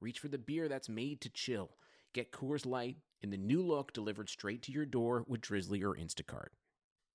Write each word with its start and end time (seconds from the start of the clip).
reach 0.00 0.18
for 0.18 0.28
the 0.28 0.38
beer 0.38 0.68
that's 0.68 0.88
made 0.88 1.20
to 1.22 1.30
chill. 1.30 1.70
Get 2.14 2.32
Coors 2.32 2.66
Light 2.66 2.96
in 3.22 3.30
the 3.30 3.36
new 3.36 3.62
look 3.62 3.92
delivered 3.92 4.28
straight 4.28 4.62
to 4.62 4.72
your 4.72 4.86
door 4.86 5.24
with 5.26 5.40
Drizly 5.40 5.82
or 5.82 5.94
Instacart. 5.94 6.48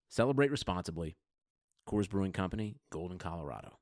Celebrate 0.09 0.51
responsibly. 0.51 1.17
Coors 1.87 2.09
Brewing 2.09 2.31
Company, 2.31 2.77
Golden, 2.91 3.17
Colorado. 3.17 3.77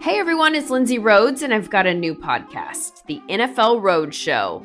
Hey 0.00 0.18
everyone, 0.18 0.54
it's 0.54 0.70
Lindsay 0.70 0.98
Rhodes, 0.98 1.42
and 1.42 1.52
I've 1.52 1.70
got 1.70 1.86
a 1.86 1.94
new 1.94 2.14
podcast, 2.14 3.04
The 3.06 3.20
NFL 3.28 3.82
Road 3.82 4.14
Show 4.14 4.64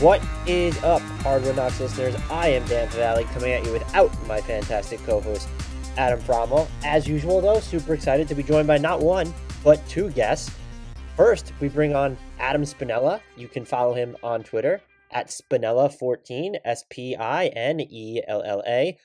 What 0.00 0.22
is 0.46 0.80
up, 0.84 1.02
Hardwood 1.22 1.56
Knocks 1.56 1.80
listeners? 1.80 2.14
I 2.30 2.50
am 2.50 2.64
Dan 2.66 2.88
Vallie 2.90 3.24
coming 3.24 3.50
at 3.50 3.64
you 3.64 3.72
without 3.72 4.12
my 4.28 4.40
fantastic 4.40 5.04
co 5.04 5.20
host, 5.20 5.48
Adam 5.96 6.20
Fromal. 6.20 6.68
As 6.84 7.08
usual, 7.08 7.40
though, 7.40 7.58
super 7.58 7.94
excited 7.94 8.28
to 8.28 8.36
be 8.36 8.44
joined 8.44 8.68
by 8.68 8.78
not 8.78 9.00
one, 9.00 9.34
but 9.64 9.84
two 9.88 10.10
guests. 10.10 10.54
First, 11.16 11.52
we 11.58 11.68
bring 11.68 11.96
on 11.96 12.16
Adam 12.38 12.62
Spinella. 12.62 13.20
You 13.36 13.48
can 13.48 13.64
follow 13.64 13.92
him 13.92 14.16
on 14.22 14.44
Twitter 14.44 14.80
at 15.10 15.30
Spinella14, 15.30 16.60
S 16.64 16.84
P 16.88 17.16
I 17.16 17.46
N 17.48 17.80
E 17.80 18.22
L 18.28 18.44
L 18.46 18.62
A. 18.68 18.96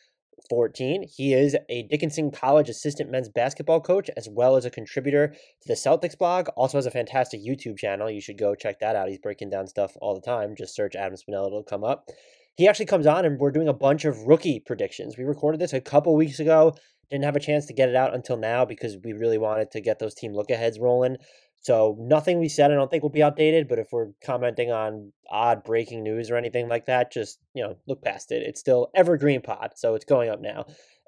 14. 0.50 1.08
He 1.08 1.34
is 1.34 1.56
a 1.70 1.84
Dickinson 1.84 2.32
College 2.32 2.70
assistant 2.70 3.10
men's 3.10 3.30
basketball 3.30 3.82
coach 3.82 4.10
as 4.18 4.30
well 4.30 4.56
as 4.56 4.66
a 4.66 4.70
contributor 4.70 5.30
to 5.30 5.68
the 5.68 5.74
Celtics 5.74 6.18
blog. 6.18 6.50
Also 6.56 6.78
has 6.78 6.86
a 6.86 6.92
fantastic 6.92 7.42
YouTube 7.42 7.78
channel. 7.78 8.10
You 8.10 8.22
should 8.22 8.38
go 8.38 8.56
check 8.56 8.80
that 8.80 8.96
out. 8.96 9.10
He's 9.10 9.18
breaking 9.18 9.50
down 9.50 9.68
stuff 9.68 9.98
all 10.02 10.16
the 10.16 10.22
time. 10.22 10.56
Just 10.56 10.76
search 10.76 10.96
Adam 10.96 11.18
Spinella, 11.18 11.48
it'll 11.48 11.64
come 11.64 11.84
up. 11.84 12.10
He 12.56 12.68
actually 12.68 12.86
comes 12.86 13.08
on 13.08 13.26
and 13.26 13.40
we're 13.40 13.52
doing 13.52 13.68
a 13.68 13.74
bunch 13.74 14.06
of 14.06 14.28
rookie 14.28 14.60
predictions. 14.60 15.18
We 15.18 15.24
recorded 15.24 15.60
this 15.60 15.74
a 15.74 15.82
couple 15.82 16.16
weeks 16.16 16.40
ago. 16.40 16.76
Didn't 17.10 17.26
have 17.26 17.36
a 17.36 17.40
chance 17.40 17.66
to 17.68 17.74
get 17.74 17.90
it 17.90 17.96
out 17.96 18.14
until 18.14 18.38
now 18.38 18.66
because 18.66 18.98
we 19.04 19.14
really 19.14 19.38
wanted 19.38 19.72
to 19.72 19.82
get 19.82 20.00
those 20.00 20.14
team 20.14 20.34
look 20.34 20.50
aheads 20.50 20.80
rolling. 20.80 21.18
So 21.64 21.96
nothing 21.98 22.40
we 22.40 22.50
said 22.50 22.72
I 22.72 22.76
don't 22.76 22.92
think 22.92 23.04
will 23.04 23.10
be 23.10 23.24
outdated, 23.24 23.70
but 23.70 23.80
if 23.80 23.88
we're 23.94 24.10
commenting 24.22 24.72
on 24.72 25.14
odd 25.30 25.64
breaking 25.64 26.04
news 26.04 26.30
or 26.30 26.36
anything 26.36 26.68
like 26.68 26.86
that, 26.88 27.12
just, 27.12 27.40
you 27.54 27.64
know, 27.64 27.78
look 27.88 28.04
past 28.04 28.34
it. 28.34 28.44
It's 28.44 28.60
still 28.60 28.92
evergreen 28.94 29.42
pod, 29.42 29.72
so 29.76 29.96
it's 29.96 30.04
going 30.04 30.30
up 30.30 30.42
now. 30.42 30.66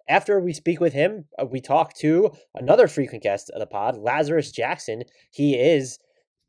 After 0.07 0.39
we 0.39 0.53
speak 0.53 0.79
with 0.79 0.93
him, 0.93 1.25
uh, 1.37 1.45
we 1.45 1.59
talk 1.59 1.93
to 1.95 2.31
another 2.53 2.87
frequent 2.87 3.21
guest 3.21 3.49
of 3.49 3.59
the 3.59 3.65
pod, 3.65 3.97
Lazarus 3.97 4.51
Jackson. 4.51 5.03
He 5.29 5.55
is 5.55 5.99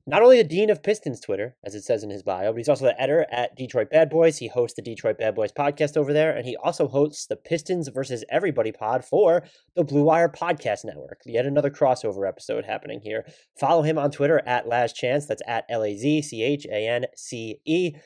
not 0.08 0.22
only 0.22 0.36
the 0.36 0.48
dean 0.48 0.70
of 0.70 0.84
Pistons 0.84 1.20
Twitter, 1.20 1.56
as 1.64 1.74
it 1.74 1.82
says 1.82 2.04
in 2.04 2.10
his 2.10 2.22
bio, 2.22 2.52
but 2.52 2.58
he's 2.58 2.68
also 2.68 2.84
the 2.84 3.00
editor 3.00 3.26
at 3.32 3.56
Detroit 3.56 3.90
Bad 3.90 4.08
Boys. 4.08 4.38
He 4.38 4.46
hosts 4.46 4.76
the 4.76 4.82
Detroit 4.82 5.18
Bad 5.18 5.34
Boys 5.34 5.50
podcast 5.50 5.96
over 5.96 6.12
there, 6.12 6.34
and 6.34 6.46
he 6.46 6.56
also 6.56 6.86
hosts 6.86 7.26
the 7.26 7.34
Pistons 7.34 7.88
versus 7.88 8.24
Everybody 8.30 8.70
pod 8.70 9.04
for 9.04 9.42
the 9.74 9.82
Blue 9.82 10.04
Wire 10.04 10.28
Podcast 10.28 10.84
Network. 10.84 11.20
Yet 11.26 11.44
another 11.44 11.70
crossover 11.70 12.28
episode 12.28 12.64
happening 12.64 13.00
here. 13.02 13.26
Follow 13.58 13.82
him 13.82 13.98
on 13.98 14.12
Twitter 14.12 14.40
at 14.46 14.68
Laz 14.68 14.92
Chance. 14.92 15.26
That's 15.26 15.42
at 15.46 15.64
L 15.68 15.82
A 15.82 15.96
Z 15.96 16.22
C 16.22 16.42
H 16.42 16.66
A 16.70 16.86
N 16.88 17.06
C 17.16 17.60
E. 17.66 17.96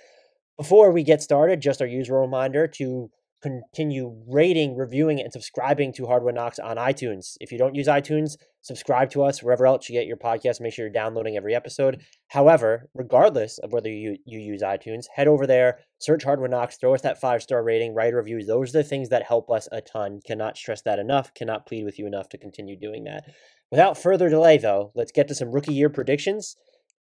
Before 0.57 0.91
we 0.91 1.03
get 1.03 1.23
started, 1.23 1.61
just 1.61 1.83
our 1.83 1.87
usual 1.87 2.21
reminder 2.21 2.67
to 2.67 3.11
continue 3.43 4.23
rating, 4.29 4.77
reviewing, 4.77 5.21
and 5.21 5.33
subscribing 5.33 5.93
to 5.95 6.07
Hardwood 6.07 6.35
Knocks 6.35 6.59
on 6.59 6.77
iTunes. 6.77 7.37
If 7.41 7.53
you 7.53 7.59
don't 7.59 7.75
use 7.75 7.87
iTunes, 7.87 8.37
subscribe 8.61 9.11
to 9.11 9.23
us 9.23 9.43
wherever 9.43 9.67
else 9.67 9.89
you 9.89 9.95
get 9.95 10.07
your 10.07 10.17
podcast. 10.17 10.61
Make 10.61 10.75
sure 10.75 10.85
you're 10.85 10.93
downloading 10.93 11.37
every 11.37 11.55
episode. 11.55 12.03
However, 12.29 12.89
regardless 12.95 13.59
of 13.59 13.73
whether 13.73 13.91
you, 13.91 14.17
you 14.25 14.39
use 14.39 14.63
iTunes, 14.63 15.07
head 15.15 15.29
over 15.29 15.47
there, 15.47 15.79
search 15.99 16.25
Hardwood 16.25 16.51
Knocks, 16.51 16.77
throw 16.77 16.95
us 16.95 17.03
that 17.03 17.21
five 17.21 17.43
star 17.43 17.63
rating, 17.63 17.95
write 17.95 18.15
reviews. 18.15 18.47
Those 18.47 18.71
are 18.75 18.79
the 18.79 18.85
things 18.85 19.09
that 19.09 19.23
help 19.23 19.51
us 19.51 19.69
a 19.73 19.81
ton. 19.81 20.21
Cannot 20.27 20.57
stress 20.57 20.83
that 20.83 20.99
enough, 20.99 21.33
cannot 21.35 21.67
plead 21.67 21.85
with 21.85 21.99
you 21.99 22.07
enough 22.07 22.29
to 22.31 22.39
continue 22.39 22.77
doing 22.79 23.05
that. 23.05 23.25
Without 23.71 23.97
further 23.97 24.29
delay, 24.29 24.59
though, 24.59 24.93
let's 24.95 25.13
get 25.13 25.29
to 25.29 25.35
some 25.35 25.53
rookie 25.53 25.75
year 25.75 25.89
predictions 25.89 26.57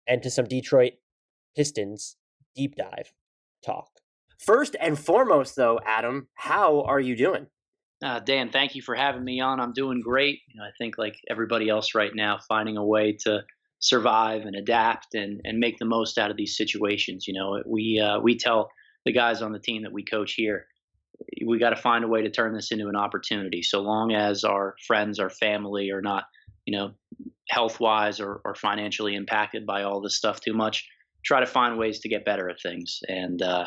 and 0.07 0.21
to 0.23 0.29
some 0.29 0.45
Detroit 0.45 0.93
Pistons 1.55 2.17
deep 2.55 2.75
dive 2.75 3.13
talk. 3.65 3.98
First 4.39 4.75
and 4.79 4.97
foremost, 4.97 5.55
though, 5.55 5.79
Adam, 5.85 6.27
how 6.33 6.81
are 6.83 6.99
you 6.99 7.15
doing? 7.15 7.47
Uh, 8.03 8.19
Dan, 8.19 8.49
thank 8.49 8.75
you 8.75 8.81
for 8.81 8.95
having 8.95 9.23
me 9.23 9.41
on. 9.41 9.59
I'm 9.59 9.73
doing 9.73 10.01
great. 10.01 10.39
You 10.47 10.59
know, 10.59 10.65
I 10.65 10.71
think 10.77 10.97
like 10.97 11.15
everybody 11.29 11.67
else 11.69 11.93
right 11.93 12.11
now, 12.15 12.39
finding 12.47 12.77
a 12.77 12.85
way 12.85 13.17
to 13.25 13.43
survive 13.79 14.43
and 14.43 14.55
adapt 14.55 15.13
and, 15.15 15.41
and 15.43 15.59
make 15.59 15.77
the 15.77 15.85
most 15.85 16.17
out 16.17 16.31
of 16.31 16.37
these 16.37 16.55
situations. 16.55 17.27
You 17.27 17.33
know, 17.33 17.61
we 17.65 17.99
uh, 17.99 18.19
we 18.19 18.37
tell 18.37 18.71
the 19.05 19.11
guys 19.11 19.41
on 19.41 19.51
the 19.51 19.59
team 19.59 19.83
that 19.83 19.91
we 19.91 20.03
coach 20.03 20.33
here, 20.33 20.67
we 21.45 21.59
got 21.59 21.71
to 21.71 21.75
find 21.75 22.03
a 22.03 22.07
way 22.07 22.21
to 22.21 22.29
turn 22.29 22.53
this 22.53 22.71
into 22.71 22.87
an 22.87 22.95
opportunity. 22.95 23.61
So 23.61 23.81
long 23.81 24.13
as 24.13 24.43
our 24.43 24.75
friends, 24.85 25.19
our 25.19 25.29
family 25.29 25.91
are 25.91 26.01
not, 26.01 26.25
you 26.65 26.77
know, 26.77 26.91
health 27.49 27.79
wise 27.79 28.19
or, 28.19 28.41
or 28.45 28.55
financially 28.55 29.15
impacted 29.15 29.65
by 29.65 29.83
all 29.83 30.01
this 30.01 30.15
stuff 30.15 30.39
too 30.39 30.53
much, 30.53 30.87
try 31.25 31.39
to 31.39 31.45
find 31.45 31.77
ways 31.77 31.99
to 32.01 32.09
get 32.09 32.25
better 32.25 32.49
at 32.49 32.61
things. 32.61 32.99
And 33.07 33.41
uh, 33.41 33.65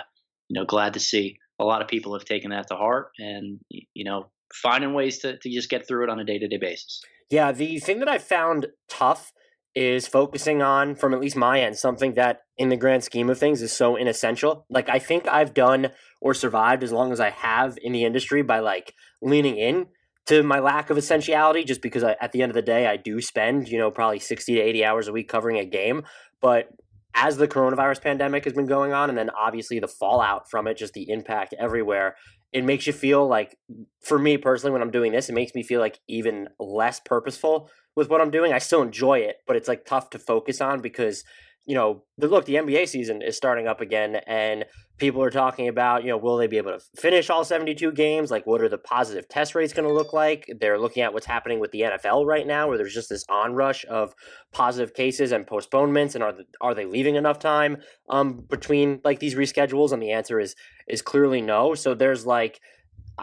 you 0.53 0.61
know, 0.61 0.67
glad 0.67 0.93
to 0.93 1.01
see 1.01 1.39
a 1.59 1.65
lot 1.65 1.81
of 1.81 1.89
people 1.89 2.13
have 2.13 2.27
taken 2.27 2.51
that 2.51 2.69
to 2.69 2.77
heart 2.77 3.09
and, 3.19 3.59
you 3.71 4.05
know, 4.05 4.27
finding 4.53 4.93
ways 4.93 5.21
to, 5.21 5.39
to 5.39 5.51
just 5.51 5.71
get 5.71 5.89
through 5.89 6.05
it 6.05 6.11
on 6.11 6.21
a 6.21 6.25
day 6.25 6.39
to 6.39 6.47
day 6.47 6.59
basis. 6.59 7.01
Yeah, 7.31 7.53
the 7.53 7.79
thing 7.79 8.01
that 8.01 8.09
I 8.09 8.19
found 8.19 8.67
tough 8.87 9.33
is 9.75 10.07
focusing 10.07 10.61
on, 10.61 10.95
from 10.95 11.15
at 11.15 11.21
least 11.21 11.37
my 11.37 11.63
end, 11.63 11.79
something 11.79 12.13
that 12.15 12.43
in 12.59 12.69
the 12.69 12.77
grand 12.77 13.03
scheme 13.03 13.31
of 13.31 13.39
things 13.39 13.63
is 13.63 13.73
so 13.73 13.97
inessential. 13.97 14.67
Like, 14.69 14.91
I 14.91 14.99
think 14.99 15.27
I've 15.27 15.55
done 15.55 15.89
or 16.21 16.35
survived 16.35 16.83
as 16.83 16.93
long 16.93 17.13
as 17.13 17.21
I 17.21 17.31
have 17.31 17.79
in 17.83 17.93
the 17.93 18.05
industry 18.05 18.43
by 18.43 18.59
like 18.59 18.93
leaning 19.23 19.57
in 19.57 19.87
to 20.27 20.43
my 20.43 20.59
lack 20.59 20.91
of 20.91 20.99
essentiality 20.99 21.65
just 21.65 21.81
because 21.81 22.05
I, 22.05 22.15
at 22.21 22.33
the 22.33 22.43
end 22.43 22.51
of 22.51 22.55
the 22.55 22.63
day 22.63 22.87
i 22.87 22.97
do 22.97 23.21
spend 23.21 23.69
you 23.69 23.77
know 23.77 23.91
probably 23.91 24.21
60 24.21 24.55
to 24.55 24.61
80 24.61 24.85
hours 24.85 25.09
a 25.09 25.13
week 25.13 25.29
covering 25.29 25.59
a 25.59 25.65
game 25.65 26.05
but 26.41 26.69
as 27.15 27.37
the 27.37 27.49
coronavirus 27.49 28.03
pandemic 28.03 28.45
has 28.45 28.53
been 28.53 28.67
going 28.67 28.93
on 28.93 29.09
and 29.09 29.19
then 29.19 29.31
obviously 29.31 29.79
the 29.79 29.89
fallout 29.89 30.51
from 30.51 30.67
it 30.67 30.77
just 30.77 30.95
the 30.95 31.11
impact 31.11 31.55
everywhere 31.59 32.17
it 32.53 32.65
makes 32.65 32.87
you 32.87 32.93
feel 32.93 33.27
like 33.27 33.57
for 34.01 34.19
me 34.19 34.37
personally 34.37 34.73
when 34.73 34.83
i'm 34.83 34.91
doing 34.91 35.13
this 35.13 35.29
it 35.29 35.35
makes 35.35 35.55
me 35.55 35.63
feel 35.63 35.81
like 35.81 36.01
even 36.09 36.49
less 36.59 37.01
purposeful 37.01 37.71
with 37.95 38.09
what 38.09 38.21
i'm 38.21 38.31
doing. 38.31 38.53
I 38.53 38.59
still 38.59 38.83
enjoy 38.83 39.19
it 39.19 39.37
but 39.47 39.57
it's 39.57 39.69
like 39.69 39.85
tough 39.85 40.11
to 40.11 40.19
focus 40.19 40.61
on 40.61 40.81
because 40.81 41.25
you 41.65 41.75
know, 41.75 42.03
look, 42.19 42.45
the 42.45 42.57
NBA 42.57 42.89
season 42.89 43.23
is 43.23 43.37
starting 43.37 43.69
up 43.69 43.81
again, 43.81 44.17
and 44.27 44.65
people 44.99 45.23
are 45.23 45.31
talking 45.31 45.69
about, 45.69 46.03
you 46.03 46.09
know, 46.09 46.17
will 46.17 46.37
they 46.37 46.47
be 46.47 46.57
able 46.57 46.73
to 46.73 46.81
finish 46.97 47.31
all 47.31 47.45
72 47.45 47.93
games? 47.93 48.31
Like, 48.31 48.47
what 48.47 48.61
are 48.61 48.69
the 48.69 48.79
positive 48.79 49.29
test 49.29 49.55
rates 49.55 49.73
going 49.73 49.87
to 49.87 49.95
look 49.95 50.13
like? 50.13 50.51
They're 50.61 50.79
looking 50.79 51.03
at 51.03 51.13
what's 51.13 51.27
happening 51.27 51.61
with 51.61 51.71
the 51.71 51.83
NFL 51.83 52.27
right 52.27 52.47
now, 52.47 52.69
where 52.69 52.79
there's 52.79 52.95
just 52.95 53.09
this 53.09 53.25
onrush 53.29 53.85
of 53.89 54.15
positive 54.53 54.95
cases 54.95 55.31
and 55.31 55.47
postponements, 55.47 56.15
and 56.15 56.25
are 56.25 56.33
the, 56.33 56.45
are 56.61 56.75
they 56.75 56.85
leaving 56.85 57.15
enough 57.15 57.39
time 57.39 57.79
um, 58.09 58.45
between 58.49 59.01
like 59.05 59.21
these 59.21 59.37
reschedules? 59.37 59.93
And 59.93 60.03
the 60.03 60.13
answer 60.13 60.41
is 60.41 60.57
is 60.89 61.01
clearly 61.01 61.41
no. 61.41 61.75
So 61.75 61.95
there's 61.95 62.27
like 62.27 62.61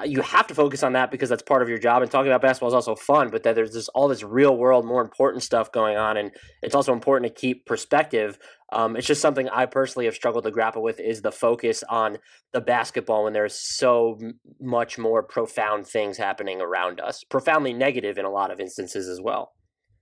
you 0.06 0.22
have 0.22 0.48
to 0.48 0.56
focus 0.56 0.84
on 0.84 0.94
that 0.94 1.12
because 1.12 1.30
that's 1.30 1.42
part 1.42 1.62
of 1.62 1.70
your 1.70 1.78
job. 1.78 2.02
And 2.02 2.12
talking 2.12 2.32
about 2.32 2.42
basketball 2.42 2.70
is 2.70 2.74
also 2.74 2.96
fun, 2.96 3.30
but 3.30 3.44
that 3.44 3.56
there's 3.56 3.74
this 3.74 3.88
all 3.90 4.08
this 4.08 4.24
real 4.24 4.56
world, 4.56 4.86
more 4.86 5.02
important 5.02 5.44
stuff 5.44 5.72
going 5.72 5.98
on, 5.98 6.18
and 6.18 6.32
it's 6.62 6.76
also 6.76 6.94
important 6.94 7.34
to 7.34 7.42
keep 7.42 7.66
perspective. 7.66 8.38
Um, 8.72 8.96
it's 8.96 9.08
just 9.08 9.22
something 9.22 9.50
I 9.50 9.66
personally 9.66 10.06
have 10.06 10.14
struggled 10.14 10.44
to 10.44 10.52
grapple 10.52 10.84
with 10.84 11.00
is 11.00 11.22
the 11.22 11.32
focus 11.32 11.84
on 11.90 12.18
the 12.54 12.62
basketball 12.62 13.24
when 13.24 13.34
there's 13.34 13.60
so 13.60 14.20
much 14.62 14.98
more 14.98 15.24
profound 15.24 15.88
things 15.88 16.18
happening 16.18 16.62
around 16.62 17.00
us, 17.00 17.24
profoundly 17.24 17.74
negative 17.74 18.18
in 18.18 18.26
a 18.26 18.32
lot 18.32 18.52
of 18.52 18.60
instances 18.60 19.08
as 19.08 19.20
well. 19.20 19.54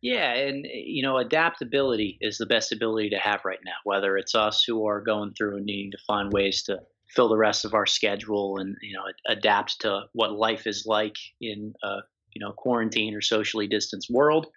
Yeah, 0.02 0.34
and 0.34 0.66
you 0.72 1.02
know, 1.02 1.18
adaptability 1.18 2.18
is 2.22 2.38
the 2.38 2.46
best 2.46 2.72
ability 2.72 3.10
to 3.12 3.18
have 3.18 3.42
right 3.46 3.60
now. 3.66 3.72
Whether 3.84 4.18
it's 4.18 4.36
us 4.36 4.64
who 4.68 4.86
are 4.86 5.02
going 5.02 5.34
through 5.36 5.58
and 5.58 5.66
needing 5.66 5.92
to 5.92 5.98
find 6.06 6.32
ways 6.32 6.62
to 6.64 6.80
fill 7.16 7.30
the 7.30 7.38
rest 7.38 7.66
of 7.66 7.74
our 7.74 7.86
schedule 7.86 8.58
and 8.58 8.76
you 8.82 8.96
know 8.96 9.04
adapt 9.28 9.82
to 9.82 10.02
what 10.14 10.32
life 10.34 10.68
is 10.68 10.86
like 10.86 11.16
in 11.42 11.74
a 11.84 11.98
you 12.34 12.46
know 12.46 12.52
quarantine 12.52 13.16
or 13.16 13.22
socially 13.22 13.68
distanced 13.68 14.10
world. 14.10 14.48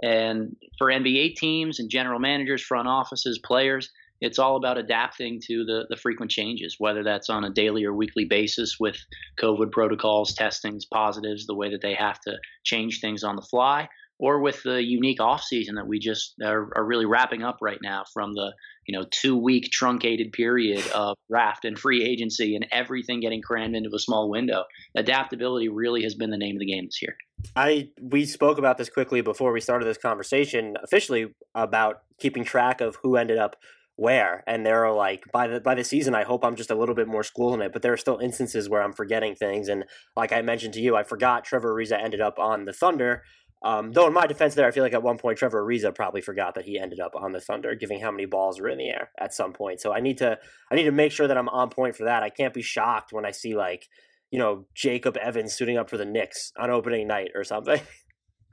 And 0.00 0.54
for 0.78 0.88
NBA 0.88 1.34
teams 1.34 1.80
and 1.80 1.90
general 1.90 2.20
managers, 2.20 2.62
front 2.62 2.86
offices, 2.86 3.40
players, 3.44 3.90
it's 4.20 4.38
all 4.38 4.56
about 4.56 4.78
adapting 4.78 5.40
to 5.46 5.64
the, 5.64 5.86
the 5.88 5.96
frequent 5.96 6.30
changes, 6.30 6.76
whether 6.78 7.04
that's 7.04 7.30
on 7.30 7.44
a 7.44 7.50
daily 7.50 7.84
or 7.84 7.94
weekly 7.94 8.24
basis 8.24 8.76
with 8.80 8.96
COVID 9.40 9.70
protocols, 9.70 10.34
testings, 10.34 10.86
positives, 10.86 11.46
the 11.46 11.54
way 11.54 11.70
that 11.70 11.82
they 11.82 11.94
have 11.94 12.20
to 12.22 12.36
change 12.64 13.00
things 13.00 13.22
on 13.22 13.36
the 13.36 13.42
fly, 13.42 13.88
or 14.18 14.40
with 14.40 14.62
the 14.64 14.82
unique 14.82 15.20
off 15.20 15.42
season 15.42 15.76
that 15.76 15.86
we 15.86 15.98
just 16.00 16.34
are, 16.44 16.68
are 16.76 16.84
really 16.84 17.06
wrapping 17.06 17.42
up 17.42 17.58
right 17.60 17.78
now 17.82 18.04
from 18.12 18.34
the 18.34 18.52
you 18.88 18.98
know 18.98 19.06
two 19.10 19.36
week 19.36 19.70
truncated 19.70 20.32
period 20.32 20.84
of 20.92 21.16
draft 21.30 21.64
and 21.64 21.78
free 21.78 22.04
agency 22.04 22.56
and 22.56 22.66
everything 22.72 23.20
getting 23.20 23.42
crammed 23.42 23.76
into 23.76 23.90
a 23.94 23.98
small 23.98 24.28
window. 24.28 24.64
Adaptability 24.96 25.68
really 25.68 26.02
has 26.02 26.14
been 26.14 26.30
the 26.30 26.38
name 26.38 26.56
of 26.56 26.60
the 26.60 26.66
game 26.66 26.86
this 26.86 27.00
year. 27.02 27.16
I 27.54 27.90
we 28.00 28.24
spoke 28.24 28.58
about 28.58 28.78
this 28.78 28.88
quickly 28.88 29.20
before 29.20 29.52
we 29.52 29.60
started 29.60 29.84
this 29.84 29.98
conversation 29.98 30.76
officially 30.82 31.28
about 31.54 32.00
keeping 32.18 32.44
track 32.44 32.80
of 32.80 32.96
who 33.02 33.16
ended 33.16 33.38
up 33.38 33.56
where 33.96 34.44
and 34.46 34.64
there 34.64 34.86
are 34.86 34.94
like 34.94 35.24
by 35.32 35.48
the 35.48 35.60
by 35.60 35.74
the 35.74 35.82
season 35.82 36.14
i 36.14 36.22
hope 36.22 36.44
i'm 36.44 36.54
just 36.54 36.70
a 36.70 36.74
little 36.76 36.94
bit 36.94 37.08
more 37.08 37.24
school 37.24 37.52
in 37.52 37.60
it 37.60 37.72
but 37.72 37.82
there 37.82 37.92
are 37.92 37.96
still 37.96 38.18
instances 38.18 38.68
where 38.68 38.80
i'm 38.80 38.92
forgetting 38.92 39.34
things 39.34 39.66
and 39.66 39.84
like 40.14 40.32
i 40.32 40.40
mentioned 40.40 40.72
to 40.72 40.80
you 40.80 40.94
i 40.94 41.02
forgot 41.02 41.44
trevor 41.44 41.74
ariza 41.74 42.00
ended 42.00 42.20
up 42.20 42.38
on 42.38 42.64
the 42.64 42.72
thunder 42.72 43.24
um, 43.62 43.92
though 43.92 44.06
in 44.06 44.12
my 44.12 44.26
defense 44.26 44.54
there 44.54 44.66
i 44.66 44.70
feel 44.70 44.82
like 44.82 44.92
at 44.92 45.02
one 45.02 45.18
point 45.18 45.38
trevor 45.38 45.64
ariza 45.64 45.94
probably 45.94 46.20
forgot 46.20 46.54
that 46.54 46.64
he 46.64 46.78
ended 46.78 47.00
up 47.00 47.12
on 47.14 47.32
the 47.32 47.40
thunder 47.40 47.74
given 47.74 48.00
how 48.00 48.10
many 48.10 48.26
balls 48.26 48.60
were 48.60 48.68
in 48.68 48.78
the 48.78 48.88
air 48.88 49.10
at 49.18 49.34
some 49.34 49.52
point. 49.52 49.80
So 49.80 49.92
i 49.92 50.00
need 50.00 50.18
to 50.18 50.38
i 50.70 50.74
need 50.74 50.84
to 50.84 50.92
make 50.92 51.12
sure 51.12 51.26
that 51.26 51.36
i'm 51.36 51.48
on 51.48 51.70
point 51.70 51.96
for 51.96 52.04
that. 52.04 52.22
I 52.22 52.30
can't 52.30 52.54
be 52.54 52.62
shocked 52.62 53.12
when 53.12 53.24
i 53.24 53.30
see 53.30 53.56
like 53.56 53.88
you 54.30 54.38
know 54.38 54.66
jacob 54.74 55.16
evans 55.16 55.54
suiting 55.54 55.78
up 55.78 55.90
for 55.90 55.96
the 55.96 56.04
knicks 56.04 56.52
on 56.58 56.70
opening 56.70 57.06
night 57.06 57.30
or 57.34 57.44
something. 57.44 57.80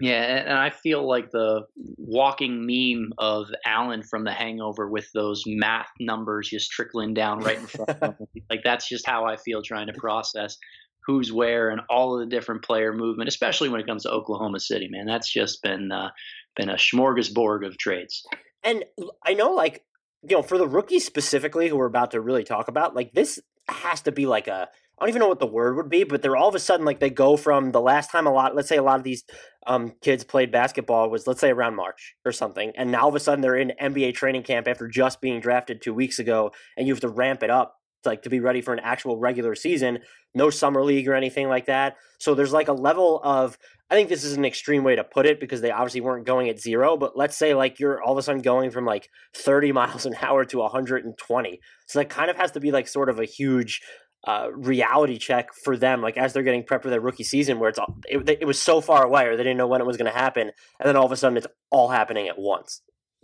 Yeah, 0.01 0.23
and 0.23 0.57
I 0.57 0.71
feel 0.71 1.07
like 1.07 1.31
the 1.31 1.61
walking 1.97 2.65
meme 2.65 3.13
of 3.17 3.47
Alan 3.65 4.03
from 4.03 4.25
The 4.25 4.33
Hangover 4.33 4.89
with 4.89 5.09
those 5.13 5.43
math 5.47 5.87
numbers 6.01 6.49
just 6.49 6.69
trickling 6.71 7.13
down 7.13 7.39
right 7.39 7.57
in 7.57 7.65
front 7.65 7.89
of 8.01 8.19
me. 8.19 8.43
Like 8.49 8.61
that's 8.63 8.87
just 8.87 9.07
how 9.07 9.25
I 9.25 9.37
feel 9.37 9.61
trying 9.63 9.87
to 9.87 9.93
process 9.93 10.57
who's 11.05 11.31
where 11.31 11.69
and 11.69 11.81
all 11.89 12.15
of 12.15 12.19
the 12.19 12.35
different 12.35 12.63
player 12.63 12.93
movement, 12.93 13.27
especially 13.27 13.69
when 13.69 13.79
it 13.79 13.87
comes 13.87 14.03
to 14.03 14.11
Oklahoma 14.11 14.59
City. 14.59 14.87
Man, 14.89 15.05
that's 15.05 15.31
just 15.31 15.61
been 15.61 15.91
uh, 15.91 16.09
been 16.55 16.69
a 16.69 16.75
smorgasbord 16.75 17.65
of 17.65 17.77
trades. 17.77 18.25
And 18.63 18.83
I 19.25 19.33
know, 19.33 19.51
like 19.51 19.83
you 20.27 20.35
know, 20.35 20.41
for 20.41 20.57
the 20.57 20.67
rookies 20.67 21.05
specifically, 21.05 21.69
who 21.69 21.77
we're 21.77 21.85
about 21.85 22.11
to 22.11 22.21
really 22.21 22.43
talk 22.43 22.67
about, 22.67 22.95
like 22.95 23.13
this 23.13 23.39
has 23.67 24.01
to 24.01 24.11
be 24.11 24.25
like 24.25 24.47
a 24.47 24.67
I 24.97 25.03
don't 25.03 25.09
even 25.09 25.19
know 25.19 25.27
what 25.27 25.39
the 25.39 25.45
word 25.45 25.75
would 25.75 25.89
be, 25.89 26.05
but 26.05 26.21
they're 26.21 26.37
all 26.37 26.47
of 26.47 26.55
a 26.55 26.59
sudden 26.59 26.85
like 26.85 26.99
they 26.99 27.09
go 27.09 27.35
from 27.35 27.71
the 27.71 27.81
last 27.81 28.11
time 28.11 28.27
a 28.27 28.31
lot, 28.31 28.55
let's 28.55 28.69
say 28.69 28.77
a 28.77 28.83
lot 28.83 28.97
of 28.97 29.03
these 29.03 29.25
um, 29.67 29.91
kids 30.01 30.23
played 30.23 30.51
basketball 30.51 31.09
was 31.09 31.27
let's 31.27 31.41
say 31.41 31.51
around 31.51 31.75
March 31.75 32.15
or 32.25 32.31
something, 32.31 32.71
and 32.75 32.91
now 32.91 33.01
all 33.01 33.09
of 33.09 33.15
a 33.15 33.19
sudden 33.19 33.41
they're 33.41 33.57
in 33.57 33.73
NBA 33.79 34.15
training 34.15 34.43
camp 34.43 34.67
after 34.67 34.87
just 34.87 35.21
being 35.21 35.39
drafted 35.39 35.81
two 35.81 35.93
weeks 35.93 36.17
ago, 36.17 36.51
and 36.77 36.87
you 36.87 36.93
have 36.93 37.01
to 37.01 37.09
ramp 37.09 37.43
it 37.43 37.49
up 37.49 37.75
like 38.05 38.23
to 38.23 38.29
be 38.29 38.39
ready 38.39 38.61
for 38.61 38.73
an 38.73 38.79
actual 38.79 39.17
regular 39.17 39.55
season. 39.55 39.99
No 40.33 40.49
summer 40.49 40.83
league 40.83 41.07
or 41.07 41.13
anything 41.13 41.47
like 41.47 41.65
that. 41.65 41.95
So 42.19 42.35
there's 42.35 42.53
like 42.53 42.67
a 42.67 42.73
level 42.73 43.21
of 43.23 43.57
I 43.89 43.93
think 43.93 44.09
this 44.09 44.23
is 44.23 44.33
an 44.33 44.45
extreme 44.45 44.83
way 44.83 44.95
to 44.95 45.03
put 45.03 45.27
it 45.27 45.39
because 45.39 45.61
they 45.61 45.69
obviously 45.69 46.01
weren't 46.01 46.25
going 46.25 46.49
at 46.49 46.59
zero, 46.59 46.97
but 46.97 47.15
let's 47.15 47.37
say 47.37 47.53
like 47.53 47.79
you're 47.79 48.01
all 48.01 48.13
of 48.13 48.17
a 48.17 48.23
sudden 48.23 48.41
going 48.41 48.71
from 48.71 48.85
like 48.85 49.09
30 49.35 49.71
miles 49.73 50.05
an 50.05 50.15
hour 50.21 50.43
to 50.45 50.57
120. 50.59 51.59
So 51.87 51.99
that 51.99 52.09
kind 52.09 52.31
of 52.31 52.37
has 52.37 52.51
to 52.51 52.59
be 52.59 52.71
like 52.71 52.87
sort 52.87 53.09
of 53.09 53.19
a 53.19 53.25
huge 53.25 53.81
uh, 54.27 54.47
reality 54.51 55.17
check 55.19 55.49
for 55.53 55.77
them, 55.77 56.01
like 56.01 56.17
as 56.17 56.33
they're 56.33 56.41
getting 56.41 56.63
prepped 56.63 56.81
for 56.81 56.89
their 56.89 56.99
rookie 56.99 57.23
season, 57.23 57.59
where 57.59 57.69
it's 57.69 57.79
it, 58.07 58.37
it 58.41 58.47
was 58.47 58.59
so 58.59 58.81
far 58.81 59.03
away, 59.03 59.27
or 59.27 59.37
they 59.37 59.43
didn't 59.43 59.57
know 59.57 59.67
when 59.67 59.81
it 59.81 59.87
was 59.87 59.97
going 59.97 60.11
to 60.11 60.17
happen, 60.17 60.51
and 60.79 60.87
then 60.87 60.95
all 60.95 61.05
of 61.05 61.11
a 61.11 61.15
sudden 61.15 61.37
it's 61.37 61.47
all 61.69 61.89
happening 61.89 62.27
at 62.27 62.39
once. 62.39 62.81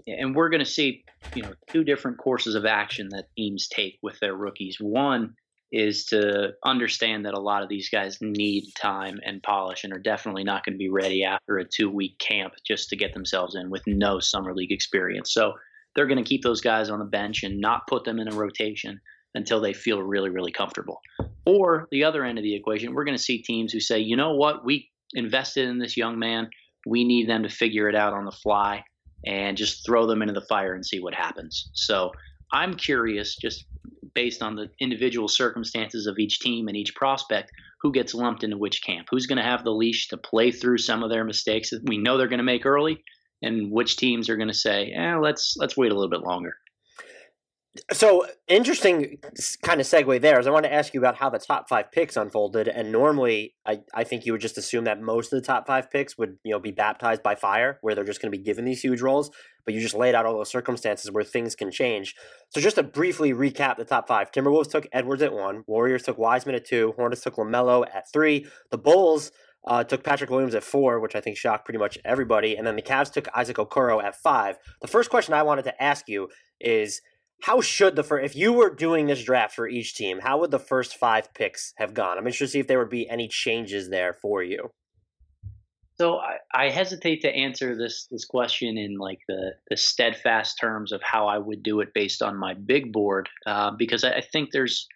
And 0.07 0.35
we're 0.35 0.49
going 0.49 0.63
to 0.63 0.69
see, 0.69 1.03
you 1.35 1.43
know, 1.43 1.53
two 1.67 1.83
different 1.83 2.17
courses 2.17 2.55
of 2.55 2.65
action 2.65 3.09
that 3.11 3.25
teams 3.37 3.67
take 3.67 3.97
with 4.01 4.19
their 4.19 4.35
rookies. 4.35 4.77
One 4.79 5.35
is 5.71 6.05
to 6.07 6.49
understand 6.65 7.25
that 7.25 7.33
a 7.33 7.39
lot 7.39 7.63
of 7.63 7.69
these 7.69 7.89
guys 7.89 8.17
need 8.21 8.65
time 8.77 9.19
and 9.25 9.41
polish, 9.41 9.83
and 9.83 9.93
are 9.93 9.99
definitely 9.99 10.43
not 10.43 10.65
going 10.65 10.73
to 10.73 10.77
be 10.77 10.89
ready 10.89 11.23
after 11.23 11.57
a 11.57 11.65
two-week 11.65 12.19
camp 12.19 12.53
just 12.67 12.89
to 12.89 12.97
get 12.97 13.13
themselves 13.13 13.55
in 13.55 13.69
with 13.69 13.83
no 13.87 14.19
summer 14.19 14.53
league 14.53 14.73
experience. 14.73 15.33
So 15.33 15.53
they're 15.95 16.07
going 16.07 16.23
to 16.23 16.27
keep 16.27 16.43
those 16.43 16.61
guys 16.61 16.89
on 16.89 16.99
the 16.99 17.05
bench 17.05 17.43
and 17.43 17.61
not 17.61 17.87
put 17.87 18.03
them 18.03 18.19
in 18.19 18.27
a 18.27 18.35
rotation 18.35 18.99
until 19.33 19.61
they 19.61 19.71
feel 19.71 20.01
really, 20.01 20.29
really 20.29 20.51
comfortable. 20.51 20.99
Or 21.45 21.87
the 21.89 22.03
other 22.03 22.25
end 22.25 22.37
of 22.37 22.43
the 22.43 22.55
equation, 22.55 22.93
we're 22.93 23.05
going 23.05 23.17
to 23.17 23.23
see 23.23 23.41
teams 23.41 23.71
who 23.71 23.79
say, 23.79 23.99
you 23.99 24.17
know 24.17 24.33
what, 24.33 24.65
we 24.65 24.89
invested 25.13 25.69
in 25.69 25.79
this 25.79 25.95
young 25.95 26.19
man. 26.19 26.49
We 26.85 27.05
need 27.05 27.29
them 27.29 27.43
to 27.43 27.49
figure 27.49 27.87
it 27.87 27.95
out 27.95 28.13
on 28.13 28.25
the 28.25 28.31
fly 28.31 28.83
and 29.25 29.57
just 29.57 29.85
throw 29.85 30.05
them 30.07 30.21
into 30.21 30.33
the 30.33 30.45
fire 30.47 30.73
and 30.73 30.85
see 30.85 30.99
what 30.99 31.13
happens. 31.13 31.69
So 31.73 32.11
I'm 32.51 32.73
curious, 32.75 33.37
just 33.37 33.65
based 34.13 34.41
on 34.41 34.55
the 34.55 34.69
individual 34.79 35.27
circumstances 35.27 36.07
of 36.07 36.19
each 36.19 36.39
team 36.39 36.67
and 36.67 36.77
each 36.77 36.95
prospect, 36.95 37.51
who 37.81 37.91
gets 37.91 38.13
lumped 38.13 38.43
into 38.43 38.57
which 38.57 38.83
camp? 38.83 39.07
Who's 39.09 39.25
going 39.25 39.37
to 39.37 39.43
have 39.43 39.63
the 39.63 39.71
leash 39.71 40.07
to 40.09 40.17
play 40.17 40.51
through 40.51 40.77
some 40.77 41.03
of 41.03 41.09
their 41.09 41.23
mistakes 41.23 41.71
that 41.71 41.81
we 41.87 41.97
know 41.97 42.17
they're 42.17 42.27
going 42.27 42.37
to 42.37 42.43
make 42.43 42.65
early, 42.65 43.03
and 43.41 43.71
which 43.71 43.97
teams 43.97 44.29
are 44.29 44.37
going 44.37 44.49
to 44.49 44.53
say, 44.53 44.91
"Eh, 44.91 45.15
let's 45.15 45.55
let's 45.57 45.77
wait 45.77 45.91
a 45.91 45.95
little 45.95 46.09
bit 46.09 46.21
longer." 46.21 46.55
So 47.93 48.27
interesting 48.49 49.19
kind 49.61 49.79
of 49.79 49.87
segue 49.87 50.19
there 50.19 50.37
is 50.37 50.45
I 50.45 50.51
want 50.51 50.65
to 50.65 50.73
ask 50.73 50.93
you 50.93 50.99
about 50.99 51.15
how 51.15 51.29
the 51.29 51.39
top 51.39 51.69
five 51.69 51.89
picks 51.89 52.17
unfolded. 52.17 52.67
And 52.67 52.91
normally, 52.91 53.55
I, 53.65 53.79
I 53.93 54.03
think 54.03 54.25
you 54.25 54.33
would 54.33 54.41
just 54.41 54.57
assume 54.57 54.83
that 54.85 55.01
most 55.01 55.31
of 55.31 55.41
the 55.41 55.45
top 55.45 55.67
five 55.67 55.89
picks 55.89 56.17
would 56.17 56.37
you 56.43 56.51
know 56.51 56.59
be 56.59 56.71
baptized 56.71 57.23
by 57.23 57.35
fire, 57.35 57.77
where 57.79 57.95
they're 57.95 58.03
just 58.03 58.21
going 58.21 58.29
to 58.29 58.37
be 58.37 58.43
given 58.43 58.65
these 58.65 58.81
huge 58.81 59.01
roles. 59.01 59.31
But 59.63 59.73
you 59.73 59.79
just 59.79 59.95
laid 59.95 60.15
out 60.15 60.25
all 60.25 60.37
those 60.37 60.49
circumstances 60.49 61.11
where 61.11 61.23
things 61.23 61.55
can 61.55 61.71
change. 61.71 62.13
So 62.49 62.59
just 62.59 62.75
to 62.75 62.83
briefly 62.83 63.31
recap 63.31 63.77
the 63.77 63.85
top 63.85 64.05
five: 64.05 64.33
Timberwolves 64.33 64.69
took 64.69 64.87
Edwards 64.91 65.21
at 65.21 65.31
one, 65.31 65.63
Warriors 65.65 66.03
took 66.03 66.17
Wiseman 66.17 66.55
at 66.55 66.65
two, 66.65 66.93
Hornets 66.97 67.21
took 67.21 67.35
Lamelo 67.35 67.85
at 67.93 68.11
three, 68.11 68.47
the 68.69 68.77
Bulls. 68.77 69.31
Uh, 69.63 69.83
took 69.83 70.03
Patrick 70.03 70.31
Williams 70.31 70.55
at 70.55 70.63
four, 70.63 70.99
which 70.99 71.15
I 71.15 71.21
think 71.21 71.37
shocked 71.37 71.65
pretty 71.65 71.77
much 71.77 71.95
everybody. 72.03 72.57
And 72.57 72.65
then 72.65 72.75
the 72.75 72.81
Cavs 72.81 73.13
took 73.13 73.27
Isaac 73.37 73.57
Okoro 73.57 74.03
at 74.03 74.15
five. 74.15 74.57
The 74.81 74.87
first 74.87 75.11
question 75.11 75.35
I 75.35 75.43
wanted 75.43 75.65
to 75.65 75.83
ask 75.83 76.09
you 76.09 76.29
is 76.59 76.99
how 77.41 77.61
should 77.61 77.95
the 77.95 78.03
first 78.03 78.25
if 78.25 78.35
you 78.35 78.53
were 78.53 78.69
doing 78.69 79.07
this 79.07 79.23
draft 79.23 79.55
for 79.55 79.67
each 79.67 79.95
team 79.95 80.19
how 80.19 80.39
would 80.39 80.51
the 80.51 80.59
first 80.59 80.95
five 80.97 81.33
picks 81.33 81.73
have 81.77 81.93
gone? 81.93 82.17
I'm 82.17 82.27
interested 82.27 82.45
to 82.45 82.51
see 82.51 82.59
if 82.59 82.67
there 82.67 82.79
would 82.79 82.89
be 82.89 83.09
any 83.09 83.27
changes 83.27 83.89
there 83.89 84.13
for 84.13 84.43
you. 84.43 84.71
So 86.01 86.17
I, 86.17 86.37
I, 86.51 86.69
hesitate 86.69 87.21
to 87.21 87.29
answer 87.29 87.77
this 87.77 88.07
this 88.09 88.25
question 88.25 88.75
in 88.75 88.97
like 88.97 89.19
the 89.27 89.51
the 89.69 89.77
steadfast 89.77 90.57
terms 90.59 90.91
of 90.91 91.01
how 91.03 91.27
I 91.27 91.37
would 91.37 91.61
do 91.61 91.79
it 91.81 91.93
based 91.93 92.23
on 92.23 92.37
my 92.37 92.55
big 92.55 92.91
board 92.91 93.29
uh, 93.45 93.71
because 93.77 94.03
I, 94.03 94.13
I 94.13 94.21
think 94.21 94.49
there's 94.51 94.87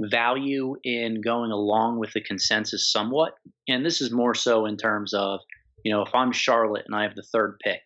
value 0.00 0.76
in 0.84 1.20
going 1.20 1.50
along 1.50 1.98
with 1.98 2.12
the 2.12 2.22
consensus 2.22 2.90
somewhat, 2.90 3.34
and 3.68 3.84
this 3.84 4.00
is 4.00 4.10
more 4.10 4.34
so 4.34 4.64
in 4.64 4.78
terms 4.78 5.12
of 5.12 5.40
you 5.84 5.92
know 5.92 6.00
if 6.00 6.14
I'm 6.14 6.32
Charlotte 6.32 6.84
and 6.86 6.96
I 6.96 7.02
have 7.02 7.14
the 7.14 7.26
third 7.30 7.58
pick, 7.62 7.82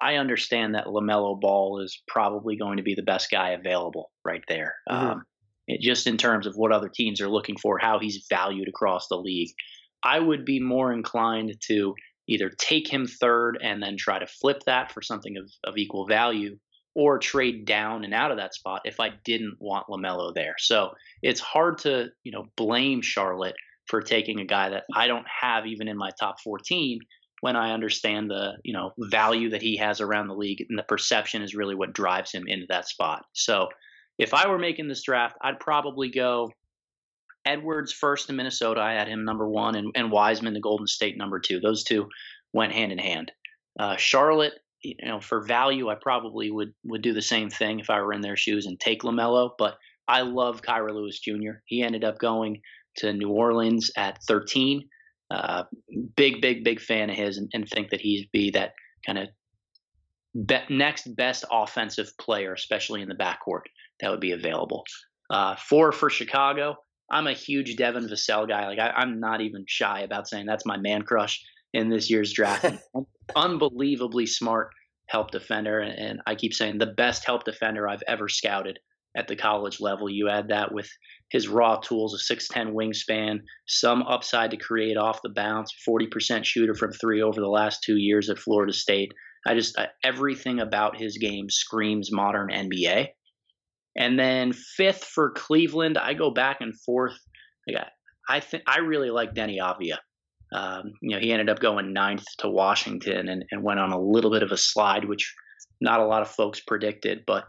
I 0.00 0.16
understand 0.16 0.74
that 0.74 0.86
LaMelo 0.86 1.40
Ball 1.40 1.80
is 1.80 2.02
probably 2.08 2.56
going 2.56 2.78
to 2.78 2.82
be 2.82 2.94
the 2.94 3.02
best 3.02 3.30
guy 3.30 3.50
available 3.50 4.10
right 4.24 4.42
there. 4.48 4.76
Mm-hmm. 4.88 5.06
Um, 5.06 5.24
it, 5.66 5.80
just 5.80 6.06
in 6.06 6.16
terms 6.16 6.46
of 6.46 6.54
what 6.56 6.72
other 6.72 6.88
teams 6.88 7.20
are 7.20 7.28
looking 7.28 7.56
for, 7.56 7.78
how 7.78 7.98
he's 7.98 8.26
valued 8.28 8.68
across 8.68 9.08
the 9.08 9.16
league. 9.16 9.50
I 10.02 10.18
would 10.18 10.44
be 10.44 10.60
more 10.60 10.92
inclined 10.92 11.54
to 11.68 11.94
either 12.26 12.50
take 12.58 12.90
him 12.90 13.06
third 13.06 13.58
and 13.62 13.82
then 13.82 13.96
try 13.96 14.18
to 14.18 14.26
flip 14.26 14.62
that 14.66 14.92
for 14.92 15.02
something 15.02 15.36
of, 15.36 15.50
of 15.64 15.76
equal 15.76 16.06
value 16.06 16.56
or 16.94 17.18
trade 17.18 17.66
down 17.66 18.04
and 18.04 18.14
out 18.14 18.30
of 18.30 18.38
that 18.38 18.54
spot 18.54 18.82
if 18.84 18.98
I 18.98 19.10
didn't 19.24 19.56
want 19.60 19.86
LaMelo 19.88 20.34
there. 20.34 20.54
So 20.58 20.92
it's 21.22 21.40
hard 21.40 21.78
to, 21.78 22.08
you 22.24 22.32
know, 22.32 22.46
blame 22.56 23.02
Charlotte 23.02 23.54
for 23.86 24.00
taking 24.00 24.40
a 24.40 24.44
guy 24.44 24.70
that 24.70 24.84
I 24.94 25.06
don't 25.06 25.26
have 25.40 25.66
even 25.66 25.88
in 25.88 25.96
my 25.96 26.10
top 26.18 26.40
14 26.40 27.00
when 27.40 27.56
I 27.56 27.72
understand 27.72 28.30
the 28.30 28.54
you 28.64 28.72
know 28.72 28.92
value 28.98 29.50
that 29.50 29.62
he 29.62 29.76
has 29.78 30.00
around 30.00 30.28
the 30.28 30.34
league 30.34 30.64
and 30.68 30.78
the 30.78 30.82
perception 30.82 31.42
is 31.42 31.54
really 31.54 31.74
what 31.74 31.92
drives 31.92 32.32
him 32.32 32.44
into 32.46 32.66
that 32.68 32.88
spot. 32.88 33.24
So 33.32 33.68
if 34.18 34.34
I 34.34 34.48
were 34.48 34.58
making 34.58 34.88
this 34.88 35.02
draft, 35.02 35.36
I'd 35.40 35.60
probably 35.60 36.10
go 36.10 36.50
Edwards 37.44 37.92
first 37.92 38.28
in 38.28 38.36
Minnesota. 38.36 38.80
I 38.80 38.92
had 38.92 39.08
him 39.08 39.24
number 39.24 39.48
one, 39.48 39.74
and, 39.74 39.92
and 39.94 40.12
Wiseman 40.12 40.54
the 40.54 40.60
Golden 40.60 40.86
State 40.86 41.16
number 41.16 41.40
two. 41.40 41.60
Those 41.60 41.84
two 41.84 42.08
went 42.52 42.72
hand 42.72 42.92
in 42.92 42.98
hand. 42.98 43.32
Uh, 43.78 43.96
Charlotte, 43.96 44.54
you 44.82 44.94
know, 45.02 45.20
for 45.20 45.40
value, 45.40 45.88
I 45.88 45.94
probably 45.94 46.50
would 46.50 46.74
would 46.84 47.02
do 47.02 47.14
the 47.14 47.22
same 47.22 47.48
thing 47.48 47.80
if 47.80 47.88
I 47.88 48.00
were 48.02 48.12
in 48.12 48.20
their 48.20 48.36
shoes 48.36 48.66
and 48.66 48.78
take 48.78 49.02
Lamelo. 49.02 49.52
But 49.58 49.78
I 50.06 50.22
love 50.22 50.62
Kira 50.62 50.92
Lewis 50.92 51.18
Jr. 51.18 51.62
He 51.64 51.82
ended 51.82 52.04
up 52.04 52.18
going 52.18 52.60
to 52.96 53.12
New 53.12 53.30
Orleans 53.30 53.90
at 53.96 54.22
13. 54.24 54.88
Uh, 55.30 55.64
big, 56.16 56.40
big, 56.40 56.64
big 56.64 56.80
fan 56.80 57.08
of 57.08 57.16
his, 57.16 57.38
and, 57.38 57.48
and, 57.52 57.68
think 57.68 57.90
that 57.90 58.00
he'd 58.00 58.28
be 58.32 58.50
that 58.50 58.72
kind 59.06 59.16
of 59.16 59.28
be- 60.46 60.74
next 60.74 61.14
best 61.14 61.44
offensive 61.52 62.10
player, 62.18 62.52
especially 62.52 63.00
in 63.00 63.08
the 63.08 63.14
backcourt, 63.14 63.62
that 64.00 64.10
would 64.10 64.20
be 64.20 64.32
available. 64.32 64.84
Uh, 65.30 65.54
four 65.54 65.92
for 65.92 66.10
Chicago. 66.10 66.76
I'm 67.10 67.26
a 67.26 67.32
huge 67.32 67.76
Devin 67.76 68.08
Vassell 68.08 68.48
guy. 68.48 68.66
Like 68.66 68.78
I, 68.78 69.02
am 69.02 69.20
not 69.20 69.40
even 69.40 69.64
shy 69.66 70.00
about 70.00 70.28
saying 70.28 70.46
that's 70.46 70.66
my 70.66 70.76
man 70.76 71.02
crush 71.02 71.44
in 71.72 71.88
this 71.88 72.10
year's 72.10 72.32
draft. 72.32 72.66
Unbelievably 73.36 74.26
smart 74.26 74.70
help 75.06 75.30
defender, 75.30 75.80
and, 75.80 75.98
and 75.98 76.20
I 76.26 76.34
keep 76.34 76.54
saying 76.54 76.78
the 76.78 76.86
best 76.86 77.24
help 77.24 77.44
defender 77.44 77.88
I've 77.88 78.02
ever 78.06 78.28
scouted 78.28 78.78
at 79.16 79.28
the 79.28 79.36
college 79.36 79.80
level. 79.80 80.08
You 80.08 80.28
add 80.28 80.48
that 80.48 80.72
with 80.72 80.88
his 81.30 81.48
raw 81.48 81.76
tools, 81.76 82.14
a 82.14 82.34
6'10 82.34 82.72
wingspan, 82.72 83.40
some 83.66 84.02
upside 84.02 84.50
to 84.50 84.56
create 84.56 84.96
off 84.96 85.22
the 85.22 85.28
bounce, 85.28 85.72
40% 85.88 86.44
shooter 86.44 86.74
from 86.74 86.92
three 86.92 87.22
over 87.22 87.40
the 87.40 87.48
last 87.48 87.82
two 87.82 87.96
years 87.96 88.28
at 88.30 88.38
Florida 88.38 88.72
State. 88.72 89.12
I 89.46 89.54
just, 89.54 89.78
uh, 89.78 89.86
everything 90.04 90.60
about 90.60 90.98
his 90.98 91.18
game 91.18 91.48
screams 91.48 92.10
modern 92.12 92.48
NBA. 92.50 93.08
And 93.96 94.18
then 94.18 94.52
fifth 94.52 95.04
for 95.04 95.30
Cleveland, 95.30 95.98
I 95.98 96.14
go 96.14 96.30
back 96.30 96.60
and 96.60 96.78
forth. 96.80 97.18
I 98.28 98.40
think 98.40 98.62
I 98.66 98.78
really 98.78 99.10
like 99.10 99.34
Deni 99.34 99.58
Avdija. 99.58 99.98
Um, 100.52 100.92
you 101.00 101.14
know, 101.14 101.20
he 101.20 101.32
ended 101.32 101.48
up 101.48 101.60
going 101.60 101.92
ninth 101.92 102.24
to 102.38 102.48
Washington 102.48 103.28
and, 103.28 103.44
and 103.50 103.62
went 103.62 103.80
on 103.80 103.92
a 103.92 104.00
little 104.00 104.30
bit 104.30 104.42
of 104.42 104.52
a 104.52 104.56
slide, 104.56 105.04
which 105.04 105.32
not 105.80 106.00
a 106.00 106.06
lot 106.06 106.22
of 106.22 106.28
folks 106.28 106.60
predicted. 106.60 107.24
But 107.26 107.44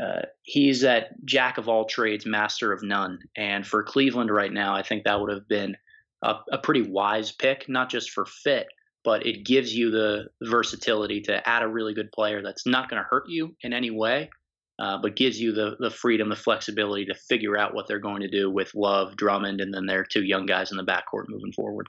uh, 0.00 0.22
he's 0.42 0.80
that 0.80 1.24
jack 1.24 1.58
of 1.58 1.68
all 1.68 1.84
trades, 1.84 2.24
master 2.24 2.72
of 2.72 2.82
none. 2.82 3.18
And 3.36 3.66
for 3.66 3.82
Cleveland 3.82 4.30
right 4.30 4.52
now, 4.52 4.74
I 4.74 4.82
think 4.82 5.04
that 5.04 5.20
would 5.20 5.32
have 5.32 5.48
been 5.48 5.76
a, 6.22 6.36
a 6.52 6.58
pretty 6.58 6.82
wise 6.82 7.32
pick, 7.32 7.68
not 7.68 7.90
just 7.90 8.10
for 8.10 8.24
fit, 8.24 8.66
but 9.04 9.26
it 9.26 9.44
gives 9.44 9.74
you 9.74 9.90
the 9.90 10.28
versatility 10.42 11.20
to 11.22 11.48
add 11.48 11.62
a 11.62 11.68
really 11.68 11.94
good 11.94 12.12
player 12.12 12.42
that's 12.42 12.66
not 12.66 12.88
going 12.88 13.02
to 13.02 13.08
hurt 13.08 13.28
you 13.28 13.54
in 13.62 13.72
any 13.72 13.90
way, 13.90 14.30
uh, 14.78 14.98
but 14.98 15.16
gives 15.16 15.40
you 15.40 15.52
the 15.52 15.76
the 15.80 15.90
freedom, 15.90 16.28
the 16.28 16.36
flexibility 16.36 17.04
to 17.06 17.14
figure 17.14 17.56
out 17.56 17.74
what 17.74 17.86
they're 17.86 17.98
going 17.98 18.20
to 18.20 18.28
do 18.28 18.50
with 18.50 18.74
Love, 18.74 19.16
Drummond, 19.16 19.60
and 19.60 19.72
then 19.72 19.86
their 19.86 20.04
two 20.04 20.22
young 20.22 20.46
guys 20.46 20.70
in 20.70 20.76
the 20.76 20.84
backcourt 20.84 21.28
moving 21.28 21.52
forward. 21.52 21.88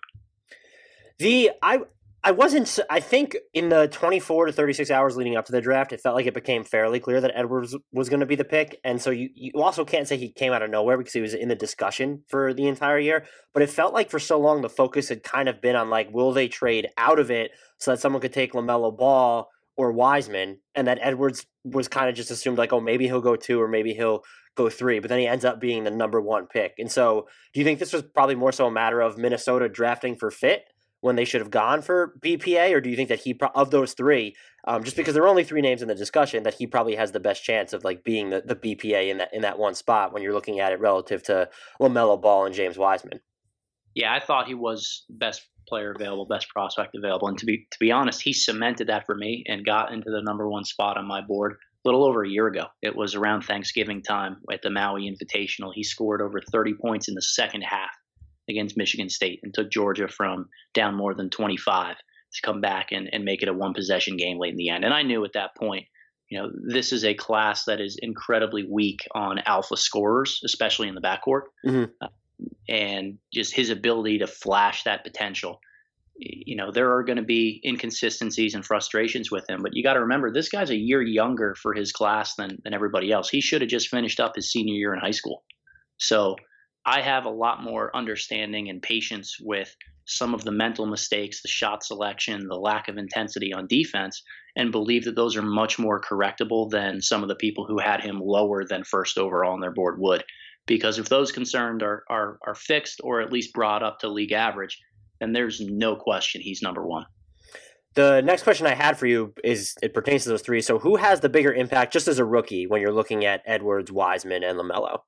The 1.20 1.52
I 1.62 1.82
I 2.24 2.32
wasn't. 2.32 2.78
I 2.90 3.00
think 3.00 3.36
in 3.52 3.70
the 3.70 3.88
24 3.88 4.46
to 4.46 4.52
36 4.52 4.92
hours 4.92 5.18
leading 5.18 5.36
up 5.36 5.46
to 5.46 5.52
the 5.52 5.62
draft, 5.62 5.92
it 5.92 6.02
felt 6.02 6.16
like 6.16 6.28
it 6.28 6.36
became 6.36 6.64
fairly 6.64 7.00
clear 7.00 7.20
that 7.20 7.32
Edwards 7.34 7.76
was 7.92 8.10
going 8.10 8.20
to 8.20 8.28
be 8.28 8.36
the 8.36 8.44
pick. 8.44 8.80
And 8.84 9.02
so 9.02 9.10
you, 9.10 9.30
you 9.34 9.52
also 9.56 9.84
can't 9.84 10.08
say 10.08 10.18
he 10.18 10.32
came 10.32 10.54
out 10.54 10.62
of 10.62 10.70
nowhere 10.70 10.98
because 10.98 11.14
he 11.14 11.22
was 11.22 11.34
in 11.34 11.50
the 11.50 11.56
discussion 11.56 12.24
for 12.28 12.54
the 12.54 12.68
entire 12.68 13.00
year. 13.00 13.26
But 13.54 13.64
it 13.64 13.72
felt 13.72 13.94
like 13.94 14.12
for 14.12 14.20
so 14.20 14.40
long 14.40 14.62
the 14.62 14.70
focus 14.70 15.10
had 15.10 15.24
kind 15.24 15.50
of 15.50 15.62
been 15.62 15.76
on 15.76 15.90
like, 15.90 16.14
will 16.14 16.32
they 16.32 16.48
trade 16.48 16.90
out 16.96 17.18
of 17.18 17.32
it 17.32 17.52
so 17.80 17.90
that 17.90 18.00
someone 18.00 18.22
could 18.22 18.34
take 18.34 18.54
LaMelo 18.54 18.96
Ball 18.96 19.50
or 19.76 19.92
Wiseman, 19.92 20.60
and 20.76 20.88
that 20.88 21.00
Edwards 21.02 21.48
was 21.64 21.88
kind 21.88 22.08
of 22.08 22.16
just 22.16 22.30
assumed 22.30 22.58
like, 22.58 22.72
oh, 22.72 22.82
maybe 22.82 23.08
he'll 23.08 23.22
go 23.22 23.36
two 23.36 23.60
or 23.60 23.68
maybe 23.68 23.94
he'll 23.94 24.22
go 24.56 24.70
three. 24.70 25.00
But 25.00 25.10
then 25.10 25.20
he 25.20 25.26
ends 25.26 25.46
up 25.46 25.60
being 25.60 25.86
the 25.86 25.92
number 25.92 26.22
one 26.22 26.46
pick. 26.46 26.74
And 26.78 26.92
so, 26.92 27.28
do 27.54 27.60
you 27.60 27.64
think 27.64 27.80
this 27.80 27.94
was 27.94 28.04
probably 28.04 28.36
more 28.36 28.52
so 28.52 28.68
a 28.68 28.72
matter 28.72 29.02
of 29.02 29.18
Minnesota 29.18 29.68
drafting 29.70 30.16
for 30.16 30.30
fit? 30.30 30.66
When 31.02 31.16
they 31.16 31.26
should 31.26 31.42
have 31.42 31.52
gone 31.52 31.82
for 31.82 32.14
BPA, 32.20 32.74
or 32.74 32.80
do 32.80 32.90
you 32.90 32.96
think 32.96 33.10
that 33.10 33.20
he 33.20 33.38
of 33.54 33.72
those 33.72 33.94
three, 33.94 34.36
um, 34.66 34.84
just 34.84 34.96
because 34.96 35.14
there 35.14 35.24
are 35.24 35.28
only 35.28 35.44
three 35.44 35.62
names 35.62 35.82
in 35.82 35.88
the 35.88 35.96
discussion, 35.96 36.44
that 36.44 36.54
he 36.54 36.66
probably 36.66 36.96
has 36.96 37.12
the 37.12 37.20
best 37.20 37.44
chance 37.44 37.74
of 37.74 37.84
like 37.84 38.04
being 38.04 38.30
the, 38.30 38.42
the 38.46 38.56
BPA 38.56 39.10
in 39.10 39.18
that 39.18 39.34
in 39.34 39.42
that 39.42 39.60
one 39.60 39.76
spot 39.76 40.14
when 40.14 40.24
you're 40.24 40.34
looking 40.34 40.60
at 40.60 40.72
it 40.72 40.80
relative 40.80 41.24
to 41.24 41.50
Lamelo 41.82 42.22
Ball 42.22 42.46
and 42.46 42.56
James 42.56 42.78
Wiseman? 42.78 43.20
Yeah, 43.96 44.14
I 44.14 44.20
thought 44.20 44.48
he 44.48 44.54
was 44.54 45.04
best 45.10 45.42
player 45.68 45.92
available, 45.92 46.26
best 46.26 46.50
prospect 46.50 46.96
available, 46.96 47.28
and 47.28 47.38
to 47.40 47.46
be 47.46 47.68
to 47.72 47.80
be 47.80 47.92
honest, 47.92 48.22
he 48.22 48.32
cemented 48.32 48.88
that 48.88 49.06
for 49.06 49.16
me 49.16 49.44
and 49.48 49.66
got 49.66 49.92
into 49.92 50.12
the 50.12 50.22
number 50.22 50.48
one 50.48 50.64
spot 50.64 50.98
on 50.98 51.08
my 51.08 51.22
board 51.22 51.58
a 51.84 51.90
little 51.90 52.06
over 52.06 52.24
a 52.24 52.30
year 52.30 52.46
ago. 52.46 52.66
It 52.84 52.96
was 52.96 53.16
around 53.16 53.42
Thanksgiving 53.42 54.04
time 54.04 54.38
at 54.52 54.62
the 54.62 54.70
Maui 54.70 55.10
Invitational. 55.10 55.72
He 55.74 55.84
scored 55.84 56.22
over 56.22 56.40
30 56.40 56.76
points 56.76 57.08
in 57.08 57.16
the 57.16 57.24
second 57.24 57.64
half 57.64 57.90
against 58.52 58.78
Michigan 58.78 59.10
State 59.10 59.40
and 59.42 59.54
took 59.54 59.72
Georgia 59.72 60.08
from 60.08 60.48
down 60.74 60.96
more 60.96 61.16
than 61.16 61.30
25 61.30 61.96
to 61.96 62.42
come 62.42 62.62
back 62.62 62.92
and, 62.92 63.10
and 63.12 63.26
make 63.26 63.42
it 63.42 63.50
a 63.50 63.54
one 63.54 63.74
possession 63.74 64.18
game 64.18 64.40
late 64.40 64.52
in 64.52 64.58
the 64.58 64.70
end. 64.70 64.86
And 64.86 64.94
I 64.94 65.02
knew 65.02 65.26
at 65.26 65.34
that 65.34 65.56
point, 65.56 65.86
you 66.30 66.40
know, 66.40 66.50
this 66.54 66.94
is 66.94 67.04
a 67.04 67.14
class 67.14 67.66
that 67.66 67.82
is 67.82 67.98
incredibly 68.02 68.64
weak 68.64 69.06
on 69.14 69.40
alpha 69.46 69.76
scorers, 69.76 70.40
especially 70.46 70.88
in 70.88 70.96
the 70.96 71.02
backcourt. 71.02 71.42
Mm-hmm. 71.66 71.92
Uh, 72.02 72.08
and 72.70 73.18
just 73.34 73.54
his 73.54 73.70
ability 73.70 74.20
to 74.20 74.28
flash 74.28 74.84
that 74.84 75.04
potential. 75.04 75.60
You 76.18 76.56
know, 76.56 76.72
there 76.72 76.94
are 76.96 77.04
going 77.04 77.18
to 77.18 77.24
be 77.24 77.62
inconsistencies 77.66 78.54
and 78.54 78.66
frustrations 78.66 79.32
with 79.32 79.50
him, 79.50 79.62
but 79.62 79.76
you 79.76 79.84
got 79.84 79.94
to 79.94 80.02
remember 80.02 80.32
this 80.32 80.50
guy's 80.50 80.70
a 80.70 80.76
year 80.76 81.02
younger 81.02 81.56
for 81.56 81.74
his 81.74 81.92
class 81.92 82.36
than, 82.36 82.60
than 82.64 82.74
everybody 82.74 83.12
else. 83.12 83.30
He 83.30 83.42
should 83.42 83.62
have 83.62 83.70
just 83.70 83.90
finished 83.90 84.20
up 84.20 84.36
his 84.36 84.52
senior 84.52 84.76
year 84.76 84.94
in 84.94 85.00
high 85.00 85.12
school. 85.12 85.44
So 85.98 86.36
I 86.86 87.02
have 87.02 87.26
a 87.26 87.30
lot 87.30 87.64
more 87.64 87.96
understanding 87.96 88.70
and 88.70 88.82
patience 88.82 89.38
with 89.40 89.76
some 90.06 90.34
of 90.34 90.44
the 90.44 90.52
mental 90.52 90.86
mistakes, 90.86 91.42
the 91.42 91.48
shot 91.48 91.84
selection, 91.84 92.48
the 92.48 92.56
lack 92.56 92.88
of 92.88 92.98
intensity 92.98 93.54
on 93.54 93.68
defense, 93.68 94.24
and 94.56 94.72
believe 94.72 95.06
that 95.06 95.16
those 95.16 95.38
are 95.38 95.42
much 95.42 95.78
more 95.78 96.02
correctable 96.02 96.70
than 96.70 97.02
some 97.02 97.22
of 97.22 97.30
the 97.30 97.36
people 97.36 97.66
who 97.66 97.80
had 97.80 98.02
him 98.02 98.20
lower 98.20 98.66
than 98.66 98.84
first 98.84 99.18
overall 99.18 99.54
on 99.54 99.62
their 99.62 99.72
board 99.72 100.00
would. 100.00 100.24
Because 100.68 101.00
if 101.00 101.10
those 101.10 101.32
concerned 101.32 101.84
are, 101.84 102.04
are, 102.10 102.40
are 102.46 102.56
fixed 102.56 103.00
or 103.04 103.22
at 103.22 103.32
least 103.32 103.54
brought 103.54 103.84
up 103.84 104.00
to 104.00 104.10
league 104.10 104.32
average, 104.32 104.80
then 105.20 105.34
there's 105.34 105.62
no 105.62 105.96
question 105.96 106.42
he's 106.42 106.62
number 106.62 106.86
one. 106.86 107.06
The 107.94 108.22
next 108.22 108.44
question 108.44 108.68
I 108.68 108.74
had 108.74 108.98
for 108.98 109.06
you 109.06 109.34
is 109.44 109.76
it 109.82 109.94
pertains 109.94 110.24
to 110.24 110.30
those 110.30 110.42
three. 110.42 110.62
So, 110.62 110.80
who 110.80 110.96
has 110.96 111.20
the 111.20 111.28
bigger 111.28 111.54
impact 111.54 111.92
just 111.92 112.08
as 112.08 112.20
a 112.20 112.26
rookie 112.26 112.66
when 112.66 112.82
you're 112.82 112.94
looking 112.94 113.26
at 113.26 113.42
Edwards, 113.46 113.92
Wiseman, 113.92 114.44
and 114.44 114.58
LaMelo? 114.58 115.02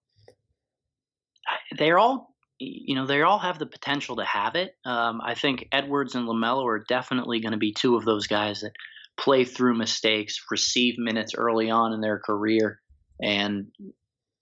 They're 1.78 2.00
all 2.00 2.34
you 2.60 2.96
know 2.96 3.06
they 3.06 3.22
all 3.22 3.40
have 3.40 3.60
the 3.60 3.66
potential 3.66 4.16
to 4.18 4.26
have 4.26 4.56
it. 4.56 4.76
Um, 4.86 5.22
I 5.24 5.36
think 5.36 5.68
Edwards 5.72 6.16
and 6.16 6.28
Lamelo 6.28 6.66
are 6.66 6.84
definitely 6.88 7.40
going 7.42 7.52
to 7.52 7.58
be 7.58 7.74
two 7.74 7.96
of 7.96 8.06
those 8.06 8.28
guys 8.28 8.62
that 8.62 8.74
play 9.18 9.46
through 9.46 9.78
mistakes, 9.78 10.40
receive 10.50 10.96
minutes 10.98 11.36
early 11.36 11.70
on 11.70 11.94
in 11.94 12.02
their 12.02 12.20
career, 12.20 12.80
and 13.22 13.68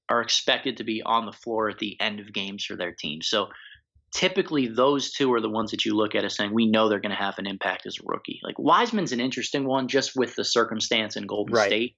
are 0.10 0.22
expected 0.22 0.78
to 0.78 0.84
be 0.84 1.02
on 1.06 1.26
the 1.26 1.32
floor 1.32 1.70
at 1.70 1.80
the 1.80 2.00
end 2.00 2.20
of 2.20 2.34
games 2.34 2.66
for 2.66 2.76
their 2.76 2.94
team. 2.94 3.22
So 3.22 3.48
typically 4.14 4.68
those 4.68 5.12
two 5.12 5.34
are 5.34 5.42
the 5.42 5.50
ones 5.50 5.72
that 5.72 5.86
you 5.86 5.96
look 5.96 6.16
at 6.16 6.26
as 6.26 6.36
saying 6.36 6.54
we 6.54 6.68
know 6.68 6.90
they're 6.90 7.00
going 7.00 7.16
to 7.16 7.24
have 7.24 7.38
an 7.38 7.48
impact 7.48 7.86
as 7.86 7.98
a 7.98 8.04
rookie. 8.06 8.42
Like 8.44 8.60
Wiseman's 8.60 9.14
an 9.14 9.22
interesting 9.22 9.66
one 9.66 9.88
just 9.88 10.12
with 10.16 10.36
the 10.36 10.44
circumstance 10.44 11.16
in 11.16 11.28
Golden 11.28 11.56
right. 11.56 11.68
State 11.68 11.96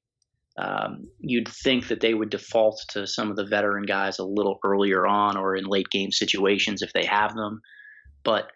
um, 0.57 1.07
you'd 1.19 1.47
think 1.47 1.87
that 1.87 1.99
they 1.99 2.13
would 2.13 2.29
default 2.29 2.79
to 2.89 3.07
some 3.07 3.31
of 3.31 3.35
the 3.35 3.45
veteran 3.45 3.85
guys 3.85 4.19
a 4.19 4.25
little 4.25 4.59
earlier 4.63 5.07
on 5.07 5.35
or 5.35 5.55
in 5.55 5.65
late 5.65 5.89
game 5.89 6.11
situations 6.11 6.81
if 6.81 6.93
they 6.93 7.05
have 7.05 7.33
them. 7.33 7.61
But 8.23 8.51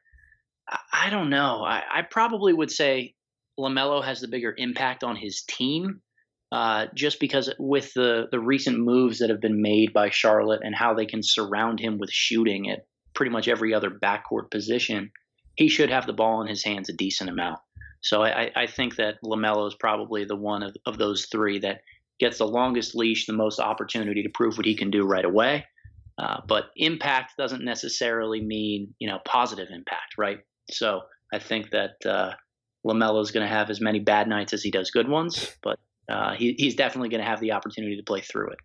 I, 0.70 0.78
I 0.94 1.10
don't 1.10 1.30
know. 1.30 1.64
I, 1.64 1.82
I, 1.92 2.02
probably 2.04 2.54
would 2.54 2.70
say 2.70 3.16
LaMelo 3.60 4.04
has 4.04 4.22
the 4.22 4.28
bigger 4.28 4.54
impact 4.56 5.04
on 5.04 5.16
his 5.16 5.42
team. 5.42 6.02
Uh, 6.50 6.86
just 6.96 7.20
because 7.20 7.54
with 7.60 7.92
the, 7.94 8.28
the 8.32 8.40
recent 8.40 8.80
moves 8.80 9.20
that 9.20 9.30
have 9.30 9.42
been 9.42 9.62
made 9.62 9.92
by 9.92 10.10
Charlotte 10.10 10.62
and 10.64 10.74
how 10.74 10.94
they 10.94 11.06
can 11.06 11.22
surround 11.22 11.78
him 11.78 11.98
with 11.98 12.10
shooting 12.10 12.70
at 12.70 12.86
pretty 13.14 13.32
much 13.32 13.50
every 13.50 13.74
other 13.74 13.90
backcourt 13.90 14.50
position, 14.50 15.12
he 15.56 15.68
should 15.68 15.90
have 15.90 16.06
the 16.06 16.14
ball 16.14 16.42
in 16.42 16.48
his 16.48 16.64
hands 16.64 16.88
a 16.88 16.94
decent 16.94 17.30
amount. 17.30 17.60
So 18.02 18.24
I, 18.24 18.52
I 18.56 18.68
think 18.68 18.96
that 18.98 19.16
LaMelo 19.24 19.68
is 19.68 19.76
probably 19.80 20.26
the 20.26 20.36
one 20.36 20.64
of, 20.64 20.76
of 20.86 20.98
those 20.98 21.26
three 21.32 21.60
that 21.60 21.82
gets 22.20 22.38
the 22.38 22.48
longest 22.48 22.96
leash, 22.96 23.26
the 23.26 23.34
most 23.34 23.60
opportunity 23.60 24.24
to 24.24 24.30
prove 24.34 24.58
what 24.58 24.66
he 24.66 24.76
can 24.76 24.92
do 24.92 25.06
right 25.06 25.26
away. 25.26 25.66
Uh, 26.18 26.42
but 26.48 26.66
impact 26.76 27.34
doesn't 27.38 27.64
necessarily 27.64 28.42
mean 28.42 28.94
you 29.00 29.08
know 29.08 29.20
positive 29.26 29.68
impact, 29.72 30.18
right? 30.18 30.40
So 30.72 31.02
I 31.32 31.40
think 31.40 31.70
that 31.72 31.94
uh, 32.06 32.32
LaMelo 32.86 33.22
is 33.22 33.32
going 33.32 33.48
to 33.48 33.54
have 33.54 33.70
as 33.70 33.80
many 33.80 34.00
bad 34.00 34.28
nights 34.28 34.54
as 34.54 34.64
he 34.64 34.72
does 34.72 34.90
good 34.90 35.08
ones, 35.08 35.56
but 35.62 35.78
uh, 36.10 36.34
he, 36.34 36.56
he's 36.58 36.76
definitely 36.76 37.10
going 37.10 37.22
to 37.22 37.30
have 37.30 37.40
the 37.40 37.52
opportunity 37.52 37.96
to 37.98 38.04
play 38.04 38.22
through 38.22 38.50
it. 38.50 38.58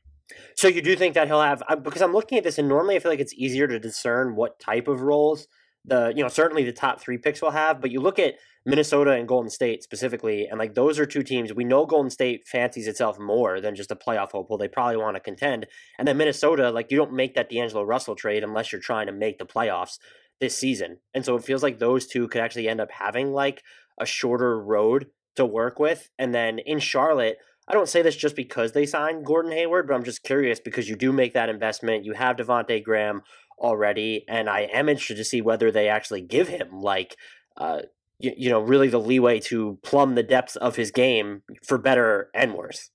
So 0.57 0.67
you 0.67 0.81
do 0.81 0.97
think 0.97 1.15
that 1.15 1.27
he'll 1.27 1.43
have 1.43 1.63
because 1.83 2.01
I'm 2.01 2.15
looking 2.15 2.39
at 2.39 2.45
this 2.45 2.57
and 2.57 2.69
normally 2.69 2.97
I 2.97 3.01
feel 3.01 3.13
like 3.13 3.21
it's 3.21 3.35
easier 3.35 3.67
to 3.67 3.79
discern 3.79 4.35
what 4.35 4.59
type 4.59 4.89
of 4.89 5.03
roles 5.03 5.47
the 5.85 6.13
you 6.15 6.23
know 6.23 6.29
certainly 6.29 6.65
the 6.65 6.73
top 6.73 7.01
three 7.01 7.19
picks 7.19 7.43
will 7.43 7.51
have, 7.51 7.81
but 7.81 7.91
you 7.91 8.01
look 8.01 8.19
at 8.19 8.35
Minnesota 8.65 9.13
and 9.13 9.27
Golden 9.27 9.51
State 9.51 9.83
specifically, 9.83 10.47
and 10.47 10.59
like 10.59 10.75
those 10.75 10.99
are 10.99 11.07
two 11.07 11.23
teams 11.23 11.53
we 11.53 11.65
know 11.65 11.85
Golden 11.85 12.11
State 12.11 12.47
fancies 12.47 12.87
itself 12.87 13.19
more 13.19 13.61
than 13.61 13.75
just 13.75 13.91
a 13.91 13.97
playoff 13.97 14.31
hopeful. 14.33 14.57
They 14.57 14.69
probably 14.69 14.99
want 14.99 15.17
to 15.17 15.21
contend, 15.21 15.67
and 15.99 16.07
then 16.07 16.17
Minnesota, 16.17 16.71
like 16.71 16.91
you 16.91 16.97
don't 16.97 17.13
make 17.13 17.35
that 17.35 17.51
D'Angelo 17.51 17.83
Russell 17.83 18.15
trade 18.15 18.45
unless 18.45 18.71
you're 18.71 18.81
trying 18.81 19.07
to 19.07 19.13
make 19.13 19.39
the 19.39 19.47
playoffs 19.47 19.99
this 20.41 20.57
season, 20.57 20.99
and 21.13 21.25
so 21.25 21.35
it 21.37 21.45
feels 21.45 21.63
like 21.63 21.79
those 21.79 22.07
two 22.07 22.29
could 22.29 22.41
actually 22.41 22.69
end 22.69 22.81
up 22.81 22.91
having 22.93 23.33
like 23.33 23.63
a 24.01 24.07
shorter 24.07 24.61
road 24.61 25.07
to 25.37 25.45
work 25.45 25.79
with, 25.79 26.11
and 26.19 26.35
then 26.35 26.59
in 26.59 26.79
Charlotte. 26.79 27.39
I 27.69 27.75
don't 27.75 27.89
say 27.89 28.03
this 28.03 28.17
just 28.17 28.35
because 28.35 28.73
they 28.73 28.87
signed 28.87 29.25
Gordon 29.25 29.53
Hayward, 29.53 29.87
but 29.87 29.95
I'm 29.95 30.03
just 30.03 30.25
curious 30.25 30.59
because 30.59 30.89
you 30.89 30.97
do 30.97 31.13
make 31.13 31.33
that 31.35 31.49
investment. 31.49 32.05
You 32.05 32.13
have 32.13 32.37
Devonte 32.37 32.83
Graham 32.83 33.23
already, 33.57 34.25
and 34.29 34.51
I 34.51 34.63
am 34.63 34.89
interested 34.89 35.17
to 35.19 35.25
see 35.25 35.41
whether 35.41 35.71
they 35.71 35.89
actually 35.89 36.23
give 36.23 36.49
him 36.49 36.81
like 36.81 37.17
uh, 37.57 37.83
you, 38.19 38.33
you 38.37 38.51
know, 38.51 38.61
really 38.61 38.89
the 38.89 39.01
leeway 39.01 39.41
to 39.41 39.79
plumb 39.83 40.15
the 40.15 40.23
depths 40.23 40.57
of 40.57 40.77
his 40.77 40.91
game 40.91 41.43
for 41.65 41.79
better 41.79 42.31
and 42.35 42.55
worse. 42.55 42.91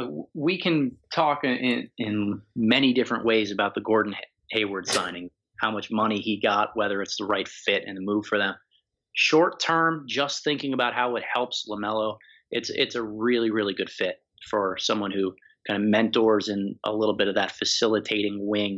Uh, 0.00 0.06
we 0.34 0.60
can 0.60 0.96
talk 1.12 1.44
in, 1.44 1.88
in 1.98 2.40
many 2.54 2.92
different 2.92 3.24
ways 3.24 3.50
about 3.50 3.74
the 3.74 3.80
Gordon 3.80 4.14
Hayward 4.50 4.86
signing, 4.86 5.30
how 5.60 5.70
much 5.70 5.90
money 5.90 6.20
he 6.20 6.40
got, 6.40 6.70
whether 6.74 7.02
it's 7.02 7.16
the 7.16 7.24
right 7.24 7.48
fit 7.48 7.84
and 7.86 7.96
the 7.96 8.02
move 8.02 8.26
for 8.26 8.38
them. 8.38 8.54
Short 9.14 9.60
term, 9.60 10.04
just 10.06 10.44
thinking 10.44 10.74
about 10.74 10.94
how 10.94 11.16
it 11.16 11.24
helps 11.32 11.66
LaMelo, 11.70 12.18
it's 12.50 12.70
it's 12.70 12.94
a 12.94 13.02
really 13.02 13.50
really 13.50 13.74
good 13.74 13.90
fit 13.90 14.16
for 14.50 14.76
someone 14.78 15.10
who 15.10 15.34
kind 15.66 15.82
of 15.82 15.88
mentors 15.88 16.48
in 16.48 16.76
a 16.84 16.92
little 16.92 17.16
bit 17.16 17.28
of 17.28 17.34
that 17.34 17.52
facilitating 17.52 18.38
wing 18.40 18.76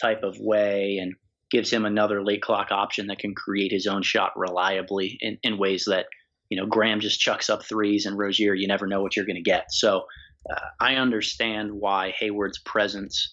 type 0.00 0.22
of 0.22 0.36
way 0.38 0.98
and 1.00 1.14
gives 1.50 1.72
him 1.72 1.84
another 1.84 2.22
late 2.22 2.42
clock 2.42 2.68
option 2.70 3.06
that 3.06 3.18
can 3.18 3.34
create 3.34 3.72
his 3.72 3.86
own 3.86 4.02
shot 4.02 4.32
reliably 4.36 5.16
in, 5.20 5.38
in 5.42 5.58
ways 5.58 5.84
that 5.86 6.06
you 6.50 6.60
know 6.60 6.66
Graham 6.66 7.00
just 7.00 7.20
chucks 7.20 7.50
up 7.50 7.64
threes 7.64 8.06
and 8.06 8.18
Rozier 8.18 8.54
you 8.54 8.68
never 8.68 8.86
know 8.86 9.02
what 9.02 9.16
you're 9.16 9.26
going 9.26 9.36
to 9.36 9.42
get. 9.42 9.72
So 9.72 10.04
uh, 10.50 10.60
I 10.80 10.96
understand 10.96 11.72
why 11.72 12.12
Hayward's 12.18 12.58
presence 12.58 13.28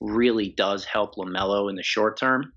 really 0.00 0.52
does 0.56 0.84
help 0.84 1.14
LaMelo 1.14 1.70
in 1.70 1.76
the 1.76 1.82
short 1.82 2.18
term. 2.18 2.52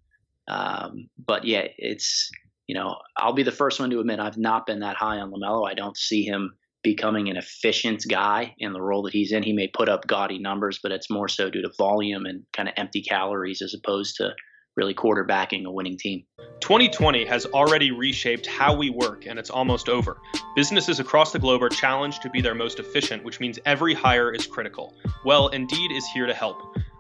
Um, 0.48 1.10
but 1.24 1.46
yeah, 1.46 1.68
it's 1.78 2.30
you 2.68 2.76
know 2.76 2.96
I'll 3.18 3.34
be 3.34 3.44
the 3.44 3.52
first 3.52 3.80
one 3.80 3.90
to 3.92 4.00
admit 4.00 4.20
I've 4.20 4.38
not 4.38 4.66
been 4.66 4.80
that 4.80 4.96
high 4.96 5.18
on 5.18 5.32
LaMelo. 5.32 5.70
I 5.70 5.74
don't 5.74 5.98
see 5.98 6.24
him 6.24 6.54
becoming 6.84 7.30
an 7.30 7.38
efficient 7.38 8.04
guy 8.08 8.54
in 8.60 8.72
the 8.72 8.82
role 8.82 9.02
that 9.04 9.14
he's 9.14 9.32
in. 9.32 9.42
He 9.42 9.54
may 9.54 9.68
put 9.68 9.90
up 9.90 10.06
gaudy 10.06 10.38
numbers, 10.38 10.80
but 10.82 10.92
it's 10.92 11.10
more 11.10 11.28
so 11.28 11.50
due 11.50 11.64
to 11.64 11.72
volume 11.80 12.28
and 12.28 12.44
kind 12.54 12.70
of 12.70 12.76
empty 12.78 13.02
calories 13.02 13.64
as 13.64 13.74
opposed 13.74 14.18
to 14.18 14.36
really 14.76 14.94
quarterbacking 14.94 15.66
a 15.66 15.72
winning 15.72 15.98
team. 15.98 16.24
2020 16.60 17.26
has 17.26 17.46
already 17.48 17.92
reshaped 17.92 18.46
how 18.46 18.76
we 18.76 18.90
work, 18.90 19.26
and 19.26 19.40
it's 19.40 19.50
almost 19.50 19.90
over. 19.90 20.18
Businesses 20.56 21.00
across 21.00 21.32
the 21.32 21.40
globe 21.40 21.62
are 21.62 21.70
challenged 21.70 22.22
to 22.22 22.30
be 22.30 22.42
their 22.42 22.56
most 22.56 22.80
efficient, 22.80 23.24
which 23.24 23.40
means 23.40 23.60
every 23.66 23.94
hire 23.94 24.34
is 24.34 24.46
critical. 24.46 24.94
Well, 25.24 25.50
Indeed 25.50 25.92
is 25.92 26.06
here 26.08 26.26
to 26.26 26.34
help. 26.34 26.78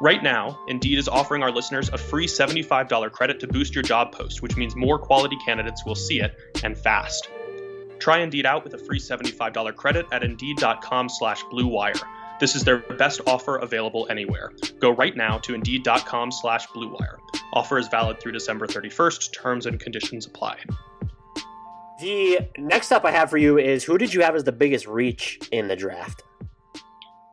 Right 0.00 0.22
now, 0.22 0.58
Indeed 0.66 0.98
is 0.98 1.08
offering 1.08 1.42
our 1.42 1.52
listeners 1.52 1.88
a 1.88 1.98
free 1.98 2.26
$75 2.26 3.12
credit 3.12 3.38
to 3.40 3.46
boost 3.46 3.74
your 3.74 3.82
job 3.82 4.12
post, 4.12 4.42
which 4.42 4.56
means 4.56 4.74
more 4.74 4.98
quality 4.98 5.36
candidates 5.44 5.84
will 5.86 5.94
see 5.94 6.20
it 6.20 6.36
and 6.64 6.76
fast. 6.76 7.28
Try 8.00 8.18
Indeed 8.18 8.44
out 8.44 8.64
with 8.64 8.74
a 8.74 8.78
free 8.78 8.98
$75 8.98 9.74
credit 9.76 10.06
at 10.12 10.24
Indeed.com 10.24 11.08
slash 11.08 11.44
BlueWire. 11.44 12.02
This 12.40 12.56
is 12.56 12.64
their 12.64 12.78
best 12.78 13.20
offer 13.26 13.56
available 13.56 14.08
anywhere. 14.10 14.52
Go 14.80 14.90
right 14.90 15.16
now 15.16 15.38
to 15.38 15.54
Indeed.com 15.54 16.32
slash 16.32 16.66
BlueWire. 16.68 17.16
Offer 17.52 17.78
is 17.78 17.88
valid 17.88 18.20
through 18.20 18.32
December 18.32 18.66
31st. 18.66 19.32
Terms 19.32 19.66
and 19.66 19.78
conditions 19.78 20.26
apply. 20.26 20.58
The 22.00 22.40
next 22.58 22.90
up 22.90 23.04
I 23.04 23.12
have 23.12 23.30
for 23.30 23.38
you 23.38 23.58
is 23.58 23.84
who 23.84 23.96
did 23.96 24.12
you 24.12 24.22
have 24.22 24.34
as 24.34 24.42
the 24.42 24.52
biggest 24.52 24.88
reach 24.88 25.38
in 25.52 25.68
the 25.68 25.76
draft? 25.76 26.24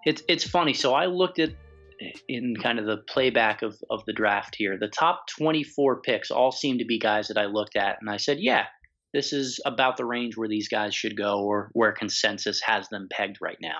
It's 0.06 0.22
it's 0.30 0.48
funny. 0.48 0.74
So 0.74 0.94
I 0.94 1.08
looked 1.08 1.39
at 1.39 1.50
in 2.27 2.55
kind 2.62 2.79
of 2.79 2.86
the 2.86 2.98
playback 2.98 3.62
of, 3.62 3.75
of 3.89 4.03
the 4.05 4.13
draft 4.13 4.55
here. 4.58 4.77
The 4.79 4.88
top 4.88 5.25
24 5.38 6.01
picks 6.01 6.31
all 6.31 6.51
seem 6.51 6.77
to 6.79 6.86
be 6.86 7.00
guys 7.00 7.27
that 7.27 7.38
I 7.38 7.46
looked 7.46 7.75
at, 7.75 7.98
and 8.01 8.10
I 8.10 8.17
said, 8.17 8.39
yeah, 8.39 8.65
this 9.13 9.34
is 9.34 9.60
about 9.65 9.97
the 9.97 10.06
range 10.06 10.38
where 10.38 10.47
these 10.47 10.69
guys 10.69 10.95
should 10.95 11.17
go 11.17 11.41
or 11.41 11.69
where 11.73 11.91
consensus 11.91 12.62
has 12.62 12.88
them 12.89 13.08
pegged 13.12 13.38
right 13.41 13.58
now. 13.62 13.80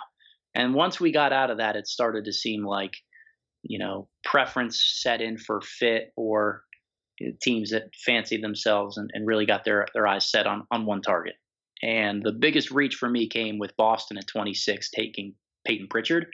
And 0.54 0.74
once 0.74 1.00
we 1.00 1.12
got 1.12 1.32
out 1.32 1.50
of 1.50 1.58
that, 1.58 1.78
it 1.78 1.88
started 1.88 2.26
to 2.26 2.34
seem 2.34 2.66
like, 2.66 2.94
you 3.64 3.80
know, 3.80 4.10
preference 4.26 4.84
set 5.02 5.22
in 5.22 5.38
for 5.38 5.62
fit 5.62 6.12
or 6.18 6.64
teams 7.42 7.70
that 7.70 7.84
fancied 8.06 8.44
themselves 8.44 8.98
and, 8.98 9.10
and 9.14 9.26
really 9.26 9.46
got 9.46 9.64
their, 9.64 9.86
their 9.94 10.08
eyes 10.08 10.30
set 10.30 10.48
on, 10.48 10.66
on 10.72 10.86
one 10.86 11.02
target. 11.02 11.36
And 11.82 12.22
the 12.22 12.34
biggest 12.34 12.70
reach 12.70 12.96
for 12.96 13.10
me 13.10 13.30
came 13.30 13.58
with 13.58 13.78
Boston 13.78 14.18
at 14.18 14.28
26, 14.28 14.90
taking 14.92 15.36
Payton 15.66 15.88
Pritchard 15.90 16.28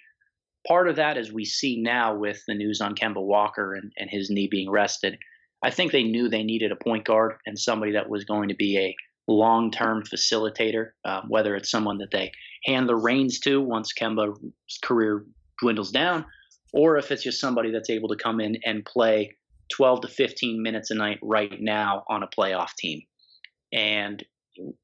part 0.68 0.88
of 0.88 0.98
that, 0.98 1.18
as 1.18 1.32
we 1.32 1.46
see 1.46 1.82
now 1.82 2.16
with 2.16 2.42
the 2.48 2.54
news 2.54 2.82
on 2.82 2.96
Kemba 2.96 3.22
Walker 3.22 3.74
and, 3.74 3.92
and 3.98 4.10
his 4.10 4.30
knee 4.30 4.48
being 4.48 4.70
rested, 4.70 5.18
I 5.64 5.72
think 5.72 5.92
they 5.92 6.04
knew 6.04 6.30
they 6.30 6.44
needed 6.44 6.72
a 6.72 6.76
point 6.76 7.06
guard 7.06 7.34
and 7.46 7.58
somebody 7.58 7.94
that 7.94 8.10
was 8.10 8.26
going 8.26 8.50
to 8.50 8.56
be 8.56 8.78
a 8.78 8.96
long 9.28 9.72
term 9.72 10.04
facilitator, 10.04 10.90
uh, 11.06 11.22
whether 11.28 11.56
it's 11.56 11.72
someone 11.72 11.98
that 12.00 12.12
they 12.12 12.32
hand 12.66 12.88
the 12.88 12.96
reins 12.96 13.40
to 13.40 13.62
once 13.62 13.94
Kemba's 13.94 14.40
career 14.84 15.26
dwindles 15.62 15.92
down, 15.92 16.26
or 16.74 16.98
if 16.98 17.12
it's 17.12 17.24
just 17.24 17.42
somebody 17.42 17.72
that's 17.72 17.90
able 17.90 18.10
to 18.10 18.16
come 18.16 18.40
in 18.40 18.58
and 18.64 18.86
play 18.86 19.36
12 19.74 20.02
to 20.02 20.08
15 20.08 20.62
minutes 20.62 20.92
a 20.92 20.96
night 20.96 21.20
right 21.22 21.60
now 21.60 22.04
on 22.10 22.24
a 22.24 22.28
playoff 22.28 22.74
team. 22.78 23.02
And 23.74 24.24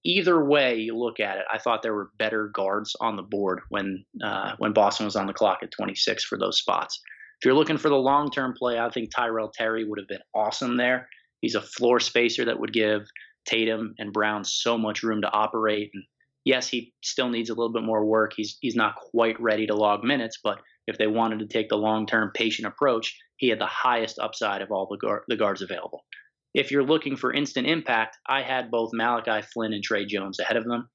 either 0.04 0.44
way 0.44 0.76
you 0.76 0.98
look 0.98 1.20
at 1.20 1.38
it, 1.38 1.46
I 1.52 1.58
thought 1.58 1.82
there 1.82 1.94
were 1.94 2.12
better 2.18 2.50
guards 2.54 2.96
on 3.00 3.16
the 3.16 3.24
board 3.24 3.62
when 3.70 4.06
uh, 4.24 4.54
when 4.58 4.74
Boston 4.74 5.06
was 5.06 5.16
on 5.16 5.28
the 5.28 5.34
clock 5.34 5.60
at 5.62 5.72
26 5.72 6.24
for 6.24 6.38
those 6.38 6.58
spots. 6.58 7.00
If 7.40 7.46
you're 7.46 7.54
looking 7.56 7.78
for 7.78 7.90
the 7.90 7.96
long 7.96 8.32
term 8.32 8.54
play, 8.58 8.80
I 8.80 8.90
think 8.90 9.12
Tyrell 9.12 9.52
Terry 9.54 9.84
would 9.84 10.00
have 10.00 10.08
been 10.08 10.22
awesome 10.34 10.78
there. 10.78 11.08
He's 11.42 11.56
a 11.56 11.62
floor 11.62 12.00
spacer 12.00 12.46
that 12.46 12.60
would 12.60 12.74
give 12.74 13.02
Tatum 13.46 13.96
and 13.98 14.14
Brown 14.14 14.46
so 14.46 14.78
much 14.78 15.04
room 15.04 15.22
to 15.22 15.32
operate. 15.32 15.92
And 15.94 16.04
yes, 16.46 16.68
he 16.68 16.94
still 17.04 17.30
needs 17.30 17.50
a 17.50 17.54
little 17.54 17.74
bit 17.74 17.84
more 17.84 18.06
work. 18.06 18.34
He's 18.36 18.58
he's 18.62 18.76
not 18.76 18.96
quite 18.96 19.40
ready 19.42 19.68
to 19.68 19.76
log 19.76 20.04
minutes, 20.04 20.40
but 20.44 20.62
if 20.88 20.98
they 20.98 21.08
wanted 21.08 21.40
to 21.40 21.48
take 21.48 21.70
the 21.70 21.78
long 21.78 22.06
term 22.06 22.32
patient 22.34 22.68
approach, 22.68 23.18
he 23.38 23.50
had 23.50 23.60
the 23.60 23.66
highest 23.66 24.20
upside 24.20 24.62
of 24.62 24.72
all 24.72 24.88
the, 24.90 24.98
guard, 24.98 25.24
the 25.28 25.36
guards 25.36 25.62
available 25.62 26.04
if 26.54 26.72
you're 26.72 26.86
looking 26.86 27.16
for 27.16 27.34
instant 27.34 27.68
impact, 27.68 28.18
I 28.28 28.42
had 28.42 28.72
both 28.72 28.92
Malachi 28.94 29.46
Flynn 29.54 29.74
and 29.74 29.84
Tre 29.84 30.06
Jones 30.06 30.40
ahead 30.40 30.58
of 30.58 30.66
them. 30.66 30.90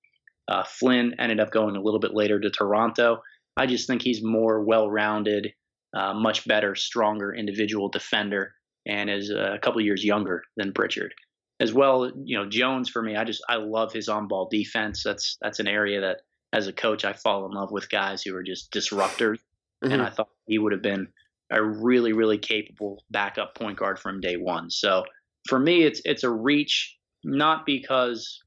Uh, 0.48 0.64
Flynn 0.64 1.14
ended 1.18 1.40
up 1.40 1.50
going 1.50 1.76
a 1.76 1.82
little 1.82 2.00
bit 2.00 2.14
later 2.14 2.40
to 2.40 2.50
Toronto. 2.50 3.22
I 3.56 3.66
just 3.66 3.86
think 3.86 4.02
he's 4.02 4.22
more 4.22 4.62
well 4.62 4.88
rounded, 4.88 5.52
uh, 5.94 6.14
much 6.14 6.46
better, 6.46 6.74
stronger 6.74 7.34
individual 7.34 7.88
defender, 7.88 8.54
and 8.86 9.10
is 9.10 9.30
a 9.30 9.58
couple 9.60 9.80
years 9.80 10.04
younger 10.04 10.42
than 10.56 10.72
Pritchard. 10.72 11.12
As 11.60 11.72
well, 11.72 12.10
you 12.24 12.38
know, 12.38 12.48
Jones 12.48 12.88
for 12.88 13.02
me, 13.02 13.16
I 13.16 13.24
just 13.24 13.42
I 13.48 13.56
love 13.56 13.92
his 13.92 14.08
on 14.08 14.28
ball 14.28 14.48
defense. 14.50 15.02
That's 15.02 15.36
that's 15.42 15.58
an 15.58 15.68
area 15.68 16.00
that 16.00 16.18
as 16.52 16.68
a 16.68 16.72
coach 16.72 17.04
I 17.04 17.12
fall 17.12 17.44
in 17.46 17.52
love 17.52 17.72
with 17.72 17.90
guys 17.90 18.22
who 18.22 18.34
are 18.36 18.44
just 18.44 18.72
disruptors. 18.72 19.38
Mm-hmm. 19.84 19.92
And 19.92 20.02
I 20.02 20.10
thought 20.10 20.30
he 20.46 20.58
would 20.58 20.72
have 20.72 20.82
been 20.82 21.08
a 21.50 21.62
really, 21.62 22.12
really 22.12 22.38
capable 22.38 23.04
backup 23.10 23.54
point 23.54 23.78
guard 23.78 23.98
from 23.98 24.20
day 24.20 24.36
one. 24.36 24.70
So 24.70 25.04
for 25.48 25.58
me, 25.58 25.82
it's 25.82 26.00
it's 26.04 26.22
a 26.22 26.30
reach, 26.30 26.96
not 27.24 27.64
because 27.64 28.42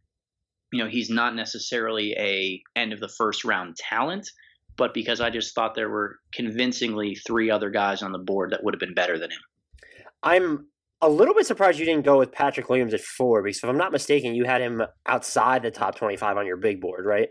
you 0.72 0.84
know 0.84 0.90
he's 0.90 1.10
not 1.10 1.36
necessarily 1.36 2.14
a 2.18 2.62
end 2.76 2.94
of 2.94 3.00
the 3.00 3.10
first 3.10 3.44
round 3.44 3.76
talent, 3.76 4.30
but 4.78 4.94
because 4.94 5.20
I 5.20 5.32
just 5.32 5.56
thought 5.56 5.74
there 5.74 5.90
were 5.90 6.20
convincingly 6.32 7.16
three 7.16 7.50
other 7.50 7.72
guys 7.72 8.04
on 8.04 8.12
the 8.12 8.20
board 8.20 8.52
that 8.52 8.64
would 8.64 8.76
have 8.76 8.80
been 8.80 8.94
better 8.94 9.18
than 9.18 9.32
him. 9.32 9.40
I'm 10.24 10.68
a 11.02 11.10
little 11.10 11.34
bit 11.34 11.48
surprised 11.48 11.80
you 11.80 11.86
didn't 11.86 12.06
go 12.06 12.20
with 12.20 12.32
Patrick 12.32 12.70
Williams 12.70 12.94
at 12.94 13.02
four 13.02 13.42
because 13.42 13.58
if 13.58 13.64
I'm 13.64 13.78
not 13.78 13.92
mistaken, 13.92 14.36
you 14.36 14.46
had 14.46 14.62
him 14.62 14.84
outside 15.08 15.64
the 15.64 15.72
top 15.72 15.96
25 15.96 16.38
on 16.38 16.46
your 16.46 16.58
big 16.58 16.80
board, 16.80 17.06
right? 17.06 17.30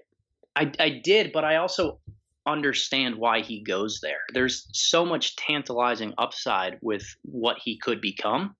I, 0.56 0.72
I 0.80 1.00
did, 1.04 1.30
but 1.30 1.44
I 1.44 1.56
also 1.56 2.00
understand 2.44 3.14
why 3.14 3.42
he 3.42 3.62
goes 3.62 4.00
there. 4.02 4.18
There's 4.35 4.66
so 4.72 5.06
much 5.06 5.37
tantalizing 5.37 6.12
upside 6.18 6.78
with 6.83 7.04
what 7.22 7.59
he 7.62 7.78
could 7.78 8.00
become 8.00 8.56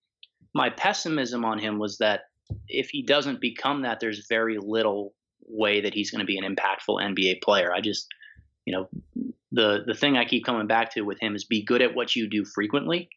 my 0.55 0.71
pessimism 0.71 1.45
on 1.45 1.59
him 1.59 1.79
was 1.79 1.99
that 1.99 2.23
if 2.69 2.91
he 2.91 3.03
doesn't 3.03 3.41
become 3.41 3.83
that, 3.83 4.01
there's 4.01 4.27
very 4.29 4.59
little 4.59 5.15
way 5.47 5.81
that 5.83 5.95
he's 5.95 6.11
going 6.11 6.21
to 6.21 6.27
be 6.27 6.39
an 6.39 6.45
impactful 6.45 7.01
NBA 7.01 7.43
player. 7.43 7.73
I 7.73 7.81
just, 7.81 8.09
you 8.65 8.73
know, 8.73 8.89
the 9.53 9.83
the 9.87 9.95
thing 9.95 10.17
I 10.17 10.25
keep 10.25 10.45
coming 10.45 10.67
back 10.67 10.93
to 10.95 11.03
with 11.03 11.21
him 11.21 11.35
is 11.35 11.45
be 11.45 11.63
good 11.63 11.83
at 11.83 11.95
what 11.95 12.15
you 12.15 12.29
do 12.29 12.45
frequently, 12.45 13.09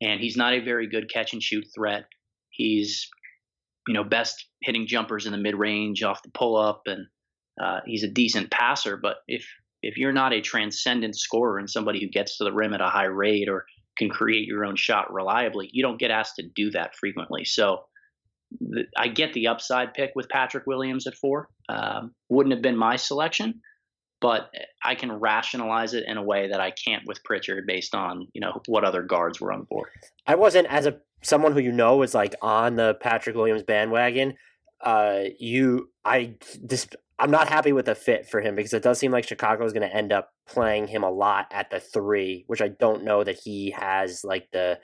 and 0.00 0.20
he's 0.20 0.36
not 0.36 0.54
a 0.54 0.60
very 0.60 0.86
good 0.86 1.10
catch 1.12 1.32
and 1.32 1.42
shoot 1.42 1.66
threat. 1.74 2.06
He's, 2.50 3.08
you 3.86 3.94
know, 3.94 4.04
best 4.04 4.46
hitting 4.62 4.86
jumpers 4.86 5.26
in 5.26 5.32
the 5.32 5.38
mid 5.38 5.54
range 5.54 6.02
off 6.02 6.22
the 6.22 6.30
pull 6.30 6.56
up, 6.56 6.82
and 6.86 7.06
uh, 7.62 7.80
he's 7.84 8.02
a 8.02 8.08
decent 8.08 8.50
passer. 8.50 8.96
But 8.96 9.16
if 9.28 9.46
if 9.82 9.98
you're 9.98 10.12
not 10.12 10.32
a 10.32 10.40
transcendent 10.40 11.16
scorer 11.16 11.58
and 11.58 11.68
somebody 11.68 12.00
who 12.00 12.08
gets 12.08 12.38
to 12.38 12.44
the 12.44 12.52
rim 12.52 12.72
at 12.72 12.80
a 12.80 12.88
high 12.88 13.04
rate 13.04 13.48
or 13.48 13.66
can 13.98 14.08
create 14.08 14.46
your 14.46 14.64
own 14.64 14.76
shot 14.76 15.12
reliably. 15.12 15.70
You 15.72 15.82
don't 15.82 15.98
get 15.98 16.10
asked 16.10 16.36
to 16.36 16.48
do 16.54 16.70
that 16.72 16.96
frequently. 16.96 17.44
So 17.44 17.84
I 18.96 19.08
get 19.08 19.32
the 19.32 19.48
upside 19.48 19.94
pick 19.94 20.12
with 20.14 20.28
Patrick 20.28 20.66
Williams 20.66 21.06
at 21.06 21.14
four. 21.14 21.48
Um, 21.68 22.12
wouldn't 22.28 22.54
have 22.54 22.62
been 22.62 22.76
my 22.76 22.96
selection, 22.96 23.60
but 24.20 24.50
I 24.84 24.94
can 24.94 25.12
rationalize 25.12 25.94
it 25.94 26.04
in 26.06 26.16
a 26.16 26.22
way 26.22 26.48
that 26.48 26.60
I 26.60 26.70
can't 26.70 27.02
with 27.06 27.22
Pritchard 27.24 27.66
based 27.66 27.94
on 27.94 28.28
you 28.32 28.40
know 28.40 28.60
what 28.66 28.84
other 28.84 29.02
guards 29.02 29.40
were 29.40 29.52
on 29.52 29.60
the 29.60 29.66
board. 29.66 29.88
I 30.26 30.34
wasn't 30.34 30.68
as 30.68 30.86
a 30.86 30.98
someone 31.22 31.52
who 31.52 31.60
you 31.60 31.72
know 31.72 31.96
was 31.96 32.14
like 32.14 32.34
on 32.42 32.76
the 32.76 32.94
Patrick 33.00 33.36
Williams 33.36 33.62
bandwagon. 33.62 34.34
Uh, 34.80 35.24
you, 35.38 35.90
I 36.04 36.34
this 36.62 36.86
I'm 37.18 37.30
not 37.30 37.48
happy 37.48 37.72
with 37.72 37.86
the 37.86 37.94
fit 37.94 38.28
for 38.28 38.40
him 38.40 38.56
because 38.56 38.72
it 38.72 38.82
does 38.82 38.98
seem 38.98 39.12
like 39.12 39.26
Chicago 39.26 39.64
is 39.64 39.72
going 39.72 39.88
to 39.88 39.94
end 39.94 40.12
up 40.12 40.30
playing 40.48 40.88
him 40.88 41.04
a 41.04 41.10
lot 41.10 41.46
at 41.52 41.70
the 41.70 41.78
three, 41.78 42.44
which 42.48 42.60
I 42.60 42.68
don't 42.68 43.04
know 43.04 43.22
that 43.22 43.38
he 43.44 43.70
has 43.70 44.24
like 44.24 44.50
the 44.52 44.80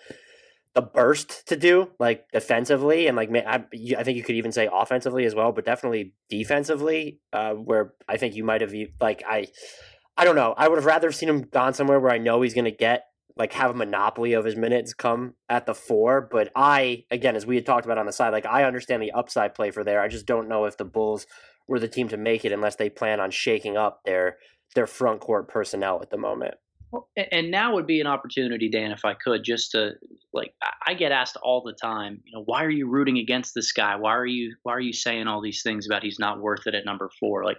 the 0.74 0.82
burst 0.82 1.48
to 1.48 1.56
do 1.56 1.90
like 1.98 2.30
defensively 2.32 3.08
and 3.08 3.16
like 3.16 3.28
I, 3.34 3.64
I 3.98 4.04
think 4.04 4.16
you 4.16 4.22
could 4.22 4.36
even 4.36 4.52
say 4.52 4.68
offensively 4.72 5.24
as 5.24 5.34
well, 5.34 5.50
but 5.50 5.64
definitely 5.64 6.14
defensively, 6.28 7.18
uh, 7.32 7.54
where 7.54 7.94
I 8.08 8.16
think 8.16 8.36
you 8.36 8.44
might 8.44 8.60
have 8.60 8.72
like 9.00 9.24
I 9.28 9.48
I 10.16 10.24
don't 10.24 10.36
know. 10.36 10.54
I 10.56 10.68
would 10.68 10.76
have 10.76 10.86
rather 10.86 11.10
seen 11.10 11.28
him 11.28 11.42
gone 11.42 11.74
somewhere 11.74 11.98
where 11.98 12.12
I 12.12 12.18
know 12.18 12.42
he's 12.42 12.54
going 12.54 12.66
to 12.66 12.70
get 12.70 13.04
like 13.36 13.54
have 13.54 13.70
a 13.70 13.74
monopoly 13.74 14.34
of 14.34 14.44
his 14.44 14.54
minutes 14.54 14.92
come 14.92 15.34
at 15.48 15.64
the 15.64 15.74
four. 15.74 16.28
But 16.30 16.50
I, 16.54 17.04
again, 17.10 17.36
as 17.36 17.46
we 17.46 17.56
had 17.56 17.64
talked 17.64 17.86
about 17.86 17.96
on 17.96 18.06
the 18.06 18.12
side, 18.12 18.30
like 18.30 18.46
I 18.46 18.64
understand 18.64 19.02
the 19.02 19.12
upside 19.12 19.54
play 19.54 19.70
for 19.70 19.82
there. 19.82 20.00
I 20.00 20.08
just 20.08 20.26
don't 20.26 20.48
know 20.48 20.66
if 20.66 20.76
the 20.76 20.84
Bulls 20.84 21.26
were 21.70 21.78
the 21.78 21.88
team 21.88 22.08
to 22.08 22.16
make 22.16 22.44
it 22.44 22.52
unless 22.52 22.76
they 22.76 22.90
plan 22.90 23.20
on 23.20 23.30
shaking 23.30 23.76
up 23.78 24.00
their 24.04 24.36
their 24.74 24.86
front 24.86 25.20
court 25.20 25.48
personnel 25.48 26.02
at 26.02 26.10
the 26.10 26.18
moment. 26.18 26.54
And 27.16 27.52
now 27.52 27.74
would 27.74 27.86
be 27.86 28.00
an 28.00 28.08
opportunity, 28.08 28.68
Dan, 28.68 28.90
if 28.90 29.04
I 29.04 29.14
could, 29.14 29.44
just 29.44 29.70
to 29.70 29.92
like 30.32 30.52
I 30.84 30.94
get 30.94 31.12
asked 31.12 31.36
all 31.36 31.62
the 31.62 31.72
time, 31.72 32.20
you 32.24 32.36
know, 32.36 32.42
why 32.44 32.64
are 32.64 32.70
you 32.70 32.88
rooting 32.88 33.18
against 33.18 33.54
this 33.54 33.72
guy? 33.72 33.94
Why 33.94 34.16
are 34.16 34.26
you 34.26 34.56
why 34.64 34.74
are 34.74 34.80
you 34.80 34.92
saying 34.92 35.28
all 35.28 35.40
these 35.40 35.62
things 35.62 35.86
about 35.86 36.02
he's 36.02 36.18
not 36.18 36.40
worth 36.40 36.66
it 36.66 36.74
at 36.74 36.84
number 36.84 37.08
four? 37.20 37.44
Like 37.44 37.58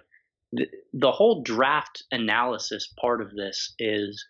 the, 0.52 0.66
the 0.92 1.10
whole 1.10 1.42
draft 1.42 2.04
analysis 2.12 2.92
part 3.00 3.22
of 3.22 3.34
this 3.34 3.74
is 3.78 4.22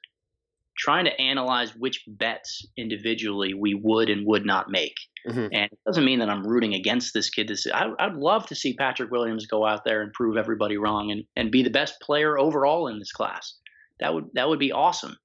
trying 0.77 1.05
to 1.05 1.21
analyze 1.21 1.75
which 1.77 2.05
bets 2.07 2.67
individually 2.77 3.55
we 3.55 3.75
would 3.75 4.09
and 4.09 4.27
would 4.27 4.47
not 4.47 4.71
make. 4.71 4.95
Mm-hmm. 5.29 5.49
And 5.53 5.73
it 5.73 5.79
doesn't 5.87 6.05
mean 6.05 6.19
that 6.21 6.31
I'm 6.31 6.47
rooting 6.47 6.75
against 6.75 7.15
this 7.15 7.31
kid. 7.31 7.49
This 7.49 7.67
I, 7.73 7.87
would 7.87 8.17
love 8.17 8.47
to 8.47 8.55
see 8.55 8.75
Patrick 8.75 9.11
Williams 9.11 9.47
go 9.47 9.67
out 9.67 9.85
there 9.85 10.03
and 10.03 10.13
prove 10.13 10.37
everybody 10.37 10.77
wrong 10.77 11.11
and, 11.11 11.25
and 11.37 11.51
be 11.51 11.63
the 11.63 11.71
best 11.71 12.01
player 12.01 12.39
overall 12.39 12.89
in 12.89 12.99
this 12.99 13.13
class. 13.13 13.55
That 14.01 14.15
would 14.15 14.31
that 14.35 14.49
would 14.49 14.59
be 14.59 14.73
awesome. 14.73 15.17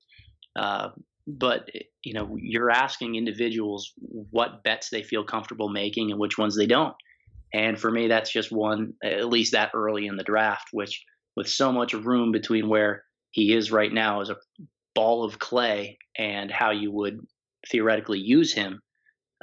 Uh, 0.57 0.89
but 1.25 1.69
you 2.03 2.13
know, 2.13 2.37
you're 2.39 2.71
asking 2.71 3.15
individuals 3.15 3.93
what 3.97 4.63
bets 4.63 4.89
they 4.89 5.03
feel 5.03 5.23
comfortable 5.23 5.69
making 5.69 6.11
and 6.11 6.19
which 6.19 6.37
ones 6.37 6.55
they 6.55 6.67
don't. 6.67 6.95
And 7.53 7.79
for 7.79 7.89
me, 7.89 8.07
that's 8.07 8.31
just 8.31 8.51
one, 8.51 8.93
at 9.03 9.29
least 9.29 9.53
that 9.53 9.71
early 9.73 10.05
in 10.05 10.17
the 10.17 10.23
draft, 10.23 10.69
which 10.71 11.03
with 11.35 11.47
so 11.47 11.71
much 11.71 11.93
room 11.93 12.31
between 12.31 12.67
where 12.67 13.03
he 13.31 13.53
is 13.53 13.71
right 13.71 13.91
now 13.91 14.21
as 14.21 14.29
a 14.29 14.35
ball 14.97 15.23
of 15.23 15.37
clay 15.37 15.99
and 16.17 16.49
how 16.49 16.71
you 16.71 16.91
would 16.91 17.19
theoretically 17.69 18.17
use 18.17 18.51
him, 18.51 18.81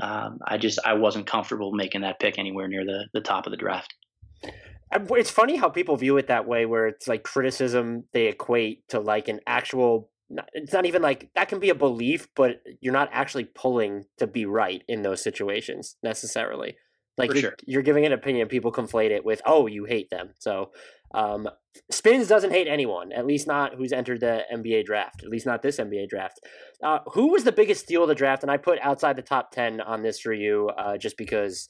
um, 0.02 0.40
I 0.44 0.58
just 0.58 0.80
I 0.84 0.94
wasn't 0.94 1.28
comfortable 1.28 1.70
making 1.70 2.00
that 2.00 2.18
pick 2.18 2.40
anywhere 2.40 2.66
near 2.66 2.84
the 2.84 3.06
the 3.14 3.20
top 3.20 3.46
of 3.46 3.52
the 3.52 3.56
draft. 3.56 3.94
It's 4.92 5.30
funny 5.30 5.56
how 5.56 5.68
people 5.68 5.96
view 5.96 6.16
it 6.16 6.26
that 6.26 6.48
way, 6.48 6.66
where 6.66 6.88
it's 6.88 7.06
like 7.06 7.22
criticism 7.22 8.02
they 8.12 8.26
equate 8.26 8.88
to 8.88 8.98
like 8.98 9.28
an 9.28 9.38
actual. 9.46 10.10
It's 10.54 10.72
not 10.72 10.86
even 10.86 11.02
like 11.02 11.30
that 11.36 11.48
can 11.48 11.60
be 11.60 11.70
a 11.70 11.74
belief, 11.76 12.26
but 12.34 12.60
you're 12.80 12.92
not 12.92 13.10
actually 13.12 13.44
pulling 13.44 14.06
to 14.18 14.26
be 14.26 14.46
right 14.46 14.82
in 14.88 15.02
those 15.02 15.22
situations 15.22 15.94
necessarily. 16.02 16.76
Like 17.16 17.32
you're, 17.32 17.42
sure. 17.42 17.56
you're, 17.64 17.82
giving 17.82 18.06
an 18.06 18.12
opinion, 18.12 18.48
people 18.48 18.72
conflate 18.72 19.10
it 19.10 19.24
with, 19.24 19.40
"Oh, 19.46 19.68
you 19.68 19.84
hate 19.84 20.10
them." 20.10 20.30
So 20.40 20.72
um, 21.14 21.48
Spins 21.90 22.28
doesn't 22.28 22.50
hate 22.50 22.66
anyone, 22.66 23.12
at 23.12 23.26
least 23.26 23.46
not 23.46 23.74
who's 23.74 23.92
entered 23.92 24.20
the 24.20 24.42
NBA 24.52 24.84
draft, 24.84 25.22
at 25.22 25.28
least 25.28 25.46
not 25.46 25.62
this 25.62 25.78
NBA 25.78 26.08
draft. 26.08 26.40
Uh, 26.82 26.98
who 27.12 27.28
was 27.28 27.44
the 27.44 27.52
biggest 27.52 27.82
steal 27.82 28.02
of 28.02 28.08
the 28.08 28.14
draft? 28.14 28.42
And 28.42 28.50
I 28.50 28.56
put 28.56 28.78
outside 28.80 29.16
the 29.16 29.22
top 29.22 29.52
10 29.52 29.80
on 29.80 30.02
this 30.02 30.18
for 30.18 30.32
you 30.32 30.70
uh, 30.76 30.96
just 30.98 31.16
because, 31.16 31.68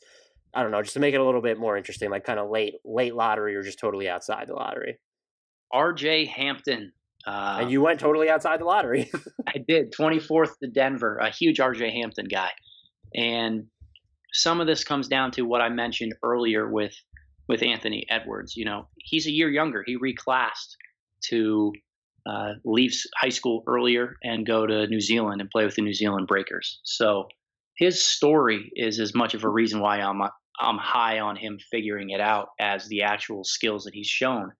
I 0.54 0.62
don't 0.62 0.72
know, 0.72 0.82
just 0.82 0.94
to 0.94 1.00
make 1.00 1.14
it 1.14 1.20
a 1.20 1.24
little 1.24 1.42
bit 1.42 1.58
more 1.58 1.76
interesting, 1.76 2.10
like 2.10 2.24
kind 2.24 2.38
of 2.38 2.50
late, 2.50 2.74
late 2.84 3.14
lottery 3.14 3.54
or 3.54 3.62
just 3.62 3.78
totally 3.78 4.08
outside 4.08 4.48
the 4.48 4.54
lottery. 4.54 4.98
RJ 5.72 6.28
Hampton. 6.28 6.92
Uh, 7.26 7.58
and 7.62 7.70
you 7.70 7.80
went 7.80 8.00
totally 8.00 8.28
outside 8.28 8.60
the 8.60 8.66
lottery. 8.66 9.10
I 9.46 9.58
did. 9.66 9.92
24th 9.92 10.58
to 10.62 10.68
Denver, 10.68 11.16
a 11.16 11.30
huge 11.30 11.58
RJ 11.58 11.92
Hampton 11.92 12.26
guy. 12.26 12.50
And 13.14 13.66
some 14.32 14.60
of 14.60 14.66
this 14.66 14.84
comes 14.84 15.08
down 15.08 15.30
to 15.32 15.42
what 15.42 15.60
I 15.60 15.68
mentioned 15.68 16.14
earlier 16.22 16.68
with 16.68 16.94
with 17.48 17.62
Anthony 17.62 18.06
Edwards. 18.08 18.56
You 18.56 18.64
know, 18.64 18.88
he's 18.98 19.26
a 19.26 19.32
year 19.32 19.48
younger. 19.48 19.82
He 19.86 19.96
reclassed 19.98 20.76
to 21.28 21.72
uh, 22.26 22.52
leave 22.64 22.92
high 23.16 23.28
school 23.28 23.62
earlier 23.66 24.16
and 24.22 24.46
go 24.46 24.66
to 24.66 24.86
New 24.86 25.00
Zealand 25.00 25.40
and 25.40 25.50
play 25.50 25.64
with 25.64 25.74
the 25.74 25.82
New 25.82 25.92
Zealand 25.92 26.26
Breakers. 26.26 26.80
So 26.84 27.28
his 27.76 28.02
story 28.02 28.70
is 28.74 29.00
as 29.00 29.14
much 29.14 29.34
of 29.34 29.44
a 29.44 29.48
reason 29.48 29.80
why 29.80 30.00
I'm 30.00 30.22
I'm 30.60 30.78
high 30.78 31.18
on 31.18 31.34
him 31.36 31.58
figuring 31.70 32.10
it 32.10 32.20
out 32.20 32.48
as 32.60 32.86
the 32.86 33.02
actual 33.02 33.42
skills 33.42 33.84
that 33.84 33.94
he's 33.94 34.06
shown. 34.06 34.52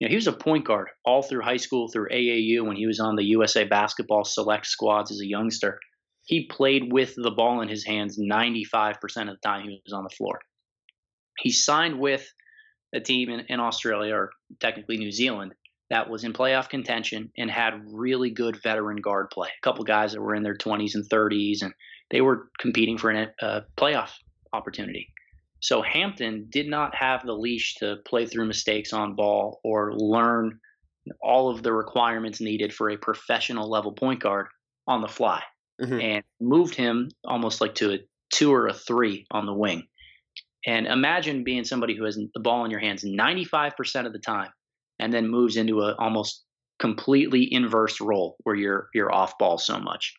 You 0.00 0.08
know, 0.08 0.10
he 0.10 0.16
was 0.16 0.26
a 0.26 0.32
point 0.32 0.66
guard 0.66 0.88
all 1.04 1.22
through 1.22 1.42
high 1.42 1.56
school, 1.56 1.88
through 1.88 2.08
AAU, 2.10 2.66
when 2.66 2.76
he 2.76 2.86
was 2.86 2.98
on 2.98 3.14
the 3.14 3.24
USA 3.26 3.64
basketball 3.64 4.24
select 4.24 4.66
squads 4.66 5.10
as 5.12 5.20
a 5.20 5.26
youngster. 5.26 5.78
He 6.24 6.48
played 6.48 6.92
with 6.92 7.14
the 7.16 7.30
ball 7.30 7.60
in 7.60 7.68
his 7.68 7.84
hands 7.86 8.18
95% 8.18 8.96
of 9.02 9.06
the 9.06 9.36
time 9.42 9.62
he 9.62 9.80
was 9.86 9.92
on 9.92 10.02
the 10.02 10.10
floor. 10.10 10.40
He 11.38 11.50
signed 11.50 11.98
with 11.98 12.26
a 12.94 13.00
team 13.00 13.30
in, 13.30 13.40
in 13.48 13.60
Australia, 13.60 14.14
or 14.14 14.32
technically 14.60 14.96
New 14.96 15.12
Zealand, 15.12 15.54
that 15.90 16.10
was 16.10 16.24
in 16.24 16.32
playoff 16.32 16.68
contention 16.68 17.30
and 17.36 17.50
had 17.50 17.84
really 17.92 18.30
good 18.30 18.60
veteran 18.62 18.96
guard 18.96 19.30
play. 19.30 19.48
A 19.48 19.62
couple 19.62 19.84
guys 19.84 20.12
that 20.12 20.20
were 20.20 20.34
in 20.34 20.42
their 20.42 20.56
20s 20.56 20.94
and 20.94 21.08
30s, 21.08 21.62
and 21.62 21.72
they 22.10 22.20
were 22.20 22.48
competing 22.58 22.98
for 22.98 23.10
a 23.10 23.32
uh, 23.40 23.60
playoff 23.76 24.10
opportunity. 24.52 25.12
So 25.60 25.82
Hampton 25.82 26.46
did 26.50 26.68
not 26.68 26.94
have 26.94 27.24
the 27.24 27.32
leash 27.32 27.76
to 27.76 27.96
play 28.06 28.26
through 28.26 28.46
mistakes 28.46 28.92
on 28.92 29.14
ball 29.14 29.60
or 29.64 29.94
learn 29.94 30.58
all 31.20 31.50
of 31.50 31.62
the 31.62 31.72
requirements 31.72 32.40
needed 32.40 32.74
for 32.74 32.90
a 32.90 32.96
professional 32.96 33.70
level 33.70 33.92
point 33.92 34.20
guard 34.20 34.48
on 34.86 35.00
the 35.00 35.08
fly, 35.08 35.42
mm-hmm. 35.80 36.00
and 36.00 36.24
moved 36.40 36.74
him 36.74 37.10
almost 37.24 37.60
like 37.60 37.74
to 37.76 37.92
a 37.92 37.98
two 38.32 38.52
or 38.52 38.66
a 38.66 38.74
three 38.74 39.26
on 39.30 39.46
the 39.46 39.52
wing. 39.52 39.86
And 40.66 40.86
imagine 40.86 41.44
being 41.44 41.64
somebody 41.64 41.96
who 41.96 42.04
has 42.04 42.16
the 42.16 42.40
ball 42.40 42.64
in 42.64 42.70
your 42.70 42.80
hands 42.80 43.04
95% 43.04 44.06
of 44.06 44.12
the 44.12 44.18
time 44.18 44.50
and 44.98 45.12
then 45.12 45.28
moves 45.28 45.56
into 45.56 45.80
a 45.80 45.94
almost 45.98 46.44
completely 46.78 47.48
inverse 47.50 48.00
role 48.00 48.36
where 48.42 48.56
you're 48.56 48.88
you're 48.92 49.14
off 49.14 49.38
ball 49.38 49.58
so 49.58 49.78
much. 49.78 50.14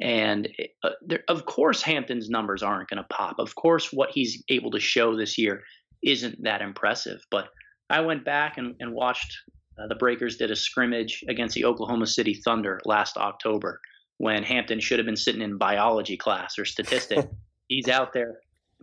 And 0.00 0.48
uh, 0.84 0.90
there, 1.04 1.24
of 1.28 1.44
course, 1.46 1.82
Hampton's 1.82 2.28
numbers 2.28 2.62
aren't 2.62 2.88
going 2.88 3.02
to 3.02 3.08
pop. 3.08 3.36
Of 3.38 3.54
course, 3.56 3.92
what 3.92 4.10
he's 4.12 4.44
able 4.48 4.70
to 4.72 4.80
show 4.80 5.16
this 5.16 5.38
year 5.38 5.64
isn't 6.04 6.44
that 6.44 6.62
impressive. 6.62 7.20
But 7.30 7.48
I 7.90 8.00
went 8.02 8.24
back 8.24 8.58
and, 8.58 8.76
and 8.78 8.92
watched 8.92 9.36
uh, 9.76 9.88
the 9.88 9.96
Breakers 9.96 10.36
did 10.36 10.52
a 10.52 10.56
scrimmage 10.56 11.24
against 11.28 11.54
the 11.54 11.64
Oklahoma 11.64 12.06
City 12.06 12.34
Thunder 12.34 12.80
last 12.84 13.16
October 13.16 13.80
when 14.18 14.44
Hampton 14.44 14.78
should 14.78 15.00
have 15.00 15.06
been 15.06 15.16
sitting 15.16 15.42
in 15.42 15.58
biology 15.58 16.16
class 16.16 16.58
or 16.58 16.64
statistics. 16.64 17.26
he's 17.68 17.88
out 17.88 18.12
there 18.12 18.38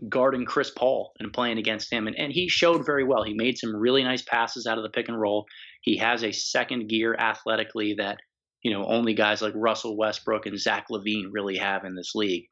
guarding 0.09 0.45
Chris 0.45 0.71
Paul 0.71 1.11
and 1.19 1.33
playing 1.33 1.57
against 1.57 1.91
him. 1.91 2.07
And, 2.07 2.15
and 2.17 2.31
he 2.31 2.49
showed 2.49 2.85
very 2.85 3.03
well. 3.03 3.23
He 3.23 3.33
made 3.33 3.57
some 3.57 3.75
really 3.75 4.03
nice 4.03 4.21
passes 4.21 4.67
out 4.67 4.77
of 4.77 4.83
the 4.83 4.89
pick 4.89 5.07
and 5.07 5.19
roll. 5.19 5.45
He 5.81 5.97
has 5.97 6.23
a 6.23 6.31
second 6.31 6.87
gear 6.89 7.15
athletically 7.15 7.95
that, 7.97 8.17
you 8.61 8.71
know, 8.71 8.85
only 8.85 9.13
guys 9.13 9.41
like 9.41 9.53
Russell 9.55 9.97
Westbrook 9.97 10.45
and 10.45 10.59
Zach 10.59 10.87
LaVine 10.91 11.29
really 11.31 11.57
have 11.57 11.85
in 11.85 11.95
this 11.95 12.13
league. 12.15 12.45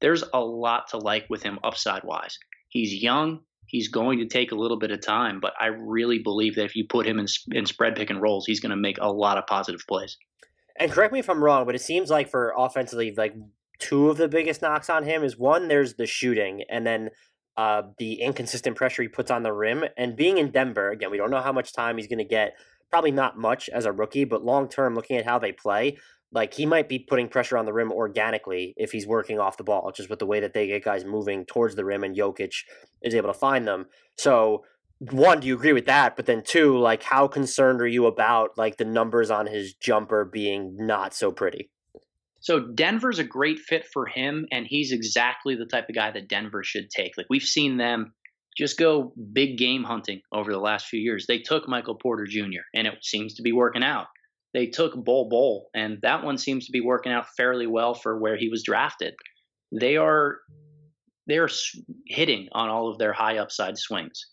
There's 0.00 0.24
a 0.32 0.40
lot 0.40 0.88
to 0.90 0.98
like 0.98 1.26
with 1.30 1.42
him 1.42 1.58
upside 1.64 2.04
wise. 2.04 2.38
He's 2.68 3.02
young. 3.02 3.40
He's 3.66 3.88
going 3.88 4.18
to 4.18 4.26
take 4.26 4.52
a 4.52 4.56
little 4.56 4.78
bit 4.78 4.90
of 4.90 5.00
time, 5.00 5.38
but 5.40 5.52
I 5.60 5.66
really 5.66 6.18
believe 6.18 6.56
that 6.56 6.64
if 6.64 6.74
you 6.74 6.86
put 6.88 7.06
him 7.06 7.18
in, 7.20 7.26
in 7.52 7.66
spread 7.66 7.94
pick 7.94 8.10
and 8.10 8.20
rolls, 8.20 8.44
he's 8.46 8.60
going 8.60 8.70
to 8.70 8.76
make 8.76 8.98
a 9.00 9.12
lot 9.12 9.38
of 9.38 9.46
positive 9.46 9.82
plays. 9.88 10.16
And 10.76 10.90
correct 10.90 11.12
me 11.12 11.20
if 11.20 11.30
I'm 11.30 11.42
wrong, 11.44 11.66
but 11.66 11.74
it 11.74 11.80
seems 11.80 12.10
like 12.10 12.28
for 12.28 12.52
offensively, 12.56 13.14
like 13.16 13.34
two 13.80 14.10
of 14.10 14.16
the 14.16 14.28
biggest 14.28 14.62
knocks 14.62 14.88
on 14.88 15.04
him 15.04 15.24
is 15.24 15.36
one, 15.36 15.68
there's 15.68 15.94
the 15.94 16.06
shooting, 16.06 16.62
and 16.70 16.86
then 16.86 17.10
uh, 17.56 17.82
the 17.98 18.20
inconsistent 18.20 18.76
pressure 18.76 19.02
he 19.02 19.08
puts 19.08 19.30
on 19.30 19.42
the 19.42 19.52
rim. 19.52 19.84
And 19.96 20.16
being 20.16 20.38
in 20.38 20.50
Denver, 20.50 20.90
again, 20.90 21.10
we 21.10 21.16
don't 21.16 21.30
know 21.30 21.40
how 21.40 21.52
much 21.52 21.72
time 21.72 21.96
he's 21.96 22.06
going 22.06 22.18
to 22.18 22.24
get. 22.24 22.52
Probably 22.90 23.10
not 23.10 23.38
much 23.38 23.68
as 23.68 23.84
a 23.84 23.92
rookie, 23.92 24.24
but 24.24 24.44
long 24.44 24.68
term, 24.68 24.94
looking 24.94 25.16
at 25.16 25.24
how 25.24 25.38
they 25.38 25.52
play, 25.52 25.96
like 26.32 26.54
he 26.54 26.66
might 26.66 26.88
be 26.88 26.98
putting 26.98 27.28
pressure 27.28 27.58
on 27.58 27.66
the 27.66 27.72
rim 27.72 27.90
organically 27.90 28.74
if 28.76 28.92
he's 28.92 29.06
working 29.06 29.40
off 29.40 29.56
the 29.56 29.64
ball, 29.64 29.92
just 29.92 30.08
with 30.08 30.20
the 30.20 30.26
way 30.26 30.40
that 30.40 30.54
they 30.54 30.66
get 30.68 30.84
guys 30.84 31.04
moving 31.04 31.44
towards 31.44 31.74
the 31.74 31.84
rim 31.84 32.04
and 32.04 32.16
Jokic 32.16 32.54
is 33.02 33.14
able 33.14 33.32
to 33.32 33.38
find 33.38 33.66
them. 33.66 33.86
So 34.16 34.64
one, 34.98 35.40
do 35.40 35.48
you 35.48 35.54
agree 35.54 35.72
with 35.72 35.86
that? 35.86 36.14
But 36.14 36.26
then 36.26 36.42
two, 36.42 36.78
like 36.78 37.02
how 37.02 37.26
concerned 37.26 37.80
are 37.80 37.86
you 37.86 38.06
about 38.06 38.56
like 38.56 38.76
the 38.76 38.84
numbers 38.84 39.30
on 39.30 39.46
his 39.46 39.74
jumper 39.74 40.24
being 40.24 40.76
not 40.78 41.14
so 41.14 41.32
pretty? 41.32 41.70
So 42.40 42.60
Denver's 42.60 43.18
a 43.18 43.24
great 43.24 43.58
fit 43.58 43.86
for 43.92 44.06
him, 44.06 44.46
and 44.50 44.66
he's 44.66 44.92
exactly 44.92 45.56
the 45.56 45.66
type 45.66 45.88
of 45.88 45.94
guy 45.94 46.10
that 46.10 46.28
Denver 46.28 46.64
should 46.64 46.90
take. 46.90 47.12
Like 47.16 47.26
we've 47.28 47.42
seen 47.42 47.76
them 47.76 48.14
just 48.56 48.78
go 48.78 49.12
big 49.32 49.58
game 49.58 49.84
hunting 49.84 50.22
over 50.32 50.50
the 50.50 50.58
last 50.58 50.86
few 50.86 51.00
years. 51.00 51.26
They 51.26 51.38
took 51.38 51.68
Michael 51.68 51.94
Porter 51.94 52.26
Jr. 52.26 52.62
and 52.74 52.86
it 52.86 53.04
seems 53.04 53.34
to 53.34 53.42
be 53.42 53.52
working 53.52 53.84
out. 53.84 54.06
They 54.52 54.66
took 54.66 54.94
Bol 54.94 55.28
Bol 55.28 55.70
and 55.74 55.98
that 56.02 56.24
one 56.24 56.36
seems 56.36 56.66
to 56.66 56.72
be 56.72 56.80
working 56.80 57.12
out 57.12 57.28
fairly 57.36 57.66
well 57.66 57.94
for 57.94 58.18
where 58.18 58.36
he 58.36 58.48
was 58.48 58.64
drafted. 58.64 59.14
They 59.72 59.96
are 59.96 60.38
they're 61.26 61.48
hitting 62.06 62.48
on 62.52 62.68
all 62.68 62.90
of 62.90 62.98
their 62.98 63.12
high 63.12 63.38
upside 63.38 63.78
swings. 63.78 64.26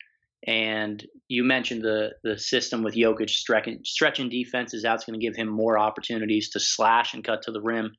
And 0.46 1.04
you 1.28 1.44
mentioned 1.44 1.82
the 1.82 2.12
the 2.24 2.38
system 2.38 2.84
with 2.84 2.96
Jokic 2.96 3.30
stretching, 3.30 3.80
stretching 3.84 4.30
defenses 4.30 4.86
out 4.86 5.00
is 5.00 5.06
going 5.06 5.20
to 5.20 5.26
give 5.26 5.36
him 5.36 5.48
more 5.48 5.78
opportunities 5.80 6.50
to 6.52 6.60
slash 6.60 7.14
and 7.14 7.24
cut 7.24 7.42
to 7.44 7.52
the 7.52 7.62
rim. 7.62 7.96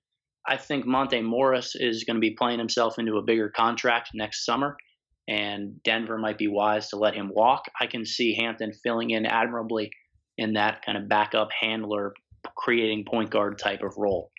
I 0.46 0.57
think 0.57 0.87
Monte 0.87 1.20
Morris 1.22 1.74
is 1.74 2.05
going 2.05 2.16
to 2.16 2.20
be 2.20 2.31
playing 2.31 2.59
himself 2.59 2.98
into 2.98 3.16
a 3.16 3.22
bigger 3.22 3.51
contract 3.51 4.11
next 4.14 4.44
summer, 4.46 4.77
and 5.29 5.83
Denver 5.83 6.16
might 6.16 6.38
be 6.38 6.48
wise 6.48 6.88
to 6.88 6.96
let 6.96 7.14
him 7.14 7.31
walk. 7.35 7.64
I 7.79 7.87
can 7.87 8.07
see 8.07 8.35
Hampton 8.35 8.72
filling 8.72 9.11
in 9.11 9.27
admirably 9.27 9.90
in 10.38 10.55
that 10.55 10.85
kind 10.87 10.96
of 10.96 11.09
backup 11.09 11.48
handler, 11.53 12.14
creating 12.57 13.05
point 13.05 13.31
guard 13.31 13.59
type 13.59 13.83
of 13.83 13.92
role. 13.98 14.31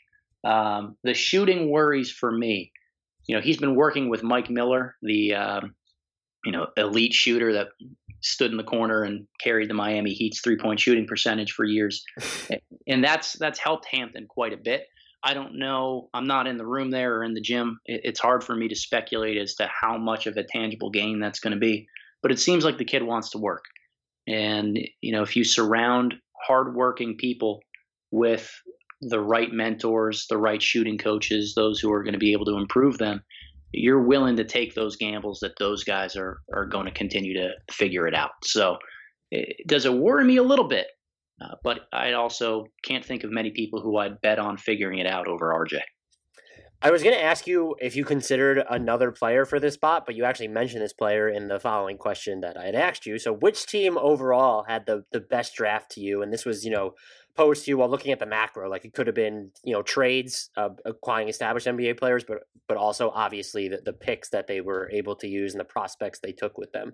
Um, 0.44 0.96
the 1.04 1.14
shooting 1.14 1.70
worries 1.70 2.10
for 2.12 2.32
me. 2.32 2.72
You 3.28 3.36
know, 3.36 3.42
he's 3.42 3.58
been 3.58 3.76
working 3.76 4.10
with 4.10 4.24
Mike 4.24 4.50
Miller, 4.50 4.96
the 5.04 5.36
um, 5.36 5.76
you 6.46 6.52
know 6.52 6.68
elite 6.78 7.14
shooter 7.14 7.54
that 7.54 7.68
stood 8.22 8.52
in 8.52 8.58
the 8.58 8.64
corner 8.64 9.04
and 9.04 9.28
carried 9.42 9.70
the 9.70 9.74
Miami 9.74 10.12
Heat's 10.12 10.42
three 10.42 10.58
point 10.58 10.80
shooting 10.80 11.08
percentage 11.08 11.52
for 11.52 11.66
years, 11.66 12.04
and 12.88 13.04
that's 13.04 13.34
that's 13.34 13.60
helped 13.60 13.86
Hampton 13.92 14.28
quite 14.28 14.54
a 14.54 14.58
bit. 14.58 14.84
I 15.24 15.34
don't 15.34 15.60
know. 15.60 16.10
I'm 16.14 16.28
not 16.28 16.48
in 16.48 16.58
the 16.58 16.66
room 16.66 16.92
there 16.92 17.18
or 17.18 17.24
in 17.26 17.34
the 17.34 17.42
gym. 17.42 17.80
It's 17.86 18.22
hard 18.22 18.42
for 18.42 18.56
me 18.56 18.70
to 18.70 18.76
speculate 18.76 19.38
as 19.38 19.56
to 19.56 19.68
how 19.68 19.98
much 19.98 20.28
of 20.28 20.38
a 20.38 20.44
tangible 20.44 20.92
gain 20.92 21.20
that's 21.20 21.42
going 21.42 21.54
to 21.54 21.60
be. 21.60 21.88
But 22.22 22.32
it 22.32 22.40
seems 22.40 22.64
like 22.64 22.78
the 22.78 22.86
kid 22.86 23.04
wants 23.04 23.32
to 23.32 23.38
work, 23.38 23.64
and 24.28 24.78
you 25.02 25.12
know 25.12 25.24
if 25.24 25.36
you 25.36 25.44
surround 25.44 26.16
hardworking 26.48 27.18
people 27.18 27.62
with 28.12 28.52
the 29.02 29.20
right 29.20 29.52
mentors, 29.52 30.26
the 30.30 30.38
right 30.38 30.62
shooting 30.62 30.98
coaches, 30.98 31.54
those 31.56 31.80
who 31.80 31.92
are 31.92 32.04
going 32.04 32.14
to 32.14 32.20
be 32.20 32.34
able 32.34 32.46
to 32.46 32.58
improve 32.58 32.98
them, 32.98 33.24
you're 33.72 34.02
willing 34.02 34.38
to 34.38 34.44
take 34.44 34.74
those 34.74 34.96
gambles 34.96 35.40
that 35.42 35.58
those 35.60 35.84
guys 35.84 36.16
are 36.16 36.40
are 36.54 36.66
going 36.66 36.86
to 36.86 36.92
continue 36.92 37.34
to 37.36 37.52
figure 37.72 38.08
it 38.08 38.16
out. 38.16 38.32
So, 38.44 38.78
it, 39.32 39.68
does 39.68 39.86
it 39.86 39.94
worry 39.94 40.26
me 40.26 40.38
a 40.38 40.44
little 40.44 40.68
bit? 40.68 40.88
Uh, 41.42 41.56
but 41.64 41.82
I 41.94 42.14
also 42.14 42.66
can't 42.84 43.06
think 43.06 43.24
of 43.24 43.32
many 43.32 43.52
people 43.52 43.82
who 43.82 43.98
I'd 43.98 44.20
bet 44.22 44.40
on 44.40 44.58
figuring 44.58 45.00
it 45.00 45.08
out 45.08 45.28
over 45.28 45.54
RJ. 45.54 45.80
I 46.82 46.92
was 46.92 47.04
going 47.04 47.16
to 47.16 47.22
ask 47.22 47.46
you 47.46 47.76
if 47.82 47.98
you 47.98 48.06
considered 48.06 48.64
another 48.70 49.12
player 49.12 49.44
for 49.46 49.60
this 49.60 49.74
spot, 49.74 50.06
but 50.06 50.16
you 50.16 50.24
actually 50.24 50.48
mentioned 50.48 50.82
this 50.82 50.94
player 50.94 51.28
in 51.28 51.50
the 51.50 51.60
following 51.60 51.98
question 51.98 52.40
that 52.40 52.58
I 52.58 52.68
had 52.68 52.76
asked 52.76 53.06
you. 53.06 53.20
So, 53.20 53.34
which 53.34 53.66
team 53.66 53.98
overall 53.98 54.64
had 54.66 54.86
the 54.86 55.04
the 55.12 55.20
best 55.20 55.56
draft 55.56 55.92
to 55.92 56.02
you? 56.02 56.22
And 56.22 56.32
this 56.32 56.46
was, 56.46 56.64
you 56.64 56.72
know, 56.72 56.94
posed 57.36 57.66
to 57.66 57.72
you 57.72 57.78
while 57.78 57.90
looking 57.90 58.12
at 58.12 58.20
the 58.20 58.26
macro. 58.26 58.70
Like 58.70 58.86
it 58.86 58.94
could 58.94 59.08
have 59.08 59.16
been, 59.16 59.52
you 59.64 59.74
know, 59.74 59.82
trades 59.82 60.50
uh, 60.58 60.70
acquiring 60.86 61.30
established 61.30 61.68
NBA 61.68 61.98
players, 61.98 62.24
but 62.24 62.40
but 62.68 62.78
also 62.78 63.10
obviously 63.10 63.68
the, 63.68 63.82
the 63.84 63.94
picks 63.94 64.30
that 64.30 64.48
they 64.48 64.62
were 64.62 64.90
able 64.92 65.16
to 65.18 65.28
use 65.28 65.54
and 65.54 65.60
the 65.60 65.66
prospects 65.66 66.20
they 66.20 66.32
took 66.32 66.58
with 66.58 66.72
them. 66.72 66.94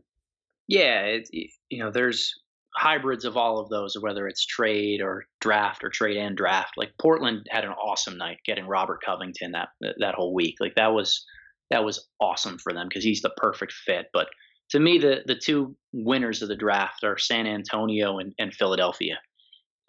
Yeah, 0.67 1.01
it, 1.01 1.29
you 1.69 1.83
know, 1.83 1.91
there's 1.91 2.33
hybrids 2.75 3.25
of 3.25 3.37
all 3.37 3.59
of 3.59 3.69
those, 3.69 3.95
whether 3.99 4.27
it's 4.27 4.45
trade 4.45 5.01
or 5.01 5.25
draft 5.39 5.83
or 5.83 5.89
trade 5.89 6.17
and 6.17 6.35
draft. 6.35 6.73
Like 6.77 6.91
Portland 6.99 7.47
had 7.49 7.63
an 7.63 7.71
awesome 7.71 8.17
night 8.17 8.39
getting 8.45 8.67
Robert 8.67 9.01
Covington 9.03 9.51
that 9.51 9.69
that 9.99 10.15
whole 10.15 10.33
week. 10.33 10.55
Like 10.59 10.75
that 10.75 10.93
was 10.93 11.25
that 11.69 11.83
was 11.83 12.07
awesome 12.19 12.57
for 12.57 12.73
them 12.73 12.87
because 12.87 13.03
he's 13.03 13.21
the 13.21 13.33
perfect 13.37 13.71
fit. 13.73 14.07
But 14.13 14.27
to 14.71 14.79
me, 14.79 14.97
the 14.97 15.21
the 15.25 15.35
two 15.35 15.75
winners 15.93 16.41
of 16.41 16.49
the 16.49 16.55
draft 16.55 17.03
are 17.03 17.17
San 17.17 17.47
Antonio 17.47 18.19
and, 18.19 18.33
and 18.37 18.53
Philadelphia. 18.53 19.17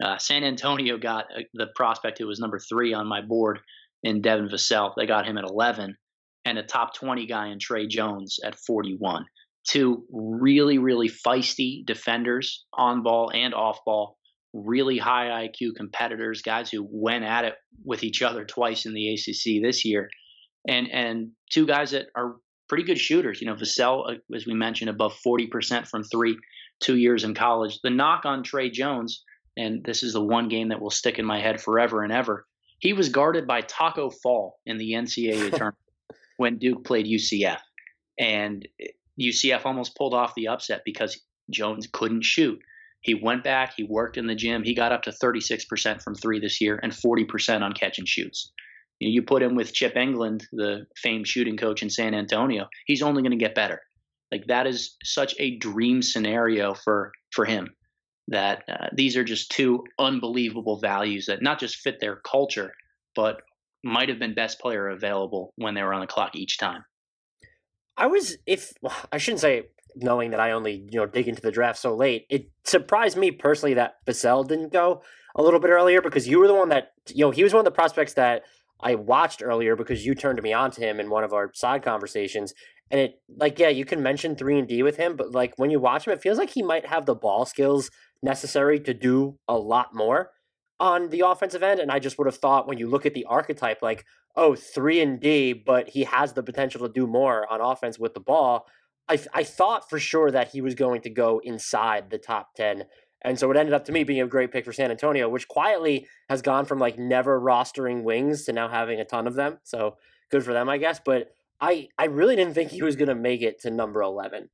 Uh, 0.03 0.17
San 0.17 0.43
Antonio 0.43 0.97
got 0.97 1.25
uh, 1.35 1.41
the 1.53 1.67
prospect 1.75 2.19
who 2.19 2.27
was 2.27 2.39
number 2.39 2.59
three 2.59 2.93
on 2.93 3.07
my 3.07 3.21
board 3.21 3.59
in 4.03 4.21
Devin 4.21 4.49
Vassell. 4.49 4.93
They 4.95 5.05
got 5.05 5.25
him 5.25 5.37
at 5.37 5.43
11, 5.43 5.95
and 6.45 6.57
a 6.57 6.63
top 6.63 6.93
20 6.95 7.25
guy 7.25 7.47
in 7.47 7.59
Tre 7.59 7.87
Jones 7.87 8.39
at 8.43 8.55
41. 8.55 9.25
Two 9.67 10.05
really, 10.11 10.77
really 10.77 11.09
feisty 11.09 11.85
defenders 11.85 12.65
on 12.73 13.03
ball 13.03 13.31
and 13.33 13.53
off 13.53 13.79
ball, 13.85 14.17
really 14.53 14.97
high 14.97 15.47
IQ 15.47 15.75
competitors, 15.75 16.41
guys 16.41 16.69
who 16.69 16.87
went 16.89 17.25
at 17.25 17.45
it 17.45 17.55
with 17.83 18.03
each 18.03 18.21
other 18.21 18.45
twice 18.45 18.85
in 18.85 18.93
the 18.93 19.13
ACC 19.13 19.61
this 19.61 19.83
year, 19.83 20.09
and 20.67 20.87
and 20.91 21.31
two 21.51 21.65
guys 21.65 21.91
that 21.91 22.05
are 22.15 22.35
pretty 22.69 22.83
good 22.83 22.99
shooters. 22.99 23.41
You 23.41 23.47
know, 23.47 23.55
Vassell, 23.55 24.11
uh, 24.11 24.35
as 24.35 24.45
we 24.45 24.53
mentioned, 24.53 24.89
above 24.89 25.17
40% 25.25 25.87
from 25.87 26.03
three, 26.03 26.37
two 26.81 26.95
years 26.95 27.23
in 27.23 27.33
college. 27.33 27.79
The 27.81 27.89
knock 27.89 28.25
on 28.25 28.43
Tre 28.43 28.69
Jones 28.69 29.23
and 29.57 29.83
this 29.83 30.03
is 30.03 30.13
the 30.13 30.21
one 30.21 30.47
game 30.47 30.69
that 30.69 30.79
will 30.79 30.91
stick 30.91 31.19
in 31.19 31.25
my 31.25 31.41
head 31.41 31.59
forever 31.59 32.03
and 32.03 32.13
ever. 32.13 32.45
He 32.79 32.93
was 32.93 33.09
guarded 33.09 33.47
by 33.47 33.61
Taco 33.61 34.11
Fall 34.11 34.59
in 34.65 34.77
the 34.77 34.91
NCAA 34.91 35.49
tournament 35.49 35.75
when 36.37 36.59
Duke 36.59 36.85
played 36.85 37.07
UCF, 37.07 37.57
and 38.19 38.65
UCF 39.19 39.65
almost 39.65 39.97
pulled 39.97 40.13
off 40.13 40.35
the 40.35 40.47
upset 40.47 40.83
because 40.85 41.19
Jones 41.49 41.87
couldn't 41.91 42.23
shoot. 42.23 42.59
He 43.01 43.15
went 43.15 43.43
back, 43.43 43.73
he 43.75 43.83
worked 43.83 44.17
in 44.17 44.27
the 44.27 44.35
gym, 44.35 44.63
he 44.63 44.75
got 44.75 44.91
up 44.91 45.03
to 45.03 45.11
36% 45.11 46.03
from 46.03 46.15
three 46.15 46.39
this 46.39 46.61
year 46.61 46.79
and 46.81 46.91
40% 46.91 47.61
on 47.61 47.73
catch 47.73 47.97
and 47.97 48.07
shoots. 48.07 48.51
You 48.99 49.21
put 49.21 49.43
him 49.43 49.55
with 49.55 49.73
Chip 49.73 49.95
Engelland, 49.95 50.43
the 50.51 50.87
famed 50.97 51.27
shooting 51.27 51.57
coach 51.57 51.83
in 51.83 51.89
San 51.89 52.15
Antonio, 52.15 52.67
he's 52.85 53.03
only 53.03 53.21
going 53.21 53.37
to 53.37 53.37
get 53.37 53.55
better. 53.55 53.79
Like 54.31 54.47
that 54.47 54.67
is 54.67 54.97
such 55.03 55.35
a 55.39 55.57
dream 55.57 56.01
scenario 56.01 56.73
for 56.73 57.11
for 57.31 57.45
him 57.45 57.69
that 58.27 58.63
uh, 58.67 58.87
these 58.93 59.15
are 59.15 59.23
just 59.23 59.51
two 59.51 59.83
unbelievable 59.99 60.79
values 60.79 61.27
that 61.27 61.41
not 61.41 61.59
just 61.59 61.77
fit 61.77 61.99
their 61.99 62.17
culture, 62.17 62.73
but 63.15 63.41
might 63.83 64.09
have 64.09 64.19
been 64.19 64.33
best 64.33 64.59
player 64.59 64.89
available 64.89 65.53
when 65.55 65.73
they 65.73 65.83
were 65.83 65.93
on 65.93 66.01
the 66.01 66.07
clock 66.07 66.35
each 66.35 66.57
time. 66.57 66.83
I 67.95 68.07
was, 68.07 68.37
if 68.45 68.73
I 69.11 69.17
shouldn't 69.17 69.41
say 69.41 69.63
knowing 69.95 70.31
that 70.31 70.39
I 70.39 70.51
only 70.51 70.87
you 70.91 70.99
know 70.99 71.05
dig 71.05 71.27
into 71.27 71.41
the 71.41 71.51
draft 71.51 71.79
so 71.79 71.95
late, 71.95 72.25
it 72.29 72.49
surprised 72.63 73.17
me 73.17 73.31
personally 73.31 73.75
that 73.75 73.95
Vassell 74.05 74.47
didn't 74.47 74.71
go 74.71 75.01
a 75.35 75.41
little 75.41 75.59
bit 75.59 75.69
earlier 75.69 76.01
because 76.01 76.27
you 76.27 76.39
were 76.39 76.47
the 76.47 76.53
one 76.53 76.69
that 76.69 76.91
you 77.09 77.25
know 77.25 77.31
he 77.31 77.43
was 77.43 77.53
one 77.53 77.61
of 77.61 77.65
the 77.65 77.71
prospects 77.71 78.13
that 78.13 78.43
I 78.79 78.95
watched 78.95 79.41
earlier 79.43 79.75
because 79.75 80.05
you 80.05 80.13
turned 80.13 80.41
me 80.41 80.53
on 80.53 80.71
to 80.71 80.81
him 80.81 80.99
in 80.99 81.09
one 81.09 81.23
of 81.23 81.33
our 81.33 81.51
side 81.53 81.83
conversations. 81.83 82.53
And 82.89 83.01
it 83.01 83.21
like 83.35 83.59
yeah, 83.59 83.69
you 83.69 83.85
can 83.85 84.01
mention 84.01 84.35
three 84.35 84.57
and 84.57 84.67
D 84.67 84.83
with 84.83 84.97
him, 84.97 85.15
but 85.15 85.31
like 85.31 85.53
when 85.57 85.69
you 85.69 85.79
watch 85.79 86.07
him, 86.07 86.13
it 86.13 86.21
feels 86.21 86.37
like 86.37 86.51
he 86.51 86.63
might 86.63 86.85
have 86.85 87.05
the 87.05 87.15
ball 87.15 87.45
skills 87.45 87.89
necessary 88.21 88.79
to 88.81 88.93
do 88.93 89.37
a 89.47 89.57
lot 89.57 89.93
more 89.93 90.31
on 90.79 91.09
the 91.09 91.21
offensive 91.21 91.63
end. 91.63 91.79
And 91.79 91.91
I 91.91 91.99
just 91.99 92.17
would 92.17 92.27
have 92.27 92.37
thought 92.37 92.67
when 92.67 92.77
you 92.77 92.87
look 92.87 93.05
at 93.05 93.13
the 93.13 93.25
archetype, 93.25 93.81
like, 93.81 94.05
oh, 94.35 94.55
three 94.55 95.01
and 95.01 95.19
D, 95.19 95.53
but 95.53 95.89
he 95.89 96.03
has 96.03 96.33
the 96.33 96.43
potential 96.43 96.81
to 96.81 96.93
do 96.93 97.07
more 97.07 97.51
on 97.51 97.61
offense 97.61 97.97
with 97.97 98.13
the 98.13 98.19
ball. 98.19 98.67
I, 99.09 99.19
I 99.33 99.43
thought 99.43 99.89
for 99.89 99.99
sure 99.99 100.31
that 100.31 100.49
he 100.49 100.61
was 100.61 100.75
going 100.75 101.01
to 101.01 101.09
go 101.09 101.39
inside 101.43 102.09
the 102.09 102.17
top 102.17 102.53
10. 102.55 102.83
And 103.23 103.39
so 103.39 103.49
it 103.49 103.57
ended 103.57 103.73
up 103.73 103.85
to 103.85 103.91
me 103.91 104.03
being 104.03 104.21
a 104.21 104.27
great 104.27 104.51
pick 104.51 104.65
for 104.65 104.73
San 104.73 104.91
Antonio, 104.91 105.27
which 105.27 105.47
quietly 105.47 106.07
has 106.29 106.41
gone 106.41 106.65
from 106.65 106.79
like 106.79 106.99
never 106.99 107.39
rostering 107.41 108.03
wings 108.03 108.43
to 108.45 108.53
now 108.53 108.67
having 108.67 108.99
a 108.99 109.05
ton 109.05 109.25
of 109.25 109.33
them. 109.33 109.57
So 109.63 109.95
good 110.29 110.43
for 110.43 110.53
them, 110.53 110.69
I 110.69 110.77
guess. 110.77 110.99
But 111.03 111.31
I, 111.59 111.87
I 111.97 112.05
really 112.05 112.35
didn't 112.35 112.53
think 112.53 112.69
he 112.69 112.83
was 112.83 112.95
going 112.95 113.07
to 113.07 113.15
make 113.15 113.41
it 113.41 113.61
to 113.61 113.71
number 113.71 114.01
11 114.01 114.49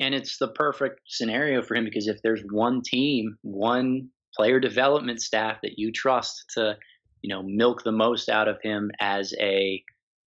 and 0.00 0.14
it's 0.14 0.38
the 0.38 0.48
perfect 0.48 1.02
scenario 1.06 1.62
for 1.62 1.76
him 1.76 1.84
because 1.84 2.08
if 2.08 2.20
there's 2.22 2.42
one 2.50 2.80
team, 2.82 3.36
one 3.42 4.08
player 4.34 4.58
development 4.58 5.20
staff 5.20 5.58
that 5.62 5.78
you 5.78 5.92
trust 5.92 6.44
to, 6.54 6.76
you 7.20 7.28
know, 7.28 7.42
milk 7.42 7.84
the 7.84 7.92
most 7.92 8.28
out 8.28 8.48
of 8.48 8.56
him 8.62 8.90
as 8.98 9.34
a 9.38 9.82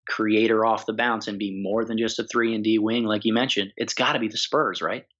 creator 0.07 0.65
off 0.65 0.85
the 0.85 0.93
bounce 0.93 1.27
and 1.27 1.39
be 1.39 1.59
more 1.61 1.83
than 1.85 1.97
just 1.97 2.19
a 2.19 2.27
three 2.31 2.53
and 2.53 2.63
D 2.63 2.77
wing, 2.77 3.05
like 3.05 3.25
you 3.25 3.33
mentioned, 3.33 3.71
it's 3.75 3.93
got 3.93 4.13
to 4.13 4.19
be 4.19 4.27
the 4.27 4.37
Spurs, 4.37 4.81
right? 4.81 5.05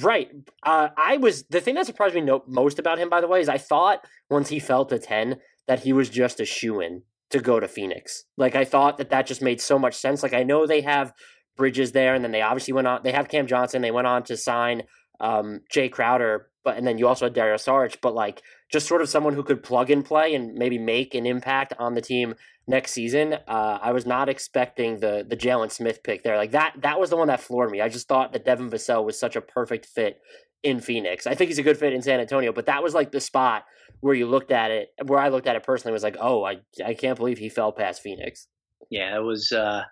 Right. 0.00 0.28
Uh, 0.62 0.88
I 0.94 1.16
was 1.16 1.44
the 1.44 1.60
thing 1.60 1.76
that 1.76 1.86
surprised 1.86 2.14
me 2.14 2.28
most 2.46 2.78
about 2.78 2.98
him, 2.98 3.08
by 3.08 3.22
the 3.22 3.28
way, 3.28 3.40
is 3.40 3.48
I 3.48 3.56
thought 3.56 4.04
once 4.28 4.50
he 4.50 4.58
fell 4.58 4.84
to 4.84 4.98
ten 4.98 5.38
that 5.68 5.80
he 5.80 5.94
was 5.94 6.10
just 6.10 6.38
a 6.38 6.44
shoe 6.44 6.80
in 6.80 7.02
to 7.30 7.38
go 7.38 7.58
to 7.60 7.68
Phoenix. 7.68 8.24
Like 8.36 8.54
I 8.54 8.66
thought 8.66 8.98
that 8.98 9.08
that 9.08 9.26
just 9.26 9.40
made 9.40 9.58
so 9.58 9.78
much 9.78 9.94
sense. 9.94 10.22
Like 10.22 10.34
I 10.34 10.42
know 10.42 10.66
they 10.66 10.82
have 10.82 11.14
Bridges 11.60 11.92
there, 11.92 12.14
and 12.14 12.24
then 12.24 12.32
they 12.32 12.40
obviously 12.40 12.72
went 12.72 12.86
on. 12.86 13.02
They 13.04 13.12
have 13.12 13.28
Cam 13.28 13.46
Johnson. 13.46 13.82
They 13.82 13.90
went 13.90 14.06
on 14.06 14.22
to 14.24 14.36
sign 14.38 14.84
um, 15.20 15.60
Jae 15.70 15.92
Crowder, 15.92 16.48
but 16.64 16.78
and 16.78 16.86
then 16.86 16.96
you 16.96 17.06
also 17.06 17.26
had 17.26 17.34
Dario 17.34 17.56
Saric, 17.56 17.98
but 18.00 18.14
like 18.14 18.40
just 18.72 18.88
sort 18.88 19.02
of 19.02 19.10
someone 19.10 19.34
who 19.34 19.42
could 19.42 19.62
plug 19.62 19.90
and 19.90 20.02
play 20.02 20.34
and 20.34 20.54
maybe 20.54 20.78
make 20.78 21.14
an 21.14 21.26
impact 21.26 21.74
on 21.78 21.92
the 21.92 22.00
team 22.00 22.34
next 22.66 22.92
season. 22.92 23.34
Uh, 23.46 23.78
I 23.82 23.92
was 23.92 24.06
not 24.06 24.30
expecting 24.30 25.00
the 25.00 25.22
the 25.28 25.36
Jalen 25.36 25.70
Smith 25.70 26.02
pick 26.02 26.22
there. 26.22 26.38
Like 26.38 26.52
that 26.52 26.76
that 26.80 26.98
was 26.98 27.10
the 27.10 27.16
one 27.18 27.28
that 27.28 27.40
floored 27.40 27.70
me. 27.70 27.82
I 27.82 27.90
just 27.90 28.08
thought 28.08 28.32
that 28.32 28.46
Devin 28.46 28.70
Vassell 28.70 29.04
was 29.04 29.20
such 29.20 29.36
a 29.36 29.42
perfect 29.42 29.84
fit 29.84 30.18
in 30.62 30.80
Phoenix. 30.80 31.26
I 31.26 31.34
think 31.34 31.48
he's 31.48 31.58
a 31.58 31.62
good 31.62 31.76
fit 31.76 31.92
in 31.92 32.00
San 32.00 32.20
Antonio, 32.20 32.54
but 32.54 32.64
that 32.66 32.82
was 32.82 32.94
like 32.94 33.12
the 33.12 33.20
spot 33.20 33.64
where 34.00 34.14
you 34.14 34.26
looked 34.26 34.50
at 34.50 34.70
it, 34.70 34.88
where 35.04 35.18
I 35.18 35.28
looked 35.28 35.46
at 35.46 35.56
it 35.56 35.62
personally 35.62 35.92
was 35.92 36.02
like, 36.02 36.16
oh, 36.18 36.42
I 36.42 36.60
I 36.82 36.94
can't 36.94 37.18
believe 37.18 37.36
he 37.36 37.50
fell 37.50 37.70
past 37.70 38.00
Phoenix. 38.00 38.46
Yeah, 38.90 39.14
it 39.16 39.22
was. 39.22 39.52
Uh, 39.52 39.82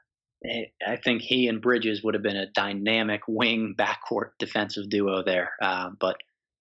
I 0.45 0.97
think 1.03 1.23
he 1.23 1.49
and 1.49 1.61
Bridges 1.61 2.03
would 2.03 2.15
have 2.15 2.23
been 2.23 2.37
a 2.37 2.51
dynamic 2.51 3.23
wing 3.27 3.75
backcourt 3.79 4.31
defensive 4.39 4.89
duo 4.89 5.23
there. 5.23 5.53
Uh, 5.61 5.91
but 5.99 6.17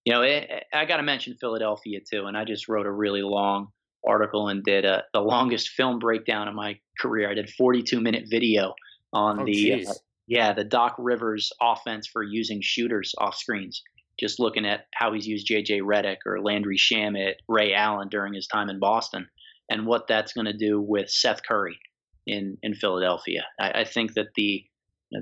you 0.05 0.13
know, 0.13 0.21
it, 0.21 0.49
I 0.73 0.85
got 0.85 0.97
to 0.97 1.03
mention 1.03 1.35
Philadelphia 1.39 1.99
too, 1.99 2.25
and 2.25 2.37
I 2.37 2.45
just 2.45 2.69
wrote 2.69 2.85
a 2.85 2.91
really 2.91 3.21
long 3.21 3.67
article 4.07 4.47
and 4.47 4.63
did 4.63 4.85
a, 4.85 5.03
the 5.13 5.19
longest 5.19 5.69
film 5.69 5.99
breakdown 5.99 6.47
of 6.47 6.55
my 6.55 6.79
career. 6.99 7.29
I 7.29 7.33
did 7.33 7.49
42 7.49 7.99
minute 7.99 8.25
video 8.29 8.73
on 9.13 9.41
Oh, 9.41 9.45
the 9.45 9.85
uh, 9.85 9.93
yeah 10.27 10.53
the 10.53 10.63
Doc 10.63 10.95
Rivers 10.97 11.51
offense 11.61 12.07
for 12.07 12.23
using 12.23 12.61
shooters 12.61 13.13
off 13.17 13.35
screens. 13.35 13.83
Just 14.19 14.39
looking 14.39 14.65
at 14.65 14.87
how 14.95 15.13
he's 15.13 15.27
used 15.27 15.45
J.J. 15.45 15.81
Redick 15.81 16.17
or 16.25 16.41
Landry 16.41 16.77
Shamet, 16.77 17.35
Ray 17.47 17.75
Allen 17.75 18.07
during 18.09 18.33
his 18.33 18.47
time 18.47 18.67
in 18.69 18.79
Boston, 18.79 19.27
and 19.69 19.85
what 19.85 20.07
that's 20.07 20.33
going 20.33 20.47
to 20.47 20.57
do 20.57 20.81
with 20.81 21.07
Seth 21.09 21.43
Curry 21.43 21.77
in 22.27 22.57
in 22.61 22.75
Philadelphia. 22.75 23.45
I, 23.59 23.81
I 23.81 23.83
think 23.85 24.13
that 24.13 24.27
the 24.35 24.63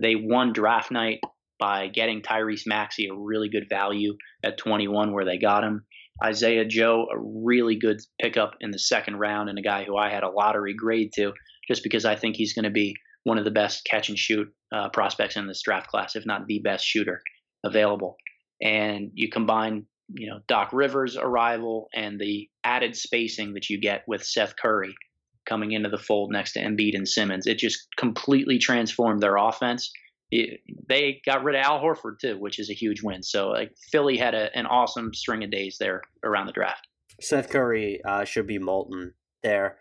they 0.02 0.16
won 0.16 0.52
draft 0.54 0.92
night 0.92 1.20
by 1.60 1.88
getting 1.88 2.22
Tyrese 2.22 2.66
Maxey 2.66 3.08
a 3.08 3.16
really 3.16 3.50
good 3.50 3.68
value 3.70 4.18
at 4.44 4.58
21 4.58 5.14
where 5.14 5.26
they 5.26 5.38
got 5.38 5.64
him. 5.64 5.86
Isaiah 6.24 6.66
Joe, 6.66 7.08
a 7.12 7.18
really 7.18 7.76
good 7.76 8.00
pickup 8.22 8.56
in 8.62 8.72
the 8.72 8.80
second 8.80 9.18
round, 9.18 9.50
and 9.50 9.60
a 9.60 9.62
guy 9.62 9.84
who 9.84 9.98
I 9.98 10.10
had 10.10 10.24
a 10.24 10.30
lottery 10.30 10.74
grade 10.74 11.12
to, 11.16 11.34
just 11.68 11.84
because 11.84 12.06
I 12.06 12.16
think 12.16 12.36
he's 12.36 12.54
going 12.54 12.64
to 12.64 12.72
be 12.72 12.96
one 13.24 13.38
of 13.38 13.44
the 13.44 13.52
best 13.52 13.86
catch 13.90 14.10
and 14.10 14.18
shoot 14.18 14.48
uh, 14.74 14.90
prospects 14.90 15.36
in 15.36 15.48
this 15.48 15.62
draft 15.62 15.88
class, 15.88 16.16
if 16.16 16.26
not 16.26 16.48
the 16.48 16.60
best 16.60 16.86
shooter 16.86 17.22
available. 17.66 18.16
And 18.62 19.12
you 19.14 19.30
combine, 19.30 19.86
you 20.14 20.30
know, 20.30 20.40
Doc 20.48 20.70
Rivers' 20.72 21.18
arrival 21.18 21.90
and 21.94 22.20
the 22.20 22.50
added 22.64 22.96
spacing 22.96 23.54
that 23.54 23.70
you 23.70 23.80
get 23.80 24.04
with 24.08 24.24
Seth 24.24 24.56
Curry 24.56 24.96
coming 25.46 25.72
into 25.72 25.90
the 25.90 25.98
fold 25.98 26.32
next 26.32 26.54
to 26.54 26.60
Embiid 26.60 26.96
and 26.96 27.08
Simmons. 27.08 27.48
It 27.48 27.58
just 27.58 27.88
completely 27.98 28.58
transformed 28.58 29.22
their 29.22 29.38
offense. 29.38 29.92
It, 30.32 30.60
they 30.90 31.22
got 31.26 31.44
rid 31.44 31.56
of 31.56 31.64
Al 31.64 31.82
Horford 31.82 32.20
too, 32.20 32.38
which 32.40 32.60
is 32.60 32.70
a 32.70 32.74
huge 32.74 33.02
win. 33.04 33.24
So 33.24 33.50
like 33.50 33.72
Philly 33.92 34.18
had 34.18 34.34
a, 34.34 34.56
an 34.58 34.66
awesome 34.66 35.14
string 35.14 35.44
of 35.44 35.52
days 35.52 35.78
there 35.80 36.02
around 36.24 36.48
the 36.48 36.54
draft. 36.54 36.88
Seth 37.22 37.50
Curry 37.50 38.02
uh, 38.06 38.26
should 38.26 38.48
be 38.48 38.60
molten 38.60 39.14
there. 39.44 39.78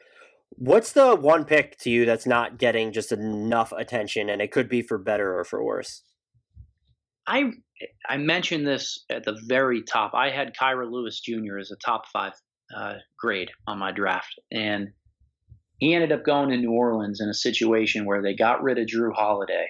What's 0.50 0.92
the 0.92 1.16
one 1.16 1.44
pick 1.44 1.78
to 1.78 1.90
you 1.90 2.04
that's 2.04 2.26
not 2.26 2.58
getting 2.58 2.92
just 2.92 3.10
enough 3.10 3.72
attention, 3.72 4.28
and 4.28 4.40
it 4.40 4.52
could 4.52 4.68
be 4.68 4.82
for 4.82 4.98
better 4.98 5.36
or 5.36 5.44
for 5.44 5.64
worse? 5.64 6.02
I 7.26 7.50
I 8.08 8.18
mentioned 8.18 8.66
this 8.66 9.04
at 9.10 9.24
the 9.24 9.36
very 9.46 9.82
top. 9.82 10.12
I 10.14 10.30
had 10.30 10.54
Kira 10.54 10.90
Lewis 10.90 11.20
Jr. 11.20 11.58
as 11.58 11.72
a 11.72 11.76
top 11.84 12.02
five 12.12 12.32
uh, 12.74 12.94
grade 13.18 13.50
on 13.66 13.78
my 13.78 13.90
draft, 13.90 14.38
and 14.52 14.88
he 15.78 15.94
ended 15.94 16.12
up 16.12 16.24
going 16.24 16.50
to 16.50 16.56
New 16.56 16.72
Orleans 16.72 17.20
in 17.20 17.28
a 17.28 17.34
situation 17.34 18.04
where 18.04 18.22
they 18.22 18.34
got 18.34 18.62
rid 18.62 18.78
of 18.78 18.86
Jrue 18.86 19.12
Holiday, 19.12 19.68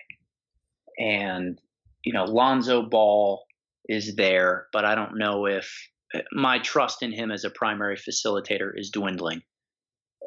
and 0.99 1.61
you 2.05 2.13
know 2.13 2.25
Lonzo 2.25 2.83
Ball 2.83 3.45
is 3.89 4.15
there, 4.17 4.67
but 4.73 4.85
I 4.85 4.95
don't 4.95 5.19
know 5.19 5.47
if 5.47 5.71
eh, 6.15 6.23
my 6.33 6.59
trust 6.59 7.03
in 7.03 7.13
him 7.13 7.31
as 7.31 7.45
a 7.45 7.51
primary 7.51 7.97
facilitator 7.97 8.71
is 8.75 8.91
dwindling. 8.91 9.43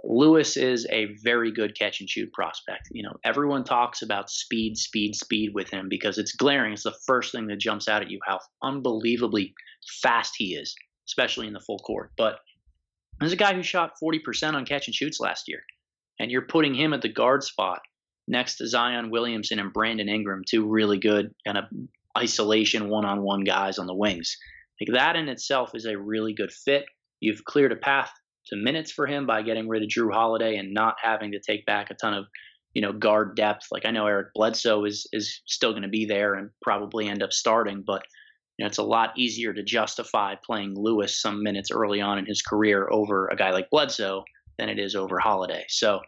Lewis 0.03 0.57
is 0.57 0.87
a 0.91 1.15
very 1.23 1.51
good 1.51 1.77
catch 1.77 1.99
and 1.99 2.09
shoot 2.09 2.31
prospect. 2.31 2.87
You 2.91 3.03
know, 3.03 3.15
everyone 3.23 3.63
talks 3.63 4.01
about 4.01 4.29
speed, 4.29 4.77
speed, 4.77 5.15
speed 5.15 5.53
with 5.53 5.69
him 5.69 5.89
because 5.89 6.17
it's 6.17 6.33
glaring. 6.33 6.73
It's 6.73 6.83
the 6.83 6.95
first 7.05 7.31
thing 7.31 7.47
that 7.47 7.59
jumps 7.59 7.87
out 7.87 8.03
at 8.03 8.11
you 8.11 8.19
how 8.25 8.39
unbelievably 8.61 9.53
fast 10.01 10.35
he 10.37 10.55
is, 10.55 10.75
especially 11.07 11.47
in 11.47 11.53
the 11.53 11.59
full 11.59 11.79
court. 11.79 12.11
But 12.15 12.39
there's 13.19 13.33
a 13.33 13.37
guy 13.37 13.53
who 13.53 13.63
shot 13.63 13.93
40% 14.01 14.53
on 14.53 14.65
catch 14.65 14.87
and 14.87 14.95
shoots 14.95 15.19
last 15.19 15.47
year, 15.47 15.61
and 16.19 16.31
you're 16.31 16.43
putting 16.43 16.73
him 16.73 16.93
at 16.93 17.01
the 17.01 17.09
guard 17.09 17.43
spot 17.43 17.81
next 18.27 18.57
to 18.57 18.67
Zion 18.67 19.09
Williamson 19.09 19.59
and 19.59 19.73
Brandon 19.73 20.09
Ingram, 20.09 20.43
two 20.47 20.67
really 20.67 20.99
good 20.99 21.33
kind 21.45 21.57
of 21.57 21.65
isolation 22.17 22.89
one 22.89 23.05
on 23.05 23.21
one 23.21 23.43
guys 23.43 23.79
on 23.79 23.87
the 23.87 23.95
wings. 23.95 24.37
Like 24.81 24.95
that 24.95 25.15
in 25.15 25.29
itself 25.29 25.71
is 25.73 25.85
a 25.85 25.97
really 25.97 26.33
good 26.33 26.51
fit. 26.51 26.85
You've 27.19 27.43
cleared 27.45 27.71
a 27.71 27.77
path 27.77 28.11
to 28.47 28.55
minutes 28.55 28.91
for 28.91 29.07
him 29.07 29.25
by 29.25 29.41
getting 29.41 29.67
rid 29.67 29.83
of 29.83 29.89
Jrue 29.89 30.13
Holiday 30.13 30.57
and 30.57 30.73
not 30.73 30.95
having 31.01 31.31
to 31.31 31.39
take 31.39 31.65
back 31.65 31.89
a 31.89 31.95
ton 31.95 32.13
of, 32.13 32.25
you 32.73 32.81
know, 32.81 32.93
guard 32.93 33.35
depth. 33.35 33.67
Like 33.71 33.85
I 33.85 33.91
know 33.91 34.05
Eric 34.05 34.33
Bledsoe 34.35 34.85
is 34.85 35.07
is 35.11 35.41
still 35.45 35.71
going 35.71 35.83
to 35.83 35.89
be 35.89 36.05
there 36.05 36.35
and 36.35 36.49
probably 36.61 37.07
end 37.07 37.23
up 37.23 37.33
starting, 37.33 37.83
but 37.85 38.03
you 38.57 38.63
know, 38.63 38.67
it's 38.67 38.79
a 38.79 38.83
lot 38.83 39.17
easier 39.17 39.53
to 39.53 39.63
justify 39.63 40.35
playing 40.43 40.73
Lewis 40.75 41.21
some 41.21 41.43
minutes 41.43 41.69
early 41.71 42.01
on 42.01 42.17
in 42.17 42.25
his 42.25 42.41
career 42.41 42.87
over 42.91 43.27
a 43.27 43.35
guy 43.35 43.51
like 43.51 43.69
Bledsoe 43.69 44.23
than 44.57 44.69
it 44.69 44.79
is 44.79 44.95
over 44.95 45.19
Holiday. 45.19 45.65
So 45.69 46.01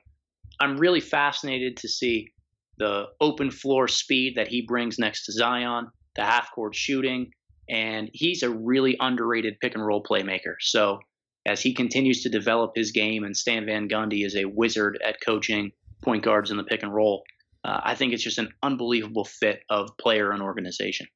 I'm 0.60 0.78
really 0.78 1.00
fascinated 1.00 1.78
to 1.78 1.88
see 1.88 2.32
the 2.78 3.06
open 3.22 3.52
floor 3.52 3.88
speed 3.88 4.34
that 4.36 4.48
he 4.48 4.66
brings 4.68 4.98
next 4.98 5.26
to 5.26 5.32
Zion, 5.32 5.88
the 6.16 6.24
half 6.24 6.52
court 6.54 6.74
shooting, 6.74 7.32
and 7.70 8.10
he's 8.14 8.42
a 8.42 8.50
really 8.50 8.98
underrated 9.00 9.60
pick 9.62 9.76
and 9.76 9.86
roll 9.86 10.04
playmaker. 10.04 10.56
So 10.60 11.00
as 11.46 11.62
he 11.62 11.74
continues 11.74 12.24
to 12.24 12.30
develop 12.30 12.72
his 12.76 12.92
game, 12.92 13.24
and 13.24 13.38
Stan 13.38 13.66
Van 13.66 13.88
Gundy 13.88 14.26
is 14.26 14.36
a 14.36 14.46
wizard 14.46 15.00
at 15.06 15.18
coaching 15.24 15.72
point 16.02 16.24
guards 16.24 16.50
in 16.50 16.58
the 16.58 16.64
pick 16.64 16.82
and 16.82 16.94
roll, 16.94 17.24
uh, 17.64 17.82
I 17.84 17.96
think 17.96 18.14
it's 18.14 18.24
just 18.24 18.40
an 18.40 18.50
unbelievable 18.64 19.26
fit 19.26 19.62
of 19.70 19.90
player 20.00 20.32
and 20.32 20.42
organization. 20.42 21.08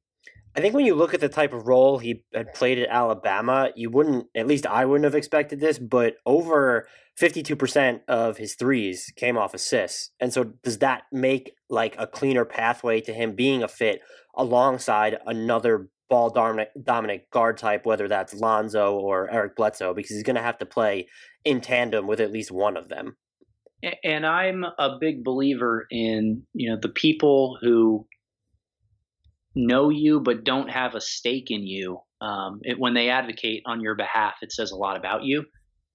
I 0.56 0.62
think 0.62 0.76
when 0.76 0.86
you 0.86 0.94
look 0.94 1.13
at 1.13 1.20
the 1.20 1.30
type 1.30 1.52
of 1.52 1.68
role 1.68 1.98
he 1.98 2.24
had 2.34 2.54
played 2.54 2.78
at 2.78 2.89
Alabama, 2.89 3.72
you 3.76 3.89
wouldn't, 3.89 4.28
at 4.36 4.46
least 4.46 4.68
I 4.68 4.86
wouldn't 4.86 5.06
have 5.06 5.16
expected 5.16 5.60
this, 5.60 5.80
but 5.80 6.16
over 6.26 6.88
52% 7.20 8.02
of 8.08 8.38
his 8.38 8.54
threes 8.54 9.12
came 9.16 9.38
off 9.38 9.56
assists. 9.56 10.12
And 10.20 10.32
so 10.32 10.44
does 10.63 10.78
that 10.80 11.04
make 11.12 11.56
like 11.70 11.96
a 11.98 12.06
cleaner 12.06 12.46
pathway 12.46 13.02
to 13.02 13.13
him 13.13 13.36
being 13.36 13.63
a 13.63 13.68
fit 13.68 14.02
alongside 14.36 15.18
another 15.26 15.89
ball 16.08 16.30
dominant, 16.30 16.70
dominant 16.84 17.24
guard 17.32 17.58
type, 17.58 17.86
whether 17.86 18.08
that's 18.08 18.36
Lonzo 18.36 18.94
or 18.94 19.32
Eric 19.32 19.56
Bledsoe, 19.56 19.96
because 19.96 20.12
he's 20.12 20.24
going 20.24 20.36
to 20.36 20.42
have 20.42 20.60
to 20.60 20.66
play 20.68 21.08
in 21.44 21.62
tandem 21.62 22.06
with 22.06 22.20
at 22.20 22.32
least 22.32 22.52
one 22.52 22.78
of 22.78 22.89
them. 22.89 23.18
And 24.04 24.26
I'm 24.26 24.63
a 24.63 24.98
big 25.00 25.24
believer 25.24 25.88
in, 25.89 26.44
you 26.54 26.70
know, 26.70 26.78
the 26.80 26.89
people 26.89 27.58
who 27.62 28.08
know 29.56 29.89
you 29.89 30.20
but 30.20 30.44
don't 30.44 30.70
have 30.70 30.96
a 30.96 31.02
stake 31.02 31.52
in 31.52 31.66
you. 31.66 32.00
Um, 32.22 32.60
it, 32.63 32.80
when 32.80 32.94
they 32.94 33.10
advocate 33.10 33.63
on 33.66 33.82
your 33.82 33.96
behalf, 33.96 34.36
it 34.42 34.52
says 34.52 34.72
a 34.72 34.76
lot 34.76 34.98
about 34.98 35.24
you. 35.24 35.46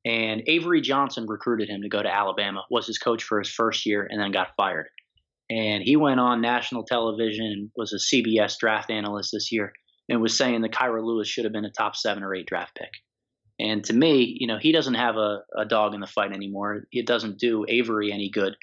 And 0.05 0.43
Avery 0.47 0.81
Johnson 0.81 1.27
recruited 1.27 1.69
him 1.69 1.83
to 1.83 1.89
go 1.89 2.03
to 2.03 2.15
Alabama, 2.15 2.63
was 2.71 2.87
his 2.87 2.99
coach 2.99 3.25
for 3.25 3.39
his 3.39 3.51
first 3.51 3.85
year, 3.85 4.07
and 4.09 4.21
then 4.21 4.31
got 4.31 4.55
fired. 4.57 4.89
And 5.51 5.83
he 5.83 5.97
went 5.97 6.21
on 6.21 6.41
national 6.41 6.85
television 6.85 7.47
and 7.47 7.71
was 7.77 7.93
a 7.93 7.97
CBS 7.97 8.59
draft 8.59 8.91
analyst 8.91 9.31
this 9.33 9.51
year 9.51 9.73
and 10.09 10.21
was 10.21 10.37
saying 10.37 10.63
that 10.63 10.73
Kira 10.73 11.03
Lewis 11.03 11.29
should 11.29 11.45
have 11.45 11.53
been 11.53 11.65
a 11.65 11.71
top 11.71 11.97
seven 11.97 12.23
or 12.23 12.35
eight 12.35 12.47
draft 12.47 12.75
pick. 12.77 12.91
And 13.59 13.83
to 13.85 13.93
me, 13.93 14.37
you 14.39 14.47
know, 14.47 14.59
he 14.59 14.73
doesn't 14.73 14.95
have 14.95 15.17
a, 15.17 15.41
a 15.57 15.65
dog 15.65 15.95
in 15.95 16.01
the 16.01 16.07
fight 16.07 16.33
anymore. 16.33 16.85
It 16.93 17.07
doesn't 17.07 17.39
do 17.39 17.65
Avery 17.69 18.13
any 18.13 18.31
good 18.31 18.55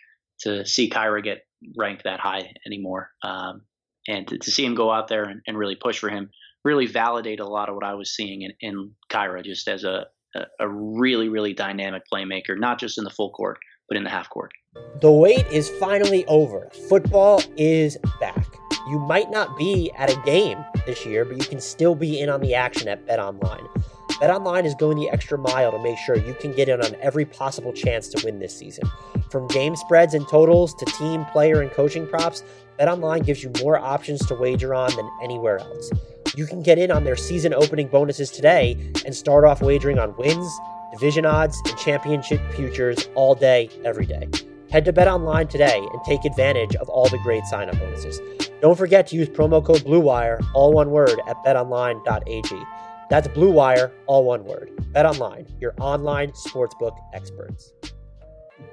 to 0.41 0.65
see 0.65 0.89
Kira 0.89 1.23
get 1.23 1.39
ranked 1.77 2.03
that 2.03 2.19
high 2.19 2.53
anymore. 2.65 3.10
Um, 3.23 3.63
and 4.07 4.27
to, 4.27 4.37
to, 4.37 4.51
see 4.51 4.65
him 4.65 4.75
go 4.75 4.91
out 4.91 5.07
there 5.07 5.23
and, 5.23 5.41
and, 5.47 5.57
really 5.57 5.75
push 5.75 5.99
for 5.99 6.09
him 6.09 6.29
really 6.65 6.87
validate 6.87 7.39
a 7.39 7.47
lot 7.47 7.69
of 7.69 7.75
what 7.75 7.85
I 7.85 7.93
was 7.93 8.13
seeing 8.13 8.41
in, 8.41 8.51
in 8.59 8.91
Kira 9.09 9.45
just 9.45 9.67
as 9.69 9.85
a, 9.85 10.07
a, 10.35 10.41
a 10.59 10.67
really, 10.67 11.29
really 11.29 11.53
dynamic 11.53 12.01
playmaker, 12.11 12.59
not 12.59 12.79
just 12.79 12.97
in 12.97 13.05
the 13.05 13.09
full 13.11 13.29
court, 13.29 13.59
but 13.87 13.97
in 13.97 14.03
the 14.03 14.09
half 14.09 14.29
court. 14.29 14.51
The 14.99 15.11
wait 15.11 15.45
is 15.51 15.69
finally 15.79 16.25
over. 16.25 16.69
Football 16.89 17.41
is 17.55 17.97
back. 18.19 18.47
You 18.89 18.99
might 18.99 19.31
not 19.31 19.57
be 19.57 19.91
at 19.97 20.11
a 20.11 20.19
game 20.25 20.57
this 20.85 21.05
year, 21.05 21.23
but 21.23 21.37
you 21.37 21.45
can 21.45 21.61
still 21.61 21.95
be 21.95 22.19
in 22.19 22.29
on 22.29 22.41
the 22.41 22.55
action 22.55 22.87
at 22.87 23.05
Bet 23.05 23.19
Online. 23.19 23.67
BetOnline 24.09 24.63
is 24.63 24.73
going 24.75 24.97
the 24.97 25.09
extra 25.09 25.37
mile 25.37 25.71
to 25.71 25.79
make 25.79 25.97
sure 25.97 26.15
you 26.15 26.33
can 26.33 26.53
get 26.53 26.69
in 26.69 26.81
on 26.81 26.95
every 27.01 27.25
possible 27.25 27.73
chance 27.73 28.07
to 28.09 28.25
win 28.25 28.39
this 28.39 28.57
season. 28.57 28.89
From 29.29 29.47
game 29.49 29.75
spreads 29.75 30.13
and 30.13 30.27
totals 30.27 30.73
to 30.75 30.85
team, 30.85 31.25
player, 31.25 31.61
and 31.61 31.69
coaching 31.71 32.07
props, 32.07 32.43
BetOnline 32.79 33.25
gives 33.25 33.41
you 33.41 33.51
more 33.61 33.79
options 33.79 34.25
to 34.27 34.35
wager 34.35 34.73
on 34.73 34.93
than 34.95 35.09
anywhere 35.23 35.59
else. 35.59 35.91
You 36.35 36.45
can 36.45 36.61
get 36.61 36.77
in 36.77 36.91
on 36.91 37.03
their 37.05 37.15
season 37.15 37.53
opening 37.53 37.88
bonuses 37.88 38.29
today 38.29 38.91
and 39.05 39.15
start 39.15 39.45
off 39.45 39.61
wagering 39.61 39.99
on 39.99 40.15
wins, 40.17 40.59
division 40.91 41.26
odds, 41.26 41.61
and 41.65 41.78
championship 41.78 42.41
futures 42.51 43.07
all 43.15 43.34
day, 43.34 43.69
every 43.86 44.05
day. 44.05 44.28
Head 44.71 44.84
to 44.86 44.93
BetOnline 44.93 45.49
today 45.49 45.78
and 45.78 46.03
take 46.03 46.26
advantage 46.26 46.76
of 46.76 46.89
all 46.89 47.07
the 47.07 47.19
great 47.19 47.45
sign-up 47.45 47.80
bonuses. 47.80 48.19
Don't 48.61 48.78
forget 48.78 49.07
to 49.07 49.15
use 49.15 49.30
promo 49.30 49.63
code 49.63 49.84
BLUEWIRE, 49.86 50.41
all 50.53 50.73
one 50.73 50.91
word, 50.91 51.21
at 51.28 51.38
betonline.ag. 51.45 52.63
That's 53.09 53.28
Blue 53.30 53.51
Wire, 53.51 53.93
all 54.07 54.26
one 54.26 54.43
word. 54.43 54.71
Bet 54.91 55.05
online, 55.05 55.45
your 55.61 55.76
online 55.80 56.32
sportsbook 56.32 56.97
experts. 57.13 57.71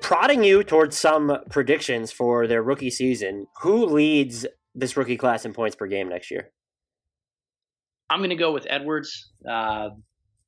Prodding 0.01 0.45
you 0.45 0.63
towards 0.63 0.97
some 0.97 1.39
predictions 1.51 2.13
for 2.13 2.47
their 2.47 2.63
rookie 2.63 2.91
season, 2.91 3.47
who 3.63 3.87
leads 3.87 4.47
this 4.75 4.97
rookie 4.97 5.17
class 5.17 5.45
in 5.45 5.53
points 5.53 5.77
per 5.77 5.87
game 5.87 6.09
next 6.09 6.31
year? 6.31 6.51
I'm 8.09 8.21
going 8.21 8.31
to 8.31 8.37
go 8.37 8.53
with 8.53 8.67
Edwards. 8.69 9.33
Uh, 9.49 9.91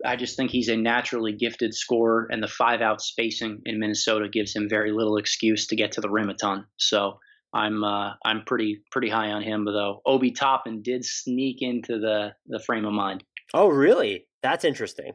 I 0.05 0.17
just 0.17 0.37
think 0.37 0.51
he's 0.51 0.69
a 0.69 0.77
naturally 0.77 1.33
gifted 1.33 1.75
scorer, 1.75 2.29
and 2.31 2.43
the 2.43 2.49
five 2.49 2.81
out 2.81 3.01
spacing 3.01 3.63
in 3.65 3.81
Minnesota 3.81 4.29
gives 4.29 4.55
him 4.55 4.69
very 4.69 4.93
little 4.93 5.17
excuse 5.17 5.67
to 5.69 5.77
get 5.77 5.93
to 5.93 6.01
the 6.01 6.11
rim 6.11 6.29
a 6.29 6.35
ton. 6.35 6.67
So 6.77 7.19
I'm 7.55 7.83
uh, 7.83 8.13
I'm 8.25 8.43
pretty 8.45 8.83
pretty 8.91 9.09
high 9.09 9.31
on 9.31 9.43
him, 9.43 9.65
though. 9.65 10.01
Obi 10.05 10.33
Toppin 10.33 10.83
did 10.83 11.05
sneak 11.05 11.63
into 11.63 11.99
the 11.99 12.35
the 12.47 12.61
frame 12.61 12.85
of 12.85 12.93
mind. 12.93 13.25
Oh, 13.55 13.69
really? 13.69 14.27
That's 14.43 14.65
interesting. 14.65 15.13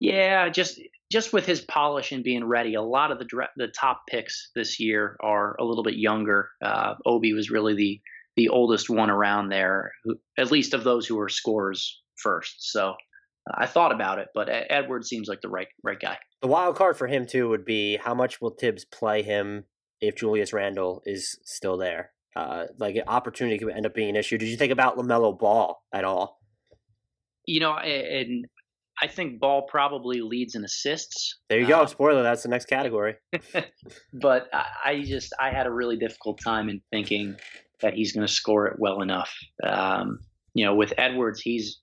Yeah, 0.00 0.48
just 0.48 0.80
just 1.10 1.32
with 1.32 1.44
his 1.44 1.60
polish 1.60 2.12
and 2.12 2.22
being 2.22 2.44
ready. 2.44 2.74
A 2.74 2.82
lot 2.82 3.10
of 3.10 3.18
the 3.18 3.26
the 3.56 3.68
top 3.68 4.02
picks 4.08 4.50
this 4.54 4.78
year 4.80 5.16
are 5.20 5.56
a 5.58 5.64
little 5.64 5.82
bit 5.82 5.96
younger. 5.96 6.50
Uh, 6.64 6.94
Obi 7.04 7.32
was 7.32 7.50
really 7.50 7.74
the 7.74 8.00
the 8.36 8.48
oldest 8.48 8.88
one 8.88 9.10
around 9.10 9.48
there, 9.48 9.92
who, 10.04 10.14
at 10.38 10.50
least 10.50 10.72
of 10.72 10.84
those 10.84 11.06
who 11.06 11.16
were 11.16 11.28
scorers 11.28 12.00
first. 12.16 12.70
So 12.70 12.90
uh, 12.90 13.54
I 13.54 13.66
thought 13.66 13.92
about 13.92 14.18
it, 14.18 14.28
but 14.34 14.48
Edwards 14.48 15.08
seems 15.08 15.28
like 15.28 15.40
the 15.40 15.48
right 15.48 15.68
right 15.82 16.00
guy. 16.00 16.18
The 16.42 16.48
wild 16.48 16.76
card 16.76 16.96
for 16.96 17.06
him 17.06 17.26
too 17.26 17.48
would 17.48 17.64
be 17.64 17.96
how 17.96 18.14
much 18.14 18.40
will 18.40 18.50
Thibs 18.50 18.84
play 18.84 19.22
him 19.22 19.64
if 20.00 20.16
Julius 20.16 20.52
Randle 20.52 21.02
is 21.04 21.38
still 21.44 21.76
there. 21.76 22.12
Uh, 22.36 22.66
like 22.78 22.94
an 22.94 23.02
opportunity 23.08 23.58
could 23.58 23.70
end 23.70 23.86
up 23.86 23.94
being 23.94 24.10
an 24.10 24.16
issue. 24.16 24.38
Did 24.38 24.48
you 24.48 24.56
think 24.56 24.72
about 24.72 24.96
LaMelo 24.96 25.36
Ball 25.36 25.82
at 25.92 26.04
all? 26.04 26.38
You 27.46 27.58
know, 27.58 27.76
and 27.76 28.46
I 29.02 29.06
think 29.06 29.40
Ball 29.40 29.62
probably 29.62 30.20
leads 30.20 30.54
in 30.54 30.64
assists. 30.64 31.38
There 31.48 31.58
you 31.58 31.66
go. 31.66 31.80
Uh, 31.80 31.86
Spoiler. 31.86 32.22
That's 32.22 32.42
the 32.42 32.48
next 32.48 32.66
category. 32.66 33.16
but 34.12 34.48
I 34.52 35.02
just 35.06 35.32
I 35.40 35.50
had 35.50 35.66
a 35.66 35.70
really 35.70 35.96
difficult 35.96 36.40
time 36.44 36.68
in 36.68 36.82
thinking 36.90 37.36
that 37.80 37.94
he's 37.94 38.12
going 38.12 38.26
to 38.26 38.32
score 38.32 38.66
it 38.66 38.76
well 38.78 39.00
enough. 39.00 39.32
Um, 39.64 40.18
you 40.54 40.66
know, 40.66 40.74
with 40.74 40.92
Edwards, 40.98 41.40
he's 41.40 41.80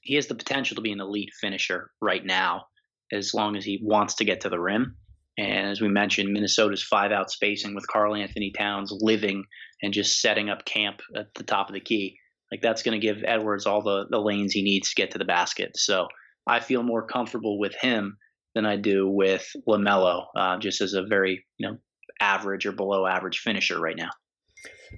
he 0.00 0.14
has 0.14 0.28
the 0.28 0.34
potential 0.34 0.76
to 0.76 0.80
be 0.80 0.92
an 0.92 1.00
elite 1.00 1.30
finisher 1.40 1.90
right 2.00 2.24
now, 2.24 2.66
as 3.12 3.34
long 3.34 3.56
as 3.56 3.64
he 3.64 3.80
wants 3.82 4.14
to 4.16 4.24
get 4.24 4.42
to 4.42 4.48
the 4.48 4.60
rim. 4.60 4.96
And 5.36 5.68
as 5.68 5.80
we 5.80 5.88
mentioned, 5.88 6.32
Minnesota's 6.32 6.82
five 6.82 7.12
out 7.12 7.30
spacing 7.30 7.74
with 7.74 7.86
Karl-Anthony 7.86 8.52
Towns 8.56 8.92
living 8.92 9.44
and 9.82 9.92
just 9.92 10.20
setting 10.20 10.50
up 10.50 10.64
camp 10.64 11.00
at 11.14 11.32
the 11.34 11.44
top 11.44 11.68
of 11.68 11.74
the 11.74 11.80
key. 11.80 12.18
Like 12.50 12.60
that's 12.60 12.82
going 12.82 12.98
to 12.98 13.06
give 13.06 13.22
Edwards 13.24 13.66
all 13.66 13.82
the, 13.82 14.06
the 14.10 14.20
lanes 14.20 14.52
he 14.52 14.62
needs 14.62 14.88
to 14.88 15.00
get 15.00 15.12
to 15.12 15.18
the 15.18 15.24
basket. 15.24 15.76
So 15.76 16.08
I 16.48 16.60
feel 16.60 16.82
more 16.82 17.06
comfortable 17.06 17.58
with 17.58 17.74
him 17.80 18.16
than 18.54 18.66
I 18.66 18.76
do 18.76 19.08
with 19.08 19.46
LaMelo, 19.68 20.24
uh, 20.36 20.58
just 20.58 20.80
as 20.80 20.94
a 20.94 21.02
very, 21.02 21.44
you 21.58 21.68
know, 21.68 21.76
average 22.20 22.66
or 22.66 22.72
below 22.72 23.06
average 23.06 23.38
finisher 23.38 23.78
right 23.78 23.96
now. 23.96 24.10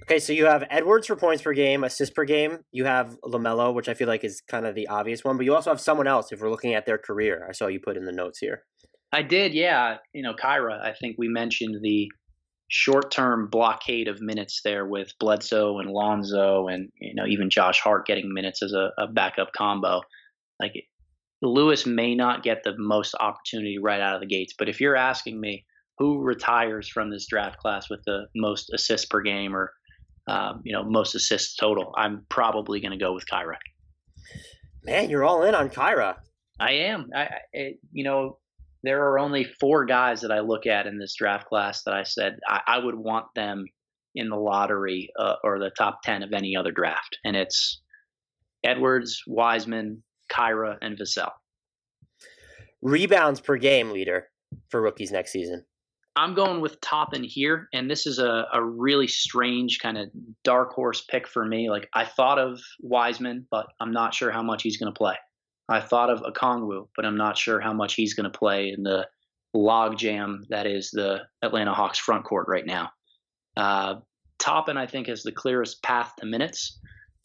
Okay, 0.03 0.19
so 0.19 0.31
you 0.31 0.45
have 0.45 0.63
Edwards 0.69 1.07
for 1.07 1.15
points 1.15 1.43
per 1.43 1.53
game, 1.53 1.83
assists 1.83 2.13
per 2.13 2.23
game. 2.23 2.59
You 2.71 2.85
have 2.85 3.17
LaMelo, 3.25 3.73
which 3.73 3.89
I 3.89 3.93
feel 3.93 4.07
like 4.07 4.23
is 4.23 4.41
kind 4.49 4.65
of 4.65 4.73
the 4.73 4.87
obvious 4.87 5.23
one, 5.23 5.35
but 5.35 5.45
you 5.45 5.53
also 5.53 5.69
have 5.69 5.81
someone 5.81 6.07
else 6.07 6.31
if 6.31 6.39
we're 6.39 6.49
looking 6.49 6.73
at 6.73 6.85
their 6.85 6.97
career. 6.97 7.45
I 7.47 7.51
saw 7.51 7.67
you 7.67 7.79
put 7.79 7.97
in 7.97 8.05
the 8.05 8.11
notes 8.13 8.39
here. 8.39 8.63
I 9.11 9.21
did, 9.21 9.53
yeah. 9.53 9.97
You 10.13 10.23
know, 10.23 10.33
Kira, 10.33 10.79
I 10.81 10.93
think 10.93 11.17
we 11.19 11.27
mentioned 11.27 11.75
the 11.81 12.09
short 12.69 13.11
term 13.11 13.49
blockade 13.51 14.07
of 14.07 14.21
minutes 14.21 14.61
there 14.63 14.85
with 14.85 15.11
Bledsoe 15.19 15.79
and 15.79 15.91
Lonzo 15.91 16.67
and, 16.67 16.89
you 17.01 17.13
know, 17.13 17.25
even 17.27 17.49
Josh 17.49 17.81
Hart 17.81 18.07
getting 18.07 18.33
minutes 18.33 18.63
as 18.63 18.71
a, 18.71 18.91
a 18.97 19.07
backup 19.07 19.51
combo. 19.51 20.01
Like, 20.61 20.73
Lewis 21.47 21.85
may 21.85 22.13
not 22.15 22.43
get 22.43 22.63
the 22.63 22.77
most 22.77 23.15
opportunity 23.19 23.77
right 23.77 23.99
out 23.99 24.15
of 24.15 24.21
the 24.21 24.27
gates, 24.27 24.53
but 24.57 24.69
if 24.69 24.79
you're 24.79 24.95
asking 24.95 25.39
me 25.39 25.65
who 25.97 26.21
retires 26.21 26.87
from 26.87 27.09
this 27.09 27.27
draft 27.27 27.57
class 27.57 27.89
with 27.89 28.01
the 28.05 28.25
most 28.35 28.71
assists 28.73 29.05
per 29.07 29.21
game 29.21 29.55
or, 29.55 29.71
um, 30.27 30.61
you 30.63 30.73
know, 30.73 30.83
most 30.83 31.15
assists 31.15 31.55
total, 31.55 31.93
I'm 31.97 32.25
probably 32.29 32.79
going 32.79 32.91
to 32.91 32.97
go 32.97 33.13
with 33.13 33.25
Kira. 33.31 33.55
Man, 34.83 35.09
you're 35.09 35.23
all 35.23 35.43
in 35.43 35.55
on 35.55 35.69
Kira. 35.69 36.15
I 36.59 36.71
am. 36.73 37.09
I, 37.15 37.29
I, 37.55 37.73
you 37.91 38.03
know, 38.03 38.37
there 38.83 39.03
are 39.09 39.19
only 39.19 39.43
four 39.59 39.85
guys 39.85 40.21
that 40.21 40.31
I 40.31 40.39
look 40.39 40.65
at 40.65 40.87
in 40.87 40.97
this 40.97 41.15
draft 41.15 41.47
class 41.47 41.83
that 41.83 41.93
I 41.93 42.03
said 42.03 42.39
I, 42.47 42.61
I 42.67 42.77
would 42.79 42.95
want 42.95 43.27
them 43.35 43.65
in 44.15 44.29
the 44.29 44.37
lottery 44.37 45.09
uh, 45.17 45.35
or 45.43 45.59
the 45.59 45.71
top 45.77 46.01
10 46.03 46.23
of 46.23 46.33
any 46.33 46.55
other 46.55 46.71
draft. 46.71 47.17
And 47.23 47.35
it's 47.35 47.81
Edwards, 48.63 49.21
Wiseman, 49.27 50.03
Kira, 50.31 50.77
and 50.81 50.97
Vassell. 50.97 51.31
Rebounds 52.81 53.39
per 53.39 53.57
game 53.57 53.91
leader 53.91 54.27
for 54.69 54.81
rookies 54.81 55.11
next 55.11 55.31
season. 55.31 55.65
I'm 56.15 56.33
going 56.33 56.59
with 56.59 56.81
Toppin 56.81 57.23
here, 57.23 57.69
and 57.73 57.89
this 57.89 58.05
is 58.05 58.19
a, 58.19 58.45
a 58.53 58.61
really 58.61 59.07
strange 59.07 59.79
kind 59.79 59.97
of 59.97 60.09
dark 60.43 60.73
horse 60.73 61.01
pick 61.09 61.27
for 61.27 61.45
me. 61.45 61.69
Like 61.69 61.87
I 61.93 62.03
thought 62.03 62.37
of 62.37 62.59
Wiseman, 62.81 63.47
but 63.49 63.67
I'm 63.79 63.93
not 63.93 64.13
sure 64.13 64.31
how 64.31 64.43
much 64.43 64.63
he's 64.63 64.77
going 64.77 64.91
to 64.91 64.97
play. 64.97 65.15
I 65.69 65.79
thought 65.79 66.09
of 66.09 66.21
Okongwu, 66.21 66.89
but 66.95 67.05
I'm 67.05 67.15
not 67.15 67.37
sure 67.37 67.61
how 67.61 67.71
much 67.71 67.93
he's 67.93 68.13
going 68.13 68.29
to 68.29 68.37
play 68.37 68.73
in 68.75 68.83
the 68.83 69.07
logjam 69.55 70.47
that 70.49 70.67
is 70.67 70.91
the 70.91 71.21
Atlanta 71.41 71.73
Hawks 71.73 71.99
front 71.99 72.25
court 72.25 72.47
right 72.49 72.65
now. 72.65 72.89
Uh, 73.55 73.95
Toppin, 74.37 74.75
I 74.75 74.87
think, 74.87 75.07
has 75.07 75.23
the 75.23 75.31
clearest 75.31 75.81
path 75.81 76.13
to 76.19 76.25
minutes. 76.25 76.79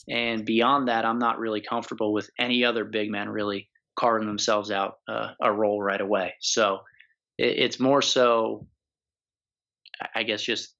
And 0.08 0.44
beyond 0.44 0.88
that, 0.88 1.04
I'm 1.04 1.18
not 1.18 1.38
really 1.38 1.60
comfortable 1.60 2.12
with 2.12 2.30
any 2.38 2.64
other 2.64 2.84
big 2.84 3.10
man 3.10 3.28
really 3.28 3.68
carving 3.98 4.28
themselves 4.28 4.70
out 4.70 4.98
uh, 5.08 5.32
a 5.40 5.52
role 5.52 5.82
right 5.82 6.00
away. 6.00 6.34
So 6.40 6.80
it, 7.38 7.58
it's 7.58 7.80
more 7.80 8.02
so, 8.02 8.66
I 10.14 10.22
guess, 10.22 10.42
just 10.42 10.74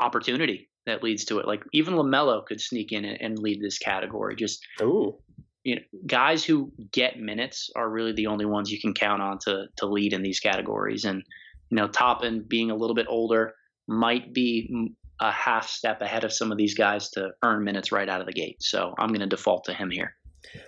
opportunity 0.00 0.68
that 0.86 1.02
leads 1.02 1.26
to 1.26 1.38
it. 1.38 1.46
Like 1.46 1.62
even 1.72 1.94
LaMelo 1.94 2.44
could 2.44 2.60
sneak 2.60 2.92
in 2.92 3.04
and, 3.04 3.20
and 3.20 3.38
lead 3.38 3.62
this 3.62 3.78
category. 3.78 4.36
Just 4.36 4.66
Ooh 4.82 5.18
you 5.64 5.76
know, 5.76 5.82
guys 6.06 6.44
who 6.44 6.72
get 6.90 7.20
minutes 7.20 7.70
are 7.76 7.88
really 7.88 8.12
the 8.12 8.26
only 8.26 8.44
ones 8.44 8.70
you 8.70 8.80
can 8.80 8.94
count 8.94 9.22
on 9.22 9.38
to 9.38 9.66
to 9.76 9.86
lead 9.86 10.12
in 10.12 10.22
these 10.22 10.40
categories. 10.40 11.04
And 11.04 11.22
you 11.70 11.76
know, 11.76 11.88
Toppin 11.88 12.44
being 12.46 12.70
a 12.70 12.76
little 12.76 12.94
bit 12.94 13.06
older 13.08 13.54
might 13.86 14.32
be 14.32 14.94
a 15.22 15.30
half 15.30 15.68
step 15.68 16.02
ahead 16.02 16.24
of 16.24 16.32
some 16.32 16.50
of 16.50 16.58
these 16.58 16.74
guys 16.74 17.08
to 17.10 17.30
earn 17.44 17.62
minutes 17.62 17.92
right 17.92 18.08
out 18.08 18.20
of 18.20 18.26
the 18.26 18.32
gate. 18.32 18.60
So 18.60 18.92
I'm 18.98 19.08
going 19.08 19.20
to 19.20 19.26
default 19.26 19.64
to 19.64 19.72
him 19.72 19.88
here. 19.88 20.16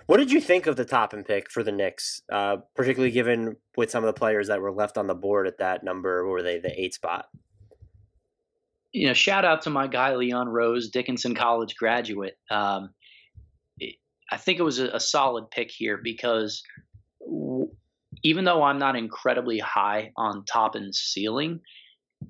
What 0.05 0.17
did 0.17 0.31
you 0.31 0.39
think 0.39 0.65
of 0.65 0.77
the 0.77 0.85
Toppin 0.85 1.25
pick 1.25 1.51
for 1.51 1.61
the 1.61 1.73
Knicks, 1.73 2.21
uh, 2.31 2.57
particularly 2.73 3.11
given 3.11 3.57
with 3.75 3.91
some 3.91 4.03
of 4.03 4.07
the 4.07 4.17
players 4.17 4.47
that 4.47 4.61
were 4.61 4.71
left 4.71 4.97
on 4.97 5.07
the 5.07 5.13
board 5.13 5.45
at 5.45 5.57
that 5.57 5.83
number, 5.83 6.25
were 6.25 6.41
they 6.41 6.59
the 6.59 6.71
eight 6.81 6.93
spot? 6.93 7.27
You 8.93 9.07
know, 9.07 9.13
shout 9.13 9.43
out 9.43 9.63
to 9.63 9.69
my 9.69 9.87
guy 9.87 10.15
Leon 10.15 10.47
Rose, 10.47 10.89
Dickinson 10.89 11.35
College 11.35 11.75
graduate. 11.75 12.37
Um, 12.49 12.91
I 14.31 14.37
think 14.37 14.59
it 14.59 14.63
was 14.63 14.79
a, 14.79 14.87
a 14.87 14.99
solid 15.01 15.51
pick 15.51 15.69
here 15.69 15.99
because 16.01 16.63
w- 17.19 17.69
even 18.23 18.45
though 18.45 18.63
I'm 18.63 18.79
not 18.79 18.95
incredibly 18.95 19.59
high 19.59 20.13
on 20.15 20.45
Toppin's 20.45 20.99
ceiling, 20.99 21.59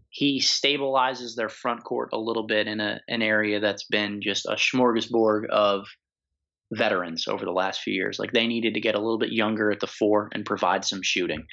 he 0.10 0.40
stabilizes 0.40 1.36
their 1.36 1.50
front 1.50 1.84
court 1.84 2.10
a 2.14 2.18
little 2.18 2.48
bit 2.48 2.68
in 2.68 2.80
a, 2.80 3.00
an 3.08 3.22
area 3.22 3.60
that's 3.60 3.86
been 3.86 4.22
just 4.22 4.46
a 4.46 4.54
smorgasbord 4.54 5.50
of 5.50 5.88
veterans 6.74 7.28
over 7.28 7.46
the 7.46 7.52
last 7.52 7.82
few 7.82 7.94
years. 7.94 8.18
Like 8.18 8.32
they 8.32 8.48
needed 8.48 8.74
to 8.74 8.80
get 8.80 8.96
a 8.96 9.00
little 9.00 9.20
bit 9.20 9.32
younger 9.32 9.72
at 9.72 9.80
the 9.80 9.88
four 9.88 10.30
and 10.34 10.46
provide 10.46 10.86
some 10.86 11.02
shooting. 11.02 11.46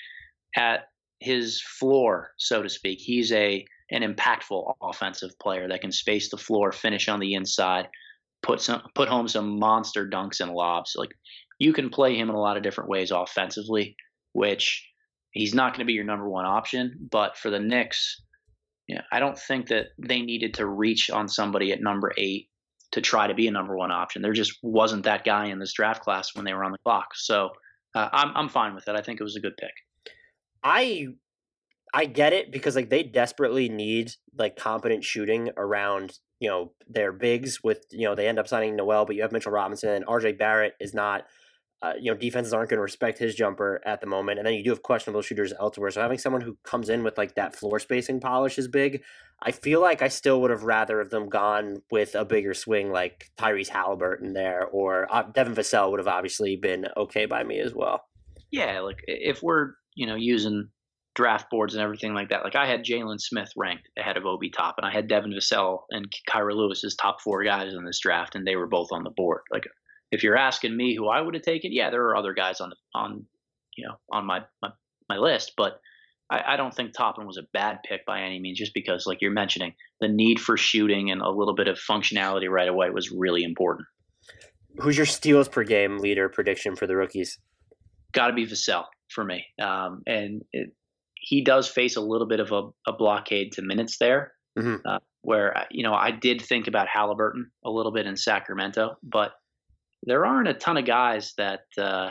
At 0.56 0.84
his 1.20 1.62
floor, 1.62 2.30
so 2.38 2.62
to 2.62 2.68
speak, 2.68 2.98
he's 3.00 3.32
a 3.32 3.64
an 3.90 4.02
impactful 4.02 4.74
offensive 4.82 5.38
player 5.40 5.68
that 5.68 5.82
can 5.82 5.92
space 5.92 6.30
the 6.30 6.38
floor, 6.38 6.72
finish 6.72 7.08
on 7.08 7.20
the 7.20 7.34
inside, 7.34 7.88
put 8.42 8.60
some 8.60 8.82
put 8.94 9.08
home 9.08 9.28
some 9.28 9.58
monster 9.58 10.08
dunks 10.08 10.40
and 10.40 10.52
lobs. 10.52 10.94
Like 10.96 11.10
you 11.58 11.72
can 11.72 11.90
play 11.90 12.16
him 12.16 12.30
in 12.30 12.34
a 12.34 12.40
lot 12.40 12.56
of 12.56 12.62
different 12.62 12.90
ways 12.90 13.10
offensively, 13.10 13.96
which 14.32 14.88
he's 15.32 15.54
not 15.54 15.72
going 15.72 15.80
to 15.80 15.86
be 15.86 15.94
your 15.94 16.04
number 16.04 16.28
one 16.28 16.44
option. 16.44 17.08
But 17.10 17.36
for 17.36 17.50
the 17.50 17.58
Knicks, 17.58 18.22
you 18.86 18.96
know, 18.96 19.02
I 19.12 19.20
don't 19.20 19.38
think 19.38 19.68
that 19.68 19.88
they 19.98 20.22
needed 20.22 20.54
to 20.54 20.66
reach 20.66 21.10
on 21.10 21.28
somebody 21.28 21.72
at 21.72 21.80
number 21.80 22.12
eight 22.16 22.48
to 22.92 23.00
try 23.00 23.26
to 23.26 23.34
be 23.34 23.48
a 23.48 23.50
number 23.50 23.76
one 23.76 23.90
option. 23.90 24.22
There 24.22 24.32
just 24.32 24.58
wasn't 24.62 25.04
that 25.04 25.24
guy 25.24 25.46
in 25.46 25.58
this 25.58 25.72
draft 25.72 26.02
class 26.02 26.34
when 26.34 26.44
they 26.44 26.52
were 26.52 26.64
on 26.64 26.72
the 26.72 26.78
clock. 26.78 27.14
So 27.14 27.50
uh, 27.94 28.08
I'm 28.12 28.36
I'm 28.36 28.48
fine 28.48 28.74
with 28.74 28.88
it. 28.88 28.94
I 28.94 29.02
think 29.02 29.20
it 29.20 29.24
was 29.24 29.36
a 29.36 29.40
good 29.40 29.56
pick. 29.56 29.72
I 30.62 31.08
I 31.94 32.06
get 32.06 32.32
it 32.32 32.52
because 32.52 32.76
like 32.76 32.90
they 32.90 33.02
desperately 33.02 33.68
need 33.68 34.12
like 34.38 34.56
competent 34.56 35.04
shooting 35.04 35.50
around 35.56 36.18
you 36.40 36.48
know 36.48 36.72
their 36.88 37.12
bigs 37.12 37.62
with 37.62 37.84
you 37.90 38.06
know 38.06 38.14
they 38.14 38.28
end 38.28 38.38
up 38.38 38.48
signing 38.48 38.76
Noel, 38.76 39.06
but 39.06 39.16
you 39.16 39.22
have 39.22 39.32
Mitchell 39.32 39.52
Robinson 39.52 39.90
and 39.90 40.06
RJ 40.06 40.38
Barrett 40.38 40.74
is 40.80 40.94
not. 40.94 41.24
Uh, 41.82 41.94
you 42.00 42.10
know, 42.10 42.16
defenses 42.16 42.52
aren't 42.52 42.70
going 42.70 42.78
to 42.78 42.82
respect 42.82 43.18
his 43.18 43.34
jumper 43.34 43.80
at 43.84 44.00
the 44.00 44.06
moment, 44.06 44.38
and 44.38 44.46
then 44.46 44.54
you 44.54 44.62
do 44.62 44.70
have 44.70 44.82
questionable 44.82 45.20
shooters 45.20 45.52
elsewhere. 45.58 45.90
So 45.90 46.00
having 46.00 46.18
someone 46.18 46.42
who 46.42 46.56
comes 46.62 46.88
in 46.88 47.02
with 47.02 47.18
like 47.18 47.34
that 47.34 47.56
floor 47.56 47.80
spacing 47.80 48.20
polish 48.20 48.58
is 48.58 48.68
big. 48.68 49.02
I 49.42 49.50
feel 49.50 49.80
like 49.80 50.02
I 50.02 50.08
still 50.08 50.40
would 50.42 50.52
have 50.52 50.62
rather 50.62 51.00
of 51.00 51.10
them 51.10 51.28
gone 51.28 51.82
with 51.90 52.14
a 52.14 52.24
bigger 52.24 52.54
swing 52.54 52.92
like 52.92 53.30
Tyrese 53.36 53.68
Halliburton 53.68 54.32
there, 54.32 54.64
or 54.66 55.12
uh, 55.12 55.22
Devin 55.22 55.54
Vassell 55.54 55.90
would 55.90 55.98
have 55.98 56.08
obviously 56.08 56.56
been 56.56 56.86
okay 56.96 57.26
by 57.26 57.42
me 57.42 57.58
as 57.58 57.74
well. 57.74 58.04
Yeah, 58.52 58.80
like 58.80 59.00
if 59.08 59.42
we're 59.42 59.72
you 59.94 60.06
know 60.06 60.14
using 60.14 60.68
draft 61.14 61.50
boards 61.50 61.74
and 61.74 61.82
everything 61.82 62.14
like 62.14 62.30
that. 62.30 62.44
Like 62.44 62.56
I 62.56 62.66
had 62.66 62.84
Jalen 62.84 63.20
Smith 63.20 63.50
ranked 63.56 63.88
ahead 63.98 64.16
of 64.16 64.24
Obi 64.24 64.50
Top, 64.50 64.76
and 64.78 64.86
I 64.86 64.92
had 64.92 65.08
Devin 65.08 65.32
Vassell 65.32 65.80
and 65.90 66.06
Kira 66.28 66.54
Lewis 66.54 66.84
as 66.84 66.94
top 66.94 67.20
four 67.20 67.44
guys 67.44 67.74
in 67.74 67.84
this 67.84 68.00
draft, 68.00 68.34
and 68.34 68.46
they 68.46 68.56
were 68.56 68.66
both 68.66 68.88
on 68.92 69.04
the 69.04 69.10
board. 69.10 69.42
Like 69.50 69.64
if 70.12 70.22
you're 70.22 70.36
asking 70.36 70.76
me 70.76 70.94
who 70.94 71.08
I 71.08 71.20
would 71.20 71.34
have 71.34 71.42
taken, 71.42 71.72
yeah, 71.72 71.90
there 71.90 72.04
are 72.04 72.16
other 72.16 72.34
guys 72.34 72.60
on 72.60 72.72
on 72.94 73.26
you 73.76 73.86
know 73.86 73.94
on 74.12 74.26
my 74.26 74.42
my, 74.62 74.70
my 75.08 75.16
list, 75.16 75.54
but 75.56 75.80
I, 76.30 76.54
I 76.54 76.56
don't 76.56 76.74
think 76.74 76.92
Toppin 76.92 77.26
was 77.26 77.38
a 77.38 77.46
bad 77.52 77.78
pick 77.88 78.06
by 78.06 78.20
any 78.20 78.38
means, 78.38 78.58
just 78.58 78.74
because, 78.74 79.06
like 79.06 79.20
you're 79.20 79.32
mentioning, 79.32 79.74
the 80.00 80.08
need 80.08 80.38
for 80.38 80.56
shooting 80.56 81.10
and 81.10 81.20
a 81.20 81.30
little 81.30 81.54
bit 81.54 81.66
of 81.66 81.78
functionality 81.78 82.48
right 82.48 82.68
away 82.68 82.90
was 82.90 83.10
really 83.10 83.42
important. 83.42 83.88
Who's 84.78 84.96
your 84.96 85.06
steals 85.06 85.48
per 85.48 85.64
game 85.64 85.98
leader 85.98 86.28
prediction 86.28 86.76
for 86.76 86.86
the 86.86 86.96
rookies? 86.96 87.38
Got 88.12 88.28
to 88.28 88.32
be 88.32 88.46
Vassell 88.46 88.84
for 89.10 89.24
me. 89.24 89.44
Um, 89.60 90.02
and 90.06 90.42
it, 90.52 90.70
he 91.14 91.44
does 91.44 91.68
face 91.68 91.96
a 91.96 92.00
little 92.00 92.26
bit 92.26 92.40
of 92.40 92.52
a, 92.52 92.70
a 92.86 92.92
blockade 92.96 93.52
to 93.52 93.62
minutes 93.62 93.98
there, 93.98 94.32
mm-hmm. 94.58 94.76
uh, 94.86 94.98
where 95.20 95.56
uh, 95.56 95.64
you 95.70 95.82
know 95.82 95.94
I 95.94 96.10
did 96.10 96.40
think 96.40 96.66
about 96.66 96.88
Halliburton 96.88 97.50
a 97.64 97.70
little 97.70 97.92
bit 97.92 98.06
in 98.06 98.16
Sacramento, 98.16 98.96
but 99.02 99.32
there 100.02 100.26
aren't 100.26 100.48
a 100.48 100.54
ton 100.54 100.76
of 100.76 100.84
guys 100.84 101.34
that 101.38 101.64
uh, 101.78 102.10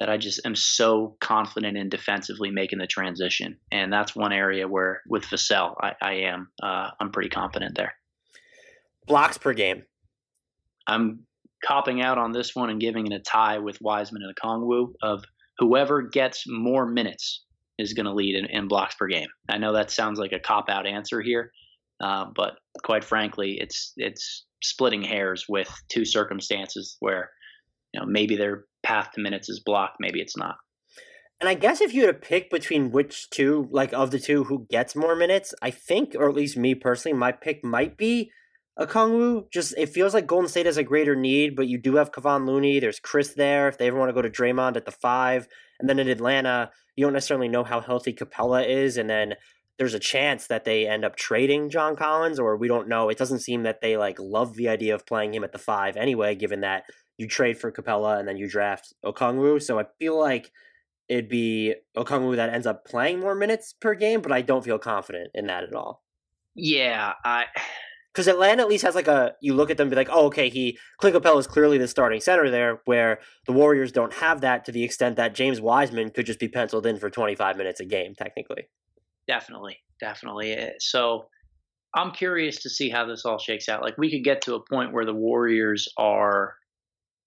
that 0.00 0.08
I 0.08 0.16
just 0.16 0.40
am 0.44 0.54
so 0.54 1.16
confident 1.20 1.76
in 1.76 1.88
defensively 1.88 2.50
making 2.50 2.78
the 2.78 2.86
transition, 2.86 3.58
and 3.72 3.92
that's 3.92 4.14
one 4.14 4.32
area 4.32 4.68
where 4.68 5.02
with 5.08 5.24
Vassell 5.24 5.74
I, 5.80 5.94
I 6.00 6.12
am 6.14 6.48
uh, 6.62 6.90
I'm 7.00 7.10
pretty 7.10 7.30
confident 7.30 7.76
there. 7.76 7.94
Blocks 9.06 9.38
per 9.38 9.54
game. 9.54 9.84
I'm 10.86 11.20
copping 11.64 12.00
out 12.00 12.18
on 12.18 12.32
this 12.32 12.54
one 12.54 12.70
and 12.70 12.80
giving 12.80 13.06
it 13.06 13.14
a 13.14 13.20
tie 13.20 13.58
with 13.58 13.80
Wiseman 13.80 14.22
and 14.22 14.36
Kongwu 14.36 14.94
of 15.02 15.24
whoever 15.58 16.02
gets 16.02 16.44
more 16.46 16.86
minutes 16.86 17.44
is 17.78 17.92
going 17.92 18.06
to 18.06 18.12
lead 18.12 18.34
in, 18.34 18.46
in, 18.46 18.68
blocks 18.68 18.94
per 18.94 19.06
game. 19.06 19.28
I 19.48 19.58
know 19.58 19.72
that 19.72 19.90
sounds 19.90 20.18
like 20.18 20.32
a 20.32 20.40
cop 20.40 20.68
out 20.68 20.86
answer 20.86 21.20
here, 21.20 21.52
uh, 22.00 22.26
but 22.34 22.54
quite 22.84 23.04
frankly, 23.04 23.58
it's 23.60 23.92
it's 23.96 24.46
splitting 24.62 25.02
hairs 25.02 25.46
with 25.48 25.70
two 25.88 26.04
circumstances 26.04 26.96
where 27.00 27.30
you 27.92 28.00
know 28.00 28.06
maybe 28.06 28.36
their 28.36 28.64
path 28.82 29.10
to 29.14 29.20
minutes 29.20 29.48
is 29.48 29.60
blocked, 29.60 29.96
maybe 30.00 30.20
it's 30.20 30.36
not. 30.36 30.56
And 31.40 31.48
I 31.48 31.54
guess 31.54 31.80
if 31.80 31.94
you 31.94 32.04
had 32.04 32.12
to 32.12 32.28
pick 32.28 32.50
between 32.50 32.90
which 32.90 33.30
two, 33.30 33.68
like 33.70 33.92
of 33.92 34.10
the 34.10 34.18
two, 34.18 34.44
who 34.44 34.66
gets 34.70 34.96
more 34.96 35.14
minutes, 35.14 35.54
I 35.62 35.70
think, 35.70 36.16
or 36.18 36.28
at 36.28 36.34
least 36.34 36.56
me 36.56 36.74
personally, 36.74 37.16
my 37.16 37.30
pick 37.30 37.64
might 37.64 37.96
be 37.96 38.32
Okongwu. 38.78 39.50
Just 39.52 39.74
it 39.76 39.88
feels 39.88 40.14
like 40.14 40.26
Golden 40.26 40.48
State 40.48 40.66
has 40.66 40.78
a 40.78 40.82
greater 40.82 41.14
need, 41.14 41.54
but 41.54 41.68
you 41.68 41.78
do 41.78 41.96
have 41.96 42.10
Kevon 42.10 42.46
Looney. 42.46 42.80
There's 42.80 42.98
Chriss 42.98 43.34
there 43.34 43.68
if 43.68 43.78
they 43.78 43.86
ever 43.86 43.98
want 43.98 44.08
to 44.08 44.14
go 44.14 44.22
to 44.22 44.30
Draymond 44.30 44.76
at 44.76 44.84
the 44.84 44.90
five, 44.90 45.46
and 45.78 45.88
then 45.88 46.00
in 46.00 46.08
Atlanta, 46.08 46.70
you 46.96 47.04
don't 47.04 47.12
necessarily 47.12 47.48
know 47.48 47.62
how 47.62 47.80
healthy 47.80 48.12
Capela 48.12 48.68
is, 48.68 48.96
and 48.96 49.08
then 49.08 49.34
there's 49.78 49.94
a 49.94 50.00
chance 50.00 50.48
that 50.48 50.64
they 50.64 50.86
end 50.86 51.04
up 51.04 51.16
trading 51.16 51.70
John 51.70 51.94
Collins, 51.94 52.38
or 52.38 52.56
we 52.56 52.68
don't 52.68 52.88
know. 52.88 53.08
It 53.08 53.18
doesn't 53.18 53.38
seem 53.38 53.62
that 53.62 53.80
they 53.80 53.96
like 53.96 54.18
love 54.18 54.54
the 54.56 54.68
idea 54.68 54.94
of 54.94 55.06
playing 55.06 55.34
him 55.34 55.44
at 55.44 55.52
the 55.52 55.58
five 55.58 55.96
anyway, 55.96 56.34
given 56.34 56.60
that 56.60 56.84
you 57.16 57.28
trade 57.28 57.58
for 57.58 57.70
Capela 57.70 58.18
and 58.18 58.26
then 58.26 58.36
you 58.36 58.48
draft 58.48 58.92
Okongwu. 59.04 59.62
So 59.62 59.78
I 59.78 59.84
feel 59.98 60.18
like 60.18 60.50
it'd 61.08 61.28
be 61.28 61.74
Okongwu 61.96 62.36
that 62.36 62.50
ends 62.50 62.66
up 62.66 62.84
playing 62.84 63.20
more 63.20 63.34
minutes 63.34 63.72
per 63.72 63.94
game, 63.94 64.20
but 64.20 64.32
I 64.32 64.42
don't 64.42 64.64
feel 64.64 64.78
confident 64.78 65.30
in 65.34 65.46
that 65.46 65.64
at 65.64 65.74
all. 65.74 66.02
Yeah, 66.54 67.12
I 67.24 67.46
because 68.12 68.26
Atlanta 68.26 68.62
at 68.62 68.68
least 68.68 68.84
has 68.84 68.96
like 68.96 69.06
a 69.06 69.34
you 69.40 69.54
look 69.54 69.70
at 69.70 69.76
them 69.76 69.86
and 69.86 69.90
be 69.90 69.96
like, 69.96 70.08
oh, 70.10 70.26
okay, 70.26 70.48
he 70.48 70.76
Clint 70.98 71.14
Capela 71.14 71.38
is 71.38 71.46
clearly 71.46 71.78
the 71.78 71.86
starting 71.86 72.20
center 72.20 72.50
there, 72.50 72.80
where 72.84 73.20
the 73.46 73.52
Warriors 73.52 73.92
don't 73.92 74.14
have 74.14 74.40
that 74.40 74.64
to 74.64 74.72
the 74.72 74.82
extent 74.82 75.14
that 75.16 75.36
James 75.36 75.60
Wiseman 75.60 76.10
could 76.10 76.26
just 76.26 76.40
be 76.40 76.48
penciled 76.48 76.84
in 76.84 76.98
for 76.98 77.10
25 77.10 77.56
minutes 77.56 77.78
a 77.78 77.84
game, 77.84 78.14
technically. 78.16 78.68
Definitely, 79.28 79.76
definitely. 80.00 80.52
Eh, 80.52 80.70
so 80.80 81.26
I'm 81.94 82.10
curious 82.10 82.62
to 82.62 82.70
see 82.70 82.88
how 82.88 83.04
this 83.06 83.24
all 83.24 83.38
shakes 83.38 83.68
out. 83.68 83.82
Like 83.82 83.98
we 83.98 84.10
could 84.10 84.24
get 84.24 84.42
to 84.42 84.54
a 84.54 84.64
point 84.64 84.92
where 84.92 85.04
the 85.04 85.14
Warriors 85.14 85.88
are, 85.96 86.54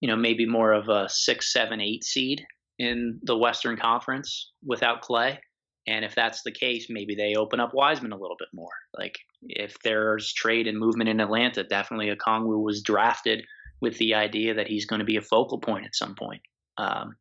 you 0.01 0.09
know, 0.09 0.15
maybe 0.15 0.45
more 0.45 0.73
of 0.73 0.89
a 0.89 1.07
six, 1.07 1.53
seven, 1.53 1.79
eight 1.79 2.03
seed 2.03 2.43
in 2.79 3.19
the 3.23 3.37
Western 3.37 3.77
Conference 3.77 4.51
without 4.65 5.01
Clay. 5.01 5.39
And 5.87 6.05
if 6.05 6.13
that's 6.13 6.43
the 6.43 6.51
case, 6.51 6.87
maybe 6.89 7.15
they 7.15 7.35
open 7.35 7.59
up 7.59 7.73
Wiseman 7.73 8.11
a 8.11 8.17
little 8.17 8.37
bit 8.37 8.49
more. 8.53 8.73
Like 8.97 9.17
if 9.43 9.75
there's 9.83 10.33
trade 10.33 10.67
and 10.67 10.77
movement 10.77 11.09
in 11.09 11.19
Atlanta, 11.19 11.63
definitely 11.63 12.13
Okongwu 12.15 12.63
was 12.63 12.81
drafted 12.81 13.43
with 13.81 13.97
the 13.97 14.13
idea 14.13 14.53
that 14.53 14.67
he's 14.67 14.85
going 14.85 14.99
to 14.99 15.05
be 15.05 15.17
a 15.17 15.21
focal 15.21 15.59
point 15.59 15.85
at 15.85 15.95
some 15.95 16.15
point. 16.15 16.41
Um, 16.77 17.15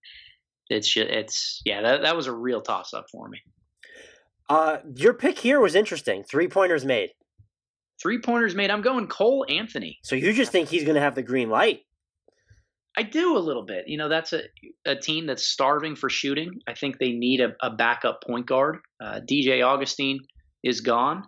it's 0.69 0.93
just, 0.93 1.11
it's 1.11 1.63
yeah, 1.65 1.83
that 1.83 2.03
that 2.03 2.17
was 2.17 2.27
a 2.27 2.33
real 2.33 2.61
toss 2.61 2.93
up 2.95 3.07
for 3.11 3.29
me. 3.29 3.39
Uh, 4.51 4.79
your 4.97 5.15
pick 5.15 5.39
here 5.39 5.61
was 5.61 5.77
interesting. 5.77 6.25
Three 6.25 6.49
pointers 6.49 6.85
made. 6.85 7.11
Three 8.03 8.21
pointers 8.21 8.55
made. 8.55 8.71
I'm 8.71 8.83
going 8.83 9.07
Cole 9.07 9.47
Anthony. 9.49 9.99
So 10.03 10.17
you 10.17 10.33
just 10.33 10.51
think 10.51 10.69
he's 10.69 10.83
going 10.83 10.97
to 10.97 11.01
have 11.01 11.15
the 11.15 11.23
green 11.23 11.49
light? 11.49 11.81
I 12.97 13.05
do 13.05 13.37
a 13.37 13.39
little 13.39 13.65
bit. 13.65 13.85
You 13.87 13.97
know, 13.97 14.09
that's 14.09 14.33
a, 14.33 14.43
a 14.85 14.97
team 14.97 15.27
that's 15.27 15.47
starving 15.47 15.95
for 15.95 16.11
shooting. 16.11 16.51
I 16.67 16.75
think 16.75 16.99
they 16.99 17.13
need 17.13 17.41
a, 17.41 17.55
a 17.63 17.71
backup 17.71 18.23
point 18.27 18.47
guard. 18.47 18.79
Uh, 19.01 19.21
DJ 19.21 19.65
Augustin 19.65 20.19
is 20.65 20.81
gone, 20.81 21.23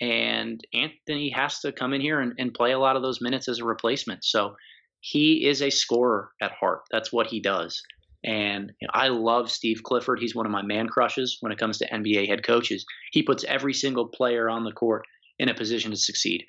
and 0.00 0.60
Anthony 0.72 1.30
has 1.30 1.58
to 1.60 1.72
come 1.72 1.92
in 1.92 2.00
here 2.00 2.20
and, 2.20 2.34
and 2.38 2.54
play 2.54 2.70
a 2.70 2.78
lot 2.78 2.94
of 2.94 3.02
those 3.02 3.20
minutes 3.20 3.48
as 3.48 3.58
a 3.58 3.64
replacement. 3.64 4.24
So 4.24 4.54
he 5.00 5.44
is 5.48 5.60
a 5.60 5.70
scorer 5.70 6.30
at 6.40 6.52
heart. 6.52 6.82
That's 6.92 7.12
what 7.12 7.26
he 7.26 7.40
does. 7.40 7.82
And 8.24 8.72
you 8.80 8.86
know, 8.86 8.92
I 8.92 9.08
love 9.08 9.50
Steve 9.50 9.82
Clifford. 9.82 10.20
He's 10.20 10.34
one 10.34 10.46
of 10.46 10.52
my 10.52 10.62
man 10.62 10.88
crushes 10.88 11.38
when 11.40 11.52
it 11.52 11.58
comes 11.58 11.78
to 11.78 11.90
NBA 11.90 12.28
head 12.28 12.42
coaches. 12.42 12.84
He 13.12 13.22
puts 13.22 13.44
every 13.44 13.72
single 13.72 14.08
player 14.08 14.50
on 14.50 14.64
the 14.64 14.72
court 14.72 15.06
in 15.38 15.48
a 15.48 15.54
position 15.54 15.90
to 15.90 15.96
succeed. 15.96 16.44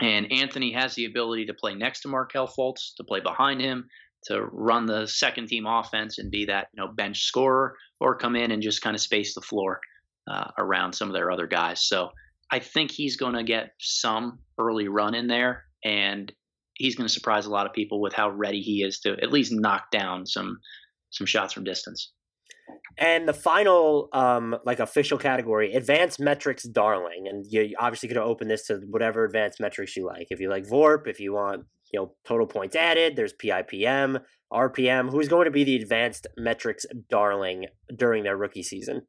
And 0.00 0.32
Anthony 0.32 0.72
has 0.72 0.94
the 0.94 1.04
ability 1.04 1.46
to 1.46 1.54
play 1.54 1.74
next 1.74 2.02
to 2.02 2.08
Markelle 2.08 2.46
Fultz, 2.48 2.94
to 2.96 3.04
play 3.04 3.20
behind 3.20 3.60
him, 3.60 3.88
to 4.24 4.42
run 4.42 4.86
the 4.86 5.06
second 5.06 5.48
team 5.48 5.66
offense 5.66 6.18
and 6.18 6.30
be 6.30 6.46
that 6.46 6.68
you 6.72 6.82
know 6.82 6.88
bench 6.88 7.24
scorer, 7.24 7.76
or 8.00 8.16
come 8.16 8.36
in 8.36 8.50
and 8.50 8.62
just 8.62 8.82
kind 8.82 8.94
of 8.94 9.02
space 9.02 9.34
the 9.34 9.40
floor 9.40 9.80
uh, 10.30 10.50
around 10.58 10.92
some 10.92 11.08
of 11.08 11.14
their 11.14 11.30
other 11.30 11.46
guys. 11.46 11.86
So 11.86 12.10
I 12.50 12.60
think 12.60 12.90
he's 12.90 13.16
going 13.16 13.34
to 13.34 13.42
get 13.42 13.72
some 13.78 14.38
early 14.58 14.88
run 14.88 15.14
in 15.14 15.26
there, 15.26 15.64
and 15.84 16.32
he's 16.78 16.96
going 16.96 17.06
to 17.06 17.12
surprise 17.12 17.44
a 17.44 17.50
lot 17.50 17.66
of 17.66 17.72
people 17.72 18.00
with 18.00 18.14
how 18.14 18.30
ready 18.30 18.60
he 18.60 18.82
is 18.82 19.00
to 19.00 19.12
at 19.22 19.30
least 19.30 19.52
knock 19.52 19.90
down 19.90 20.24
some 20.26 20.58
some 21.10 21.26
shots 21.26 21.52
from 21.52 21.64
distance. 21.64 22.12
And 22.98 23.28
the 23.28 23.32
final, 23.32 24.08
um, 24.12 24.56
like 24.64 24.78
official 24.78 25.18
category, 25.18 25.72
advanced 25.72 26.20
metrics, 26.20 26.64
darling. 26.64 27.26
And 27.28 27.44
you 27.48 27.74
obviously 27.78 28.08
could 28.08 28.18
open 28.18 28.48
this 28.48 28.66
to 28.66 28.80
whatever 28.90 29.24
advanced 29.24 29.60
metrics 29.60 29.96
you 29.96 30.06
like. 30.06 30.26
If 30.30 30.40
you 30.40 30.50
like 30.50 30.66
VORP, 30.66 31.06
if 31.06 31.20
you 31.20 31.32
want, 31.32 31.64
you 31.92 32.00
know, 32.00 32.14
total 32.26 32.46
points 32.46 32.76
added, 32.76 33.16
there's 33.16 33.32
PIPM, 33.32 34.20
RPM. 34.52 35.10
Who's 35.10 35.28
going 35.28 35.46
to 35.46 35.50
be 35.50 35.64
the 35.64 35.76
advanced 35.76 36.26
metrics 36.36 36.84
darling 37.08 37.66
during 37.96 38.24
their 38.24 38.36
rookie 38.36 38.62
season? 38.62 39.02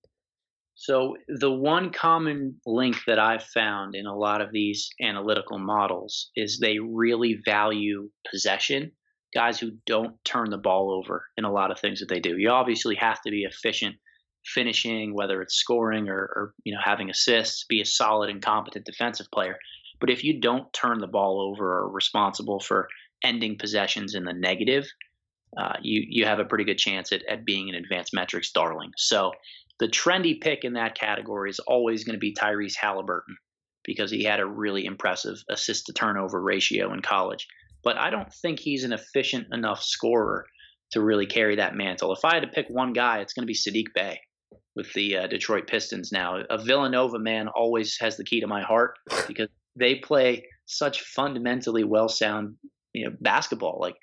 So 0.81 1.17
the 1.27 1.51
one 1.51 1.91
common 1.91 2.55
link 2.65 2.95
that 3.05 3.19
I've 3.19 3.43
found 3.43 3.95
in 3.95 4.05
a 4.05 4.15
lot 4.15 4.39
of 4.39 4.53
these 4.53 4.89
analytical 5.01 5.59
models 5.59 6.31
is 6.37 6.57
they 6.57 6.79
really 6.79 7.41
value 7.43 8.09
possession 8.31 8.93
guys 9.33 9.59
who 9.59 9.71
don't 9.85 10.15
turn 10.23 10.49
the 10.49 10.57
ball 10.57 10.89
over 10.89 11.25
in 11.35 11.43
a 11.43 11.51
lot 11.51 11.69
of 11.69 11.79
things 11.79 11.99
that 11.99 12.07
they 12.07 12.21
do. 12.21 12.37
You 12.37 12.51
obviously 12.51 12.95
have 12.95 13.21
to 13.23 13.29
be 13.29 13.43
efficient 13.43 13.97
finishing, 14.45 15.13
whether 15.13 15.41
it's 15.41 15.55
scoring 15.55 16.07
or, 16.07 16.15
or 16.15 16.53
you 16.63 16.73
know 16.73 16.79
having 16.81 17.09
assists, 17.09 17.65
be 17.65 17.81
a 17.81 17.85
solid 17.85 18.29
and 18.29 18.41
competent 18.41 18.85
defensive 18.85 19.27
player. 19.33 19.57
But 19.99 20.09
if 20.09 20.23
you 20.23 20.39
don't 20.39 20.71
turn 20.71 20.99
the 20.99 21.07
ball 21.07 21.41
over 21.41 21.73
or 21.73 21.79
are 21.79 21.89
responsible 21.89 22.61
for 22.61 22.87
ending 23.21 23.57
possessions 23.57 24.15
in 24.15 24.23
the 24.23 24.33
negative, 24.33 24.87
uh, 25.57 25.73
you 25.81 26.05
you 26.07 26.25
have 26.25 26.39
a 26.39 26.45
pretty 26.45 26.63
good 26.63 26.77
chance 26.77 27.11
at, 27.11 27.21
at 27.29 27.43
being 27.43 27.67
an 27.67 27.75
advanced 27.75 28.13
metrics 28.13 28.53
darling. 28.53 28.91
So 28.95 29.33
the 29.79 29.87
trendy 29.87 30.39
pick 30.39 30.63
in 30.63 30.73
that 30.73 30.95
category 30.95 31.49
is 31.49 31.59
always 31.59 32.03
going 32.03 32.15
to 32.15 32.19
be 32.19 32.33
Tyrese 32.33 32.75
Halliburton 32.75 33.37
because 33.85 34.11
he 34.11 34.23
had 34.23 34.39
a 34.39 34.45
really 34.45 34.85
impressive 34.85 35.37
assist 35.49 35.85
to 35.85 35.93
turnover 35.93 36.41
ratio 36.41 36.93
in 36.93 37.01
college 37.01 37.47
but 37.83 37.97
I 37.97 38.09
don't 38.09 38.31
think 38.33 38.59
he's 38.59 38.83
an 38.83 38.93
efficient 38.93 39.47
enough 39.51 39.81
scorer 39.81 40.45
to 40.91 41.01
really 41.01 41.25
carry 41.25 41.55
that 41.57 41.75
mantle. 41.75 42.13
If 42.13 42.25
I 42.25 42.35
had 42.35 42.43
to 42.43 42.49
pick 42.49 42.67
one 42.69 42.93
guy, 42.93 43.19
it's 43.19 43.33
going 43.33 43.43
to 43.43 43.47
be 43.47 43.53
Saddiq 43.53 43.93
Bey 43.93 44.19
with 44.75 44.91
the 44.93 45.17
uh, 45.17 45.27
Detroit 45.27 45.67
Pistons 45.67 46.11
now. 46.11 46.41
A 46.49 46.57
Villanova 46.57 47.19
man 47.19 47.47
always 47.47 47.97
has 47.99 48.17
the 48.17 48.23
key 48.23 48.41
to 48.41 48.47
my 48.47 48.61
heart 48.61 48.97
because 49.27 49.49
they 49.75 49.95
play 49.95 50.45
such 50.65 51.01
fundamentally 51.01 51.83
well 51.83 52.09
sound 52.09 52.55
you 52.93 53.05
know, 53.05 53.15
basketball. 53.21 53.77
Like 53.79 53.95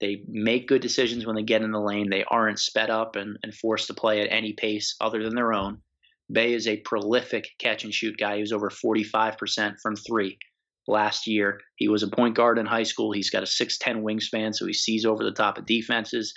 they 0.00 0.22
make 0.28 0.68
good 0.68 0.82
decisions 0.82 1.24
when 1.24 1.36
they 1.36 1.42
get 1.42 1.62
in 1.62 1.70
the 1.70 1.80
lane. 1.80 2.10
They 2.10 2.24
aren't 2.24 2.58
sped 2.58 2.90
up 2.90 3.16
and, 3.16 3.38
and 3.42 3.54
forced 3.54 3.86
to 3.88 3.94
play 3.94 4.20
at 4.20 4.32
any 4.32 4.52
pace 4.52 4.96
other 5.00 5.22
than 5.22 5.34
their 5.34 5.52
own. 5.52 5.78
Bey 6.30 6.54
is 6.54 6.66
a 6.66 6.78
prolific 6.78 7.48
catch 7.58 7.84
and 7.84 7.94
shoot 7.94 8.16
guy. 8.18 8.36
He 8.36 8.40
was 8.40 8.52
over 8.52 8.70
45% 8.70 9.76
from 9.80 9.96
three 9.96 10.38
last 10.88 11.26
year. 11.26 11.60
He 11.76 11.88
was 11.88 12.02
a 12.02 12.08
point 12.08 12.34
guard 12.34 12.58
in 12.58 12.66
high 12.66 12.82
school. 12.82 13.12
He's 13.12 13.30
got 13.30 13.42
a 13.42 13.46
6'10 13.46 14.02
wingspan, 14.02 14.54
so 14.54 14.66
he 14.66 14.72
sees 14.72 15.04
over 15.04 15.22
the 15.22 15.32
top 15.32 15.58
of 15.58 15.66
defenses. 15.66 16.34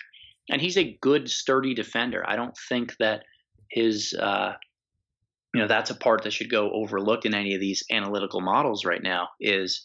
And 0.50 0.62
he's 0.62 0.78
a 0.78 0.98
good, 1.02 1.30
sturdy 1.30 1.74
defender. 1.74 2.24
I 2.28 2.36
don't 2.36 2.56
think 2.70 2.94
that 3.00 3.24
his, 3.70 4.14
uh, 4.14 4.54
you 5.54 5.62
know, 5.62 5.68
that's 5.68 5.90
a 5.90 5.96
part 5.96 6.24
that 6.24 6.32
should 6.32 6.50
go 6.50 6.72
overlooked 6.72 7.26
in 7.26 7.34
any 7.34 7.54
of 7.54 7.60
these 7.60 7.84
analytical 7.92 8.42
models 8.42 8.86
right 8.86 9.04
now 9.04 9.30
is 9.40 9.82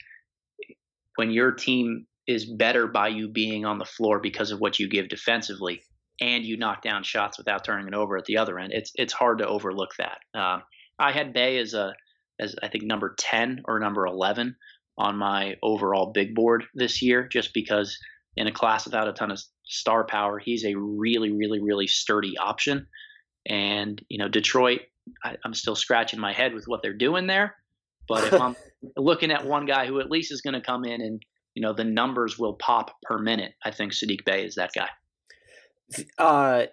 when 1.17 1.31
your 1.31 1.53
team 1.53 2.07
is 2.27 2.45
better 2.45 2.87
by 2.87 3.09
you 3.09 3.29
being 3.29 3.65
on 3.65 3.79
the 3.79 3.85
floor 3.85 4.21
because 4.21 4.51
of 4.51 4.61
what 4.61 4.79
you 4.79 4.89
give 4.89 5.09
defensively, 5.09 5.83
and 6.21 6.45
you 6.45 6.57
knock 6.57 6.83
down 6.83 7.03
shots 7.03 7.39
without 7.39 7.65
turning 7.65 7.89
it 7.89 7.95
over 7.95 8.17
at 8.17 8.25
the 8.27 8.37
other 8.37 8.59
end. 8.59 8.73
It's 8.73 8.93
it's 8.95 9.13
hard 9.13 9.39
to 9.39 9.47
overlook 9.47 9.91
that. 9.99 10.19
Uh, 10.35 10.61
I 10.99 11.13
had 11.13 11.33
Bey 11.33 11.59
as 11.59 11.75
a 11.75 11.95
as 12.41 12.55
I 12.63 12.69
think 12.69 12.85
number 12.85 13.15
ten 13.19 13.63
or 13.65 13.81
number 13.81 14.07
eleven 14.07 14.57
on 14.99 15.17
my 15.17 15.57
overall 15.63 16.13
big 16.13 16.35
board 16.35 16.65
this 16.75 17.03
year, 17.03 17.27
just 17.27 17.55
because 17.55 17.99
in 18.37 18.47
a 18.47 18.53
class 18.53 18.85
without 18.85 19.09
a 19.09 19.13
ton 19.13 19.31
of 19.31 19.43
star 19.65 20.05
power, 20.05 20.39
he's 20.39 20.65
a 20.65 20.75
really 20.75 21.33
really 21.33 21.61
really 21.61 21.87
sturdy 21.87 22.39
option. 22.39 22.87
And 23.47 24.01
you 24.09 24.19
know 24.19 24.29
Detroit, 24.29 24.83
I, 25.25 25.37
I'm 25.45 25.55
still 25.55 25.75
scratching 25.75 26.21
my 26.21 26.33
head 26.33 26.55
with 26.55 26.69
what 26.69 26.83
they're 26.83 26.95
doing 26.95 27.27
there. 27.27 27.57
But 28.09 28.33
if 28.33 28.41
I'm 28.41 28.57
looking 28.97 29.31
at 29.31 29.47
one 29.47 29.67
guy 29.67 29.87
who 29.87 30.01
at 30.01 30.11
least 30.11 30.33
is 30.33 30.43
going 30.43 30.55
to 30.55 30.61
come 30.61 30.85
in 30.85 31.01
and 31.01 31.23
you 31.55 31.63
know 31.63 31.73
the 31.73 31.85
numbers 31.85 32.39
will 32.39 32.55
pop 32.55 32.97
per 33.03 33.19
minute, 33.19 33.55
I 33.65 33.71
think 33.71 33.93
Saddiq 33.93 34.25
Bey 34.25 34.45
is 34.45 34.57
that 34.57 34.73
guy. 34.75 34.89
Uh, 36.19 36.67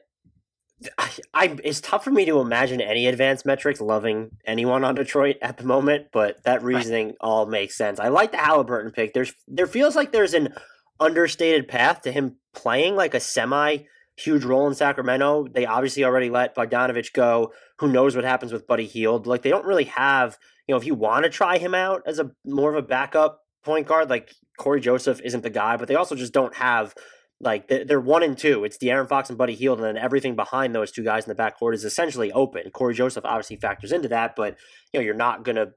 I, 0.98 1.10
I, 1.34 1.58
it's 1.64 1.82
tough 1.82 2.06
for 2.06 2.12
me 2.12 2.26
to 2.26 2.40
imagine 2.40 2.80
any 2.80 3.08
advanced 3.08 3.46
metrics 3.46 3.82
loving 3.82 4.32
anyone 4.46 4.86
on 4.86 4.96
Detroit 4.96 5.36
at 5.42 5.58
the 5.58 5.66
moment, 5.66 6.08
but 6.14 6.42
that 6.46 6.64
reasoning 6.64 7.08
right. 7.08 7.18
all 7.20 7.46
makes 7.46 7.76
sense. 7.76 8.00
I 8.00 8.08
like 8.08 8.32
the 8.32 8.38
Halliburton 8.38 8.92
pick. 8.92 9.14
There's 9.14 9.34
there 9.48 9.68
feels 9.68 9.96
like 9.96 10.12
there's 10.12 10.34
an 10.34 10.54
understated 11.00 11.68
path 11.68 12.02
to 12.02 12.12
him 12.12 12.38
playing 12.54 12.96
like 12.96 13.14
a 13.14 13.20
semi 13.20 13.80
huge 14.18 14.44
role 14.44 14.68
in 14.68 14.76
Sacramento. 14.76 15.48
They 15.52 15.66
obviously 15.66 16.04
already 16.04 16.30
let 16.30 16.56
Bogdanovic 16.56 17.14
go. 17.14 17.54
Who 17.80 17.90
knows 17.90 18.16
what 18.16 18.26
happens 18.26 18.52
with 18.52 18.68
Buddy 18.68 18.86
Hield? 18.86 19.28
Like 19.28 19.42
they 19.42 19.50
don't 19.50 19.66
really 19.66 19.86
have, 19.86 20.38
you 20.68 20.74
know, 20.74 20.78
if 20.78 20.86
you 20.86 20.96
want 20.96 21.24
to 21.24 21.30
try 21.30 21.58
him 21.58 21.74
out 21.74 22.04
as 22.06 22.20
a 22.20 22.32
more 22.46 22.70
of 22.70 22.76
a 22.76 22.86
backup 22.86 23.42
point 23.64 23.88
guard, 23.88 24.10
like 24.10 24.34
Cory 24.60 24.82
Joseph 24.82 25.22
isn't 25.22 25.42
the 25.42 25.50
guy, 25.50 25.78
but 25.78 25.88
they 25.88 25.96
also 25.96 26.16
just 26.16 26.34
don't 26.34 26.56
have 26.56 26.94
like 27.42 27.68
they're 27.70 28.02
one 28.02 28.22
and 28.22 28.38
two. 28.38 28.66
It's 28.66 28.78
De'Aaron 28.78 29.08
Fox 29.08 29.30
and 29.30 29.38
Buddy 29.38 29.56
Hield, 29.56 29.80
and 29.80 29.88
then 29.88 29.98
everything 29.98 30.36
behind 30.36 30.76
those 30.76 30.92
two 30.92 31.04
guys 31.04 31.26
in 31.26 31.36
the 31.36 31.42
backcourt 31.42 31.74
is 31.74 31.86
essentially 31.86 32.32
open. 32.34 32.70
Cory 32.72 32.94
Joseph 32.94 33.26
obviously 33.26 33.56
factors 33.56 33.92
into 33.92 34.10
that, 34.10 34.36
but 34.36 34.58
you 34.94 35.00
know 35.00 35.04
you're 35.04 35.16
not 35.16 35.44
gonna. 35.44 35.68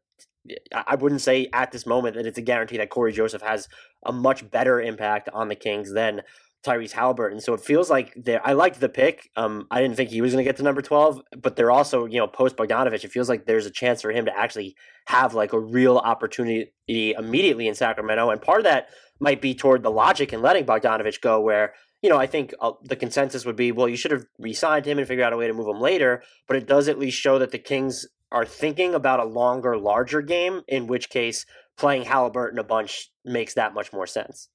I 0.75 0.97
wouldn't 0.97 1.21
say 1.21 1.49
at 1.53 1.71
this 1.71 1.87
moment 1.87 2.17
that 2.17 2.27
it's 2.27 2.39
a 2.39 2.43
guarantee 2.43 2.77
that 2.79 2.91
Cory 2.91 3.13
Joseph 3.13 3.43
has 3.43 3.69
a 4.05 4.13
much 4.13 4.51
better 4.51 4.81
impact 4.81 5.29
on 5.33 5.49
the 5.49 5.55
Kings 5.55 5.93
than 5.93 6.23
Tyrese 6.65 6.93
Halliburton. 6.93 7.41
So 7.41 7.55
it 7.55 7.61
feels 7.61 7.91
like 7.91 8.17
I 8.45 8.53
liked 8.53 8.79
the 8.79 8.89
pick. 8.89 9.31
Um, 9.37 9.67
I 9.71 9.81
didn't 9.81 9.97
think 9.97 10.11
he 10.11 10.21
was 10.21 10.33
going 10.33 10.45
to 10.45 10.49
get 10.49 10.57
to 10.59 10.63
number 10.63 10.83
12, 10.83 11.21
but 11.39 11.57
they're 11.57 11.71
also, 11.71 12.07
you 12.07 12.19
know, 12.19 12.29
post 12.29 12.57
Bogdanovic, 12.57 13.05
it 13.05 13.11
feels 13.11 13.29
like 13.29 13.47
there's 13.47 13.67
a 13.67 13.71
chance 13.71 14.03
for 14.03 14.13
him 14.13 14.27
to 14.27 14.39
actually 14.39 14.77
have 15.07 15.35
like 15.35 15.53
a 15.53 15.59
real 15.59 15.99
opportunity 15.99 16.73
immediately 16.87 17.67
in 17.67 17.75
Sacramento. 17.75 18.31
And 18.31 18.41
part 18.41 18.61
of 18.61 18.65
that 18.65 18.89
might 19.19 19.41
be 19.41 19.55
toward 19.55 19.83
the 19.83 19.91
logic 19.91 20.33
in 20.33 20.41
letting 20.41 20.65
Bogdanovic 20.65 21.21
go, 21.21 21.41
where, 21.41 21.75
you 22.01 22.09
know, 22.09 22.19
I 22.19 22.27
think 22.27 22.55
uh, 22.61 22.73
the 22.83 22.97
consensus 22.97 23.45
would 23.45 23.57
be, 23.57 23.73
well, 23.73 23.89
you 23.89 23.97
should 23.97 24.13
have 24.13 24.27
re 24.39 24.53
signed 24.53 24.87
him 24.87 24.99
and 24.99 25.09
figured 25.09 25.25
out 25.25 25.33
a 25.33 25.37
way 25.37 25.49
to 25.49 25.55
move 25.55 25.69
him 25.69 25.81
later. 25.81 26.23
But 26.47 26.57
it 26.57 26.67
does 26.67 26.89
at 26.89 26.99
least 26.99 27.19
show 27.19 27.39
that 27.41 27.51
the 27.51 27.59
Kings 27.59 28.07
are 28.31 28.47
thinking 28.47 28.95
about 28.95 29.21
a 29.21 29.25
longer, 29.25 29.77
larger 29.77 30.23
game, 30.23 30.63
in 30.69 30.87
which 30.87 31.11
case 31.11 31.45
playing 31.77 32.05
Halliburton 32.05 32.59
a 32.59 32.65
bunch 32.65 33.11
makes 33.25 33.55
that 33.55 33.75
much 33.75 33.93
more 33.93 34.07
sense. 34.07 34.49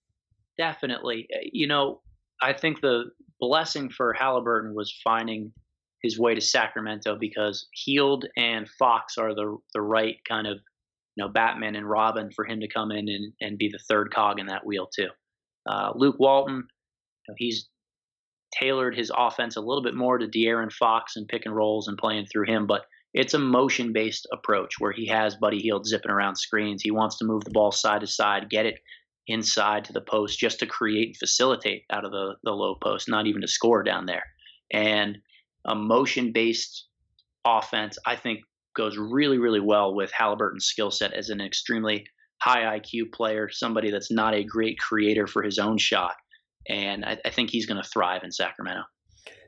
Definitely. 0.58 1.28
Uh, 1.34 1.40
you 1.52 1.68
know, 1.68 2.02
I 2.42 2.54
think 2.54 2.82
the 2.82 3.06
blessing 3.40 3.90
for 3.90 4.14
Halliburton 4.14 4.74
was 4.76 4.94
finding 5.04 5.54
his 6.04 6.20
way 6.20 6.36
to 6.36 6.42
Sacramento 6.42 7.18
because 7.20 7.68
Hield 7.74 8.26
and 8.36 8.68
Fox 8.80 9.18
are 9.18 9.34
the 9.34 9.58
the 9.74 9.82
right 9.82 10.18
kind 10.28 10.48
of 10.48 10.58
you 11.16 11.24
know 11.24 11.30
Batman 11.30 11.76
and 11.76 11.90
Robin 11.90 12.32
for 12.36 12.46
him 12.46 12.60
to 12.60 12.68
come 12.68 12.92
in 12.92 13.08
and, 13.10 13.34
and 13.42 13.58
be 13.58 13.70
the 13.70 13.80
third 13.90 14.14
cog 14.14 14.40
in 14.40 14.48
that 14.48 14.66
wheel 14.66 14.88
too. 14.96 15.10
Uh, 15.70 15.92
Luke 15.96 16.18
Walton, 16.20 16.68
he's 17.38 17.68
tailored 18.58 18.96
his 18.96 19.12
offense 19.16 19.58
a 19.58 19.62
little 19.62 19.84
bit 19.84 19.96
more 19.96 20.18
to 20.18 20.28
De'Aaron 20.28 20.72
Fox 20.72 21.16
and 21.16 21.28
pick 21.28 21.46
and 21.46 21.56
rolls 21.56 21.88
and 21.88 21.98
playing 21.98 22.26
through 22.28 22.46
him, 22.46 22.66
but 22.66 22.86
it's 23.14 23.34
a 23.34 23.40
motion 23.40 23.92
based 23.92 24.28
approach 24.32 24.76
where 24.80 24.92
he 24.92 25.08
has 25.08 25.36
Buddy 25.36 25.60
Hield 25.60 25.86
zipping 25.88 26.12
around 26.12 26.36
screens. 26.36 26.82
He 26.82 26.92
wants 26.92 27.18
to 27.18 27.26
move 27.26 27.44
the 27.44 27.52
ball 27.52 27.72
side 27.72 28.02
to 28.02 28.08
side, 28.08 28.50
get 28.50 28.66
it 28.66 28.76
inside 29.28 29.86
to 29.86 29.94
the 29.94 30.02
post 30.02 30.40
just 30.40 30.60
to 30.60 30.66
create 30.66 31.08
and 31.08 31.18
facilitate 31.18 31.84
out 31.92 32.06
of 32.06 32.12
the, 32.12 32.36
the 32.44 32.52
low 32.52 32.76
post, 32.76 33.10
not 33.10 33.28
even 33.28 33.42
to 33.42 33.48
score 33.48 33.84
down 33.84 34.06
there. 34.06 34.24
And 34.72 35.18
a 35.66 35.76
motion 35.76 36.32
based 36.32 36.88
offense, 37.46 37.98
I 38.06 38.16
think, 38.16 38.40
goes 38.76 38.98
really, 38.98 39.38
really 39.38 39.60
well 39.60 39.94
with 39.94 40.12
Halliburton's 40.12 40.66
skill 40.66 40.92
set 40.92 41.14
as 41.14 41.30
an 41.30 41.42
extremely 41.42 42.06
high 42.42 42.80
IQ 42.80 43.12
player, 43.12 43.50
somebody 43.50 43.92
that's 43.92 44.12
not 44.12 44.36
a 44.36 44.44
great 44.44 44.78
creator 44.78 45.28
for 45.28 45.42
his 45.44 45.58
own 45.58 45.78
shot. 45.78 46.14
And 46.70 47.04
I, 47.04 47.18
I 47.26 47.30
think 47.30 47.50
he's 47.50 47.66
going 47.66 47.82
to 47.82 47.90
thrive 47.90 48.24
in 48.24 48.32
Sacramento. 48.32 48.84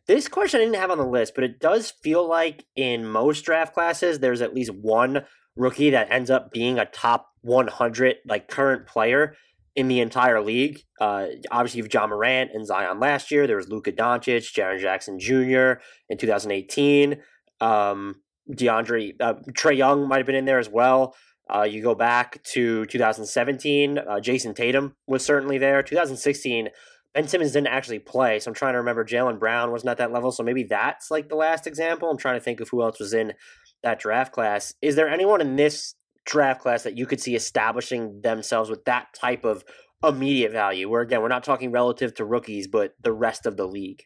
This 0.08 0.28
question 0.28 0.60
I 0.60 0.64
didn't 0.64 0.80
have 0.80 0.90
on 0.90 0.98
the 0.98 1.06
list, 1.06 1.36
but 1.36 1.44
it 1.44 1.60
does 1.60 1.92
feel 1.92 2.28
like 2.28 2.66
in 2.76 3.08
most 3.08 3.42
draft 3.42 3.76
classes, 3.76 4.20
there's 4.20 4.42
at 4.42 4.56
least 4.56 4.72
one 4.74 5.24
rookie 5.56 5.92
that 5.92 6.12
ends 6.12 6.32
up 6.32 6.52
being 6.52 6.80
a 6.80 6.86
top 6.86 7.28
100 7.42 8.16
like 8.26 8.48
current 8.48 8.88
player 8.88 9.36
in 9.76 9.88
the 9.88 10.00
entire 10.00 10.42
league. 10.42 10.84
Uh, 11.00 11.28
obviously, 11.52 11.80
you 11.80 11.84
have 11.84 11.94
Ja 11.94 12.08
Morant 12.08 12.52
and 12.54 12.66
Zion 12.66 13.00
last 13.00 13.32
year. 13.32 13.48
There 13.48 13.58
was 13.58 13.70
Luka 13.70 13.92
Doncic, 13.92 14.54
Jaren 14.54 14.80
Jackson 14.80 15.20
Jr. 15.20 15.82
in 16.10 16.18
2018. 16.18 17.18
Um, 17.62 18.16
DeAndre 18.52 19.14
uh, 19.20 19.36
Trae 19.52 19.78
Young 19.78 20.08
might 20.08 20.18
have 20.18 20.26
been 20.26 20.36
in 20.36 20.46
there 20.46 20.60
as 20.60 20.70
well. 20.70 21.16
Uh, 21.54 21.64
you 21.64 21.82
go 21.82 21.96
back 21.96 22.44
to 22.44 22.86
2017. 22.86 23.98
Uh, 23.98 24.20
Jayson 24.20 24.54
Tatum 24.54 24.96
was 25.08 25.26
certainly 25.26 25.58
there. 25.58 25.82
2016. 25.82 26.70
Ben 27.14 27.28
Simmons 27.28 27.52
didn't 27.54 27.68
actually 27.68 28.00
play, 28.00 28.40
so 28.40 28.52
I'm 28.52 28.56
trying 28.56 28.74
to 28.74 28.80
remember. 28.80 29.04
Jaylen 29.04 29.40
Brown 29.40 29.72
wasn't 29.72 29.90
at 29.90 29.98
that 29.98 30.12
level, 30.12 30.32
so 30.32 30.44
maybe 30.44 30.64
that's 30.64 31.10
like 31.10 31.28
the 31.28 31.36
last 31.36 31.66
example. 31.66 32.10
I'm 32.10 32.18
trying 32.18 32.36
to 32.36 32.44
think 32.44 32.60
of 32.60 32.70
who 32.70 32.84
else 32.84 33.00
was 33.00 33.14
in 33.14 33.34
that 33.82 34.00
draft 34.00 34.32
class. 34.32 34.74
Is 34.82 34.96
there 34.96 35.10
anyone 35.10 35.42
in 35.42 35.56
this 35.56 35.96
draft 36.26 36.62
class 36.62 36.84
that 36.84 36.98
you 36.98 37.06
could 37.06 37.20
see 37.20 37.36
establishing 37.36 38.22
themselves 38.22 38.70
with 38.70 38.86
that 38.86 39.08
type 39.20 39.44
of 39.44 39.64
immediate 40.04 40.52
value 40.52 40.90
where 40.90 41.02
again 41.02 41.22
we're 41.22 41.28
not 41.28 41.44
talking 41.44 41.72
relative 41.72 42.14
to 42.14 42.24
rookies 42.24 42.68
but 42.68 42.94
the 43.02 43.12
rest 43.12 43.46
of 43.46 43.58
the 43.58 43.66
league. 43.66 44.04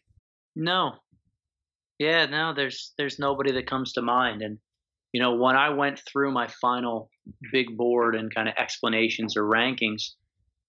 No. 0.56 0.92
Yeah 1.98 2.26
no 2.26 2.52
there's 2.54 2.92
there's 2.98 3.18
nobody 3.18 3.52
that 3.52 3.68
comes 3.68 3.92
to 3.92 4.02
mind 4.02 4.42
and 4.42 4.58
you 5.12 5.22
know 5.22 5.34
when 5.36 5.54
i 5.54 5.68
went 5.68 6.00
through 6.10 6.32
my 6.32 6.48
final 6.60 7.08
big 7.52 7.76
board 7.76 8.16
and 8.16 8.34
kind 8.34 8.48
of 8.48 8.54
explanations 8.58 9.36
or 9.36 9.44
rankings 9.44 10.02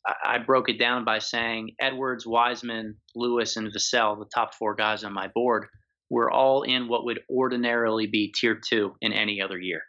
I, 0.05 0.35
I 0.35 0.37
broke 0.37 0.69
it 0.69 0.77
down 0.77 1.03
by 1.03 1.17
saying 1.17 1.71
edwards 1.81 2.27
wiseman 2.27 2.97
lewis 3.15 3.57
and 3.57 3.73
vassell 3.73 4.19
the 4.19 4.29
top 4.33 4.53
four 4.53 4.75
guys 4.75 5.03
on 5.03 5.13
my 5.13 5.27
board 5.33 5.65
were 6.09 6.31
all 6.31 6.63
in 6.63 6.87
what 6.87 7.05
would 7.05 7.19
ordinarily 7.29 8.07
be 8.07 8.33
tier 8.35 8.59
two 8.67 8.95
in 9.01 9.13
any 9.13 9.41
other 9.41 9.59
year. 9.59 9.81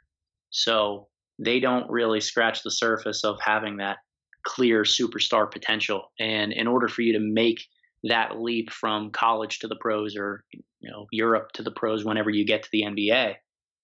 So 0.51 1.09
they 1.39 1.61
don't 1.61 1.91
really 1.91 2.21
scratch 2.21 2.63
the 2.63 2.71
surface 2.71 3.25
of 3.25 3.39
having 3.41 3.79
that 3.79 3.99
clear 4.45 4.83
superstar 4.83 5.51
potential. 5.51 6.13
And 6.19 6.53
in 6.53 6.67
order 6.67 6.89
for 6.89 7.03
you 7.03 7.13
to 7.15 7.21
make 7.21 7.65
that 8.05 8.39
leap 8.39 8.71
from 8.71 9.11
college 9.11 9.59
to 9.59 9.69
the 9.69 9.77
pros 9.81 10.17
or 10.17 10.45
you 10.51 10.91
know 10.91 11.07
Europe 11.11 11.53
to 11.53 11.63
the 11.63 11.73
pros 11.73 12.05
whenever 12.05 12.31
you 12.31 12.47
get 12.47 12.63
to 12.63 12.69
the 12.73 12.83
NBA, 12.83 13.35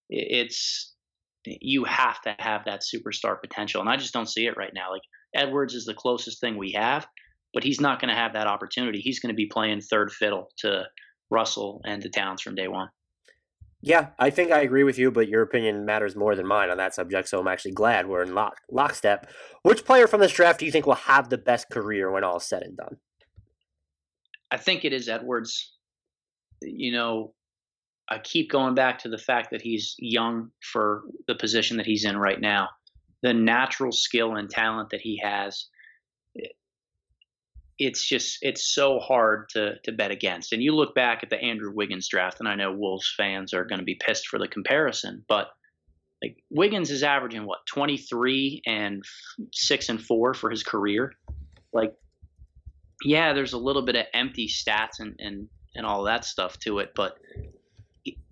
it's 0.09 0.95
you 1.45 1.85
have 1.85 2.21
to 2.23 2.37
have 2.39 2.65
that 2.67 2.83
superstar 2.83 3.41
potential. 3.41 3.81
And 3.81 3.91
I 3.91 3.97
just 3.97 4.13
don't 4.13 4.29
see 4.29 4.47
it 4.47 4.57
right 4.57 4.73
now. 4.75 4.93
Like 4.93 5.03
Edwards 5.35 5.75
is 5.75 5.85
the 5.85 5.95
closest 5.95 6.41
thing 6.41 6.57
we 6.57 6.73
have, 6.73 7.07
but 7.53 7.65
he's 7.65 7.81
not 7.81 8.01
going 8.01 8.11
to 8.11 8.21
have 8.21 8.35
that 8.35 8.47
opportunity. 8.47 9.01
He's 9.01 9.19
going 9.19 9.33
to 9.33 9.37
be 9.37 9.47
playing 9.47 9.81
third 9.81 10.13
fiddle 10.13 10.51
to 10.59 10.85
Russell 11.31 11.81
and 11.85 12.01
to 12.03 12.11
Towns 12.11 12.43
from 12.43 12.55
day 12.55 12.69
one. 12.69 12.89
Yeah, 13.85 14.11
I 14.17 14.31
think 14.31 14.53
I 14.53 14.61
agree 14.61 14.85
with 14.85 14.97
you, 14.97 15.11
but 15.11 15.29
your 15.29 15.43
opinion 15.43 15.85
matters 15.85 16.15
more 16.15 16.37
than 16.37 16.47
mine 16.47 16.71
on 16.71 16.77
that 16.77 16.95
subject, 16.95 17.29
so 17.29 17.41
I'm 17.41 17.49
actually 17.49 17.73
glad 17.73 18.07
we're 18.07 18.23
in 18.23 18.33
lock, 18.33 18.61
lockstep. 18.71 19.29
Which 19.63 19.85
player 19.85 20.07
from 20.07 20.21
this 20.21 20.33
draft 20.33 20.61
do 20.61 20.67
you 20.67 20.71
think 20.71 20.87
will 20.87 20.95
have 20.95 21.29
the 21.29 21.39
best 21.39 21.69
career 21.69 22.11
when 22.13 22.23
all 22.23 22.37
is 22.37 22.45
said 22.45 22.63
and 22.63 22.77
done? 22.77 22.99
I 24.53 24.57
think 24.57 24.85
it 24.85 24.93
is 24.93 25.09
Edwards. 25.09 25.73
You 26.61 26.93
know, 26.93 27.35
I 28.09 28.21
keep 28.21 28.53
going 28.53 28.77
back 28.77 29.01
to 29.01 29.09
the 29.09 29.19
fact 29.19 29.51
that 29.51 29.63
he's 29.63 29.97
young 29.99 30.51
for 30.73 31.03
the 31.27 31.35
position 31.35 31.77
that 31.79 31.87
he's 31.87 32.05
in 32.05 32.17
right 32.17 32.41
now. 32.41 32.69
The 33.23 33.35
natural 33.35 33.91
skill 33.91 34.37
and 34.37 34.49
talent 34.49 34.91
that 34.91 35.01
he 35.01 35.21
has 35.25 35.67
it's 37.79 38.07
just 38.07 38.39
it's 38.43 38.75
so 38.75 38.99
hard 38.99 39.49
to 39.51 39.75
to 39.85 39.93
bet 39.93 40.11
against. 40.11 40.53
And 40.53 40.63
you 40.63 40.75
look 40.75 40.95
back 40.95 41.23
at 41.23 41.31
the 41.31 41.41
Andrew 41.41 41.73
Wiggins 41.75 42.09
draft, 42.09 42.41
and 42.41 42.49
I 42.49 42.55
know 42.55 42.73
Wolves 42.73 43.13
fans 43.17 43.55
are 43.55 43.65
going 43.65 43.79
to 43.79 43.85
be 43.85 43.95
pissed 43.95 44.29
for 44.29 44.39
the 44.39 44.49
comparison, 44.49 45.25
but 45.29 45.49
like 46.23 46.37
Wiggins 46.51 46.91
is 46.91 47.03
averaging 47.03 47.45
what 47.47 47.67
23 47.67 48.63
and 48.67 49.03
six 49.53 49.89
and 49.89 50.01
four 50.01 50.35
for 50.35 50.51
his 50.51 50.63
career. 50.63 51.13
Like, 51.73 51.95
yeah, 53.05 53.33
there's 53.33 53.55
a 53.55 53.59
little 53.59 53.83
bit 53.83 53.97
of 53.97 54.07
empty 54.15 54.49
stats 54.49 55.01
and 55.01 55.17
and 55.19 55.49
and 55.75 55.87
all 55.87 56.05
that 56.05 56.25
stuff 56.25 56.59
to 56.61 56.79
it, 56.79 56.93
but 56.95 57.17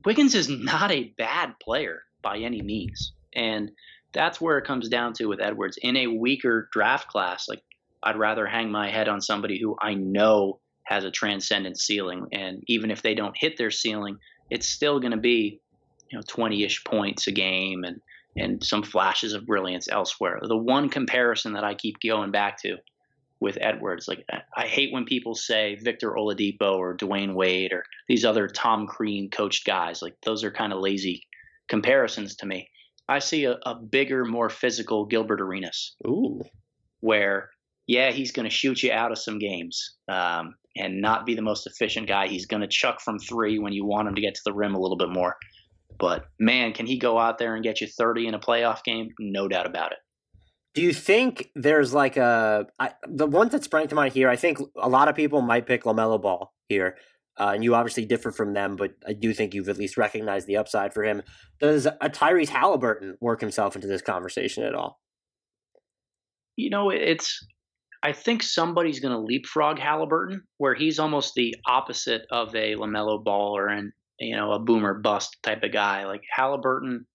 Wiggins 0.05 0.35
is 0.35 0.49
not 0.49 0.91
a 0.93 1.13
bad 1.17 1.55
player 1.61 2.03
by 2.23 2.39
any 2.39 2.63
means, 2.63 3.13
and 3.35 3.71
that's 4.13 4.41
where 4.41 4.59
it 4.59 4.67
comes 4.67 4.89
down 4.89 5.15
to 5.15 5.27
with 5.27 5.41
Edwards 5.41 5.79
in 5.81 5.97
a 5.97 6.07
weaker 6.09 6.69
draft 6.73 7.09
class. 7.09 7.49
Like 7.49 7.63
I'd 8.03 8.17
rather 8.17 8.47
hang 8.47 8.71
my 8.71 8.91
head 8.91 9.09
on 9.09 9.21
somebody 9.21 9.61
who 9.61 9.77
I 9.81 9.95
know 9.95 10.61
has 10.85 11.05
a 11.05 11.11
transcendent 11.11 11.79
ceiling. 11.79 12.27
And 12.33 12.63
even 12.67 12.91
if 12.91 13.03
they 13.03 13.15
don't 13.15 13.37
hit 13.37 13.57
their 13.57 13.71
ceiling, 13.71 14.19
it's 14.51 14.67
still 14.67 14.99
going 15.01 15.13
to 15.13 15.19
be, 15.19 15.61
you 16.11 16.19
know, 16.19 16.23
20-ish 16.23 16.85
points 16.85 17.27
a 17.27 17.33
game 17.33 17.85
and 17.85 18.01
and 18.37 18.63
some 18.65 18.83
flashes 18.83 19.33
of 19.33 19.45
brilliance 19.45 19.89
elsewhere. 19.91 20.39
The 20.43 20.57
one 20.57 20.89
comparison 20.89 21.55
that 21.55 21.65
I 21.65 21.75
keep 21.75 21.97
going 22.01 22.31
back 22.31 22.63
to 22.63 22.77
with 23.41 23.59
Edwards, 23.61 24.07
like 24.07 24.25
I 24.57 24.67
hate 24.67 24.93
when 24.93 25.05
people 25.05 25.35
say 25.35 25.77
Victor 25.77 26.13
Oladipo 26.13 26.77
or 26.77 26.97
Dwyane 26.97 27.35
Wade 27.35 27.73
or 27.73 27.83
these 28.07 28.25
other 28.25 28.47
Tom 28.47 28.87
Crean 28.87 29.31
coached 29.31 29.67
guys. 29.67 30.03
Like 30.03 30.15
those 30.23 30.45
are 30.45 30.51
kind 30.51 30.73
of 30.73 30.79
lazy 30.79 31.27
comparisons 31.69 32.37
to 32.37 32.47
me. 32.47 32.69
I 33.09 33.19
see 33.19 33.47
a, 33.47 33.59
a 33.67 33.75
bigger, 33.75 34.25
more 34.25 34.51
physical 34.51 35.07
Gilbert 35.07 35.41
Arenas. 35.41 35.97
Ooh. 36.07 36.43
Where, 37.01 37.51
yeah, 37.91 38.13
he's 38.13 38.31
going 38.31 38.45
to 38.45 38.55
shoot 38.55 38.85
you 38.85 38.93
out 38.93 39.11
of 39.11 39.19
some 39.19 39.41
games 39.41 39.97
um, 40.07 40.55
and 40.77 41.01
not 41.01 41.27
be 41.27 41.35
the 41.35 41.43
most 41.43 41.67
efficient 41.67 42.07
guy. 42.07 42.29
He's 42.29 42.47
going 42.47 42.61
to 42.61 42.69
chuck 42.69 43.01
from 43.01 43.19
three 43.19 43.59
when 43.59 43.73
you 43.73 43.85
want 43.85 44.07
him 44.07 44.15
to 44.15 44.21
get 44.21 44.37
to 44.37 44.41
the 44.45 44.53
rim 44.53 44.77
a 44.77 44.79
little 44.79 44.97
bit 44.97 45.09
more. 45.09 45.35
But 45.99 46.27
man, 46.39 46.73
can 46.73 46.87
he 46.87 47.01
go 47.01 47.19
out 47.19 47.39
there 47.39 47.57
and 47.57 47.65
get 47.65 47.81
you 47.81 47.89
30 47.89 48.29
in 48.29 48.35
a 48.35 48.39
playoff 48.39 48.85
game? 48.85 49.09
No 49.19 49.49
doubt 49.49 49.67
about 49.67 49.91
it. 49.91 49.99
Do 50.73 50.83
you 50.83 50.93
think 50.93 51.51
there's 51.57 51.93
like 51.93 52.17
a 52.17 52.69
I, 52.79 52.93
the 53.09 53.27
one 53.27 53.49
that 53.49 53.65
sprang 53.65 53.89
to 53.89 53.97
mind 53.97 54.15
here? 54.15 54.29
I 54.29 54.37
think 54.37 54.59
a 54.81 54.89
lot 54.89 55.09
of 55.09 55.17
people 55.17 55.41
might 55.43 55.67
pick 55.67 55.83
Lamelo 55.83 56.23
Ball 56.23 56.55
here, 56.69 56.97
uh, 57.41 57.51
and 57.57 57.65
you 57.65 57.75
obviously 57.75 58.05
differ 58.05 58.31
from 58.31 58.55
them, 58.55 58.77
but 58.77 58.93
I 59.05 59.15
do 59.15 59.35
think 59.35 59.53
you've 59.53 59.69
at 59.69 59.79
least 59.79 59.97
recognized 59.97 60.47
the 60.47 60.59
upside 60.59 60.95
for 60.95 61.03
him. 61.03 61.23
Does 61.59 61.87
a 61.87 62.09
Tyrese 62.09 62.51
Halliburton 62.51 63.17
work 63.21 63.41
himself 63.41 63.75
into 63.75 63.89
this 63.89 64.01
conversation 64.01 64.63
at 64.63 64.77
all? 64.77 65.01
You 66.55 66.71
know, 66.71 66.91
it's. 66.91 67.45
I 68.03 68.13
think 68.13 68.43
somebody's 68.43 69.01
going 69.01 69.15
to 69.15 69.21
leapfrog 69.21 69.79
Halliburton, 69.79 70.43
where 70.57 70.75
he's 70.75 70.99
almost 70.99 71.35
the 71.35 71.55
opposite 71.67 72.23
of 72.31 72.55
a 72.55 72.75
Lamelo 72.77 73.23
Ball 73.23 73.57
or 73.57 73.69
an 73.69 73.93
you 74.19 74.37
know 74.37 74.53
a 74.53 74.59
boomer 74.59 74.95
bust 74.95 75.37
type 75.43 75.63
of 75.63 75.73
guy. 75.73 76.07
Like 76.07 76.23
Halliburton, 76.31 77.07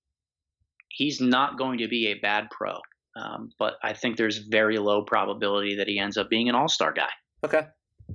he's 0.89 1.19
not 1.19 1.57
going 1.57 1.79
to 1.79 1.87
be 1.87 2.07
a 2.07 2.19
bad 2.19 2.49
pro, 2.51 2.77
um, 3.15 3.49
but 3.57 3.75
I 3.83 3.93
think 3.93 4.17
there's 4.17 4.37
very 4.37 4.77
low 4.77 5.03
probability 5.03 5.75
that 5.75 5.87
he 5.87 5.99
ends 5.99 6.17
up 6.17 6.29
being 6.29 6.49
an 6.49 6.55
All 6.55 6.69
Star 6.69 6.93
guy. 6.93 7.09
Okay. 7.43 7.61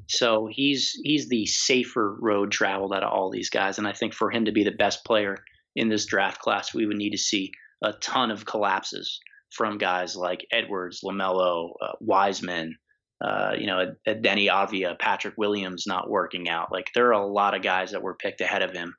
So 0.07 0.49
he's 0.49 0.99
he's 1.03 1.29
the 1.29 1.47
safer 1.47 2.17
road 2.21 2.53
traveled 2.53 2.95
out 2.95 3.03
of 3.03 3.13
all 3.13 3.31
these 3.31 3.51
guys, 3.51 3.79
and 3.79 3.89
I 3.89 3.93
think 3.93 4.15
for 4.15 4.31
him 4.31 4.45
to 4.45 4.53
be 4.53 4.63
the 4.63 4.71
best 4.71 5.05
player 5.05 5.37
in 5.75 5.89
this 5.89 6.07
draft 6.07 6.41
class, 6.41 6.73
we 6.73 6.87
would 6.87 6.97
need 6.97 7.11
to 7.11 7.19
see 7.19 7.51
a 7.83 7.95
ton 7.95 8.31
of 8.31 8.45
collapses 8.45 9.21
from 9.51 9.79
guys 9.79 10.17
like 10.17 10.47
Edwards, 10.53 11.01
Lamelo, 11.05 11.73
uh, 11.81 11.93
Wiseman, 12.01 12.77
uh, 13.21 13.53
you 13.59 13.67
know, 13.67 13.95
Deni 14.07 14.49
Avdija, 14.49 14.99
Patrick 14.99 15.35
Williams 15.37 15.85
not 15.87 16.09
working 16.09 16.49
out. 16.49 16.73
Like 16.73 16.89
there 16.95 17.09
are 17.09 17.23
a 17.23 17.27
lot 17.27 17.55
of 17.55 17.63
guys 17.63 17.93
that 17.93 18.03
were 18.03 18.15
picked 18.15 18.41
ahead 18.41 18.63
of 18.63 18.73
him 18.73 18.95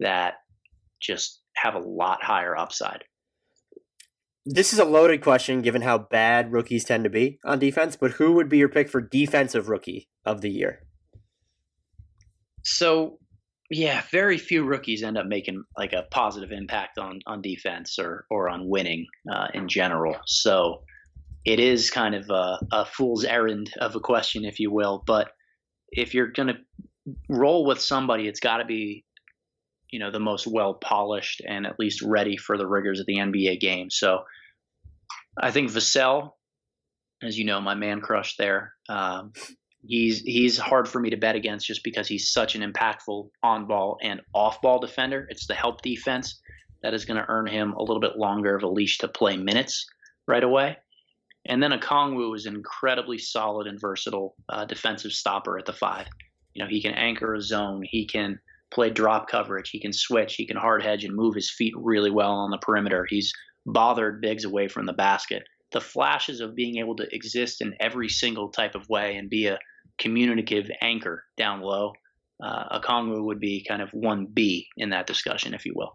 that 0.00 0.34
just 1.00 1.40
have 1.56 1.74
a 1.74 1.80
lot 1.80 2.22
higher 2.22 2.56
upside. 2.56 3.04
This 4.46 4.72
is 4.72 4.78
a 4.78 4.84
loaded 4.84 5.20
question 5.20 5.60
given 5.60 5.82
how 5.82 5.98
bad 5.98 6.52
rookies 6.52 6.84
tend 6.84 7.04
to 7.04 7.10
be 7.10 7.38
on 7.44 7.58
defense, 7.58 7.96
but 7.96 8.12
who 8.12 8.32
would 8.32 8.48
be 8.48 8.56
your 8.56 8.70
pick 8.70 8.88
for 8.88 9.02
defensive 9.02 9.68
rookie 9.68 10.08
of 10.24 10.40
the 10.40 10.50
year? 10.50 10.80
So, 12.64 13.18
yeah, 13.70 14.02
very 14.10 14.38
few 14.38 14.64
rookies 14.64 15.02
end 15.02 15.18
up 15.18 15.26
making 15.26 15.64
like 15.76 15.92
a 15.92 16.04
positive 16.10 16.52
impact 16.52 16.98
on 16.98 17.20
on 17.26 17.42
defense 17.42 17.98
or 17.98 18.24
or 18.30 18.48
on 18.48 18.68
winning 18.68 19.06
uh, 19.30 19.48
in 19.52 19.68
general. 19.68 20.16
So, 20.26 20.82
it 21.44 21.60
is 21.60 21.90
kind 21.90 22.14
of 22.14 22.28
a, 22.30 22.58
a 22.72 22.84
fool's 22.84 23.24
errand 23.24 23.72
of 23.80 23.94
a 23.94 24.00
question, 24.00 24.44
if 24.44 24.60
you 24.60 24.70
will. 24.70 25.02
But 25.06 25.30
if 25.90 26.14
you're 26.14 26.30
going 26.30 26.48
to 26.48 27.14
roll 27.28 27.64
with 27.64 27.80
somebody, 27.80 28.28
it's 28.28 28.40
got 28.40 28.58
to 28.58 28.64
be, 28.64 29.04
you 29.90 29.98
know, 29.98 30.10
the 30.10 30.20
most 30.20 30.46
well 30.46 30.74
polished 30.74 31.40
and 31.46 31.66
at 31.66 31.78
least 31.78 32.02
ready 32.02 32.36
for 32.36 32.58
the 32.58 32.66
rigors 32.66 33.00
of 33.00 33.06
the 33.06 33.16
NBA 33.16 33.60
game. 33.60 33.90
So 33.90 34.24
I 35.40 35.50
think 35.50 35.70
Vassell, 35.70 36.32
as 37.22 37.38
you 37.38 37.44
know, 37.44 37.60
my 37.60 37.74
man 37.74 38.00
crush 38.00 38.36
there. 38.36 38.74
Um, 38.88 39.32
he's 39.88 40.20
he's 40.20 40.58
hard 40.58 40.86
for 40.86 41.00
me 41.00 41.10
to 41.10 41.16
bet 41.16 41.34
against 41.34 41.66
just 41.66 41.82
because 41.82 42.06
he's 42.06 42.30
such 42.30 42.54
an 42.54 42.62
impactful 42.62 43.30
on 43.42 43.66
ball 43.66 43.98
and 44.02 44.20
off 44.34 44.60
ball 44.60 44.78
defender. 44.78 45.26
It's 45.30 45.46
the 45.46 45.54
help 45.54 45.82
defense 45.82 46.40
that 46.82 46.94
is 46.94 47.04
going 47.04 47.16
to 47.16 47.28
earn 47.28 47.46
him 47.46 47.72
a 47.72 47.82
little 47.82 48.00
bit 48.00 48.16
longer 48.16 48.54
of 48.54 48.62
a 48.62 48.68
leash 48.68 48.98
to 48.98 49.08
play 49.08 49.36
minutes 49.36 49.86
right 50.28 50.44
away. 50.44 50.76
And 51.46 51.62
then 51.62 51.72
Okongwu 51.72 52.36
is 52.36 52.46
an 52.46 52.54
incredibly 52.54 53.18
solid 53.18 53.66
and 53.66 53.80
versatile 53.80 54.36
uh, 54.48 54.66
defensive 54.66 55.12
stopper 55.12 55.58
at 55.58 55.64
the 55.64 55.72
five. 55.72 56.06
You 56.54 56.62
know, 56.62 56.68
he 56.68 56.82
can 56.82 56.92
anchor 56.92 57.34
a 57.34 57.40
zone, 57.40 57.82
he 57.82 58.06
can 58.06 58.38
play 58.70 58.90
drop 58.90 59.28
coverage, 59.28 59.70
he 59.70 59.80
can 59.80 59.92
switch, 59.92 60.34
he 60.34 60.46
can 60.46 60.56
hard 60.56 60.82
hedge 60.82 61.04
and 61.04 61.16
move 61.16 61.34
his 61.34 61.50
feet 61.50 61.72
really 61.76 62.10
well 62.10 62.32
on 62.32 62.50
the 62.50 62.58
perimeter. 62.58 63.06
He's 63.08 63.32
bothered 63.64 64.20
bigs 64.20 64.44
away 64.44 64.68
from 64.68 64.84
the 64.84 64.92
basket. 64.92 65.44
The 65.72 65.80
flashes 65.80 66.40
of 66.40 66.54
being 66.54 66.76
able 66.78 66.96
to 66.96 67.14
exist 67.14 67.62
in 67.62 67.74
every 67.80 68.08
single 68.08 68.50
type 68.50 68.74
of 68.74 68.88
way 68.88 69.16
and 69.16 69.30
be 69.30 69.46
a 69.46 69.58
communicative 69.98 70.70
anchor 70.80 71.24
down 71.36 71.60
low, 71.60 71.92
uh, 72.42 72.78
Okongwu 72.78 73.24
would 73.24 73.40
be 73.40 73.64
kind 73.66 73.82
of 73.82 73.90
1B 73.90 74.66
in 74.76 74.90
that 74.90 75.06
discussion, 75.06 75.54
if 75.54 75.66
you 75.66 75.72
will. 75.74 75.92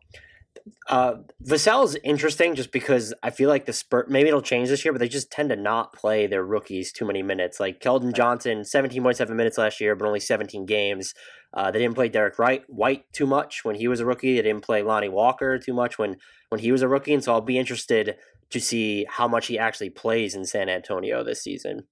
Uh, 0.87 1.15
Vassell 1.45 1.83
is 1.83 1.97
interesting 2.03 2.55
just 2.55 2.71
because 2.71 3.13
I 3.23 3.31
feel 3.31 3.49
like 3.49 3.65
the 3.65 3.73
spurt 3.73 4.09
maybe 4.09 4.29
it'll 4.29 4.41
change 4.41 4.69
this 4.69 4.85
year, 4.85 4.93
but 4.93 4.99
they 4.99 5.09
just 5.09 5.31
tend 5.31 5.49
to 5.49 5.55
not 5.55 5.93
play 5.93 6.27
their 6.27 6.43
rookies 6.43 6.91
too 6.91 7.05
many 7.05 7.21
minutes. 7.21 7.59
Like 7.59 7.81
Keldon 7.81 8.13
Johnson, 8.13 8.61
17.7 8.61 9.29
minutes 9.29 9.57
last 9.57 9.81
year, 9.81 9.95
but 9.95 10.05
only 10.05 10.19
17 10.19 10.65
games. 10.65 11.13
Uh, 11.53 11.71
they 11.71 11.79
didn't 11.79 11.95
play 11.95 12.09
Derek 12.09 12.39
Wright, 12.39 12.63
White 12.67 13.11
too 13.13 13.27
much 13.27 13.65
when 13.65 13.75
he 13.75 13.87
was 13.87 13.99
a 13.99 14.05
rookie. 14.05 14.35
They 14.35 14.41
didn't 14.41 14.63
play 14.63 14.83
Lonnie 14.83 15.09
Walker 15.09 15.57
too 15.57 15.73
much 15.73 15.97
when, 15.97 16.17
when 16.49 16.61
he 16.61 16.71
was 16.71 16.81
a 16.81 16.87
rookie. 16.87 17.13
And 17.13 17.23
so 17.23 17.33
I'll 17.33 17.41
be 17.41 17.57
interested 17.57 18.15
to 18.49 18.59
see 18.59 19.05
how 19.09 19.27
much 19.27 19.47
he 19.47 19.57
actually 19.57 19.89
plays 19.89 20.35
in 20.35 20.45
San 20.45 20.69
Antonio 20.69 21.23
this 21.23 21.43
season. 21.43 21.87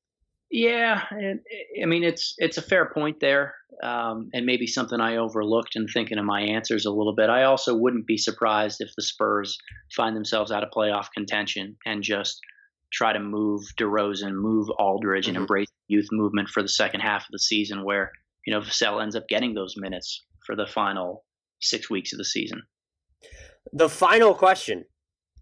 Yeah, 0.52 1.02
and 1.12 1.39
I 1.82 1.86
mean 1.86 2.04
it's 2.04 2.36
it's 2.38 2.58
a 2.58 2.62
fair 2.62 2.89
point 2.93 3.22
there, 3.22 3.56
um, 3.82 4.30
and 4.34 4.45
maybe 4.45 4.68
something 4.68 4.99
I 4.99 5.16
overlooked 5.16 5.78
in 5.78 5.88
thinking 5.88 6.18
of 6.18 6.26
my 6.26 6.41
answers 6.41 6.86
a 6.86 6.91
little 6.91 7.16
bit. 7.16 7.30
I 7.30 7.43
also 7.43 7.74
wouldn't 7.74 8.06
be 8.06 8.18
surprised 8.18 8.82
if 8.82 8.89
the 8.97 9.02
Spurs 9.02 9.58
find 9.95 10.14
themselves 10.14 10.52
out 10.52 10.64
of 10.64 10.70
playoff 10.76 11.08
contention 11.16 11.78
and 11.86 12.04
just 12.04 12.38
try 12.91 13.14
to 13.14 13.20
move 13.20 13.62
DeRozan, 13.80 14.34
move 14.34 14.68
Aldridge, 14.78 15.24
mm-hmm. 15.24 15.36
and 15.36 15.38
embrace 15.38 15.70
youth 15.88 16.10
movement 16.12 16.49
for 16.49 16.62
the 16.62 16.70
second 16.70 16.99
half 16.99 17.22
of 17.22 17.32
the 17.32 17.39
season, 17.39 17.86
where 17.86 18.12
you 18.45 18.54
know 18.54 18.60
Vassell 18.60 19.02
ends 19.02 19.16
up 19.16 19.30
getting 19.30 19.54
those 19.54 19.76
minutes 19.78 20.26
for 20.45 20.58
the 20.58 20.68
final 20.68 21.24
six 21.62 21.89
weeks 21.89 22.12
of 22.12 22.18
the 22.18 22.26
season. 22.26 22.62
The 23.72 23.88
final 23.88 24.34
question 24.34 24.84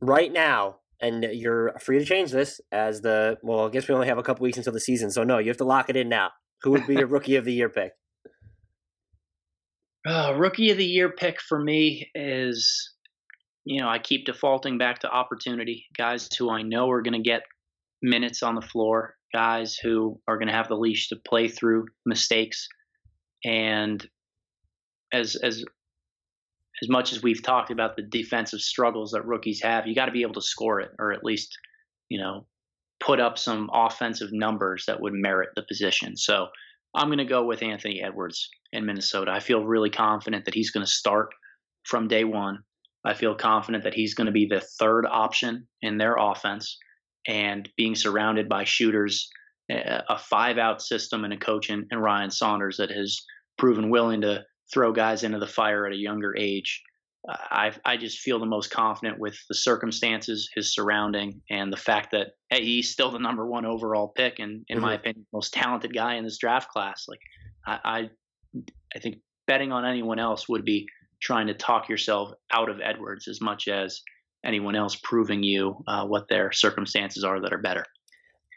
right 0.02 0.32
now 0.32 0.79
and 1.02 1.24
you're 1.24 1.74
free 1.80 2.00
to 2.00 2.06
change 2.06 2.32
this 2.32 2.60
as 2.72 3.02
the 3.02 3.38
well. 3.42 3.68
I 3.68 3.70
guess 3.70 3.88
we 3.88 3.96
only 3.96 4.08
have 4.08 4.18
a 4.18 4.24
couple 4.24 4.44
weeks 4.44 4.58
until 4.58 4.74
the 4.74 4.80
season, 4.80 5.12
so 5.12 5.24
no, 5.24 5.38
you 5.38 5.50
have 5.50 5.58
to 5.58 5.66
lock 5.66 5.90
it 5.90 5.96
in 5.96 6.10
now. 6.10 6.32
Who 6.64 6.72
would 6.72 6.88
be 6.88 6.96
your 6.96 7.08
rookie 7.16 7.36
of 7.36 7.46
the 7.46 7.54
year 7.54 7.70
pick? 7.70 7.94
Uh, 10.08 10.34
rookie 10.38 10.72
of 10.72 10.78
the 10.78 10.86
year 10.86 11.12
pick 11.12 11.42
for 11.42 11.60
me 11.60 12.10
is, 12.16 12.94
you 13.66 13.82
know, 13.82 13.90
I 13.90 14.00
keep 14.00 14.26
defaulting 14.26 14.78
back 14.78 15.00
to 15.00 15.10
opportunity. 15.10 15.86
Guys 15.98 16.30
who 16.38 16.50
I 16.50 16.62
know 16.62 16.90
are 16.90 17.02
going 17.02 17.22
to 17.22 17.30
get 17.30 17.44
minutes 18.02 18.42
on 18.42 18.56
the 18.56 18.62
floor, 18.62 19.16
guys 19.34 19.76
who 19.76 20.20
are 20.28 20.38
going 20.38 20.48
to 20.48 20.54
have 20.54 20.70
the 20.70 20.78
leash 20.78 21.10
to 21.10 21.16
play 21.16 21.48
through 21.48 21.86
mistakes, 22.06 22.68
and 23.44 24.06
as 25.14 25.36
as 25.36 25.64
as 26.82 26.90
much 26.90 27.12
as 27.12 27.22
we've 27.22 27.44
talked 27.44 27.72
about 27.72 27.96
the 27.96 28.04
defensive 28.04 28.62
struggles 28.62 29.12
that 29.12 29.26
rookies 29.26 29.62
have, 29.62 29.88
you 29.88 29.96
got 29.96 30.06
to 30.06 30.12
be 30.12 30.22
able 30.22 30.34
to 30.34 30.42
score 30.42 30.80
it 30.80 30.92
or 31.00 31.12
at 31.12 31.24
least, 31.24 31.58
you 32.10 32.20
know, 32.20 32.46
put 33.00 33.20
up 33.20 33.38
some 33.38 33.70
offensive 33.74 34.30
numbers 34.32 34.86
that 34.88 35.02
would 35.02 35.14
merit 35.14 35.50
the 35.56 35.64
position. 35.64 36.16
So 36.18 36.48
I'm 36.96 37.08
going 37.08 37.20
to 37.20 37.26
go 37.26 37.46
with 37.46 37.64
Anthony 37.64 38.02
Edwards 38.02 38.50
in 38.72 38.86
Minnesota. 38.86 39.32
I 39.32 39.40
feel 39.40 39.66
really 39.66 39.90
confident 39.90 40.46
that 40.46 40.54
he's 40.54 40.72
going 40.72 40.86
to 40.86 40.92
start 40.92 41.30
from 41.86 42.08
day 42.08 42.24
one. 42.24 42.60
I 43.06 43.14
feel 43.14 43.36
confident 43.36 43.84
that 43.84 43.94
he's 43.94 44.14
going 44.14 44.26
to 44.26 44.34
be 44.34 44.48
the 44.48 44.62
third 44.80 45.06
option 45.10 45.68
in 45.82 45.98
their 45.98 46.16
offense 46.18 46.78
and 47.28 47.70
being 47.78 47.96
surrounded 47.96 48.50
by 48.50 48.64
shooters, 48.66 49.30
eh, 49.70 50.02
a 50.10 50.18
five 50.18 50.58
out 50.58 50.82
system 50.82 51.24
and 51.24 51.34
a 51.34 51.38
coach 51.38 51.70
in, 51.70 51.86
in 51.92 52.00
Ryan 52.00 52.32
Saunders 52.32 52.78
that 52.78 52.92
has 52.92 53.22
proven 53.58 53.90
willing 53.90 54.22
to 54.22 54.44
throw 54.74 54.92
guys 54.92 55.24
into 55.24 55.40
the 55.40 55.48
fire 55.48 55.86
at 55.86 55.94
a 55.94 55.98
younger 55.98 56.36
age. 56.38 56.82
Uh, 57.28 57.36
I 57.52 57.72
I 57.86 57.98
just 57.98 58.20
feel 58.20 58.40
the 58.40 58.46
most 58.46 58.72
confident 58.72 59.20
with 59.20 59.38
the 59.50 59.56
circumstances, 59.56 60.50
his 60.56 60.74
surrounding, 60.74 61.42
and 61.50 61.72
the 61.72 61.78
fact 61.78 62.12
that 62.12 62.28
hey, 62.50 62.64
he's 62.64 62.92
still 62.92 63.12
the 63.12 63.20
number 63.20 63.46
one 63.46 63.66
overall 63.66 64.08
pick, 64.16 64.40
and 64.40 64.66
in 64.68 64.78
mm-hmm. 64.78 64.86
my 64.86 64.94
opinion, 64.96 65.26
most 65.34 65.54
talented 65.54 65.94
guy 65.94 66.16
in 66.16 66.24
this 66.24 66.38
draft 66.38 66.70
class. 66.70 67.06
Like 67.08 67.20
I, 67.68 67.80
I 68.54 68.64
I 68.96 69.00
think 69.00 69.18
betting 69.48 69.72
on 69.72 69.86
anyone 69.86 70.20
else 70.20 70.48
would 70.48 70.64
be 70.64 70.88
trying 71.22 71.48
to 71.48 71.54
talk 71.54 71.90
yourself 71.90 72.32
out 72.52 72.70
of 72.70 72.80
Edwards 72.82 73.28
as 73.28 73.42
much 73.42 73.68
as 73.68 74.02
anyone 74.46 74.76
else 74.76 74.96
proving 75.04 75.44
you 75.44 75.84
uh, 75.88 76.06
what 76.06 76.28
their 76.30 76.52
circumstances 76.52 77.24
are 77.24 77.42
that 77.42 77.52
are 77.52 77.62
better. 77.62 77.86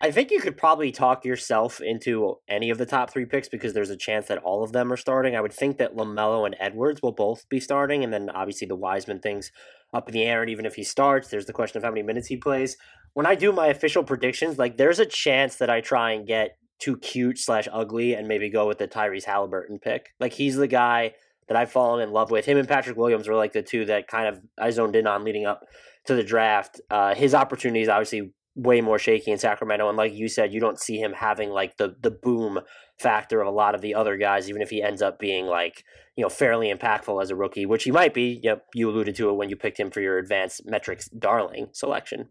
I 0.04 0.10
think 0.10 0.32
you 0.32 0.40
could 0.40 0.56
probably 0.56 0.90
talk 0.90 1.24
yourself 1.24 1.80
into 1.80 2.38
any 2.48 2.70
of 2.70 2.78
the 2.78 2.86
top 2.86 3.12
three 3.12 3.24
picks 3.24 3.48
because 3.48 3.72
there's 3.72 3.88
a 3.88 3.96
chance 3.96 4.26
that 4.26 4.38
all 4.38 4.64
of 4.64 4.72
them 4.72 4.92
are 4.92 4.96
starting. 4.96 5.36
I 5.36 5.40
would 5.40 5.52
think 5.52 5.78
that 5.78 5.94
LaMelo 5.94 6.44
and 6.44 6.56
Edwards 6.58 7.00
will 7.00 7.12
both 7.12 7.48
be 7.48 7.60
starting, 7.60 8.02
and 8.02 8.12
then 8.12 8.28
obviously 8.28 8.66
the 8.66 8.74
Wiseman 8.74 9.20
things 9.20 9.52
up 9.94 10.08
in 10.08 10.12
the 10.12 10.24
air. 10.24 10.42
And 10.42 10.50
even 10.50 10.66
if 10.66 10.74
he 10.74 10.82
starts, 10.82 11.28
there's 11.28 11.46
the 11.46 11.52
question 11.52 11.78
of 11.78 11.84
how 11.84 11.90
many 11.90 12.02
minutes 12.02 12.26
he 12.26 12.36
plays. 12.36 12.76
When 13.14 13.26
I 13.26 13.36
do 13.36 13.52
my 13.52 13.68
official 13.68 14.02
predictions, 14.02 14.58
like 14.58 14.76
there's 14.76 14.98
a 14.98 15.06
chance 15.06 15.56
that 15.56 15.70
I 15.70 15.80
try 15.80 16.10
and 16.10 16.26
get 16.26 16.56
too 16.80 16.96
cute 16.96 17.38
slash 17.38 17.68
ugly 17.72 18.14
and 18.14 18.26
maybe 18.26 18.50
go 18.50 18.66
with 18.66 18.78
the 18.78 18.88
Tyrese 18.88 19.24
Halliburton 19.24 19.78
pick. 19.78 20.08
Like 20.18 20.32
he's 20.32 20.56
the 20.56 20.66
guy 20.66 21.12
that 21.46 21.56
I've 21.56 21.70
fallen 21.70 22.02
in 22.02 22.12
love 22.12 22.32
with. 22.32 22.44
Him 22.44 22.58
and 22.58 22.66
Patrick 22.66 22.96
Williams 22.96 23.28
were 23.28 23.36
like 23.36 23.52
the 23.52 23.62
two 23.62 23.84
that 23.84 24.08
kind 24.08 24.26
of 24.26 24.40
I 24.58 24.70
zoned 24.70 24.96
in 24.96 25.06
on 25.06 25.22
leading 25.22 25.46
up 25.46 25.62
to 26.06 26.16
the 26.16 26.24
draft. 26.24 26.80
Uh, 26.90 27.14
his 27.14 27.34
opportunities 27.34 27.88
obviously 27.88 28.32
way 28.54 28.80
more 28.80 28.98
shaky 28.98 29.30
in 29.30 29.38
Sacramento. 29.38 29.88
And 29.88 29.96
like 29.96 30.12
you 30.12 30.28
said, 30.28 30.52
you 30.52 30.60
don't 30.60 30.80
see 30.80 30.98
him 30.98 31.12
having 31.12 31.50
like 31.50 31.76
the 31.76 31.96
the 32.00 32.10
boom 32.10 32.60
factor 32.98 33.40
of 33.40 33.46
a 33.46 33.50
lot 33.50 33.74
of 33.74 33.80
the 33.80 33.94
other 33.94 34.16
guys, 34.16 34.48
even 34.48 34.62
if 34.62 34.70
he 34.70 34.82
ends 34.82 35.02
up 35.02 35.18
being 35.18 35.46
like, 35.46 35.84
you 36.16 36.22
know, 36.22 36.28
fairly 36.28 36.72
impactful 36.72 37.22
as 37.22 37.30
a 37.30 37.36
rookie, 37.36 37.66
which 37.66 37.84
he 37.84 37.90
might 37.90 38.14
be. 38.14 38.40
Yep, 38.42 38.66
you 38.74 38.90
alluded 38.90 39.14
to 39.16 39.30
it 39.30 39.34
when 39.34 39.48
you 39.48 39.56
picked 39.56 39.78
him 39.78 39.90
for 39.90 40.00
your 40.00 40.18
advanced 40.18 40.62
metrics 40.64 41.08
darling 41.08 41.68
selection. 41.72 42.28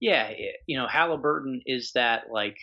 Yeah, 0.00 0.28
eh, 0.30 0.52
you 0.66 0.76
know, 0.76 0.86
Halliburton 0.86 1.62
is 1.64 1.92
that 1.94 2.24
like 2.30 2.56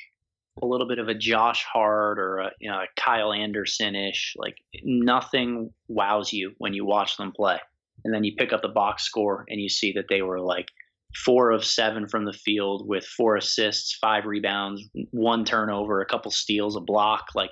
a 0.61 0.65
little 0.65 0.87
bit 0.87 0.99
of 0.99 1.07
a 1.07 1.15
Josh 1.15 1.65
Hart 1.71 2.19
or 2.19 2.39
a, 2.39 2.51
you 2.59 2.69
know, 2.69 2.77
a 2.77 3.01
Kyle 3.01 3.31
Anderson 3.31 3.95
ish. 3.95 4.35
Like 4.37 4.57
nothing 4.83 5.71
wows 5.87 6.33
you 6.33 6.51
when 6.57 6.73
you 6.73 6.85
watch 6.85 7.17
them 7.17 7.31
play. 7.35 7.57
And 8.03 8.13
then 8.13 8.23
you 8.23 8.33
pick 8.37 8.53
up 8.53 8.61
the 8.61 8.69
box 8.69 9.03
score 9.03 9.45
and 9.49 9.59
you 9.59 9.69
see 9.69 9.93
that 9.93 10.05
they 10.09 10.21
were 10.21 10.39
like 10.39 10.67
four 11.15 11.51
of 11.51 11.65
seven 11.65 12.07
from 12.07 12.25
the 12.25 12.33
field 12.33 12.87
with 12.87 13.05
four 13.05 13.35
assists, 13.35 13.97
five 13.99 14.25
rebounds, 14.25 14.83
one 15.11 15.43
turnover, 15.43 16.01
a 16.01 16.05
couple 16.05 16.31
steals, 16.31 16.75
a 16.75 16.81
block. 16.81 17.27
Like 17.35 17.51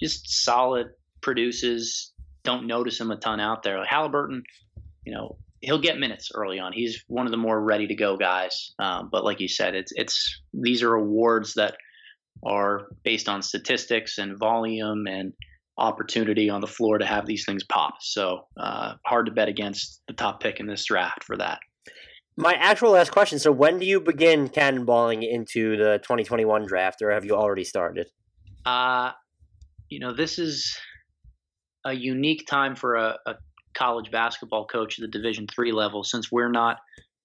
just 0.00 0.44
solid 0.44 0.88
produces. 1.20 2.12
Don't 2.44 2.66
notice 2.66 3.00
him 3.00 3.10
a 3.10 3.16
ton 3.16 3.40
out 3.40 3.62
there. 3.62 3.78
Like 3.78 3.88
Halliburton, 3.88 4.42
you 5.04 5.12
know, 5.12 5.36
he'll 5.60 5.80
get 5.80 5.98
minutes 5.98 6.30
early 6.34 6.58
on. 6.58 6.72
He's 6.72 7.04
one 7.08 7.26
of 7.26 7.32
the 7.32 7.38
more 7.38 7.60
ready 7.60 7.86
to 7.86 7.94
go 7.94 8.16
guys. 8.16 8.72
Um, 8.78 9.08
but 9.10 9.24
like 9.24 9.40
you 9.40 9.48
said, 9.48 9.74
it's 9.74 9.92
it's 9.96 10.40
these 10.54 10.82
are 10.82 10.94
awards 10.94 11.54
that 11.54 11.76
are 12.44 12.88
based 13.02 13.28
on 13.28 13.42
statistics 13.42 14.18
and 14.18 14.38
volume 14.38 15.06
and 15.06 15.32
opportunity 15.78 16.48
on 16.48 16.60
the 16.60 16.66
floor 16.66 16.98
to 16.98 17.04
have 17.04 17.26
these 17.26 17.44
things 17.44 17.64
pop. 17.64 17.94
So 18.00 18.46
uh, 18.58 18.94
hard 19.04 19.26
to 19.26 19.32
bet 19.32 19.48
against 19.48 20.02
the 20.06 20.14
top 20.14 20.40
pick 20.40 20.60
in 20.60 20.66
this 20.66 20.86
draft 20.86 21.24
for 21.24 21.36
that. 21.36 21.58
My 22.38 22.52
actual 22.52 22.90
last 22.90 23.12
question. 23.12 23.38
So, 23.38 23.50
when 23.50 23.78
do 23.78 23.86
you 23.86 24.00
begin 24.00 24.48
cannonballing 24.48 25.26
into 25.26 25.76
the 25.76 25.98
2021 26.02 26.66
draft, 26.66 27.00
or 27.00 27.10
have 27.10 27.24
you 27.24 27.34
already 27.34 27.64
started? 27.64 28.08
Uh, 28.66 29.12
you 29.88 30.00
know, 30.00 30.12
this 30.12 30.38
is 30.38 30.76
a 31.84 31.94
unique 31.94 32.46
time 32.46 32.76
for 32.76 32.96
a, 32.96 33.16
a 33.26 33.34
college 33.74 34.10
basketball 34.10 34.66
coach 34.66 34.98
at 34.98 35.02
the 35.02 35.08
Division 35.08 35.46
three 35.46 35.72
level 35.72 36.04
since 36.04 36.30
we're 36.30 36.50
not 36.50 36.78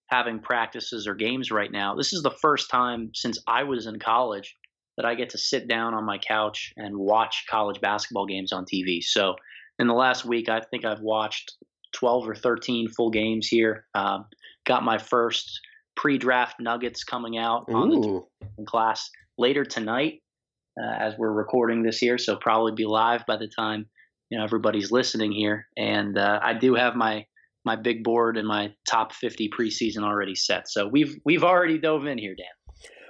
having 0.08 0.40
practices 0.40 1.08
or 1.08 1.16
games 1.16 1.52
right 1.52 1.72
now. 1.72 1.96
This 1.96 2.14
is 2.14 2.22
the 2.22 2.36
first 2.42 2.70
time 2.70 3.12
since 3.14 3.38
I 3.48 3.64
was 3.64 3.88
in 3.88 4.00
college 4.00 4.56
that 4.96 5.06
I 5.06 5.16
get 5.16 5.32
to 5.32 5.38
sit 5.38 5.68
down 5.68 5.94
on 5.94 6.06
my 6.06 6.20
couch 6.20 6.74
and 6.78 6.98
watch 6.98 7.46
college 7.50 7.82
basketball 7.82 8.28
games 8.28 8.54
on 8.54 8.66
TV. 8.66 9.02
So, 9.04 9.36
in 9.78 9.88
the 9.88 9.94
last 9.94 10.24
week, 10.24 10.48
I 10.48 10.62
think 10.62 10.86
I've 10.86 11.02
watched 11.02 11.58
12 11.96 12.30
or 12.30 12.36
13 12.36 12.88
full 12.90 13.10
games 13.10 13.48
here. 13.48 13.86
Um, 13.94 14.26
got 14.66 14.84
my 14.84 14.98
first 14.98 15.60
pre-draft 15.96 16.60
nuggets 16.60 17.04
coming 17.04 17.38
out 17.38 17.66
on 17.70 17.90
the 17.90 18.66
class 18.66 19.10
later 19.38 19.66
tonight 19.66 20.22
uh, 20.82 20.96
as 21.00 21.14
we're 21.18 21.32
recording 21.32 21.84
this 21.84 21.98
here. 21.98 22.18
So 22.18 22.36
probably 22.36 22.72
be 22.72 22.86
live 22.86 23.26
by 23.26 23.38
the 23.38 23.48
time 23.48 23.88
you 24.32 24.38
know 24.38 24.44
everybody's 24.44 24.92
listening 24.92 25.32
here. 25.32 25.68
And 25.78 26.18
uh, 26.18 26.40
I 26.42 26.54
do 26.54 26.74
have 26.74 26.96
my 26.96 27.26
my 27.64 27.76
big 27.76 28.04
board 28.04 28.38
and 28.38 28.48
my 28.48 28.74
top 28.90 29.14
50 29.14 29.50
preseason 29.50 30.04
already 30.04 30.34
set. 30.34 30.68
So 30.70 30.88
we've 30.88 31.20
we've 31.26 31.44
already 31.44 31.78
dove 31.78 32.08
in 32.08 32.18
here, 32.18 32.36
Dan. 32.36 32.48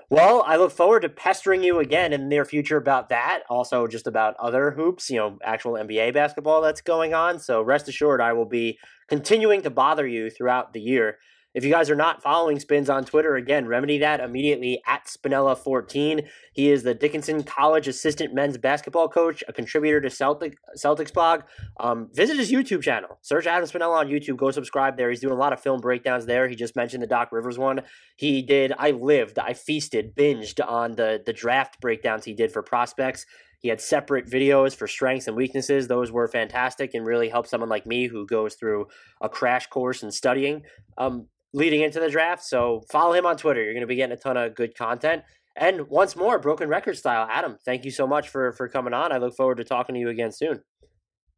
Well, 0.10 0.44
I 0.46 0.58
look 0.58 0.74
forward 0.74 1.04
to 1.04 1.10
pestering 1.10 1.64
you 1.64 1.80
again 1.80 2.12
in 2.12 2.22
the 2.22 2.28
near 2.28 2.44
future 2.44 2.76
about 2.76 3.08
that. 3.10 3.44
Also, 3.50 3.88
just 3.88 4.08
about 4.08 4.36
other 4.42 4.72
hoops, 4.72 5.10
you 5.10 5.16
know, 5.16 5.40
actual 5.42 5.74
NBA 5.74 6.14
basketball 6.14 6.62
that's 6.62 6.82
going 6.82 7.14
on. 7.14 7.40
So 7.40 7.62
rest 7.62 7.88
assured, 7.88 8.20
I 8.20 8.34
will 8.34 8.46
be 8.46 8.78
continuing 9.08 9.62
to 9.62 9.70
bother 9.70 10.06
you 10.06 10.30
throughout 10.30 10.74
the 10.74 10.82
year. 10.82 11.18
If 11.54 11.66
you 11.66 11.72
guys 11.72 11.90
are 11.90 11.96
not 11.96 12.24
following 12.24 12.60
Spins 12.60 12.90
on 12.90 13.04
Twitter, 13.04 13.36
again, 13.36 13.68
remedy 13.68 13.98
that 13.98 14.22
immediately 14.22 14.82
at 14.88 15.06
Spinella14. 15.06 16.26
He 16.54 16.70
is 16.70 16.84
the 16.84 16.94
Dickinson 16.94 17.44
College 17.44 17.90
assistant 17.90 18.34
men's 18.34 18.58
basketball 18.58 19.10
coach, 19.10 19.44
a 19.50 19.54
contributor 19.54 20.00
to 20.00 20.10
Celtic 20.10 20.58
Celtics 20.78 21.14
blog. 21.14 21.42
Um, 21.80 22.10
visit 22.14 22.38
his 22.38 22.52
YouTube 22.52 22.82
channel. 22.82 23.20
Search 23.22 23.48
Adam 23.48 23.68
Spinella 23.68 23.98
on 23.98 24.08
YouTube. 24.08 24.38
Go 24.38 24.52
subscribe 24.52 24.96
there. 24.96 25.10
He's 25.10 25.20
doing 25.20 25.34
a 25.34 25.38
lot 25.38 25.52
of 25.52 25.60
film 25.60 25.82
breakdowns 25.82 26.26
there. 26.26 26.48
He 26.48 26.56
just 26.56 26.76
mentioned 26.78 27.04
the 27.04 27.08
Doc 27.08 27.34
Rivers 27.34 27.58
one. 27.58 27.82
He 28.16 28.42
did. 28.42 28.72
I 28.78 28.92
lived. 28.92 29.38
I 29.38 29.54
feasted, 29.54 30.16
binged 30.16 30.66
on 30.66 30.96
the 30.96 31.22
the 31.26 31.34
draft 31.34 31.82
breakdowns 31.82 32.24
he 32.24 32.34
did 32.34 32.54
for 32.54 32.64
prospects. 32.64 33.26
He 33.62 33.70
had 33.70 33.80
separate 33.80 34.26
videos 34.26 34.76
for 34.76 34.88
strengths 34.88 35.28
and 35.28 35.38
weaknesses. 35.38 35.88
Those 35.88 36.12
were 36.12 36.28
fantastic 36.28 36.96
and 36.96 37.06
really 37.06 37.30
helped 37.30 37.50
someone 37.50 37.70
like 37.70 37.86
me 37.86 38.08
who 38.08 38.26
goes 38.26 38.56
through 38.56 38.88
a 39.22 39.30
crash 39.30 39.68
course 39.68 40.02
in 40.02 40.12
studying. 40.12 40.64
Um, 40.98 41.28
leading 41.54 41.82
into 41.82 42.00
the 42.00 42.10
draft. 42.10 42.44
So 42.44 42.84
follow 42.92 43.14
him 43.14 43.26
on 43.26 43.38
Twitter. 43.38 43.64
You're 43.64 43.74
going 43.74 43.82
to 43.82 43.88
be 43.88 43.96
getting 43.96 44.16
a 44.16 44.20
ton 44.20 44.38
of 44.38 44.56
good 44.56 44.76
content. 44.76 45.24
And 45.56 45.88
once 45.90 46.16
more, 46.16 46.40
broken 46.40 46.70
record 46.70 46.98
style. 46.98 47.28
Adam, 47.30 47.58
thank 47.66 47.84
you 47.84 47.92
so 47.92 48.08
much 48.08 48.30
for 48.30 48.54
for 48.54 48.70
coming 48.70 48.94
on. 48.94 49.12
I 49.12 49.18
look 49.18 49.36
forward 49.36 49.58
to 49.58 49.64
talking 49.64 49.96
to 49.96 50.00
you 50.00 50.10
again 50.10 50.32
soon. 50.32 50.62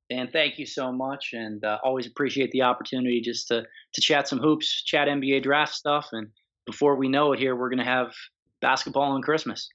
Dan, 0.09 0.29
thank 0.31 0.59
you 0.59 0.65
so 0.65 0.91
much, 0.91 1.31
and 1.33 1.63
uh, 1.63 1.79
always 1.83 2.05
appreciate 2.05 2.51
the 2.51 2.61
opportunity 2.61 3.21
just 3.21 3.47
to 3.47 3.63
to 3.93 4.01
chat 4.01 4.27
some 4.27 4.39
hoops, 4.39 4.83
chat 4.83 5.07
NBA 5.07 5.43
draft 5.43 5.73
stuff, 5.73 6.09
and 6.11 6.27
before 6.65 6.95
we 6.95 7.07
know 7.07 7.33
it, 7.33 7.39
here 7.39 7.55
we're 7.55 7.69
going 7.69 7.79
to 7.79 7.85
have 7.85 8.13
basketball 8.61 9.15
and 9.15 9.23
Christmas. 9.23 9.67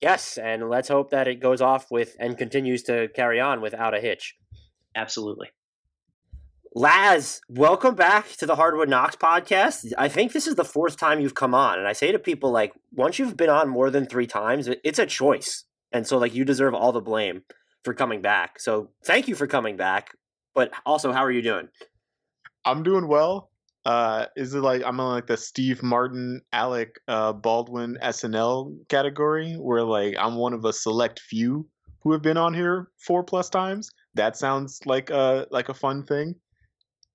Yes, 0.00 0.36
and 0.36 0.68
let's 0.68 0.88
hope 0.88 1.10
that 1.10 1.28
it 1.28 1.40
goes 1.40 1.60
off 1.60 1.90
with 1.90 2.16
and 2.18 2.36
continues 2.36 2.82
to 2.84 3.08
carry 3.14 3.40
on 3.40 3.60
without 3.60 3.94
a 3.94 4.00
hitch. 4.00 4.34
Absolutely. 4.96 5.48
Laz, 6.76 7.40
welcome 7.48 7.94
back 7.94 8.32
to 8.32 8.46
the 8.46 8.56
Hardwood 8.56 8.88
Knocks 8.88 9.14
podcast. 9.14 9.92
I 9.96 10.08
think 10.08 10.32
this 10.32 10.48
is 10.48 10.56
the 10.56 10.64
fourth 10.64 10.96
time 10.96 11.20
you've 11.20 11.36
come 11.36 11.54
on. 11.54 11.78
And 11.78 11.86
I 11.86 11.92
say 11.92 12.10
to 12.10 12.18
people, 12.18 12.50
like, 12.50 12.72
once 12.90 13.16
you've 13.16 13.36
been 13.36 13.48
on 13.48 13.68
more 13.68 13.90
than 13.90 14.06
three 14.06 14.26
times, 14.26 14.68
it's 14.82 14.98
a 14.98 15.06
choice. 15.06 15.66
And 15.92 16.04
so, 16.04 16.18
like, 16.18 16.34
you 16.34 16.44
deserve 16.44 16.74
all 16.74 16.90
the 16.90 17.00
blame 17.00 17.42
for 17.84 17.94
coming 17.94 18.22
back. 18.22 18.58
So 18.58 18.90
thank 19.06 19.28
you 19.28 19.36
for 19.36 19.46
coming 19.46 19.76
back. 19.76 20.16
But 20.52 20.72
also, 20.84 21.12
how 21.12 21.24
are 21.24 21.30
you 21.30 21.42
doing? 21.42 21.68
I'm 22.64 22.82
doing 22.82 23.06
well. 23.06 23.52
Uh, 23.84 24.26
is 24.34 24.52
it 24.54 24.60
like 24.60 24.82
I'm 24.84 24.98
in 24.98 25.06
like 25.06 25.28
the 25.28 25.36
Steve 25.36 25.80
Martin, 25.80 26.40
Alec 26.52 26.98
uh, 27.06 27.34
Baldwin 27.34 27.98
SNL 28.02 28.88
category, 28.88 29.54
where 29.54 29.84
like 29.84 30.16
I'm 30.18 30.34
one 30.34 30.54
of 30.54 30.64
a 30.64 30.72
select 30.72 31.20
few 31.20 31.68
who 32.00 32.10
have 32.10 32.22
been 32.22 32.36
on 32.36 32.52
here 32.52 32.88
four 32.98 33.22
plus 33.22 33.48
times? 33.48 33.92
That 34.14 34.36
sounds 34.36 34.80
like 34.86 35.10
a 35.10 35.46
like 35.52 35.68
a 35.68 35.74
fun 35.74 36.04
thing. 36.04 36.34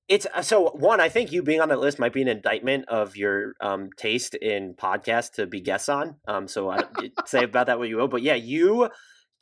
It's 0.10 0.26
uh, 0.34 0.42
so 0.42 0.72
one. 0.72 1.00
I 1.00 1.08
think 1.08 1.32
you 1.32 1.44
being 1.44 1.62
on 1.62 1.70
that 1.70 1.80
list 1.80 2.00
might 2.00 2.14
be 2.14 2.24
an 2.24 2.28
indictment 2.28 2.90
of 2.90 3.16
your 3.16 3.54
um, 3.62 3.92
taste 3.96 4.34
in 4.34 4.74
podcasts 4.74 5.34
to 5.34 5.46
be 5.46 5.62
guests 5.62 5.88
on. 5.88 6.16
Um, 6.28 6.48
so 6.48 6.70
I 6.70 6.84
say 7.28 7.44
about 7.44 7.68
that 7.68 7.78
what 7.78 7.90
you 7.90 7.98
will. 7.98 8.08
But 8.08 8.24
yeah, 8.24 8.34
you, 8.34 8.90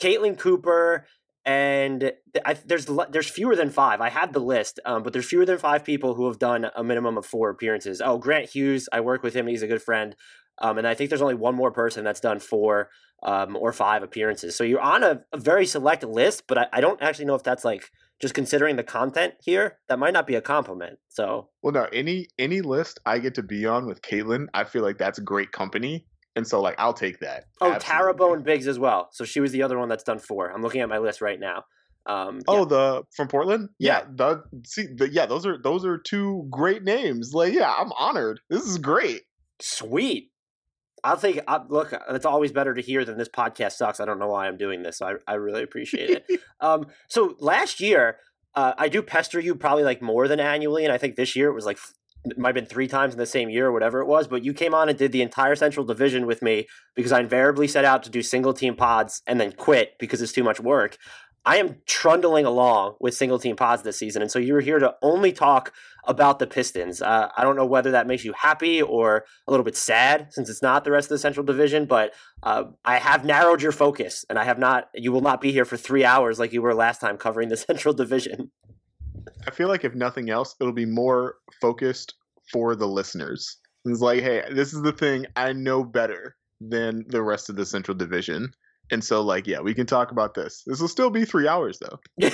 Caitlin 0.01 0.37
Cooper, 0.37 1.07
and 1.45 2.11
I, 2.45 2.55
there's 2.65 2.85
there's 3.09 3.29
fewer 3.29 3.55
than 3.55 3.69
five. 3.69 4.01
I 4.01 4.09
have 4.09 4.33
the 4.33 4.41
list, 4.41 4.81
um, 4.85 5.03
but 5.03 5.13
there's 5.13 5.25
fewer 5.25 5.45
than 5.45 5.57
five 5.57 5.85
people 5.85 6.15
who 6.15 6.27
have 6.27 6.37
done 6.37 6.67
a 6.75 6.83
minimum 6.83 7.17
of 7.17 7.25
four 7.25 7.49
appearances. 7.49 8.01
Oh, 8.03 8.17
Grant 8.17 8.49
Hughes, 8.49 8.89
I 8.91 8.99
work 8.99 9.23
with 9.23 9.33
him. 9.33 9.47
He's 9.47 9.63
a 9.63 9.67
good 9.67 9.81
friend. 9.81 10.15
Um, 10.59 10.77
and 10.77 10.87
I 10.87 10.95
think 10.95 11.09
there's 11.09 11.21
only 11.21 11.35
one 11.35 11.55
more 11.55 11.71
person 11.71 12.03
that's 12.03 12.19
done 12.19 12.39
four 12.39 12.89
um, 13.23 13.55
or 13.55 13.71
five 13.71 14.03
appearances. 14.03 14.55
So 14.57 14.63
you're 14.63 14.81
on 14.81 15.03
a, 15.03 15.21
a 15.31 15.37
very 15.37 15.65
select 15.65 16.03
list, 16.03 16.43
but 16.47 16.57
I, 16.57 16.67
I 16.73 16.81
don't 16.81 17.01
actually 17.01 17.25
know 17.25 17.35
if 17.35 17.43
that's 17.43 17.63
like 17.63 17.91
just 18.21 18.33
considering 18.33 18.75
the 18.75 18.83
content 18.83 19.35
here, 19.43 19.77
that 19.89 19.99
might 19.99 20.13
not 20.13 20.27
be 20.27 20.35
a 20.35 20.41
compliment. 20.41 20.99
So, 21.09 21.49
well, 21.61 21.73
no, 21.73 21.83
any 21.93 22.27
any 22.39 22.61
list 22.61 22.99
I 23.05 23.19
get 23.19 23.35
to 23.35 23.43
be 23.43 23.65
on 23.65 23.85
with 23.85 24.01
Caitlin, 24.01 24.47
I 24.53 24.63
feel 24.63 24.81
like 24.81 24.97
that's 24.97 25.19
great 25.19 25.51
company, 25.51 26.05
and 26.35 26.47
so 26.47 26.61
like 26.61 26.75
I'll 26.77 26.93
take 26.93 27.19
that. 27.19 27.45
Oh, 27.61 27.71
Absolutely. 27.71 27.85
Tara 27.85 28.13
Bone 28.13 28.43
Biggs 28.43 28.67
as 28.67 28.79
well. 28.79 29.09
So 29.11 29.25
she 29.25 29.39
was 29.39 29.51
the 29.51 29.63
other 29.63 29.77
one 29.77 29.89
that's 29.89 30.03
done 30.03 30.19
four. 30.19 30.51
I'm 30.51 30.61
looking 30.61 30.81
at 30.81 30.89
my 30.89 30.97
list 30.97 31.21
right 31.21 31.39
now. 31.39 31.63
Um, 32.07 32.39
oh, 32.47 32.59
yeah. 32.59 32.65
the 32.65 33.03
from 33.15 33.27
Portland, 33.27 33.69
yeah. 33.79 33.99
yeah 33.99 34.05
the, 34.15 34.43
see, 34.65 34.87
the, 34.95 35.09
yeah, 35.11 35.25
those 35.25 35.45
are 35.45 35.57
those 35.61 35.85
are 35.85 35.97
two 35.97 36.47
great 36.49 36.83
names. 36.83 37.33
Like, 37.33 37.53
yeah, 37.53 37.73
I'm 37.77 37.91
honored. 37.91 38.39
This 38.49 38.63
is 38.63 38.77
great. 38.77 39.23
Sweet. 39.61 40.31
I'll 41.07 41.15
think. 41.15 41.39
I, 41.47 41.61
look, 41.67 41.93
it's 42.09 42.25
always 42.25 42.51
better 42.51 42.73
to 42.73 42.81
hear 42.81 43.05
than 43.05 43.17
this 43.17 43.29
podcast 43.29 43.73
sucks. 43.73 43.99
I 43.99 44.05
don't 44.05 44.19
know 44.19 44.27
why 44.27 44.47
I'm 44.47 44.57
doing 44.57 44.83
this. 44.83 44.97
So 44.97 45.07
I 45.07 45.31
I 45.31 45.35
really 45.35 45.63
appreciate 45.63 46.09
it. 46.09 46.41
um, 46.59 46.87
so 47.07 47.35
last 47.39 47.79
year, 47.79 48.17
uh, 48.55 48.73
I 48.77 48.89
do 48.89 49.01
pester 49.01 49.39
you 49.39 49.55
probably 49.55 49.83
like 49.83 50.01
more 50.01 50.27
than 50.27 50.39
annually, 50.39 50.83
and 50.83 50.93
I 50.93 50.97
think 50.97 51.15
this 51.15 51.35
year 51.35 51.49
it 51.49 51.53
was 51.53 51.65
like 51.65 51.79
it 52.25 52.37
might 52.37 52.49
have 52.49 52.55
been 52.55 52.65
three 52.65 52.87
times 52.87 53.13
in 53.13 53.19
the 53.19 53.25
same 53.25 53.49
year 53.49 53.67
or 53.67 53.71
whatever 53.71 54.01
it 54.01 54.07
was, 54.07 54.27
but 54.27 54.43
you 54.43 54.53
came 54.53 54.73
on 54.73 54.89
and 54.89 54.97
did 54.97 55.11
the 55.11 55.21
entire 55.21 55.55
Central 55.55 55.85
Division 55.85 56.25
with 56.25 56.41
me 56.41 56.67
because 56.95 57.11
I 57.11 57.19
invariably 57.19 57.67
set 57.67 57.85
out 57.85 58.03
to 58.03 58.09
do 58.09 58.21
single 58.21 58.53
team 58.53 58.75
pods 58.75 59.21
and 59.27 59.39
then 59.39 59.53
quit 59.53 59.93
because 59.99 60.21
it's 60.21 60.33
too 60.33 60.43
much 60.43 60.59
work. 60.59 60.97
I 61.45 61.57
am 61.57 61.77
trundling 61.85 62.45
along 62.45 62.95
with 62.99 63.13
single 63.13 63.39
team 63.39 63.55
pods 63.55 63.83
this 63.83 63.97
season. 63.97 64.21
And 64.21 64.29
so 64.29 64.37
you're 64.37 64.59
here 64.59 64.79
to 64.79 64.95
only 65.01 65.31
talk 65.31 65.71
about 66.05 66.39
the 66.39 66.47
Pistons. 66.47 67.01
Uh, 67.01 67.29
I 67.37 67.43
don't 67.43 67.55
know 67.55 67.65
whether 67.65 67.91
that 67.91 68.07
makes 68.07 68.25
you 68.25 68.33
happy 68.33 68.81
or 68.81 69.25
a 69.47 69.51
little 69.51 69.63
bit 69.63 69.77
sad 69.77 70.27
since 70.31 70.49
it's 70.49 70.61
not 70.61 70.83
the 70.83 70.91
rest 70.91 71.05
of 71.05 71.09
the 71.09 71.19
Central 71.19 71.45
Division, 71.45 71.85
but 71.85 72.13
uh, 72.43 72.65
I 72.83 72.97
have 72.97 73.23
narrowed 73.23 73.61
your 73.61 73.71
focus 73.71 74.25
and 74.29 74.37
I 74.37 74.43
have 74.43 74.59
not, 74.59 74.89
you 74.93 75.11
will 75.11 75.21
not 75.21 75.39
be 75.39 75.51
here 75.51 75.65
for 75.65 75.77
three 75.77 76.03
hours 76.03 76.39
like 76.39 76.53
you 76.53 76.61
were 76.61 76.73
last 76.73 76.99
time 76.99 77.17
covering 77.17 77.49
the 77.49 77.57
Central 77.57 77.93
Division. 77.93 78.51
I 79.45 79.51
feel 79.51 79.67
like 79.67 79.85
if 79.85 79.95
nothing 79.95 80.29
else, 80.29 80.55
it'll 80.59 80.73
be 80.73 80.85
more 80.85 81.35
focused 81.61 82.15
for 82.51 82.75
the 82.75 82.87
listeners. 82.87 83.57
It's 83.85 84.01
like, 84.01 84.21
hey, 84.21 84.43
this 84.51 84.73
is 84.73 84.81
the 84.81 84.91
thing 84.91 85.25
I 85.35 85.53
know 85.53 85.83
better 85.83 86.35
than 86.59 87.05
the 87.07 87.21
rest 87.21 87.49
of 87.49 87.55
the 87.55 87.65
Central 87.65 87.95
Division. 87.95 88.51
And 88.89 89.03
so, 89.03 89.21
like, 89.21 89.47
yeah, 89.47 89.59
we 89.59 89.73
can 89.73 89.85
talk 89.85 90.11
about 90.11 90.33
this. 90.33 90.63
This 90.65 90.79
will 90.79 90.87
still 90.87 91.09
be 91.09 91.25
three 91.25 91.47
hours, 91.47 91.79
though, 91.79 92.29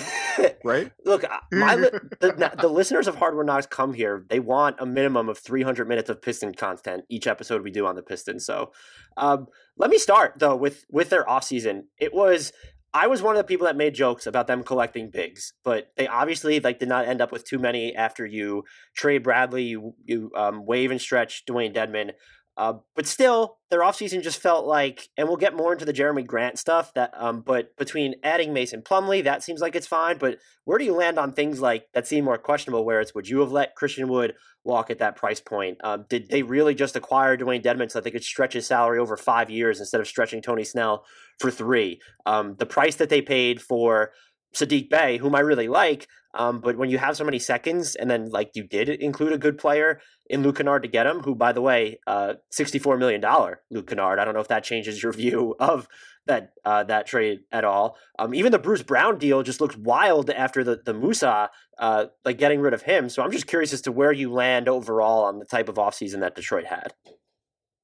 right? 0.63 0.91
Look, 1.03 1.25
my 1.51 1.75
li- 1.75 1.89
the, 2.19 2.51
the 2.59 2.67
listeners 2.67 3.07
of 3.07 3.15
Hardwood 3.15 3.45
Knocks 3.45 3.65
come 3.65 3.93
here. 3.93 4.25
They 4.29 4.39
want 4.39 4.75
a 4.79 4.85
minimum 4.85 5.29
of 5.29 5.39
300 5.39 5.87
minutes 5.87 6.09
of 6.09 6.21
Piston 6.21 6.53
content 6.53 7.05
each 7.09 7.25
episode 7.25 7.63
we 7.63 7.71
do 7.71 7.87
on 7.87 7.95
the 7.95 8.03
Pistons. 8.03 8.45
So, 8.45 8.71
um, 9.17 9.47
let 9.77 9.89
me 9.89 9.97
start 9.97 10.35
though 10.37 10.55
with 10.55 10.85
with 10.91 11.09
their 11.09 11.25
offseason. 11.25 11.85
It 11.99 12.13
was 12.13 12.53
I 12.93 13.07
was 13.07 13.23
one 13.23 13.35
of 13.35 13.39
the 13.39 13.43
people 13.43 13.65
that 13.65 13.75
made 13.75 13.95
jokes 13.95 14.27
about 14.27 14.45
them 14.45 14.63
collecting 14.63 15.09
bigs, 15.09 15.53
but 15.63 15.91
they 15.97 16.07
obviously 16.07 16.59
like 16.59 16.77
did 16.77 16.89
not 16.89 17.07
end 17.07 17.21
up 17.21 17.31
with 17.31 17.43
too 17.43 17.57
many 17.57 17.95
after 17.95 18.23
you 18.25 18.65
trade 18.95 19.23
Bradley, 19.23 19.63
you, 19.63 19.95
you 20.05 20.31
um, 20.35 20.65
wave 20.65 20.91
and 20.91 21.01
stretch 21.01 21.43
Dewayne 21.45 21.73
Dedmon. 21.73 22.11
Uh, 22.55 22.73
but 22.95 23.07
still, 23.07 23.57
their 23.71 23.79
offseason 23.79 24.21
just 24.21 24.39
felt 24.39 24.65
like, 24.65 25.09
and 25.17 25.27
we'll 25.27 25.37
get 25.37 25.55
more 25.55 25.73
into 25.73 25.85
the 25.85 25.93
Jerami 25.93 26.25
Grant 26.25 26.59
stuff. 26.59 26.93
That, 26.93 27.11
um, 27.15 27.41
but 27.41 27.75
between 27.77 28.15
adding 28.23 28.53
Mason 28.53 28.83
Plumlee, 28.83 29.23
that 29.23 29.41
seems 29.41 29.59
like 29.59 29.75
it's 29.75 29.87
fine. 29.87 30.19
But 30.19 30.37
where 30.65 30.77
do 30.77 30.85
you 30.85 30.93
land 30.93 31.17
on 31.17 31.33
things 31.33 31.61
like 31.61 31.87
that 31.93 32.05
seem 32.05 32.25
more 32.25 32.37
questionable? 32.37 32.85
Where 32.85 33.01
it's 33.01 33.15
would 33.15 33.27
you 33.27 33.39
have 33.39 33.51
let 33.51 33.75
Christian 33.75 34.07
Wood 34.07 34.35
walk 34.63 34.91
at 34.91 34.99
that 34.99 35.15
price 35.15 35.39
point? 35.39 35.79
Um, 35.83 36.05
did 36.09 36.29
they 36.29 36.43
really 36.43 36.75
just 36.75 36.95
acquire 36.95 37.35
Dewayne 37.35 37.63
Dedmon 37.63 37.89
so 37.89 37.97
that 37.97 38.03
they 38.03 38.11
could 38.11 38.23
stretch 38.23 38.53
his 38.53 38.67
salary 38.67 38.99
over 38.99 39.17
five 39.17 39.49
years 39.49 39.79
instead 39.79 40.01
of 40.01 40.07
stretching 40.07 40.41
Tony 40.41 40.63
Snell 40.63 41.05
for 41.39 41.49
three? 41.49 41.99
Um, 42.27 42.55
the 42.59 42.67
price 42.67 42.95
that 42.97 43.09
they 43.09 43.23
paid 43.23 43.61
for 43.61 44.11
Saddiq 44.55 44.89
Bey, 44.89 45.17
whom 45.17 45.33
I 45.33 45.39
really 45.39 45.67
like. 45.67 46.07
Um, 46.33 46.61
but 46.61 46.77
when 46.77 46.89
you 46.89 46.97
have 46.97 47.15
so 47.15 47.23
many 47.23 47.39
seconds, 47.39 47.95
and 47.95 48.09
then 48.09 48.29
like 48.29 48.51
you 48.55 48.63
did 48.63 48.89
include 48.89 49.33
a 49.33 49.37
good 49.37 49.57
player 49.57 49.99
in 50.27 50.41
Luke 50.41 50.57
Kennard 50.57 50.83
to 50.83 50.89
get 50.89 51.05
him, 51.05 51.19
who 51.19 51.35
by 51.35 51.51
the 51.51 51.61
way, 51.61 51.99
uh, 52.07 52.33
sixty-four 52.51 52.97
million 52.97 53.21
dollar 53.21 53.61
Luke 53.69 53.87
Kennard. 53.87 54.19
I 54.19 54.25
don't 54.25 54.33
know 54.33 54.39
if 54.39 54.47
that 54.47 54.63
changes 54.63 55.01
your 55.03 55.13
view 55.13 55.55
of 55.59 55.87
that 56.25 56.53
uh, 56.65 56.83
that 56.85 57.05
trade 57.05 57.41
at 57.51 57.63
all. 57.63 57.97
Um, 58.17 58.33
even 58.33 58.51
the 58.51 58.59
Bruce 58.59 58.83
Brown 58.83 59.17
deal 59.17 59.43
just 59.43 59.61
looks 59.61 59.77
wild 59.77 60.29
after 60.29 60.63
the 60.63 60.81
the 60.83 60.93
Musa 60.93 61.49
uh, 61.77 62.05
like 62.25 62.37
getting 62.37 62.61
rid 62.61 62.73
of 62.73 62.81
him. 62.81 63.09
So 63.09 63.23
I'm 63.23 63.31
just 63.31 63.47
curious 63.47 63.73
as 63.73 63.81
to 63.81 63.91
where 63.91 64.11
you 64.11 64.31
land 64.31 64.67
overall 64.69 65.25
on 65.25 65.39
the 65.39 65.45
type 65.45 65.69
of 65.69 65.75
offseason 65.75 66.21
that 66.21 66.35
Detroit 66.35 66.65
had. 66.65 66.93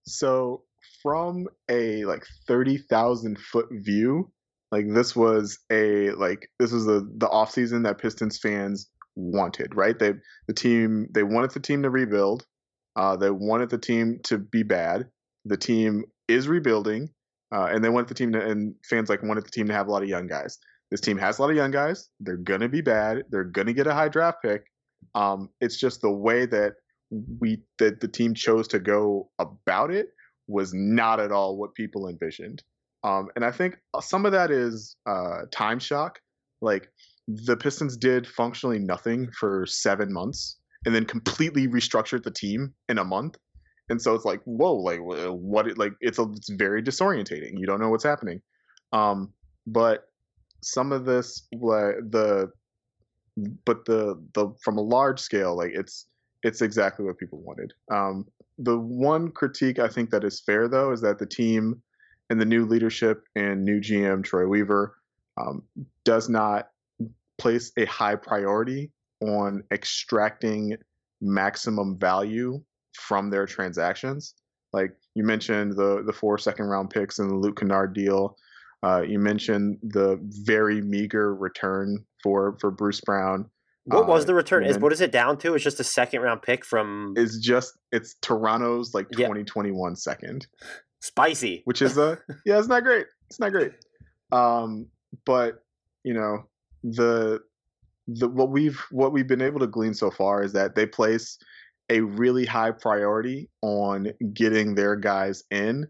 So 0.05 0.63
from 1.03 1.47
a 1.69 2.05
like 2.05 2.25
thirty 2.47 2.77
thousand 2.77 3.37
foot 3.39 3.67
view, 3.71 4.31
like 4.71 4.85
this 4.93 5.15
was 5.15 5.59
a 5.71 6.11
like 6.11 6.49
this 6.59 6.71
was 6.71 6.85
the 6.85 7.09
the 7.17 7.29
off 7.29 7.51
season 7.51 7.83
that 7.83 7.97
Pistons 7.97 8.37
fans 8.37 8.89
wanted, 9.15 9.75
right? 9.75 9.97
They 9.97 10.13
the 10.47 10.53
team 10.53 11.07
they 11.13 11.23
wanted 11.23 11.51
the 11.51 11.59
team 11.59 11.83
to 11.83 11.89
rebuild. 11.89 12.45
Uh, 12.95 13.15
they 13.15 13.31
wanted 13.31 13.69
the 13.69 13.77
team 13.77 14.19
to 14.23 14.37
be 14.37 14.63
bad. 14.63 15.07
The 15.45 15.57
team 15.57 16.03
is 16.27 16.47
rebuilding, 16.47 17.09
uh, 17.53 17.69
and 17.71 17.83
they 17.83 17.89
wanted 17.89 18.09
the 18.09 18.15
team 18.15 18.31
to 18.33 18.41
and 18.41 18.75
fans 18.87 19.09
like 19.09 19.23
wanted 19.23 19.45
the 19.45 19.51
team 19.51 19.67
to 19.67 19.73
have 19.73 19.87
a 19.87 19.91
lot 19.91 20.03
of 20.03 20.09
young 20.09 20.27
guys. 20.27 20.57
This 20.91 21.01
team 21.01 21.17
has 21.17 21.37
a 21.37 21.41
lot 21.41 21.51
of 21.51 21.55
young 21.57 21.71
guys. 21.71 22.09
They're 22.19 22.37
gonna 22.37 22.69
be 22.69 22.81
bad. 22.81 23.23
They're 23.29 23.43
gonna 23.43 23.73
get 23.73 23.87
a 23.87 23.93
high 23.93 24.09
draft 24.09 24.39
pick. 24.43 24.63
Um, 25.15 25.49
it's 25.61 25.79
just 25.79 26.01
the 26.01 26.11
way 26.11 26.45
that 26.47 26.73
we 27.39 27.63
that 27.79 28.01
the 28.01 28.07
team 28.07 28.33
chose 28.33 28.67
to 28.69 28.79
go 28.79 29.29
about 29.39 29.91
it 29.91 30.09
was 30.47 30.73
not 30.73 31.19
at 31.19 31.31
all 31.31 31.57
what 31.57 31.75
people 31.75 32.07
envisioned. 32.07 32.63
Um, 33.03 33.29
and 33.35 33.45
I 33.45 33.51
think 33.51 33.77
uh, 33.93 34.01
some 34.01 34.25
of 34.25 34.31
that 34.33 34.51
is 34.51 34.95
uh, 35.05 35.43
time 35.51 35.79
shock. 35.79 36.19
Like 36.61 36.89
the 37.27 37.55
Pistons 37.55 37.95
did 37.95 38.27
functionally 38.27 38.79
nothing 38.79 39.31
for 39.31 39.65
seven 39.65 40.11
months 40.11 40.57
and 40.85 40.93
then 40.93 41.05
completely 41.05 41.67
restructured 41.67 42.23
the 42.23 42.31
team 42.31 42.73
in 42.89 42.97
a 42.97 43.03
month. 43.03 43.37
And 43.89 44.01
so 44.01 44.13
it's 44.13 44.25
like, 44.25 44.41
whoa, 44.43 44.73
like 44.75 44.99
what? 45.01 45.67
It, 45.67 45.77
like 45.77 45.93
it's 45.99 46.19
a, 46.19 46.23
it's 46.35 46.49
very 46.49 46.83
disorientating. 46.83 47.57
You 47.57 47.65
don't 47.65 47.79
know 47.79 47.89
what's 47.89 48.03
happening. 48.03 48.41
Um, 48.93 49.33
but 49.65 50.09
some 50.61 50.91
of 50.91 51.05
this, 51.05 51.47
the, 51.51 52.51
but 53.65 53.85
the 53.85 54.21
the 54.33 54.53
from 54.61 54.77
a 54.77 54.81
large 54.81 55.19
scale, 55.19 55.55
like 55.55 55.71
it's 55.73 56.05
it's 56.43 56.61
exactly 56.61 57.05
what 57.05 57.17
people 57.17 57.41
wanted. 57.41 57.73
Um, 57.91 58.25
the 58.57 58.77
one 58.77 59.31
critique 59.31 59.79
I 59.79 59.87
think 59.87 60.09
that 60.11 60.23
is 60.23 60.39
fair 60.39 60.67
though 60.67 60.91
is 60.91 61.01
that 61.01 61.17
the 61.17 61.25
team 61.25 61.81
and 62.29 62.39
the 62.39 62.45
new 62.45 62.65
leadership 62.65 63.23
and 63.35 63.65
new 63.65 63.79
GM 63.79 64.23
Troy 64.23 64.47
Weaver 64.47 64.95
um, 65.37 65.63
does 66.03 66.29
not 66.29 66.69
place 67.37 67.71
a 67.77 67.85
high 67.85 68.15
priority 68.15 68.91
on 69.21 69.63
extracting 69.71 70.77
maximum 71.21 71.97
value 71.97 72.61
from 72.93 73.29
their 73.29 73.45
transactions. 73.45 74.35
Like 74.73 74.91
you 75.15 75.23
mentioned 75.23 75.75
the 75.75 76.03
the 76.05 76.13
four 76.13 76.37
second 76.37 76.65
round 76.65 76.89
picks 76.91 77.19
and 77.19 77.29
the 77.29 77.35
Luke 77.35 77.59
Kennard 77.59 77.93
deal. 77.93 78.37
Uh, 78.83 79.01
you 79.01 79.19
mentioned 79.19 79.77
the 79.81 80.19
very 80.21 80.81
meager 80.81 81.35
return 81.35 82.05
for 82.21 82.57
for 82.59 82.69
Bruce 82.69 83.01
Brown. 83.01 83.49
What 83.85 84.07
was 84.07 84.23
uh, 84.23 84.27
the 84.27 84.35
return? 84.35 84.63
Is 84.63 84.77
what 84.77 84.93
is 84.93 85.01
it 85.01 85.11
down 85.11 85.37
to? 85.39 85.55
It's 85.55 85.63
just 85.63 85.79
a 85.79 85.83
second 85.83 86.21
round 86.21 86.43
pick 86.43 86.63
from. 86.63 87.13
It's 87.17 87.39
just 87.39 87.77
it's 87.91 88.15
Toronto's 88.21 88.93
like 88.93 89.09
2021 89.09 89.95
second 89.95 90.45
spicy. 90.99 91.61
Which 91.65 91.81
is 91.81 91.97
a 91.97 92.19
yeah, 92.45 92.59
it's 92.59 92.67
not 92.67 92.83
great. 92.83 93.05
It's 93.29 93.39
not 93.39 93.51
great. 93.51 93.71
Um, 94.31 94.87
but 95.25 95.63
you 96.03 96.13
know 96.13 96.43
the 96.83 97.41
the 98.07 98.27
what 98.27 98.49
we've 98.49 98.79
what 98.91 99.11
we've 99.11 99.27
been 99.27 99.41
able 99.41 99.59
to 99.59 99.67
glean 99.67 99.93
so 99.93 100.09
far 100.09 100.43
is 100.43 100.53
that 100.53 100.75
they 100.75 100.85
place 100.85 101.37
a 101.89 102.01
really 102.01 102.45
high 102.45 102.71
priority 102.71 103.49
on 103.61 104.11
getting 104.33 104.75
their 104.75 104.95
guys 104.95 105.43
in 105.49 105.87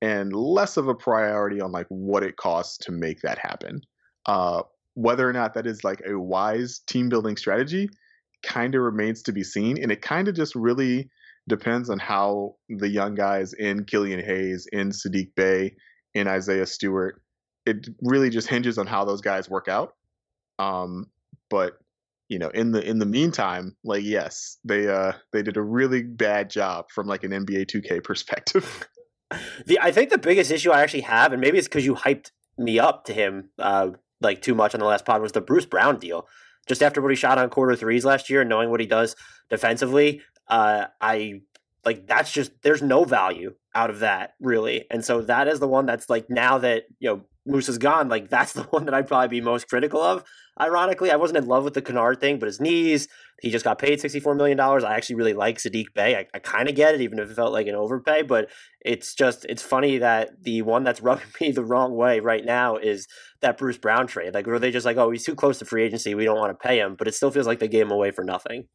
and 0.00 0.32
less 0.32 0.76
of 0.76 0.88
a 0.88 0.94
priority 0.94 1.60
on 1.60 1.70
like 1.70 1.86
what 1.88 2.22
it 2.22 2.36
costs 2.36 2.78
to 2.78 2.92
make 2.92 3.20
that 3.20 3.38
happen. 3.38 3.80
Uh, 4.26 4.62
whether 4.94 5.28
or 5.28 5.32
not 5.32 5.54
that 5.54 5.66
is 5.66 5.84
like 5.84 6.02
a 6.06 6.18
wise 6.18 6.80
team 6.86 7.08
building 7.08 7.36
strategy 7.36 7.88
kind 8.42 8.74
of 8.74 8.82
remains 8.82 9.22
to 9.22 9.32
be 9.32 9.44
seen 9.44 9.80
and 9.80 9.92
it 9.92 10.02
kind 10.02 10.28
of 10.28 10.34
just 10.34 10.54
really 10.54 11.08
depends 11.48 11.90
on 11.90 11.98
how 11.98 12.56
the 12.68 12.88
young 12.88 13.14
guys 13.14 13.52
in 13.52 13.84
Killian 13.84 14.20
Hayes, 14.20 14.66
in 14.72 14.90
Saddiq 14.90 15.34
Bey, 15.34 15.74
in 16.14 16.28
Isaiah 16.28 16.66
Stewart, 16.66 17.22
it 17.66 17.88
really 18.02 18.30
just 18.30 18.48
hinges 18.48 18.78
on 18.78 18.86
how 18.86 19.04
those 19.04 19.20
guys 19.20 19.48
work 19.48 19.68
out. 19.68 19.94
Um, 20.58 21.06
but 21.50 21.78
you 22.28 22.38
know, 22.38 22.48
in 22.48 22.72
the 22.72 22.82
in 22.82 22.98
the 22.98 23.06
meantime, 23.06 23.76
like 23.84 24.04
yes, 24.04 24.58
they 24.64 24.88
uh 24.88 25.12
they 25.32 25.42
did 25.42 25.56
a 25.56 25.62
really 25.62 26.02
bad 26.02 26.50
job 26.50 26.86
from 26.90 27.06
like 27.06 27.24
an 27.24 27.30
NBA 27.30 27.66
2K 27.66 28.02
perspective. 28.04 28.88
the 29.66 29.78
I 29.80 29.92
think 29.92 30.10
the 30.10 30.18
biggest 30.18 30.50
issue 30.50 30.70
I 30.70 30.82
actually 30.82 31.02
have, 31.02 31.32
and 31.32 31.40
maybe 31.40 31.58
it's 31.58 31.68
because 31.68 31.84
you 31.84 31.94
hyped 31.94 32.30
me 32.58 32.78
up 32.78 33.04
to 33.06 33.12
him 33.12 33.50
uh 33.58 33.90
like 34.20 34.40
too 34.40 34.54
much 34.54 34.74
on 34.74 34.80
the 34.80 34.86
last 34.86 35.04
pod, 35.04 35.20
was 35.20 35.32
the 35.32 35.40
Bruce 35.40 35.66
Brown 35.66 35.98
deal. 35.98 36.26
Just 36.68 36.82
after 36.82 37.02
what 37.02 37.10
he 37.10 37.16
shot 37.16 37.38
on 37.38 37.50
corner 37.50 37.74
threes 37.74 38.04
last 38.04 38.30
year, 38.30 38.40
and 38.42 38.48
knowing 38.48 38.70
what 38.70 38.80
he 38.80 38.86
does 38.86 39.16
defensively, 39.50 40.22
uh, 40.48 40.86
I 41.00 41.40
like 41.84 42.06
that's 42.06 42.32
just 42.32 42.52
there's 42.62 42.82
no 42.82 43.04
value 43.04 43.54
out 43.74 43.90
of 43.90 44.00
that 44.00 44.34
really, 44.40 44.84
and 44.90 45.04
so 45.04 45.22
that 45.22 45.48
is 45.48 45.60
the 45.60 45.68
one 45.68 45.86
that's 45.86 46.08
like 46.08 46.28
now 46.28 46.58
that 46.58 46.84
you 46.98 47.10
know 47.10 47.22
Moose 47.46 47.68
is 47.68 47.78
gone, 47.78 48.08
like 48.08 48.28
that's 48.28 48.52
the 48.52 48.62
one 48.70 48.84
that 48.84 48.94
I'd 48.94 49.08
probably 49.08 49.28
be 49.28 49.40
most 49.40 49.68
critical 49.68 50.00
of. 50.00 50.24
Ironically, 50.60 51.10
I 51.10 51.16
wasn't 51.16 51.38
in 51.38 51.46
love 51.46 51.64
with 51.64 51.74
the 51.74 51.82
Kennard 51.82 52.20
thing, 52.20 52.38
but 52.38 52.46
his 52.46 52.60
knees, 52.60 53.08
he 53.40 53.50
just 53.50 53.64
got 53.64 53.78
paid 53.78 53.98
$64 53.98 54.36
million. 54.36 54.60
I 54.60 54.94
actually 54.94 55.16
really 55.16 55.32
like 55.32 55.56
Saddiq 55.56 55.86
Bey. 55.94 56.14
I, 56.14 56.26
I 56.34 56.40
kind 56.40 56.68
of 56.68 56.74
get 56.74 56.94
it, 56.94 57.00
even 57.00 57.18
if 57.18 57.30
it 57.30 57.34
felt 57.34 57.54
like 57.54 57.66
an 57.66 57.74
overpay, 57.74 58.22
but 58.22 58.50
it's 58.82 59.14
just, 59.14 59.46
it's 59.48 59.62
funny 59.62 59.96
that 59.98 60.42
the 60.42 60.60
one 60.60 60.84
that's 60.84 61.00
rubbing 61.02 61.24
me 61.40 61.52
the 61.52 61.64
wrong 61.64 61.96
way 61.96 62.20
right 62.20 62.44
now 62.44 62.76
is 62.76 63.08
that 63.40 63.56
Bruce 63.56 63.78
Brown 63.78 64.06
trade. 64.06 64.34
Like, 64.34 64.46
were 64.46 64.58
they 64.58 64.70
just 64.70 64.84
like, 64.84 64.98
oh, 64.98 65.10
he's 65.10 65.24
too 65.24 65.34
close 65.34 65.58
to 65.58 65.64
free 65.64 65.84
agency. 65.84 66.14
We 66.14 66.24
don't 66.24 66.38
want 66.38 66.50
to 66.50 66.68
pay 66.68 66.78
him, 66.78 66.96
but 66.98 67.08
it 67.08 67.14
still 67.14 67.30
feels 67.30 67.46
like 67.46 67.58
they 67.58 67.68
gave 67.68 67.86
him 67.86 67.92
away 67.92 68.10
for 68.10 68.22
nothing 68.22 68.68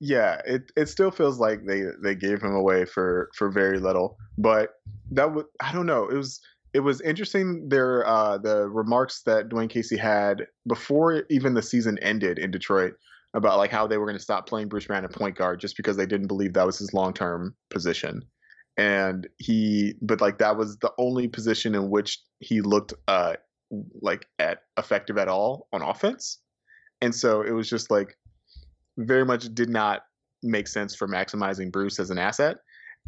yeah, 0.00 0.40
it 0.46 0.70
it 0.76 0.88
still 0.88 1.10
feels 1.10 1.38
like 1.38 1.64
they 1.66 1.84
they 2.02 2.14
gave 2.14 2.42
him 2.42 2.54
away 2.54 2.84
for 2.84 3.30
for 3.34 3.50
very 3.50 3.78
little. 3.78 4.16
But 4.36 4.70
that 5.10 5.34
would 5.34 5.46
I 5.60 5.72
don't 5.72 5.86
know. 5.86 6.08
It 6.08 6.16
was 6.16 6.40
it 6.74 6.80
was 6.80 7.00
interesting 7.00 7.68
their 7.68 8.06
uh 8.06 8.38
the 8.38 8.68
remarks 8.68 9.22
that 9.22 9.48
Dwane 9.48 9.70
Casey 9.70 9.96
had 9.96 10.46
before 10.66 11.24
even 11.30 11.54
the 11.54 11.62
season 11.62 11.98
ended 11.98 12.38
in 12.38 12.50
Detroit 12.50 12.94
about 13.34 13.58
like 13.58 13.70
how 13.70 13.86
they 13.86 13.98
were 13.98 14.06
going 14.06 14.16
to 14.16 14.22
stop 14.22 14.48
playing 14.48 14.68
Bruce 14.68 14.86
Brown 14.86 15.04
at 15.04 15.12
point 15.12 15.36
guard 15.36 15.60
just 15.60 15.76
because 15.76 15.96
they 15.96 16.06
didn't 16.06 16.28
believe 16.28 16.52
that 16.54 16.66
was 16.66 16.78
his 16.78 16.94
long 16.94 17.12
term 17.12 17.54
position. 17.70 18.22
And 18.76 19.26
he, 19.38 19.94
but 20.00 20.20
like 20.20 20.38
that 20.38 20.56
was 20.56 20.78
the 20.78 20.92
only 20.98 21.26
position 21.26 21.74
in 21.74 21.90
which 21.90 22.20
he 22.38 22.60
looked 22.60 22.94
uh 23.08 23.34
like 24.00 24.26
at 24.38 24.62
effective 24.78 25.18
at 25.18 25.28
all 25.28 25.66
on 25.72 25.82
offense. 25.82 26.38
And 27.00 27.14
so 27.14 27.42
it 27.42 27.50
was 27.50 27.68
just 27.68 27.90
like 27.90 28.16
very 28.98 29.24
much 29.24 29.54
did 29.54 29.70
not 29.70 30.02
make 30.42 30.68
sense 30.68 30.94
for 30.94 31.08
maximizing 31.08 31.72
Bruce 31.72 31.98
as 31.98 32.10
an 32.10 32.18
asset. 32.18 32.58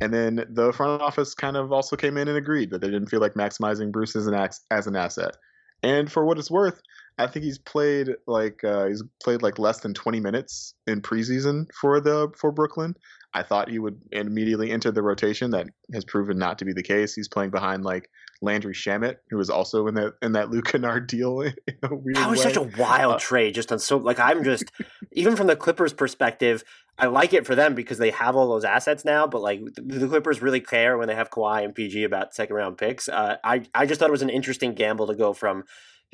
And 0.00 0.14
then 0.14 0.46
the 0.48 0.72
front 0.72 1.02
office 1.02 1.34
kind 1.34 1.56
of 1.56 1.72
also 1.72 1.96
came 1.96 2.16
in 2.16 2.28
and 2.28 2.38
agreed 2.38 2.70
that 2.70 2.80
they 2.80 2.88
didn't 2.88 3.08
feel 3.08 3.20
like 3.20 3.34
maximizing 3.34 3.92
Bruce 3.92 4.16
as 4.16 4.26
an 4.26 4.34
as 4.70 4.86
an 4.86 4.96
asset. 4.96 5.36
And 5.82 6.10
for 6.10 6.24
what 6.24 6.38
it's 6.38 6.50
worth, 6.50 6.80
I 7.18 7.26
think 7.26 7.44
he's 7.44 7.58
played 7.58 8.14
like 8.26 8.62
uh, 8.64 8.86
he's 8.86 9.02
played 9.22 9.42
like 9.42 9.58
less 9.58 9.80
than 9.80 9.92
20 9.92 10.20
minutes 10.20 10.74
in 10.86 11.02
preseason 11.02 11.66
for 11.78 12.00
the 12.00 12.30
for 12.36 12.50
Brooklyn. 12.50 12.94
I 13.32 13.42
thought 13.42 13.68
he 13.70 13.78
would 13.78 14.00
immediately 14.10 14.70
enter 14.70 14.90
the 14.90 15.02
rotation. 15.02 15.50
That 15.52 15.68
has 15.92 16.04
proven 16.04 16.38
not 16.38 16.58
to 16.58 16.64
be 16.64 16.72
the 16.72 16.82
case. 16.82 17.14
He's 17.14 17.28
playing 17.28 17.50
behind 17.50 17.84
like 17.84 18.10
Landry 18.42 18.74
Shamet, 18.74 19.16
who 19.30 19.36
was 19.36 19.50
also 19.50 19.86
in 19.86 19.94
that 19.94 20.14
in 20.20 20.32
that 20.32 20.50
Luke 20.50 20.66
Kennard 20.66 21.06
deal. 21.06 21.38
that 21.82 21.90
was 21.92 22.30
way. 22.30 22.36
such 22.36 22.56
a 22.56 22.62
wild 22.62 23.14
uh, 23.14 23.18
trade. 23.18 23.54
Just 23.54 23.70
on 23.70 23.78
so 23.78 23.98
like 23.98 24.18
I'm 24.18 24.42
just 24.42 24.64
even 25.12 25.36
from 25.36 25.46
the 25.46 25.54
Clippers' 25.54 25.92
perspective, 25.92 26.64
I 26.98 27.06
like 27.06 27.32
it 27.32 27.46
for 27.46 27.54
them 27.54 27.74
because 27.74 27.98
they 27.98 28.10
have 28.10 28.34
all 28.34 28.48
those 28.48 28.64
assets 28.64 29.04
now. 29.04 29.26
But 29.26 29.42
like 29.42 29.60
the 29.76 30.08
Clippers 30.08 30.42
really 30.42 30.60
care 30.60 30.98
when 30.98 31.06
they 31.06 31.14
have 31.14 31.30
Kawhi 31.30 31.64
and 31.64 31.74
PG 31.74 32.02
about 32.02 32.34
second 32.34 32.56
round 32.56 32.78
picks. 32.78 33.08
Uh, 33.08 33.36
I 33.44 33.62
I 33.74 33.86
just 33.86 34.00
thought 34.00 34.08
it 34.08 34.12
was 34.12 34.22
an 34.22 34.30
interesting 34.30 34.74
gamble 34.74 35.06
to 35.06 35.14
go 35.14 35.32
from 35.32 35.64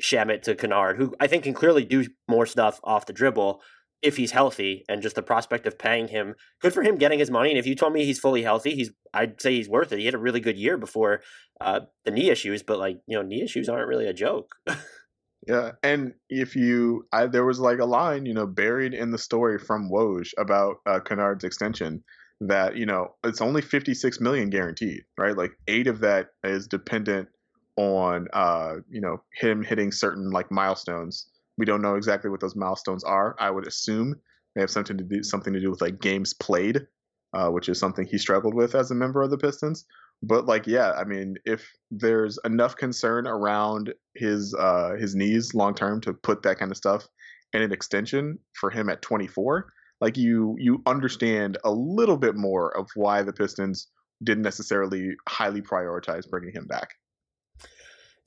Shamet 0.01 0.43
to 0.43 0.55
Kennard, 0.55 0.97
who 0.97 1.15
I 1.19 1.25
think 1.25 1.43
can 1.43 1.53
clearly 1.53 1.83
do 1.83 2.05
more 2.27 2.45
stuff 2.45 2.79
off 2.83 3.07
the 3.07 3.13
dribble 3.13 3.61
if 4.01 4.17
he's 4.17 4.31
healthy 4.31 4.83
and 4.87 5.01
just 5.01 5.15
the 5.15 5.23
prospect 5.23 5.65
of 5.65 5.77
paying 5.77 6.07
him 6.07 6.35
good 6.61 6.73
for 6.73 6.83
him 6.83 6.97
getting 6.97 7.19
his 7.19 7.31
money. 7.31 7.49
And 7.49 7.57
if 7.57 7.65
you 7.65 7.75
told 7.75 7.93
me 7.93 8.05
he's 8.05 8.19
fully 8.19 8.43
healthy 8.43 8.75
he's 8.75 8.91
i'd 9.13 9.41
say 9.41 9.55
he's 9.55 9.69
worth 9.69 9.91
it. 9.91 9.99
He 9.99 10.05
had 10.05 10.13
a 10.13 10.19
really 10.19 10.39
good 10.39 10.57
year 10.57 10.77
before 10.77 11.21
uh, 11.59 11.81
the 12.05 12.11
knee 12.11 12.29
issues 12.29 12.63
but 12.63 12.79
like 12.79 12.97
you 13.07 13.17
know 13.17 13.23
knee 13.23 13.41
issues 13.41 13.69
aren't 13.69 13.87
really 13.87 14.07
a 14.07 14.13
joke. 14.13 14.55
Yeah 15.47 15.71
and 15.81 16.13
if 16.29 16.55
you 16.55 17.05
I, 17.13 17.27
there 17.27 17.45
was 17.45 17.59
like 17.59 17.79
a 17.79 17.85
line 17.85 18.25
you 18.25 18.33
know 18.33 18.47
buried 18.47 18.93
in 18.93 19.11
the 19.11 19.17
story 19.17 19.57
from 19.59 19.89
woj 19.89 20.31
about 20.37 20.77
uh, 20.85 20.99
kennard's 20.99 21.45
extension 21.45 22.03
that 22.41 22.75
you 22.75 22.85
know 22.85 23.15
it's 23.23 23.39
only 23.39 23.61
56 23.61 24.19
million 24.19 24.49
guaranteed 24.49 25.03
right? 25.17 25.37
Like 25.37 25.51
eight 25.67 25.87
of 25.87 25.99
that 26.01 26.27
is 26.43 26.67
dependent 26.67 27.29
on 27.77 28.27
uh, 28.33 28.75
you 28.89 28.99
know 28.99 29.21
him 29.39 29.63
hitting 29.63 29.91
certain 29.91 30.31
like 30.31 30.51
milestones. 30.51 31.29
We 31.57 31.65
don't 31.65 31.81
know 31.81 31.95
exactly 31.95 32.29
what 32.29 32.39
those 32.39 32.55
milestones 32.55 33.03
are. 33.03 33.35
I 33.39 33.49
would 33.49 33.67
assume 33.67 34.15
they 34.55 34.61
have 34.61 34.69
something 34.69 34.97
to 34.97 35.03
do 35.03 35.23
something 35.23 35.53
to 35.53 35.59
do 35.59 35.69
with 35.69 35.81
like 35.81 35.99
games 35.99 36.33
played, 36.33 36.87
uh, 37.33 37.49
which 37.49 37.69
is 37.69 37.79
something 37.79 38.05
he 38.05 38.17
struggled 38.17 38.53
with 38.53 38.75
as 38.75 38.91
a 38.91 38.95
member 38.95 39.21
of 39.21 39.31
the 39.31 39.37
Pistons. 39.37 39.85
But 40.23 40.45
like, 40.45 40.65
yeah, 40.65 40.93
I 40.93 41.03
mean, 41.03 41.35
if 41.45 41.71
there's 41.91 42.39
enough 42.43 42.75
concern 42.75 43.27
around 43.27 43.93
his 44.15 44.53
uh, 44.55 44.93
his 44.99 45.15
knees 45.15 45.53
long 45.53 45.75
term 45.75 46.01
to 46.01 46.13
put 46.13 46.41
that 46.43 46.57
kind 46.57 46.71
of 46.71 46.77
stuff 46.77 47.07
in 47.53 47.61
an 47.61 47.71
extension 47.71 48.39
for 48.59 48.69
him 48.69 48.89
at 48.89 49.01
24, 49.01 49.71
like 50.01 50.17
you 50.17 50.55
you 50.59 50.81
understand 50.85 51.57
a 51.63 51.71
little 51.71 52.17
bit 52.17 52.35
more 52.35 52.75
of 52.75 52.89
why 52.95 53.21
the 53.21 53.33
Pistons 53.33 53.87
didn't 54.23 54.43
necessarily 54.43 55.11
highly 55.29 55.61
prioritize 55.61 56.27
bringing 56.27 56.53
him 56.53 56.65
back. 56.65 56.89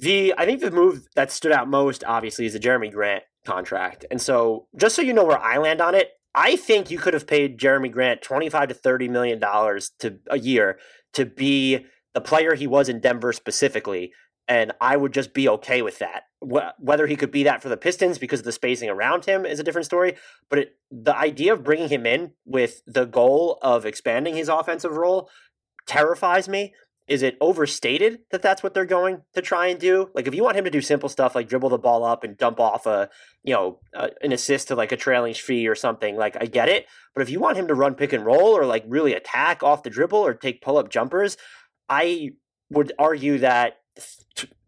The 0.01 0.35
I 0.37 0.47
think 0.47 0.61
the 0.61 0.71
move 0.71 1.07
that 1.15 1.31
stood 1.31 1.53
out 1.53 1.69
most 1.69 2.05
obviously 2.05 2.47
is 2.47 2.55
the 2.55 2.61
Jerami 2.61 2.93
Grant 2.93 3.25
contract. 3.45 4.07
And 4.11 4.21
so 4.21 4.67
just 4.77 4.97
so 4.97 5.03
you 5.03 5.13
know 5.13 5.25
where 5.25 5.39
I 5.39 5.59
land 5.59 5.81
on 5.81 5.95
it, 5.95 6.13
I 6.35 6.57
think 6.57 6.91
you 6.91 6.99
could 6.99 7.15
have 7.15 7.27
paid 7.27 7.59
Jerami 7.59 7.91
Grant 7.91 8.23
25 8.23 8.69
to 8.69 8.75
30 8.75 9.09
million 9.09 9.39
dollars 9.39 9.91
to 9.99 10.19
a 10.29 10.39
year 10.39 10.79
to 11.13 11.27
be 11.27 11.87
the 12.15 12.21
player 12.21 12.55
he 12.55 12.67
was 12.67 12.89
in 12.89 13.01
Denver 13.01 13.33
specifically 13.33 14.13
and 14.51 14.73
I 14.81 14.97
would 14.97 15.15
just 15.15 15.33
be 15.33 15.49
okay 15.49 15.81
with 15.81 16.01
that. 16.01 16.25
Whether 16.41 17.07
he 17.07 17.15
could 17.15 17.31
be 17.31 17.45
that 17.45 17.63
for 17.63 17.69
the 17.69 17.77
Pistons 17.77 18.19
because 18.19 18.41
of 18.41 18.47
the 18.47 18.53
spacing 18.53 18.91
around 18.91 19.25
him 19.25 19.47
is 19.47 19.61
a 19.61 19.63
different 19.63 19.85
story. 19.85 20.17
But 20.49 20.59
it, 20.59 20.77
the 20.91 21.17
idea 21.17 21.53
of 21.53 21.63
bringing 21.63 21.89
him 21.89 22.05
in 22.05 22.33
with 22.45 22.83
the 22.85 23.05
goal 23.05 23.59
of 23.63 23.87
expanding 23.87 24.35
his 24.35 24.49
offensive 24.49 24.97
role 24.97 25.31
terrifies 25.87 26.49
me 26.49 26.75
is 27.11 27.23
it 27.25 27.37
overstated 27.41 28.21
that 28.31 28.41
that's 28.41 28.63
what 28.63 28.73
they're 28.73 28.85
going 28.85 29.21
to 29.35 29.43
try 29.43 29.67
and 29.67 29.81
do? 29.81 30.09
Like, 30.15 30.29
if 30.29 30.35
you 30.35 30.45
want 30.45 30.57
him 30.57 30.65
to 30.65 30.71
do 30.71 30.81
simple 30.81 31.09
stuff 31.09 31.35
like 31.35 31.49
dribble 31.49 31.71
the 31.71 31.77
ball 31.77 32.05
up 32.05 32.23
and 32.23 32.39
dump 32.39 32.61
off 32.61 32.87
a, 32.87 33.11
you 33.43 33.53
know, 33.53 33.81
uh, 33.93 34.11
an 34.23 34.31
assist 34.31 34.69
to 34.69 34.77
like 34.77 34.93
a 34.93 34.97
trailing 34.97 35.35
Svi 35.35 35.69
or 35.69 35.75
something, 35.75 36.17
like 36.17 36.37
I 36.41 36.47
get 36.47 36.69
it. 36.69 36.87
But 37.13 37.23
if 37.23 37.31
you 37.31 37.41
want 37.41 37.57
him 37.57 37.67
to 37.67 37.75
run 37.75 37.97
pick 37.97 38.13
and 38.13 38.25
roll 38.25 38.57
or 38.57 38.65
like 38.65 38.85
really 38.87 39.13
attack 39.13 39.65
off 39.65 39.83
the 39.83 39.91
dribble 39.91 40.21
or 40.21 40.35
take 40.35 40.63
pull 40.63 40.79
up 40.79 40.89
jumpers, 40.89 41.37
I 41.89 42.31
would 42.71 42.93
argue 42.97 43.39
that 43.39 43.79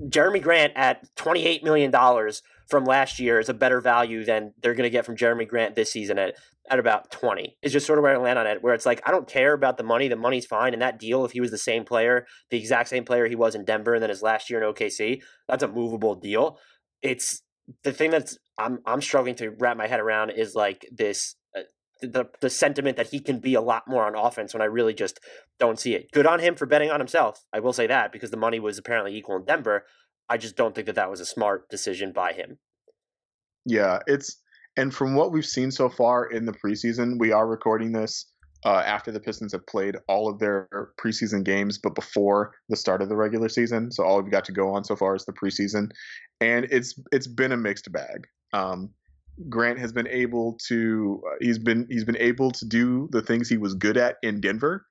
Jerami 0.02 0.42
Grant 0.42 0.72
at 0.74 1.14
twenty 1.14 1.46
eight 1.46 1.62
million 1.62 1.92
dollars 1.92 2.42
from 2.72 2.86
last 2.86 3.20
year 3.20 3.38
is 3.38 3.50
a 3.50 3.54
better 3.54 3.82
value 3.82 4.24
than 4.24 4.54
they're 4.62 4.74
going 4.74 4.86
to 4.86 4.90
get 4.90 5.04
from 5.04 5.14
Jerami 5.14 5.46
Grant 5.46 5.74
this 5.74 5.92
season 5.92 6.18
at 6.18 6.36
at 6.70 6.78
about 6.78 7.10
20 7.10 7.58
It's 7.60 7.72
just 7.72 7.86
sort 7.86 7.98
of 7.98 8.02
where 8.02 8.14
I 8.14 8.18
land 8.18 8.38
on 8.38 8.46
it, 8.46 8.62
where 8.62 8.72
it's 8.72 8.86
like, 8.86 9.02
I 9.04 9.10
don't 9.10 9.28
care 9.28 9.52
about 9.52 9.76
the 9.76 9.82
money. 9.82 10.08
The 10.08 10.16
money's 10.16 10.46
fine. 10.46 10.72
And 10.72 10.80
that 10.80 10.98
deal, 10.98 11.24
if 11.26 11.32
he 11.32 11.40
was 11.40 11.50
the 11.50 11.58
same 11.58 11.84
player, 11.84 12.24
the 12.50 12.56
exact 12.56 12.88
same 12.88 13.04
player 13.04 13.26
he 13.26 13.34
was 13.34 13.54
in 13.54 13.66
Denver 13.66 13.92
and 13.92 14.02
then 14.02 14.08
his 14.08 14.22
last 14.22 14.48
year 14.48 14.62
in 14.62 14.72
OKC, 14.72 15.20
that's 15.48 15.62
a 15.62 15.68
movable 15.68 16.14
deal. 16.14 16.58
It's 17.02 17.42
the 17.82 17.92
thing 17.92 18.10
that's 18.10 18.38
I'm, 18.56 18.78
I'm 18.86 19.02
struggling 19.02 19.34
to 19.36 19.50
wrap 19.50 19.76
my 19.76 19.86
head 19.86 20.00
around 20.00 20.30
is 20.30 20.54
like 20.54 20.86
this, 20.90 21.34
uh, 21.54 21.62
the, 22.00 22.26
the 22.40 22.48
sentiment 22.48 22.96
that 22.96 23.08
he 23.08 23.18
can 23.20 23.38
be 23.38 23.54
a 23.54 23.60
lot 23.60 23.82
more 23.86 24.06
on 24.06 24.14
offense 24.14 24.54
when 24.54 24.62
I 24.62 24.66
really 24.66 24.94
just 24.94 25.20
don't 25.58 25.78
see 25.78 25.94
it. 25.94 26.10
Good 26.12 26.26
on 26.26 26.38
him 26.38 26.54
for 26.54 26.64
betting 26.64 26.90
on 26.90 27.00
himself. 27.00 27.44
I 27.52 27.60
will 27.60 27.74
say 27.74 27.86
that 27.88 28.12
because 28.12 28.30
the 28.30 28.36
money 28.36 28.60
was 28.60 28.78
apparently 28.78 29.14
equal 29.14 29.36
in 29.36 29.44
Denver. 29.44 29.84
I 30.28 30.36
just 30.36 30.56
don't 30.56 30.74
think 30.74 30.86
that 30.86 30.96
that 30.96 31.10
was 31.10 31.20
a 31.20 31.26
smart 31.26 31.68
decision 31.68 32.12
by 32.12 32.32
him. 32.32 32.58
Yeah, 33.64 34.00
it's 34.06 34.42
and 34.76 34.94
from 34.94 35.14
what 35.14 35.32
we've 35.32 35.46
seen 35.46 35.70
so 35.70 35.88
far 35.88 36.26
in 36.26 36.46
the 36.46 36.52
preseason, 36.52 37.18
we 37.18 37.32
are 37.32 37.46
recording 37.46 37.92
this 37.92 38.26
uh, 38.64 38.82
after 38.86 39.10
the 39.10 39.20
Pistons 39.20 39.52
have 39.52 39.66
played 39.66 39.96
all 40.08 40.28
of 40.28 40.38
their 40.38 40.68
preseason 41.00 41.44
games, 41.44 41.78
but 41.78 41.94
before 41.94 42.52
the 42.68 42.76
start 42.76 43.02
of 43.02 43.08
the 43.08 43.16
regular 43.16 43.48
season. 43.48 43.90
So 43.90 44.04
all 44.04 44.22
we've 44.22 44.30
got 44.30 44.44
to 44.46 44.52
go 44.52 44.72
on 44.72 44.84
so 44.84 44.96
far 44.96 45.14
is 45.14 45.24
the 45.24 45.32
preseason, 45.32 45.90
and 46.40 46.66
it's 46.70 46.98
it's 47.10 47.26
been 47.26 47.52
a 47.52 47.56
mixed 47.56 47.90
bag. 47.92 48.26
Um, 48.52 48.90
Grant 49.48 49.78
has 49.78 49.92
been 49.92 50.08
able 50.08 50.58
to 50.68 51.22
uh, 51.26 51.36
he's 51.40 51.58
been 51.58 51.86
he's 51.90 52.04
been 52.04 52.18
able 52.18 52.50
to 52.52 52.64
do 52.64 53.08
the 53.12 53.22
things 53.22 53.48
he 53.48 53.56
was 53.56 53.74
good 53.74 53.96
at 53.96 54.16
in 54.22 54.40
Denver. 54.40 54.86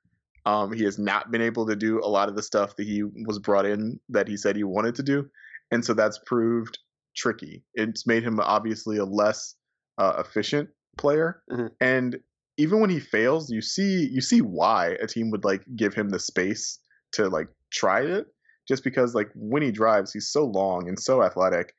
Um, 0.46 0.72
he 0.74 0.84
has 0.86 0.98
not 0.98 1.32
been 1.32 1.42
able 1.42 1.68
to 1.68 1.76
do 1.76 2.00
a 2.00 2.08
lot 2.08 2.30
of 2.30 2.36
the 2.36 2.42
stuff 2.42 2.76
that 2.78 2.88
he 2.88 3.04
was 3.04 3.40
brought 3.40 3.66
in 3.66 4.00
that 4.10 4.28
he 4.28 4.38
said 4.38 4.56
he 4.56 4.64
wanted 4.64 4.96
to 4.96 5.04
do, 5.04 5.30
and 5.72 5.86
so 5.86 5.94
that's 5.94 6.20
proved 6.26 6.80
tricky. 7.16 7.64
It's 7.76 8.08
made 8.08 8.24
him 8.24 8.40
obviously 8.40 8.98
a 8.98 9.06
less 9.06 9.56
uh, 9.98 10.14
efficient 10.18 10.70
player, 10.98 11.44
mm-hmm. 11.52 11.68
and 11.80 12.18
even 12.58 12.80
when 12.80 12.90
he 12.90 13.00
fails, 13.00 13.52
you 13.52 13.62
see 13.62 14.08
you 14.12 14.22
see 14.22 14.42
why 14.42 14.98
a 15.02 15.08
team 15.08 15.30
would 15.32 15.46
like 15.46 15.64
give 15.76 15.94
him 15.94 16.10
the 16.10 16.20
space 16.20 16.80
to 17.14 17.28
like 17.30 17.48
try 17.72 18.02
it, 18.02 18.26
just 18.68 18.84
because 18.84 19.14
like 19.14 19.30
when 19.36 19.62
he 19.62 19.72
drives, 19.72 20.12
he's 20.12 20.30
so 20.30 20.46
long 20.46 20.88
and 20.88 21.00
so 21.00 21.22
athletic, 21.22 21.74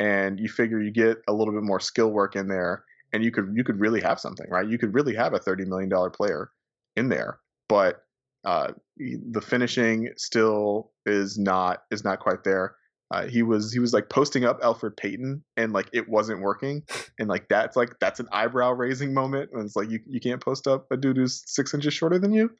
and 0.00 0.40
you 0.40 0.48
figure 0.48 0.80
you 0.80 0.90
get 0.90 1.18
a 1.28 1.32
little 1.32 1.54
bit 1.54 1.62
more 1.62 1.80
skill 1.80 2.10
work 2.10 2.34
in 2.34 2.48
there, 2.48 2.84
and 3.12 3.22
you 3.22 3.30
could 3.30 3.52
you 3.54 3.62
could 3.62 3.78
really 3.78 4.00
have 4.00 4.18
something, 4.18 4.46
right? 4.50 4.68
You 4.68 4.78
could 4.78 4.94
really 4.94 5.14
have 5.14 5.34
a 5.34 5.38
thirty 5.38 5.64
million 5.64 5.88
dollar 5.88 6.10
player 6.10 6.50
in 6.96 7.08
there, 7.08 7.38
but 7.68 8.02
uh, 8.44 8.72
the 8.96 9.40
finishing 9.40 10.10
still 10.16 10.92
is 11.06 11.38
not 11.38 11.82
is 11.90 12.04
not 12.04 12.20
quite 12.20 12.44
there. 12.44 12.76
Uh, 13.10 13.26
he 13.26 13.42
was 13.42 13.72
he 13.72 13.78
was 13.78 13.94
like 13.94 14.10
posting 14.10 14.44
up 14.44 14.60
Elfrid 14.60 14.96
Payton 14.96 15.42
and 15.56 15.72
like 15.72 15.88
it 15.92 16.08
wasn't 16.08 16.42
working. 16.42 16.82
And 17.18 17.28
like 17.28 17.48
that's 17.48 17.74
like 17.74 17.98
that's 18.00 18.20
an 18.20 18.28
eyebrow 18.32 18.72
raising 18.72 19.14
moment 19.14 19.50
and 19.52 19.64
it's 19.64 19.76
like 19.76 19.90
you, 19.90 20.00
you 20.06 20.20
can't 20.20 20.42
post 20.42 20.66
up 20.66 20.86
a 20.90 20.96
dude 20.96 21.16
who's 21.16 21.42
six 21.46 21.72
inches 21.72 21.94
shorter 21.94 22.18
than 22.18 22.32
you? 22.32 22.50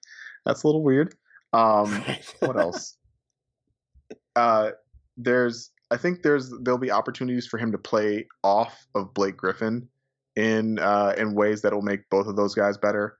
That's 0.47 0.63
a 0.63 0.67
little 0.67 0.83
weird. 0.83 1.15
Um 1.53 2.03
what 2.41 2.59
else? 2.59 2.97
Uh 4.35 4.71
there's 5.19 5.71
I 5.91 5.99
think 5.99 6.23
there's 6.23 6.51
there'll 6.63 6.79
be 6.79 6.91
opportunities 6.91 7.47
for 7.47 7.59
him 7.59 7.73
to 7.73 7.79
play 7.79 8.27
off 8.43 8.87
of 8.95 9.13
Blake 9.13 9.37
Griffin 9.37 9.89
in 10.35 10.79
uh 10.79 11.15
in 11.19 11.35
ways 11.35 11.61
that 11.63 11.75
will 11.75 11.83
make 11.83 12.09
both 12.11 12.27
of 12.27 12.37
those 12.37 12.55
guys 12.55 12.79
better 12.79 13.19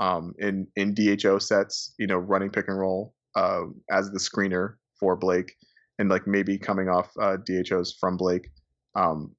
um 0.00 0.32
in 0.38 0.66
in 0.76 0.94
DHO 0.94 1.38
sets 1.38 1.94
you 1.98 2.06
know 2.06 2.16
running 2.16 2.50
pick 2.50 2.66
and 2.68 2.78
roll 2.78 3.14
uh 3.36 3.62
as 3.90 4.10
the 4.10 4.18
screener 4.18 4.74
for 4.98 5.16
Blake 5.16 5.54
and 6.00 6.08
like 6.08 6.26
maybe 6.26 6.58
coming 6.58 6.88
off 6.88 7.12
uh, 7.20 7.36
DHOs 7.36 7.94
from 8.00 8.16
Blake. 8.16 8.48
Um, 8.96 9.36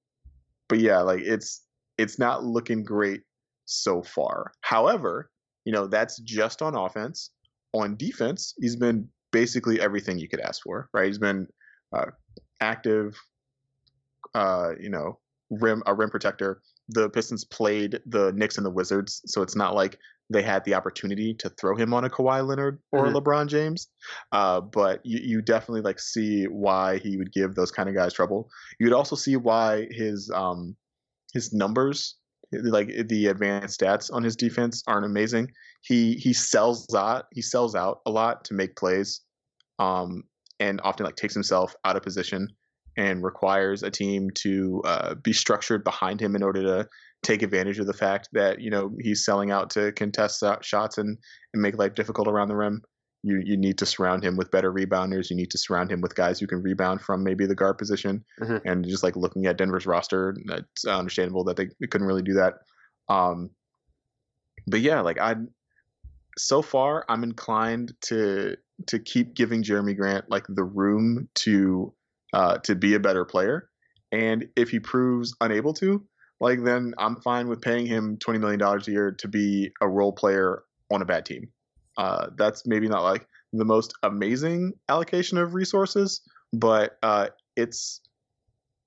but 0.69 0.79
yeah, 0.79 0.99
like 0.99 1.21
it's 1.21 1.63
it's 1.97 2.19
not 2.19 2.43
looking 2.45 2.83
great 2.83 3.21
so 3.65 4.03
far. 4.03 4.53
However, 4.61 5.31
you 5.65 5.73
know 5.73 5.87
that's 5.87 6.19
just 6.19 6.61
on 6.61 6.75
offense. 6.75 7.31
On 7.73 7.97
defense, 7.97 8.53
he's 8.59 8.75
been 8.75 9.07
basically 9.31 9.81
everything 9.81 10.19
you 10.19 10.29
could 10.29 10.39
ask 10.39 10.61
for. 10.61 10.87
Right? 10.93 11.07
He's 11.07 11.17
been 11.17 11.47
uh, 11.93 12.05
active. 12.61 13.17
Uh, 14.35 14.69
you 14.79 14.89
know, 14.89 15.19
rim 15.49 15.81
a 15.87 15.93
rim 15.93 16.09
protector. 16.11 16.61
the 16.89 17.09
Pistons 17.09 17.43
played 17.43 17.99
the 18.05 18.31
Knicks 18.33 18.57
and 18.57 18.65
the 18.65 18.69
Wizards, 18.69 19.21
so 19.25 19.41
it's 19.41 19.55
not 19.55 19.73
like 19.73 19.97
they 20.31 20.41
had 20.41 20.63
the 20.65 20.73
opportunity 20.73 21.33
to 21.35 21.49
throw 21.49 21.75
him 21.75 21.93
on 21.93 22.05
a 22.05 22.09
Kawhi 22.09 22.45
Leonard 22.45 22.79
or 22.91 23.05
Mhm. 23.07 23.15
LeBron 23.15 23.47
James. 23.47 23.87
Uh, 24.31 24.61
but 24.61 25.05
you, 25.05 25.19
you 25.21 25.41
definitely 25.41 25.81
like 25.81 25.99
see 25.99 26.45
why 26.45 26.97
he 26.99 27.17
would 27.17 27.31
give 27.33 27.55
those 27.55 27.71
kind 27.71 27.89
of 27.89 27.95
guys 27.95 28.13
trouble. 28.13 28.49
You'd 28.79 28.93
also 28.93 29.15
see 29.15 29.35
why 29.35 29.87
his 29.91 30.31
um 30.33 30.75
his 31.33 31.53
numbers, 31.53 32.17
like 32.51 32.89
the 33.07 33.27
advanced 33.27 33.79
stats 33.79 34.11
on 34.13 34.23
his 34.23 34.35
defense, 34.35 34.83
aren't 34.87 35.05
amazing. 35.05 35.51
He 35.81 36.15
he 36.15 36.33
sells 36.33 36.93
out 36.95 37.25
he 37.31 37.41
sells 37.41 37.75
out 37.75 38.01
a 38.05 38.11
lot 38.11 38.43
to 38.45 38.53
make 38.53 38.75
plays, 38.75 39.21
um, 39.79 40.23
and 40.59 40.79
often 40.83 41.05
like 41.05 41.15
takes 41.15 41.33
himself 41.33 41.75
out 41.85 41.95
of 41.95 42.03
position 42.03 42.47
and 42.97 43.23
requires 43.23 43.83
a 43.83 43.89
team 43.89 44.29
to 44.35 44.81
uh, 44.85 45.15
be 45.15 45.31
structured 45.33 45.83
behind 45.83 46.21
him 46.21 46.35
in 46.35 46.43
order 46.43 46.61
to 46.61 46.87
take 47.23 47.43
advantage 47.43 47.79
of 47.79 47.87
the 47.87 47.93
fact 47.93 48.29
that 48.33 48.61
you 48.61 48.69
know 48.69 48.91
he's 48.99 49.23
selling 49.23 49.51
out 49.51 49.69
to 49.71 49.91
contest 49.93 50.43
shots 50.61 50.97
and, 50.97 51.17
and 51.53 51.61
make 51.61 51.77
life 51.77 51.95
difficult 51.95 52.27
around 52.27 52.47
the 52.47 52.55
rim. 52.55 52.81
You 53.23 53.41
you 53.43 53.57
need 53.57 53.77
to 53.79 53.85
surround 53.85 54.23
him 54.23 54.35
with 54.35 54.49
better 54.49 54.73
rebounders. 54.73 55.29
You 55.29 55.35
need 55.35 55.51
to 55.51 55.57
surround 55.57 55.91
him 55.91 56.01
with 56.01 56.15
guys 56.15 56.39
who 56.39 56.47
can 56.47 56.63
rebound 56.63 57.01
from 57.01 57.23
maybe 57.23 57.45
the 57.45 57.55
guard 57.55 57.77
position. 57.77 58.25
Mhm. 58.41 58.61
And 58.65 58.87
just 58.87 59.03
like 59.03 59.15
looking 59.15 59.45
at 59.45 59.57
Denver's 59.57 59.85
roster, 59.85 60.35
it's 60.47 60.85
understandable 60.85 61.43
that 61.43 61.57
they, 61.57 61.67
they 61.79 61.87
couldn't 61.87 62.07
really 62.07 62.23
do 62.23 62.33
that. 62.33 62.55
Um, 63.09 63.51
but 64.67 64.79
yeah, 64.81 65.01
like 65.01 65.19
I, 65.19 65.35
so 66.37 66.61
far 66.61 67.05
I'm 67.09 67.23
inclined 67.23 67.93
to 68.05 68.55
to 68.87 68.99
keep 68.99 69.35
giving 69.35 69.63
Jerami 69.63 69.95
Grant 69.95 70.25
like 70.29 70.45
the 70.49 70.63
room 70.63 71.29
to 71.35 71.93
uh, 72.33 72.57
to 72.59 72.75
be 72.75 72.95
a 72.95 72.99
better 72.99 73.25
player. 73.25 73.69
And 74.11 74.47
if 74.55 74.69
he 74.69 74.79
proves 74.79 75.35
unable 75.39 75.73
to, 75.75 76.03
like 76.41 76.63
then 76.63 76.93
I'm 76.97 77.15
fine 77.17 77.47
with 77.47 77.61
paying 77.61 77.85
him 77.85 78.17
twenty 78.17 78.39
million 78.39 78.59
dollars 78.59 78.87
a 78.87 78.91
year 78.91 79.11
to 79.11 79.27
be 79.27 79.71
a 79.79 79.87
role 79.87 80.11
player 80.11 80.63
on 80.91 81.01
a 81.01 81.05
bad 81.05 81.25
team. 81.25 81.47
Uh, 81.97 82.27
that's 82.35 82.65
maybe 82.65 82.89
not 82.89 83.03
like 83.03 83.27
the 83.53 83.63
most 83.63 83.93
amazing 84.03 84.73
allocation 84.89 85.37
of 85.37 85.53
resources, 85.53 86.21
but 86.51 86.97
uh, 87.03 87.27
it's 87.55 88.01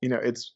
you 0.03 0.09
know 0.09 0.19
it's 0.19 0.53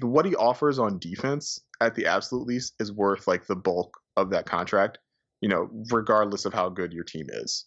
what 0.00 0.24
he 0.24 0.36
offers 0.36 0.78
on 0.78 0.98
defense 1.00 1.60
at 1.80 1.94
the 1.96 2.06
absolute 2.06 2.46
least 2.46 2.74
is 2.78 2.92
worth 2.92 3.26
like 3.26 3.46
the 3.46 3.56
bulk 3.56 3.98
of 4.16 4.30
that 4.30 4.46
contract. 4.46 4.98
You 5.40 5.48
know, 5.48 5.68
regardless 5.90 6.44
of 6.44 6.54
how 6.54 6.68
good 6.68 6.92
your 6.92 7.04
team 7.04 7.26
is. 7.28 7.66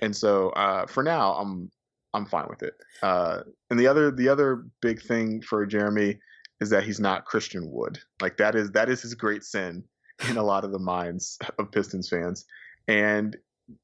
And 0.00 0.14
so 0.14 0.50
uh, 0.50 0.86
for 0.86 1.02
now, 1.02 1.32
I'm 1.34 1.70
I'm 2.12 2.26
fine 2.26 2.46
with 2.48 2.62
it. 2.62 2.74
Uh, 3.02 3.40
and 3.70 3.80
the 3.80 3.86
other 3.86 4.10
the 4.10 4.28
other 4.28 4.66
big 4.82 5.00
thing 5.00 5.40
for 5.40 5.66
Jerami 5.66 6.18
is 6.64 6.70
that 6.70 6.82
he's 6.84 6.98
not 6.98 7.26
Christian 7.26 7.70
Wood. 7.70 7.98
Like 8.20 8.38
that 8.38 8.54
is 8.54 8.70
that 8.72 8.88
is 8.88 9.02
his 9.02 9.14
great 9.14 9.44
sin 9.44 9.84
in 10.28 10.38
a 10.38 10.42
lot 10.42 10.64
of 10.64 10.72
the 10.72 10.78
minds 10.78 11.38
of 11.58 11.70
Pistons 11.70 12.08
fans. 12.08 12.46
And 12.88 13.36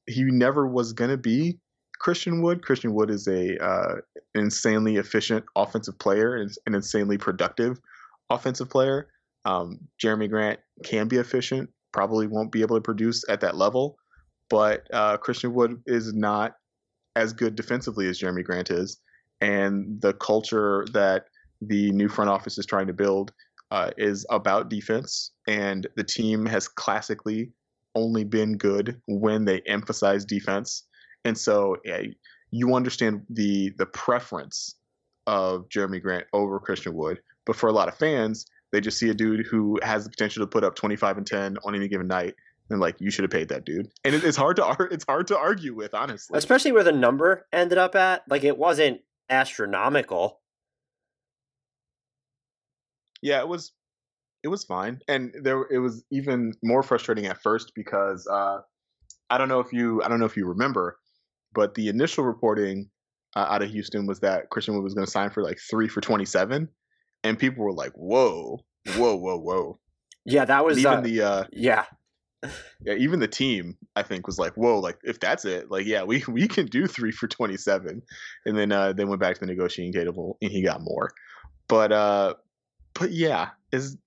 he 0.07 0.23
never 0.23 0.67
was 0.67 0.93
gonna 0.93 1.17
be 1.17 1.59
Christian 1.99 2.41
Wood. 2.41 2.63
Christian 2.63 2.95
Wood 2.95 3.11
is 3.11 3.27
a 3.27 3.63
uh, 3.63 3.95
insanely 4.33 4.95
efficient 4.95 5.45
offensive 5.55 5.99
player 5.99 6.35
and 6.35 6.51
an 6.65 6.73
insanely 6.73 7.17
productive 7.17 7.79
offensive 8.31 8.69
player. 8.69 9.07
Um, 9.45 9.79
Jerami 10.03 10.29
Grant 10.29 10.59
can 10.83 11.07
be 11.07 11.17
efficient, 11.17 11.69
probably 11.91 12.25
won't 12.25 12.51
be 12.51 12.61
able 12.61 12.77
to 12.77 12.81
produce 12.81 13.23
at 13.29 13.41
that 13.41 13.55
level, 13.55 13.97
but 14.49 14.87
uh, 14.91 15.17
Christian 15.17 15.53
Wood 15.53 15.81
is 15.85 16.13
not 16.13 16.55
as 17.15 17.33
good 17.33 17.55
defensively 17.55 18.07
as 18.07 18.19
Jerami 18.19 18.43
Grant 18.43 18.71
is, 18.71 18.97
and 19.39 20.01
the 20.01 20.13
culture 20.13 20.85
that 20.93 21.25
the 21.61 21.91
new 21.91 22.09
front 22.09 22.29
office 22.29 22.57
is 22.57 22.65
trying 22.65 22.87
to 22.87 22.93
build 22.93 23.33
uh, 23.71 23.91
is 23.97 24.25
about 24.29 24.69
defense, 24.69 25.31
and 25.47 25.87
the 25.95 26.03
team 26.03 26.45
has 26.45 26.67
classically 26.67 27.51
only 27.95 28.23
been 28.23 28.57
good 28.57 29.01
when 29.07 29.45
they 29.45 29.61
emphasize 29.61 30.25
defense, 30.25 30.83
and 31.25 31.37
so 31.37 31.77
yeah, 31.85 32.01
you 32.51 32.75
understand 32.75 33.21
the 33.29 33.73
the 33.77 33.85
preference 33.85 34.75
of 35.27 35.69
Jerami 35.69 36.01
Grant 36.01 36.25
over 36.33 36.59
Christian 36.59 36.93
Wood, 36.95 37.21
but 37.45 37.55
for 37.55 37.69
a 37.69 37.73
lot 37.73 37.87
of 37.87 37.95
fans, 37.95 38.45
they 38.71 38.81
just 38.81 38.97
see 38.97 39.09
a 39.09 39.13
dude 39.13 39.45
who 39.45 39.79
has 39.83 40.03
the 40.03 40.09
potential 40.09 40.43
to 40.43 40.47
put 40.47 40.63
up 40.63 40.75
25 40.75 41.17
and 41.17 41.27
10 41.27 41.57
on 41.63 41.75
any 41.75 41.87
given 41.87 42.07
night 42.07 42.35
and 42.71 42.79
like 42.79 42.95
you 42.99 43.11
should 43.11 43.23
have 43.23 43.31
paid 43.31 43.49
that 43.49 43.65
dude. 43.65 43.91
And 44.03 44.15
it's 44.15 44.37
hard 44.37 44.55
to 44.57 44.87
it's 44.91 45.05
hard 45.07 45.27
to 45.27 45.37
argue 45.37 45.75
with 45.75 45.93
honestly. 45.93 46.37
Especially 46.37 46.71
where 46.71 46.83
the 46.83 46.91
number 46.91 47.45
ended 47.51 47.77
up 47.77 47.95
at. 47.95 48.23
Like 48.27 48.43
it 48.43 48.57
wasn't 48.57 49.01
astronomical. 49.29 50.39
Yeah 53.21 53.39
it 53.39 53.47
was 53.47 53.73
it 54.43 54.47
was 54.47 54.63
fine 54.63 54.99
and 55.07 55.33
there 55.41 55.65
it 55.71 55.79
was 55.79 56.03
even 56.11 56.53
more 56.63 56.83
frustrating 56.83 57.25
at 57.25 57.41
first 57.41 57.71
because 57.75 58.27
uh 58.27 58.59
i 59.29 59.37
don't 59.37 59.49
know 59.49 59.59
if 59.59 59.71
you 59.71 60.01
i 60.03 60.07
don't 60.07 60.19
know 60.19 60.25
if 60.25 60.37
you 60.37 60.45
remember 60.45 60.97
but 61.53 61.75
the 61.75 61.87
initial 61.87 62.23
reporting 62.23 62.89
uh, 63.35 63.47
out 63.49 63.61
of 63.61 63.69
houston 63.69 64.05
was 64.05 64.19
that 64.19 64.49
christian 64.49 64.73
wood 64.73 64.83
was 64.83 64.93
going 64.93 65.05
to 65.05 65.11
sign 65.11 65.29
for 65.29 65.43
like 65.43 65.59
three 65.69 65.87
for 65.87 66.01
27 66.01 66.67
and 67.23 67.39
people 67.39 67.63
were 67.63 67.73
like 67.73 67.93
whoa 67.93 68.59
whoa 68.95 69.15
whoa 69.15 69.37
whoa. 69.37 69.79
Yeah, 70.25 70.45
that 70.45 70.65
was 70.65 70.77
even 70.77 70.93
uh, 70.93 71.01
the 71.01 71.21
uh 71.21 71.43
yeah. 71.51 71.85
yeah, 72.83 72.93
even 72.95 73.19
the 73.19 73.27
team 73.27 73.77
I 73.95 74.01
think 74.01 74.25
was 74.25 74.39
like, 74.39 74.53
"Whoa, 74.53 74.79
like 74.79 74.97
if 75.03 75.19
that's 75.19 75.45
it, 75.45 75.69
like 75.69 75.85
yeah, 75.85 76.03
we 76.03 76.23
we 76.27 76.47
can 76.47 76.65
do 76.65 76.87
three 76.87 77.11
for 77.11 77.27
twenty 77.27 77.57
seven, 77.57 78.01
and 78.45 78.57
then 78.57 78.71
uh, 78.71 78.93
then 78.93 79.09
went 79.09 79.21
back 79.21 79.35
to 79.35 79.39
the 79.41 79.45
negotiating 79.45 79.93
table 79.93 80.37
and 80.41 80.51
he 80.51 80.63
got 80.63 80.81
more, 80.81 81.11
but 81.67 81.91
uh, 81.91 82.33
but 82.93 83.11
yeah, 83.11 83.49
is 83.71 83.97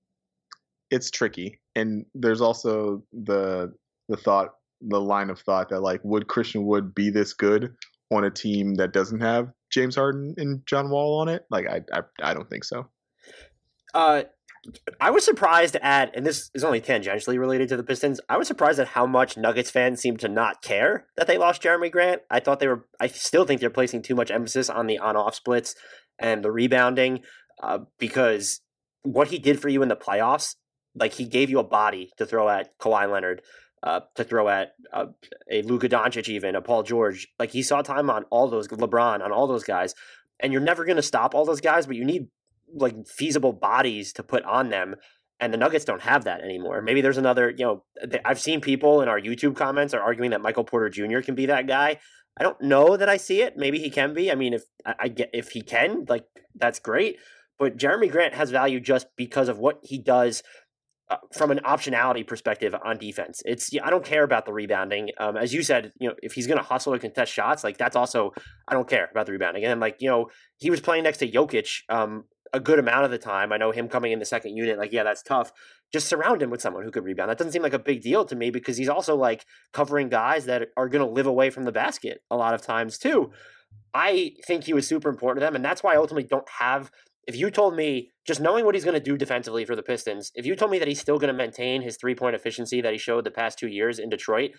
it's 0.91 1.11
tricky, 1.11 1.61
and 1.75 2.07
there's 2.15 2.41
also 2.41 3.03
the 3.13 3.73
the 4.09 4.17
thought, 4.17 4.55
the 4.81 5.01
line 5.01 5.31
of 5.31 5.41
thought 5.41 5.71
that 5.71 5.81
like, 5.81 6.01
would 6.05 6.29
Christian 6.29 6.67
Wood 6.67 6.95
be 6.95 7.11
this 7.11 7.33
good 7.33 7.75
on 8.13 8.25
a 8.25 8.31
team 8.31 8.75
that 8.75 8.93
doesn't 8.93 9.21
have 9.21 9.51
James 9.73 9.97
Harden 9.97 10.35
and 10.37 10.65
John 10.67 10.91
Wall 10.91 11.21
on 11.21 11.29
it? 11.29 11.45
Like, 11.51 11.67
I 11.67 11.81
I, 11.93 12.03
I 12.23 12.35
don't 12.35 12.49
think 12.49 12.65
so. 12.65 12.87
Uh, 13.95 14.25
I 15.01 15.11
was 15.11 15.25
surprised 15.25 15.77
at, 15.77 16.17
and 16.17 16.25
this 16.25 16.51
is 16.55 16.65
only 16.65 16.81
tangentially 16.81 17.39
related 17.39 17.69
to 17.69 17.77
the 17.77 17.83
Pistons. 17.83 18.21
I 18.29 18.39
was 18.39 18.49
surprised 18.49 18.79
at 18.79 18.89
how 18.89 19.07
much 19.07 19.37
Nuggets 19.37 19.71
fans 19.71 20.01
seem 20.01 20.17
to 20.19 20.29
not 20.29 20.63
care 20.63 21.07
that 21.17 21.27
they 21.27 21.39
lost 21.39 21.63
Jerami 21.63 21.93
Grant. 21.93 22.23
I 22.31 22.41
thought 22.41 22.61
they 22.61 22.69
were. 22.69 22.87
I 22.99 23.09
still 23.09 23.45
think 23.45 23.61
they're 23.61 23.71
placing 23.71 24.03
too 24.03 24.15
much 24.15 24.31
emphasis 24.31 24.71
on 24.71 24.87
the 24.87 24.99
on-off 24.99 25.35
splits 25.35 25.75
and 26.19 26.43
the 26.45 26.51
rebounding, 26.51 27.21
uh, 27.63 27.81
because 27.99 28.61
what 29.05 29.29
he 29.29 29.39
did 29.39 29.61
for 29.61 29.69
you 29.69 29.83
in 29.83 29.89
the 29.89 29.97
playoffs, 29.97 30.57
like 30.95 31.15
he 31.15 31.25
gave 31.25 31.49
you 31.49 31.61
a 31.61 31.65
body 31.65 32.11
to 32.19 32.27
throw 32.27 32.49
at 32.49 32.77
Kawhi 32.79 33.11
Leonard. 33.11 33.43
Uh, 33.83 34.01
to 34.15 34.25
throw 34.25 34.49
at 34.49 34.73
uh, 34.95 35.05
a 35.51 35.61
Luka 35.61 35.91
Doncic, 35.91 36.27
even 36.31 36.57
a 36.57 36.63
Paul 36.63 36.85
George, 36.85 37.29
like 37.39 37.51
he 37.51 37.63
saw 37.63 37.83
time 37.83 38.09
on 38.09 38.25
all 38.31 38.49
those 38.49 38.67
LeBron 38.69 39.23
on 39.23 39.31
all 39.31 39.47
those 39.47 39.63
guys, 39.63 39.95
and 40.41 40.55
you're 40.55 40.63
never 40.63 40.87
going 40.87 40.97
to 40.97 41.03
stop 41.03 41.35
all 41.35 41.45
those 41.45 41.61
guys, 41.61 41.87
but 41.87 41.95
you 41.95 42.03
need 42.07 42.29
like 42.75 43.07
feasible 43.07 43.53
bodies 43.53 44.15
to 44.15 44.23
put 44.23 44.43
on 44.45 44.71
them 44.71 44.97
and 45.41 45.53
the 45.53 45.59
nuggets 45.59 45.85
don't 45.85 46.03
have 46.03 46.25
that 46.25 46.41
anymore. 46.41 46.81
Maybe 46.81 47.01
there's 47.01 47.19
another 47.19 47.51
you 47.51 47.65
know 47.65 47.85
i've 48.25 48.41
seen 48.41 48.61
people 48.61 49.03
in 49.03 49.09
our 49.09 49.21
youtube 49.21 49.57
comments 49.57 49.95
are 49.95 50.01
arguing 50.01 50.31
that 50.31 50.41
michael 50.41 50.65
porter 50.65 50.89
jr 50.89 51.21
can 51.21 51.35
be 51.35 51.47
that 51.47 51.67
guy. 51.67 51.99
I 52.37 52.43
don't 52.43 52.61
know 52.61 52.97
that 52.97 53.09
i 53.09 53.17
see 53.17 53.43
it. 53.43 53.57
Maybe 53.57 53.79
he 53.79 53.91
can 53.91 54.15
be. 54.15 54.31
I 54.31 54.35
mean 54.35 54.55
if 54.55 54.63
I 54.85 55.09
get 55.09 55.31
if 55.33 55.51
he 55.51 55.61
can 55.61 56.07
like 56.09 56.25
that's 56.55 56.79
great 56.79 57.19
but 57.59 57.77
jerami 57.77 58.11
grant 58.11 58.35
has 58.35 58.51
value 58.51 58.81
just 58.81 59.07
because 59.17 59.49
of 59.49 59.59
what 59.59 59.79
he 59.83 59.99
does 59.99 60.43
uh, 61.11 61.17
from 61.37 61.51
an 61.51 61.61
optionality 61.67 62.27
perspective 62.27 62.75
on 62.85 62.97
defense 62.97 63.43
it's 63.45 63.71
i 63.83 63.91
don't 63.91 64.05
care 64.05 64.25
about 64.25 64.47
the 64.47 64.53
rebounding 64.53 65.11
um, 65.19 65.37
as 65.37 65.53
you 65.53 65.63
said 65.63 65.93
you 65.99 66.09
know 66.09 66.15
if 66.23 66.33
he's 66.33 66.47
going 66.47 66.59
to 66.59 66.65
hustle 66.65 66.93
and 66.93 67.03
contest 67.03 67.33
shots 67.33 67.63
like 67.63 67.77
that's 67.77 67.97
also 67.97 68.33
i 68.69 68.75
don't 68.75 68.89
care 68.89 69.09
about 69.11 69.27
the 69.27 69.33
rebounding 69.33 69.65
and 69.65 69.71
then 69.71 69.81
like 69.81 69.97
you 70.01 70.09
know 70.09 70.29
he 70.57 70.71
was 70.71 70.81
playing 70.81 71.05
next 71.05 71.19
to 71.19 71.31
Jokic 71.31 71.83
um, 71.89 72.25
a 72.55 72.61
good 72.61 72.79
amount 72.79 73.05
of 73.05 73.11
the 73.11 73.19
time. 73.19 73.53
I 73.53 73.57
know 73.57 73.73
him 73.73 73.89
coming 73.89 74.13
in 74.13 74.21
the 74.21 74.25
second 74.25 74.57
unit, 74.57 74.79
like, 74.79 74.93
yeah, 74.93 75.03
that's 75.03 75.23
tough. 75.23 75.53
Just 75.93 76.07
surround 76.07 76.41
him 76.41 76.51
with 76.51 76.63
someone 76.63 76.85
who 76.85 76.91
could 76.91 77.05
rebound. 77.05 77.29
That 77.29 77.37
doesn't 77.37 77.53
seem 77.53 77.63
like 77.63 77.75
a 77.75 77.79
big 77.81 78.01
deal 78.01 78.25
to 78.27 78.37
me 78.37 78.51
because 78.51 78.77
he's 78.77 78.89
also 78.89 79.17
like 79.17 79.45
covering 79.73 80.09
guys 80.09 80.47
that 80.47 80.69
are 80.77 80.89
going 80.89 81.05
to 81.05 81.13
live 81.13 81.27
away 81.27 81.51
from 81.51 81.65
the 81.65 81.73
basket 81.73 82.23
a 82.31 82.37
lot 82.37 82.55
of 82.55 82.63
times 82.63 82.97
too. 82.97 83.33
I 83.93 84.35
think 84.47 84.65
he 84.65 84.73
was 84.73 84.87
super 84.87 85.09
important 85.09 85.41
to 85.41 85.47
them, 85.47 85.57
and 85.57 85.65
that's 85.65 85.83
why 85.83 85.95
I 85.95 85.97
ultimately 85.97 86.29
don't 86.29 86.49
have. 86.49 86.91
If 87.27 87.37
you 87.37 87.51
told 87.51 87.77
me 87.77 88.11
just 88.27 88.41
knowing 88.41 88.65
what 88.65 88.75
he's 88.75 88.85
going 88.85 88.99
to 88.99 89.01
do 89.01 89.17
defensively 89.17 89.65
for 89.65 89.77
the 89.77 89.83
Pistons, 89.83 90.31
if 90.35 90.47
you 90.47 90.55
told 90.57 90.71
me 90.71 90.79
that 90.79 90.89
he's 90.89 91.01
still 91.01 91.19
going 91.19 91.33
to 91.33 91.37
maintain 91.37 91.83
his 91.83 91.97
three 91.97 92.15
point 92.15 92.35
efficiency 92.35 92.81
that 92.81 92.93
he 92.93 92.99
showed 92.99 93.25
the 93.25 93.31
past 93.31 93.59
two 93.59 93.69
years 93.69 93.99
in 93.99 94.09
Detroit, 94.09 94.53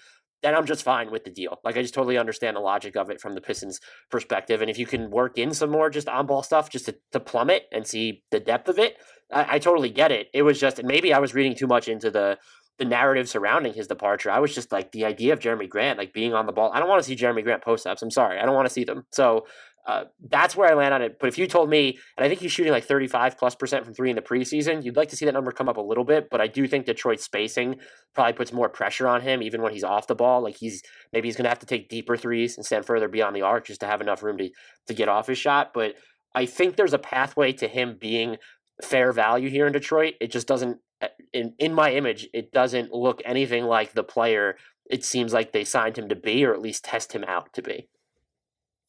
then 0.44 0.54
I'm 0.54 0.66
just 0.66 0.84
fine 0.84 1.12
with 1.12 1.24
the 1.24 1.32
deal. 1.32 1.60
Like 1.64 1.78
I 1.78 1.82
just 1.82 1.94
totally 1.94 2.18
understand 2.18 2.56
the 2.56 2.62
logic 2.62 2.96
of 2.96 3.10
it 3.10 3.20
from 3.20 3.36
the 3.36 3.42
Pistons 3.42 3.80
perspective. 4.12 4.62
And 4.62 4.70
if 4.70 4.78
you 4.78 4.86
can 4.86 5.10
work 5.10 5.38
in 5.38 5.54
some 5.54 5.72
more 5.72 5.90
just 5.90 6.08
on 6.08 6.28
ball 6.28 6.44
stuff 6.44 6.70
just 6.70 6.86
to, 6.86 6.96
to 7.14 7.20
plummet 7.20 7.64
and 7.72 7.88
see 7.88 8.24
the 8.32 8.40
depth 8.40 8.70
of 8.70 8.78
it, 8.78 8.98
I, 9.32 9.56
I 9.56 9.60
totally 9.60 9.90
get 9.90 10.12
it. 10.12 10.28
It 10.34 10.44
was 10.44 10.60
just 10.60 10.84
maybe 10.84 11.14
I 11.14 11.20
was 11.20 11.34
reading 11.34 11.56
too 11.56 11.68
much 11.68 11.88
into 11.88 12.12
the 12.12 12.38
the 12.78 12.86
narrative 12.86 13.30
surrounding 13.30 13.74
his 13.74 13.88
departure. 13.88 14.30
I 14.30 14.40
was 14.40 14.54
just 14.54 14.72
like 14.72 14.92
the 14.92 15.06
idea 15.06 15.32
of 15.32 15.40
Jerami 15.40 15.70
Grant 15.70 15.98
like 15.98 16.14
being 16.14 16.34
on 16.34 16.46
the 16.46 16.52
ball. 16.52 16.72
I 16.74 16.80
don't 16.80 16.90
want 16.90 17.02
to 17.02 17.08
see 17.08 17.16
Jerami 17.16 17.44
Grant 17.44 17.64
post 17.64 17.88
ups. 17.88 18.02
I'm 18.02 18.12
sorry. 18.12 18.38
I 18.38 18.46
don't 18.46 18.56
want 18.56 18.68
to 18.68 18.74
see 18.74 18.84
them. 18.84 19.06
So 19.12 19.46
Uh, 19.86 20.06
that's 20.30 20.56
where 20.56 20.70
I 20.70 20.74
land 20.74 20.94
on 20.94 21.02
it. 21.02 21.18
But 21.20 21.28
if 21.28 21.38
you 21.38 21.45
told 21.45 21.70
me, 21.70 21.99
and 22.18 22.26
I 22.26 22.28
think 22.28 22.41
he's 22.41 22.52
shooting 22.52 22.72
like 22.72 22.86
35 22.86 23.38
plus 23.38 23.53
percent 23.53 23.86
from 23.86 23.94
three 23.94 24.10
in 24.10 24.16
the 24.16 24.22
preseason, 24.22 24.84
you'd 24.84 24.95
like 24.98 25.10
to 25.10 25.16
see 25.16 25.26
that 25.26 25.34
number 25.34 25.52
come 25.52 25.70
up 25.70 25.78
a 25.78 25.82
little 25.82 26.03
bit. 26.03 26.30
But 26.32 26.41
I 26.41 26.48
do 26.48 26.68
think 26.68 26.86
Detroit's 26.86 27.24
spacing 27.24 27.76
probably 28.14 28.34
puts 28.34 28.52
more 28.52 28.68
pressure 28.68 29.07
on 29.07 29.22
him, 29.22 29.44
even 29.44 29.62
when 29.62 29.74
he's 29.74 29.84
off 29.84 30.07
the 30.07 30.16
ball. 30.16 30.41
Like 30.41 30.56
he's 30.56 30.82
maybe 31.14 31.28
he's 31.28 31.36
going 31.36 31.44
to 31.44 31.49
have 31.49 31.60
to 31.60 31.68
take 31.68 31.90
deeper 31.90 32.18
threes 32.18 32.57
and 32.57 32.66
stand 32.66 32.86
further 32.86 33.07
beyond 33.07 33.36
the 33.36 33.44
arc 33.44 33.68
just 33.68 33.82
to 33.82 33.88
have 33.88 34.02
enough 34.02 34.24
room 34.24 34.38
to, 34.40 34.49
to 34.88 34.94
get 34.94 35.07
off 35.10 35.28
his 35.28 35.38
shot. 35.38 35.72
But 35.74 35.95
I 36.34 36.45
think 36.45 36.76
there's 36.76 36.94
a 36.94 36.99
pathway 36.99 37.53
to 37.53 37.68
him 37.68 37.98
being 37.99 38.38
fair 38.84 39.12
value 39.12 39.49
here 39.49 39.68
in 39.68 39.74
Detroit. 39.74 40.16
It 40.20 40.32
just 40.32 40.48
doesn't, 40.48 40.80
uh, 41.02 41.07
in, 41.32 41.53
in 41.60 41.74
my 41.74 41.94
image, 41.94 42.28
it 42.34 42.52
doesn't 42.52 42.91
look 42.91 43.22
anything 43.24 43.66
like 43.66 43.94
the 43.94 44.03
player 44.03 44.57
it 44.90 45.03
seems 45.03 45.34
like 45.34 45.52
they 45.52 45.64
signed 45.64 45.98
him 45.98 46.10
to 46.10 46.16
be, 46.16 46.45
or 46.45 46.53
at 46.53 46.62
least 46.62 46.84
test 46.84 47.14
him 47.14 47.24
out 47.24 47.53
to 47.53 47.62
be. 47.62 47.88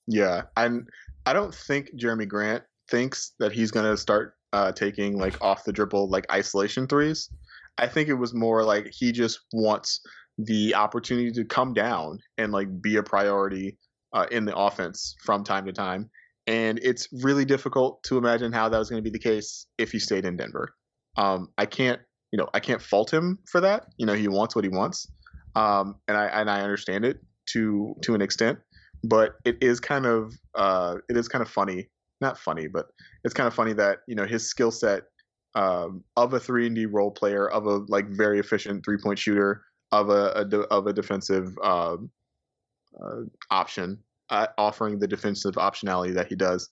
Yeah, 0.06 0.42
and 0.56 0.88
I 1.24 1.32
don't 1.32 1.54
think 1.54 1.90
Jerami 1.98 2.28
Grant 2.28 2.62
thinks 2.88 3.32
that 3.38 3.52
he's 3.52 3.70
going 3.70 3.86
to 3.86 3.96
start 3.96 4.34
uh, 4.52 4.72
taking 4.72 5.18
like 5.18 5.40
off 5.42 5.64
the 5.64 5.72
dribble 5.72 6.08
like 6.08 6.30
isolation 6.32 6.86
threes. 6.86 7.30
I 7.78 7.88
think 7.88 8.08
it 8.08 8.14
was 8.14 8.32
more 8.32 8.64
like 8.64 8.88
he 8.90 9.12
just 9.12 9.40
wants 9.52 10.00
the 10.38 10.74
opportunity 10.74 11.30
to 11.32 11.44
come 11.44 11.74
down 11.74 12.18
and 12.38 12.52
like 12.52 12.80
be 12.80 12.96
a 12.96 13.02
priority 13.02 13.76
uh, 14.12 14.26
in 14.30 14.44
the 14.44 14.56
offense 14.56 15.14
from 15.24 15.44
time 15.44 15.66
to 15.66 15.72
time. 15.72 16.10
And 16.46 16.78
it's 16.82 17.08
really 17.12 17.44
difficult 17.44 18.02
to 18.04 18.18
imagine 18.18 18.52
how 18.52 18.68
that 18.68 18.78
was 18.78 18.88
going 18.88 19.02
to 19.02 19.10
be 19.10 19.12
the 19.12 19.22
case 19.22 19.66
if 19.78 19.90
he 19.90 19.98
stayed 19.98 20.24
in 20.24 20.36
Denver. 20.36 20.74
Um, 21.16 21.48
I 21.58 21.66
can't, 21.66 22.00
you 22.30 22.38
know, 22.38 22.48
I 22.54 22.60
can't 22.60 22.80
fault 22.80 23.12
him 23.12 23.38
for 23.50 23.60
that. 23.60 23.86
You 23.96 24.06
know, 24.06 24.14
he 24.14 24.28
wants 24.28 24.54
what 24.54 24.64
he 24.64 24.68
wants, 24.68 25.10
um, 25.54 25.96
and 26.06 26.16
I 26.16 26.26
and 26.26 26.50
I 26.50 26.60
understand 26.60 27.04
it 27.04 27.18
to 27.46 27.94
to 28.02 28.14
an 28.14 28.22
extent 28.22 28.58
but 29.04 29.36
it 29.44 29.56
is 29.60 29.80
kind 29.80 30.06
of 30.06 30.34
uh, 30.54 30.96
it 31.08 31.16
is 31.16 31.28
kind 31.28 31.42
of 31.42 31.48
funny 31.48 31.88
not 32.20 32.38
funny 32.38 32.66
but 32.66 32.86
it's 33.24 33.34
kind 33.34 33.46
of 33.46 33.54
funny 33.54 33.72
that 33.72 33.98
you 34.06 34.14
know 34.14 34.24
his 34.24 34.48
skill 34.48 34.70
set 34.70 35.02
um, 35.54 36.02
of 36.16 36.34
a 36.34 36.40
3 36.40 36.66
and 36.66 36.76
D 36.76 36.86
role 36.86 37.10
player 37.10 37.48
of 37.48 37.66
a 37.66 37.80
like 37.88 38.08
very 38.08 38.38
efficient 38.38 38.84
three 38.84 38.98
point 38.98 39.18
shooter 39.18 39.62
of 39.92 40.10
a, 40.10 40.32
a 40.32 40.44
de- 40.44 40.68
of 40.68 40.86
a 40.86 40.92
defensive 40.92 41.56
uh, 41.62 41.96
uh, 43.02 43.20
option 43.50 43.98
uh, 44.30 44.46
offering 44.58 44.98
the 44.98 45.06
defensive 45.06 45.54
optionality 45.54 46.14
that 46.14 46.26
he 46.28 46.34
does 46.34 46.70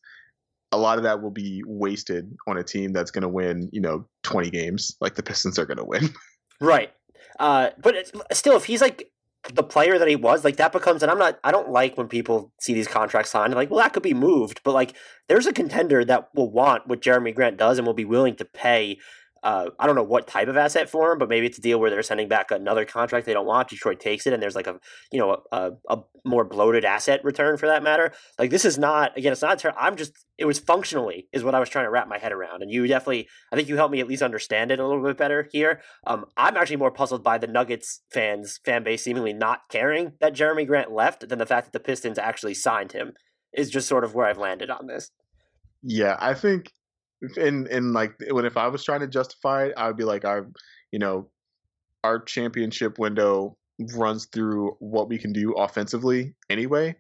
a 0.72 0.78
lot 0.78 0.98
of 0.98 1.04
that 1.04 1.22
will 1.22 1.30
be 1.30 1.62
wasted 1.66 2.36
on 2.48 2.58
a 2.58 2.64
team 2.64 2.92
that's 2.92 3.12
going 3.12 3.22
to 3.22 3.28
win 3.28 3.70
you 3.72 3.80
know 3.80 4.06
20 4.24 4.50
games 4.50 4.96
like 5.00 5.14
the 5.14 5.22
pistons 5.22 5.58
are 5.58 5.66
going 5.66 5.78
to 5.78 5.84
win. 5.84 6.10
Right. 6.60 6.92
Uh, 7.40 7.70
but 7.78 7.96
still 8.32 8.56
if 8.56 8.64
he's 8.64 8.80
like 8.80 9.10
the 9.52 9.62
player 9.62 9.98
that 9.98 10.08
he 10.08 10.16
was, 10.16 10.44
like 10.44 10.56
that 10.56 10.72
becomes, 10.72 11.02
and 11.02 11.10
I'm 11.10 11.18
not, 11.18 11.38
I 11.44 11.50
don't 11.50 11.70
like 11.70 11.98
when 11.98 12.08
people 12.08 12.52
see 12.58 12.72
these 12.72 12.88
contracts 12.88 13.30
signed, 13.30 13.54
like, 13.54 13.70
well, 13.70 13.80
that 13.80 13.92
could 13.92 14.02
be 14.02 14.14
moved, 14.14 14.60
but 14.64 14.72
like, 14.72 14.94
there's 15.28 15.46
a 15.46 15.52
contender 15.52 16.04
that 16.04 16.30
will 16.34 16.50
want 16.50 16.86
what 16.86 17.02
Jerami 17.02 17.34
Grant 17.34 17.56
does 17.56 17.78
and 17.78 17.86
will 17.86 17.94
be 17.94 18.04
willing 18.04 18.36
to 18.36 18.44
pay 18.44 18.98
uh, 19.44 19.68
I 19.78 19.86
don't 19.86 19.94
know 19.94 20.02
what 20.02 20.26
type 20.26 20.48
of 20.48 20.56
asset 20.56 20.88
for 20.88 21.12
him, 21.12 21.18
but 21.18 21.28
maybe 21.28 21.46
it's 21.46 21.58
a 21.58 21.60
deal 21.60 21.78
where 21.78 21.90
they're 21.90 22.02
sending 22.02 22.28
back 22.28 22.50
another 22.50 22.86
contract 22.86 23.26
they 23.26 23.34
don't 23.34 23.46
want. 23.46 23.68
Detroit 23.68 24.00
takes 24.00 24.26
it, 24.26 24.32
and 24.32 24.42
there's 24.42 24.56
like 24.56 24.66
a 24.66 24.80
you 25.12 25.20
know 25.20 25.42
a, 25.52 25.72
a 25.90 25.98
more 26.24 26.44
bloated 26.44 26.84
asset 26.86 27.22
return 27.22 27.58
for 27.58 27.66
that 27.66 27.82
matter. 27.82 28.12
Like 28.38 28.50
this 28.50 28.64
is 28.64 28.78
not 28.78 29.16
again, 29.18 29.32
it's 29.32 29.42
not. 29.42 29.58
Ter- 29.58 29.74
I'm 29.78 29.96
just 29.96 30.12
it 30.38 30.46
was 30.46 30.58
functionally 30.58 31.28
is 31.30 31.44
what 31.44 31.54
I 31.54 31.60
was 31.60 31.68
trying 31.68 31.84
to 31.84 31.90
wrap 31.90 32.08
my 32.08 32.16
head 32.16 32.32
around, 32.32 32.62
and 32.62 32.70
you 32.70 32.86
definitely 32.86 33.28
I 33.52 33.56
think 33.56 33.68
you 33.68 33.76
helped 33.76 33.92
me 33.92 34.00
at 34.00 34.08
least 34.08 34.22
understand 34.22 34.70
it 34.70 34.78
a 34.78 34.86
little 34.86 35.04
bit 35.04 35.18
better 35.18 35.46
here. 35.52 35.82
Um, 36.06 36.24
I'm 36.38 36.56
actually 36.56 36.76
more 36.76 36.90
puzzled 36.90 37.22
by 37.22 37.36
the 37.36 37.46
Nuggets 37.46 38.00
fans 38.10 38.60
fan 38.64 38.82
base 38.82 39.04
seemingly 39.04 39.34
not 39.34 39.68
caring 39.68 40.12
that 40.20 40.34
Jerami 40.34 40.66
Grant 40.66 40.90
left 40.90 41.28
than 41.28 41.38
the 41.38 41.46
fact 41.46 41.66
that 41.66 41.72
the 41.72 41.84
Pistons 41.84 42.18
actually 42.18 42.54
signed 42.54 42.92
him. 42.92 43.12
Is 43.52 43.70
just 43.70 43.86
sort 43.86 44.02
of 44.04 44.14
where 44.14 44.26
I've 44.26 44.38
landed 44.38 44.68
on 44.70 44.86
this. 44.88 45.10
Yeah, 45.80 46.16
I 46.18 46.34
think 46.34 46.72
in 47.36 47.66
in 47.68 47.92
like 47.92 48.14
when 48.30 48.44
if 48.44 48.56
I 48.56 48.68
was 48.68 48.84
trying 48.84 49.00
to 49.00 49.06
justify 49.06 49.66
it, 49.66 49.74
I 49.76 49.86
would 49.86 49.96
be 49.96 50.04
like, 50.04 50.24
our 50.24 50.46
you 50.92 50.98
know, 50.98 51.28
our 52.02 52.20
championship 52.20 52.98
window 52.98 53.56
runs 53.94 54.26
through 54.26 54.76
what 54.78 55.08
we 55.08 55.18
can 55.18 55.32
do 55.32 55.52
offensively 55.52 56.34
anyway. 56.48 56.96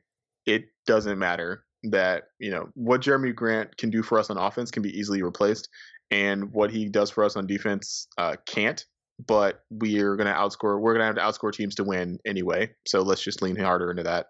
It 0.46 0.66
doesn't 0.86 1.18
matter 1.18 1.64
that 1.84 2.24
you 2.38 2.50
know 2.50 2.68
what 2.74 3.02
Jerami 3.02 3.34
Grant 3.34 3.76
can 3.76 3.90
do 3.90 4.02
for 4.02 4.18
us 4.18 4.30
on 4.30 4.38
offense 4.38 4.70
can 4.70 4.82
be 4.82 4.98
easily 4.98 5.22
replaced, 5.22 5.68
and 6.10 6.52
what 6.52 6.70
he 6.70 6.88
does 6.88 7.10
for 7.10 7.24
us 7.24 7.36
on 7.36 7.46
defense 7.46 8.08
uh, 8.18 8.36
can't. 8.46 8.84
But 9.24 9.62
we're 9.70 10.16
gonna 10.16 10.34
outscore. 10.34 10.80
We're 10.80 10.94
gonna 10.94 11.06
have 11.06 11.16
to 11.16 11.20
outscore 11.20 11.52
teams 11.52 11.76
to 11.76 11.84
win 11.84 12.18
anyway. 12.26 12.72
So 12.86 13.02
let's 13.02 13.22
just 13.22 13.42
lean 13.42 13.56
harder 13.56 13.90
into 13.90 14.02
that. 14.02 14.26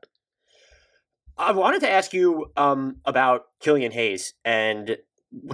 I 1.37 1.53
wanted 1.53 1.81
to 1.81 1.91
ask 1.91 2.13
you 2.13 2.53
um, 2.57 2.97
about 3.05 3.47
Killian 3.61 3.93
Hayes 3.93 4.35
and 4.45 4.97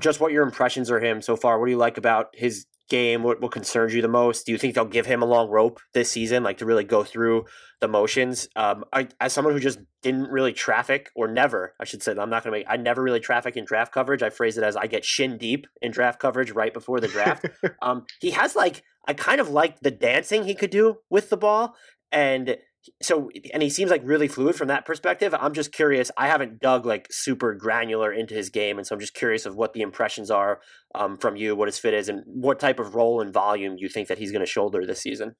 just 0.01 0.21
what 0.21 0.33
your 0.33 0.45
impressions 0.45 0.91
are 0.91 1.01
him 1.01 1.23
so 1.23 1.37
far. 1.37 1.59
What 1.59 1.67
do 1.67 1.73
you 1.73 1.79
like 1.79 1.99
about 1.99 2.29
his 2.35 2.67
game? 2.89 3.23
What 3.23 3.41
what 3.41 3.53
concerns 3.53 3.95
you 3.95 4.03
the 4.03 4.09
most? 4.09 4.45
Do 4.45 4.53
you 4.53 4.59
think 4.59 4.75
they'll 4.75 4.85
give 4.85 5.07
him 5.07 5.23
a 5.23 5.27
long 5.27 5.49
rope 5.49 5.81
this 5.95 6.11
season, 6.11 6.43
like 6.43 6.59
to 6.59 6.67
really 6.67 6.85
go 6.85 7.05
through 7.05 7.47
the 7.81 7.89
motions? 7.89 8.49
Um, 8.57 8.85
I, 8.93 9.09
as 9.21 9.33
someone 9.33 9.55
who 9.55 9.61
just 9.61 9.79
didn't 10.03 10.31
really 10.31 10.53
traffic 10.53 11.11
or 11.15 11.29
never, 11.29 11.75
I 11.81 11.85
should 11.85 12.03
say, 12.03 12.13
I'm 12.13 12.31
not 12.31 12.43
going 12.43 12.53
to 12.53 12.59
make. 12.59 12.67
I 12.69 12.77
never 12.77 13.03
really 13.03 13.21
traffic 13.21 13.57
in 13.57 13.65
draft 13.65 13.93
coverage. 13.93 14.23
I 14.23 14.31
phrase 14.31 14.59
it 14.59 14.65
as 14.65 14.77
I 14.77 14.87
get 14.87 15.05
shin 15.05 15.39
deep 15.39 15.67
in 15.81 15.93
draft 15.93 16.21
coverage 16.21 16.51
right 16.51 16.75
before 16.75 17.01
the 17.01 17.09
draft. 17.09 17.47
um, 17.83 18.05
he 18.21 18.33
has 18.33 18.55
like 18.55 18.83
I 19.07 19.15
kind 19.15 19.41
of 19.41 19.49
like 19.49 19.81
the 19.81 19.91
dancing 19.91 20.45
he 20.45 20.55
could 20.55 20.71
do 20.71 20.97
with 21.09 21.31
the 21.31 21.37
ball, 21.37 21.75
and 22.13 22.57
so 23.03 23.31
and 23.53 23.63
he 23.63 23.71
seems 23.71 23.91
like 23.91 24.03
really 24.05 24.29
fluid 24.29 24.57
from 24.57 24.69
that 24.69 24.87
perspective. 24.87 25.35
I'm 25.35 25.53
just 25.53 25.73
curious 25.73 26.11
i 26.17 26.29
haven't 26.29 26.61
dug 26.61 26.87
like 26.87 27.09
super 27.11 27.55
granular 27.55 28.13
into 28.13 28.35
his 28.35 28.51
game 28.51 28.79
and 28.79 28.87
so 28.87 28.95
i'm 28.95 29.01
just 29.01 29.15
curious 29.15 29.47
of 29.47 29.57
what 29.57 29.73
the 29.73 29.83
impressions 29.83 30.31
are 30.31 30.61
um, 30.95 31.19
from 31.19 31.37
you 31.37 31.55
what 31.55 31.69
his 31.69 31.79
fit 31.79 31.95
is 31.95 32.09
and 32.09 32.23
what 32.27 32.59
type 32.59 32.79
of 32.79 32.95
role 32.95 33.21
and 33.21 33.33
volume 33.33 33.77
you 33.79 33.89
think 33.89 34.09
that 34.09 34.19
he's 34.19 34.33
going 34.33 34.45
to 34.45 34.51
shoulder 34.51 34.87
this 34.87 35.01
season. 35.01 35.35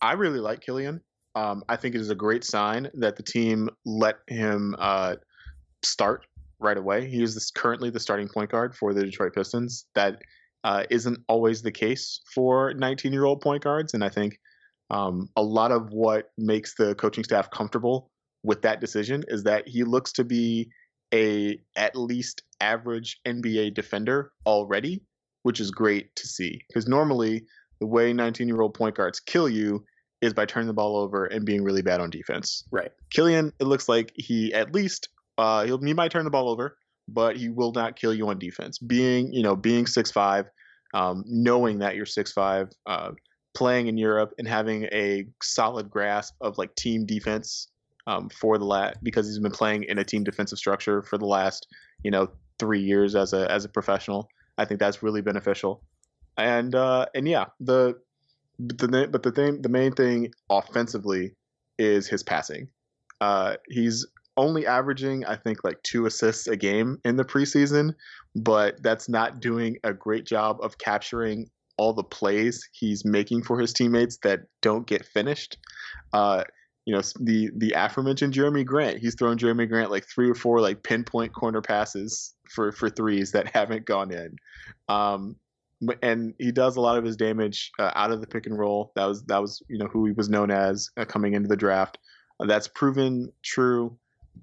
I 0.00 0.12
really 0.12 0.40
like 0.40 0.60
killian. 0.60 1.00
Um, 1.34 1.62
i 1.68 1.76
think 1.76 1.94
it 1.94 2.00
is 2.00 2.10
a 2.10 2.14
great 2.14 2.44
sign 2.44 2.90
that 2.94 3.16
the 3.16 3.22
team 3.22 3.68
let 3.84 4.16
him 4.26 4.74
uh, 4.78 5.16
start 5.84 6.26
right 6.58 6.78
away. 6.78 7.06
He 7.06 7.22
is 7.22 7.34
this, 7.34 7.50
currently 7.50 7.90
the 7.90 8.00
starting 8.00 8.28
point 8.28 8.50
guard 8.50 8.74
for 8.74 8.94
the 8.94 9.04
detroit 9.04 9.34
pistons. 9.34 9.84
That 9.94 10.22
uh, 10.64 10.84
not 10.90 11.18
always 11.28 11.62
the 11.62 11.70
case 11.70 12.20
for 12.34 12.74
19 12.74 13.12
year 13.12 13.24
old 13.24 13.40
point 13.40 13.62
guards 13.62 13.94
and 13.94 14.02
i 14.02 14.08
think 14.08 14.38
um, 14.90 15.28
a 15.36 15.42
lot 15.42 15.72
of 15.72 15.90
what 15.90 16.30
makes 16.38 16.74
the 16.74 16.94
coaching 16.94 17.24
staff 17.24 17.50
comfortable 17.50 18.10
with 18.42 18.62
that 18.62 18.80
decision 18.80 19.24
is 19.28 19.42
that 19.44 19.66
he 19.66 19.84
looks 19.84 20.12
to 20.12 20.24
be 20.24 20.70
a 21.12 21.58
at 21.76 21.96
least 21.96 22.42
average 22.60 23.20
NBA 23.26 23.74
defender 23.74 24.32
already, 24.44 25.02
which 25.42 25.60
is 25.60 25.70
great 25.70 26.14
to 26.16 26.26
see. 26.26 26.60
Because 26.68 26.86
normally 26.86 27.44
the 27.80 27.86
way 27.86 28.12
19 28.12 28.48
year 28.48 28.60
old 28.60 28.74
point 28.74 28.94
guards 28.94 29.20
kill 29.20 29.48
you 29.48 29.84
is 30.22 30.32
by 30.32 30.46
turning 30.46 30.66
the 30.66 30.72
ball 30.72 30.96
over 30.96 31.26
and 31.26 31.44
being 31.44 31.62
really 31.62 31.82
bad 31.82 32.00
on 32.00 32.10
defense. 32.10 32.64
Right. 32.70 32.90
Killian, 33.10 33.52
it 33.60 33.64
looks 33.64 33.88
like 33.88 34.12
he 34.14 34.52
at 34.54 34.74
least 34.74 35.08
uh, 35.38 35.64
he'll 35.64 35.80
he 35.82 35.94
might 35.94 36.10
turn 36.10 36.24
the 36.24 36.30
ball 36.30 36.48
over, 36.48 36.76
but 37.08 37.36
he 37.36 37.48
will 37.48 37.72
not 37.72 37.96
kill 37.96 38.14
you 38.14 38.28
on 38.28 38.38
defense. 38.38 38.78
Being 38.78 39.32
you 39.32 39.42
know 39.42 39.54
being 39.54 39.86
six 39.86 40.10
five, 40.10 40.46
um, 40.94 41.24
knowing 41.26 41.78
that 41.80 41.96
you're 41.96 42.06
six 42.06 42.32
five, 42.32 42.70
uh, 42.86 43.10
playing 43.56 43.86
in 43.86 43.96
Europe 43.96 44.34
and 44.38 44.46
having 44.46 44.84
a 44.92 45.24
solid 45.42 45.90
grasp 45.90 46.34
of 46.42 46.58
like 46.58 46.74
team 46.74 47.06
defense 47.06 47.68
um, 48.06 48.28
for 48.28 48.58
the 48.58 48.64
last 48.64 49.02
because 49.02 49.26
he's 49.26 49.38
been 49.38 49.50
playing 49.50 49.84
in 49.84 49.98
a 49.98 50.04
team 50.04 50.22
defensive 50.22 50.58
structure 50.58 51.02
for 51.02 51.16
the 51.16 51.24
last 51.24 51.66
you 52.04 52.10
know 52.10 52.28
three 52.58 52.82
years 52.82 53.16
as 53.16 53.32
a 53.32 53.50
as 53.50 53.64
a 53.64 53.68
professional. 53.68 54.28
I 54.58 54.66
think 54.66 54.78
that's 54.78 55.02
really 55.02 55.22
beneficial. 55.22 55.82
And 56.36 56.74
uh, 56.74 57.06
and 57.14 57.26
yeah, 57.26 57.46
the 57.58 57.96
but 58.58 58.78
the 58.78 59.08
but 59.10 59.22
the 59.22 59.32
thing 59.32 59.62
the 59.62 59.70
main 59.70 59.92
thing 59.92 60.32
offensively 60.50 61.32
is 61.78 62.06
his 62.06 62.22
passing. 62.22 62.68
Uh, 63.22 63.56
he's 63.68 64.06
only 64.36 64.66
averaging 64.66 65.24
I 65.24 65.36
think 65.36 65.64
like 65.64 65.82
two 65.82 66.04
assists 66.04 66.46
a 66.46 66.56
game 66.56 66.98
in 67.06 67.16
the 67.16 67.24
preseason, 67.24 67.94
but 68.34 68.82
that's 68.82 69.08
not 69.08 69.40
doing 69.40 69.78
a 69.82 69.94
great 69.94 70.26
job 70.26 70.58
of 70.60 70.76
capturing 70.76 71.48
all 71.76 71.92
the 71.92 72.04
plays 72.04 72.68
he's 72.72 73.04
making 73.04 73.42
for 73.42 73.58
his 73.58 73.72
teammates 73.72 74.18
that 74.22 74.40
don't 74.62 74.86
get 74.86 75.04
finished. 75.04 75.58
Uh, 76.12 76.44
you 76.84 76.94
know, 76.94 77.02
the 77.20 77.50
the 77.56 77.72
aforementioned 77.76 78.32
Jerami 78.32 78.64
Grant, 78.64 78.98
he's 78.98 79.16
thrown 79.16 79.38
Jerami 79.38 79.68
Grant 79.68 79.90
like 79.90 80.06
three 80.06 80.30
or 80.30 80.34
four 80.34 80.60
like 80.60 80.82
pinpoint 80.82 81.34
corner 81.34 81.60
passes 81.60 82.34
for 82.48 82.72
for 82.72 82.88
threes 82.88 83.32
that 83.32 83.48
haven't 83.54 83.86
gone 83.86 84.12
in. 84.12 84.36
Um, 84.88 85.36
and 86.02 86.32
he 86.38 86.52
does 86.52 86.76
a 86.76 86.80
lot 86.80 86.96
of 86.96 87.04
his 87.04 87.16
damage 87.16 87.70
uh, 87.78 87.90
out 87.94 88.10
of 88.10 88.20
the 88.20 88.26
pick 88.26 88.46
and 88.46 88.58
roll. 88.58 88.92
That 88.94 89.06
was 89.06 89.24
that 89.24 89.42
was 89.42 89.62
you 89.68 89.78
know 89.78 89.86
who 89.86 90.06
he 90.06 90.12
was 90.12 90.28
known 90.28 90.50
as 90.50 90.90
uh, 90.96 91.04
coming 91.04 91.34
into 91.34 91.48
the 91.48 91.56
draft. 91.56 91.98
Uh, 92.40 92.46
that's 92.46 92.68
proven 92.68 93.32
true. 93.42 93.98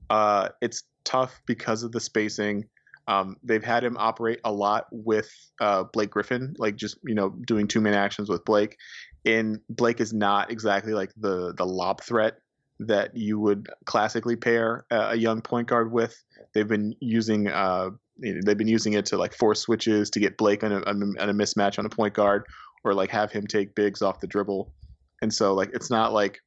Uh, 0.10 0.50
it's 0.62 0.84
tough 1.06 1.42
because 1.46 1.84
of 1.84 1.92
the 1.92 2.00
spacing. 2.00 2.66
Um, 3.08 3.38
they've 3.44 3.64
had 3.64 3.84
him 3.84 3.98
operate 3.98 4.40
a 4.44 4.52
lot 4.52 4.86
with 4.92 5.30
uh, 5.60 5.84
Blake 5.92 6.12
Griffin, 6.12 6.56
like 6.58 6.76
just 6.76 6.98
you 7.04 7.16
know 7.16 7.30
doing 7.30 7.68
two 7.68 7.82
man 7.82 7.94
actions 7.94 8.30
with 8.30 8.46
Blake. 8.46 8.78
And 9.26 9.60
Blake 9.70 10.00
is 10.00 10.14
not 10.14 10.52
exactly 10.52 10.94
like 10.94 11.12
the 11.18 11.54
the 11.54 11.66
lob 11.66 12.02
threat 12.02 12.36
that 12.80 13.16
you 13.16 13.40
would 13.40 13.68
classically 13.86 14.36
pair 14.36 14.86
a, 14.92 15.12
a 15.12 15.16
young 15.16 15.42
point 15.42 15.68
guard 15.68 15.92
with. 15.92 16.16
They've 16.54 16.68
been 16.68 16.96
using 17.00 17.48
uh, 17.48 17.92
they've 18.18 18.58
been 18.58 18.68
using 18.68 18.94
it 18.94 19.06
to 19.08 19.18
like 19.18 19.34
force 19.34 19.62
switches 19.62 20.10
to 20.12 20.20
get 20.20 20.38
Blake 20.38 20.64
on 20.64 20.72
a, 20.72 20.82
on 20.86 21.30
a 21.30 21.34
mismatch 21.34 21.80
on 21.80 21.86
a 21.86 21.90
point 21.90 22.14
guard, 22.14 22.46
or 22.84 22.94
like 22.94 23.10
have 23.12 23.32
him 23.32 23.48
take 23.48 23.76
bigs 23.76 24.02
off 24.02 24.20
the 24.20 24.28
dribble. 24.28 24.74
And 25.22 25.34
so 25.34 25.54
like 25.54 25.72
it's 25.74 25.90
not 25.90 26.14
like 26.14 26.40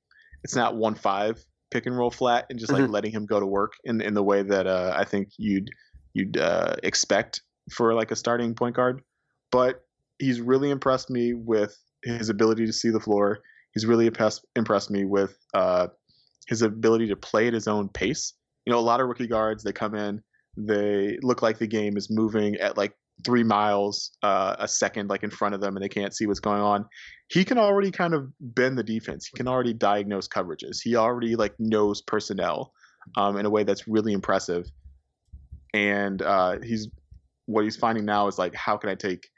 it's 0.42 0.54
not 0.54 0.76
one 0.76 0.94
five 0.94 1.44
pick 1.70 1.86
and 1.86 1.96
roll 1.96 2.10
flat 2.10 2.46
and 2.48 2.58
just 2.58 2.72
like 2.72 2.82
mm-hmm. 2.82 2.92
letting 2.92 3.10
him 3.10 3.26
go 3.26 3.40
to 3.40 3.46
work 3.46 3.72
in 3.84 4.00
in 4.00 4.14
the 4.14 4.22
way 4.22 4.42
that 4.42 4.66
uh, 4.66 4.94
I 4.96 5.04
think 5.04 5.30
you'd 5.36 5.68
you'd 6.16 6.38
uh, 6.38 6.76
expect 6.82 7.42
for 7.70 7.94
like 7.94 8.10
a 8.10 8.16
starting 8.16 8.54
point 8.54 8.74
guard. 8.74 9.02
But 9.52 9.82
he's 10.18 10.40
really 10.40 10.70
impressed 10.70 11.10
me 11.10 11.34
with 11.34 11.76
his 12.04 12.30
ability 12.30 12.66
to 12.66 12.72
see 12.72 12.90
the 12.90 13.00
floor. 13.00 13.40
He's 13.72 13.84
really 13.84 14.06
impressed 14.06 14.90
me 14.90 15.04
with 15.04 15.36
uh, 15.52 15.88
his 16.48 16.62
ability 16.62 17.08
to 17.08 17.16
play 17.16 17.46
at 17.46 17.52
his 17.52 17.68
own 17.68 17.88
pace. 17.90 18.32
You 18.64 18.72
know, 18.72 18.78
a 18.78 18.80
lot 18.80 19.00
of 19.00 19.08
rookie 19.08 19.26
guards 19.26 19.62
they 19.62 19.72
come 19.72 19.94
in, 19.94 20.22
they 20.56 21.18
look 21.22 21.42
like 21.42 21.58
the 21.58 21.66
game 21.66 21.96
is 21.96 22.08
moving 22.10 22.56
at 22.56 22.78
like 22.78 22.94
three 23.24 23.44
miles 23.44 24.16
uh, 24.22 24.56
a 24.58 24.66
second, 24.66 25.10
like 25.10 25.22
in 25.22 25.30
front 25.30 25.54
of 25.54 25.60
them, 25.60 25.76
and 25.76 25.84
they 25.84 25.88
can't 25.88 26.14
see 26.14 26.26
what's 26.26 26.40
going 26.40 26.62
on. 26.62 26.86
He 27.28 27.44
can 27.44 27.58
already 27.58 27.90
kind 27.90 28.14
of 28.14 28.28
bend 28.40 28.78
the 28.78 28.82
defense. 28.82 29.26
He 29.26 29.36
can 29.36 29.48
already 29.48 29.74
diagnose 29.74 30.28
coverages. 30.28 30.78
He 30.82 30.96
already 30.96 31.36
like 31.36 31.54
knows 31.58 32.00
personnel 32.00 32.72
um, 33.16 33.36
in 33.36 33.44
a 33.44 33.50
way 33.50 33.64
that's 33.64 33.86
really 33.86 34.12
impressive. 34.12 34.70
And 35.74 36.22
uh, 36.22 36.58
he's 36.62 36.88
what 37.46 37.64
he's 37.64 37.76
finding 37.76 38.04
now 38.04 38.26
is 38.26 38.38
like, 38.38 38.54
how 38.54 38.76
can 38.76 38.90
I 38.90 38.94
take 38.94 39.28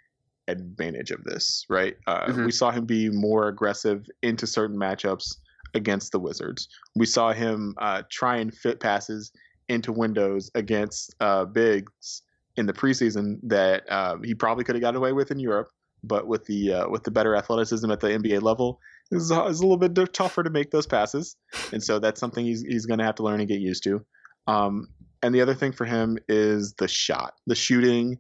advantage 0.49 1.11
of 1.11 1.25
this? 1.25 1.65
Right? 1.69 1.97
Uh, 2.07 2.27
mm-hmm. 2.27 2.45
We 2.47 2.53
saw 2.53 2.71
him 2.71 2.87
be 2.87 3.11
more 3.11 3.49
aggressive 3.49 4.07
into 4.23 4.47
certain 4.47 4.79
matchups 4.79 5.37
against 5.75 6.13
the 6.13 6.19
Wizards. 6.19 6.69
We 6.95 7.07
saw 7.07 7.33
him 7.33 7.75
uh, 7.79 8.03
try 8.11 8.39
and 8.39 8.55
fit 8.55 8.81
passes 8.81 9.33
into 9.69 9.93
windows 9.93 10.51
against 10.55 11.15
uh, 11.21 11.45
bigs 11.45 12.23
in 12.57 12.67
the 12.67 12.73
preseason 12.73 13.39
that 13.45 13.85
uh, 13.91 14.17
he 14.25 14.35
probably 14.35 14.65
could 14.65 14.75
have 14.75 14.83
got 14.83 14.97
away 14.97 15.13
with 15.13 15.31
in 15.31 15.39
Europe, 15.39 15.69
but 16.03 16.27
with 16.27 16.45
the 16.47 16.73
uh, 16.73 16.89
with 16.89 17.05
the 17.05 17.11
better 17.11 17.37
athleticism 17.37 17.91
at 17.91 18.01
the 18.01 18.09
NBA 18.09 18.43
level, 18.43 18.81
it's, 19.11 19.31
a 19.31 19.45
little 19.45 19.77
bit 19.77 20.13
tougher 20.13 20.43
to 20.43 20.51
make 20.51 20.71
those 20.71 20.87
passes, 20.87 21.37
and 21.73 21.83
so 21.83 21.99
that's 21.99 22.21
something 22.21 22.45
he's 22.45 22.63
he's 22.63 22.87
going 22.87 22.99
to 22.99 23.05
have 23.05 23.15
to 23.17 23.23
learn 23.23 23.41
and 23.41 23.49
get 23.49 23.61
used 23.61 23.85
to. 23.85 24.05
Um, 24.47 24.89
and 25.23 25.35
the 25.35 25.41
other 25.41 25.55
thing 25.55 25.73
for 25.73 25.85
him 25.85 26.19
is 26.29 26.75
the 26.75 26.89
shot. 26.89 27.35
The 27.47 27.55
shooting 27.55 28.19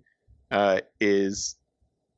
uh, 0.50 0.80
is 1.00 1.56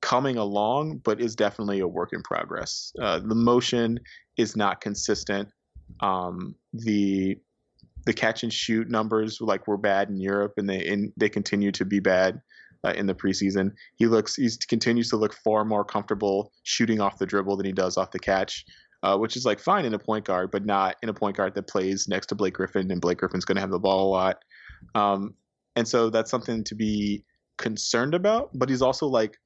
coming 0.01 0.37
along, 0.37 0.99
but 0.99 1.21
is 1.21 1.37
definitely 1.37 1.81
a 1.81 1.89
work 1.89 2.11
in 2.13 2.23
progress. 2.23 2.93
Uh, 3.01 3.19
the 3.19 3.35
motion 3.35 3.99
is 4.37 4.57
not 4.57 4.81
consistent. 4.81 5.49
Um, 6.01 6.55
the 6.73 7.37
the 8.07 8.15
catch 8.15 8.43
and 8.43 8.53
shoot 8.53 8.89
numbers 8.89 9.41
like 9.41 9.67
were 9.67 9.77
bad 9.77 10.09
in 10.09 10.21
Europe, 10.21 10.55
and 10.57 10.69
they 10.69 10.87
and 10.87 11.13
they 11.17 11.29
continue 11.29 11.73
to 11.73 11.85
be 11.85 12.01
bad 12.01 12.41
uh, 12.85 12.93
in 12.97 13.07
the 13.07 13.15
preseason. 13.15 13.73
He 13.97 14.07
looks 14.07 14.37
he 14.37 14.49
continues 14.69 15.11
to 15.11 15.17
look 15.17 15.35
far 15.35 15.65
more 15.65 15.85
comfortable 15.85 16.53
shooting 16.63 17.01
off 17.01 17.19
the 17.19 17.27
dribble 17.27 17.57
than 17.57 17.67
he 17.67 17.73
does 17.73 17.97
off 17.97 18.11
the 18.11 18.19
catch, 18.19 18.65
uh, 19.03 19.19
which 19.19 19.37
is 19.37 19.45
like 19.45 19.61
fine 19.61 19.85
in 19.85 19.95
a 19.95 19.99
point 19.99 20.25
guard, 20.25 20.51
but 20.51 20.65
not 20.65 20.97
in 21.03 21.09
a 21.09 21.15
point 21.15 21.37
guard 21.37 21.55
that 21.55 21.67
plays 21.67 22.09
next 22.09 22.27
to 22.29 22.35
Blake 22.35 22.55
Griffin, 22.55 22.91
and 22.91 23.01
Blake 23.01 23.19
Griffin's 23.19 23.45
going 23.45 23.57
to 23.57 23.61
have 23.61 23.71
the 23.71 23.79
ball 23.79 24.09
a 24.09 24.11
lot. 24.11 24.39
Um, 24.95 25.35
and 25.77 25.87
so 25.87 26.11
that's 26.11 26.31
something 26.31 26.65
to 26.65 26.75
be 26.75 27.25
concerned 27.59 28.15
about. 28.15 28.51
But 28.55 28.69
he's 28.69 28.83
also 28.83 29.07
like 29.07 29.37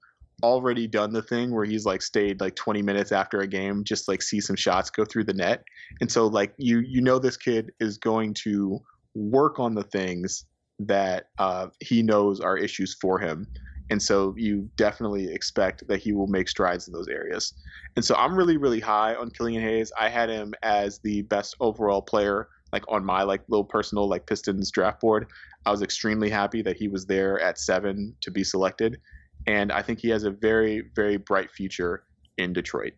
already 0.42 0.86
done 0.86 1.12
the 1.12 1.22
thing 1.22 1.54
where 1.54 1.64
he's 1.64 1.86
like 1.86 2.02
stayed 2.02 2.40
like 2.40 2.56
20 2.56 2.82
minutes 2.82 3.12
after 3.12 3.40
a 3.40 3.46
game 3.46 3.84
just 3.84 4.08
like 4.08 4.20
see 4.20 4.40
some 4.40 4.56
shots 4.56 4.90
go 4.90 5.04
through 5.04 5.24
the 5.24 5.34
net. 5.34 5.62
And 6.00 6.10
so 6.10 6.26
like 6.26 6.54
you 6.58 6.80
you 6.80 7.00
know 7.00 7.18
this 7.18 7.36
kid 7.36 7.72
is 7.80 7.98
going 7.98 8.34
to 8.44 8.80
work 9.14 9.58
on 9.58 9.74
the 9.74 9.84
things 9.84 10.44
that 10.80 11.26
uh, 11.38 11.68
he 11.80 12.02
knows 12.02 12.40
are 12.40 12.56
issues 12.56 12.96
for 13.00 13.18
him. 13.18 13.46
And 13.90 14.02
so 14.02 14.34
you 14.36 14.68
definitely 14.76 15.32
expect 15.32 15.86
that 15.86 16.00
he 16.00 16.12
will 16.12 16.26
make 16.26 16.48
strides 16.48 16.88
in 16.88 16.94
those 16.94 17.08
areas. 17.08 17.52
And 17.96 18.04
so 18.04 18.16
i'm 18.16 18.34
really 18.34 18.56
really 18.56 18.80
high 18.80 19.14
on 19.14 19.30
killian 19.30 19.62
hayes. 19.62 19.92
I 19.98 20.08
had 20.08 20.28
him 20.28 20.54
as 20.62 20.98
the 20.98 21.22
best 21.22 21.54
overall 21.60 22.02
player 22.02 22.48
like 22.74 22.84
on 22.88 23.04
my 23.04 23.22
like 23.22 23.42
little 23.48 23.64
personal 23.64 24.06
like 24.06 24.26
pistons 24.26 24.70
draft 24.70 25.00
board 25.00 25.26
i 25.64 25.70
was 25.70 25.80
extremely 25.80 26.28
happy 26.28 26.60
that 26.60 26.76
he 26.76 26.88
was 26.88 27.06
there 27.06 27.40
at 27.40 27.58
seven 27.58 28.14
to 28.20 28.30
be 28.30 28.44
selected 28.44 28.98
and 29.46 29.72
I 29.72 29.82
think 29.82 30.00
he 30.00 30.08
has 30.10 30.24
a 30.24 30.30
very, 30.30 30.84
very 30.94 31.16
bright 31.16 31.50
future 31.50 32.04
in 32.38 32.52
Detroit. 32.52 32.94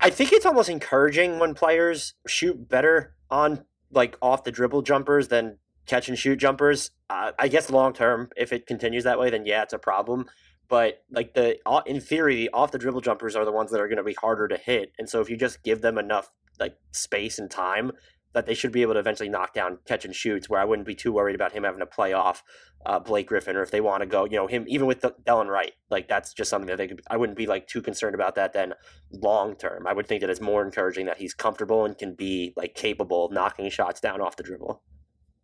I 0.00 0.10
think 0.10 0.32
it's 0.32 0.46
almost 0.46 0.70
encouraging 0.70 1.38
when 1.38 1.54
players 1.54 2.14
shoot 2.26 2.68
better 2.68 3.14
on 3.30 3.64
like 3.92 4.16
off 4.22 4.44
the 4.44 4.52
dribble 4.52 4.82
jumpers 4.82 5.28
than 5.28 5.58
catch 5.86 6.08
and 6.08 6.18
shoot 6.18 6.36
jumpers. 6.36 6.90
Uh, 7.10 7.32
I 7.38 7.48
guess 7.48 7.68
long 7.68 7.92
term, 7.92 8.30
if 8.36 8.52
it 8.52 8.66
continues 8.66 9.04
that 9.04 9.18
way, 9.18 9.28
then 9.28 9.44
yeah, 9.44 9.62
it's 9.62 9.74
a 9.74 9.78
problem. 9.78 10.26
But 10.68 11.02
like 11.10 11.34
the 11.34 11.58
in 11.84 12.00
theory, 12.00 12.36
the 12.36 12.50
off 12.54 12.70
the 12.70 12.78
dribble 12.78 13.02
jumpers 13.02 13.36
are 13.36 13.44
the 13.44 13.52
ones 13.52 13.72
that 13.72 13.80
are 13.80 13.88
going 13.88 13.98
to 13.98 14.04
be 14.04 14.14
harder 14.14 14.48
to 14.48 14.56
hit, 14.56 14.92
and 14.98 15.08
so 15.08 15.20
if 15.20 15.28
you 15.28 15.36
just 15.36 15.62
give 15.64 15.82
them 15.82 15.98
enough 15.98 16.30
like 16.60 16.76
space 16.92 17.38
and 17.38 17.50
time, 17.50 17.92
that 18.32 18.46
they 18.46 18.54
should 18.54 18.72
be 18.72 18.82
able 18.82 18.94
to 18.94 19.00
eventually 19.00 19.28
knock 19.28 19.52
down 19.54 19.78
catch 19.86 20.04
and 20.04 20.14
shoots 20.14 20.48
where 20.48 20.60
I 20.60 20.64
wouldn't 20.64 20.86
be 20.86 20.94
too 20.94 21.12
worried 21.12 21.34
about 21.34 21.52
him 21.52 21.64
having 21.64 21.80
to 21.80 21.86
play 21.86 22.12
off 22.12 22.44
uh, 22.86 22.98
Blake 22.98 23.26
Griffin 23.26 23.56
or 23.56 23.62
if 23.62 23.70
they 23.70 23.80
want 23.80 24.02
to 24.02 24.06
go, 24.06 24.24
you 24.24 24.36
know, 24.36 24.46
him 24.46 24.64
even 24.68 24.86
with 24.86 25.00
the, 25.00 25.14
Delon 25.26 25.48
Wright, 25.48 25.72
like 25.90 26.08
that's 26.08 26.32
just 26.32 26.48
something 26.48 26.68
that 26.68 26.78
they 26.78 26.88
could, 26.88 27.02
I 27.10 27.16
wouldn't 27.16 27.36
be 27.36 27.46
like 27.46 27.66
too 27.66 27.82
concerned 27.82 28.14
about 28.14 28.36
that 28.36 28.52
then 28.52 28.74
long 29.12 29.56
term. 29.56 29.86
I 29.86 29.92
would 29.92 30.06
think 30.06 30.20
that 30.20 30.30
it's 30.30 30.40
more 30.40 30.64
encouraging 30.64 31.06
that 31.06 31.18
he's 31.18 31.34
comfortable 31.34 31.84
and 31.84 31.98
can 31.98 32.14
be 32.14 32.52
like 32.56 32.74
capable 32.74 33.26
of 33.26 33.32
knocking 33.32 33.68
shots 33.70 34.00
down 34.00 34.20
off 34.20 34.36
the 34.36 34.42
dribble. 34.42 34.82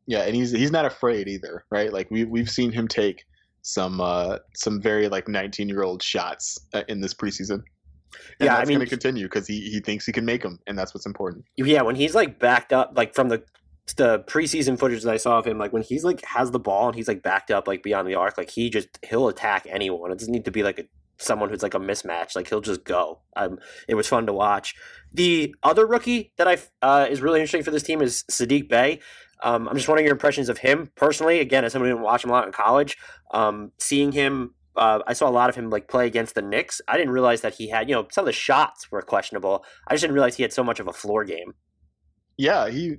Yeah, 0.06 0.22
and 0.22 0.36
he's 0.36 0.52
he's 0.52 0.70
not 0.70 0.84
afraid 0.84 1.26
either, 1.26 1.64
right? 1.70 1.92
Like 1.92 2.10
we 2.10 2.24
we've 2.24 2.48
seen 2.48 2.70
him 2.70 2.86
take 2.86 3.24
some 3.62 4.00
uh 4.00 4.38
some 4.54 4.80
very 4.80 5.08
like 5.08 5.26
19 5.26 5.68
year 5.68 5.82
old 5.82 6.02
shots 6.02 6.56
uh, 6.72 6.84
in 6.88 7.00
this 7.00 7.12
preseason. 7.12 7.62
And 8.38 8.46
yeah, 8.46 8.56
that's 8.56 8.60
I 8.60 8.64
mean, 8.68 8.78
going 8.78 8.86
to 8.86 8.90
continue 8.90 9.24
because 9.26 9.46
he, 9.46 9.60
he 9.70 9.80
thinks 9.80 10.06
he 10.06 10.12
can 10.12 10.24
make 10.24 10.42
them, 10.42 10.58
and 10.66 10.78
that's 10.78 10.94
what's 10.94 11.06
important. 11.06 11.44
Yeah, 11.56 11.82
when 11.82 11.96
he's 11.96 12.14
like 12.14 12.38
backed 12.38 12.72
up, 12.72 12.92
like 12.96 13.14
from 13.14 13.28
the 13.28 13.42
the 13.96 14.20
preseason 14.20 14.78
footage 14.78 15.02
that 15.04 15.12
I 15.12 15.16
saw 15.16 15.38
of 15.38 15.46
him, 15.46 15.58
like 15.58 15.72
when 15.72 15.82
he's 15.82 16.04
like 16.04 16.24
has 16.24 16.50
the 16.50 16.58
ball 16.58 16.88
and 16.88 16.96
he's 16.96 17.08
like 17.08 17.22
backed 17.22 17.50
up 17.50 17.68
like 17.68 17.82
beyond 17.82 18.08
the 18.08 18.14
arc, 18.14 18.36
like 18.36 18.50
he 18.50 18.68
just 18.68 18.98
he'll 19.04 19.28
attack 19.28 19.66
anyone. 19.68 20.10
It 20.10 20.18
doesn't 20.18 20.32
need 20.32 20.44
to 20.46 20.50
be 20.50 20.62
like 20.62 20.78
a, 20.80 20.84
someone 21.18 21.50
who's 21.50 21.62
like 21.62 21.74
a 21.74 21.78
mismatch. 21.80 22.34
Like 22.34 22.48
he'll 22.48 22.60
just 22.60 22.84
go. 22.84 23.20
Um, 23.36 23.58
it 23.88 23.94
was 23.94 24.08
fun 24.08 24.26
to 24.26 24.32
watch. 24.32 24.74
The 25.12 25.54
other 25.62 25.86
rookie 25.86 26.32
that 26.36 26.48
I 26.48 26.58
uh, 26.82 27.06
is 27.08 27.20
really 27.20 27.40
interesting 27.40 27.62
for 27.62 27.70
this 27.70 27.82
team 27.82 28.02
is 28.02 28.24
Saddiq 28.30 28.68
Bey. 28.68 29.00
Um, 29.42 29.68
I'm 29.68 29.76
just 29.76 29.86
wondering 29.86 30.06
your 30.06 30.14
impressions 30.14 30.48
of 30.48 30.58
him 30.58 30.90
personally. 30.96 31.40
Again, 31.40 31.64
as 31.64 31.72
someone 31.72 31.90
who 31.90 31.94
didn't 31.94 32.04
watch 32.04 32.24
him 32.24 32.30
a 32.30 32.32
lot 32.32 32.46
in 32.46 32.52
college, 32.52 32.96
um, 33.32 33.70
seeing 33.78 34.12
him 34.12 34.54
uh, 34.76 35.00
I 35.06 35.12
saw 35.12 35.28
a 35.28 35.30
lot 35.30 35.48
of 35.48 35.56
him 35.56 35.70
like 35.70 35.88
play 35.88 36.06
against 36.06 36.34
the 36.34 36.42
Knicks. 36.42 36.80
I 36.88 36.96
didn't 36.96 37.12
realize 37.12 37.40
that 37.40 37.54
he 37.54 37.68
had, 37.68 37.88
you 37.88 37.94
know, 37.94 38.06
some 38.10 38.22
of 38.22 38.26
the 38.26 38.32
shots 38.32 38.90
were 38.90 39.02
questionable. 39.02 39.64
I 39.88 39.94
just 39.94 40.02
didn't 40.02 40.14
realize 40.14 40.36
he 40.36 40.42
had 40.42 40.52
so 40.52 40.64
much 40.64 40.80
of 40.80 40.88
a 40.88 40.92
floor 40.92 41.24
game. 41.24 41.54
Yeah, 42.36 42.68
he 42.68 42.96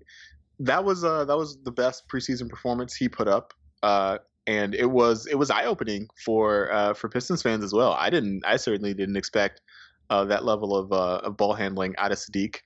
that 0.60 0.84
was 0.84 1.04
uh 1.04 1.26
that 1.26 1.38
was 1.38 1.60
the 1.64 1.72
best 1.72 2.08
preseason 2.10 2.50
performance 2.50 2.96
he 2.96 3.08
put 3.08 3.28
up. 3.28 3.54
Uh 3.84 4.18
and 4.48 4.74
it 4.74 4.90
was 4.90 5.28
it 5.28 5.36
was 5.36 5.52
eye 5.52 5.66
opening 5.66 6.08
for 6.26 6.72
uh 6.72 6.94
for 6.94 7.10
Pistons 7.10 7.42
fans 7.42 7.64
as 7.64 7.74
well. 7.74 7.94
I 7.94 8.10
didn't 8.10 8.44
I 8.46 8.58
certainly 8.58 8.94
didn't 8.94 9.18
expect 9.18 9.62
uh 10.10 10.26
that 10.26 10.46
level 10.46 10.76
of 10.76 10.92
uh 10.92 11.22
of 11.24 11.38
ball 11.38 11.54
handling 11.54 11.96
out 11.98 12.12
of 12.12 12.18
Saddiq. 12.18 12.58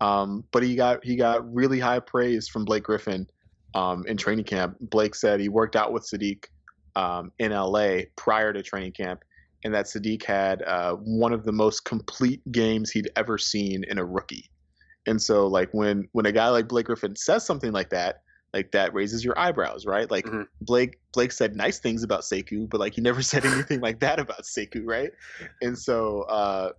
Um 0.00 0.44
but 0.50 0.62
he 0.62 0.76
got 0.76 1.04
he 1.04 1.16
got 1.16 1.50
really 1.52 1.80
high 1.80 2.00
praise 2.00 2.48
from 2.48 2.64
Blake 2.64 2.84
Griffin 2.84 3.26
um 3.74 4.04
in 4.06 4.18
training 4.18 4.44
camp. 4.44 4.76
Blake 4.80 5.14
said 5.14 5.40
he 5.40 5.48
worked 5.48 5.76
out 5.76 5.92
with 5.92 6.04
Saddiq 6.04 6.44
um, 6.98 7.30
in 7.38 7.52
LA 7.52 8.00
prior 8.16 8.52
to 8.52 8.60
training 8.60 8.92
camp, 8.92 9.22
and 9.64 9.72
that 9.72 9.86
Saddiq 9.86 10.24
had 10.24 10.62
uh, 10.62 10.94
one 10.96 11.32
of 11.32 11.44
the 11.44 11.52
most 11.52 11.84
complete 11.84 12.42
games 12.50 12.90
he'd 12.90 13.08
ever 13.14 13.38
seen 13.38 13.84
in 13.84 13.98
a 13.98 14.04
rookie. 14.04 14.50
And 15.06 15.22
so, 15.22 15.46
like 15.46 15.72
when 15.72 16.08
when 16.12 16.26
a 16.26 16.32
guy 16.32 16.48
like 16.48 16.66
Blake 16.66 16.86
Griffin 16.86 17.14
says 17.14 17.46
something 17.46 17.70
like 17.70 17.90
that, 17.90 18.22
like 18.52 18.72
that 18.72 18.92
raises 18.94 19.24
your 19.24 19.38
eyebrows, 19.38 19.86
right? 19.86 20.10
Like 20.10 20.24
mm-hmm. 20.24 20.42
Blake 20.60 20.98
Blake 21.12 21.30
said 21.30 21.54
nice 21.54 21.78
things 21.78 22.02
about 22.02 22.22
Sekou, 22.22 22.68
but 22.68 22.80
like 22.80 22.94
he 22.94 23.00
never 23.00 23.22
said 23.32 23.46
anything 23.46 23.80
like 23.80 24.00
that 24.00 24.18
about 24.18 24.42
Sekou, 24.42 24.82
right? 24.84 25.12
And 25.62 25.78
so 25.78 26.22
uh, 26.22 26.72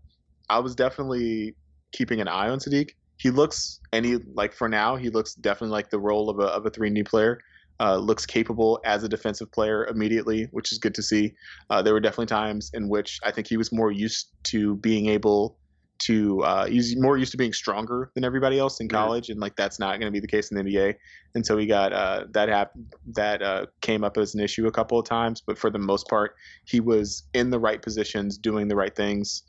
I 0.49 0.59
was 0.59 0.75
definitely 0.75 1.55
keeping 1.93 2.19
an 2.19 2.27
eye 2.27 2.49
on 2.49 2.59
Saddiq. 2.59 2.89
He 3.17 3.29
looks, 3.29 3.79
and 3.93 4.05
he 4.05 4.17
like 4.33 4.53
for 4.53 4.67
now, 4.67 4.97
he 4.97 5.09
looks 5.09 5.33
definitely 5.35 5.71
like 5.71 5.89
the 5.89 5.99
role 5.99 6.29
of 6.29 6.39
a 6.39 6.47
of 6.47 6.65
a 6.65 6.69
three 6.69 6.89
D 6.89 7.03
player 7.03 7.39
uh, 7.79 7.97
looks 7.97 8.25
capable 8.25 8.79
as 8.85 9.03
a 9.03 9.09
defensive 9.09 9.51
player 9.51 9.85
immediately, 9.85 10.47
which 10.51 10.71
is 10.71 10.77
good 10.77 10.95
to 10.95 11.03
see. 11.03 11.33
Uh, 11.69 11.81
there 11.81 11.93
were 11.93 11.99
definitely 11.99 12.25
times 12.25 12.71
in 12.73 12.89
which 12.89 13.19
I 13.23 13.31
think 13.31 13.47
he 13.47 13.57
was 13.57 13.71
more 13.71 13.91
used 13.91 14.31
to 14.45 14.75
being 14.77 15.07
able 15.07 15.57
to 15.99 16.41
uh, 16.43 16.65
he's 16.65 16.95
more 16.97 17.17
used 17.17 17.31
to 17.31 17.37
being 17.37 17.53
stronger 17.53 18.11
than 18.15 18.23
everybody 18.23 18.57
else 18.57 18.79
in 18.79 18.87
college, 18.87 19.29
and 19.29 19.39
like 19.39 19.55
that's 19.55 19.79
not 19.79 19.99
going 19.99 20.07
to 20.07 20.11
be 20.11 20.19
the 20.19 20.27
case 20.27 20.49
in 20.49 20.57
the 20.57 20.63
NBA. 20.63 20.95
And 21.35 21.45
so 21.45 21.57
he 21.57 21.67
got 21.67 21.93
uh, 21.93 22.25
that 22.31 22.49
hap- 22.49 22.73
that 23.13 23.41
uh, 23.41 23.65
came 23.81 24.03
up 24.03 24.17
as 24.17 24.33
an 24.33 24.39
issue 24.39 24.67
a 24.67 24.71
couple 24.71 24.97
of 24.97 25.05
times, 25.05 25.41
but 25.45 25.57
for 25.57 25.69
the 25.69 25.79
most 25.79 26.07
part, 26.07 26.35
he 26.65 26.79
was 26.79 27.23
in 27.33 27.49
the 27.49 27.59
right 27.59 27.81
positions, 27.81 28.37
doing 28.37 28.67
the 28.67 28.75
right 28.75 28.95
things. 28.95 29.43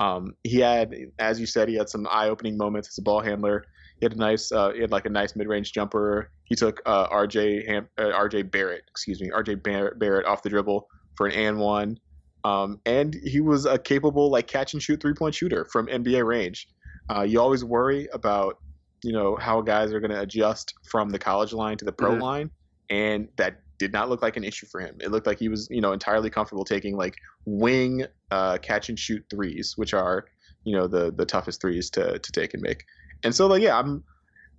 Um, 0.00 0.34
he 0.42 0.58
had, 0.58 0.94
as 1.18 1.40
you 1.40 1.46
said, 1.46 1.68
he 1.68 1.76
had 1.76 1.88
some 1.88 2.06
eye-opening 2.10 2.58
moments 2.58 2.88
as 2.88 2.98
a 2.98 3.02
ball 3.02 3.20
handler 3.20 3.64
He 4.00 4.04
had 4.06 4.14
a 4.14 4.16
nice, 4.18 4.50
uh, 4.52 4.72
he 4.72 4.80
had 4.80 4.90
like 4.90 5.06
a 5.06 5.10
nice 5.10 5.36
mid-range 5.36 5.72
jumper. 5.72 6.30
He 6.44 6.54
took 6.56 6.80
uh, 6.84 7.08
RJ 7.08 7.66
Ham, 7.68 7.88
uh, 7.98 8.10
RJ 8.12 8.50
Barrett, 8.50 8.82
excuse 8.88 9.20
me, 9.20 9.30
RJ 9.30 9.62
Barrett, 9.62 9.98
Barrett 9.98 10.26
off 10.26 10.42
the 10.42 10.50
dribble 10.50 10.86
for 11.16 11.26
an 11.26 11.32
and 11.32 11.58
one, 11.58 11.98
um, 12.44 12.80
and 12.84 13.14
he 13.24 13.40
was 13.40 13.64
a 13.66 13.78
capable 13.78 14.30
like 14.30 14.46
catch 14.46 14.74
and 14.74 14.82
shoot 14.82 15.00
three-point 15.00 15.34
shooter 15.34 15.66
from 15.72 15.86
NBA 15.86 16.26
range. 16.26 16.68
Uh, 17.14 17.22
you 17.22 17.40
always 17.40 17.64
worry 17.64 18.08
about 18.12 18.58
you 19.02 19.12
know 19.12 19.36
how 19.36 19.60
guys 19.60 19.92
are 19.92 20.00
going 20.00 20.10
to 20.10 20.20
adjust 20.20 20.72
from 20.90 21.10
the 21.10 21.18
college 21.18 21.52
line 21.52 21.76
to 21.76 21.84
the 21.84 21.92
pro 21.92 22.16
Mhm. 22.16 22.20
line, 22.20 22.50
and 22.90 23.28
that 23.36 23.60
did 23.78 23.92
not 23.92 24.08
look 24.08 24.22
like 24.22 24.36
an 24.36 24.44
issue 24.44 24.66
for 24.70 24.80
him. 24.80 24.96
It 25.00 25.10
looked 25.10 25.26
like 25.26 25.38
he 25.38 25.48
was 25.48 25.68
you 25.70 25.80
know 25.80 25.92
entirely 25.92 26.30
comfortable 26.30 26.64
taking 26.64 26.96
like 26.96 27.14
wing 27.46 28.06
uh, 28.30 28.58
catch 28.58 28.88
and 28.88 28.98
shoot 28.98 29.24
threes, 29.30 29.74
which 29.76 29.94
are 29.94 30.24
you 30.64 30.74
know 30.76 30.86
the 30.86 31.12
the 31.12 31.26
toughest 31.26 31.60
threes 31.60 31.90
to 31.90 32.18
to 32.18 32.32
take 32.32 32.54
and 32.54 32.62
make. 32.62 32.82
And 33.24 33.34
so 33.34 33.46
like 33.46 33.62
yeah, 33.62 33.78
I'm 33.78 34.04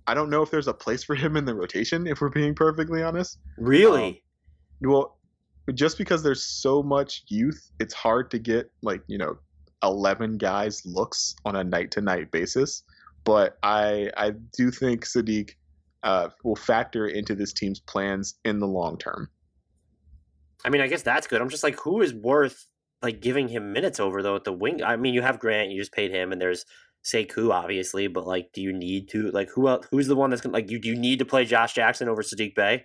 I 0.06 0.14
don't 0.14 0.30
know 0.30 0.42
if 0.42 0.50
there's 0.50 0.68
a 0.68 0.74
place 0.74 1.02
for 1.02 1.14
him 1.14 1.36
in 1.36 1.44
the 1.44 1.54
rotation 1.54 2.06
if 2.06 2.20
we're 2.20 2.28
being 2.28 2.54
perfectly 2.54 3.02
honest. 3.02 3.38
Really? 3.58 4.22
Well, 4.80 5.18
just 5.74 5.98
because 5.98 6.22
there's 6.22 6.44
so 6.44 6.82
much 6.82 7.24
youth, 7.28 7.70
it's 7.80 7.94
hard 7.94 8.30
to 8.30 8.38
get 8.38 8.70
like 8.82 9.02
you 9.06 9.18
know, 9.18 9.36
eleven 9.82 10.38
guys 10.38 10.82
looks 10.84 11.34
on 11.44 11.56
a 11.56 11.64
night 11.64 11.90
to 11.92 12.00
night 12.00 12.30
basis. 12.30 12.82
But 13.24 13.58
I 13.62 14.10
I 14.16 14.32
do 14.56 14.70
think 14.70 15.04
Saddiq 15.04 15.50
uh, 16.02 16.28
will 16.44 16.56
factor 16.56 17.08
into 17.08 17.34
this 17.34 17.52
team's 17.52 17.80
plans 17.80 18.34
in 18.44 18.60
the 18.60 18.66
long 18.66 18.96
term. 18.98 19.28
I 20.64 20.70
mean, 20.70 20.80
I 20.80 20.86
guess 20.86 21.02
that's 21.02 21.26
good. 21.26 21.40
I'm 21.40 21.48
just 21.48 21.64
like, 21.64 21.78
who 21.80 22.00
is 22.00 22.14
worth 22.14 22.66
like 23.02 23.20
giving 23.20 23.48
him 23.48 23.72
minutes 23.72 24.00
over 24.00 24.22
though 24.22 24.36
at 24.36 24.44
the 24.44 24.52
wing? 24.52 24.82
I 24.82 24.96
mean, 24.96 25.14
you 25.14 25.22
have 25.22 25.40
Grant, 25.40 25.70
you 25.70 25.80
just 25.80 25.92
paid 25.92 26.12
him, 26.12 26.32
and 26.32 26.40
there's 26.40 26.64
Sekou 27.04 27.52
obviously, 27.52 28.08
but 28.08 28.26
like, 28.26 28.50
do 28.52 28.60
you 28.60 28.72
need 28.72 29.08
to 29.10 29.30
like 29.30 29.48
who 29.50 29.68
else? 29.68 29.86
Who's 29.90 30.08
the 30.08 30.16
one 30.16 30.30
that's 30.30 30.42
gonna 30.42 30.52
like 30.52 30.70
you? 30.70 30.78
Do 30.78 30.88
you 30.88 30.96
need 30.96 31.18
to 31.20 31.24
play 31.24 31.44
Josh 31.44 31.74
Jackson 31.74 32.08
over 32.08 32.22
Saddiq 32.22 32.54
Bey? 32.54 32.84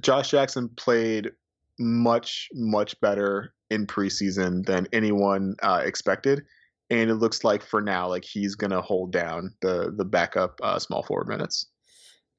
Josh 0.00 0.30
Jackson 0.30 0.68
played 0.76 1.32
much 1.78 2.48
much 2.54 2.98
better 3.00 3.54
in 3.70 3.86
preseason 3.86 4.64
than 4.64 4.88
anyone 4.92 5.54
uh, 5.62 5.82
expected, 5.84 6.42
and 6.90 7.10
it 7.10 7.16
looks 7.16 7.44
like 7.44 7.62
for 7.62 7.80
now 7.80 8.08
like 8.08 8.24
he's 8.24 8.54
gonna 8.54 8.80
hold 8.80 9.12
down 9.12 9.52
the 9.60 9.92
the 9.96 10.04
backup 10.04 10.58
uh, 10.62 10.78
small 10.78 11.02
forward 11.02 11.28
minutes. 11.28 11.66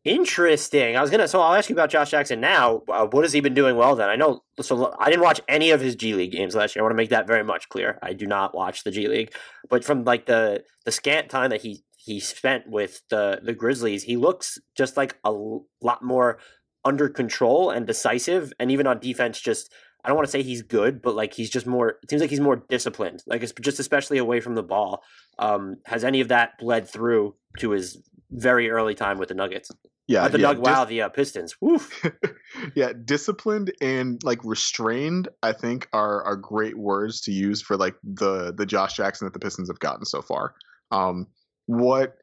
Interesting. 0.05 0.95
I 0.95 1.01
was 1.01 1.11
gonna. 1.11 1.27
So 1.27 1.41
I'll 1.41 1.55
ask 1.55 1.69
you 1.69 1.75
about 1.75 1.89
Josh 1.89 2.11
Jackson 2.11 2.39
now. 2.39 2.83
Uh, 2.87 3.05
what 3.07 3.25
has 3.25 3.33
he 3.33 3.41
been 3.41 3.53
doing 3.53 3.75
well 3.75 3.97
then? 3.97 4.09
I 4.09 4.15
know. 4.15 4.43
So 4.61 4.95
I 4.97 5.09
didn't 5.09 5.23
watch 5.23 5.41
any 5.49 5.71
of 5.71 5.81
his 5.81 5.95
G 5.95 6.13
League 6.13 6.31
games 6.31 6.55
last 6.55 6.73
year. 6.75 6.81
I 6.81 6.83
want 6.83 6.93
to 6.93 6.97
make 6.97 7.09
that 7.09 7.27
very 7.27 7.43
much 7.43 7.67
clear. 7.67 7.99
I 8.01 8.13
do 8.13 8.25
not 8.25 8.55
watch 8.55 8.83
the 8.85 8.91
G 8.91 9.09
League, 9.09 9.33
but 9.69 9.83
from 9.83 10.05
like 10.05 10.25
the 10.25 10.63
the 10.85 10.91
scant 10.93 11.29
time 11.29 11.49
that 11.49 11.61
he 11.61 11.83
he 11.97 12.21
spent 12.21 12.69
with 12.69 13.01
the 13.09 13.41
the 13.43 13.53
Grizzlies, 13.53 14.03
he 14.03 14.15
looks 14.15 14.57
just 14.73 14.95
like 14.95 15.17
a 15.25 15.33
lot 15.81 16.01
more 16.01 16.39
under 16.85 17.09
control 17.09 17.69
and 17.69 17.85
decisive, 17.85 18.53
and 18.59 18.71
even 18.71 18.87
on 18.87 18.99
defense, 18.99 19.39
just. 19.39 19.71
I 20.01 20.07
don't 20.07 20.15
want 20.15 20.27
to 20.27 20.31
say 20.31 20.43
he's 20.43 20.61
good, 20.61 21.01
but 21.01 21.13
like 21.13 21.33
he's 21.33 21.49
just 21.49 21.67
more. 21.67 21.97
It 22.01 22.09
seems 22.09 22.21
like 22.21 22.29
he's 22.29 22.39
more 22.39 22.63
disciplined. 22.69 23.21
Like 23.27 23.43
it's 23.43 23.51
just 23.59 23.81
especially 23.81 24.17
away 24.17 24.39
from 24.39 24.55
the 24.55 24.63
ball. 24.63 25.03
Um, 25.37 25.75
has 25.83 26.05
any 26.05 26.21
of 26.21 26.29
that 26.29 26.57
bled 26.57 26.87
through 26.87 27.35
to 27.57 27.71
his 27.71 28.01
very 28.31 28.69
early 28.69 28.95
time 28.95 29.17
with 29.17 29.29
the 29.29 29.35
Nuggets? 29.35 29.71
Yeah, 30.07 30.27
the 30.27 30.39
yeah, 30.39 30.53
Nug- 30.53 30.59
wow, 30.59 30.85
the 30.85 31.03
uh, 31.03 31.09
Pistons. 31.09 31.55
Woof. 31.61 32.03
yeah, 32.75 32.93
disciplined 33.05 33.71
and 33.79 34.19
like 34.23 34.39
restrained, 34.43 35.29
I 35.43 35.51
think 35.51 35.87
are 35.93 36.23
are 36.23 36.35
great 36.35 36.77
words 36.77 37.21
to 37.21 37.31
use 37.31 37.61
for 37.61 37.77
like 37.77 37.95
the 38.03 38.51
the 38.51 38.65
Josh 38.65 38.95
Jackson 38.95 39.27
that 39.27 39.33
the 39.33 39.39
Pistons 39.39 39.69
have 39.69 39.79
gotten 39.79 40.05
so 40.05 40.21
far. 40.21 40.55
Um 40.91 41.27
what 41.67 42.15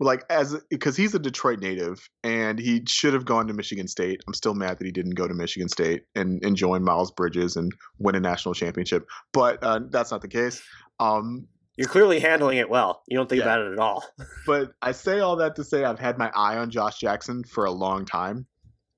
like 0.00 0.24
as 0.28 0.54
because 0.68 0.96
he's 0.96 1.14
a 1.14 1.18
Detroit 1.18 1.60
native 1.60 2.08
and 2.22 2.58
he 2.58 2.82
should 2.86 3.14
have 3.14 3.24
gone 3.24 3.46
to 3.46 3.54
Michigan 3.54 3.88
State. 3.88 4.20
I'm 4.26 4.34
still 4.34 4.54
mad 4.54 4.78
that 4.78 4.84
he 4.84 4.92
didn't 4.92 5.14
go 5.14 5.26
to 5.26 5.34
Michigan 5.34 5.68
State 5.68 6.04
and, 6.14 6.44
and 6.44 6.56
join 6.56 6.82
Miles 6.82 7.10
Bridges 7.10 7.56
and 7.56 7.72
win 7.98 8.14
a 8.14 8.20
national 8.20 8.54
championship. 8.54 9.06
But 9.32 9.62
uh, 9.62 9.80
that's 9.90 10.10
not 10.10 10.20
the 10.20 10.28
case. 10.28 10.62
Um 10.98 11.46
You're 11.80 11.88
clearly 11.88 12.20
handling 12.20 12.58
it 12.58 12.68
well. 12.68 13.02
You 13.08 13.16
don't 13.16 13.26
think 13.26 13.38
Yeah. 13.38 13.46
about 13.46 13.60
it 13.62 13.72
at 13.72 13.78
all. 13.78 14.04
but 14.46 14.72
I 14.82 14.92
say 14.92 15.20
all 15.20 15.36
that 15.36 15.56
to 15.56 15.64
say 15.64 15.82
I've 15.82 15.98
had 15.98 16.18
my 16.18 16.30
eye 16.34 16.58
on 16.58 16.68
Josh 16.68 16.98
Jackson 16.98 17.42
for 17.42 17.64
a 17.64 17.70
long 17.70 18.04
time. 18.04 18.46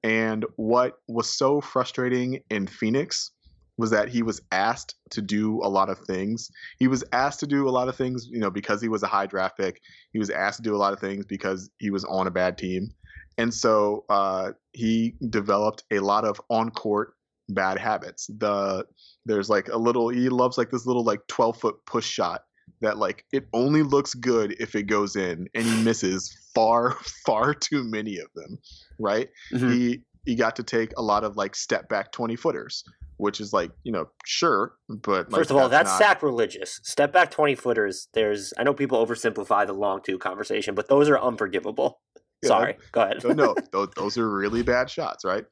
And 0.02 0.44
what 0.56 0.94
was 1.06 1.30
so 1.30 1.60
frustrating 1.60 2.40
in 2.50 2.66
Phoenix 2.66 3.30
was 3.78 3.90
that 3.90 4.09
he 4.09 4.24
was 4.24 4.42
asked 4.50 4.96
to 5.10 5.22
do 5.22 5.60
a 5.62 5.68
lot 5.68 5.90
of 5.90 5.98
things. 6.00 6.50
He 6.80 6.88
was 6.88 7.04
asked 7.12 7.38
to 7.38 7.46
do 7.46 7.68
a 7.68 7.70
lot 7.70 7.86
of 7.88 7.94
things, 7.94 8.26
you 8.28 8.40
know, 8.40 8.50
because 8.50 8.82
he 8.82 8.88
was 8.88 9.04
a 9.04 9.06
high 9.06 9.26
draft 9.26 9.59
pick. 9.59 9.80
He 10.12 10.18
was 10.18 10.28
asked 10.30 10.56
to 10.56 10.64
do 10.64 10.74
a 10.74 10.76
lot 10.76 10.92
of 10.92 10.98
things 10.98 11.24
because 11.24 11.70
he 11.78 11.90
was 11.90 12.04
on 12.06 12.26
a 12.26 12.32
bad 12.32 12.59
team. 12.59 12.90
And 13.38 13.54
so 13.54 14.04
uh, 14.09 14.54
he 14.72 15.14
developed 15.30 15.84
a 15.92 16.00
lot 16.00 16.24
of 16.24 16.40
on 16.50 16.70
court 16.70 17.14
bad 17.48 17.78
habits. 17.78 18.26
The 18.26 18.86
there's 19.24 19.48
like 19.48 19.68
a 19.68 19.78
little 19.78 20.09
he 20.09 20.28
loves 20.28 20.59
like 20.59 20.70
this 20.70 20.84
little 20.84 21.04
like 21.04 21.20
12 21.28 21.60
foot 21.60 21.76
push 21.86 22.06
shot 22.06 22.42
that 22.80 22.98
like 22.98 23.24
it 23.32 23.46
only 23.52 23.82
looks 23.82 24.14
good 24.14 24.56
if 24.60 24.74
it 24.74 24.84
goes 24.84 25.16
in 25.16 25.48
and 25.54 25.64
he 25.64 25.82
misses 25.82 26.36
far 26.54 26.92
far 27.26 27.54
too 27.54 27.84
many 27.84 28.18
of 28.18 28.26
them 28.34 28.58
right 28.98 29.28
Mhm. 29.52 29.72
he 29.72 30.02
he 30.24 30.34
got 30.36 30.54
to 30.56 30.62
take 30.62 30.92
a 30.96 31.02
lot 31.02 31.24
of 31.24 31.36
like 31.36 31.54
step 31.56 31.88
back 31.88 32.12
20 32.12 32.36
footers 32.36 32.84
which 33.18 33.40
is 33.40 33.52
like 33.52 33.70
you 33.84 33.92
know 33.92 34.08
sure 34.24 34.74
but 34.88 35.30
like, 35.30 35.40
First 35.40 35.50
of 35.50 35.56
all, 35.56 35.68
that's 35.68 35.90
not- 35.90 35.98
sacrilegious. 35.98 36.80
Step 36.82 37.12
back 37.12 37.30
20 37.30 37.54
footers. 37.54 38.08
There's, 38.14 38.52
I 38.58 38.62
know 38.64 38.74
people 38.74 39.04
oversimplify 39.04 39.64
the 39.66 39.72
long 39.74 40.00
two 40.04 40.18
conversation, 40.18 40.74
but 40.74 40.88
those 40.88 41.08
are 41.08 41.18
unforgivable. 41.20 42.00
Yeah, 42.42 42.48
Sorry. 42.48 42.76
Go 42.90 43.02
ahead. 43.02 43.22
no, 43.24 43.32
no 43.32 43.54
those, 43.72 43.88
those 43.94 44.18
are 44.18 44.28
really 44.28 44.62
bad 44.62 44.90
shots 44.90 45.24
right 45.24 45.44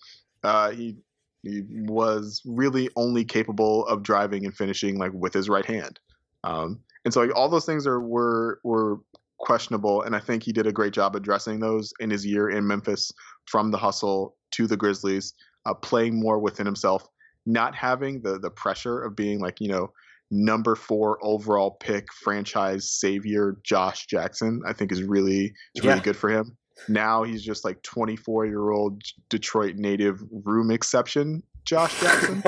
uh 0.43 0.71
he 0.71 0.97
he 1.43 1.63
was 1.87 2.43
really 2.45 2.89
only 2.97 3.25
capable 3.25 3.87
of 3.87 4.03
driving 4.03 4.45
and 4.45 4.55
finishing 4.57 4.99
like 4.99 5.13
with 5.15 5.33
his 5.33 5.49
right 5.49 5.65
hand 5.67 6.01
um 6.45 6.81
and 7.05 7.15
so 7.15 7.21
like, 7.23 7.35
all 7.35 7.49
those 7.49 7.65
things 7.67 7.87
are 7.87 8.01
were 8.01 8.61
were 8.65 8.99
questionable 9.39 10.03
and 10.03 10.15
i 10.15 10.21
think 10.21 10.43
he 10.43 10.53
did 10.53 10.67
a 10.67 10.73
great 10.73 10.93
job 10.93 11.17
addressing 11.17 11.61
those 11.61 11.93
in 11.99 12.11
his 12.11 12.27
year 12.27 12.51
in 12.51 12.67
memphis 12.67 13.11
from 13.47 13.71
the 13.71 13.79
hustle 13.79 14.37
to 14.51 14.67
the 14.67 14.77
grizzlies 14.77 15.33
uh, 15.67 15.73
playing 15.75 16.21
more 16.21 16.39
within 16.39 16.67
himself 16.67 17.09
not 17.47 17.75
having 17.75 18.21
the 18.23 18.39
the 18.39 18.51
pressure 18.51 19.01
of 19.03 19.17
being 19.17 19.41
like 19.41 19.59
you 19.61 19.69
know 19.69 19.91
number 20.31 20.75
four 20.77 21.19
overall 21.23 21.73
pick 21.81 22.13
franchise 22.13 22.91
savior 22.91 23.57
josh 23.65 24.07
jackson 24.07 24.61
i 24.67 24.73
think 24.75 24.93
is 24.93 25.03
really 25.03 25.53
is 25.75 25.83
really 25.83 25.97
Yeah. 25.97 26.03
good 26.03 26.17
for 26.17 26.29
him 26.29 26.57
now 26.89 27.23
he's 27.23 27.43
just 27.43 27.65
like 27.65 27.83
24 27.83 28.45
year 28.47 28.71
old 28.71 29.03
detroit 29.31 29.77
native 29.77 30.23
room 30.45 30.71
exception 30.71 31.43
josh 31.65 31.99
jackson 32.01 32.43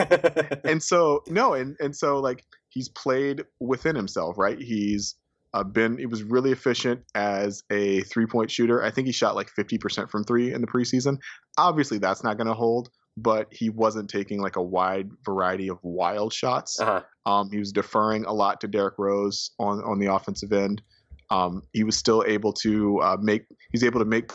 and 0.64 0.82
so 0.82 1.22
no 1.28 1.54
and 1.54 1.74
and 1.80 1.96
so 1.96 2.18
like 2.20 2.44
he's 2.72 2.88
played 2.88 3.44
within 3.60 3.94
himself 3.94 4.36
right 4.38 4.58
he's 4.60 5.16
uh, 5.54 5.62
been 5.62 5.98
he 5.98 6.06
was 6.06 6.22
really 6.22 6.50
efficient 6.50 7.02
as 7.14 7.62
a 7.70 8.00
three 8.02 8.26
point 8.26 8.50
shooter 8.50 8.82
i 8.82 8.90
think 8.90 9.06
he 9.06 9.12
shot 9.12 9.36
like 9.36 9.50
50% 9.56 10.10
from 10.10 10.24
three 10.24 10.52
in 10.52 10.60
the 10.60 10.66
preseason 10.66 11.18
obviously 11.58 11.98
that's 11.98 12.24
not 12.24 12.36
going 12.36 12.46
to 12.46 12.54
hold 12.54 12.90
but 13.16 13.48
he 13.50 13.68
wasn't 13.68 14.08
taking 14.08 14.40
like 14.40 14.56
a 14.56 14.62
wide 14.62 15.10
variety 15.24 15.68
of 15.68 15.78
wild 15.82 16.32
shots 16.32 16.80
uh-huh. 16.80 17.02
um, 17.26 17.50
he 17.50 17.58
was 17.58 17.72
deferring 17.72 18.24
a 18.24 18.32
lot 18.32 18.60
to 18.60 18.68
Derrick 18.68 18.94
Rose 18.98 19.50
on 19.58 19.82
on 19.84 19.98
the 19.98 20.06
offensive 20.06 20.52
end. 20.52 20.82
Um, 21.30 21.62
he 21.72 21.84
was 21.84 21.96
still 21.96 22.24
able 22.26 22.52
to 22.54 23.00
uh, 23.00 23.16
make 23.20 23.44
he's 23.70 23.84
able 23.84 24.00
to 24.00 24.06
make 24.06 24.32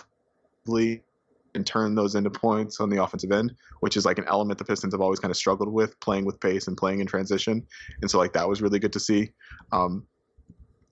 and 1.58 1.66
turn 1.66 1.96
those 1.96 2.16
into 2.16 2.30
points 2.30 2.80
on 2.80 2.90
the 2.90 3.04
offensive 3.04 3.32
end, 3.32 3.54
which 3.82 3.98
is 3.98 4.06
like 4.06 4.20
an 4.20 4.26
element 4.28 4.60
the 4.60 4.64
Pistons 4.64 4.94
have 4.94 5.02
always 5.02 5.20
kind 5.20 5.32
of 5.32 5.36
struggled 5.36 5.74
with, 5.74 6.00
playing 6.00 6.24
with 6.24 6.40
pace 6.40 6.68
and 6.68 6.78
playing 6.78 7.02
in 7.02 7.08
transition. 7.08 7.66
And 8.02 8.10
so 8.10 8.20
like 8.20 8.32
that 8.34 8.48
was 8.48 8.62
really 8.62 8.80
good 8.80 8.94
to 8.94 9.00
see. 9.00 9.32
Um, 9.72 10.06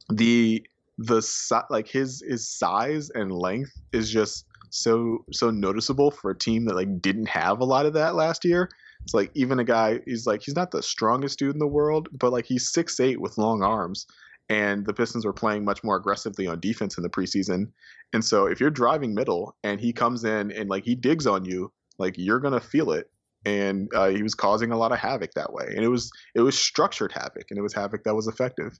the 0.10 0.66
the 0.98 1.22
like 1.70 1.88
his 1.88 2.24
his 2.28 2.50
size 2.50 3.10
and 3.12 3.32
length 3.32 3.72
is 3.94 4.10
just 4.12 4.46
so 4.70 5.20
so 5.32 5.52
noticeable 5.52 6.12
for 6.12 6.32
a 6.32 6.38
team 6.38 6.66
that 6.66 6.76
like 6.76 7.02
didn't 7.02 7.28
have 7.28 7.60
a 7.60 7.66
lot 7.66 7.86
of 7.86 7.94
that 7.94 8.16
last 8.16 8.44
year. 8.44 8.70
It's 9.04 9.14
like 9.14 9.30
even 9.36 9.60
a 9.60 9.64
guy 9.64 10.00
he's 10.06 10.26
like 10.26 10.42
he's 10.42 10.56
not 10.56 10.72
the 10.72 10.82
strongest 10.82 11.40
dude 11.40 11.54
in 11.54 11.60
the 11.60 11.68
world, 11.68 12.10
but 12.12 12.32
like 12.32 12.46
he's 12.46 12.72
six 12.72 13.00
eight 13.00 13.22
with 13.22 13.38
long 13.38 13.62
arms. 13.62 14.08
And 14.49 14.85
the 14.85 14.93
Pistons 14.93 15.26
were 15.26 15.34
playing 15.34 15.65
much 15.65 15.84
more 15.84 15.95
aggressively 15.95 16.45
on 16.45 16.59
defense 16.59 16.97
in 16.97 17.03
the 17.03 17.09
preseason. 17.09 17.72
And 18.13 18.23
so 18.23 18.45
if 18.45 18.59
you're 18.59 18.69
driving 18.69 19.15
middle 19.15 19.55
and 19.63 19.80
he 19.80 19.91
comes 19.91 20.23
in 20.23 20.51
and 20.51 20.69
like 20.69 20.84
he 20.84 20.95
digs 20.95 21.26
on 21.26 21.45
you, 21.45 21.72
like 21.97 22.15
you're 22.17 22.39
gonna 22.39 22.59
feel 22.59 22.91
it. 22.91 23.09
And 23.45 23.89
uh, 23.93 24.09
he 24.09 24.23
was 24.23 24.34
causing 24.34 24.72
a 24.72 24.77
lot 24.77 24.91
of 24.91 24.99
havoc 24.99 25.34
that 25.34 25.53
way. 25.53 25.65
And 25.76 25.84
it 25.84 25.88
was 25.88 26.11
it 26.35 26.41
was 26.41 26.57
structured 26.57 27.11
havoc 27.11 27.45
and 27.49 27.57
it 27.57 27.61
was 27.61 27.73
havoc 27.73 28.03
that 28.03 28.15
was 28.15 28.27
effective. 28.27 28.80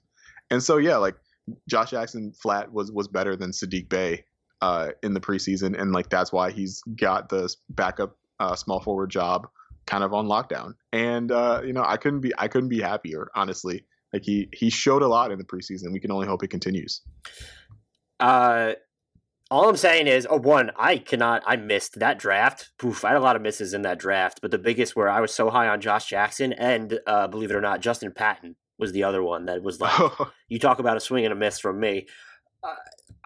And 0.50 0.62
so 0.62 0.76
yeah, 0.76 0.96
like 0.96 1.16
Josh 1.68 1.90
Jackson 1.90 2.32
flat 2.32 2.72
was 2.72 2.92
was 2.92 3.08
better 3.08 3.36
than 3.36 3.50
Saddiq 3.50 3.88
Bey 3.88 4.24
uh, 4.60 4.90
in 5.02 5.14
the 5.14 5.20
preseason, 5.20 5.80
and 5.80 5.92
like 5.92 6.08
that's 6.08 6.32
why 6.32 6.50
he's 6.50 6.82
got 6.96 7.28
the 7.28 7.54
backup 7.70 8.16
uh, 8.40 8.54
small 8.54 8.80
forward 8.80 9.10
job 9.10 9.48
kind 9.86 10.02
of 10.02 10.12
on 10.12 10.26
lockdown. 10.26 10.74
And 10.92 11.30
uh, 11.30 11.62
you 11.64 11.72
know, 11.72 11.84
I 11.84 11.96
couldn't 11.96 12.20
be 12.20 12.32
I 12.36 12.48
couldn't 12.48 12.68
be 12.68 12.80
happier, 12.80 13.30
honestly. 13.34 13.84
Like 14.16 14.24
he 14.24 14.48
he 14.52 14.70
showed 14.70 15.02
a 15.02 15.08
lot 15.08 15.30
in 15.30 15.38
the 15.38 15.44
preseason. 15.44 15.92
We 15.92 16.00
can 16.00 16.10
only 16.10 16.26
hope 16.26 16.42
it 16.42 16.48
continues. 16.48 17.02
Uh, 18.18 18.72
All 19.50 19.68
I'm 19.68 19.76
saying 19.76 20.06
is, 20.08 20.26
oh, 20.28 20.38
one, 20.38 20.70
I 20.76 20.98
cannot. 20.98 21.42
I 21.46 21.56
missed 21.56 22.00
that 22.00 22.18
draft. 22.18 22.70
Poof, 22.78 23.04
I 23.04 23.08
had 23.10 23.18
a 23.18 23.20
lot 23.20 23.36
of 23.36 23.42
misses 23.42 23.74
in 23.74 23.82
that 23.82 23.98
draft, 23.98 24.40
but 24.42 24.50
the 24.50 24.58
biggest 24.58 24.96
where 24.96 25.08
I 25.08 25.20
was 25.20 25.32
so 25.32 25.50
high 25.50 25.68
on 25.68 25.80
Josh 25.80 26.06
Jackson 26.06 26.52
and, 26.54 26.98
uh, 27.06 27.28
believe 27.28 27.50
it 27.50 27.56
or 27.56 27.60
not, 27.60 27.80
Justin 27.80 28.10
Patton 28.10 28.56
was 28.78 28.92
the 28.92 29.04
other 29.04 29.22
one 29.22 29.46
that 29.46 29.62
was 29.62 29.80
like, 29.80 30.10
you 30.48 30.58
talk 30.58 30.80
about 30.80 30.96
a 30.96 31.00
swing 31.00 31.24
and 31.24 31.32
a 31.32 31.36
miss 31.36 31.60
from 31.60 31.78
me. 31.78 32.08
Uh, 32.64 32.74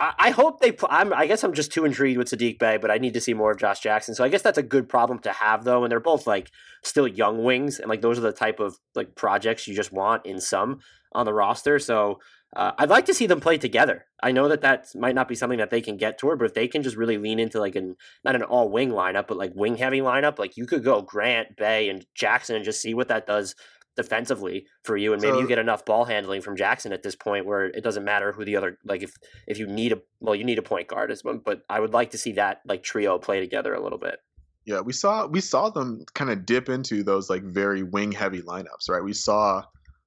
I, 0.01 0.31
hope 0.31 0.61
they. 0.61 0.77
I'm, 0.89 1.13
I 1.13 1.27
guess 1.27 1.45
I'm 1.45 1.53
just 1.53 1.73
too 1.73 1.85
intrigued 1.85 2.17
with 2.17 2.31
Saddiq 2.31 2.59
Bey, 2.59 2.79
but 2.79 2.91
I 2.91 2.97
need 2.97 3.15
to 3.15 3.21
see 3.21 3.35
more 3.35 3.51
of 3.51 3.59
Josh 3.59 3.81
Jackson. 3.81 4.15
So 4.15 4.25
I 4.25 4.29
guess 4.29 4.43
that's 4.43 4.59
a 4.59 4.63
good 4.63 4.89
problem 4.89 5.19
to 5.21 5.33
have, 5.33 5.65
though. 5.65 5.85
And 5.85 5.93
they're 5.93 6.01
both 6.01 6.27
like 6.27 6.51
still 6.83 7.07
young 7.07 7.45
wings, 7.45 7.79
and 7.79 7.89
like 7.89 8.01
those 8.01 8.19
are 8.19 8.23
the 8.23 8.33
type 8.33 8.61
of 8.61 8.79
like 8.95 9.15
projects 9.15 9.69
you 9.69 9.75
just 9.75 9.93
want 9.93 10.25
in 10.25 10.41
some 10.41 10.81
on 11.13 11.27
the 11.27 11.35
roster. 11.35 11.79
So 11.79 12.19
uh, 12.57 12.73
I'd 12.79 12.89
like 12.89 13.05
to 13.07 13.15
see 13.15 13.27
them 13.27 13.41
play 13.41 13.59
together. 13.59 14.07
I 14.23 14.33
know 14.33 14.49
that 14.49 14.63
that 14.63 14.89
might 14.95 15.15
not 15.15 15.29
be 15.29 15.35
something 15.35 15.59
that 15.59 15.71
they 15.71 15.81
can 15.81 15.97
get 15.97 16.19
toward, 16.19 16.39
but 16.39 16.47
if 16.47 16.55
they 16.55 16.67
can 16.67 16.83
just 16.83 16.97
really 16.97 17.19
lean 17.19 17.39
into 17.39 17.61
like 17.61 17.77
an 17.77 17.97
not 18.25 18.35
an 18.35 18.43
all 18.43 18.71
wing 18.71 18.91
lineup, 18.91 19.27
but 19.29 19.37
like 19.37 19.53
wing 19.55 19.77
heavy 19.77 20.01
lineup, 20.01 20.39
like 20.39 20.57
you 20.57 20.67
could 20.67 20.83
go 20.83 21.03
Grant, 21.03 21.57
Bey, 21.57 21.89
and 21.89 22.07
Jackson 22.15 22.57
and 22.57 22.65
just 22.65 22.81
see 22.81 22.95
what 22.95 23.09
that 23.09 23.27
does 23.27 23.55
defensively 24.03 24.67
for 24.83 24.97
you, 24.97 25.13
and 25.13 25.21
maybe 25.21 25.35
so, 25.35 25.41
you 25.41 25.49
get 25.49 25.59
enough 25.59 25.85
ball 25.85 26.05
handling 26.05 26.41
from 26.41 26.57
Jackson 26.57 26.93
at 26.93 27.03
this 27.03 27.15
point 27.15 27.47
where 27.47 27.65
it 27.65 27.83
doesn't 27.83 28.05
matter 28.05 28.33
who 28.33 28.45
the 28.45 28.57
other 28.57 28.79
like 28.85 29.03
if 29.03 29.17
if 29.47 29.59
you 29.59 29.67
need 29.67 29.93
a 29.93 30.01
well 30.21 30.35
you 30.35 30.45
need 30.45 30.59
a 30.59 30.63
point 30.63 30.89
guard 30.89 31.11
as 31.11 31.23
well, 31.25 31.41
but 31.45 31.63
I 31.69 31.81
would 31.81 31.93
like 31.93 32.11
to 32.11 32.19
see 32.19 32.33
that 32.33 32.61
like 32.67 32.83
trio 32.83 33.19
play 33.19 33.41
together 33.41 33.75
a 33.75 33.83
little 33.83 33.99
bit. 33.99 34.21
Yeah, 34.65 34.81
we 34.81 34.93
saw 34.93 35.27
we 35.27 35.41
saw 35.41 35.71
them 35.71 36.05
kind 36.15 36.31
of 36.31 36.47
dip 36.47 36.69
into 36.69 37.03
those 37.03 37.29
like 37.31 37.43
very 37.43 37.83
wing 37.83 38.13
heavy 38.13 38.43
lineups, 38.43 38.89
right? 38.89 39.03
We 39.03 39.13
saw 39.13 39.65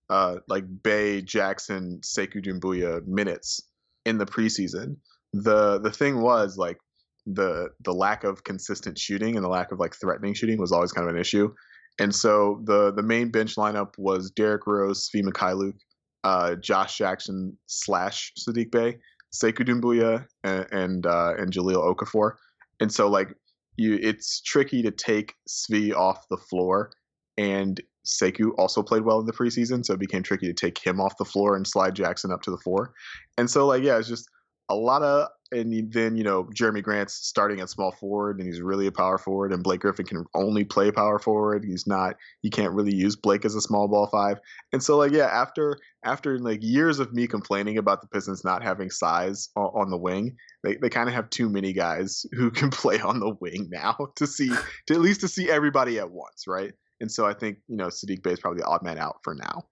uh, 0.10 0.38
like 0.48 0.66
Bey, 0.84 1.22
Jackson, 1.22 2.00
Sekou 2.02 2.44
Doumbouya 2.46 3.06
minutes 3.08 3.62
in 4.06 4.18
the 4.18 4.26
preseason. 4.26 4.98
The 5.34 5.80
the 5.80 5.92
thing 5.92 6.22
was 6.22 6.58
like 6.58 6.78
the 7.26 7.70
the 7.82 7.94
lack 7.94 8.24
of 8.24 8.44
consistent 8.44 8.98
shooting 8.98 9.36
and 9.36 9.44
the 9.44 9.50
lack 9.50 9.72
of 9.72 9.80
like 9.80 9.96
threatening 9.96 10.34
shooting 10.34 10.60
was 10.60 10.72
always 10.72 10.92
kind 10.92 11.08
of 11.08 11.16
an 11.16 11.20
issue. 11.20 11.54
And 12.00 12.14
so 12.14 12.62
the 12.66 12.92
the 12.92 13.04
main 13.04 13.30
bench 13.30 13.56
lineup 13.56 13.94
was 13.98 14.32
Derrick 14.32 14.66
Rose, 14.68 15.10
Svi 15.10 15.24
Mykhailiuk, 15.24 15.76
uh, 16.24 16.56
Josh 16.56 16.98
Jackson 16.98 17.58
slash 17.68 18.34
Saddiq 18.40 18.72
Bey, 18.72 18.98
Sekou 19.34 19.68
Doumbouya, 19.68 20.26
and 20.44 20.68
and, 20.72 21.06
uh, 21.06 21.34
and 21.38 21.52
Jahlil 21.52 21.96
Okafor. 21.96 22.34
And 22.80 22.92
so 22.92 23.08
like 23.08 23.30
you, 23.78 24.00
it's 24.02 24.42
tricky 24.42 24.82
to 24.82 24.92
take 24.92 25.34
Svi 25.48 25.94
off 25.94 26.26
the 26.30 26.38
floor 26.38 26.92
and 27.38 27.80
Sekou 28.06 28.52
also 28.58 28.84
played 28.84 29.04
well 29.04 29.20
in 29.20 29.26
the 29.26 29.34
preseason, 29.34 29.86
so 29.86 29.94
it 29.94 30.00
became 30.00 30.24
tricky 30.24 30.48
to 30.48 30.54
take 30.54 30.78
him 30.78 31.00
off 31.00 31.18
the 31.18 31.26
floor 31.26 31.56
and 31.56 31.66
slide 31.66 31.96
Jackson 31.96 32.32
up 32.32 32.42
to 32.44 32.52
the 32.52 32.58
four. 32.58 32.94
And 33.38 33.50
so, 33.50 33.66
like, 33.66 33.84
yeah, 33.84 33.98
it's 33.98 34.10
just 34.10 34.30
a 34.70 34.76
lot 34.76 35.04
of, 35.04 35.28
and 35.52 35.92
then 35.92 36.16
you 36.16 36.24
know 36.24 36.46
Jerami 36.46 36.82
Grant's 36.82 37.14
starting 37.14 37.60
at 37.60 37.70
small 37.70 37.92
forward, 37.92 38.40
and 38.40 38.48
he's 38.48 38.62
really 38.62 38.88
a 38.88 38.92
power 38.92 39.18
forward, 39.18 39.54
and 39.54 39.64
Blake 39.64 39.82
Griffin 39.82 40.06
can 40.06 40.26
only 40.34 40.64
play 40.64 40.92
power 40.92 41.20
forward. 41.20 41.64
He's 41.64 41.86
not, 41.86 42.16
you 42.42 42.50
can't 42.50 42.74
really 42.74 42.96
use 42.96 43.16
Blake 43.16 43.46
as 43.46 43.56
a 43.56 43.62
small 43.62 43.88
ball 43.88 44.08
five. 44.08 44.40
And 44.72 44.82
so, 44.82 44.98
like, 44.98 45.12
yeah, 45.12 45.28
after 45.28 45.78
after 46.04 46.40
like 46.40 46.60
years 46.62 47.00
of 47.00 47.14
me 47.14 47.28
complaining 47.28 47.78
about 47.78 48.02
the 48.02 48.08
Pistons 48.08 48.44
not 48.44 48.64
having 48.64 48.90
size 48.90 49.50
on, 49.56 49.72
on 49.76 49.90
the 49.90 49.98
wing, 49.98 50.36
they, 50.64 50.76
they 50.76 50.90
kind 50.90 51.08
of 51.08 51.16
have 51.16 51.30
too 51.30 51.50
many 51.50 51.74
guys 51.74 52.26
who 52.34 52.52
can 52.52 52.70
play 52.70 53.00
on 53.00 53.20
the 53.20 53.36
wing 53.40 53.70
now 53.72 53.96
to 54.16 54.28
see 54.28 54.50
to 54.88 54.94
at 54.94 55.02
least 55.02 55.22
to 55.22 55.28
see 55.28 55.50
everybody 55.50 56.00
at 56.00 56.12
once, 56.12 56.46
right? 56.48 56.74
And 57.02 57.12
so 57.12 57.26
I 57.26 57.34
think, 57.34 57.58
you 57.68 57.76
know, 57.76 57.88
Saddiq 57.88 58.24
Bey 58.24 58.32
is 58.32 58.40
probably 58.40 58.62
the 58.62 58.68
odd 58.68 58.82
man 58.82 58.98
out 58.98 59.18
for 59.24 59.36
now. 59.36 59.66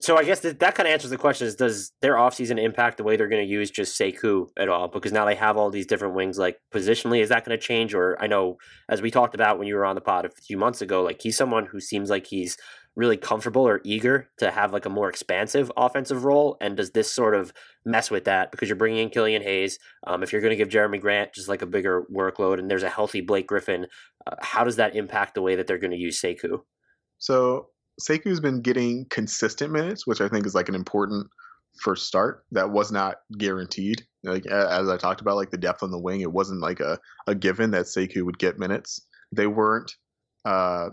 So 0.00 0.16
I 0.16 0.22
guess 0.22 0.40
that, 0.40 0.60
that 0.60 0.76
kind 0.76 0.86
of 0.86 0.92
answers 0.92 1.10
the 1.10 1.18
question 1.18 1.48
is 1.48 1.56
does 1.56 1.90
their 2.02 2.14
offseason 2.14 2.62
impact 2.62 2.98
the 2.98 3.02
way 3.02 3.16
they're 3.16 3.28
going 3.28 3.44
to 3.44 3.52
use 3.52 3.68
just 3.70 3.98
Sekou 3.98 4.46
at 4.56 4.68
all? 4.68 4.86
Because 4.86 5.10
now 5.10 5.24
they 5.24 5.34
have 5.34 5.56
all 5.56 5.70
these 5.70 5.86
different 5.86 6.14
wings. 6.14 6.38
Like 6.38 6.58
positionally, 6.72 7.20
is 7.20 7.30
that 7.30 7.44
going 7.44 7.58
to 7.58 7.64
change? 7.64 7.94
Or 7.94 8.16
I 8.20 8.28
know, 8.28 8.58
as 8.88 9.02
we 9.02 9.10
talked 9.10 9.34
about 9.34 9.58
when 9.58 9.66
you 9.66 9.74
were 9.74 9.84
on 9.84 9.96
the 9.96 10.00
pod 10.00 10.24
a 10.24 10.30
few 10.30 10.56
months 10.56 10.82
ago, 10.82 11.02
like 11.02 11.20
he's 11.20 11.36
someone 11.36 11.66
who 11.66 11.80
seems 11.80 12.10
like 12.10 12.26
he's 12.26 12.56
really 12.94 13.16
comfortable 13.16 13.66
or 13.66 13.80
eager 13.84 14.28
to 14.38 14.50
have 14.50 14.72
like 14.72 14.84
a 14.84 14.90
more 14.90 15.08
expansive 15.08 15.70
offensive 15.76 16.24
role? 16.24 16.56
And 16.60 16.76
does 16.76 16.92
this 16.92 17.12
sort 17.12 17.34
of 17.34 17.52
mess 17.84 18.08
with 18.08 18.24
that 18.24 18.52
because 18.52 18.68
you're 18.68 18.76
bringing 18.76 19.00
in 19.00 19.10
Killian 19.10 19.42
Hayes? 19.42 19.80
Um, 20.06 20.22
if 20.22 20.32
you're 20.32 20.42
going 20.42 20.50
to 20.50 20.56
give 20.56 20.68
Jerami 20.68 21.00
Grant 21.00 21.32
just 21.32 21.48
like 21.48 21.62
a 21.62 21.66
bigger 21.66 22.04
workload 22.14 22.60
and 22.60 22.70
there's 22.70 22.84
a 22.84 22.88
healthy 22.88 23.20
Blake 23.20 23.48
Griffin, 23.48 23.86
uh, 24.26 24.36
how 24.42 24.62
does 24.62 24.76
that 24.76 24.94
impact 24.94 25.34
the 25.34 25.42
way 25.42 25.56
that 25.56 25.66
they're 25.66 25.78
going 25.78 25.90
to 25.90 25.96
use 25.96 26.20
Sekou? 26.20 26.60
So 27.18 27.68
Sekou's 28.00 28.40
been 28.40 28.60
getting 28.60 29.06
consistent 29.10 29.72
minutes, 29.72 30.06
which 30.06 30.20
I 30.20 30.28
think 30.28 30.46
is 30.46 30.54
like 30.54 30.68
an 30.68 30.74
important 30.74 31.26
first 31.80 32.06
start. 32.06 32.44
That 32.52 32.70
was 32.70 32.92
not 32.92 33.16
guaranteed. 33.36 34.02
Like 34.24 34.46
as 34.46 34.88
I 34.88 34.96
talked 34.96 35.20
about, 35.20 35.36
like 35.36 35.50
the 35.50 35.58
depth 35.58 35.82
on 35.82 35.90
the 35.90 35.98
wing, 35.98 36.20
it 36.20 36.32
wasn't 36.32 36.60
like 36.60 36.80
a, 36.80 36.98
a 37.26 37.34
given 37.34 37.70
that 37.72 37.86
Sekou 37.86 38.22
would 38.22 38.38
get 38.38 38.58
minutes. 38.58 39.00
They 39.32 39.46
weren't 39.46 39.92
uh, 40.44 40.90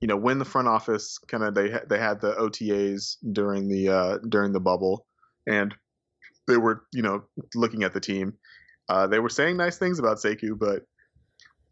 you 0.00 0.08
know 0.08 0.16
when 0.16 0.38
the 0.38 0.44
front 0.44 0.68
office 0.68 1.18
kind 1.18 1.44
of 1.44 1.54
they 1.54 1.72
they 1.88 1.98
had 1.98 2.20
the 2.20 2.34
OTAs 2.34 3.16
during 3.32 3.68
the 3.68 3.88
uh, 3.88 4.18
during 4.28 4.52
the 4.52 4.60
bubble, 4.60 5.06
and 5.46 5.74
they 6.48 6.56
were 6.56 6.84
you 6.92 7.02
know 7.02 7.22
looking 7.54 7.84
at 7.84 7.94
the 7.94 8.00
team. 8.00 8.34
Uh, 8.88 9.06
they 9.06 9.20
were 9.20 9.28
saying 9.28 9.56
nice 9.56 9.78
things 9.78 9.98
about 9.98 10.18
Sekou, 10.18 10.58
but 10.58 10.82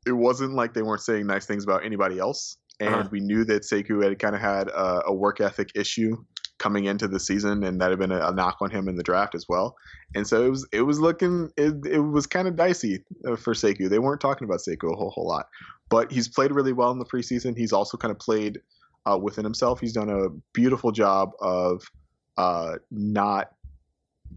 it 0.06 0.12
wasn't 0.12 0.54
like 0.54 0.72
they 0.72 0.82
weren't 0.82 1.02
saying 1.02 1.26
nice 1.26 1.44
things 1.44 1.64
about 1.64 1.84
anybody 1.84 2.18
else. 2.18 2.56
And 2.80 2.94
uh-huh. 2.94 3.08
we 3.10 3.20
knew 3.20 3.44
that 3.44 3.62
Sekou 3.62 4.02
had 4.02 4.18
kind 4.18 4.34
of 4.34 4.40
had 4.40 4.68
a, 4.68 5.02
a, 5.06 5.14
work 5.14 5.40
ethic 5.40 5.70
issue 5.74 6.16
coming 6.58 6.86
into 6.86 7.06
the 7.06 7.20
season, 7.20 7.62
and 7.62 7.80
that 7.80 7.90
had 7.90 7.98
been 7.98 8.10
a, 8.10 8.28
a, 8.28 8.32
knock 8.32 8.56
on 8.60 8.70
him 8.70 8.88
in 8.88 8.96
the 8.96 9.02
draft 9.02 9.34
as 9.34 9.46
well. 9.48 9.76
And 10.14 10.26
so 10.26 10.44
it 10.44 10.48
was 10.48 10.66
it 10.72 10.82
was 10.82 10.98
looking 10.98 11.50
it, 11.56 11.74
it 11.86 12.00
was 12.00 12.26
kind 12.26 12.48
of 12.48 12.56
dicey 12.56 13.04
uh, 13.26 13.36
for 13.36 13.54
Sekou. 13.54 13.88
They 13.88 13.98
weren't 13.98 14.20
talking 14.20 14.46
about 14.46 14.60
Sekou 14.60 14.92
a 14.92 14.96
whole 14.96 15.10
whole 15.10 15.28
lot, 15.28 15.46
but 15.90 16.10
he's 16.10 16.28
played 16.28 16.52
really 16.52 16.72
well 16.72 16.90
in 16.90 16.98
the 16.98 17.04
preseason. 17.04 17.56
He's 17.56 17.72
also 17.72 17.98
kind 17.98 18.12
of 18.12 18.18
played 18.18 18.60
uh, 19.06 19.18
within 19.18 19.44
himself. 19.44 19.80
He's 19.80 19.92
done 19.92 20.10
a 20.10 20.30
beautiful 20.54 20.92
job 20.92 21.32
of 21.40 21.82
uh, 22.36 22.76
not 22.90 23.50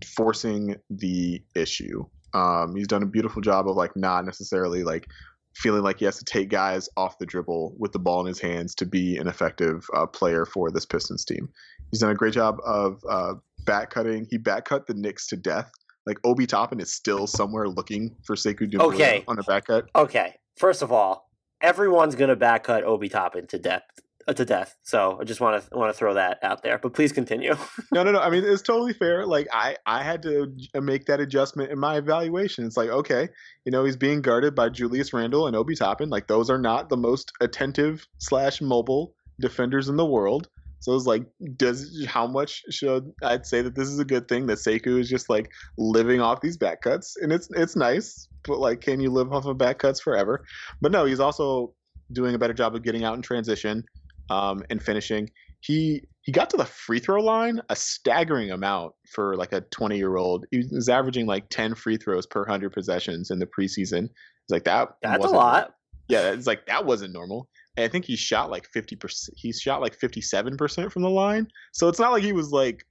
forcing 0.06 0.76
the 0.90 1.42
issue. 1.56 2.06
Um, 2.34 2.76
he's 2.76 2.88
done 2.88 3.04
a 3.04 3.08
beautiful 3.08 3.42
job 3.42 3.68
of 3.68 3.76
like 3.76 3.96
not 3.96 4.26
necessarily 4.26 4.84
like 4.84 5.08
feeling 5.56 5.84
like 5.84 6.00
he 6.00 6.06
has 6.06 6.18
to 6.18 6.26
take 6.26 6.50
guys 6.50 6.90
off 6.98 7.18
the 7.20 7.26
dribble 7.26 7.76
with 7.78 7.92
the 7.92 8.00
ball 8.00 8.22
in 8.22 8.28
his 8.28 8.40
hands 8.40 8.76
to 8.76 8.86
be 8.86 9.18
an 9.18 9.28
effective 9.28 9.86
uh, 9.96 10.06
player 10.06 10.46
for 10.46 10.72
this 10.72 10.86
Pistons 10.86 11.24
team. 11.26 11.50
He's 11.92 12.00
done 12.00 12.10
a 12.10 12.16
great 12.16 12.34
job 12.34 12.58
of 12.66 13.02
uh, 13.10 13.36
back 13.66 13.92
cutting. 13.92 14.28
He 14.30 14.38
back 14.38 14.66
cut 14.66 14.88
the 14.88 14.94
Knicks 14.94 15.28
to 15.28 15.38
death. 15.38 15.72
Like 16.06 16.18
Obi 16.24 16.46
Toppin 16.46 16.80
is 16.80 16.92
still 16.92 17.28
somewhere 17.28 17.70
looking 17.70 18.16
for 18.26 18.36
Sekou 18.36 18.70
Doumbouya 18.70 18.94
okay. 18.94 19.24
on 19.28 19.40
a 19.40 19.44
back 19.44 19.68
cut. 19.68 19.90
Okay, 19.96 20.36
first 20.58 20.82
of 20.82 20.92
all, 20.92 21.30
everyone's 21.62 22.16
gonna 22.16 22.36
back 22.36 22.64
cut 22.64 22.84
Obi 22.84 23.08
Toppin 23.08 23.48
to 23.48 23.60
death 23.60 23.84
Uh, 24.26 24.32
to 24.32 24.46
death. 24.46 24.78
So 24.84 25.18
I 25.20 25.26
just 25.26 25.42
want 25.42 25.62
to 25.62 25.78
want 25.78 25.92
to 25.92 25.98
throw 25.98 26.14
that 26.14 26.40
out 26.44 26.64
there. 26.64 26.78
But 26.78 26.94
please 26.94 27.12
continue. 27.12 27.56
no, 27.92 28.04
no, 28.04 28.12
no. 28.12 28.20
I 28.20 28.30
mean, 28.30 28.44
it's 28.46 28.62
totally 28.62 28.94
fair. 28.94 29.26
Like 29.26 29.48
I, 29.52 29.76
I 29.86 30.02
had 30.02 30.22
to 30.24 30.56
uh, 30.74 30.80
make 30.80 31.06
that 31.08 31.20
adjustment 31.20 31.72
in 31.72 31.80
my 31.80 31.98
evaluation. 31.98 32.66
It's 32.66 32.78
like, 32.78 32.90
okay, 32.90 33.28
you 33.66 33.72
know, 33.72 33.84
he's 33.84 33.98
being 33.98 34.22
guarded 34.22 34.56
by 34.56 34.70
Julius 34.70 35.12
Randle 35.12 35.48
and 35.48 35.58
Obi 35.58 35.76
Toppin. 35.76 36.10
Like 36.10 36.28
those 36.28 36.50
are 36.50 36.58
not 36.58 36.88
the 36.88 36.96
most 36.96 37.34
attentive 37.42 38.08
slash 38.20 38.62
mobile 38.62 39.14
defenders 39.42 39.90
in 39.90 39.98
the 39.98 40.06
world. 40.06 40.48
So 40.80 40.96
it's 40.96 41.06
like, 41.06 41.26
does 41.58 42.06
how 42.08 42.26
much 42.26 42.64
should 42.70 43.12
I'd 43.24 43.46
say 43.46 43.62
that 43.62 43.76
this 43.76 43.90
is 43.90 44.00
a 44.00 44.06
good 44.06 44.30
thing 44.30 44.46
that 44.48 44.58
Sekou 44.58 45.00
is 45.00 45.10
just 45.10 45.30
like 45.30 45.50
living 45.78 46.22
off 46.22 46.42
these 46.42 46.58
back 46.58 46.82
cuts, 46.82 47.16
and 47.22 47.32
it's 47.32 47.50
it's 47.56 47.76
nice, 47.76 48.28
but 48.46 48.60
like, 48.60 48.82
can 48.82 49.00
you 49.00 49.10
live 49.10 49.32
off 49.32 49.46
of 49.46 49.58
back 49.58 49.80
cuts 49.80 50.02
forever? 50.02 50.46
But 50.82 50.92
no, 50.92 51.06
he's 51.06 51.22
also 51.22 51.74
doing 52.12 52.36
a 52.36 52.38
better 52.38 52.54
job 52.54 52.76
of 52.76 52.84
getting 52.84 53.04
out 53.04 53.16
in 53.16 53.22
transition 53.22 53.84
um, 54.30 54.64
and 54.70 54.82
finishing. 54.82 55.30
He 55.62 56.04
he 56.22 56.32
got 56.32 56.50
to 56.52 56.58
the 56.58 56.66
free 56.66 57.00
throw 57.00 57.22
line 57.22 57.62
a 57.70 57.76
staggering 57.76 58.52
amount 58.52 58.94
for 59.14 59.36
like 59.36 59.52
a 59.52 59.62
20 59.62 59.98
year 59.98 60.16
old. 60.16 60.46
He 60.52 60.64
was 60.72 60.90
averaging 60.90 61.26
like 61.26 61.50
10 61.50 61.76
free 61.76 61.98
throws 61.98 62.26
per 62.26 62.46
hundred 62.46 62.72
possessions 62.72 63.30
in 63.30 63.40
the 63.40 63.46
preseason. 63.46 64.06
It's 64.06 64.52
like 64.52 64.64
that. 64.66 64.96
That's 65.02 65.26
a 65.26 65.30
lot. 65.30 65.74
Yeah, 66.08 66.32
it's 66.32 66.48
like 66.48 66.66
that 66.68 66.86
wasn't 66.86 67.14
normal. 67.14 67.50
And 67.78 67.86
I 67.86 67.88
think 67.88 68.06
he 68.06 68.16
shot 68.16 68.52
like 68.52 68.68
50%. 68.76 69.30
He 69.36 69.52
shot 69.52 69.82
like 69.82 69.98
57% 69.98 70.92
from 70.92 71.02
the 71.02 71.10
line. 71.10 71.48
So 71.72 71.88
it's 71.88 72.00
not 72.00 72.12
like 72.12 72.24
he 72.24 72.34
was 72.34 72.52
like, 72.52 72.86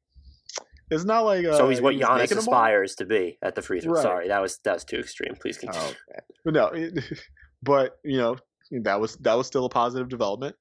it's 0.91 1.05
not 1.05 1.21
like. 1.21 1.47
Uh, 1.47 1.57
so 1.57 1.69
he's 1.69 1.81
what 1.81 1.95
he 1.95 2.01
Giannis 2.01 2.37
aspires 2.37 2.95
to 2.97 3.07
be 3.07 3.39
at 3.43 3.55
the 3.55 3.63
free 3.63 3.81
throw. 3.81 3.95
Right. 3.95 4.03
Sorry, 4.03 4.29
that 4.29 4.43
was 4.43 4.59
that 4.65 4.75
was 4.75 4.85
too 4.85 4.97
extreme. 4.97 5.35
Please 5.41 5.57
continue. 5.57 5.89
Oh, 5.89 6.21
but 6.45 6.55
no, 6.55 6.67
it, 6.67 6.99
but 7.63 7.99
you 8.05 8.19
know 8.19 8.37
that 8.83 9.01
was 9.01 9.17
that 9.17 9.35
was 9.35 9.47
still 9.47 9.65
a 9.65 9.71
positive 9.71 10.09
development. 10.09 10.55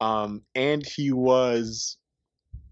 Um, 0.00 0.42
and 0.54 0.84
he 0.86 1.12
was 1.12 1.96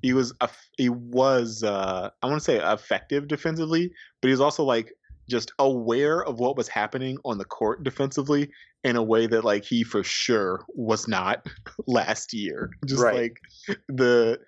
he 0.03 0.13
was 0.13 0.35
a 0.41 0.49
he 0.77 0.89
was 0.89 1.63
uh, 1.63 2.11
I 2.23 2.27
want 2.27 2.39
to 2.39 2.45
say 2.45 2.57
effective 2.59 3.29
defensively, 3.29 3.91
but 4.21 4.29
he 4.29 4.33
was 4.33 4.41
also 4.41 4.65
like 4.65 4.93
just 5.29 5.53
aware 5.59 6.23
of 6.23 6.39
what 6.39 6.57
was 6.57 6.69
happening 6.69 7.17
on 7.25 7.39
the 7.39 7.45
court 7.45 7.83
defensively 7.83 8.51
in 8.85 8.97
a 8.97 9.03
way 9.03 9.27
that 9.27 9.45
like 9.45 9.65
he 9.65 9.83
for 9.83 10.05
sure 10.05 10.65
was 10.69 11.09
not 11.09 11.47
last 11.87 12.35
year. 12.35 12.71
Just 12.87 13.03
right. 13.03 13.15
like 13.15 13.41
the 13.89 14.39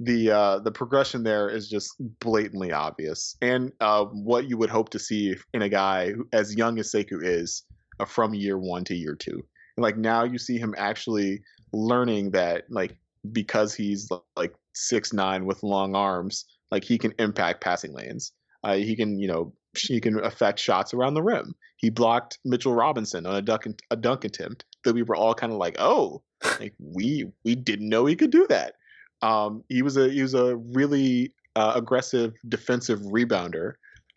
the 0.00 0.30
uh, 0.30 0.58
the 0.58 0.72
progression 0.72 1.22
there 1.22 1.48
is 1.48 1.68
just 1.68 1.94
blatantly 2.18 2.72
obvious, 2.72 3.36
and 3.40 3.72
uh, 3.80 4.04
what 4.06 4.48
you 4.48 4.58
would 4.58 4.70
hope 4.70 4.88
to 4.90 4.98
see 4.98 5.36
in 5.52 5.62
a 5.62 5.68
guy 5.68 6.12
who, 6.12 6.26
as 6.32 6.56
young 6.56 6.78
as 6.80 6.90
Sekou 6.90 7.22
is, 7.22 7.62
uh, 8.00 8.04
from 8.04 8.34
year 8.34 8.58
one 8.58 8.84
to 8.84 8.94
year 8.94 9.14
two. 9.14 9.44
And, 9.76 9.82
like 9.82 9.96
now, 9.96 10.24
you 10.24 10.38
see 10.38 10.58
him 10.58 10.74
actually 10.76 11.42
learning 11.74 12.30
that 12.30 12.64
like 12.70 12.96
because 13.32 13.74
he's 13.74 14.08
like 14.36 14.54
six 14.74 15.12
nine 15.12 15.44
with 15.44 15.62
long 15.62 15.94
arms, 15.94 16.44
like 16.70 16.84
he 16.84 16.98
can 16.98 17.12
impact 17.18 17.62
passing 17.62 17.92
lanes. 17.92 18.32
Uh, 18.62 18.74
he 18.74 18.96
can 18.96 19.18
you 19.18 19.28
know 19.28 19.52
he 19.76 20.00
can 20.00 20.22
affect 20.24 20.58
shots 20.58 20.94
around 20.94 21.14
the 21.14 21.22
rim. 21.22 21.54
He 21.76 21.90
blocked 21.90 22.38
Mitchell 22.44 22.74
Robinson 22.74 23.26
on 23.26 23.34
a 23.34 23.42
dunk 23.42 23.66
a 23.90 23.96
dunk 23.96 24.24
attempt 24.24 24.64
that 24.84 24.94
we 24.94 25.02
were 25.02 25.16
all 25.16 25.34
kind 25.34 25.52
of 25.52 25.58
like, 25.58 25.76
oh, 25.78 26.22
like 26.60 26.74
we 26.78 27.26
we 27.44 27.54
didn't 27.54 27.88
know 27.88 28.06
he 28.06 28.16
could 28.16 28.30
do 28.30 28.46
that. 28.48 28.74
Um, 29.22 29.64
he 29.68 29.82
was 29.82 29.96
a 29.96 30.08
he 30.08 30.22
was 30.22 30.34
a 30.34 30.56
really 30.56 31.32
uh, 31.56 31.72
aggressive 31.74 32.34
defensive 32.48 33.00
rebounder. 33.00 33.74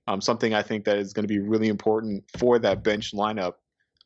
Um, 0.08 0.22
something 0.22 0.54
I 0.54 0.62
think 0.62 0.86
that 0.86 0.98
is 0.98 1.12
going 1.12 1.28
to 1.28 1.34
be 1.34 1.40
really 1.40 1.68
important 1.68 2.24
for 2.38 2.60
that 2.60 2.84
bench 2.84 3.14
lineup, 3.14 3.56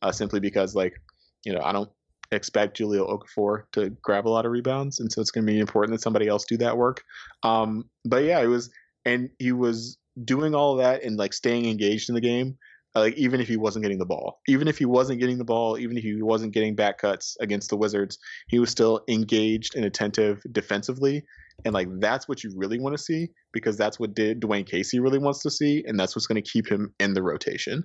uh, 0.02 0.12
simply 0.12 0.40
because 0.40 0.76
like 0.76 1.00
you 1.44 1.54
know 1.54 1.62
I 1.62 1.72
don't 1.72 1.90
expect 2.32 2.80
Jahlil 2.80 3.10
Okafor 3.10 3.64
to 3.74 3.90
grab 4.02 4.28
a 4.28 4.30
lot 4.30 4.46
of 4.46 4.52
rebounds, 4.52 5.00
and 5.00 5.12
so 5.12 5.22
it's 5.22 5.32
going 5.32 5.46
to 5.46 5.52
be 5.52 5.60
important 5.60 5.94
that 5.94 6.02
somebody 6.02 6.28
else 6.28 6.46
do 6.46 6.58
that 6.58 6.78
work. 6.78 7.04
Um, 7.44 7.86
but 8.06 8.24
yeah, 8.24 8.40
it 8.40 8.48
was, 8.48 8.70
and 9.06 9.30
he 9.40 9.52
was 9.52 9.98
doing 10.24 10.54
all 10.54 10.76
that 10.76 11.04
and 11.04 11.18
like 11.18 11.34
staying 11.34 11.66
engaged 11.66 12.10
in 12.10 12.16
the 12.16 12.22
game 12.22 12.58
like 12.96 13.16
even 13.16 13.40
if 13.40 13.48
he 13.48 13.58
wasn't 13.58 13.82
getting 13.82 13.98
the 13.98 14.06
ball 14.06 14.40
even 14.48 14.68
if 14.68 14.78
he 14.78 14.86
wasn't 14.86 15.20
getting 15.20 15.38
the 15.38 15.46
ball 15.46 15.78
even 15.78 15.98
if 15.98 16.04
he 16.04 16.22
wasn't 16.22 16.54
getting 16.54 16.76
back 16.76 16.98
cuts 16.98 17.38
against 17.40 17.70
the 17.70 17.78
wizards 17.78 18.18
he 18.50 18.60
was 18.60 18.70
still 18.70 19.02
engaged 19.08 19.76
and 19.76 19.86
attentive 19.86 20.42
defensively 20.52 21.24
and 21.64 21.74
like 21.74 21.88
that's 22.00 22.28
what 22.28 22.44
you 22.44 22.52
really 22.56 22.80
want 22.80 22.96
to 22.96 23.02
see 23.02 23.30
because 23.54 23.78
that's 23.78 24.00
what 24.00 24.14
did 24.14 24.42
Dwane 24.42 24.66
Casey 24.66 25.00
really 25.00 25.20
wants 25.20 25.42
to 25.44 25.52
see 25.52 25.84
and 25.88 26.00
that's 26.00 26.16
what's 26.16 26.28
going 26.28 26.42
to 26.42 26.50
keep 26.50 26.68
him 26.68 26.94
in 27.00 27.14
the 27.14 27.24
rotation 27.24 27.84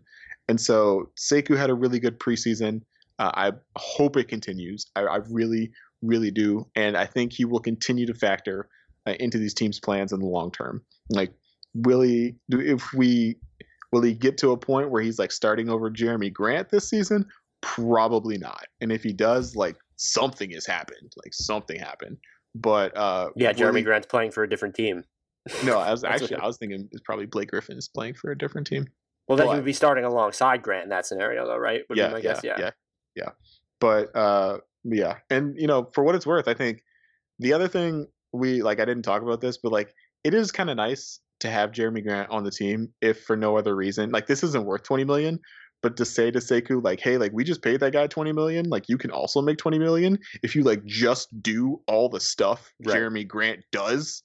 and 0.48 0.60
so 0.60 1.10
Sekou 1.16 1.56
had 1.56 1.70
a 1.70 1.74
really 1.74 2.00
good 2.00 2.18
preseason 2.18 2.80
uh, 3.18 3.30
I 3.34 3.52
hope 3.76 4.16
it 4.16 4.28
continues 4.28 4.86
I, 4.94 5.02
I, 5.02 5.16
really 5.30 5.70
really 6.02 6.30
do 6.30 6.66
and 6.74 6.96
I 6.96 7.06
think 7.06 7.32
he 7.32 7.44
will 7.44 7.60
continue 7.60 8.06
to 8.06 8.14
factor 8.14 8.68
uh, 9.06 9.14
into 9.20 9.38
these 9.38 9.54
teams 9.54 9.80
plans 9.80 10.12
in 10.12 10.20
the 10.20 10.26
long 10.26 10.50
term 10.50 10.82
like 11.10 11.32
will 11.74 12.02
he 12.02 12.34
do 12.50 12.60
if 12.60 12.92
we 12.92 13.36
Will 13.92 14.02
he 14.02 14.12
get 14.12 14.36
to 14.38 14.50
a 14.50 14.56
point 14.56 14.90
where 14.90 15.02
he's 15.02 15.18
like 15.18 15.32
starting 15.32 15.68
over 15.68 15.90
Jerami 15.90 16.32
Grant 16.32 16.68
this 16.68 16.88
season? 16.88 17.26
Probably 17.62 18.36
not. 18.38 18.66
And 18.80 18.92
if 18.92 19.02
he 19.02 19.12
does, 19.12 19.56
like 19.56 19.76
something 19.96 20.50
has 20.50 20.66
happened. 20.66 21.12
Like 21.24 21.32
something 21.32 21.78
happened. 21.78 22.18
But 22.54 22.96
uh 22.96 23.30
Yeah, 23.36 23.52
Jerami 23.52 23.78
he... 23.78 23.82
Grant's 23.82 24.06
playing 24.06 24.32
for 24.32 24.42
a 24.42 24.48
different 24.48 24.74
team. 24.74 25.04
No, 25.64 25.78
I 25.78 25.90
was 25.92 26.04
actually 26.04 26.34
I 26.34 26.46
was 26.46 26.58
thinking 26.58 26.88
it's 26.92 27.02
probably 27.02 27.26
Blake 27.26 27.50
Griffin 27.50 27.78
is 27.78 27.88
playing 27.88 28.14
for 28.14 28.30
a 28.30 28.38
different 28.38 28.66
team. 28.66 28.86
Well, 29.28 29.36
then 29.36 29.46
but, 29.46 29.52
he 29.52 29.58
would 29.58 29.64
be 29.64 29.72
starting 29.72 30.04
alongside 30.04 30.62
Grant 30.62 30.84
in 30.84 30.90
that 30.90 31.06
scenario, 31.06 31.46
though, 31.46 31.56
right? 31.56 31.82
Would 31.88 31.98
yeah, 31.98 32.12
yeah, 32.12 32.20
guess. 32.20 32.40
yeah, 32.44 32.56
yeah, 32.58 32.70
yeah. 33.16 33.30
But 33.80 34.14
uh, 34.14 34.58
yeah, 34.84 35.16
and 35.30 35.58
you 35.58 35.66
know, 35.66 35.88
for 35.92 36.04
what 36.04 36.14
it's 36.14 36.26
worth, 36.26 36.48
I 36.48 36.54
think 36.54 36.82
the 37.38 37.52
other 37.52 37.68
thing 37.68 38.06
we 38.32 38.62
like, 38.62 38.80
I 38.80 38.84
didn't 38.84 39.02
talk 39.04 39.22
about 39.22 39.40
this, 39.40 39.58
but 39.58 39.72
like, 39.72 39.94
it 40.24 40.34
is 40.34 40.52
kind 40.52 40.70
of 40.70 40.76
nice 40.76 41.20
to 41.40 41.50
have 41.50 41.72
Jerami 41.72 42.02
Grant 42.02 42.30
on 42.30 42.44
the 42.44 42.50
team 42.50 42.92
if 43.00 43.24
for 43.24 43.36
no 43.36 43.56
other 43.56 43.74
reason. 43.74 44.10
Like 44.10 44.26
this 44.26 44.42
isn't 44.42 44.64
worth 44.64 44.84
20 44.84 45.04
million, 45.04 45.38
but 45.82 45.96
to 45.98 46.04
say 46.04 46.30
to 46.30 46.38
Sekou 46.38 46.82
like, 46.82 47.00
hey, 47.00 47.18
like 47.18 47.32
we 47.32 47.44
just 47.44 47.62
paid 47.62 47.80
that 47.80 47.92
guy 47.92 48.06
20 48.06 48.32
million, 48.32 48.68
like 48.68 48.88
you 48.88 48.98
can 48.98 49.10
also 49.10 49.42
make 49.42 49.58
20 49.58 49.78
million 49.78 50.18
if 50.42 50.56
you 50.56 50.62
like 50.62 50.84
just 50.84 51.28
do 51.42 51.80
all 51.86 52.08
the 52.08 52.20
stuff 52.20 52.72
right. 52.84 52.96
Jerami 52.96 53.26
Grant 53.26 53.60
does 53.72 54.22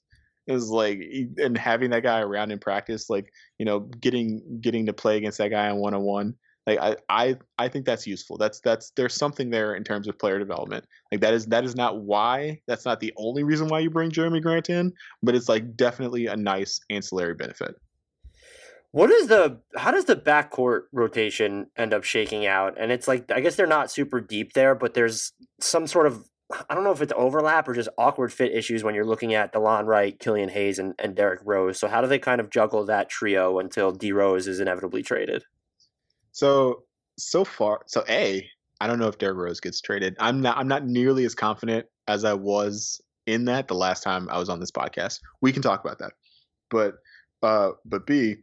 is 0.47 0.69
like 0.69 0.99
and 1.38 1.57
having 1.57 1.91
that 1.91 2.03
guy 2.03 2.19
around 2.19 2.51
in 2.51 2.57
practice 2.57 3.11
like 3.11 3.31
you 3.59 3.65
know 3.65 3.80
getting 3.80 4.41
getting 4.59 4.88
to 4.88 4.93
play 4.93 5.18
against 5.18 5.38
that 5.38 5.49
guy 5.49 5.69
on 5.69 5.77
one 5.77 5.93
on 5.93 6.01
one 6.01 6.35
like 6.76 6.98
I, 7.10 7.26
I 7.26 7.35
I 7.57 7.68
think 7.68 7.85
that's 7.85 8.07
useful. 8.07 8.38
That's 8.38 8.60
that's 8.61 8.91
there's 8.95 9.14
something 9.14 9.49
there 9.49 9.76
in 9.76 9.84
terms 9.84 10.07
of 10.07 10.18
player 10.18 10.39
development. 10.39 10.85
Like 11.11 11.22
that 11.22 11.34
is 11.34 11.45
that 11.48 11.64
is 11.64 11.76
not 11.76 12.02
why 12.02 12.61
that's 12.68 12.85
not 12.85 12.99
the 12.99 13.14
only 13.18 13.43
reason 13.43 13.68
why 13.68 13.80
you 13.80 13.89
bring 13.89 14.11
Jerami 14.11 14.41
Grant 14.41 14.69
in, 14.69 14.93
but 15.22 15.35
it's 15.35 15.49
like 15.49 15.76
definitely 15.76 16.27
a 16.27 16.35
nice 16.35 16.80
ancillary 16.89 17.35
benefit. 17.35 17.76
What 18.91 19.10
is 19.10 19.27
the 19.27 19.60
how 19.76 19.91
does 19.91 20.06
the 20.06 20.15
backcourt 20.15 20.84
rotation 20.91 21.68
end 21.77 21.93
up 21.93 22.03
shaking 22.03 22.45
out? 22.45 22.76
And 22.80 22.91
it's 22.91 23.07
like 23.07 23.31
I 23.31 23.39
guess 23.39 23.56
they're 23.56 23.68
not 23.68 23.91
super 23.91 24.19
deep 24.22 24.53
there, 24.53 24.76
but 24.76 24.93
there's 24.93 25.34
some 25.60 25.88
sort 25.88 26.07
of 26.07 26.26
I 26.69 26.76
don't 26.76 26.84
know 26.84 26.91
if 26.91 27.02
it's 27.02 27.14
overlap 27.15 27.68
or 27.68 27.73
just 27.73 27.88
awkward 27.98 28.34
fit 28.34 28.53
issues 28.53 28.84
when 28.84 28.93
you're 28.93 29.06
looking 29.06 29.34
at 29.34 29.53
Delon 29.53 29.85
Wright, 29.85 30.19
Killian 30.19 30.49
Hayes, 30.49 30.80
and, 30.80 30.93
and 30.99 31.15
Derrick 31.15 31.39
Rose. 31.45 31.80
So 31.80 31.88
how 31.88 32.02
do 32.02 32.07
they 32.07 32.19
kind 32.19 32.41
of 32.41 32.49
juggle 32.49 32.85
that 32.85 33.10
trio 33.10 33.60
until 33.60 33.91
D 33.91 34.11
Rose 34.11 34.48
is 34.48 34.60
inevitably 34.60 35.02
traded? 35.02 35.43
So 36.31 36.83
so 37.17 37.43
far, 37.43 37.81
so 37.87 38.03
a 38.09 38.47
I 38.79 38.87
don't 38.87 38.99
know 38.99 39.07
if 39.07 39.17
Derrick 39.17 39.37
Rose 39.37 39.59
gets 39.59 39.81
traded. 39.81 40.15
I'm 40.19 40.41
not 40.41 40.57
I'm 40.57 40.67
not 40.67 40.85
nearly 40.85 41.25
as 41.25 41.35
confident 41.35 41.85
as 42.07 42.23
I 42.25 42.33
was 42.33 42.99
in 43.27 43.45
that 43.45 43.67
the 43.67 43.75
last 43.75 44.03
time 44.03 44.27
I 44.29 44.39
was 44.39 44.49
on 44.49 44.59
this 44.59 44.71
podcast. 44.71 45.19
We 45.41 45.51
can 45.51 45.61
talk 45.61 45.83
about 45.83 45.99
that, 45.99 46.13
but 46.69 46.95
uh, 47.43 47.71
but 47.85 48.05
b 48.05 48.37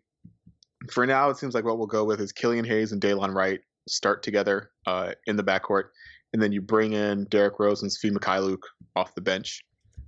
for 0.93 1.07
now 1.07 1.29
it 1.31 1.37
seems 1.37 1.55
like 1.55 1.65
what 1.65 1.79
we'll 1.79 1.87
go 1.87 2.05
with 2.05 2.21
is 2.21 2.33
Killian 2.33 2.65
Hayes 2.65 2.93
and 2.93 3.01
Delon 3.03 3.35
Wright 3.35 3.61
start 3.89 4.23
together 4.23 4.71
uh, 4.87 5.13
in 5.27 5.37
the 5.37 5.43
backcourt, 5.43 5.85
and 6.33 6.41
then 6.41 6.53
you 6.53 6.61
bring 6.61 6.93
in 6.93 7.25
Derrick 7.25 7.59
Rose 7.59 7.83
and 7.83 7.91
Svi 7.91 8.13
Mykhailiuk 8.13 8.63
off 8.95 9.15
the 9.15 9.21
bench. 9.21 9.65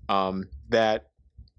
Um, 0.09 0.44
that 0.69 1.07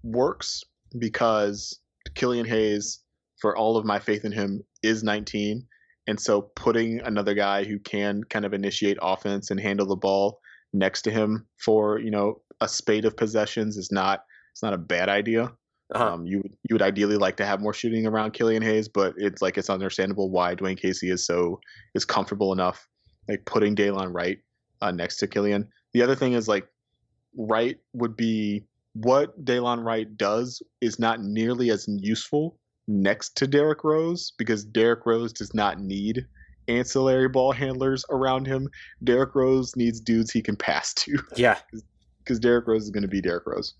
works 0.02 0.62
because 0.98 1.78
Killian 2.14 2.46
Hayes, 2.46 3.00
for 3.40 3.56
all 3.56 3.76
of 3.76 3.84
my 3.84 3.98
faith 3.98 4.24
in 4.24 4.32
him, 4.32 4.62
is 4.82 5.02
19 5.02 5.66
and 6.06 6.18
so 6.18 6.42
putting 6.56 7.00
another 7.00 7.34
guy 7.34 7.64
who 7.64 7.78
can 7.78 8.24
kind 8.24 8.44
of 8.44 8.52
initiate 8.52 8.98
offense 9.00 9.50
and 9.50 9.60
handle 9.60 9.86
the 9.86 9.96
ball 9.96 10.40
next 10.72 11.02
to 11.02 11.10
him 11.10 11.46
for, 11.58 11.98
you 11.98 12.10
know, 12.10 12.40
a 12.60 12.68
spate 12.68 13.04
of 13.04 13.16
possessions 13.16 13.76
is 13.76 13.90
not 13.92 14.24
it's 14.52 14.62
not 14.62 14.74
a 14.74 14.78
bad 14.78 15.08
idea. 15.08 15.52
Uh-huh. 15.94 16.14
Um, 16.14 16.26
you 16.26 16.42
you 16.68 16.74
would 16.74 16.82
ideally 16.82 17.16
like 17.16 17.36
to 17.36 17.46
have 17.46 17.60
more 17.60 17.74
shooting 17.74 18.06
around 18.06 18.32
Killian 18.32 18.62
Hayes, 18.62 18.88
but 18.88 19.14
it's 19.16 19.42
like 19.42 19.58
it's 19.58 19.70
understandable 19.70 20.30
why 20.30 20.54
Dwane 20.54 20.78
Casey 20.78 21.10
is 21.10 21.26
so 21.26 21.60
is 21.94 22.04
comfortable 22.04 22.52
enough 22.52 22.86
like 23.28 23.44
putting 23.44 23.76
Delon 23.76 24.12
Wright 24.12 24.38
uh, 24.80 24.90
next 24.90 25.18
to 25.18 25.26
Killian. 25.26 25.68
The 25.92 26.02
other 26.02 26.16
thing 26.16 26.32
is 26.32 26.48
like 26.48 26.66
Wright 27.36 27.78
would 27.92 28.16
be 28.16 28.64
what 28.94 29.44
Delon 29.44 29.84
Wright 29.84 30.16
does 30.16 30.62
is 30.80 30.98
not 30.98 31.20
nearly 31.20 31.70
as 31.70 31.86
useful 31.88 32.58
next 32.88 33.36
to 33.36 33.46
Derrick 33.46 33.84
Rose 33.84 34.32
because 34.38 34.64
Derrick 34.64 35.06
Rose 35.06 35.32
does 35.32 35.54
not 35.54 35.80
need 35.80 36.26
ancillary 36.68 37.28
ball 37.28 37.52
handlers 37.52 38.04
around 38.10 38.46
him. 38.46 38.68
Derrick 39.04 39.34
Rose 39.34 39.74
needs 39.76 40.00
dudes 40.00 40.30
he 40.30 40.42
can 40.42 40.56
pass 40.56 40.94
to. 40.94 41.18
Yeah. 41.36 41.58
Because 42.18 42.38
Derrick 42.38 42.68
Rose 42.68 42.84
is 42.84 42.90
going 42.90 43.02
to 43.02 43.08
be 43.08 43.20
Derrick 43.20 43.46
Rose. 43.46 43.74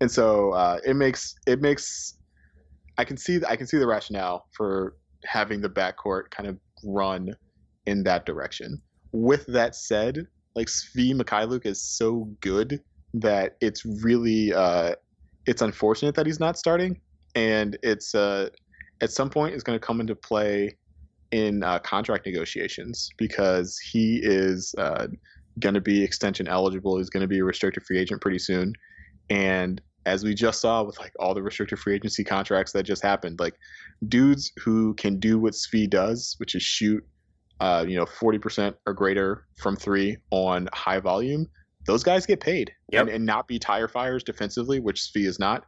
And 0.00 0.10
so 0.10 0.50
uh, 0.50 0.78
it 0.84 0.96
makes 0.96 1.34
it 1.46 1.62
makes 1.62 2.18
I 2.98 3.04
can 3.04 3.16
see 3.16 3.40
I 3.48 3.56
can 3.56 3.66
see 3.66 3.78
the 3.78 3.86
rationale 3.86 4.48
for 4.52 4.96
having 5.24 5.62
the 5.62 5.70
backcourt 5.70 6.30
kind 6.30 6.46
of 6.46 6.58
run 6.84 7.34
in 7.86 8.02
that 8.02 8.26
direction. 8.26 8.82
With 9.12 9.46
that 9.46 9.74
said, 9.74 10.26
like 10.54 10.66
Svi 10.66 11.14
Mykhailiuk 11.14 11.64
is 11.64 11.80
so 11.80 12.28
good 12.42 12.82
that 13.14 13.56
it's 13.62 13.86
really 14.02 14.52
uh, 14.52 14.94
it's 15.46 15.62
unfortunate 15.62 16.14
that 16.16 16.26
he's 16.26 16.40
not 16.40 16.58
starting 16.58 17.00
and 17.36 17.78
it's 17.82 18.14
uh, 18.14 18.48
at 19.00 19.12
some 19.12 19.30
point 19.30 19.54
is 19.54 19.62
going 19.62 19.78
to 19.78 19.86
come 19.86 20.00
into 20.00 20.16
play 20.16 20.76
in 21.30 21.62
uh, 21.62 21.78
contract 21.80 22.26
negotiations 22.26 23.10
because 23.18 23.78
he 23.78 24.20
is 24.22 24.74
uh, 24.78 25.06
going 25.60 25.74
to 25.74 25.80
be 25.80 26.02
extension 26.02 26.48
eligible. 26.48 26.96
He's 26.96 27.10
going 27.10 27.20
to 27.20 27.28
be 27.28 27.38
a 27.38 27.44
restricted 27.44 27.84
free 27.84 27.98
agent 27.98 28.20
pretty 28.20 28.38
soon, 28.40 28.72
and 29.30 29.80
as 30.06 30.22
we 30.22 30.34
just 30.34 30.60
saw 30.60 30.82
with 30.82 30.98
like 30.98 31.12
all 31.18 31.34
the 31.34 31.42
restricted 31.42 31.78
free 31.78 31.94
agency 31.94 32.24
contracts 32.24 32.72
that 32.72 32.84
just 32.84 33.02
happened, 33.02 33.38
like 33.38 33.54
dudes 34.08 34.52
who 34.64 34.94
can 34.94 35.18
do 35.18 35.38
what 35.38 35.52
Svi 35.52 35.90
does, 35.90 36.36
which 36.38 36.54
is 36.54 36.62
shoot, 36.62 37.04
uh, 37.60 37.84
you 37.86 37.96
know, 37.96 38.06
forty 38.06 38.38
percent 38.38 38.76
or 38.86 38.94
greater 38.94 39.46
from 39.58 39.76
three 39.76 40.16
on 40.30 40.68
high 40.72 41.00
volume, 41.00 41.46
those 41.86 42.02
guys 42.02 42.24
get 42.24 42.40
paid 42.40 42.72
yep. 42.92 43.02
and, 43.02 43.10
and 43.10 43.26
not 43.26 43.46
be 43.46 43.58
tire 43.58 43.88
fires 43.88 44.22
defensively, 44.24 44.80
which 44.80 45.00
Svi 45.00 45.26
is 45.26 45.38
not. 45.38 45.64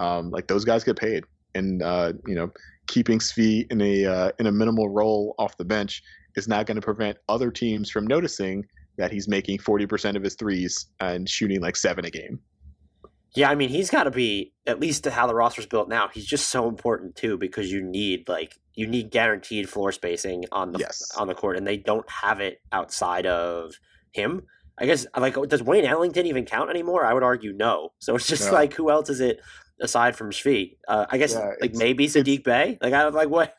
Um, 0.00 0.30
like 0.30 0.48
those 0.48 0.64
guys 0.64 0.82
get 0.82 0.96
paid, 0.96 1.24
and 1.54 1.82
uh, 1.82 2.14
you 2.26 2.34
know, 2.34 2.50
keeping 2.86 3.18
Svi 3.18 3.70
in 3.70 3.80
a 3.80 4.06
uh, 4.06 4.32
in 4.38 4.46
a 4.46 4.52
minimal 4.52 4.88
role 4.88 5.34
off 5.38 5.56
the 5.56 5.64
bench 5.64 6.02
is 6.36 6.48
not 6.48 6.66
going 6.66 6.76
to 6.76 6.82
prevent 6.82 7.18
other 7.28 7.50
teams 7.50 7.90
from 7.90 8.06
noticing 8.06 8.64
that 8.96 9.10
he's 9.12 9.28
making 9.28 9.58
40% 9.58 10.16
of 10.16 10.22
his 10.22 10.34
threes 10.34 10.86
and 11.00 11.28
shooting 11.28 11.60
like 11.60 11.74
seven 11.76 12.04
a 12.04 12.10
game. 12.10 12.38
Yeah, 13.34 13.50
I 13.50 13.54
mean, 13.54 13.68
he's 13.68 13.90
got 13.90 14.04
to 14.04 14.10
be 14.10 14.52
at 14.66 14.80
least 14.80 15.04
to 15.04 15.10
how 15.10 15.26
the 15.26 15.34
roster's 15.34 15.66
built 15.66 15.88
now. 15.88 16.08
He's 16.08 16.26
just 16.26 16.50
so 16.50 16.68
important 16.68 17.14
too 17.14 17.38
because 17.38 17.70
you 17.70 17.80
need 17.80 18.28
like 18.28 18.58
you 18.74 18.86
need 18.86 19.10
guaranteed 19.10 19.68
floor 19.68 19.92
spacing 19.92 20.44
on 20.50 20.72
the 20.72 20.80
yes. 20.80 21.12
on 21.16 21.28
the 21.28 21.34
court, 21.34 21.56
and 21.56 21.66
they 21.66 21.76
don't 21.76 22.08
have 22.10 22.40
it 22.40 22.60
outside 22.72 23.26
of 23.26 23.74
him. 24.12 24.42
I 24.78 24.86
guess 24.86 25.06
like 25.16 25.36
does 25.48 25.62
Wayne 25.62 25.84
Ellington 25.84 26.26
even 26.26 26.44
count 26.44 26.70
anymore? 26.70 27.04
I 27.04 27.14
would 27.14 27.22
argue 27.22 27.52
no. 27.52 27.92
So 28.00 28.16
it's 28.16 28.26
just 28.26 28.46
No. 28.46 28.52
like 28.52 28.72
who 28.74 28.90
else 28.90 29.08
is 29.10 29.20
it 29.20 29.40
aside 29.80 30.16
from 30.16 30.30
Svi? 30.30 30.76
Uh, 30.88 31.06
I 31.10 31.18
guess 31.18 31.34
Yeah, 31.34 31.52
like 31.60 31.74
maybe 31.74 32.06
Saddiq 32.06 32.44
Bey. 32.44 32.78
Like 32.80 32.92
I 32.92 33.08
like 33.08 33.28
what? 33.30 33.54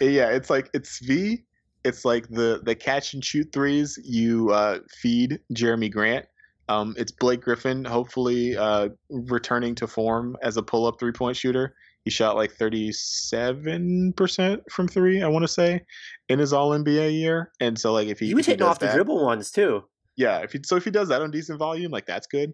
Yeah, 0.00 0.30
it's 0.30 0.50
like 0.50 0.70
it's 0.74 0.98
V. 1.04 1.44
It's 1.84 2.04
like 2.04 2.28
the 2.28 2.60
the 2.64 2.74
catch 2.74 3.14
and 3.14 3.24
shoot 3.24 3.48
threes 3.52 3.98
you 4.04 4.50
uh, 4.50 4.80
feed 5.00 5.40
Jerami 5.54 5.90
Grant. 5.90 6.26
Um, 6.68 6.94
it's 6.96 7.10
Blake 7.10 7.40
Griffin, 7.40 7.84
hopefully 7.84 8.56
uh, 8.56 8.90
returning 9.08 9.74
to 9.76 9.86
form 9.86 10.36
as 10.42 10.56
a 10.56 10.62
pull 10.62 10.86
up 10.86 11.00
three 11.00 11.12
point 11.12 11.36
shooter. 11.36 11.74
He 12.04 12.10
shot 12.10 12.36
like 12.36 12.52
thirty 12.52 12.92
seven 12.92 14.12
percent 14.16 14.62
from 14.70 14.86
three, 14.88 15.22
I 15.22 15.28
want 15.28 15.42
to 15.42 15.48
say, 15.48 15.82
in 16.28 16.38
his 16.38 16.52
All 16.52 16.70
NBA 16.70 17.12
year. 17.18 17.50
And 17.60 17.78
so 17.78 17.92
like 17.92 18.08
if 18.08 18.18
he 18.20 18.26
He 18.28 18.34
was 18.34 18.46
if 18.46 18.52
hitting 18.52 18.66
off 18.66 18.78
the 18.78 18.88
dribble 18.92 19.24
ones 19.24 19.50
too. 19.50 19.84
yeah, 20.16 20.38
if 20.38 20.52
he 20.52 20.60
so 20.64 20.76
if 20.76 20.84
he 20.84 20.90
does 20.90 21.08
that 21.08 21.22
on 21.22 21.30
decent 21.30 21.58
volume, 21.58 21.90
like 21.90 22.06
that's 22.06 22.26
good. 22.26 22.52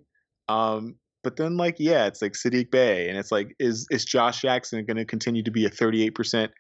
Um, 0.49 0.97
but 1.27 1.35
then 1.35 1.57
like 1.57 1.75
yeah, 1.81 2.07
it's 2.07 2.23
like 2.23 2.35
Saddiq 2.35 2.71
Bey, 2.71 3.09
and 3.09 3.19
it's 3.19 3.33
like 3.33 3.53
is 3.59 3.85
is 3.91 4.05
Josh 4.05 4.43
Jackson 4.43 4.85
going 4.85 4.97
to 4.97 5.05
continue 5.05 5.43
to 5.43 5.51
be 5.51 5.67
a 5.67 5.69
thirty 5.69 6.05
eight 6.05 6.15
percent 6.15 6.53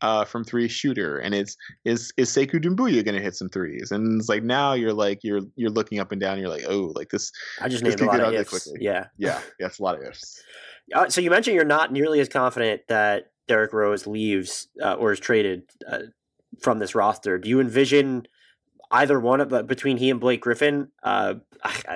uh 0.00 0.24
from 0.24 0.42
three 0.42 0.68
shooter, 0.68 1.18
and 1.18 1.34
it's 1.34 1.54
is 1.84 2.14
is 2.16 2.30
Sekou 2.30 2.64
Doumbouya 2.64 3.04
going 3.04 3.14
to 3.14 3.20
hit 3.20 3.34
some 3.34 3.50
threes, 3.50 3.90
and 3.90 4.18
it's 4.18 4.30
like 4.30 4.42
now 4.42 4.72
you're 4.72 4.94
like 4.94 5.18
you're 5.22 5.42
you're 5.56 5.68
looking 5.68 5.98
up 5.98 6.12
and 6.12 6.20
down, 6.20 6.38
you're 6.38 6.48
like 6.48 6.64
oh 6.66 6.94
like 6.94 7.10
this 7.10 7.30
I 7.60 7.68
just 7.68 7.84
This 7.84 7.98
named 7.98 8.08
a 8.08 8.12
lot 8.16 8.20
of 8.20 8.32
ifs. 8.32 8.48
quickly. 8.48 8.78
Yeah. 8.80 9.08
yeah 9.18 9.42
yeah 9.60 9.66
it's 9.66 9.80
a 9.80 9.82
lot 9.82 9.96
of 9.96 10.02
ifs. 10.02 10.42
Uh, 10.94 11.08
so 11.08 11.20
you 11.20 11.30
mentioned 11.30 11.56
you're 11.56 11.64
not 11.64 11.92
nearly 11.92 12.20
as 12.20 12.28
confident 12.28 12.80
that 12.86 13.32
Derrick 13.48 13.72
Rose 13.72 14.06
leaves 14.06 14.68
uh, 14.80 14.94
or 14.94 15.10
is 15.10 15.18
traded 15.18 15.64
uh, 15.90 15.98
from 16.60 16.78
this 16.78 16.94
roster. 16.94 17.38
Do 17.38 17.48
you 17.48 17.58
envision 17.58 18.28
either 18.90 19.18
one 19.18 19.40
of 19.40 19.48
but 19.48 19.66
between 19.66 19.96
he 19.96 20.10
and 20.10 20.20
Blake 20.20 20.40
Griffin? 20.40 20.88
Uh, 21.02 21.34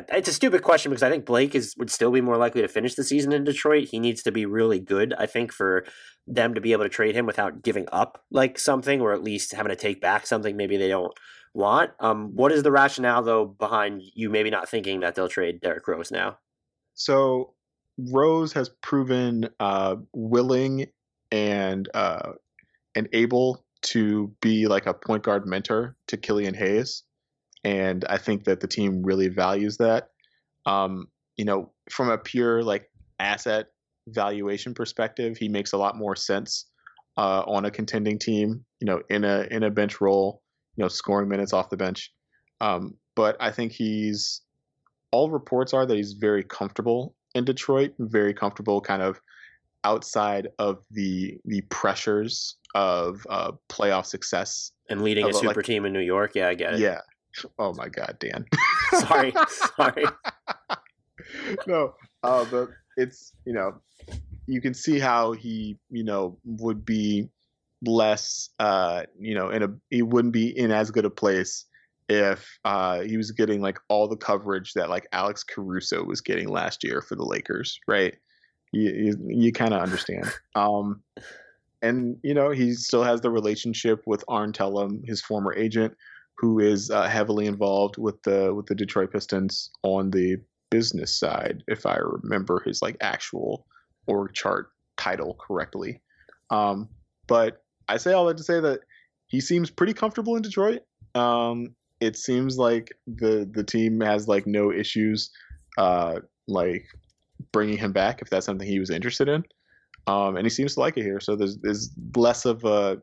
it's 0.09 0.29
a 0.29 0.33
stupid 0.33 0.63
question 0.63 0.91
because 0.91 1.03
I 1.03 1.11
think 1.11 1.25
Blake 1.25 1.55
is 1.55 1.75
would 1.79 1.91
still 1.91 2.11
be 2.11 2.21
more 2.21 2.37
likely 2.37 2.63
to 2.63 2.69
finish 2.69 2.95
the 2.95 3.05
season 3.05 3.33
in 3.33 3.45
Detroit. 3.45 3.89
He 3.89 3.99
needs 3.99 4.23
to 4.25 4.33
be 4.33 4.47
really 4.47 4.81
good, 4.81 5.15
I 5.19 5.27
think, 5.27 5.53
for 5.53 5.85
them 6.27 6.55
to 6.55 6.61
be 6.61 6.73
able 6.73 6.85
to 6.85 6.91
trade 6.91 7.15
him 7.15 7.27
without 7.27 7.63
giving 7.63 7.87
up 7.93 8.25
like 8.31 8.59
something 8.59 9.01
or 9.01 9.13
at 9.13 9.23
least 9.23 9.53
having 9.53 9.71
to 9.71 9.77
take 9.77 10.01
back 10.01 10.27
something 10.27 10.57
maybe 10.57 10.77
they 10.77 10.89
don't 10.89 11.13
want. 11.55 11.91
Um, 12.01 12.35
what 12.35 12.53
is 12.53 12.63
the 12.63 12.71
rationale 12.71 13.23
though 13.23 13.47
behind 13.47 14.03
you 14.15 14.31
maybe 14.31 14.51
not 14.51 14.69
thinking 14.69 15.01
that 15.01 15.15
they'll 15.15 15.29
trade 15.29 15.61
Derrick 15.61 15.87
Rose 15.87 16.11
now? 16.11 16.39
So 16.95 17.55
Rose 17.99 18.53
has 18.53 18.69
proven 18.83 19.49
uh, 19.59 19.97
willing 20.13 20.87
and 21.31 21.89
uh, 21.95 22.33
and 22.95 23.09
able 23.13 23.65
to 23.83 24.33
be 24.41 24.67
like 24.67 24.87
a 24.87 24.95
point 24.95 25.23
guard 25.23 25.47
mentor 25.47 25.97
to 26.09 26.17
Killian 26.17 26.55
Hayes, 26.55 27.05
and 27.65 28.05
I 28.09 28.19
think 28.19 28.45
that 28.45 28.61
the 28.61 28.69
team 28.69 29.03
really 29.03 29.29
values 29.29 29.77
that. 29.79 30.09
Um, 30.67 31.07
you 31.37 31.45
know, 31.45 31.73
from 31.91 32.11
a 32.11 32.19
pure 32.19 32.63
like 32.63 32.91
asset 33.19 33.67
valuation 34.09 34.75
perspective, 34.75 35.37
he 35.37 35.49
makes 35.49 35.73
a 35.73 35.79
lot 35.79 35.97
more 35.97 36.17
sense 36.17 36.67
uh, 37.17 37.43
on 37.47 37.65
a 37.65 37.71
contending 37.71 38.19
team. 38.19 38.65
You 38.81 38.87
know, 38.87 39.03
in 39.09 39.25
a 39.25 39.47
in 39.51 39.63
a 39.63 39.71
bench 39.71 40.01
role, 40.01 40.43
you 40.77 40.83
know, 40.83 40.89
scoring 40.89 41.29
minutes 41.29 41.53
off 41.53 41.71
the 41.71 41.77
bench. 41.77 42.13
Um, 42.61 42.95
but 43.17 43.37
I 43.41 43.51
think 43.51 43.73
he's 43.73 44.43
all 45.13 45.31
reports 45.31 45.75
are 45.75 45.87
that 45.87 45.97
he's 45.97 46.13
very 46.13 46.45
comfortable 46.45 47.15
in 47.35 47.45
Detroit, 47.45 47.95
very 47.99 48.35
comfortable 48.35 48.81
kind 48.81 49.03
of 49.03 49.21
outside 49.85 50.49
of 50.59 50.79
the 50.91 51.39
the 51.45 51.63
pressures 51.63 52.57
of 52.75 53.27
uh, 53.29 53.53
playoff 53.69 54.07
success. 54.07 54.73
And 54.89 55.03
leading 55.03 55.25
a 55.25 55.27
Although, 55.29 55.41
like- 55.41 55.55
super 55.55 55.63
team 55.63 55.85
in 55.85 55.93
New 55.93 56.01
York, 56.01 56.33
yeah, 56.35 56.49
I 56.49 56.55
get 56.55 56.75
it. 56.75 56.81
Yeah. 56.81 57.01
Oh 57.59 57.73
my 57.75 57.89
God, 57.89 58.17
Dan. 58.19 58.45
sorry, 58.99 59.33
sorry. 59.77 60.05
no, 61.67 61.95
uh, 62.25 62.45
but 62.51 62.71
it's 62.97 63.33
you 63.45 63.53
know 63.53 63.81
you 64.47 64.61
can 64.61 64.75
see 64.75 64.99
how 64.99 65.33
he 65.33 65.79
you 65.91 66.05
know 66.05 66.37
would 66.45 66.85
be 66.85 67.29
less 67.87 68.51
uh 68.59 69.05
you 69.19 69.35
know 69.35 69.49
in 69.49 69.63
a 69.63 69.69
he 69.89 70.03
wouldn't 70.03 70.35
be 70.35 70.57
in 70.59 70.71
as 70.71 70.91
good 70.91 71.05
a 71.05 71.11
place 71.11 71.65
if 72.09 72.59
uh 72.65 73.01
he 73.01 73.17
was 73.17 73.31
getting 73.31 73.63
like 73.63 73.79
all 73.89 74.07
the 74.07 74.17
coverage 74.17 74.75
that 74.75 74.91
like 74.91 75.07
Alex 75.13 75.45
Caruso 75.45 76.05
was 76.05 76.21
getting 76.21 76.49
last 76.49 76.85
year 76.85 77.01
for 77.01 77.15
the 77.15 77.25
Lakers 77.25 77.79
right 77.87 78.15
you 78.73 78.91
you, 78.91 79.17
you 79.29 79.53
kind 79.53 79.73
of 79.73 79.81
understand 79.81 80.31
um 80.55 81.01
and 81.83 82.17
you 82.23 82.35
know 82.35 82.51
he 82.51 82.75
still 82.75 83.03
has 83.03 83.21
the 83.21 83.31
relationship 83.31 84.03
with 84.07 84.25
Arn 84.29 84.53
Tellem 84.53 85.03
his 85.07 85.21
former 85.21 85.55
agent 85.55 85.95
who 86.41 86.59
is 86.59 86.91
uh, 86.91 87.07
heavily 87.07 87.45
involved 87.45 87.99
with 87.99 88.23
the 88.23 88.55
with 88.55 88.67
the 88.67 88.75
Detroit 88.75 89.13
Pistons 89.13 89.71
on 89.83 90.11
the 90.11 90.39
business 90.71 91.15
side, 91.15 91.63
if 91.69 91.85
I 91.85 91.97
remember 91.97 92.63
his 92.65 92.81
like 92.81 92.97
actual 93.03 93.67
org 94.07 94.33
chart 94.33 94.71
title 94.97 95.37
correctly. 95.39 96.01
Um, 96.49 96.89
but 97.27 97.63
I 97.89 97.99
say 97.99 98.15
all 98.15 98.25
that 98.27 98.39
to 98.39 98.43
say 98.43 98.59
that 98.61 98.81
he 99.27 99.41
seems 99.41 99.69
pretty 99.69 99.93
comfortable 99.93 100.37
in 100.37 100.43
Detroit. 100.43 100.81
Um, 101.15 101.75
it 102.01 102.17
seems 102.17 102.57
like 102.57 102.93
the 103.07 103.49
the 103.53 103.65
team 103.65 104.01
has 104.01 104.27
like 104.27 104.47
no 104.47 104.73
issues, 104.73 105.31
uh, 105.77 106.21
like 106.49 106.87
bringing 107.53 107.77
him 107.77 107.93
back 107.93 108.23
if 108.23 108.31
that's 108.31 108.47
something 108.47 108.67
he 108.67 108.81
was 108.81 108.91
interested 108.91 109.29
in. 109.29 109.45
Um, 110.07 110.37
and 110.37 110.45
he 110.47 110.51
seems 110.51 110.75
to 110.75 110.81
like 110.81 110.97
it 110.97 111.03
here. 111.03 111.21
So 111.21 111.37
there's 111.37 111.59
there's 111.59 111.91
less 112.17 112.45
of 112.45 112.65
a 112.65 112.99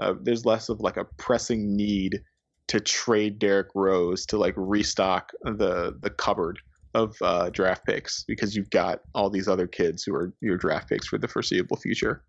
uh, 0.00 0.14
there's 0.22 0.44
less 0.44 0.68
of 0.68 0.80
like 0.80 0.96
a 0.96 1.04
pressing 1.18 1.76
need 1.76 2.20
to 2.68 2.80
trade 2.80 3.38
Derrick 3.38 3.68
Rose 3.74 4.26
to 4.26 4.38
like 4.38 4.54
restock 4.56 5.30
the 5.44 5.96
the 6.00 6.10
cupboard 6.10 6.58
of 6.94 7.16
uh, 7.22 7.50
draft 7.50 7.84
picks 7.86 8.24
because 8.24 8.54
you've 8.54 8.70
got 8.70 9.00
all 9.14 9.28
these 9.30 9.48
other 9.48 9.66
kids 9.66 10.02
who 10.04 10.14
are 10.14 10.32
your 10.40 10.56
draft 10.56 10.88
picks 10.88 11.06
for 11.08 11.18
the 11.18 11.28
foreseeable 11.28 11.76
future. 11.76 12.22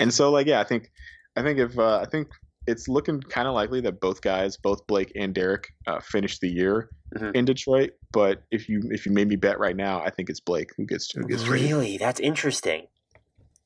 And 0.00 0.12
so 0.12 0.30
like 0.30 0.46
yeah, 0.46 0.60
I 0.60 0.64
think 0.64 0.90
I 1.36 1.42
think 1.42 1.58
if 1.58 1.78
uh, 1.78 1.98
I 1.98 2.06
think 2.06 2.28
it's 2.66 2.88
looking 2.88 3.20
kind 3.20 3.46
of 3.46 3.54
likely 3.54 3.80
that 3.82 4.00
both 4.00 4.22
guys, 4.22 4.56
both 4.56 4.86
Blake 4.86 5.12
and 5.14 5.34
Derrick, 5.34 5.68
uh, 5.86 6.00
finish 6.00 6.38
the 6.38 6.48
year 6.48 6.88
Mhm. 7.14 7.36
in 7.36 7.44
Detroit. 7.44 7.90
But 8.12 8.42
if 8.50 8.68
you 8.68 8.80
if 8.90 9.04
you 9.06 9.12
made 9.12 9.28
me 9.28 9.36
bet 9.36 9.58
right 9.60 9.76
now, 9.76 10.00
I 10.02 10.10
think 10.10 10.30
it's 10.30 10.40
Blake 10.40 10.70
who 10.76 10.86
gets 10.86 11.12
who 11.12 11.26
gets 11.28 11.44
traded. 11.44 11.70
Really? 11.70 11.96
That's 11.98 12.18
interesting. 12.20 12.86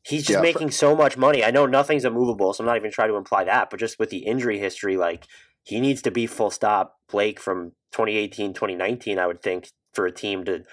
He's 0.03 0.23
just 0.23 0.39
Yeah, 0.39 0.41
making 0.41 0.71
so 0.71 0.97
much 0.97 1.17
money. 1.17 1.45
I 1.45 1.51
know 1.51 1.67
nothing's 1.67 2.05
immovable, 2.05 2.53
so 2.53 2.63
I'm 2.63 2.67
not 2.67 2.77
even 2.77 2.91
trying 2.91 3.11
to 3.11 3.17
imply 3.17 3.45
that, 3.45 3.71
but 3.71 3.81
just 3.81 3.99
with 3.99 4.11
the 4.11 4.19
injury 4.19 4.59
history, 4.59 4.97
like 4.97 5.27
he 5.65 5.81
needs 5.81 6.03
to 6.03 6.11
be 6.11 6.27
full 6.27 6.51
stop 6.51 6.97
Blake 7.11 7.41
from 7.41 7.73
2018, 7.93 8.55
2019, 8.55 9.19
I 9.19 9.27
would 9.27 9.43
think, 9.43 9.71
for 9.93 10.07
a 10.07 10.13
team 10.13 10.45
to 10.45 10.65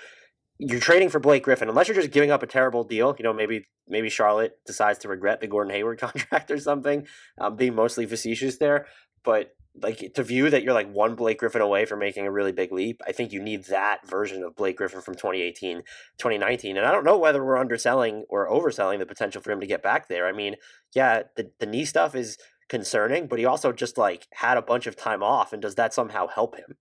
you're 0.57 0.79
trading 0.79 1.09
for 1.09 1.19
Blake 1.19 1.43
Griffin, 1.43 1.67
unless 1.67 1.87
you're 1.87 1.95
just 1.95 2.11
giving 2.11 2.31
up 2.31 2.43
a 2.43 2.47
terrible 2.47 2.83
deal. 2.83 3.15
You 3.17 3.23
know, 3.23 3.33
maybe 3.33 3.67
maybe 3.87 4.09
Charlotte 4.09 4.57
decides 4.65 4.99
to 4.99 5.09
regret 5.09 5.41
the 5.41 5.47
Gordon 5.47 5.73
Hayward 5.73 5.99
contract 6.05 6.51
or 6.51 6.59
something. 6.59 7.07
I'm 7.37 7.55
being 7.55 7.75
mostly 7.75 8.05
facetious 8.05 8.57
there, 8.57 8.87
but 9.23 9.53
like 9.81 10.13
to 10.13 10.23
view 10.23 10.49
that 10.49 10.63
you're 10.63 10.73
like 10.73 10.91
one 10.91 11.15
Blake 11.15 11.39
Griffin 11.39 11.61
away 11.61 11.85
from 11.85 11.99
making 11.99 12.25
a 12.25 12.31
really 12.31 12.51
big 12.51 12.71
leap, 12.71 13.01
I 13.07 13.11
think 13.11 13.31
you 13.31 13.41
need 13.41 13.65
that 13.65 14.07
version 14.07 14.43
of 14.43 14.55
Blake 14.55 14.77
Griffin 14.77 15.01
from 15.01 15.15
2018, 15.15 15.77
2019. 16.17 16.77
And 16.77 16.85
I 16.85 16.91
don't 16.91 17.03
know 17.03 17.17
whether 17.17 17.43
we're 17.43 17.57
underselling 17.57 18.25
or 18.29 18.49
overselling 18.49 18.99
the 18.99 19.05
potential 19.05 19.41
for 19.41 19.51
him 19.51 19.59
to 19.59 19.67
get 19.67 19.83
back 19.83 20.07
there. 20.07 20.27
I 20.27 20.31
mean, 20.31 20.55
yeah, 20.93 21.23
the, 21.35 21.51
the 21.59 21.65
knee 21.65 21.85
stuff 21.85 22.15
is 22.15 22.37
concerning, 22.69 23.27
but 23.27 23.39
he 23.39 23.45
also 23.45 23.71
just 23.71 23.97
like 23.97 24.27
had 24.33 24.57
a 24.57 24.61
bunch 24.61 24.87
of 24.87 24.95
time 24.95 25.21
off. 25.21 25.53
And 25.53 25.61
does 25.61 25.75
that 25.75 25.93
somehow 25.93 26.27
help 26.27 26.55
him? 26.55 26.75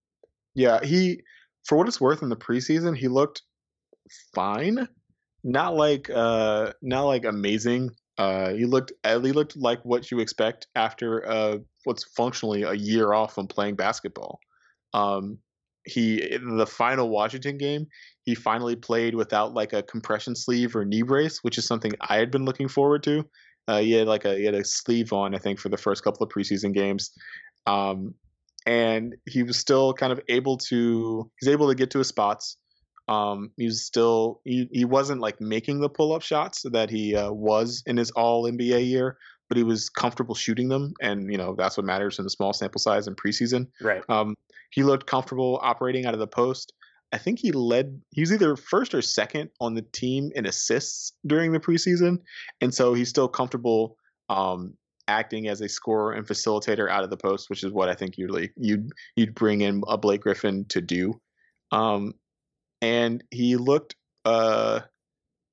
Yeah, 0.54 0.80
he 0.82 1.22
for 1.64 1.76
what 1.76 1.88
it's 1.88 2.00
worth 2.00 2.22
in 2.22 2.28
the 2.28 2.36
preseason, 2.36 2.96
he 2.96 3.08
looked 3.08 3.42
fine. 4.34 4.88
Not 5.42 5.74
like 5.74 6.08
uh 6.10 6.72
not 6.80 7.02
like 7.02 7.24
amazing. 7.24 7.90
Uh 8.16 8.50
he 8.50 8.64
looked 8.64 8.92
he 9.04 9.32
looked 9.32 9.56
like 9.56 9.84
what 9.84 10.10
you 10.10 10.20
expect 10.20 10.68
after 10.76 11.28
uh 11.28 11.58
what's 11.84 12.04
functionally 12.04 12.62
a 12.62 12.72
year 12.72 13.12
off 13.12 13.34
from 13.34 13.46
playing 13.46 13.74
basketball. 13.76 14.38
Um 14.92 15.38
he 15.84 16.22
in 16.32 16.56
the 16.56 16.66
final 16.66 17.08
Washington 17.08 17.58
game, 17.58 17.86
he 18.22 18.34
finally 18.34 18.76
played 18.76 19.14
without 19.14 19.52
like 19.52 19.72
a 19.72 19.82
compression 19.82 20.34
sleeve 20.34 20.74
or 20.74 20.84
knee 20.84 21.02
brace, 21.02 21.38
which 21.42 21.58
is 21.58 21.66
something 21.66 21.92
I 22.00 22.16
had 22.16 22.30
been 22.30 22.44
looking 22.44 22.68
forward 22.68 23.02
to. 23.04 23.26
Uh, 23.66 23.80
he 23.80 23.92
had 23.92 24.06
like 24.06 24.24
a 24.24 24.36
he 24.36 24.44
had 24.44 24.54
a 24.54 24.64
sleeve 24.64 25.12
on, 25.12 25.34
I 25.34 25.38
think, 25.38 25.58
for 25.58 25.68
the 25.68 25.76
first 25.76 26.02
couple 26.02 26.24
of 26.26 26.32
preseason 26.32 26.72
games. 26.72 27.10
Um, 27.66 28.14
and 28.66 29.14
he 29.26 29.42
was 29.42 29.58
still 29.58 29.92
kind 29.92 30.12
of 30.12 30.20
able 30.28 30.56
to 30.56 31.30
he's 31.38 31.48
able 31.48 31.68
to 31.68 31.74
get 31.74 31.90
to 31.90 31.98
his 31.98 32.08
spots 32.08 32.56
um 33.08 33.50
he 33.56 33.66
was 33.66 33.84
still 33.84 34.40
he, 34.44 34.68
he 34.72 34.84
wasn't 34.84 35.20
like 35.20 35.40
making 35.40 35.80
the 35.80 35.88
pull-up 35.88 36.22
shots 36.22 36.62
that 36.72 36.88
he 36.88 37.14
uh, 37.14 37.30
was 37.30 37.82
in 37.86 37.96
his 37.96 38.10
all 38.12 38.44
nba 38.44 38.86
year 38.86 39.18
but 39.48 39.58
he 39.58 39.62
was 39.62 39.88
comfortable 39.90 40.34
shooting 40.34 40.68
them 40.68 40.94
and 41.00 41.30
you 41.30 41.38
know 41.38 41.54
that's 41.56 41.76
what 41.76 41.84
matters 41.84 42.18
in 42.18 42.24
the 42.24 42.30
small 42.30 42.52
sample 42.52 42.80
size 42.80 43.06
in 43.06 43.14
preseason. 43.14 43.66
Right. 43.80 44.02
um 44.08 44.34
he 44.70 44.82
looked 44.82 45.06
comfortable 45.06 45.60
operating 45.62 46.04
out 46.06 46.14
of 46.14 46.20
the 46.20 46.26
post. 46.26 46.72
I 47.12 47.18
think 47.18 47.38
he 47.38 47.52
led 47.52 48.00
he 48.10 48.22
was 48.22 48.32
either 48.32 48.56
first 48.56 48.94
or 48.94 49.02
second 49.02 49.50
on 49.60 49.74
the 49.74 49.82
team 49.82 50.30
in 50.34 50.46
assists 50.46 51.12
during 51.26 51.52
the 51.52 51.60
preseason 51.60 52.18
and 52.60 52.74
so 52.74 52.94
he's 52.94 53.08
still 53.08 53.28
comfortable 53.28 53.96
um 54.30 54.74
acting 55.06 55.48
as 55.48 55.60
a 55.60 55.68
scorer 55.68 56.12
and 56.12 56.26
facilitator 56.26 56.88
out 56.90 57.04
of 57.04 57.10
the 57.10 57.16
post, 57.16 57.50
which 57.50 57.62
is 57.62 57.72
what 57.72 57.88
I 57.88 57.94
think 57.94 58.16
usually 58.16 58.50
you'd 58.56 58.90
you'd 59.16 59.34
bring 59.34 59.60
in 59.60 59.82
a 59.86 59.98
Blake 59.98 60.22
Griffin 60.22 60.64
to 60.70 60.80
do. 60.80 61.20
Um, 61.72 62.14
and 62.84 63.24
he 63.30 63.56
looked 63.56 63.96
uh 64.26 64.80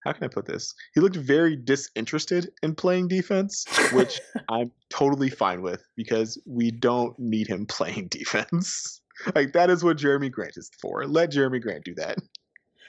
how 0.03 0.13
can 0.13 0.23
I 0.23 0.29
put 0.29 0.47
this? 0.47 0.73
He 0.95 0.99
looked 0.99 1.15
very 1.15 1.55
disinterested 1.55 2.49
in 2.63 2.73
playing 2.73 3.07
defense, 3.07 3.65
which 3.93 4.19
I'm 4.49 4.71
totally 4.89 5.29
fine 5.29 5.61
with 5.61 5.83
because 5.95 6.41
we 6.47 6.71
don't 6.71 7.13
need 7.19 7.47
him 7.47 7.65
playing 7.69 8.07
defense. 8.07 8.99
like 9.35 9.53
that 9.53 9.69
is 9.69 9.83
what 9.83 9.97
Jerami 9.97 10.31
Grant 10.31 10.53
is 10.57 10.71
for. 10.81 11.05
Let 11.05 11.31
Jerami 11.31 11.61
Grant 11.61 11.83
do 11.83 11.93
that. 11.95 12.17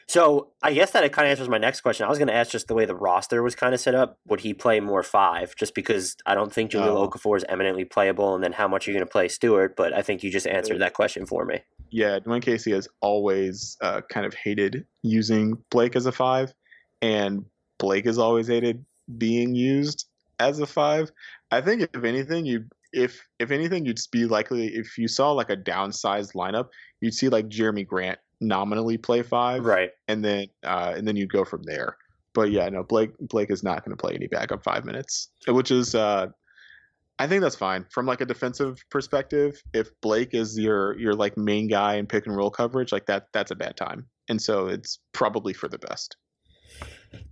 So 0.09 0.49
I 0.62 0.73
guess 0.73 0.91
that 0.93 1.05
it 1.05 1.12
kind 1.12 1.27
of 1.27 1.31
answers 1.31 1.49
my 1.49 1.59
next 1.59 1.81
question. 1.81 2.07
I 2.07 2.09
was 2.09 2.19
going 2.19 2.29
to 2.29 2.35
ask 2.35 2.51
just 2.51 2.69
the 2.69 2.74
way 2.74 2.85
the 2.85 2.95
roster 2.95 3.43
was 3.43 3.55
kind 3.55 3.74
of 3.74 3.81
set 3.81 3.95
up. 3.95 4.19
Would 4.27 4.41
he 4.41 4.55
play 4.55 4.81
more 4.81 5.03
five? 5.03 5.55
Just 5.57 5.74
because 5.74 6.16
I 6.27 6.35
don't 6.35 6.53
think 6.53 6.70
Jahlil 6.70 6.95
No. 6.95 7.09
Okafor 7.09 7.37
is 7.37 7.45
eminently 7.49 7.85
playable, 7.85 8.35
and 8.35 8.43
then 8.43 8.53
how 8.53 8.69
much 8.69 8.87
are 8.87 8.91
you 8.91 8.97
going 8.97 9.07
to 9.07 9.11
play 9.11 9.29
Stewart? 9.29 9.77
But 9.77 9.93
I 9.93 10.03
think 10.03 10.23
you 10.23 10.31
just 10.31 10.47
answered 10.47 10.81
that 10.81 10.95
question 10.95 11.27
for 11.27 11.45
me. 11.45 11.61
Yeah, 11.91 12.19
Dwane 12.19 12.43
Casey 12.43 12.73
has 12.73 12.89
always 13.01 13.77
uh, 13.81 14.01
kind 14.09 14.27
of 14.27 14.35
hated 14.35 14.87
using 15.03 15.59
Blake 15.70 15.95
as 15.97 16.07
a 16.07 16.12
five, 16.12 16.53
and 17.01 17.45
Blake 17.79 18.07
has 18.07 18.19
always 18.19 18.49
hated 18.49 18.85
being 19.19 19.55
used 19.55 20.07
as 20.39 20.59
a 20.59 20.66
five. 20.66 21.11
I 21.51 21.61
think 21.61 21.89
if 21.93 22.05
anything, 22.05 22.47
you 22.47 22.65
if 22.93 23.27
if 23.39 23.51
anything, 23.51 23.87
you'd 23.87 24.01
be 24.11 24.27
likely 24.27 24.69
if 24.69 24.99
you 24.99 25.09
saw 25.09 25.33
like 25.33 25.51
a 25.51 25.57
downsized 25.57 26.35
lineup, 26.35 26.69
you'd 27.01 27.15
see 27.15 27.29
like 27.29 27.49
Jerami 27.49 27.87
Grant 27.87 28.19
nominally 28.43 28.98
play 28.98 29.23
five, 29.23 29.64
Right. 29.64 29.90
and 30.09 30.24
then 30.24 30.48
uh, 30.64 30.93
and 30.97 31.06
then 31.06 31.16
you'd 31.16 31.32
go 31.32 31.44
from 31.44 31.62
there. 31.62 31.97
But 32.35 32.51
yeah, 32.51 32.69
no, 32.69 32.82
Blake 32.82 33.12
Blake 33.20 33.51
is 33.51 33.62
not 33.62 33.85
going 33.85 33.97
to 33.97 34.01
play 34.01 34.14
any 34.14 34.27
backup 34.27 34.62
five 34.64 34.85
minutes, 34.85 35.28
which 35.48 35.70
is 35.70 35.94
uh, 35.94 36.27
I 37.19 37.27
think 37.27 37.43
that's 37.43 37.56
fine 37.56 37.86
from 37.90 38.06
like 38.06 38.20
a 38.20 38.27
defensive 38.27 38.82
perspective. 38.90 39.62
If 39.73 39.89
Blake 40.01 40.35
is 40.35 40.59
your 40.59 40.98
your 40.98 41.14
like 41.14 41.36
main 41.36 41.69
guy 41.69 41.97
in 41.97 42.06
pick 42.06 42.27
and 42.27 42.36
roll 42.36 42.51
coverage, 42.51 42.90
like 42.93 43.06
that 43.06 43.27
that's 43.32 43.51
a 43.51 43.55
bad 43.55 43.77
time, 43.77 44.06
and 44.28 44.40
so 44.40 44.66
it's 44.66 44.98
probably 45.12 45.52
for 45.52 45.69
the 45.69 45.78
best. 45.78 46.16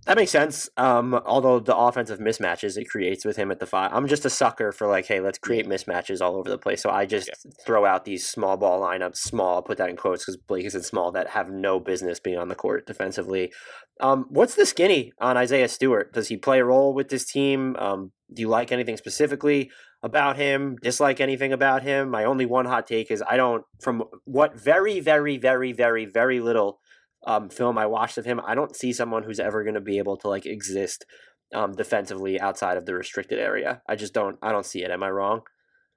That 0.05 0.17
makes 0.17 0.31
sense. 0.31 0.67
Um, 0.77 1.13
although 1.13 1.59
the 1.59 1.75
offensive 1.75 2.19
mismatches 2.19 2.75
it 2.75 2.89
creates 2.89 3.23
with 3.23 3.37
him 3.37 3.51
at 3.51 3.59
the 3.59 3.65
five, 3.65 3.91
I'm 3.93 4.07
just 4.07 4.25
a 4.25 4.29
sucker 4.29 4.71
for 4.71 4.87
like, 4.87 5.05
hey, 5.05 5.19
let's 5.19 5.37
create 5.37 5.67
mismatches 5.67 6.21
all 6.21 6.35
over 6.35 6.49
the 6.49 6.57
place. 6.57 6.81
So 6.81 6.89
I 6.89 7.05
just 7.05 7.29
throw 7.65 7.85
out 7.85 8.05
these 8.05 8.27
small 8.27 8.57
ball 8.57 8.81
lineups, 8.81 9.17
small, 9.17 9.61
put 9.61 9.77
that 9.77 9.89
in 9.89 9.95
quotes 9.95 10.25
because 10.25 10.37
Blake 10.37 10.65
isn't 10.65 10.85
small, 10.85 11.11
that 11.11 11.29
have 11.29 11.49
no 11.49 11.79
business 11.79 12.19
being 12.19 12.37
on 12.37 12.47
the 12.47 12.55
court 12.55 12.87
defensively. 12.87 13.51
Um, 13.99 14.25
what's 14.29 14.55
the 14.55 14.65
skinny 14.65 15.13
on 15.19 15.37
Isaiah 15.37 15.69
Stewart? 15.69 16.13
Does 16.13 16.29
he 16.29 16.37
play 16.37 16.59
a 16.59 16.65
role 16.65 16.93
with 16.93 17.09
this 17.09 17.25
team? 17.25 17.75
Um, 17.77 18.11
do 18.33 18.41
you 18.41 18.47
like 18.47 18.71
anything 18.71 18.97
specifically 18.97 19.69
about 20.01 20.35
him? 20.35 20.77
Dislike 20.81 21.19
anything 21.19 21.53
about 21.53 21.83
him? 21.83 22.09
My 22.09 22.23
only 22.23 22.45
one 22.45 22.65
hot 22.65 22.87
take 22.87 23.11
is 23.11 23.21
I 23.21 23.37
don't, 23.37 23.63
from 23.79 24.03
what 24.25 24.59
very, 24.59 24.99
very, 24.99 25.37
very, 25.37 25.73
very, 25.73 26.05
very 26.05 26.39
little 26.39 26.79
um, 27.25 27.49
film 27.49 27.77
I 27.77 27.85
watched 27.85 28.17
of 28.17 28.25
him, 28.25 28.41
I 28.45 28.55
don't 28.55 28.75
see 28.75 28.93
someone 28.93 29.23
who's 29.23 29.39
ever 29.39 29.63
going 29.63 29.75
to 29.75 29.81
be 29.81 29.97
able 29.97 30.17
to 30.17 30.27
like 30.27 30.45
exist 30.45 31.05
um, 31.53 31.73
defensively 31.73 32.39
outside 32.39 32.77
of 32.77 32.85
the 32.85 32.95
restricted 32.95 33.39
area. 33.39 33.81
I 33.87 33.95
just 33.95 34.13
don't. 34.13 34.37
I 34.41 34.51
don't 34.51 34.65
see 34.65 34.83
it. 34.83 34.91
Am 34.91 35.03
I 35.03 35.09
wrong? 35.09 35.41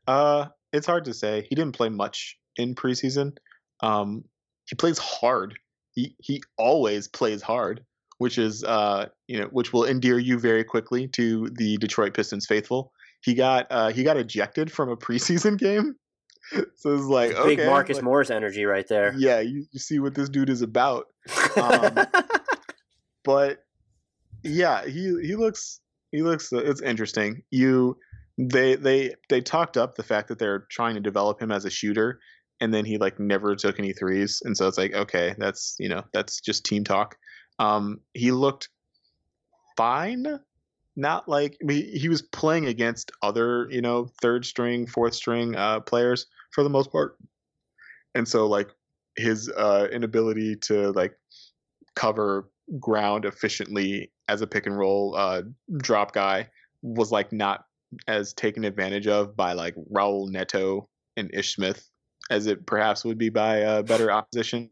Uh, 0.07 0.47
it's 0.73 0.87
hard 0.87 1.05
to 1.07 1.15
say. 1.15 1.47
He 1.49 1.55
didn't 1.55 1.77
play 1.77 1.89
much 1.89 2.37
in 2.57 2.75
preseason. 2.75 3.37
Um, 3.83 4.25
he 4.67 4.77
plays 4.77 4.99
hard. 4.99 5.55
He 5.93 6.17
he 6.19 6.43
always 6.59 7.09
plays 7.09 7.43
hard, 7.43 7.85
which 8.19 8.39
is 8.39 8.65
uh 8.65 9.07
you 9.29 9.39
know 9.39 9.47
which 9.53 9.73
will 9.73 9.85
endear 9.85 10.19
you 10.19 10.39
very 10.39 10.65
quickly 10.65 11.09
to 11.09 11.49
the 11.55 11.77
Detroit 11.79 12.15
Pistons 12.15 12.47
faithful. 12.47 12.93
He 13.23 13.35
got 13.35 13.67
uh 13.71 13.91
he 13.91 14.03
got 14.03 14.17
ejected 14.17 14.73
from 14.73 14.89
a 14.89 14.97
preseason 15.05 15.59
game, 15.59 15.95
so 16.77 16.95
it's 16.95 17.05
like 17.05 17.33
Big 17.45 17.65
Marcus 17.67 17.97
like, 17.97 18.05
Morris 18.05 18.31
energy 18.31 18.65
right 18.65 18.87
there. 18.89 19.15
Yeah, 19.17 19.41
you, 19.41 19.65
you 19.71 19.81
see 19.81 19.99
what 19.99 20.15
this 20.15 20.29
dude 20.29 20.51
is 20.51 20.63
about. 20.63 21.07
Um, 21.57 22.07
but 23.25 23.65
yeah, 24.43 24.85
he 24.85 25.17
he 25.23 25.37
looks 25.37 25.81
he 26.13 26.23
looks 26.23 26.53
uh, 26.53 26.59
it's 26.59 26.83
interesting. 26.83 27.43
You 27.51 27.97
they 28.39 28.75
they 28.75 29.15
they 29.29 29.41
talked 29.41 29.77
up 29.77 29.95
the 29.95 30.03
fact 30.03 30.29
that 30.29 30.39
they're 30.39 30.67
trying 30.71 30.95
to 30.95 31.01
develop 31.01 31.41
him 31.41 31.51
as 31.51 31.65
a 31.65 31.71
shooter 31.71 32.21
and 32.61 32.75
then 32.75 32.85
he 32.85 32.99
like 32.99 33.19
never 33.19 33.55
took 33.55 33.79
any 33.79 33.93
threes 33.93 34.43
and 34.45 34.57
so 34.57 34.67
it's 34.67 34.79
like 34.79 34.93
okay, 34.95 35.35
that's 35.39 35.77
you 35.79 35.89
know, 35.89 36.03
that's 36.13 36.41
just 36.41 36.65
team 36.65 36.85
talk. 36.85 37.17
Um 37.59 38.01
he 38.13 38.33
looked 38.33 38.69
fine. 39.77 40.27
Not 40.97 41.29
like 41.29 41.57
I 41.63 41.67
mean, 41.67 41.97
he 41.97 42.09
was 42.09 42.23
playing 42.23 42.67
against 42.67 43.11
other, 43.23 43.69
you 43.71 43.81
know, 43.81 44.07
third 44.23 44.45
string, 44.45 44.87
fourth 44.87 45.15
string 45.15 45.57
uh 45.57 45.81
players 45.81 46.27
for 46.53 46.63
the 46.63 46.71
most 46.71 46.93
part. 46.93 47.17
And 48.15 48.27
so 48.27 48.47
like 48.47 48.71
his 49.17 49.49
uh 49.51 49.89
inability 49.93 50.57
to 50.57 50.93
like 50.93 51.15
cover 51.97 52.49
ground 52.81 53.25
efficiently 53.25 54.11
as 54.29 54.41
a 54.41 54.47
pick 54.47 54.67
and 54.67 54.79
roll 54.79 55.15
uh, 55.17 55.43
drop 55.79 56.13
guy 56.13 56.49
was 56.83 57.13
like 57.13 57.33
not 57.33 57.67
as 58.09 58.33
taken 58.33 58.65
advantage 58.65 59.07
of 59.07 59.37
by 59.37 59.53
like 59.53 59.75
Raul 59.93 60.29
Neto 60.31 60.89
and 61.17 61.31
Ish 61.33 61.55
Smith 61.55 61.89
as 62.31 62.47
it 62.47 62.67
perhaps 62.67 63.05
would 63.05 63.19
be 63.19 63.29
by 63.29 63.63
uh, 63.63 63.83
better 63.83 64.11
opposition. 64.11 64.71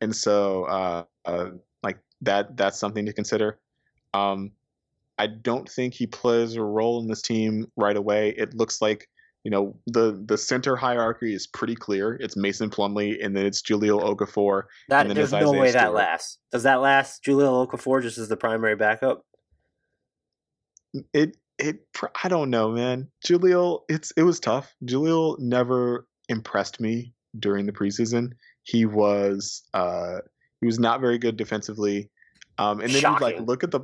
And 0.00 0.14
so 0.14 0.64
uh, 0.64 1.04
uh, 1.24 1.50
like 1.82 1.98
that 2.20 2.56
that's 2.56 2.78
something 2.78 3.06
to 3.06 3.12
consider. 3.12 3.58
Um, 4.14 4.52
I 5.18 5.26
don't 5.26 5.68
think 5.68 5.94
he 5.94 6.06
plays 6.06 6.56
a 6.56 6.62
role 6.62 7.00
in 7.00 7.08
this 7.08 7.22
team 7.22 7.66
right 7.76 7.96
away. 7.96 8.30
It 8.36 8.54
looks 8.54 8.80
like 8.80 9.08
you 9.44 9.50
know 9.50 9.76
the 9.86 10.22
the 10.26 10.38
center 10.38 10.76
hierarchy 10.76 11.34
is 11.34 11.46
pretty 11.46 11.74
clear. 11.74 12.14
It's 12.14 12.36
Mason 12.36 12.70
Plumlee 12.70 13.24
and 13.24 13.36
then 13.36 13.46
it's 13.46 13.60
Julio 13.66 13.98
Okafor 13.98 14.64
that 14.88 15.00
and 15.02 15.10
then 15.10 15.16
there's 15.16 15.32
no 15.32 15.52
way 15.52 15.72
that 15.72 15.92
lasts. 15.92 16.38
Does 16.50 16.62
that 16.62 16.80
last? 16.80 17.24
Julio 17.24 17.66
Okafor 17.66 18.02
just 18.02 18.18
as 18.18 18.28
the 18.28 18.36
primary 18.36 18.76
backup? 18.76 19.24
it 21.12 21.36
it 21.58 21.80
I 22.22 22.28
don't 22.28 22.50
know, 22.50 22.70
man. 22.70 23.08
Julio, 23.26 23.84
it's 23.88 24.12
it 24.12 24.22
was 24.22 24.40
tough. 24.40 24.74
Julio 24.88 25.36
never 25.38 26.06
impressed 26.28 26.80
me 26.80 27.14
during 27.38 27.66
the 27.66 27.72
preseason. 27.72 28.32
He 28.64 28.84
was 28.84 29.62
uh 29.74 30.18
he 30.60 30.66
was 30.66 30.78
not 30.78 31.00
very 31.00 31.18
good 31.18 31.36
defensively. 31.36 32.10
Um 32.58 32.80
and 32.80 32.90
then 32.92 33.02
you'd 33.12 33.20
like 33.20 33.40
look 33.40 33.64
at 33.64 33.70
the 33.70 33.80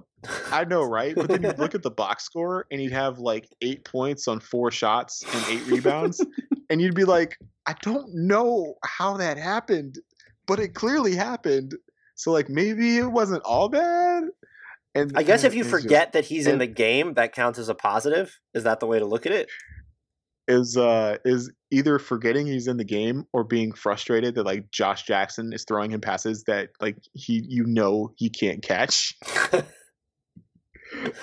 I 0.50 0.64
know, 0.64 0.82
right? 0.82 1.14
But 1.14 1.28
then 1.28 1.42
you'd 1.42 1.58
look 1.58 1.74
at 1.74 1.82
the 1.82 1.90
box 2.02 2.24
score 2.24 2.66
and 2.70 2.82
you'd 2.82 2.92
have 2.92 3.18
like 3.18 3.48
eight 3.62 3.84
points 3.84 4.28
on 4.28 4.40
four 4.40 4.70
shots 4.70 5.24
and 5.32 5.44
eight 5.48 5.66
rebounds. 5.66 6.24
and 6.70 6.80
you'd 6.80 6.94
be 6.94 7.04
like, 7.04 7.38
I 7.66 7.74
don't 7.82 8.14
know 8.14 8.74
how 8.84 9.16
that 9.16 9.38
happened, 9.38 9.98
but 10.46 10.58
it 10.58 10.74
clearly 10.74 11.14
happened. 11.14 11.74
So 12.14 12.32
like 12.32 12.48
maybe 12.48 12.98
it 12.98 13.10
wasn't 13.10 13.42
all 13.44 13.68
bad. 13.68 14.24
And 14.94 15.12
I 15.16 15.22
guess 15.22 15.44
if 15.44 15.54
you 15.54 15.60
it's 15.60 15.70
just- 15.70 15.82
forget 15.84 16.12
that 16.12 16.24
he's 16.24 16.46
in 16.46 16.58
the 16.58 16.66
game, 16.66 17.14
that 17.14 17.32
counts 17.32 17.58
as 17.58 17.68
a 17.68 17.74
positive. 17.74 18.38
Is 18.54 18.64
that 18.64 18.80
the 18.80 18.86
way 18.86 18.98
to 18.98 19.06
look 19.06 19.26
at 19.26 19.32
it? 19.32 19.48
Is 20.48 20.76
uh 20.76 21.18
is 21.24 21.52
either 21.70 21.98
forgetting 21.98 22.46
he's 22.46 22.66
in 22.66 22.78
the 22.78 22.84
game 22.84 23.24
or 23.32 23.44
being 23.44 23.70
frustrated 23.72 24.34
that 24.34 24.46
like 24.46 24.70
Josh 24.70 25.04
Jackson 25.04 25.52
is 25.52 25.64
throwing 25.64 25.90
him 25.90 26.00
passes 26.00 26.44
that 26.44 26.70
like 26.80 26.96
he 27.12 27.44
you 27.46 27.64
know 27.64 28.12
he 28.16 28.30
can't 28.30 28.62
catch. 28.62 29.14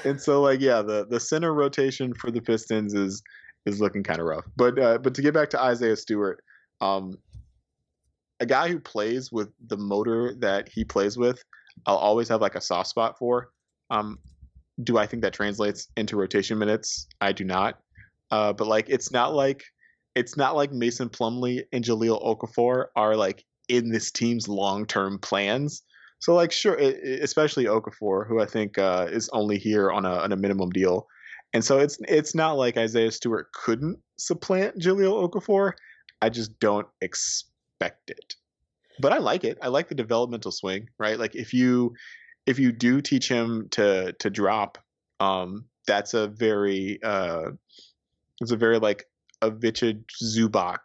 and 0.06 0.22
so 0.22 0.42
like 0.42 0.62
yeah, 0.62 0.82
the 0.82 1.06
the 1.10 1.20
center 1.20 1.54
rotation 1.54 2.14
for 2.14 2.30
the 2.32 2.42
Pistons 2.42 2.94
is 2.94 3.22
is 3.66 3.82
looking 3.82 4.04
kind 4.04 4.20
of 4.20 4.28
rough. 4.28 4.46
But 4.56 4.80
uh 4.80 5.00
but 5.00 5.16
to 5.16 5.22
get 5.22 5.34
back 5.34 5.50
to 5.52 5.62
Isaiah 5.62 5.98
Stewart, 5.98 6.44
um 6.80 7.18
a 8.40 8.46
guy 8.46 8.70
who 8.70 8.80
plays 8.80 9.32
with 9.32 9.50
the 9.68 9.78
motor 9.78 10.36
that 10.40 10.70
he 10.70 10.84
plays 10.84 11.18
with, 11.18 11.42
I'll 11.88 11.96
always 11.96 12.30
have 12.30 12.42
like 12.42 12.56
a 12.56 12.62
soft 12.62 12.90
spot 12.90 13.18
for. 13.18 13.50
Um 13.90 14.20
do 14.84 14.98
I 14.98 15.08
think 15.08 15.24
that 15.24 15.34
translates 15.34 15.88
into 15.96 16.18
rotation 16.18 16.60
minutes? 16.60 17.08
I 17.22 17.32
do 17.32 17.46
not. 17.46 17.80
Uh, 18.32 18.54
but 18.54 18.68
like 18.68 18.90
it's 18.90 19.12
not 19.12 19.34
like 19.34 19.64
it's 20.16 20.38
not 20.38 20.56
like 20.56 20.72
Mason 20.72 21.10
Plumlee 21.10 21.64
and 21.72 21.84
Jahlil 21.84 22.24
Okafor 22.24 22.86
are 22.96 23.16
like 23.16 23.46
in 23.68 23.92
this 23.92 24.12
team's 24.12 24.48
long 24.48 24.86
term 24.86 25.20
plans. 25.20 25.84
So 26.20 26.34
like 26.34 26.52
sure, 26.52 26.80
e- 26.80 27.20
especially 27.22 27.66
Okafor, 27.66 28.28
who 28.28 28.42
I 28.42 28.46
think 28.46 28.78
uh, 28.78 29.08
is 29.12 29.30
only 29.34 29.58
here 29.58 29.92
on 29.92 30.06
a 30.06 30.18
on 30.18 30.32
a 30.32 30.38
minimum 30.38 30.70
deal, 30.72 31.08
and 31.54 31.64
so 31.64 31.80
it's 31.80 31.98
it's 32.08 32.34
not 32.34 32.54
like 32.54 32.78
Isaiah 32.78 33.12
Stewart 33.12 33.52
couldn't 33.54 34.00
supplant 34.18 34.80
Jahlil 34.80 35.30
Okafor. 35.30 35.74
I 36.22 36.30
just 36.30 36.60
don't 36.60 36.88
expect 37.02 38.10
it. 38.10 38.36
But 39.00 39.12
I 39.12 39.18
like 39.18 39.44
it. 39.44 39.58
I 39.62 39.68
like 39.68 39.90
the 39.90 39.96
developmental 39.96 40.52
swing, 40.52 40.90
right? 40.98 41.20
Like 41.20 41.36
if 41.36 41.54
you 41.54 41.94
if 42.46 42.60
you 42.60 42.72
do 42.72 43.02
teach 43.02 43.28
him 43.28 43.68
to 43.72 44.14
to 44.14 44.30
drop, 44.30 44.78
um, 45.20 45.66
that's 45.86 46.14
a 46.14 46.28
very 46.28 47.00
uh, 47.04 47.52
it's 48.42 48.52
a 48.52 48.58
very 48.58 48.80
like 48.80 49.06
a 49.42 49.48
Ivica 49.48 49.96
Zubac 50.24 50.80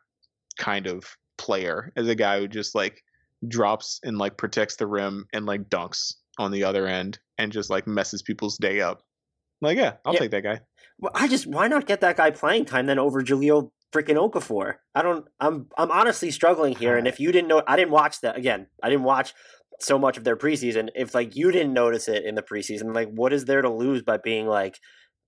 kind 0.58 0.86
of 0.86 1.16
player 1.38 1.92
as 1.96 2.08
a 2.08 2.14
guy 2.14 2.40
who 2.40 2.48
just 2.48 2.74
like 2.74 3.02
drops 3.48 4.00
and 4.02 4.18
like 4.18 4.36
protects 4.36 4.76
the 4.76 4.86
rim 4.86 5.26
and 5.32 5.46
like 5.46 5.68
dunks 5.70 6.14
on 6.38 6.50
the 6.50 6.64
other 6.64 6.86
end 6.86 7.18
and 7.38 7.52
just 7.52 7.70
like 7.70 7.86
messes 7.86 8.22
people's 8.22 8.58
day 8.58 8.80
up. 8.80 9.02
Like, 9.62 9.76
yeah, 9.78 9.94
I'll 10.04 10.14
Yeah. 10.14 10.20
take 10.20 10.30
that 10.32 10.42
guy. 10.42 10.60
Well, 10.98 11.12
I 11.14 11.28
just 11.28 11.46
why 11.46 11.68
not 11.68 11.86
get 11.86 12.00
that 12.02 12.16
guy 12.16 12.30
playing 12.30 12.66
time 12.66 12.86
then 12.86 12.98
over 12.98 13.22
Jahlil 13.22 13.70
freaking 13.92 14.16
Okafor. 14.16 14.74
I 14.94 15.02
don't. 15.02 15.26
I'm 15.40 15.66
I'm 15.76 15.90
honestly 15.90 16.30
struggling 16.30 16.76
here. 16.76 16.96
And 16.96 17.06
if 17.06 17.18
you 17.18 17.32
didn't 17.32 17.48
know, 17.48 17.62
I 17.66 17.76
didn't 17.76 17.90
watch 17.90 18.20
that 18.20 18.36
again. 18.36 18.66
I 18.82 18.90
didn't 18.90 19.04
watch 19.04 19.34
so 19.80 19.98
much 19.98 20.18
of 20.18 20.24
their 20.24 20.36
preseason. 20.36 20.90
If 20.94 21.14
like 21.14 21.36
you 21.36 21.50
didn't 21.50 21.72
notice 21.72 22.06
it 22.08 22.24
in 22.24 22.34
the 22.34 22.42
preseason, 22.42 22.94
like 22.94 23.08
what 23.08 23.32
is 23.32 23.46
there 23.46 23.62
to 23.62 23.70
lose 23.70 24.02
by 24.02 24.18
being 24.18 24.46
like, 24.46 24.78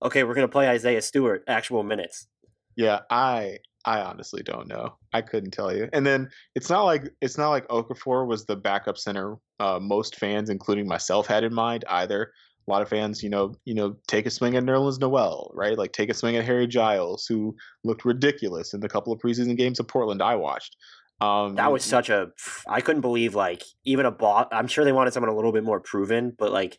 okay, 0.03 0.23
we're 0.23 0.35
gonna 0.35 0.47
play 0.47 0.67
Isaiah 0.67 1.01
Stewart 1.01 1.43
actual 1.47 1.83
minutes? 1.83 2.27
Yeah, 2.75 3.01
I 3.09 3.59
I 3.85 4.01
honestly 4.01 4.43
don't 4.43 4.67
know. 4.67 4.95
I 5.11 5.21
couldn't 5.21 5.51
tell 5.51 5.75
you. 5.75 5.89
And 5.93 6.05
then 6.05 6.29
it's 6.55 6.69
not 6.69 6.83
like 6.83 7.09
it's 7.21 7.37
not 7.37 7.49
like 7.49 7.67
Okafor 7.67 8.27
was 8.27 8.45
the 8.45 8.55
backup 8.55 8.97
center 8.97 9.37
uh, 9.59 9.79
most 9.81 10.15
fans, 10.15 10.49
including 10.49 10.87
myself, 10.87 11.27
had 11.27 11.43
in 11.43 11.53
mind 11.53 11.85
either. 11.89 12.31
A 12.65 12.71
lot 12.71 12.81
of 12.81 12.87
fans, 12.87 13.21
you 13.21 13.29
know, 13.29 13.55
you 13.65 13.73
know, 13.73 13.97
take 14.07 14.25
a 14.25 14.29
swing 14.29 14.55
at 14.55 14.63
Nerlens 14.63 14.99
Noel, 14.99 15.51
right? 15.53 15.77
Like 15.77 15.91
take 15.91 16.09
a 16.09 16.13
swing 16.13 16.37
at 16.37 16.45
Harry 16.45 16.65
Giles, 16.65 17.25
who 17.27 17.53
looked 17.83 18.05
ridiculous 18.05 18.73
in 18.73 18.79
the 18.79 18.87
couple 18.87 19.11
of 19.11 19.19
preseason 19.19 19.57
games 19.57 19.81
of 19.81 19.87
Portland 19.89 20.21
I 20.21 20.35
watched. 20.35 20.77
Um, 21.19 21.55
that 21.55 21.71
was 21.71 21.83
such 21.83 22.09
a. 22.09 22.29
I 22.67 22.79
couldn't 22.81 23.01
believe 23.01 23.35
like 23.35 23.63
even 23.83 24.05
a 24.05 24.11
bot. 24.11 24.47
I'm 24.51 24.67
sure 24.67 24.85
they 24.85 24.91
wanted 24.93 25.13
someone 25.13 25.29
a 25.29 25.35
little 25.35 25.51
bit 25.51 25.63
more 25.63 25.81
proven, 25.81 26.33
but 26.37 26.51
like 26.51 26.77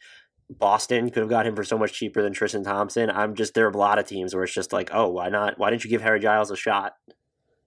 Boston 0.50 1.10
could 1.10 1.20
have 1.20 1.30
got 1.30 1.46
him 1.46 1.56
for 1.56 1.64
so 1.64 1.78
much 1.78 1.92
cheaper 1.92 2.22
than 2.22 2.32
Tristan 2.32 2.64
Thompson. 2.64 3.10
I'm 3.10 3.34
just 3.34 3.54
there 3.54 3.66
are 3.66 3.70
a 3.70 3.76
lot 3.76 3.98
of 3.98 4.06
teams 4.06 4.34
where 4.34 4.44
it's 4.44 4.52
just 4.52 4.72
like, 4.72 4.90
oh, 4.92 5.08
why 5.08 5.28
not? 5.28 5.58
Why 5.58 5.70
didn't 5.70 5.84
you 5.84 5.90
give 5.90 6.02
Harry 6.02 6.20
Giles 6.20 6.50
a 6.50 6.56
shot? 6.56 6.94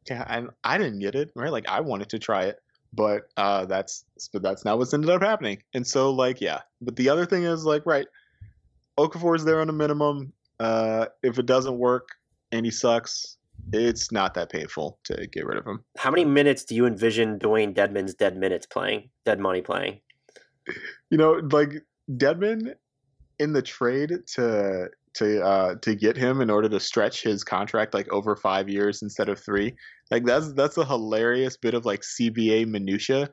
Yeah, 0.09 0.23
and 0.27 0.49
I 0.63 0.77
didn't 0.77 0.99
get 0.99 1.15
it 1.15 1.31
right. 1.35 1.51
Like 1.51 1.67
I 1.67 1.81
wanted 1.81 2.09
to 2.09 2.19
try 2.19 2.45
it, 2.45 2.57
but 2.93 3.23
uh, 3.35 3.65
that's 3.65 4.05
but 4.31 4.41
that's 4.41 4.63
not 4.63 4.77
what's 4.77 4.93
ended 4.93 5.09
up 5.09 5.21
happening. 5.21 5.61
And 5.73 5.85
so 5.85 6.11
like 6.11 6.39
yeah, 6.39 6.61
but 6.81 6.95
the 6.95 7.09
other 7.09 7.25
thing 7.25 7.43
is 7.43 7.65
like 7.65 7.85
right, 7.85 8.07
Okafor 8.97 9.35
is 9.35 9.43
there 9.43 9.59
on 9.59 9.69
a 9.69 9.73
minimum. 9.73 10.33
Uh, 10.59 11.07
if 11.23 11.37
it 11.37 11.45
doesn't 11.45 11.77
work 11.77 12.09
and 12.51 12.65
he 12.65 12.71
sucks, 12.71 13.37
it's 13.73 14.11
not 14.11 14.33
that 14.35 14.49
painful 14.49 14.99
to 15.03 15.27
get 15.27 15.45
rid 15.45 15.57
of 15.57 15.65
him. 15.65 15.83
How 15.97 16.09
many 16.09 16.25
minutes 16.25 16.63
do 16.63 16.75
you 16.75 16.85
envision 16.85 17.37
Dewayne 17.37 17.73
Dedmon's 17.73 18.13
dead 18.13 18.37
minutes 18.37 18.65
playing, 18.65 19.09
dead 19.25 19.39
money 19.39 19.61
playing? 19.61 19.99
You 21.09 21.17
know, 21.17 21.41
like 21.51 21.73
Dedmon 22.09 22.73
in 23.39 23.53
the 23.53 23.61
trade 23.61 24.11
to 24.35 24.89
to 25.15 25.43
uh, 25.43 25.75
to 25.81 25.95
get 25.95 26.15
him 26.15 26.41
in 26.41 26.49
order 26.49 26.69
to 26.69 26.79
stretch 26.79 27.23
his 27.23 27.43
contract 27.43 27.93
like 27.93 28.11
over 28.11 28.35
five 28.35 28.69
years 28.69 29.01
instead 29.01 29.29
of 29.29 29.39
three. 29.39 29.75
Like 30.11 30.25
that's 30.25 30.53
that's 30.53 30.77
a 30.77 30.85
hilarious 30.85 31.57
bit 31.57 31.73
of 31.73 31.85
like 31.85 32.01
CBA 32.01 32.67
minutia. 32.67 33.29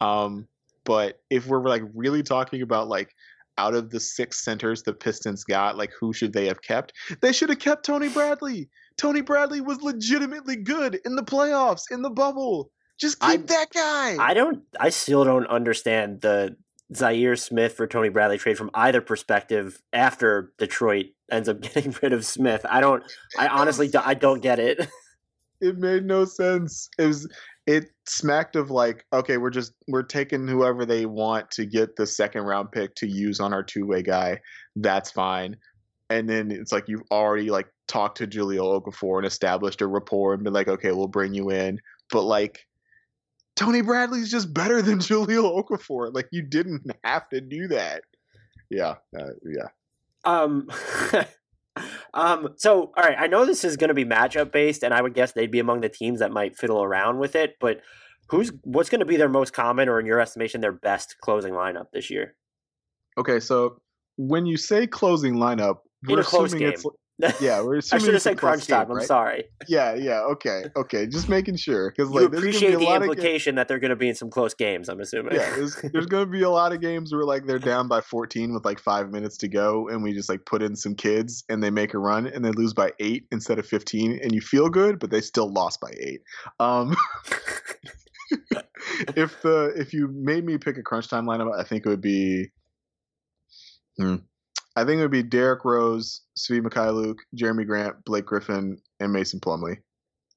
Um, 0.00 0.48
but 0.84 1.20
if 1.30 1.46
we're 1.46 1.66
like 1.68 1.82
really 1.94 2.22
talking 2.22 2.62
about 2.62 2.88
like 2.88 3.10
out 3.56 3.74
of 3.74 3.90
the 3.90 4.00
six 4.00 4.44
centers 4.44 4.82
the 4.82 4.92
Pistons 4.92 5.44
got, 5.44 5.76
like 5.76 5.92
who 5.98 6.12
should 6.12 6.32
they 6.32 6.46
have 6.46 6.62
kept? 6.62 6.92
They 7.20 7.32
should 7.32 7.48
have 7.48 7.58
kept 7.58 7.84
Tony 7.84 8.08
Bradley. 8.08 8.68
Tony 8.96 9.20
Bradley 9.20 9.60
was 9.60 9.82
legitimately 9.82 10.56
good 10.56 11.00
in 11.04 11.16
the 11.16 11.22
playoffs 11.22 11.82
in 11.90 12.02
the 12.02 12.10
bubble. 12.10 12.70
Just 13.00 13.18
keep 13.18 13.28
I, 13.28 13.36
that 13.36 13.70
guy. 13.72 14.16
I 14.20 14.34
don't. 14.34 14.62
I 14.78 14.90
still 14.90 15.24
don't 15.24 15.48
understand 15.48 16.20
the 16.20 16.56
Zhaire 16.94 17.38
Smith 17.38 17.74
for 17.74 17.86
Tony 17.86 18.08
Bradley 18.08 18.38
trade 18.38 18.56
from 18.56 18.70
either 18.74 19.00
perspective 19.00 19.82
after 19.92 20.52
Detroit 20.58 21.06
ends 21.30 21.48
up 21.48 21.60
getting 21.74 21.94
rid 22.02 22.12
of 22.12 22.24
Smith. 22.24 22.64
I 22.68 22.80
don't 22.80 23.02
I 23.38 23.48
honestly 23.48 23.90
I 23.94 24.14
don't 24.14 24.40
get 24.40 24.58
it. 24.58 24.88
It 25.60 25.78
made 25.78 26.04
no 26.04 26.26
sense. 26.26 26.90
It 26.98 27.06
was 27.06 27.28
it 27.66 27.86
smacked 28.06 28.54
of 28.54 28.70
like 28.70 29.06
okay, 29.14 29.38
we're 29.38 29.50
just 29.50 29.72
we're 29.88 30.02
taking 30.02 30.46
whoever 30.46 30.84
they 30.84 31.06
want 31.06 31.50
to 31.52 31.64
get 31.64 31.96
the 31.96 32.06
second 32.06 32.42
round 32.42 32.70
pick 32.72 32.94
to 32.96 33.06
use 33.06 33.40
on 33.40 33.54
our 33.54 33.62
two-way 33.62 34.02
guy. 34.02 34.40
That's 34.76 35.10
fine. 35.10 35.56
And 36.10 36.28
then 36.28 36.50
it's 36.50 36.72
like 36.72 36.88
you've 36.88 37.04
already 37.10 37.50
like 37.50 37.68
talked 37.86 38.18
to 38.18 38.26
Jahlil 38.26 38.82
Okafor 38.82 39.18
and 39.18 39.26
established 39.26 39.80
a 39.80 39.86
rapport 39.86 40.34
and 40.34 40.44
been 40.44 40.52
like, 40.52 40.68
okay, 40.68 40.90
we'll 40.92 41.08
bring 41.08 41.32
you 41.32 41.50
in. 41.50 41.80
But 42.10 42.24
like 42.24 42.66
Tony 43.56 43.82
Bradley's 43.82 44.30
just 44.30 44.52
better 44.52 44.82
than 44.82 44.98
Jahlil 45.00 45.62
Okafor. 45.62 46.12
Like 46.12 46.28
you 46.32 46.42
didn't 46.42 46.90
have 47.04 47.28
to 47.30 47.40
do 47.40 47.68
that. 47.68 48.02
Yeah, 48.70 48.94
uh, 49.18 49.30
yeah. 49.44 49.68
Um, 50.24 50.68
um. 52.14 52.54
So, 52.56 52.92
all 52.96 53.04
right. 53.04 53.16
I 53.18 53.26
know 53.26 53.44
this 53.44 53.64
is 53.64 53.76
going 53.76 53.88
to 53.88 53.94
be 53.94 54.04
matchup 54.04 54.52
based, 54.52 54.82
and 54.82 54.92
I 54.92 55.02
would 55.02 55.14
guess 55.14 55.32
they'd 55.32 55.50
be 55.50 55.60
among 55.60 55.80
the 55.80 55.88
teams 55.88 56.20
that 56.20 56.32
might 56.32 56.56
fiddle 56.56 56.82
around 56.82 57.18
with 57.18 57.36
it. 57.36 57.56
But 57.60 57.80
who's 58.28 58.52
what's 58.62 58.90
going 58.90 59.00
to 59.00 59.06
be 59.06 59.16
their 59.16 59.28
most 59.28 59.52
common, 59.52 59.88
or 59.88 60.00
in 60.00 60.06
your 60.06 60.20
estimation, 60.20 60.60
their 60.60 60.72
best 60.72 61.16
closing 61.20 61.52
lineup 61.52 61.86
this 61.92 62.10
year? 62.10 62.34
Okay, 63.16 63.38
so 63.38 63.80
when 64.16 64.46
you 64.46 64.56
say 64.56 64.86
closing 64.86 65.34
lineup, 65.34 65.78
we're 66.06 66.20
assuming 66.20 66.58
game. 66.58 66.68
it's 66.70 66.84
yeah, 67.40 67.60
we're 67.62 67.76
I 67.92 67.98
should 67.98 68.14
have 68.14 68.22
said 68.22 68.38
crunch 68.38 68.66
time. 68.66 68.88
Right? 68.88 69.02
I'm 69.02 69.06
sorry. 69.06 69.44
Yeah, 69.68 69.94
yeah, 69.94 70.20
okay, 70.32 70.64
okay. 70.76 71.06
Just 71.06 71.28
making 71.28 71.56
sure 71.56 71.90
because 71.90 72.10
like 72.10 72.22
you 72.22 72.26
appreciate 72.26 72.78
the 72.78 72.92
implication 72.92 73.54
that 73.54 73.68
they're 73.68 73.78
going 73.78 73.90
to 73.90 73.96
be 73.96 74.08
in 74.08 74.14
some 74.14 74.30
close 74.30 74.52
games. 74.52 74.88
I'm 74.88 75.00
assuming. 75.00 75.34
Yeah, 75.34 75.48
there's, 75.54 75.76
there's 75.92 76.06
going 76.06 76.26
to 76.26 76.30
be 76.30 76.42
a 76.42 76.50
lot 76.50 76.72
of 76.72 76.80
games 76.80 77.12
where 77.12 77.24
like 77.24 77.46
they're 77.46 77.58
down 77.60 77.86
by 77.86 78.00
14 78.00 78.52
with 78.52 78.64
like 78.64 78.80
five 78.80 79.10
minutes 79.10 79.36
to 79.38 79.48
go, 79.48 79.88
and 79.88 80.02
we 80.02 80.12
just 80.12 80.28
like 80.28 80.44
put 80.44 80.62
in 80.62 80.74
some 80.74 80.94
kids 80.94 81.44
and 81.48 81.62
they 81.62 81.70
make 81.70 81.94
a 81.94 81.98
run 81.98 82.26
and 82.26 82.44
they 82.44 82.50
lose 82.50 82.74
by 82.74 82.90
eight 82.98 83.26
instead 83.30 83.58
of 83.58 83.66
15, 83.66 84.18
and 84.22 84.32
you 84.32 84.40
feel 84.40 84.68
good, 84.68 84.98
but 84.98 85.10
they 85.10 85.20
still 85.20 85.52
lost 85.52 85.80
by 85.80 85.92
eight. 86.00 86.22
Um, 86.58 86.96
if 89.16 89.40
the 89.42 89.72
if 89.76 89.92
you 89.92 90.08
made 90.08 90.44
me 90.44 90.58
pick 90.58 90.78
a 90.78 90.82
crunch 90.82 91.08
time 91.08 91.26
lineup, 91.26 91.56
I 91.56 91.62
think 91.62 91.86
it 91.86 91.88
would 91.88 92.00
be. 92.00 92.50
Hmm, 93.98 94.16
I 94.76 94.84
think 94.84 94.98
it 94.98 95.02
would 95.02 95.10
be 95.10 95.22
Derrick 95.22 95.64
Rose, 95.64 96.22
Svi 96.36 96.60
Mykhailiuk, 96.60 97.16
Jerami 97.36 97.66
Grant, 97.66 98.04
Blake 98.04 98.26
Griffin, 98.26 98.78
and 98.98 99.12
Mason 99.12 99.40
Plumlee. 99.40 99.78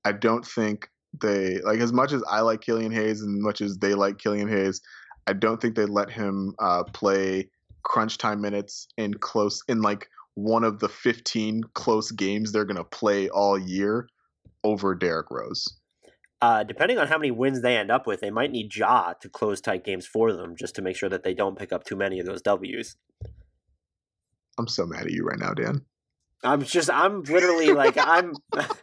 I 0.06 0.12
don't 0.12 0.46
think 0.46 0.90
they 1.20 1.60
like 1.62 1.80
as 1.80 1.92
much 1.92 2.14
as 2.14 2.24
I 2.30 2.42
like 2.42 2.62
Killian 2.62 2.92
Hayes 2.92 3.22
and 3.22 3.38
as 3.38 3.44
much 3.44 3.62
as 3.62 3.78
they 3.80 3.94
like 3.94 4.20
Killian 4.20 4.48
Hayes. 4.48 4.82
I 5.26 5.34
don't 5.34 5.60
think 5.62 5.76
they 5.76 5.86
let 5.86 6.10
him 6.10 6.54
uh, 6.60 6.84
play 6.84 7.50
crunch 7.84 8.18
time 8.18 8.42
minutes 8.42 8.88
in 8.98 9.16
close 9.16 9.64
in 9.68 9.82
like 9.82 10.08
one 10.36 10.64
of 10.64 10.80
the 10.80 10.90
15 10.90 11.64
close 11.74 12.12
games 12.12 12.52
they're 12.52 12.66
going 12.66 12.78
to 12.78 12.84
play 12.84 13.28
all 13.30 13.58
year 13.58 14.08
over 14.64 14.94
Derrick 14.94 15.32
Rose. 15.32 15.66
Uh, 16.40 16.64
depending 16.64 17.00
on 17.00 17.08
how 17.08 17.18
many 17.18 17.32
wins 17.32 17.62
they 17.62 17.76
end 17.76 17.90
up 17.90 18.06
with, 18.06 18.22
they 18.22 18.30
might 18.30 18.52
need 18.52 18.76
Ja 18.76 19.14
to 19.14 19.28
close 19.28 19.60
tight 19.60 19.84
games 19.84 20.06
for 20.06 20.32
them 20.32 20.56
just 20.56 20.76
to 20.76 20.84
make 20.84 20.96
sure 20.96 21.10
that 21.10 21.24
they 21.24 21.34
don't 21.34 21.58
pick 21.58 21.74
up 21.74 21.84
too 21.84 21.96
many 21.96 22.20
of 22.20 22.28
those 22.28 22.44
W's. 22.44 22.96
I'm 24.58 24.68
so 24.68 24.86
mad 24.86 25.06
at 25.06 25.12
you 25.12 25.24
right 25.24 25.40
now, 25.40 25.54
Dan. 25.54 25.82
I'm 26.44 26.64
just 26.64 26.90
I'm 26.92 27.24
literally 27.24 27.74
like 27.74 27.98
I'm 27.98 28.34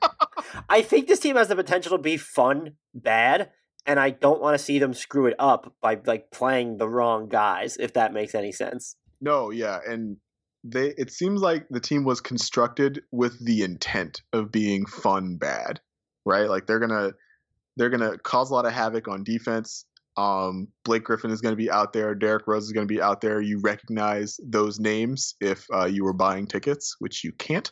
I 0.69 0.83
think 0.83 1.07
this 1.07 1.21
team 1.21 1.37
has 1.37 1.49
the 1.49 1.57
potential 1.57 1.97
to 1.97 2.03
be 2.03 2.17
fun 2.17 2.75
bad 2.93 3.51
and 3.87 4.01
I 4.01 4.11
don't 4.11 4.41
want 4.41 4.59
to 4.59 4.65
see 4.65 4.79
them 4.79 4.95
screw 4.95 5.27
it 5.27 5.35
up 5.39 5.75
by 5.81 6.01
like 6.05 6.31
playing 6.31 6.79
the 6.79 6.89
wrong 6.89 7.29
guys 7.29 7.77
if 7.77 7.95
that 7.95 8.13
makes 8.13 8.35
any 8.35 8.53
sense. 8.53 8.97
No, 9.21 9.51
yeah, 9.51 9.79
and 9.87 10.17
they 10.63 10.89
it 10.97 11.13
seems 11.13 11.41
like 11.41 11.67
the 11.71 11.81
team 11.81 12.05
was 12.05 12.21
constructed 12.21 13.03
with 13.13 13.45
the 13.45 13.63
intent 13.63 14.23
of 14.33 14.51
being 14.51 14.87
fun 14.87 15.37
bad, 15.37 15.81
right? 16.25 16.49
Like 16.49 16.67
they're 16.67 16.81
going 16.81 16.91
to 16.91 17.15
they're 17.77 17.91
going 17.91 18.09
to 18.09 18.19
cause 18.19 18.51
a 18.51 18.55
lot 18.55 18.67
of 18.67 18.73
havoc 18.73 19.09
on 19.09 19.25
defense. 19.25 19.85
Um, 20.17 20.69
Blake 20.85 21.05
Griffin 21.05 21.31
is 21.31 21.41
going 21.41 21.53
to 21.53 21.57
be 21.57 21.71
out 21.71 21.93
there. 21.93 22.15
Derrick 22.15 22.47
Rose 22.47 22.65
is 22.65 22.73
going 22.73 22.87
to 22.87 22.93
be 22.95 23.03
out 23.03 23.21
there. 23.21 23.41
You 23.41 23.61
recognize 23.61 24.39
those 24.45 24.79
names 24.79 25.35
if 25.41 25.67
uh, 25.73 25.87
you 25.87 26.05
were 26.05 26.13
buying 26.13 26.47
tickets, 26.47 26.97
which 26.99 27.25
you 27.25 27.33
can't. 27.33 27.71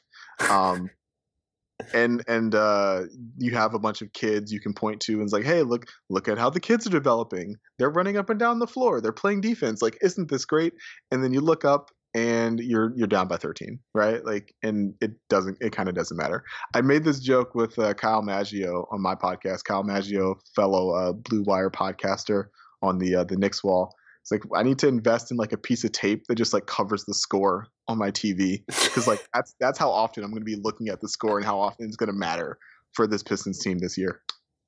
Um, 0.50 0.90
and 1.94 2.22
and 2.28 2.54
uh, 2.54 3.02
you 3.38 3.52
have 3.52 3.74
a 3.74 3.78
bunch 3.78 4.02
of 4.02 4.12
kids 4.12 4.52
you 4.52 4.60
can 4.60 4.72
point 4.72 5.00
to 5.02 5.14
and 5.14 5.22
it's 5.22 5.32
like, 5.32 5.44
hey, 5.44 5.62
look 5.62 5.86
look 6.10 6.28
at 6.28 6.38
how 6.38 6.50
the 6.50 6.60
kids 6.60 6.86
are 6.86 6.90
developing. 6.90 7.56
They're 7.78 7.90
running 7.90 8.16
up 8.16 8.30
and 8.30 8.38
down 8.38 8.58
the 8.58 8.66
floor. 8.66 9.00
They're 9.00 9.12
playing 9.12 9.40
defense. 9.40 9.82
Like, 9.82 9.98
isn't 10.02 10.30
this 10.30 10.44
great? 10.44 10.74
And 11.10 11.22
then 11.22 11.32
you 11.32 11.40
look 11.40 11.64
up 11.64 11.90
and 12.14 12.60
you're 12.60 12.92
you're 12.96 13.06
down 13.06 13.28
by 13.28 13.36
13 13.36 13.78
right? 13.94 14.24
Like 14.24 14.54
and 14.62 14.94
it 15.00 15.12
doesn't 15.28 15.58
it 15.60 15.72
kind 15.72 15.88
of 15.88 15.94
doesn't 15.94 16.16
matter. 16.16 16.44
I 16.74 16.80
made 16.80 17.04
this 17.04 17.20
joke 17.20 17.54
with 17.54 17.78
uh, 17.78 17.94
kyle 17.94 18.22
maggio 18.22 18.86
on 18.90 19.00
my 19.00 19.14
podcast 19.14 19.64
kyle 19.64 19.82
maggio 19.82 20.36
fellow 20.54 20.90
uh, 20.90 21.12
blue 21.12 21.42
wire 21.42 21.70
podcaster 21.70 22.46
on 22.82 22.98
the 22.98 23.16
uh, 23.16 23.24
the 23.24 23.36
Knicks 23.36 23.64
wall. 23.64 23.94
It's 24.20 24.30
like 24.30 24.42
i 24.54 24.62
need 24.62 24.78
to 24.78 24.86
invest 24.86 25.32
in 25.32 25.36
like 25.36 25.52
a 25.52 25.58
piece 25.58 25.82
of 25.82 25.90
tape 25.90 26.26
that 26.28 26.36
just 26.36 26.52
like 26.52 26.66
covers 26.66 27.04
the 27.06 27.14
score 27.14 27.66
on 27.88 27.98
my 27.98 28.12
tv 28.12 28.64
because 28.66 29.08
like 29.08 29.26
that's 29.34 29.56
that's 29.58 29.80
how 29.80 29.90
often 29.90 30.22
i'm 30.22 30.30
going 30.30 30.42
to 30.42 30.44
be 30.44 30.54
looking 30.54 30.88
at 30.90 31.00
the 31.00 31.08
score 31.08 31.38
and 31.38 31.44
how 31.44 31.58
often 31.58 31.86
it's 31.86 31.96
going 31.96 32.06
to 32.06 32.16
matter 32.16 32.56
for 32.92 33.08
this 33.08 33.24
pistons 33.24 33.58
team 33.58 33.78
this 33.80 33.98
year 33.98 34.20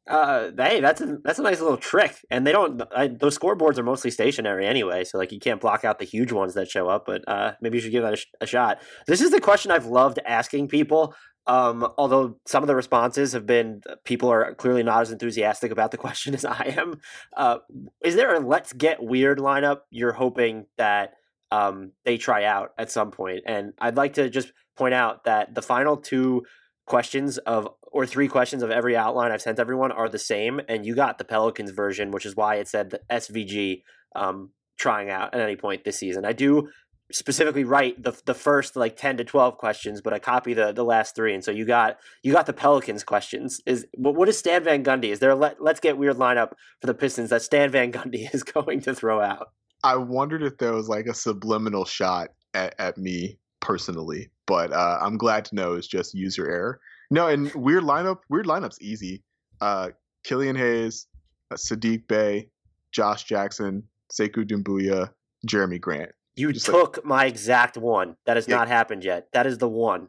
uh, 0.07 0.51
hey, 0.57 0.81
that's 0.81 1.01
a 1.01 1.19
that's 1.25 1.39
a 1.39 1.43
nice 1.43 1.61
little 1.61 1.77
trick. 1.79 2.25
And 2.31 2.47
they 2.47 2.53
don't; 2.53 2.83
I, 2.95 3.09
those 3.09 3.39
scoreboards 3.39 3.79
are 3.79 3.83
mostly 3.83 4.11
stationary 4.11 4.67
anyway, 4.67 5.05
so 5.05 5.17
like 5.17 5.33
you 5.33 5.41
can't 5.41 5.61
block 5.61 5.85
out 5.85 5.99
the 5.99 6.05
huge 6.05 6.31
ones 6.31 6.55
that 6.55 6.71
show 6.71 6.89
up. 6.89 7.07
But 7.07 7.27
uh, 7.27 7.53
maybe 7.61 7.79
you 7.79 7.83
should 7.83 7.93
give 7.93 8.03
that 8.03 8.15
a, 8.15 8.17
sh- 8.17 8.27
a 8.41 8.47
shot. 8.47 8.83
This 9.07 9.23
is 9.23 9.31
the 9.31 9.41
question 9.41 9.71
I've 9.71 9.87
loved 9.87 10.19
asking 10.27 10.69
people. 10.69 11.15
Um, 11.47 11.87
although 11.99 12.39
some 12.47 12.63
of 12.63 12.69
the 12.69 12.77
responses 12.77 13.33
have 13.33 13.45
been 13.47 13.83
people 14.05 14.31
are 14.31 14.55
clearly 14.55 14.83
not 14.83 15.03
as 15.03 15.11
enthusiastic 15.11 15.71
about 15.71 15.91
the 15.91 15.97
question 16.05 16.35
as 16.35 16.45
I 16.45 16.75
am. 16.77 17.01
Uh, 17.37 17.59
is 18.03 18.15
there 18.15 18.35
a 18.35 18.41
let's 18.41 18.73
get 18.73 19.03
weird 19.03 19.39
lineup 19.39 19.81
you're 19.91 20.13
hoping 20.13 20.67
that 20.77 21.15
um, 21.51 21.93
they 22.05 22.19
try 22.19 22.45
out 22.45 22.73
at 22.79 22.91
some 22.91 23.11
point? 23.11 23.45
And 23.47 23.73
I'd 23.79 23.97
like 23.97 24.15
to 24.15 24.29
just 24.29 24.53
point 24.77 24.95
out 24.95 25.25
that 25.25 25.55
the 25.55 25.63
final 25.63 25.97
two 25.97 26.43
questions 26.87 27.39
of 27.39 27.69
or 27.93 28.07
three 28.07 28.29
questions 28.29 28.63
of 28.63 28.71
every 28.71 28.97
outline 28.97 29.31
I've 29.31 29.43
sent 29.43 29.59
everyone 29.59 29.93
are 29.93 30.09
the 30.09 30.19
same, 30.19 30.61
and 30.69 30.85
you 30.85 30.95
got 30.95 31.19
the 31.19 31.25
Pelicans 31.25 31.71
version, 31.71 32.11
which 32.11 32.27
is 32.27 32.37
why 32.37 32.57
it 32.57 32.69
said 32.69 32.91
the 32.91 33.01
SVG 33.11 33.83
um, 34.17 34.51
trying 34.79 35.11
out 35.11 35.35
at 35.35 35.41
any 35.41 35.57
point 35.57 35.85
this 35.85 35.99
season. 35.99 36.25
I 36.25 36.33
do 36.33 36.69
specifically 37.13 37.65
write 37.65 38.03
the 38.03 38.13
the 38.25 38.35
first 38.35 38.77
like 38.77 38.97
10 38.97 39.19
to 39.19 39.25
12 39.25 39.59
questions 39.59 40.01
but 40.01 40.15
i 40.15 40.19
copy 40.19 40.55
the 40.55 40.73
the 40.73 40.83
last 40.83 41.15
three 41.15 41.35
and 41.35 41.45
so 41.45 41.51
you 41.51 41.67
got 41.67 41.99
you 42.23 42.33
got 42.33 42.47
the 42.47 42.53
pelicans 42.53 43.05
questions. 43.05 43.61
Is 43.67 43.87
what, 43.95 44.15
what 44.15 44.29
is 44.29 44.39
stan 44.39 44.65
van 44.65 44.83
gundy? 44.83 45.11
Is 45.11 45.19
there 45.19 45.31
a 45.31 45.35
let, 45.35 45.63
let's 45.63 45.81
get 45.81 45.99
weird 45.99 46.17
lineup 46.17 46.53
for 46.81 46.87
the 46.87 46.95
pistons 46.95 47.31
that 47.31 47.43
stan 47.43 47.71
van 47.71 47.93
gundy 47.93 48.27
is 48.35 48.43
going 48.43 48.81
to 48.83 48.95
throw 48.95 49.21
out? 49.21 49.49
I 49.83 49.97
wondered 49.97 50.43
if 50.43 50.57
there 50.57 50.73
was 50.73 50.89
like 50.89 51.07
a 51.07 51.15
subliminal 51.15 51.85
shot 51.85 52.31
at, 52.55 52.75
at 52.79 52.97
me 52.97 53.39
personally, 53.65 54.29
but 54.47 54.73
uh, 54.73 54.99
I'm 55.01 55.17
glad 55.19 55.45
to 55.47 55.55
know 55.57 55.73
it's 55.73 55.89
just 55.89 56.15
user 56.15 56.49
error. 56.49 56.81
No, 57.11 57.27
and 57.27 57.53
weird 57.55 57.83
lineup, 57.83 58.19
weird 58.29 58.47
lineup's 58.47 58.81
easy. 58.81 59.25
Uh, 59.61 59.91
Killian 60.25 60.55
Hayes, 60.57 61.07
uh, 61.51 61.57
Saddiq 61.57 62.07
Bey, 62.07 62.49
Josh 62.93 63.25
Jackson, 63.25 63.83
Sekou 64.13 64.45
Doumbouya, 64.49 65.11
Jerami 65.49 65.81
Grant. 65.81 66.13
you 66.37 66.53
Just 66.53 66.69
like- 66.69 66.77
took 66.95 67.05
my 67.05 67.27
exact 67.27 67.77
one 67.77 68.17
that 68.27 68.37
has 68.37 68.47
Yeah. 68.49 68.57
not 68.57 68.69
happened 68.69 69.05
yet 69.05 69.29
that 69.33 69.47
is 69.47 69.59
the 69.59 69.69
one 69.69 70.09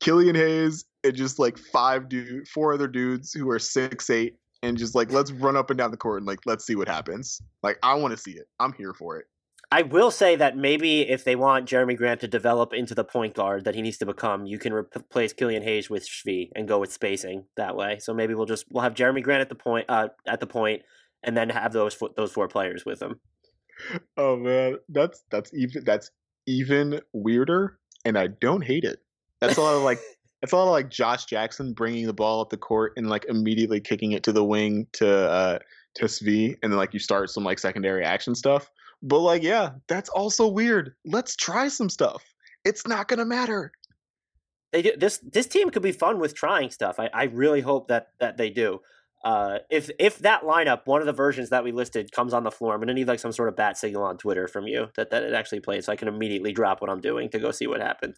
Killian 0.00 0.34
Hayes 0.34 0.84
and 1.04 1.14
just 1.14 1.38
like 1.38 1.58
five 1.58 2.08
dude, 2.08 2.48
four 2.48 2.72
other 2.72 2.88
dudes 2.88 3.32
who 3.32 3.48
are 3.50 3.58
six 3.60 4.10
eight, 4.10 4.36
and 4.62 4.76
just 4.76 4.94
like 4.94 5.12
let's 5.12 5.30
run 5.30 5.56
up 5.56 5.70
and 5.70 5.78
down 5.78 5.90
the 5.90 5.96
court 5.96 6.18
and 6.18 6.26
like 6.26 6.40
let's 6.46 6.66
see 6.66 6.74
what 6.74 6.88
happens. 6.88 7.40
Like 7.62 7.78
I 7.82 7.94
want 7.94 8.10
to 8.12 8.16
see 8.16 8.32
it. 8.32 8.46
I'm 8.58 8.72
here 8.72 8.92
for 8.94 9.16
it. 9.18 9.26
I 9.72 9.82
will 9.82 10.10
say 10.10 10.34
that 10.34 10.56
maybe 10.56 11.02
if 11.02 11.22
they 11.22 11.36
want 11.36 11.68
Jerami 11.68 11.96
Grant 11.96 12.20
to 12.22 12.28
develop 12.28 12.72
into 12.72 12.92
the 12.92 13.04
point 13.04 13.34
guard 13.34 13.64
that 13.64 13.76
he 13.76 13.82
needs 13.82 13.98
to 13.98 14.06
become, 14.06 14.44
you 14.44 14.58
can 14.58 14.72
replace 14.72 15.32
Killian 15.32 15.62
Hayes 15.62 15.88
with 15.88 16.08
Svi 16.08 16.50
and 16.56 16.66
go 16.66 16.80
with 16.80 16.92
spacing 16.92 17.44
that 17.56 17.76
way. 17.76 18.00
So 18.00 18.12
maybe 18.12 18.34
we'll 18.34 18.46
just 18.46 18.64
we'll 18.70 18.82
have 18.82 18.94
Jerami 18.94 19.22
Grant 19.22 19.42
at 19.42 19.48
the 19.48 19.54
point 19.54 19.86
uh, 19.88 20.08
at 20.26 20.40
the 20.40 20.46
point, 20.46 20.82
and 21.22 21.36
then 21.36 21.50
have 21.50 21.72
those 21.72 21.94
fo- 21.94 22.12
those 22.16 22.32
four 22.32 22.48
players 22.48 22.84
with 22.84 23.00
him. 23.00 23.20
Oh 24.16 24.36
man, 24.36 24.78
that's 24.88 25.22
that's 25.30 25.54
even 25.54 25.84
that's 25.84 26.10
even 26.46 27.00
weirder, 27.12 27.78
and 28.04 28.18
I 28.18 28.26
don't 28.26 28.64
hate 28.64 28.84
it. 28.84 28.98
That's 29.40 29.56
a 29.56 29.62
lot 29.62 29.76
of 29.76 29.82
like 29.82 30.00
that's 30.42 30.52
a 30.52 30.56
lot 30.56 30.64
of 30.64 30.70
like 30.70 30.90
Josh 30.90 31.26
Jackson 31.26 31.74
bringing 31.74 32.06
the 32.06 32.12
ball 32.12 32.40
up 32.40 32.50
the 32.50 32.56
court 32.56 32.94
and 32.96 33.08
like 33.08 33.24
immediately 33.26 33.80
kicking 33.80 34.12
it 34.12 34.24
to 34.24 34.32
the 34.32 34.44
wing 34.44 34.88
to 34.94 35.08
uh 35.08 35.58
to 35.94 36.06
Svi, 36.06 36.56
and 36.60 36.72
then 36.72 36.76
like 36.76 36.92
you 36.92 36.98
start 36.98 37.30
some 37.30 37.44
like 37.44 37.60
secondary 37.60 38.04
action 38.04 38.34
stuff. 38.34 38.68
But 39.02 39.20
like, 39.20 39.42
yeah, 39.42 39.72
that's 39.88 40.08
also 40.10 40.46
weird. 40.46 40.94
Let's 41.04 41.36
try 41.36 41.68
some 41.68 41.88
stuff. 41.88 42.22
It's 42.64 42.86
not 42.86 43.08
gonna 43.08 43.24
matter. 43.24 43.72
They 44.72 44.82
do, 44.82 44.92
this 44.96 45.18
this 45.18 45.46
team 45.46 45.70
could 45.70 45.82
be 45.82 45.92
fun 45.92 46.18
with 46.18 46.34
trying 46.34 46.70
stuff. 46.70 47.00
I, 47.00 47.10
I 47.12 47.24
really 47.24 47.60
hope 47.60 47.88
that 47.88 48.08
that 48.20 48.36
they 48.36 48.50
do. 48.50 48.80
Uh, 49.22 49.58
if 49.70 49.90
if 49.98 50.18
that 50.20 50.42
lineup, 50.42 50.86
one 50.86 51.00
of 51.00 51.06
the 51.06 51.12
versions 51.12 51.50
that 51.50 51.62
we 51.62 51.72
listed, 51.72 52.10
comes 52.12 52.32
on 52.32 52.44
the 52.44 52.50
floor, 52.50 52.74
I'm 52.74 52.80
gonna 52.80 52.94
need 52.94 53.08
like 53.08 53.20
some 53.20 53.32
sort 53.32 53.48
of 53.48 53.56
bat 53.56 53.76
signal 53.76 54.02
on 54.02 54.16
Twitter 54.16 54.48
from 54.48 54.66
you 54.66 54.88
that 54.96 55.10
that 55.10 55.22
it 55.22 55.34
actually 55.34 55.60
plays, 55.60 55.86
so 55.86 55.92
I 55.92 55.96
can 55.96 56.08
immediately 56.08 56.52
drop 56.52 56.80
what 56.80 56.90
I'm 56.90 57.00
doing 57.00 57.28
to 57.30 57.38
go 57.38 57.50
see 57.50 57.66
what 57.66 57.80
happens. 57.80 58.16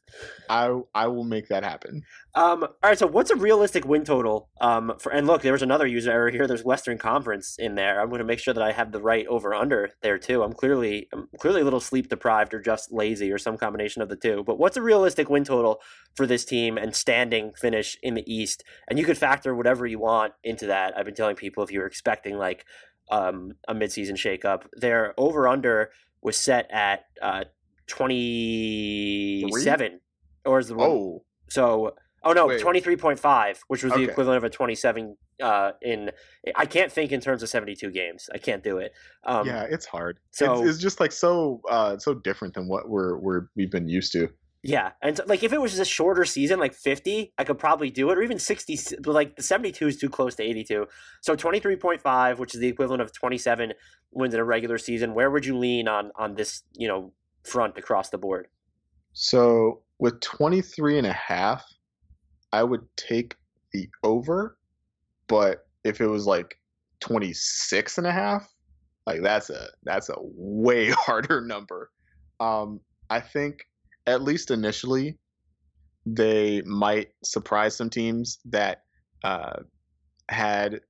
I 0.49 0.81
I 0.95 1.09
will 1.09 1.25
make 1.25 1.49
that 1.49 1.65
happen. 1.65 2.03
Um, 2.35 2.63
all 2.63 2.71
right, 2.83 2.99
so 2.99 3.07
what's 3.07 3.31
a 3.31 3.37
realistic 3.37 3.85
win 3.85 4.05
total? 4.05 4.49
Um, 4.61 4.95
for 4.99 5.13
and 5.13 5.27
look, 5.27 5.43
there 5.43 5.53
was 5.53 5.63
another 5.63 5.87
user 5.87 6.11
error 6.11 6.31
here. 6.31 6.47
There's 6.47 6.65
Western 6.65 6.97
Conference 6.97 7.57
in 7.59 7.75
there. 7.75 8.01
I'm 8.01 8.09
going 8.09 8.21
to 8.21 8.25
make 8.25 8.39
sure 8.39 8.55
that 8.55 8.63
I 8.63 8.73
have 8.73 8.91
the 8.91 9.03
right 9.03 9.27
over 9.27 9.53
under 9.53 9.91
there 10.01 10.19
too. 10.19 10.43
I'm 10.43 10.55
clearly 10.55 11.09
I'm 11.13 11.29
clearly 11.39 11.61
a 11.61 11.65
little 11.65 11.81
sleep 11.81 12.09
deprived 12.09 12.55
or 12.55 12.61
just 12.61 12.91
lazy 12.91 13.31
or 13.31 13.39
some 13.39 13.59
combination 13.59 14.01
of 14.01 14.09
the 14.09 14.17
two. 14.17 14.45
But 14.47 14.59
what's 14.59 14.79
a 14.79 14.83
realistic 14.83 15.29
win 15.29 15.45
total 15.45 15.81
for 16.15 16.27
this 16.27 16.47
team 16.47 16.79
and 16.79 16.97
standing 16.97 17.53
finish 17.53 17.99
in 18.03 18.15
the 18.15 18.33
East? 18.33 18.65
And 18.89 18.99
you 18.99 19.05
could 19.05 19.19
factor 19.19 19.55
whatever 19.55 19.87
you 19.87 19.99
want 19.99 20.33
into 20.43 20.67
that. 20.69 20.92
I've 20.97 21.05
been 21.07 21.15
telling 21.15 21.37
people 21.37 21.63
if 21.63 21.71
you 21.73 21.81
were 21.81 21.87
expecting 21.87 22.37
like 22.39 22.65
um, 23.11 23.53
a 23.69 23.75
midseason 23.75 24.13
shakeup, 24.13 24.63
their 24.75 25.15
over 25.19 25.49
under 25.49 25.91
was 26.23 26.37
set 26.37 26.71
at 26.71 27.07
uh, 27.21 27.45
27 27.87 30.01
or 30.45 30.59
is 30.59 30.69
the 30.69 30.75
one 30.75 30.91
Oh, 30.91 31.25
so, 31.49 31.95
oh 32.25 32.33
no, 32.33 32.47
Wait. 32.47 32.61
twenty 32.61 32.81
three 32.81 32.97
point 32.97 33.19
five, 33.19 33.63
which 33.69 33.85
was 33.85 33.93
the 33.93 34.03
equivalent 34.05 34.39
of 34.39 34.45
a 34.45 34.51
twenty 34.51 34.75
seven. 34.75 35.17
Uh, 35.43 35.73
in 35.83 36.11
I 36.55 36.67
can't 36.67 36.91
think 36.91 37.13
in 37.13 37.21
terms 37.21 37.43
of 37.43 37.49
seventy 37.49 37.75
two 37.75 37.91
games. 37.91 38.31
I 38.33 38.39
can't 38.39 38.63
do 38.63 38.79
it. 38.79 38.93
Um, 39.25 39.47
yeah, 39.47 39.67
it's 39.69 39.87
hard. 39.87 40.19
so- 40.31 40.61
it's, 40.63 40.71
it's 40.71 40.79
just 40.79 41.01
like 41.01 41.13
so 41.13 41.61
uh 41.69 41.99
so 41.99 42.15
different 42.15 42.55
than 42.55 42.69
what 42.69 42.89
we're 42.89 43.19
we're 43.19 43.49
we've 43.57 43.71
been 43.71 43.89
used 43.89 44.13
to. 44.13 44.29
Yeah, 44.63 44.93
and 45.03 45.17
so, 45.17 45.25
like 45.27 45.43
if 45.43 45.53
it 45.53 45.61
was 45.61 45.73
just 45.73 45.83
a 45.83 45.85
shorter 45.85 46.25
season, 46.25 46.61
like 46.61 46.73
fifty, 46.73 47.33
I 47.37 47.45
could 47.45 47.59
probably 47.59 47.91
do 47.91 48.11
it, 48.11 48.19
or 48.19 48.23
even 48.23 48.39
sixty. 48.39 48.79
But 49.01 49.13
like 49.13 49.37
the 49.37 49.43
seventy 49.43 49.73
two 49.73 49.89
is 49.89 49.97
too 49.97 50.09
close 50.09 50.37
to 50.37 50.43
eighty 50.43 50.63
two. 50.63 50.87
So 51.21 51.35
twenty 51.35 51.59
three 51.59 51.77
point 51.77 52.01
five, 52.01 52.39
which 52.39 52.55
is 52.55 52.61
the 52.61 52.69
equivalent 52.69 53.03
of 53.03 53.13
twenty 53.13 53.39
seven 53.39 53.73
wins 54.13 54.35
in 54.35 54.41
a 54.41 54.45
regular 54.45 54.79
season. 54.79 55.15
Where 55.15 55.31
would 55.31 55.45
you 55.45 55.59
lean 55.59 55.89
on 55.89 56.13
on 56.17 56.35
this? 56.35 56.63
You 56.75 56.87
know, 56.87 57.13
front 57.45 57.77
across 57.77 58.11
the 58.11 58.19
board. 58.19 58.49
So 59.13 59.83
with 59.99 60.21
23 60.21 60.99
and 60.99 61.07
a 61.07 61.13
half, 61.13 61.65
I 62.53 62.63
would 62.63 62.85
take 62.97 63.37
the 63.73 63.89
over, 64.03 64.59
but 65.27 65.67
if 65.85 66.01
it 66.01 66.07
was 66.07 66.27
like 66.27 66.59
26 67.01 67.99
and 67.99 68.07
a 68.07 68.13
half, 68.13 68.49
like 69.07 69.23
that's 69.23 69.51
a 69.51 69.69
that's 69.83 70.09
a 70.09 70.17
way 70.19 70.91
harder 70.91 71.41
number. 71.41 71.91
Um 72.41 72.81
I 73.11 73.21
think 73.21 73.67
at 74.07 74.23
least 74.23 74.51
initially 74.51 75.19
they 76.05 76.63
might 76.63 77.11
surprise 77.23 77.77
some 77.77 77.91
teams 77.91 78.39
that 78.45 78.83
uh 79.25 79.61
had 80.29 80.81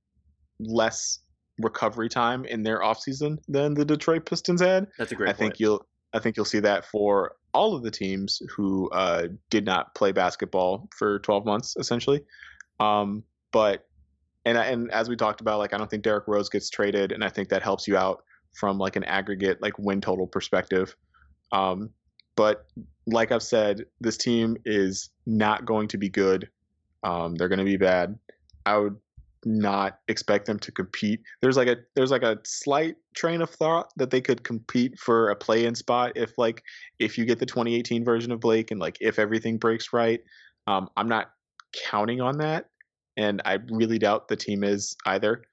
less 0.59 1.19
recovery 1.59 2.09
time 2.09 2.45
in 2.45 2.63
their 2.63 2.79
offseason 2.79 3.37
than 3.47 3.73
the 3.73 3.85
Detroit 3.85 4.25
Pistons 4.25 4.61
had. 4.61 4.87
That's 4.97 5.11
a 5.11 5.15
great. 5.15 5.29
I 5.29 5.33
think 5.33 5.59
you'll 5.59 5.85
I 6.13 6.19
think 6.19 6.37
you'll 6.37 6.45
see 6.45 6.59
that 6.59 6.85
for 6.85 7.35
all 7.53 7.75
of 7.75 7.83
the 7.83 7.91
teams 7.91 8.41
who 8.55 8.89
uh, 8.91 9.27
did 9.49 9.65
not 9.65 9.93
play 9.95 10.11
basketball 10.11 10.87
for 10.97 11.19
12 11.19 11.45
months 11.45 11.75
essentially. 11.77 12.21
Um, 12.79 13.23
but 13.51 13.85
and 14.45 14.57
and 14.57 14.91
as 14.91 15.09
we 15.09 15.15
talked 15.15 15.41
about, 15.41 15.59
like 15.59 15.73
I 15.73 15.77
don't 15.77 15.89
think 15.89 16.03
Derrick 16.03 16.27
Rose 16.27 16.49
gets 16.49 16.69
traded, 16.69 17.11
and 17.11 17.23
I 17.23 17.29
think 17.29 17.49
that 17.49 17.63
helps 17.63 17.87
you 17.87 17.97
out 17.97 18.23
from 18.53 18.77
like 18.77 18.95
an 18.95 19.03
aggregate 19.05 19.61
like 19.61 19.77
win 19.79 20.01
total 20.01 20.27
perspective. 20.27 20.95
Um, 21.51 21.91
but 22.35 22.65
like 23.05 23.31
I've 23.31 23.43
said, 23.43 23.85
this 24.01 24.17
team 24.17 24.57
is 24.65 25.09
not 25.25 25.65
going 25.65 25.87
to 25.89 25.97
be 25.97 26.09
good. 26.09 26.49
Um, 27.03 27.35
they're 27.35 27.49
going 27.49 27.59
to 27.59 27.65
be 27.65 27.77
bad. 27.77 28.17
I 28.65 28.77
would 28.77 28.97
not 29.45 29.99
expect 30.07 30.45
them 30.45 30.59
to 30.59 30.71
compete. 30.71 31.21
There's 31.41 31.57
like 31.57 31.67
a 31.67 31.77
there's 31.95 32.11
like 32.11 32.23
a 32.23 32.39
slight 32.43 32.95
train 33.13 33.41
of 33.41 33.49
thought 33.49 33.91
that 33.97 34.09
they 34.09 34.21
could 34.21 34.43
compete 34.43 34.97
for 34.97 35.29
a 35.29 35.35
play-in 35.35 35.75
spot 35.75 36.13
if 36.15 36.37
like 36.37 36.63
if 36.99 37.17
you 37.17 37.25
get 37.25 37.39
the 37.39 37.45
2018 37.45 38.05
version 38.05 38.31
of 38.31 38.39
Blake 38.39 38.71
and 38.71 38.79
like 38.79 38.97
if 39.01 39.19
everything 39.19 39.57
breaks 39.57 39.93
right. 39.93 40.21
Um, 40.67 40.89
I'm 40.95 41.09
not 41.09 41.31
counting 41.73 42.21
on 42.21 42.37
that, 42.37 42.69
and 43.17 43.41
I 43.43 43.59
really 43.69 43.99
doubt 43.99 44.27
the 44.27 44.35
team 44.37 44.63
is 44.63 44.95
either. 45.05 45.43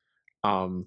Um, 0.45 0.87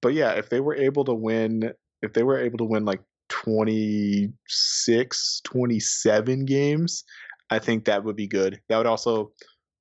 but 0.00 0.14
yeah, 0.14 0.32
if 0.32 0.48
they 0.48 0.60
were 0.60 0.76
able 0.76 1.04
to 1.06 1.14
win, 1.14 1.72
if 2.02 2.12
they 2.12 2.22
were 2.22 2.38
able 2.38 2.58
to 2.58 2.64
win 2.64 2.84
like 2.84 3.00
26, 3.42 5.40
27 5.44 6.44
games, 6.44 7.04
I 7.50 7.58
think 7.58 7.84
that 7.84 8.04
would 8.04 8.16
be 8.16 8.26
good. 8.26 8.60
That 8.68 8.78
would 8.78 8.86
also 8.86 9.32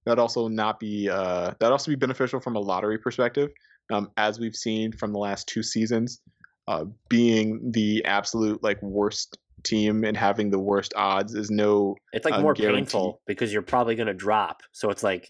that 0.05 0.19
also 0.19 0.47
not 0.49 0.79
be 0.79 1.09
uh, 1.09 1.51
that 1.59 1.71
also 1.71 1.91
be 1.91 1.95
beneficial 1.95 2.39
from 2.39 2.55
a 2.55 2.59
lottery 2.59 2.97
perspective, 2.97 3.49
um, 3.91 4.11
as 4.17 4.39
we've 4.39 4.55
seen 4.55 4.91
from 4.91 5.13
the 5.13 5.19
last 5.19 5.47
two 5.47 5.63
seasons. 5.63 6.21
Uh, 6.67 6.85
being 7.09 7.71
the 7.73 8.03
absolute 8.05 8.63
like 8.63 8.81
worst 8.81 9.37
team 9.63 10.05
and 10.05 10.15
having 10.15 10.49
the 10.49 10.59
worst 10.59 10.93
odds 10.95 11.35
is 11.35 11.51
no 11.51 11.93
It's 12.13 12.23
like 12.23 12.35
uh, 12.35 12.41
more 12.41 12.53
guarantee. 12.53 12.77
painful 12.79 13.21
because 13.27 13.51
you're 13.51 13.61
probably 13.61 13.95
going 13.95 14.07
to 14.07 14.13
drop. 14.13 14.61
So 14.71 14.89
it's 14.89 15.03
like, 15.03 15.29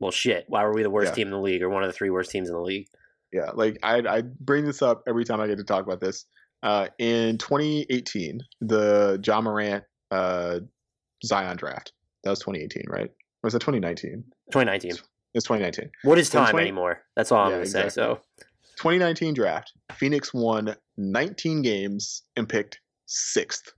well, 0.00 0.10
shit. 0.10 0.44
Why 0.48 0.64
were 0.64 0.74
we 0.74 0.82
the 0.82 0.90
worst 0.90 1.10
Yeah. 1.12 1.14
team 1.14 1.28
in 1.28 1.32
the 1.34 1.38
league 1.40 1.62
or 1.62 1.68
one 1.70 1.84
of 1.84 1.88
the 1.88 1.92
three 1.92 2.10
worst 2.10 2.32
teams 2.32 2.48
in 2.48 2.54
the 2.54 2.60
league? 2.60 2.86
yeah 3.32 3.50
like 3.54 3.78
i 3.82 3.96
i 4.00 4.20
bring 4.40 4.62
this 4.62 4.82
up 4.82 5.02
every 5.08 5.24
time 5.24 5.40
i 5.40 5.46
get 5.46 5.56
to 5.56 5.64
talk 5.64 5.82
about 5.86 6.00
this 6.00 6.26
uh 6.62 6.86
in 6.98 7.38
2018 7.38 8.40
the 8.60 9.18
john 9.20 9.44
morant 9.44 9.84
uh 10.10 10.58
zion 11.24 11.56
draft 11.56 11.92
that 12.24 12.30
was 12.30 12.38
2018 12.40 12.84
right 12.88 13.08
or 13.08 13.44
was 13.44 13.52
that 13.52 13.60
2019 13.60 14.24
2019. 14.52 14.90
it's 15.34 15.44
2019 15.46 15.90
What 16.04 16.18
is 16.18 16.28
time 16.30 16.50
20 16.50 16.66
anymore? 16.68 17.00
That's 17.16 17.32
all 17.32 17.40
I'm 17.46 17.50
Yeah, 17.50 17.56
going 17.56 17.64
to 17.64 17.70
say. 17.70 17.88
So 17.88 18.20
2019 18.76 19.34
draft 19.34 19.72
phoenix 19.94 20.32
won 20.34 20.74
19 20.96 21.62
games 21.62 22.22
and 22.36 22.48
picked 22.48 22.80
sixth 23.06 23.72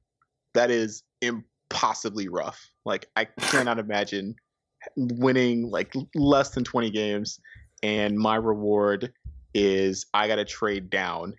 that 0.55 0.71
is 0.71 1.03
impossibly 1.23 2.29
rough 2.29 2.61
like 2.85 3.07
i 3.17 3.25
cannot 3.25 3.79
imagine 3.79 4.35
winning 4.97 5.71
like 5.71 5.93
less 6.15 6.51
than 6.51 6.63
20 6.65 6.91
games 6.91 7.41
and 7.83 8.17
my 8.19 8.37
reward 8.37 9.13
is 9.55 10.07
i 10.15 10.29
gotta 10.29 10.45
trade 10.45 10.91
down 10.91 11.35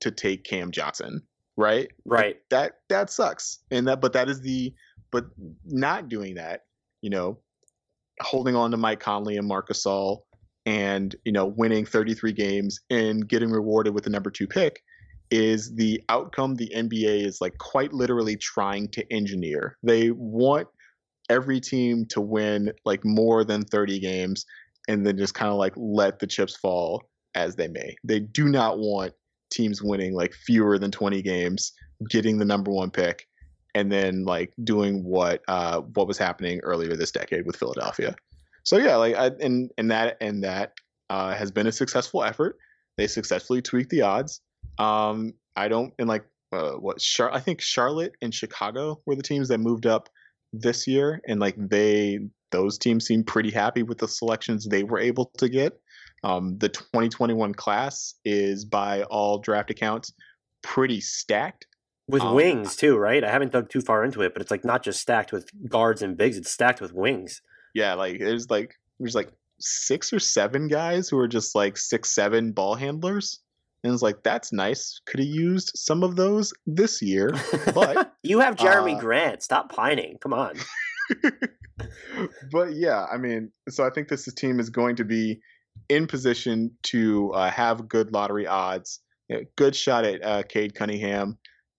to 0.00 0.10
take 0.10 0.44
cam 0.44 0.70
johnson 0.70 1.22
right 1.56 1.88
right. 2.04 2.36
that 2.50 2.74
that 2.88 3.10
sucks 3.10 3.60
and 3.70 3.86
that 3.88 4.00
but 4.00 4.12
that 4.12 4.28
is 4.28 4.40
the 4.40 4.72
but 5.10 5.26
not 5.64 6.08
doing 6.08 6.34
that 6.34 6.62
you 7.02 7.10
know 7.10 7.38
holding 8.20 8.56
on 8.56 8.70
to 8.70 8.76
Mike 8.76 9.00
Conley 9.00 9.36
and 9.36 9.46
Marc 9.46 9.68
Gasol 9.68 10.22
and 10.66 11.14
you 11.24 11.32
know 11.32 11.46
winning 11.46 11.86
33 11.86 12.32
games 12.32 12.80
and 12.90 13.28
getting 13.28 13.50
rewarded 13.50 13.94
with 13.94 14.04
the 14.04 14.10
number 14.10 14.30
two 14.30 14.46
pick 14.46 14.82
is 15.30 15.74
the 15.74 16.02
outcome 16.08 16.54
the 16.54 16.72
NBA 16.74 17.26
is 17.26 17.40
like 17.40 17.58
quite 17.58 17.92
literally 17.92 18.36
trying 18.36 18.88
to 18.88 19.12
engineer. 19.12 19.76
They 19.82 20.10
want 20.10 20.68
every 21.28 21.60
team 21.60 22.06
to 22.06 22.20
win 22.20 22.72
like 22.86 23.04
more 23.04 23.44
than 23.44 23.62
30 23.64 23.98
games 24.00 24.46
and 24.88 25.06
then 25.06 25.18
just 25.18 25.34
kind 25.34 25.50
of 25.50 25.58
like 25.58 25.74
let 25.76 26.18
the 26.18 26.26
chips 26.26 26.56
fall 26.56 27.10
as 27.34 27.56
they 27.56 27.68
may. 27.68 27.94
They 28.04 28.20
do 28.20 28.48
not 28.48 28.78
want 28.78 29.12
teams 29.50 29.82
winning 29.82 30.14
like 30.14 30.32
fewer 30.32 30.78
than 30.78 30.90
20 30.90 31.22
games, 31.22 31.72
getting 32.08 32.38
the 32.38 32.44
number 32.44 32.70
1 32.70 32.90
pick 32.90 33.26
and 33.74 33.92
then 33.92 34.24
like 34.24 34.52
doing 34.64 35.04
what 35.04 35.42
uh 35.46 35.80
what 35.94 36.08
was 36.08 36.18
happening 36.18 36.58
earlier 36.60 36.96
this 36.96 37.12
decade 37.12 37.46
with 37.46 37.56
Philadelphia. 37.56 38.14
So 38.64 38.76
yeah, 38.76 38.96
like 38.96 39.14
I, 39.14 39.30
and 39.40 39.70
and 39.78 39.90
that 39.90 40.16
and 40.20 40.42
that 40.44 40.72
uh, 41.10 41.34
has 41.34 41.50
been 41.50 41.66
a 41.66 41.72
successful 41.72 42.22
effort. 42.22 42.58
They 42.96 43.06
successfully 43.06 43.62
tweaked 43.62 43.90
the 43.90 44.02
odds. 44.02 44.40
Um, 44.78 45.34
I 45.56 45.68
don't 45.68 45.94
and 45.98 46.08
like 46.08 46.24
uh, 46.52 46.72
what 46.72 46.98
Char- 46.98 47.32
I 47.32 47.40
think 47.40 47.60
Charlotte 47.60 48.12
and 48.20 48.34
Chicago 48.34 49.00
were 49.06 49.16
the 49.16 49.22
teams 49.22 49.48
that 49.48 49.58
moved 49.58 49.86
up 49.86 50.08
this 50.52 50.86
year, 50.86 51.20
and 51.26 51.40
like 51.40 51.54
they 51.56 52.20
those 52.50 52.78
teams 52.78 53.06
seem 53.06 53.24
pretty 53.24 53.50
happy 53.50 53.82
with 53.82 53.98
the 53.98 54.08
selections 54.08 54.66
they 54.66 54.82
were 54.82 54.98
able 54.98 55.30
to 55.38 55.48
get. 55.48 55.80
Um, 56.24 56.58
the 56.58 56.68
2021 56.68 57.54
class 57.54 58.14
is 58.24 58.64
by 58.64 59.04
all 59.04 59.38
draft 59.38 59.70
accounts 59.70 60.12
pretty 60.62 61.00
stacked 61.00 61.66
with 62.08 62.22
um, 62.22 62.34
wings 62.34 62.74
too, 62.74 62.96
right? 62.96 63.22
I 63.22 63.30
haven't 63.30 63.52
dug 63.52 63.68
too 63.68 63.80
far 63.80 64.04
into 64.04 64.22
it, 64.22 64.32
but 64.32 64.42
it's 64.42 64.50
like 64.50 64.64
not 64.64 64.82
just 64.82 65.00
stacked 65.00 65.32
with 65.32 65.48
guards 65.68 66.02
and 66.02 66.16
bigs; 66.16 66.36
it's 66.36 66.50
stacked 66.50 66.80
with 66.80 66.92
wings. 66.92 67.42
Yeah, 67.74 67.94
like 67.94 68.18
there's 68.18 68.50
like 68.50 68.74
there's 68.98 69.14
like 69.14 69.30
six 69.60 70.12
or 70.12 70.18
seven 70.18 70.68
guys 70.68 71.08
who 71.08 71.18
are 71.18 71.28
just 71.28 71.54
like 71.54 71.76
six 71.76 72.10
seven 72.10 72.52
ball 72.52 72.74
handlers. 72.74 73.40
And 73.84 73.92
it's 73.92 74.02
like 74.02 74.24
that's 74.24 74.52
nice. 74.52 75.00
Could 75.06 75.20
have 75.20 75.28
used 75.28 75.70
some 75.76 76.02
of 76.02 76.16
those 76.16 76.52
this 76.66 77.00
year, 77.00 77.32
but 77.72 78.12
you 78.24 78.40
have 78.40 78.56
Jerami 78.56 78.96
uh, 78.96 79.00
Grant. 79.00 79.42
Stop 79.42 79.72
pining. 79.72 80.18
Come 80.20 80.32
on. 80.32 80.56
but 82.50 82.74
yeah, 82.74 83.06
I 83.12 83.18
mean, 83.18 83.52
so 83.68 83.86
I 83.86 83.90
think 83.90 84.08
this 84.08 84.24
team 84.34 84.58
is 84.58 84.68
going 84.68 84.96
to 84.96 85.04
be 85.04 85.40
in 85.88 86.06
position 86.06 86.70
to 86.84 87.32
uh, 87.32 87.50
have 87.50 87.88
good 87.88 88.12
lottery 88.12 88.46
odds. 88.46 89.00
You 89.28 89.36
know, 89.36 89.42
good 89.56 89.76
shot 89.76 90.04
at 90.04 90.24
uh, 90.24 90.42
Cade 90.42 90.74
Cunningham. 90.74 91.38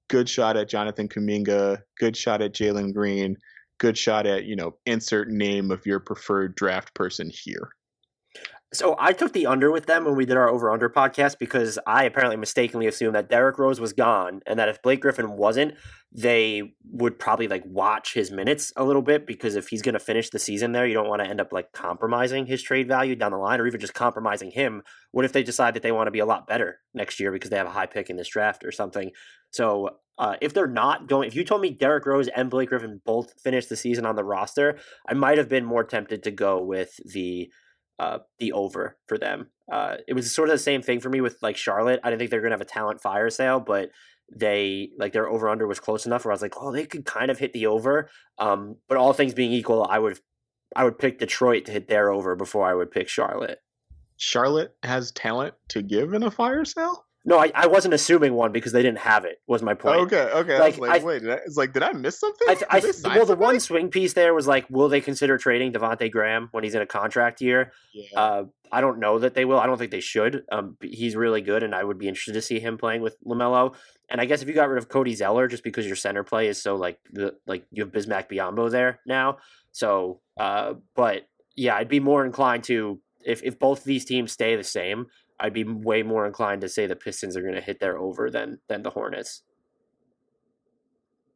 Good 0.09 0.27
shot 0.27 0.57
at 0.57 0.69
Jonathan 0.69 1.07
Kuminga. 1.07 1.81
Good 1.97 2.17
shot 2.17 2.41
at 2.41 2.53
Jalen 2.53 2.93
Green. 2.93 3.37
Good 3.79 3.97
shot 3.97 4.25
at 4.25 4.45
you 4.45 4.55
know 4.55 4.75
insert 4.85 5.29
name 5.29 5.71
of 5.71 5.85
your 5.85 5.99
preferred 5.99 6.55
draft 6.55 6.93
person 6.93 7.29
here. 7.31 7.71
So 8.71 8.95
I 8.99 9.13
took 9.13 9.33
the 9.33 9.47
under 9.47 9.71
with 9.71 9.87
them 9.87 10.05
when 10.05 10.15
we 10.15 10.27
did 10.27 10.37
our 10.37 10.47
over 10.47 10.69
under 10.69 10.89
podcast 10.89 11.39
because 11.39 11.79
I 11.87 12.03
apparently 12.03 12.37
mistakenly 12.37 12.85
assumed 12.85 13.15
that 13.15 13.27
Derrick 13.27 13.57
Rose 13.57 13.81
was 13.81 13.93
gone 13.93 14.41
and 14.45 14.59
that 14.59 14.69
if 14.69 14.81
Blake 14.83 15.01
Griffin 15.01 15.37
wasn't, 15.37 15.73
they 16.11 16.75
would 16.91 17.17
probably 17.17 17.47
like 17.47 17.63
watch 17.65 18.13
his 18.13 18.29
minutes 18.29 18.71
a 18.75 18.83
little 18.83 19.01
bit 19.01 19.25
because 19.25 19.55
if 19.55 19.69
he's 19.69 19.81
going 19.81 19.93
to 19.93 19.99
finish 19.99 20.29
the 20.29 20.37
season 20.37 20.71
there, 20.71 20.85
you 20.85 20.93
don't 20.93 21.09
want 21.09 21.23
to 21.23 21.27
end 21.27 21.41
up 21.41 21.51
like 21.51 21.71
compromising 21.71 22.45
his 22.45 22.61
trade 22.61 22.87
value 22.87 23.15
down 23.15 23.31
the 23.31 23.37
line 23.37 23.59
or 23.59 23.65
even 23.65 23.79
just 23.79 23.95
compromising 23.95 24.51
him. 24.51 24.83
What 25.11 25.25
if 25.25 25.33
they 25.33 25.41
decide 25.41 25.73
that 25.73 25.81
they 25.81 25.91
want 25.91 26.05
to 26.05 26.11
be 26.11 26.19
a 26.19 26.25
lot 26.25 26.47
better 26.47 26.77
next 26.93 27.19
year 27.19 27.31
because 27.31 27.49
they 27.49 27.57
have 27.57 27.67
a 27.67 27.71
high 27.71 27.87
pick 27.87 28.11
in 28.11 28.17
this 28.17 28.29
draft 28.29 28.63
or 28.63 28.71
something? 28.71 29.09
So 29.49 29.97
uh, 30.19 30.35
if 30.41 30.53
they're 30.53 30.67
not 30.67 31.07
going, 31.07 31.27
if 31.27 31.35
you 31.35 31.43
told 31.43 31.61
me 31.61 31.71
Derrick 31.71 32.05
Rose 32.05 32.27
and 32.27 32.51
Blake 32.51 32.69
Griffin 32.69 33.01
both 33.03 33.33
finished 33.41 33.69
the 33.69 33.75
season 33.75 34.05
on 34.05 34.15
the 34.15 34.23
roster, 34.23 34.77
I 35.07 35.15
might 35.15 35.39
have 35.39 35.49
been 35.49 35.65
more 35.65 35.83
tempted 35.83 36.21
to 36.21 36.31
go 36.31 36.61
with 36.61 36.99
the 37.03 37.49
uh, 37.99 38.19
the 38.39 38.53
over 38.53 38.97
for 39.07 39.17
them. 39.17 39.49
Uh, 39.71 39.97
it 40.07 40.13
was 40.13 40.33
sort 40.33 40.49
of 40.49 40.53
the 40.53 40.59
same 40.59 40.81
thing 40.81 40.99
for 40.99 41.09
me 41.09 41.21
with 41.21 41.37
like 41.41 41.57
Charlotte. 41.57 41.99
I 42.03 42.09
didn't 42.09 42.19
think 42.19 42.31
they 42.31 42.37
were 42.37 42.43
gonna 42.43 42.53
have 42.53 42.61
a 42.61 42.65
talent 42.65 43.01
fire 43.01 43.29
sale, 43.29 43.59
but 43.59 43.89
they 44.35 44.91
like 44.97 45.13
their 45.13 45.27
over 45.27 45.49
under 45.49 45.67
was 45.67 45.79
close 45.79 46.05
enough 46.05 46.25
where 46.25 46.31
I 46.31 46.35
was 46.35 46.41
like, 46.41 46.55
oh, 46.57 46.71
they 46.71 46.85
could 46.85 47.05
kind 47.05 47.29
of 47.29 47.39
hit 47.39 47.53
the 47.53 47.67
over. 47.67 48.09
Um, 48.37 48.77
but 48.87 48.97
all 48.97 49.13
things 49.13 49.33
being 49.33 49.51
equal, 49.51 49.85
I 49.89 49.99
would 49.99 50.19
I 50.75 50.83
would 50.83 50.99
pick 50.99 51.19
Detroit 51.19 51.65
to 51.65 51.71
hit 51.71 51.87
their 51.87 52.09
over 52.11 52.35
before 52.35 52.65
I 52.65 52.73
would 52.73 52.91
pick 52.91 53.09
Charlotte. 53.09 53.59
Charlotte 54.17 54.75
has 54.83 55.11
talent 55.11 55.55
to 55.69 55.81
give 55.81 56.13
in 56.13 56.23
a 56.23 56.31
fire 56.31 56.65
sale. 56.65 57.05
No, 57.29 57.37
I, 57.37 57.51
I 57.53 57.67
wasn't 57.67 57.93
assuming 57.93 58.33
one 58.33 58.51
because 58.51 58.71
they 58.71 58.81
didn't 58.81 58.97
have 58.97 59.23
it. 59.23 59.39
Was 59.45 59.61
my 59.61 59.75
point. 59.75 59.99
Okay, 60.01 60.31
okay. 60.33 60.59
Like, 60.59 60.79
like 60.79 61.01
I, 61.01 61.05
wait, 61.05 61.21
did 61.21 61.29
I, 61.29 61.35
it's 61.45 61.57
like, 61.57 61.73
did 61.73 61.83
I 61.83 61.91
miss 61.91 62.19
something? 62.19 62.47
I, 62.49 62.57
I, 62.67 62.79
well, 62.79 62.91
somebody? 62.91 63.25
the 63.25 63.35
one 63.35 63.59
swing 63.59 63.89
piece 63.89 64.13
there 64.13 64.33
was 64.33 64.47
like, 64.47 64.67
will 64.67 64.89
they 64.89 64.99
consider 64.99 65.37
trading 65.37 65.71
Devonte 65.71 66.11
Graham 66.11 66.49
when 66.53 66.63
he's 66.63 66.73
in 66.73 66.81
a 66.81 66.87
contract 66.87 67.39
year? 67.39 67.71
Yeah. 67.93 68.19
Uh, 68.19 68.43
I 68.71 68.81
don't 68.81 68.99
know 68.99 69.19
that 69.19 69.35
they 69.35 69.45
will. 69.45 69.59
I 69.59 69.67
don't 69.67 69.77
think 69.77 69.91
they 69.91 69.99
should. 69.99 70.43
Um, 70.51 70.77
he's 70.81 71.15
really 71.15 71.41
good, 71.41 71.61
and 71.61 71.75
I 71.75 71.83
would 71.83 71.99
be 71.99 72.07
interested 72.07 72.33
to 72.33 72.41
see 72.41 72.59
him 72.59 72.79
playing 72.79 73.03
with 73.03 73.15
LaMelo. 73.23 73.75
And 74.09 74.19
I 74.19 74.25
guess 74.25 74.41
if 74.41 74.47
you 74.47 74.55
got 74.55 74.69
rid 74.69 74.79
of 74.79 74.89
Cody 74.89 75.13
Zeller, 75.13 75.47
just 75.47 75.63
because 75.63 75.85
your 75.85 75.95
center 75.95 76.23
play 76.23 76.47
is 76.47 76.59
so 76.59 76.77
like 76.77 76.97
the 77.11 77.35
like 77.45 77.63
you 77.69 77.83
have 77.83 77.91
Bismack 77.91 78.27
Biyombo 78.27 78.71
there 78.71 79.01
now. 79.05 79.37
So, 79.71 80.21
uh, 80.39 80.73
but 80.95 81.27
yeah, 81.55 81.75
I'd 81.75 81.89
be 81.89 81.99
more 81.99 82.25
inclined 82.25 82.63
to 82.65 82.99
if 83.23 83.43
if 83.43 83.59
both 83.59 83.83
these 83.83 84.05
teams 84.05 84.31
stay 84.31 84.55
the 84.55 84.63
same. 84.63 85.05
I'd 85.39 85.53
be 85.53 85.63
way 85.63 86.03
more 86.03 86.25
inclined 86.25 86.61
to 86.61 86.69
say 86.69 86.85
the 86.85 86.95
Pistons 86.95 87.37
are 87.37 87.41
going 87.41 87.55
to 87.55 87.61
hit 87.61 87.79
their 87.79 87.97
over 87.97 88.29
than 88.29 88.59
than 88.67 88.83
the 88.83 88.89
Hornets. 88.89 89.43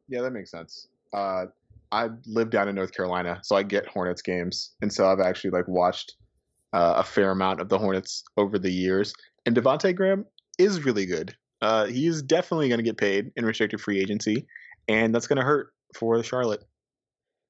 Yeah, 0.08 0.22
that 0.22 0.32
makes 0.32 0.50
sense. 0.50 0.88
Uh, 1.12 1.46
I 1.90 2.08
live 2.26 2.50
down 2.50 2.68
in 2.68 2.74
North 2.74 2.92
Carolina, 2.92 3.40
so 3.42 3.56
I 3.56 3.62
get 3.62 3.86
Hornets 3.86 4.20
games, 4.20 4.72
and 4.82 4.92
so 4.92 5.06
I've 5.06 5.20
actually 5.20 5.50
like 5.50 5.68
watched 5.68 6.16
uh, 6.72 6.94
a 6.96 7.04
fair 7.04 7.30
amount 7.30 7.60
of 7.60 7.68
the 7.68 7.78
Hornets 7.78 8.24
over 8.36 8.58
the 8.58 8.70
years. 8.70 9.14
And 9.46 9.56
Devonte 9.56 9.94
Graham 9.94 10.26
is 10.58 10.84
really 10.84 11.06
good. 11.06 11.34
Uh, 11.62 11.86
he 11.86 12.06
is 12.06 12.22
definitely 12.22 12.68
going 12.68 12.78
to 12.78 12.84
get 12.84 12.96
paid 12.96 13.30
in 13.36 13.44
restricted 13.44 13.80
free 13.80 14.00
agency, 14.00 14.46
and 14.88 15.14
that's 15.14 15.26
going 15.26 15.38
to 15.38 15.44
hurt 15.44 15.68
for 15.94 16.22
Charlotte. 16.22 16.64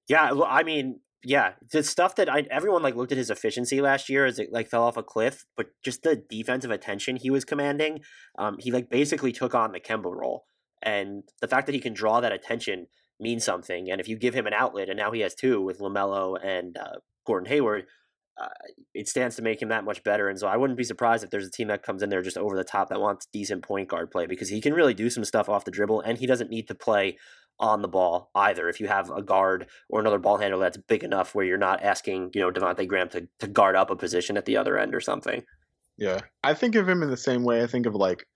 Yeah, 0.09 0.33
well, 0.33 0.47
I 0.49 0.63
mean, 0.63 1.01
yeah, 1.25 1.53
the 1.73 1.83
stuff 1.83 2.17
that 2.17 2.29
I 2.29 2.45
everyone 2.51 2.83
like 2.83 2.97
looked 2.97 3.13
at 3.13 3.19
his 3.19 3.31
efficiency 3.31 3.81
last 3.81 4.09
year 4.09 4.27
as 4.27 4.39
it 4.39 4.53
like 4.53 4.69
fell 4.69 4.85
off 4.85 4.97
a 4.97 5.03
cliff, 5.03 5.47
but 5.57 5.69
just 5.83 6.03
the 6.03 6.17
defensive 6.17 6.71
attention 6.71 7.17
he 7.17 7.31
was 7.31 7.45
commanding, 7.45 8.01
um, 8.39 8.57
he 8.59 8.71
like 8.71 8.91
basically 8.91 9.33
took 9.33 9.55
on 9.55 9.73
the 9.73 9.81
Kemba 9.81 10.15
role, 10.15 10.45
and 10.83 11.23
the 11.41 11.49
fact 11.49 11.67
that 11.67 11.75
he 11.75 11.81
can 11.81 11.95
draw 11.95 12.21
that 12.21 12.33
attention 12.33 12.87
means 13.19 13.45
something. 13.45 13.91
And 13.91 14.01
if 14.01 14.09
you 14.09 14.19
give 14.19 14.35
him 14.35 14.47
an 14.47 14.53
outlet, 14.53 14.89
and 14.89 14.99
now 14.99 15.13
he 15.13 15.21
has 15.21 15.35
two 15.35 15.63
with 15.63 15.79
LaMelo 15.79 16.37
and 16.45 16.77
uh, 16.77 16.99
Gordon 17.27 17.49
Hayward, 17.49 17.87
uh, 18.41 18.49
it 18.93 19.09
stands 19.09 19.37
to 19.37 19.43
make 19.43 19.63
him 19.63 19.69
that 19.69 19.85
much 19.85 20.03
better. 20.03 20.29
And 20.29 20.39
so 20.39 20.49
I 20.49 20.57
wouldn't 20.57 20.77
be 20.77 20.85
surprised 20.85 21.23
if 21.23 21.31
there's 21.31 21.47
a 21.47 21.51
team 21.51 21.69
that 21.69 21.85
comes 21.85 22.03
in 22.03 22.11
there 22.11 22.23
just 22.23 22.37
over 22.37 22.57
the 22.57 22.65
top 22.65 22.89
that 22.89 23.01
wants 23.01 23.29
decent 23.33 23.63
point 23.63 23.89
guard 23.89 24.11
play 24.11 24.27
because 24.27 24.49
he 24.49 24.61
can 24.61 24.75
really 24.75 24.95
do 24.95 25.09
some 25.09 25.25
stuff 25.25 25.49
off 25.49 25.65
the 25.65 25.71
dribble, 25.71 26.01
and 26.01 26.19
he 26.19 26.27
doesn't 26.27 26.51
need 26.51 26.69
to 26.69 26.75
play 26.75 27.17
on 27.59 27.83
the 27.83 27.89
ball 27.89 28.31
either. 28.35 28.69
If 28.69 28.81
you 28.81 28.89
have 28.89 29.11
a 29.11 29.23
guard 29.23 29.67
or 29.89 30.01
another 30.01 30.19
ball 30.19 30.39
handler 30.39 30.61
that's 30.61 30.77
big 30.77 31.05
enough 31.05 31.35
where 31.35 31.45
you're 31.45 31.59
not 31.59 31.83
asking, 31.83 32.31
you 32.35 32.41
know, 32.41 32.51
Devonte 32.51 32.87
Graham 32.87 33.09
to, 33.11 33.29
to 33.41 33.47
guard 33.47 33.77
up 33.77 33.91
a 33.91 33.97
position 33.97 34.37
at 34.37 34.45
the 34.45 34.57
other 34.57 34.79
end 34.79 34.95
or 34.95 35.01
something. 35.01 35.43
Yeah. 35.97 36.21
I 36.43 36.55
think 36.55 36.75
of 36.75 36.89
him 36.89 37.03
in 37.03 37.11
the 37.11 37.17
same 37.17 37.45
way 37.45 37.63
I 37.63 37.67
think 37.67 37.87
of 37.87 37.95
like 37.95 38.27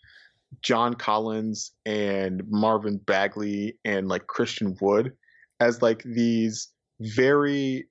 John 0.62 0.94
Collins 0.94 1.72
and 1.84 2.42
Marvin 2.48 2.98
Bagley 2.98 3.78
and 3.84 4.08
like 4.08 4.26
Christian 4.26 4.76
Wood 4.80 5.12
as 5.60 5.82
like 5.82 6.02
these 6.04 6.68
very 7.00 7.88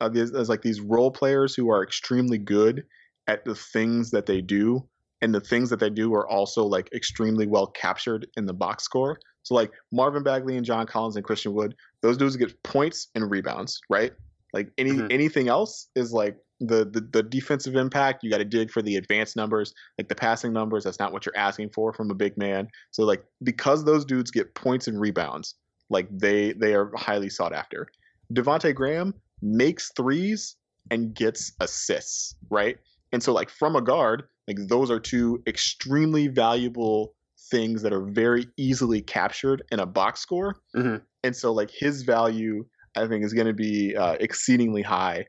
uh, 0.00 0.10
as 0.10 0.48
like 0.48 0.62
these 0.62 0.80
role 0.80 1.10
players 1.10 1.54
who 1.54 1.70
are 1.70 1.82
extremely 1.82 2.38
good 2.38 2.84
at 3.26 3.44
the 3.44 3.54
things 3.54 4.10
that 4.10 4.26
they 4.26 4.40
do 4.40 4.86
and 5.22 5.34
the 5.34 5.40
things 5.40 5.70
that 5.70 5.80
they 5.80 5.90
do 5.90 6.14
are 6.14 6.28
also 6.28 6.64
like 6.64 6.88
extremely 6.94 7.46
well 7.46 7.66
captured 7.66 8.26
in 8.36 8.46
the 8.46 8.54
box 8.54 8.84
score 8.84 9.18
so 9.46 9.54
like 9.54 9.70
Marvin 9.92 10.24
Bagley 10.24 10.56
and 10.56 10.66
John 10.66 10.88
Collins 10.88 11.14
and 11.14 11.24
Christian 11.24 11.54
Wood, 11.54 11.76
those 12.02 12.16
dudes 12.16 12.34
get 12.34 12.60
points 12.64 13.06
and 13.14 13.30
rebounds, 13.30 13.80
right? 13.88 14.12
Like 14.52 14.72
any 14.76 14.90
mm-hmm. 14.90 15.06
anything 15.08 15.46
else 15.46 15.88
is 15.94 16.12
like 16.12 16.36
the, 16.58 16.84
the 16.84 17.08
the 17.12 17.22
defensive 17.22 17.76
impact. 17.76 18.24
You 18.24 18.30
got 18.30 18.38
to 18.38 18.44
dig 18.44 18.72
for 18.72 18.82
the 18.82 18.96
advanced 18.96 19.36
numbers, 19.36 19.72
like 19.98 20.08
the 20.08 20.16
passing 20.16 20.52
numbers. 20.52 20.82
That's 20.82 20.98
not 20.98 21.12
what 21.12 21.24
you're 21.24 21.36
asking 21.36 21.70
for 21.70 21.92
from 21.92 22.10
a 22.10 22.14
big 22.14 22.36
man. 22.36 22.66
So 22.90 23.04
like 23.04 23.22
because 23.44 23.84
those 23.84 24.04
dudes 24.04 24.32
get 24.32 24.52
points 24.56 24.88
and 24.88 25.00
rebounds, 25.00 25.54
like 25.90 26.08
they 26.10 26.52
they 26.54 26.74
are 26.74 26.90
highly 26.96 27.30
sought 27.30 27.52
after. 27.52 27.86
Devonte 28.34 28.74
Graham 28.74 29.14
makes 29.42 29.92
threes 29.96 30.56
and 30.90 31.14
gets 31.14 31.52
assists, 31.60 32.34
right? 32.50 32.78
And 33.12 33.22
so 33.22 33.32
like 33.32 33.48
from 33.48 33.76
a 33.76 33.80
guard, 33.80 34.24
like 34.48 34.58
those 34.66 34.90
are 34.90 34.98
two 34.98 35.40
extremely 35.46 36.26
valuable 36.26 37.14
things 37.50 37.82
that 37.82 37.92
are 37.92 38.04
very 38.04 38.46
easily 38.56 39.00
captured 39.00 39.62
in 39.70 39.80
a 39.80 39.86
box 39.86 40.20
score. 40.20 40.56
Mm-hmm. 40.76 40.96
And 41.24 41.36
so 41.36 41.52
like 41.52 41.70
his 41.70 42.02
value, 42.02 42.64
I 42.96 43.06
think, 43.06 43.24
is 43.24 43.32
going 43.32 43.46
to 43.46 43.54
be 43.54 43.96
uh, 43.96 44.16
exceedingly 44.20 44.82
high 44.82 45.26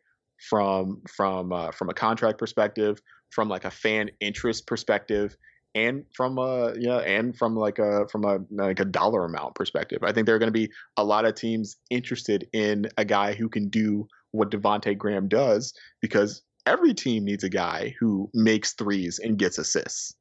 from 0.49 1.01
from 1.15 1.51
uh, 1.51 1.71
from 1.71 1.89
a 1.89 1.93
contract 1.93 2.37
perspective, 2.37 3.01
from 3.31 3.49
like 3.49 3.65
a 3.65 3.71
fan 3.71 4.09
interest 4.19 4.67
perspective, 4.67 5.35
and 5.75 6.03
from 6.15 6.37
a 6.37 6.73
yeah, 6.77 6.97
and 6.97 7.35
from 7.37 7.55
like 7.55 7.79
a 7.79 8.07
from 8.11 8.25
a 8.25 8.39
like 8.51 8.79
a 8.79 8.85
dollar 8.85 9.25
amount 9.25 9.55
perspective. 9.55 9.99
I 10.03 10.11
think 10.11 10.25
there 10.25 10.35
are 10.35 10.39
going 10.39 10.53
to 10.53 10.59
be 10.59 10.71
a 10.97 11.03
lot 11.03 11.25
of 11.25 11.35
teams 11.35 11.77
interested 11.89 12.47
in 12.53 12.87
a 12.97 13.05
guy 13.05 13.33
who 13.33 13.49
can 13.49 13.69
do 13.69 14.07
what 14.31 14.51
Devonte 14.51 14.97
Graham 14.97 15.27
does 15.27 15.73
because 16.01 16.43
every 16.65 16.93
team 16.93 17.25
needs 17.25 17.43
a 17.43 17.49
guy 17.49 17.95
who 17.99 18.29
makes 18.33 18.73
threes 18.73 19.19
and 19.19 19.37
gets 19.37 19.57
assists. 19.57 20.15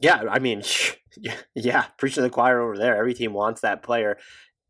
Yeah, 0.00 0.22
I 0.30 0.38
mean, 0.38 0.62
yeah, 1.54 1.84
preach 1.98 2.14
to 2.14 2.20
the 2.22 2.30
choir 2.30 2.60
over 2.60 2.76
there. 2.76 2.96
Every 2.96 3.14
team 3.14 3.32
wants 3.32 3.60
that 3.62 3.82
player. 3.82 4.18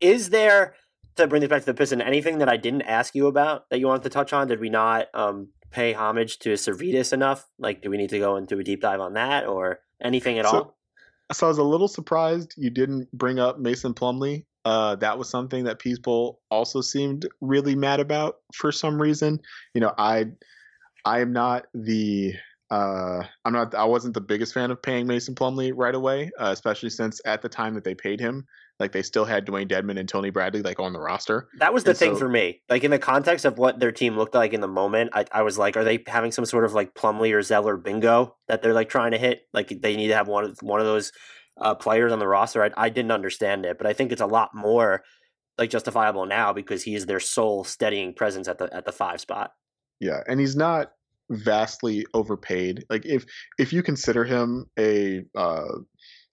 Is 0.01 0.29
there 0.29 0.75
to 1.15 1.27
bring 1.27 1.41
this 1.41 1.49
back 1.49 1.61
to 1.61 1.65
the 1.67 1.73
Piston? 1.73 2.01
Anything 2.01 2.39
that 2.39 2.49
I 2.49 2.57
didn't 2.57 2.83
ask 2.83 3.13
you 3.15 3.27
about 3.27 3.69
that 3.69 3.79
you 3.79 3.87
wanted 3.87 4.03
to 4.03 4.09
touch 4.09 4.33
on? 4.33 4.47
Did 4.47 4.59
we 4.59 4.69
not 4.69 5.07
um, 5.13 5.49
pay 5.71 5.93
homage 5.93 6.39
to 6.39 6.53
Servetus 6.53 7.13
enough? 7.13 7.45
Like, 7.59 7.81
do 7.81 7.89
we 7.89 7.97
need 7.97 8.09
to 8.09 8.19
go 8.19 8.37
into 8.37 8.57
a 8.57 8.63
deep 8.63 8.81
dive 8.81 9.01
on 9.01 9.13
that 9.13 9.45
or 9.45 9.79
anything 10.01 10.39
at 10.39 10.45
So- 10.45 10.51
all? 10.51 10.75
So 11.31 11.45
I 11.45 11.49
was 11.49 11.59
a 11.59 11.63
little 11.63 11.87
surprised 11.87 12.55
you 12.57 12.71
didn't 12.71 13.11
bring 13.11 13.37
up 13.37 13.59
Mason 13.59 13.93
Plumlee. 13.93 14.45
Uh, 14.65 14.95
that 14.95 15.19
was 15.19 15.29
something 15.29 15.63
that 15.65 15.77
people 15.77 16.41
also 16.49 16.81
seemed 16.81 17.27
really 17.39 17.75
mad 17.75 17.99
about 17.99 18.37
for 18.55 18.71
some 18.71 18.99
reason. 18.99 19.39
You 19.75 19.81
know, 19.81 19.93
I 19.95 20.25
I 21.05 21.19
am 21.19 21.31
not 21.31 21.67
the 21.75 22.33
uh, 22.71 23.23
I'm 23.45 23.53
not 23.53 23.73
I 23.73 23.85
wasn't 23.85 24.13
the 24.13 24.21
biggest 24.21 24.53
fan 24.53 24.71
of 24.71 24.81
paying 24.81 25.07
Mason 25.07 25.35
Plumlee 25.35 25.71
right 25.75 25.95
away, 25.95 26.31
uh, 26.39 26.49
especially 26.51 26.89
since 26.89 27.19
at 27.25 27.41
the 27.41 27.49
time 27.49 27.73
that 27.73 27.83
they 27.83 27.95
paid 27.95 28.19
him, 28.19 28.45
like 28.79 28.91
they 28.91 29.01
still 29.01 29.25
had 29.25 29.45
Dewayne 29.45 29.67
Dedmon 29.67 29.99
and 29.99 30.07
Tony 30.07 30.29
Bradley 30.29 30.61
like 30.61 30.79
on 30.79 30.93
the 30.93 30.99
roster. 30.99 31.47
That 31.57 31.73
was 31.73 31.83
the 31.83 31.91
And 31.91 31.99
thing 31.99 32.13
so- 32.13 32.19
for 32.19 32.29
me. 32.29 32.61
Like 32.69 32.83
in 32.83 32.91
the 32.91 32.99
context 32.99 33.45
of 33.45 33.57
what 33.57 33.79
their 33.79 33.91
team 33.91 34.15
looked 34.17 34.35
like 34.35 34.53
in 34.53 34.61
the 34.61 34.67
moment, 34.67 35.09
I, 35.13 35.25
I 35.31 35.41
was 35.41 35.57
like, 35.57 35.77
are 35.77 35.83
they 35.83 36.03
having 36.07 36.31
some 36.31 36.45
sort 36.45 36.63
of 36.63 36.73
like 36.73 36.93
Plumlee 36.93 37.33
or 37.33 37.41
Zeller 37.41 37.75
bingo 37.77 38.35
that 38.47 38.61
they're 38.61 38.73
like 38.73 38.89
trying 38.89 39.11
to 39.11 39.17
hit? 39.17 39.41
Like 39.53 39.69
they 39.81 39.95
need 39.95 40.09
to 40.09 40.15
have 40.15 40.27
one 40.27 40.43
of 40.43 40.57
one 40.61 40.79
of 40.79 40.85
those 40.85 41.11
uh, 41.59 41.73
players 41.75 42.11
on 42.11 42.19
the 42.19 42.27
roster. 42.27 42.63
I, 42.63 42.69
I 42.77 42.89
didn't 42.89 43.11
understand 43.11 43.65
it, 43.65 43.77
but 43.77 43.87
I 43.87 43.93
think 43.93 44.11
it's 44.11 44.21
a 44.21 44.25
lot 44.27 44.51
more 44.53 45.03
like 45.57 45.71
justifiable 45.71 46.25
now 46.25 46.53
because 46.53 46.83
he 46.83 46.95
is 46.95 47.05
their 47.07 47.19
sole 47.19 47.63
steadying 47.63 48.13
presence 48.13 48.47
at 48.47 48.59
the 48.59 48.73
at 48.73 48.85
the 48.85 48.91
five 48.93 49.19
spot. 49.19 49.51
Yeah, 49.99 50.21
and 50.27 50.39
he's 50.39 50.55
not 50.55 50.91
vastly 51.29 52.05
overpaid. 52.13 52.85
Like 52.89 53.05
if 53.05 53.25
if 53.57 53.73
you 53.73 53.83
consider 53.83 54.23
him 54.23 54.65
a 54.77 55.23
uh 55.35 55.67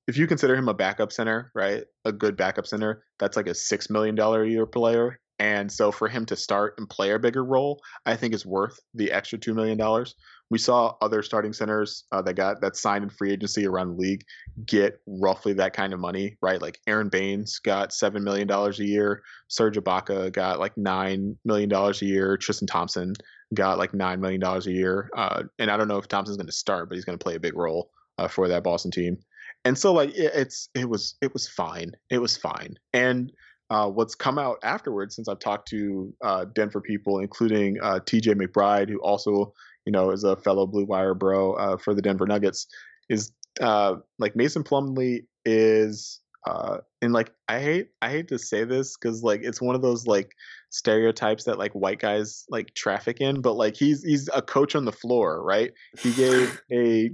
if 0.09 0.17
you 0.17 0.27
consider 0.27 0.55
him 0.55 0.69
a 0.69 0.75
backup 0.75 1.13
center, 1.13 1.51
right? 1.55 1.85
A 2.05 2.13
good 2.13 2.37
backup 2.37 2.67
center, 2.67 3.05
that's 3.19 3.37
like 3.37 3.49
a 3.49 3.55
6 3.55 3.91
million 3.91 4.15
dollar 4.15 4.45
a 4.45 4.49
year 4.49 4.67
player. 4.67 5.19
And 5.39 5.71
so 5.71 5.93
for 5.93 6.09
him 6.09 6.25
to 6.27 6.37
start 6.37 6.75
and 6.79 6.89
play 6.89 7.11
a 7.11 7.19
bigger 7.19 7.45
role, 7.45 7.83
I 8.07 8.17
think 8.17 8.35
is 8.35 8.47
worth 8.47 8.81
the 8.95 9.13
extra 9.13 9.39
2 9.39 9.55
million 9.55 9.77
dollars. 9.77 10.15
We 10.49 10.59
saw 10.59 10.95
other 11.01 11.23
starting 11.23 11.53
centers 11.53 12.05
uh, 12.13 12.23
that 12.23 12.35
got 12.35 12.61
that 12.61 12.77
signed 12.77 13.03
in 13.03 13.11
free 13.11 13.33
agency 13.33 13.67
around 13.67 13.89
the 13.89 14.01
league 14.01 14.25
get 14.65 15.01
roughly 15.07 15.53
that 15.55 15.73
kind 15.73 15.93
of 15.93 15.99
money, 15.99 16.37
right? 16.41 16.63
Like 16.63 16.79
Aron 16.87 17.09
Baynes 17.09 17.59
got 17.59 17.93
seven 17.93 18.23
million 18.23 18.47
dollars 18.47 18.79
a 18.79 18.85
year, 18.85 19.23
Serge 19.49 19.77
Ibaka 19.77 20.31
got 20.33 20.61
like 20.61 20.77
nine 20.79 21.37
million 21.45 21.69
dollars 21.69 22.01
a 22.01 22.07
year, 22.07 22.37
Tristan 22.37 22.69
Thompson 22.69 23.15
got 23.55 23.79
like 23.79 23.93
nine 23.93 24.21
million 24.21 24.41
dollars 24.41 24.67
a 24.69 24.73
year. 24.73 25.11
Uh, 25.17 25.43
and 25.59 25.71
I 25.71 25.77
don't 25.77 25.89
know 25.89 25.99
if 25.99 26.09
Thompson's 26.09 26.37
going 26.37 26.47
to 26.47 26.53
start, 26.53 26.89
but 26.89 26.95
he's 26.95 27.05
going 27.05 27.19
to 27.19 27.23
play 27.23 27.35
a 27.35 27.41
big 27.41 27.57
role 27.57 27.91
uh, 28.19 28.29
for 28.29 28.49
that 28.49 28.63
Boston 28.63 28.91
team. 28.91 29.19
And 29.65 29.77
so 29.77 29.93
like 29.93 30.11
it, 30.11 30.33
it's 30.35 30.69
it 30.75 30.89
was 30.89 31.17
it 31.21 31.33
was 31.33 31.49
fine. 31.49 31.93
It 32.11 32.19
was 32.19 32.37
fine. 32.37 32.77
And 32.93 33.33
uh, 33.71 33.89
what's 33.89 34.15
come 34.15 34.39
out 34.39 34.59
afterwards, 34.63 35.17
since 35.17 35.29
I've 35.29 35.39
talked 35.39 35.69
to 35.69 36.13
uh, 36.23 36.47
Denver 36.55 36.81
people, 36.81 37.19
including 37.19 37.79
uh, 37.83 38.01
T.J. 38.05 38.35
McBride, 38.35 38.89
who 38.89 38.99
also 39.01 39.53
you 39.85 39.93
know 39.93 40.11
is 40.11 40.25
a 40.25 40.37
fellow 40.37 40.67
Blue 40.67 40.85
Wire 40.85 41.15
bro 41.15 41.55
uh, 41.55 41.77
for 41.77 41.95
the 41.95 42.03
Denver 42.03 42.27
Nuggets, 42.27 42.67
is 43.09 43.33
uh, 43.61 43.97
like 44.19 44.37
Mason 44.37 44.63
Plumlee 44.63 45.27
is. 45.45 46.21
Uh, 46.49 46.79
and 47.03 47.13
like 47.13 47.33
I 47.49 47.59
hate 47.59 47.89
I 48.01 48.09
hate 48.09 48.29
to 48.29 48.39
say 48.39 48.63
this 48.63 48.97
because 48.97 49.25
like 49.25 49.41
it's 49.43 49.61
one 49.61 49.75
of 49.75 49.83
those 49.83 50.07
like 50.07 50.31
stereotypes 50.71 51.43
that 51.43 51.59
like 51.59 51.73
white 51.73 51.99
guys 51.99 52.45
like 52.49 52.73
traffic 52.75 53.21
in 53.21 53.41
but 53.41 53.55
like 53.55 53.75
he's 53.75 54.05
he's 54.05 54.29
a 54.33 54.41
coach 54.41 54.77
on 54.77 54.85
the 54.85 54.93
floor 54.93 55.43
right 55.43 55.73
he 55.99 56.13
gave 56.13 56.63
a 56.73 57.11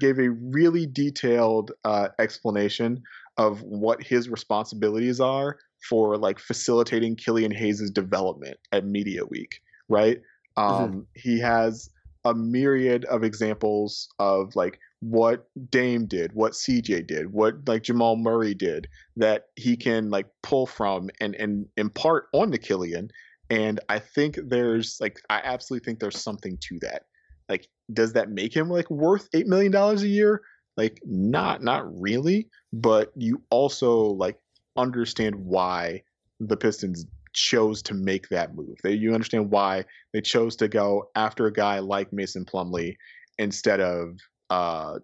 gave 0.00 0.18
a 0.18 0.28
really 0.28 0.84
detailed 0.84 1.72
uh, 1.84 2.08
explanation 2.18 3.02
of 3.36 3.62
what 3.62 4.02
his 4.02 4.28
responsibilities 4.28 5.18
are 5.18 5.56
for 5.88 6.16
like 6.16 6.38
facilitating 6.38 7.16
Killian 7.16 7.50
Hayes' 7.50 7.90
development 7.90 8.56
at 8.72 8.86
Media 8.86 9.24
Week, 9.26 9.60
right? 9.88 10.20
Um, 10.56 11.06
He 11.14 11.38
has 11.40 11.90
a 12.24 12.34
myriad 12.34 13.04
of 13.06 13.22
examples 13.22 14.08
of 14.18 14.54
like 14.56 14.78
what 15.00 15.46
Dame 15.70 16.06
did, 16.06 16.32
what 16.32 16.52
CJ 16.52 17.06
did, 17.06 17.32
what 17.32 17.56
like 17.66 17.82
Jamal 17.82 18.16
Murray 18.16 18.54
did 18.54 18.88
that 19.16 19.46
he 19.56 19.76
can 19.76 20.10
like 20.10 20.26
pull 20.42 20.66
from 20.66 21.10
and 21.20 21.34
and 21.34 21.66
impart 21.76 22.26
on 22.32 22.50
the 22.50 22.58
Killian. 22.58 23.10
And 23.50 23.80
I 23.88 23.98
think 23.98 24.38
there's 24.42 24.98
like 25.00 25.20
I 25.28 25.40
absolutely 25.44 25.84
think 25.84 26.00
there's 26.00 26.22
something 26.22 26.56
to 26.62 26.78
that. 26.80 27.02
Like, 27.48 27.68
does 27.92 28.14
that 28.14 28.30
make 28.30 28.56
him 28.56 28.70
like 28.70 28.90
worth 28.90 29.28
eight 29.34 29.46
million 29.46 29.70
dollars 29.70 30.02
a 30.02 30.08
year? 30.08 30.40
Like, 30.78 31.00
not 31.04 31.62
not 31.62 31.84
really. 32.00 32.48
But 32.72 33.12
you 33.16 33.42
also 33.50 33.98
like 33.98 34.38
understand 34.76 35.34
why 35.34 36.02
the 36.40 36.56
Pistons 36.56 37.06
chose 37.32 37.82
to 37.82 37.94
make 37.94 38.28
that 38.28 38.54
move. 38.54 38.76
They, 38.82 38.92
you 38.92 39.12
understand 39.12 39.50
why 39.50 39.84
they 40.12 40.20
chose 40.20 40.56
to 40.56 40.68
go 40.68 41.10
after 41.16 41.46
a 41.46 41.52
guy 41.52 41.80
like 41.80 42.12
Mason 42.12 42.44
Plumlee 42.44 42.96
instead 43.38 43.80
of 43.80 44.18
uh 44.50 44.98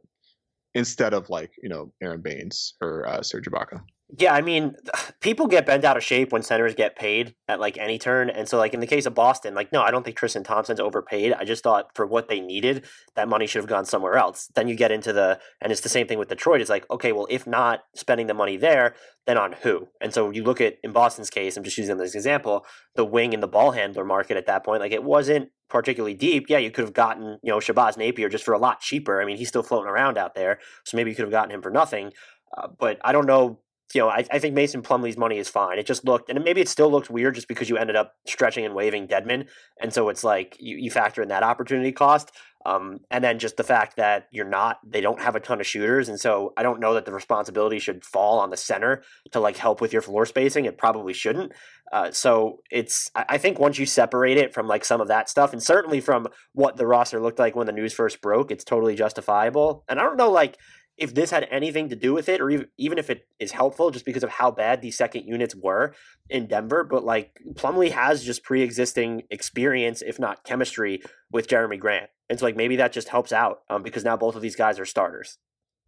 instead 0.74 1.14
of 1.14 1.28
like 1.28 1.51
you 1.62 1.68
know 1.68 1.92
Aron 2.01 2.20
Baynes 2.20 2.74
or 2.80 3.06
uh, 3.06 3.22
Serge 3.22 3.47
Ibaka. 3.47 3.80
Yeah, 4.19 4.35
I 4.35 4.41
mean, 4.41 4.74
people 5.20 5.47
get 5.47 5.66
bent 5.66 5.85
out 5.85 5.97
of 5.97 6.03
shape 6.03 6.32
when 6.32 6.43
centers 6.43 6.74
get 6.74 6.97
paid 6.97 7.35
at 7.49 7.61
like 7.61 7.78
any 7.78 7.99
turn, 7.99 8.31
and 8.31 8.49
so 8.49 8.59
like 8.59 8.74
in 8.74 8.81
the 8.81 8.87
case 8.87 9.07
of 9.07 9.15
Boston, 9.15 9.55
like 9.55 9.73
no, 9.73 9.82
I 9.82 9.91
don't 9.91 10.05
think 10.05 10.16
Tristan 10.16 10.45
Thompson's 10.45 10.81
overpaid. 10.81 11.32
I 11.32 11.45
just 11.45 11.62
thought 11.62 11.95
for 11.95 12.07
what 12.07 12.28
they 12.28 12.41
needed, 12.41 12.85
that 13.15 13.28
money 13.28 13.47
should 13.47 13.61
have 13.61 13.69
gone 13.69 13.85
somewhere 13.85 14.16
else. 14.16 14.51
Then 14.55 14.69
you 14.69 14.74
get 14.74 14.91
into 14.91 15.12
the, 15.12 15.39
and 15.61 15.70
it's 15.70 15.81
the 15.82 15.89
same 15.89 16.07
thing 16.07 16.19
with 16.19 16.28
Detroit. 16.28 16.61
It's 16.61 16.70
like 16.70 16.89
okay, 16.91 17.12
well, 17.12 17.27
if 17.31 17.47
not 17.47 17.85
spending 17.95 18.27
the 18.27 18.35
money 18.35 18.57
there, 18.57 18.95
then 19.27 19.39
on 19.39 19.53
who? 19.62 19.89
And 20.01 20.12
so 20.12 20.31
you 20.31 20.43
look 20.43 20.61
at 20.61 20.78
in 20.82 20.93
Boston's 20.93 21.31
case, 21.31 21.57
I'm 21.57 21.65
just 21.65 21.78
using 21.78 21.97
this 21.97 22.15
example, 22.15 22.66
the 22.97 23.05
wing 23.05 23.35
and 23.35 23.43
the 23.43 23.49
ball 23.49 23.73
handler 23.73 24.05
market 24.05 24.37
at 24.37 24.47
that 24.47 24.65
point, 24.65 24.81
like 24.81 24.93
it 24.93 25.05
wasn't 25.05 25.51
particularly 25.69 26.15
deep. 26.15 26.47
Yeah, 26.49 26.59
you 26.59 26.70
could 26.70 26.85
have 26.85 26.95
gotten 26.95 27.39
you 27.43 27.51
know 27.51 27.59
Shabazz 27.59 27.97
Napier 27.97 28.28
just 28.28 28.45
for 28.45 28.55
a 28.55 28.59
lot 28.59 28.81
cheaper. 28.81 29.20
I 29.20 29.24
mean, 29.24 29.37
he's 29.37 29.49
still 29.49 29.62
floating 29.62 29.91
around 29.91 30.19
out 30.19 30.35
there, 30.35 30.59
so 30.85 30.97
maybe 30.97 31.11
you 31.11 31.16
could 31.16 31.24
have 31.24 31.32
gotten 31.32 31.53
him 31.53 31.62
for 31.62 31.70
nothing. 31.70 32.12
Uh, 32.57 32.66
but 32.78 32.99
I 33.05 33.12
don't 33.12 33.27
know 33.27 33.61
you 33.94 34.00
know, 34.00 34.08
I, 34.08 34.24
I 34.30 34.38
think 34.38 34.54
Mason 34.54 34.82
Plumlee's 34.82 35.16
money 35.16 35.38
is 35.38 35.48
fine. 35.48 35.78
It 35.78 35.86
just 35.86 36.04
looked, 36.04 36.30
and 36.30 36.42
maybe 36.44 36.60
it 36.60 36.68
still 36.68 36.90
looked 36.90 37.10
weird 37.10 37.34
just 37.34 37.48
because 37.48 37.68
you 37.68 37.76
ended 37.76 37.96
up 37.96 38.14
stretching 38.26 38.64
and 38.64 38.74
waving 38.74 39.08
Dedmon, 39.08 39.48
and 39.80 39.92
so 39.92 40.08
it's 40.08 40.24
like 40.24 40.56
you, 40.60 40.76
you 40.76 40.90
factor 40.90 41.22
in 41.22 41.28
that 41.28 41.42
opportunity 41.42 41.92
cost, 41.92 42.30
um, 42.66 43.00
and 43.10 43.24
then 43.24 43.38
just 43.38 43.56
the 43.56 43.64
fact 43.64 43.96
that 43.96 44.26
you're 44.30 44.44
not, 44.44 44.78
they 44.86 45.00
don't 45.00 45.20
have 45.20 45.34
a 45.34 45.40
ton 45.40 45.60
of 45.60 45.66
shooters, 45.66 46.08
and 46.08 46.20
so 46.20 46.52
I 46.56 46.62
don't 46.62 46.80
know 46.80 46.94
that 46.94 47.04
the 47.04 47.12
responsibility 47.12 47.78
should 47.78 48.04
fall 48.04 48.38
on 48.38 48.50
the 48.50 48.56
center 48.56 49.02
to 49.32 49.40
like 49.40 49.56
help 49.56 49.80
with 49.80 49.92
your 49.92 50.02
floor 50.02 50.26
spacing. 50.26 50.66
It 50.66 50.78
probably 50.78 51.12
shouldn't. 51.12 51.52
Uh, 51.90 52.12
so 52.12 52.60
it's, 52.70 53.10
I 53.16 53.38
think 53.38 53.58
once 53.58 53.76
you 53.76 53.86
separate 53.86 54.36
it 54.36 54.54
from 54.54 54.68
like 54.68 54.84
some 54.84 55.00
of 55.00 55.08
that 55.08 55.28
stuff, 55.28 55.52
and 55.52 55.62
certainly 55.62 56.00
from 56.00 56.28
what 56.52 56.76
the 56.76 56.86
roster 56.86 57.20
looked 57.20 57.40
like 57.40 57.56
when 57.56 57.66
the 57.66 57.72
news 57.72 57.92
first 57.92 58.20
broke, 58.20 58.52
it's 58.52 58.62
totally 58.62 58.94
justifiable. 58.94 59.84
And 59.88 59.98
I 59.98 60.04
don't 60.04 60.16
know, 60.16 60.30
like 60.30 60.56
if 61.01 61.14
this 61.14 61.31
had 61.31 61.48
anything 61.51 61.89
to 61.89 61.97
do 61.97 62.12
with 62.12 62.28
it, 62.28 62.40
or 62.40 62.51
even, 62.51 62.68
even 62.77 62.98
if 62.98 63.09
it 63.09 63.27
is 63.40 63.52
helpful 63.52 63.90
just 63.90 64.05
because 64.05 64.22
of 64.22 64.28
how 64.28 64.51
bad 64.51 64.82
these 64.82 64.97
second 64.97 65.24
units 65.24 65.56
were 65.56 65.94
in 66.28 66.47
Denver. 66.47 66.85
But 66.85 67.05
like 67.05 67.40
Plumlee 67.55 67.90
has 67.90 68.22
just 68.22 68.44
pre 68.44 68.62
existing 68.62 69.22
experience, 69.31 70.02
if 70.02 70.18
not 70.18 70.44
chemistry, 70.44 71.02
with 71.32 71.48
Jerami 71.48 71.81
Grant. 71.81 72.10
And 72.28 72.39
so 72.39 72.44
like 72.44 72.56
maybe 72.56 72.77
that 72.77 72.93
just 72.93 73.09
helps 73.09 73.32
out 73.32 73.62
um, 73.70 73.82
because 73.82 74.05
now 74.05 74.16
both 74.16 74.36
of 74.36 74.43
these 74.43 74.56
guys 74.56 74.78
are 74.78 74.85
starters. 74.85 75.39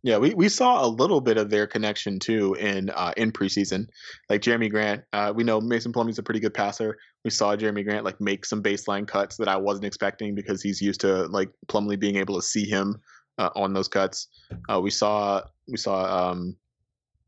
Yeah, 0.04 0.18
we, 0.18 0.34
we 0.34 0.48
saw 0.48 0.84
a 0.84 0.88
little 0.88 1.20
bit 1.20 1.36
of 1.36 1.48
their 1.48 1.68
connection 1.68 2.18
too 2.18 2.54
in 2.54 2.90
uh, 2.90 3.12
in 3.16 3.30
preseason. 3.30 3.86
Like 4.28 4.40
Jerami 4.40 4.68
Grant, 4.68 5.02
uh, 5.12 5.32
we 5.36 5.44
know 5.44 5.60
Mason 5.60 5.92
Plumlee's 5.92 6.18
a 6.18 6.24
pretty 6.24 6.40
good 6.40 6.54
passer. 6.54 6.96
We 7.24 7.30
saw 7.30 7.54
Jerami 7.54 7.84
Grant 7.84 8.04
like 8.04 8.20
make 8.20 8.44
some 8.44 8.62
baseline 8.62 9.06
cuts 9.06 9.36
that 9.36 9.46
I 9.46 9.56
wasn't 9.56 9.84
expecting 9.84 10.34
because 10.34 10.60
he's 10.62 10.80
used 10.80 11.02
to 11.02 11.26
like 11.26 11.50
Plumlee 11.68 12.00
being 12.00 12.16
able 12.16 12.34
to 12.34 12.42
see 12.42 12.64
him 12.64 12.96
uh, 13.38 13.50
on 13.54 13.72
those 13.72 13.88
cuts. 13.88 14.28
Uh, 14.68 14.80
we 14.80 14.90
saw 14.90 15.42
we 15.68 15.76
saw 15.76 16.30
um, 16.30 16.56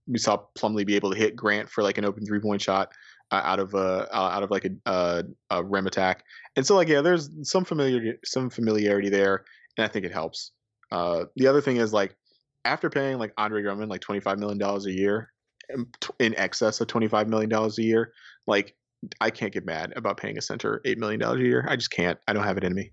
we 0.07 0.19
saw 0.19 0.43
Plumlee 0.57 0.87
be 0.87 0.97
able 0.97 1.11
to 1.11 1.17
hit 1.17 1.37
Grant 1.37 1.69
for 1.69 1.83
like 1.83 1.99
an 1.99 2.05
open 2.05 2.27
three 2.27 2.41
point 2.41 2.61
shot 2.61 2.93
uh, 3.31 3.41
out 3.45 3.59
of 3.59 3.75
a 3.75 4.09
uh, 4.15 4.31
out 4.33 4.43
of 4.43 4.51
like 4.51 4.65
a, 4.65 4.89
uh, 4.89 5.23
a 5.51 5.65
rim 5.65 5.87
attack. 5.87 6.25
And 6.57 6.67
so 6.67 6.77
like 6.77 6.89
yeah, 6.89 7.01
there's 7.01 7.31
some 7.43 7.65
familiarity 7.65 8.19
some 8.25 8.51
familiarity 8.51 9.09
there, 9.09 9.45
and 9.77 9.85
I 9.85 9.89
think 9.89 10.05
it 10.05 10.13
helps. 10.13 10.53
Uh, 10.93 11.25
the 11.37 11.47
other 11.47 11.61
thing 11.61 11.79
is 11.79 11.93
like 11.93 12.17
after 12.65 12.91
paying 12.91 13.19
like 13.19 13.33
Andre 13.37 13.63
Drummond 13.63 13.91
like 13.91 14.01
twenty 14.01 14.21
five 14.21 14.39
million 14.39 14.59
dollars 14.59 14.87
a 14.87 14.93
year, 14.93 15.33
in 16.19 16.35
excess 16.37 16.81
of 16.81 16.87
twenty 16.87 17.09
five 17.09 17.29
million 17.29 17.51
dollars 17.51 17.79
a 17.79 17.83
year, 17.83 18.13
like 18.47 18.77
I 19.21 19.31
can't 19.31 19.53
get 19.53 19.65
mad 19.65 19.93
about 19.97 20.17
paying 20.17 20.39
a 20.39 20.43
center 20.43 20.81
eight 20.85 20.99
million 20.99 21.21
dollars 21.21 21.41
a 21.41 21.45
year. 21.45 21.67
I 21.69 21.77
just 21.77 21.91
can't. 21.91 22.19
I 22.29 22.33
don't 22.33 22.45
have 22.45 22.59
it 22.59 22.65
in 22.65 22.75
me. 22.75 22.93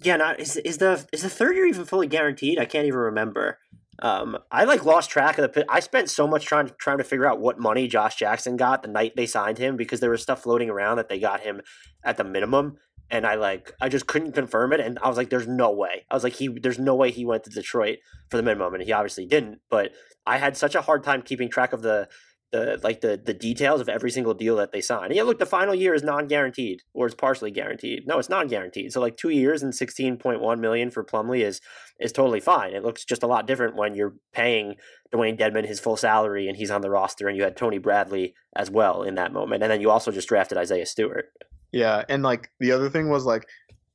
Yeah, 0.00 0.16
not 0.16 0.40
is 0.40 0.56
is 0.56 0.78
the 0.78 1.06
is 1.12 1.22
the 1.22 1.30
third 1.30 1.56
year 1.56 1.66
even 1.66 1.84
fully 1.84 2.06
guaranteed? 2.06 2.58
I 2.58 2.66
can't 2.66 2.86
even 2.86 2.98
remember. 2.98 3.58
Um, 4.00 4.36
I 4.50 4.64
like 4.64 4.84
lost 4.84 5.08
track 5.08 5.38
of 5.38 5.52
the. 5.52 5.64
I 5.70 5.80
spent 5.80 6.10
so 6.10 6.26
much 6.26 6.44
trying 6.44 6.70
trying 6.78 6.98
to 6.98 7.04
figure 7.04 7.26
out 7.26 7.40
what 7.40 7.58
money 7.58 7.88
Josh 7.88 8.16
Jackson 8.16 8.56
got 8.56 8.82
the 8.82 8.88
night 8.88 9.14
they 9.16 9.26
signed 9.26 9.58
him 9.58 9.76
because 9.76 10.00
there 10.00 10.10
was 10.10 10.22
stuff 10.22 10.42
floating 10.42 10.68
around 10.68 10.98
that 10.98 11.08
they 11.08 11.18
got 11.18 11.40
him 11.40 11.62
at 12.04 12.18
the 12.18 12.24
minimum, 12.24 12.76
and 13.10 13.26
I 13.26 13.36
like 13.36 13.72
I 13.80 13.88
just 13.88 14.06
couldn't 14.06 14.32
confirm 14.32 14.74
it, 14.74 14.80
and 14.80 14.98
I 14.98 15.08
was 15.08 15.16
like, 15.16 15.30
"There's 15.30 15.48
no 15.48 15.72
way." 15.72 16.04
I 16.10 16.14
was 16.14 16.24
like, 16.24 16.34
"He, 16.34 16.48
there's 16.48 16.78
no 16.78 16.94
way 16.94 17.10
he 17.10 17.24
went 17.24 17.44
to 17.44 17.50
Detroit 17.50 17.98
for 18.28 18.36
the 18.36 18.42
minimum," 18.42 18.74
and 18.74 18.82
he 18.82 18.92
obviously 18.92 19.24
didn't. 19.24 19.60
But 19.70 19.92
I 20.26 20.36
had 20.36 20.58
such 20.58 20.74
a 20.74 20.82
hard 20.82 21.02
time 21.02 21.22
keeping 21.22 21.48
track 21.48 21.72
of 21.72 21.80
the 21.80 22.08
the 22.52 22.80
like 22.82 23.00
the 23.00 23.20
the 23.22 23.34
details 23.34 23.80
of 23.80 23.88
every 23.88 24.10
single 24.10 24.34
deal 24.34 24.56
that 24.56 24.72
they 24.72 24.80
sign. 24.80 25.12
yeah, 25.12 25.22
look, 25.22 25.38
the 25.38 25.46
final 25.46 25.74
year 25.74 25.94
is 25.94 26.02
non-guaranteed 26.02 26.82
or 26.94 27.06
it's 27.06 27.14
partially 27.14 27.50
guaranteed. 27.50 28.06
No, 28.06 28.18
it's 28.18 28.28
non-guaranteed. 28.28 28.92
So 28.92 29.00
like 29.00 29.16
two 29.16 29.30
years 29.30 29.62
and 29.62 29.74
sixteen 29.74 30.16
point 30.16 30.40
one 30.40 30.60
million 30.60 30.90
for 30.90 31.04
Plumlee 31.04 31.42
is 31.42 31.60
is 31.98 32.12
totally 32.12 32.40
fine. 32.40 32.72
It 32.72 32.84
looks 32.84 33.04
just 33.04 33.22
a 33.22 33.26
lot 33.26 33.46
different 33.46 33.76
when 33.76 33.94
you're 33.94 34.14
paying 34.32 34.76
Dewayne 35.12 35.38
Dedmon 35.38 35.66
his 35.66 35.80
full 35.80 35.96
salary 35.96 36.48
and 36.48 36.56
he's 36.56 36.70
on 36.70 36.82
the 36.82 36.90
roster, 36.90 37.28
and 37.28 37.36
you 37.36 37.42
had 37.42 37.56
Tony 37.56 37.78
Bradley 37.78 38.34
as 38.54 38.70
well 38.70 39.02
in 39.02 39.16
that 39.16 39.32
moment, 39.32 39.62
and 39.62 39.70
then 39.70 39.80
you 39.80 39.90
also 39.90 40.12
just 40.12 40.28
drafted 40.28 40.58
Isaiah 40.58 40.86
Stewart. 40.86 41.32
Yeah, 41.72 42.04
and 42.08 42.22
like 42.22 42.50
the 42.60 42.72
other 42.72 42.88
thing 42.88 43.08
was 43.08 43.24
like 43.24 43.46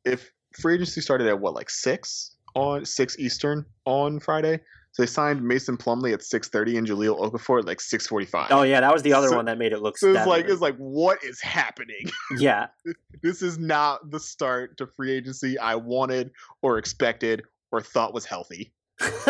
if 0.03 0.31
free 0.59 0.75
agency 0.75 1.01
started 1.01 1.27
at 1.27 1.39
what 1.39 1.53
like 1.53 1.69
six 1.69 2.35
on 2.55 2.85
six 2.85 3.17
Eastern 3.17 3.65
on 3.85 4.19
Friday. 4.19 4.59
So 4.93 5.03
they 5.03 5.07
signed 5.07 5.41
Mason 5.41 5.77
Plumlee 5.77 6.13
at 6.13 6.21
six 6.21 6.49
thirty 6.49 6.77
and 6.77 6.85
Jahlil 6.85 7.17
Okafor 7.19 7.59
at 7.59 7.65
like 7.65 7.79
six 7.79 8.07
forty 8.07 8.25
five. 8.25 8.51
Oh 8.51 8.63
yeah, 8.63 8.81
that 8.81 8.91
was 8.91 9.03
the 9.03 9.13
other 9.13 9.29
so, 9.29 9.37
one 9.37 9.45
that 9.45 9.57
made 9.57 9.71
it 9.71 9.81
look. 9.81 9.97
So 9.97 10.13
it's 10.13 10.27
like 10.27 10.45
it's 10.45 10.61
like 10.61 10.75
what 10.77 11.23
is 11.23 11.39
happening? 11.41 12.09
Yeah, 12.37 12.67
this 13.21 13.41
is 13.41 13.57
not 13.57 14.09
the 14.09 14.19
start 14.19 14.77
to 14.77 14.87
free 14.87 15.11
agency 15.11 15.59
I 15.59 15.75
wanted 15.75 16.31
or 16.61 16.77
expected 16.77 17.43
or 17.71 17.81
thought 17.81 18.13
was 18.13 18.25
healthy. 18.25 18.73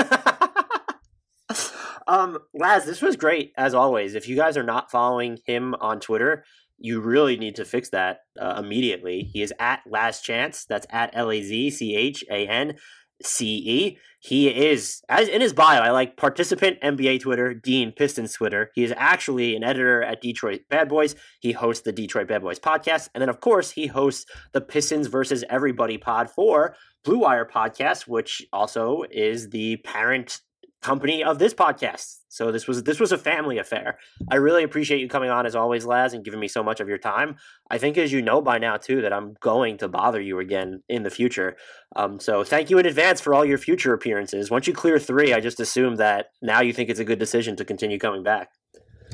um, 2.07 2.38
Laz, 2.53 2.85
this 2.85 3.01
was 3.01 3.15
great 3.15 3.53
as 3.57 3.73
always. 3.73 4.15
If 4.15 4.29
you 4.29 4.35
guys 4.35 4.55
are 4.55 4.63
not 4.63 4.91
following 4.91 5.39
him 5.45 5.75
on 5.75 5.99
Twitter, 5.99 6.45
you 6.77 6.99
really 6.99 7.38
need 7.38 7.55
to 7.55 7.65
fix 7.65 7.89
that 7.89 8.21
uh, 8.39 8.55
immediately. 8.57 9.23
He 9.23 9.41
is 9.41 9.53
at 9.59 9.81
Laz 9.88 10.21
Chance. 10.21 10.65
That's 10.65 10.88
at 10.89 11.11
L 11.13 11.31
A 11.31 11.41
Z 11.41 11.71
C 11.71 11.95
H 11.95 12.23
A 12.29 12.47
N 12.47 12.75
CE. 13.23 13.98
He 14.23 14.49
is, 14.49 15.02
as 15.10 15.27
in 15.27 15.41
his 15.41 15.52
bio, 15.52 15.81
I 15.81 15.89
like 15.89 16.15
participant 16.15 16.80
NBA 16.81 17.22
Twitter, 17.22 17.56
Dean 17.56 17.91
Pistons 17.91 18.34
Twitter. 18.34 18.69
He 18.76 18.84
is 18.84 18.93
actually 18.95 19.56
an 19.56 19.64
editor 19.64 20.03
at 20.03 20.22
Detroit 20.22 20.61
Bad 20.69 20.89
Boys. 20.89 21.15
He 21.39 21.53
hosts 21.53 21.84
the 21.84 21.91
Detroit 21.91 22.27
Bad 22.27 22.43
Boys 22.43 22.60
podcast. 22.60 23.10
And 23.15 23.22
then, 23.22 23.30
of 23.30 23.39
course, 23.39 23.72
he 23.72 23.88
hosts 23.88 24.30
the 24.52 24.61
Pistons 24.61 25.07
versus 25.07 25.43
Everybody 25.49 25.98
pod 25.98 26.30
for 26.30 26.76
Blue 27.03 27.18
Wire 27.19 27.49
podcast, 27.52 28.07
which 28.07 28.45
also 28.53 29.03
is 29.10 29.49
the 29.49 29.77
parent 29.77 30.41
company 30.81 31.23
of 31.23 31.39
this 31.39 31.53
podcast. 31.53 32.17
So 32.27 32.51
this 32.51 32.67
was 32.67 32.83
this 32.83 32.99
was 32.99 33.11
a 33.11 33.17
family 33.17 33.57
affair. 33.57 33.99
I 34.29 34.35
really 34.35 34.63
appreciate 34.63 34.99
you 34.99 35.07
coming 35.07 35.29
on 35.29 35.45
as 35.45 35.55
always, 35.55 35.85
Laz, 35.85 36.13
and 36.13 36.23
giving 36.23 36.39
me 36.39 36.47
so 36.47 36.63
much 36.63 36.79
of 36.79 36.87
your 36.87 36.97
time. 36.97 37.35
I 37.69 37.77
think, 37.77 37.97
as 37.97 38.11
you 38.11 38.21
know 38.21 38.41
by 38.41 38.57
now 38.57 38.77
too, 38.77 39.01
that 39.01 39.13
I'm 39.13 39.35
going 39.41 39.77
to 39.79 39.87
bother 39.87 40.21
you 40.21 40.39
again 40.39 40.81
in 40.89 41.03
the 41.03 41.09
future. 41.09 41.57
Um, 41.95 42.19
so 42.19 42.43
thank 42.43 42.69
you 42.69 42.77
in 42.77 42.85
advance 42.85 43.21
for 43.21 43.33
all 43.33 43.45
your 43.45 43.57
future 43.57 43.93
appearances. 43.93 44.49
Once 44.49 44.65
you 44.65 44.73
clear 44.73 44.97
three, 44.97 45.33
I 45.33 45.39
just 45.39 45.59
assume 45.59 45.95
that 45.97 46.27
now 46.41 46.61
you 46.61 46.73
think 46.73 46.89
it's 46.89 46.99
a 46.99 47.05
good 47.05 47.19
decision 47.19 47.55
to 47.57 47.65
continue 47.65 47.99
coming 47.99 48.23
back. 48.23 48.49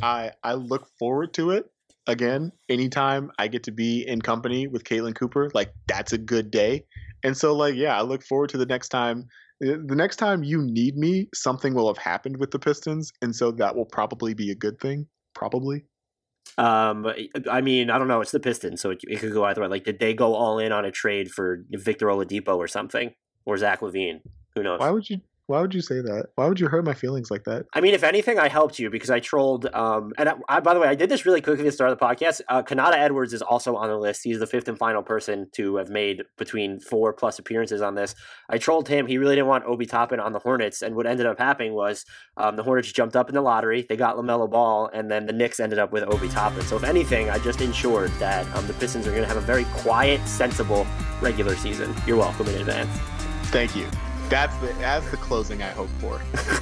I 0.01 0.31
I 0.43 0.53
look 0.53 0.87
forward 0.99 1.33
to 1.35 1.51
it. 1.51 1.71
Again, 2.05 2.53
anytime 2.69 3.31
I 3.37 3.49
get 3.49 3.63
to 3.63 3.71
be 3.71 4.07
in 4.07 4.21
company 4.21 4.67
with 4.67 4.85
Caitlin 4.85 5.15
Cooper, 5.15 5.51
like 5.53 5.73
that's 5.87 6.13
a 6.13 6.17
good 6.17 6.51
day. 6.51 6.85
And 7.23 7.35
so, 7.35 7.53
like, 7.55 7.75
yeah, 7.75 7.97
I 7.97 8.01
look 8.01 8.23
forward 8.23 8.49
to 8.51 8.57
the 8.57 8.65
next 8.65 8.89
time 8.89 9.27
the 9.59 9.95
next 9.95 10.17
time 10.17 10.43
you 10.43 10.61
need 10.61 10.97
me, 10.97 11.29
something 11.33 11.73
will 11.73 11.87
have 11.87 11.97
happened 11.97 12.37
with 12.37 12.51
the 12.51 12.59
Pistons, 12.59 13.11
and 13.21 13.35
so 13.35 13.51
that 13.51 13.75
will 13.75 13.85
probably 13.85 14.33
be 14.33 14.51
a 14.51 14.55
good 14.55 14.79
thing. 14.79 15.07
Probably. 15.33 15.85
Um, 16.57 17.07
I 17.49 17.61
mean, 17.61 17.89
I 17.89 17.97
don't 17.97 18.07
know. 18.07 18.21
It's 18.21 18.31
the 18.31 18.39
Pistons, 18.39 18.81
so 18.81 18.91
it, 18.91 18.99
it 19.03 19.19
could 19.19 19.33
go 19.33 19.43
either 19.45 19.61
way. 19.61 19.67
Like, 19.67 19.83
did 19.83 19.99
they 19.99 20.13
go 20.13 20.33
all 20.33 20.59
in 20.59 20.71
on 20.71 20.85
a 20.85 20.91
trade 20.91 21.31
for 21.31 21.63
Victor 21.71 22.07
Oladipo 22.07 22.55
or 22.57 22.67
something, 22.67 23.13
or 23.45 23.57
Zach 23.57 23.81
LaVine? 23.81 24.21
Who 24.55 24.63
knows? 24.63 24.79
Why 24.79 24.91
would 24.91 25.09
you? 25.09 25.21
Why 25.47 25.61
would 25.61 25.73
you 25.73 25.79
say 25.79 26.01
that? 26.01 26.27
Why 26.35 26.47
would 26.47 26.59
you 26.59 26.67
hurt 26.67 26.83
my 26.83 26.93
feelings 26.93 27.31
like 27.31 27.45
that? 27.45 27.67
I 27.73 27.79
mean, 27.79 27.93
if 27.93 28.03
anything, 28.03 28.37
I 28.37 28.49
helped 28.49 28.79
you 28.79 28.89
because 28.89 29.09
I 29.09 29.21
trolled. 29.21 29.65
Um, 29.73 30.11
and 30.17 30.27
I, 30.27 30.35
I, 30.49 30.59
by 30.59 30.73
the 30.73 30.81
way, 30.81 30.89
I 30.89 30.95
did 30.95 31.07
this 31.07 31.25
really 31.25 31.39
quickly 31.39 31.63
at 31.63 31.67
the 31.67 31.71
start 31.71 31.89
of 31.89 31.97
the 31.97 32.05
podcast. 32.05 32.41
Uh, 32.49 32.61
Kanata 32.63 32.95
Edwards 32.95 33.31
is 33.31 33.41
also 33.41 33.77
on 33.77 33.87
the 33.87 33.97
list. 33.97 34.25
He's 34.25 34.39
the 34.39 34.45
fifth 34.45 34.67
and 34.67 34.77
final 34.77 35.01
person 35.03 35.47
to 35.53 35.77
have 35.77 35.89
made 35.89 36.23
between 36.37 36.81
four 36.81 37.13
plus 37.13 37.39
appearances 37.39 37.81
on 37.81 37.95
this. 37.95 38.13
I 38.49 38.57
trolled 38.57 38.89
him. 38.89 39.07
He 39.07 39.17
really 39.17 39.35
didn't 39.35 39.47
want 39.47 39.63
Obi 39.63 39.85
Toppin 39.85 40.19
on 40.19 40.33
the 40.33 40.39
Hornets, 40.39 40.81
and 40.81 40.95
what 40.95 41.07
ended 41.07 41.25
up 41.25 41.39
happening 41.39 41.73
was 41.73 42.05
um, 42.35 42.57
the 42.57 42.63
Hornets 42.63 42.91
jumped 42.91 43.15
up 43.15 43.29
in 43.29 43.35
the 43.35 43.41
lottery. 43.41 43.85
They 43.87 43.95
got 43.95 44.17
LaMelo 44.17 44.51
Ball, 44.51 44.89
and 44.93 45.09
then 45.09 45.27
the 45.27 45.33
Knicks 45.33 45.61
ended 45.61 45.79
up 45.79 45.93
with 45.93 46.03
Obi 46.03 46.27
Toppin. 46.27 46.63
So 46.63 46.75
if 46.75 46.83
anything, 46.83 47.29
I 47.29 47.39
just 47.39 47.61
ensured 47.61 48.11
that 48.19 48.45
um, 48.53 48.67
the 48.67 48.73
Pistons 48.73 49.07
are 49.07 49.11
going 49.11 49.23
to 49.23 49.29
have 49.29 49.37
a 49.37 49.41
very 49.41 49.63
quiet, 49.75 50.25
sensible 50.27 50.85
regular 51.21 51.55
season. 51.55 51.95
You're 52.05 52.17
welcome 52.17 52.47
in 52.47 52.55
advance. 52.55 52.89
Thank 53.49 53.77
you. 53.77 53.87
That's 54.29 54.55
the 54.57 54.67
that's 54.79 55.09
the 55.11 55.17
closing 55.17 55.63
I 55.63 55.69
hope 55.69 55.89
for. 55.99 56.21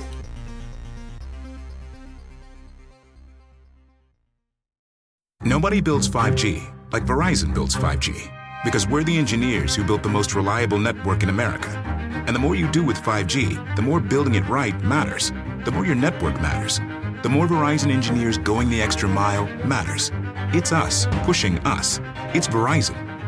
Nobody 5.44 5.82
builds 5.82 6.10
5G 6.10 6.76
like 6.92 7.06
Verizon 7.06 7.54
builds 7.54 7.76
5G 7.76 8.32
because 8.64 8.88
we're 8.88 9.04
the 9.04 9.18
engineers 9.18 9.76
who 9.76 9.84
built 9.84 10.02
the 10.02 10.10
most 10.10 10.34
reliable 10.34 10.80
network 10.80 11.24
in 11.24 11.30
America. 11.30 11.70
And 12.26 12.36
the 12.36 12.40
more 12.40 12.56
you 12.56 12.72
do 12.72 12.84
with 12.84 12.98
5G, 12.98 13.76
the 13.76 13.82
more 13.82 14.00
building 14.00 14.36
it 14.36 14.48
right 14.48 14.80
matters. 14.82 15.32
The 15.66 15.72
more 15.72 15.86
your 15.86 15.96
network 15.96 16.42
matters. 16.42 16.80
The 17.22 17.30
more 17.30 17.48
Verizon 17.48 17.92
engineers 17.92 18.38
going 18.38 18.70
the 18.70 18.82
extra 18.82 19.10
mile 19.10 19.46
matters. 19.66 20.12
It's 20.54 20.72
us 20.72 21.06
pushing 21.24 21.60
us. 21.60 22.00
It's 22.34 22.48
Verizon 22.48 23.05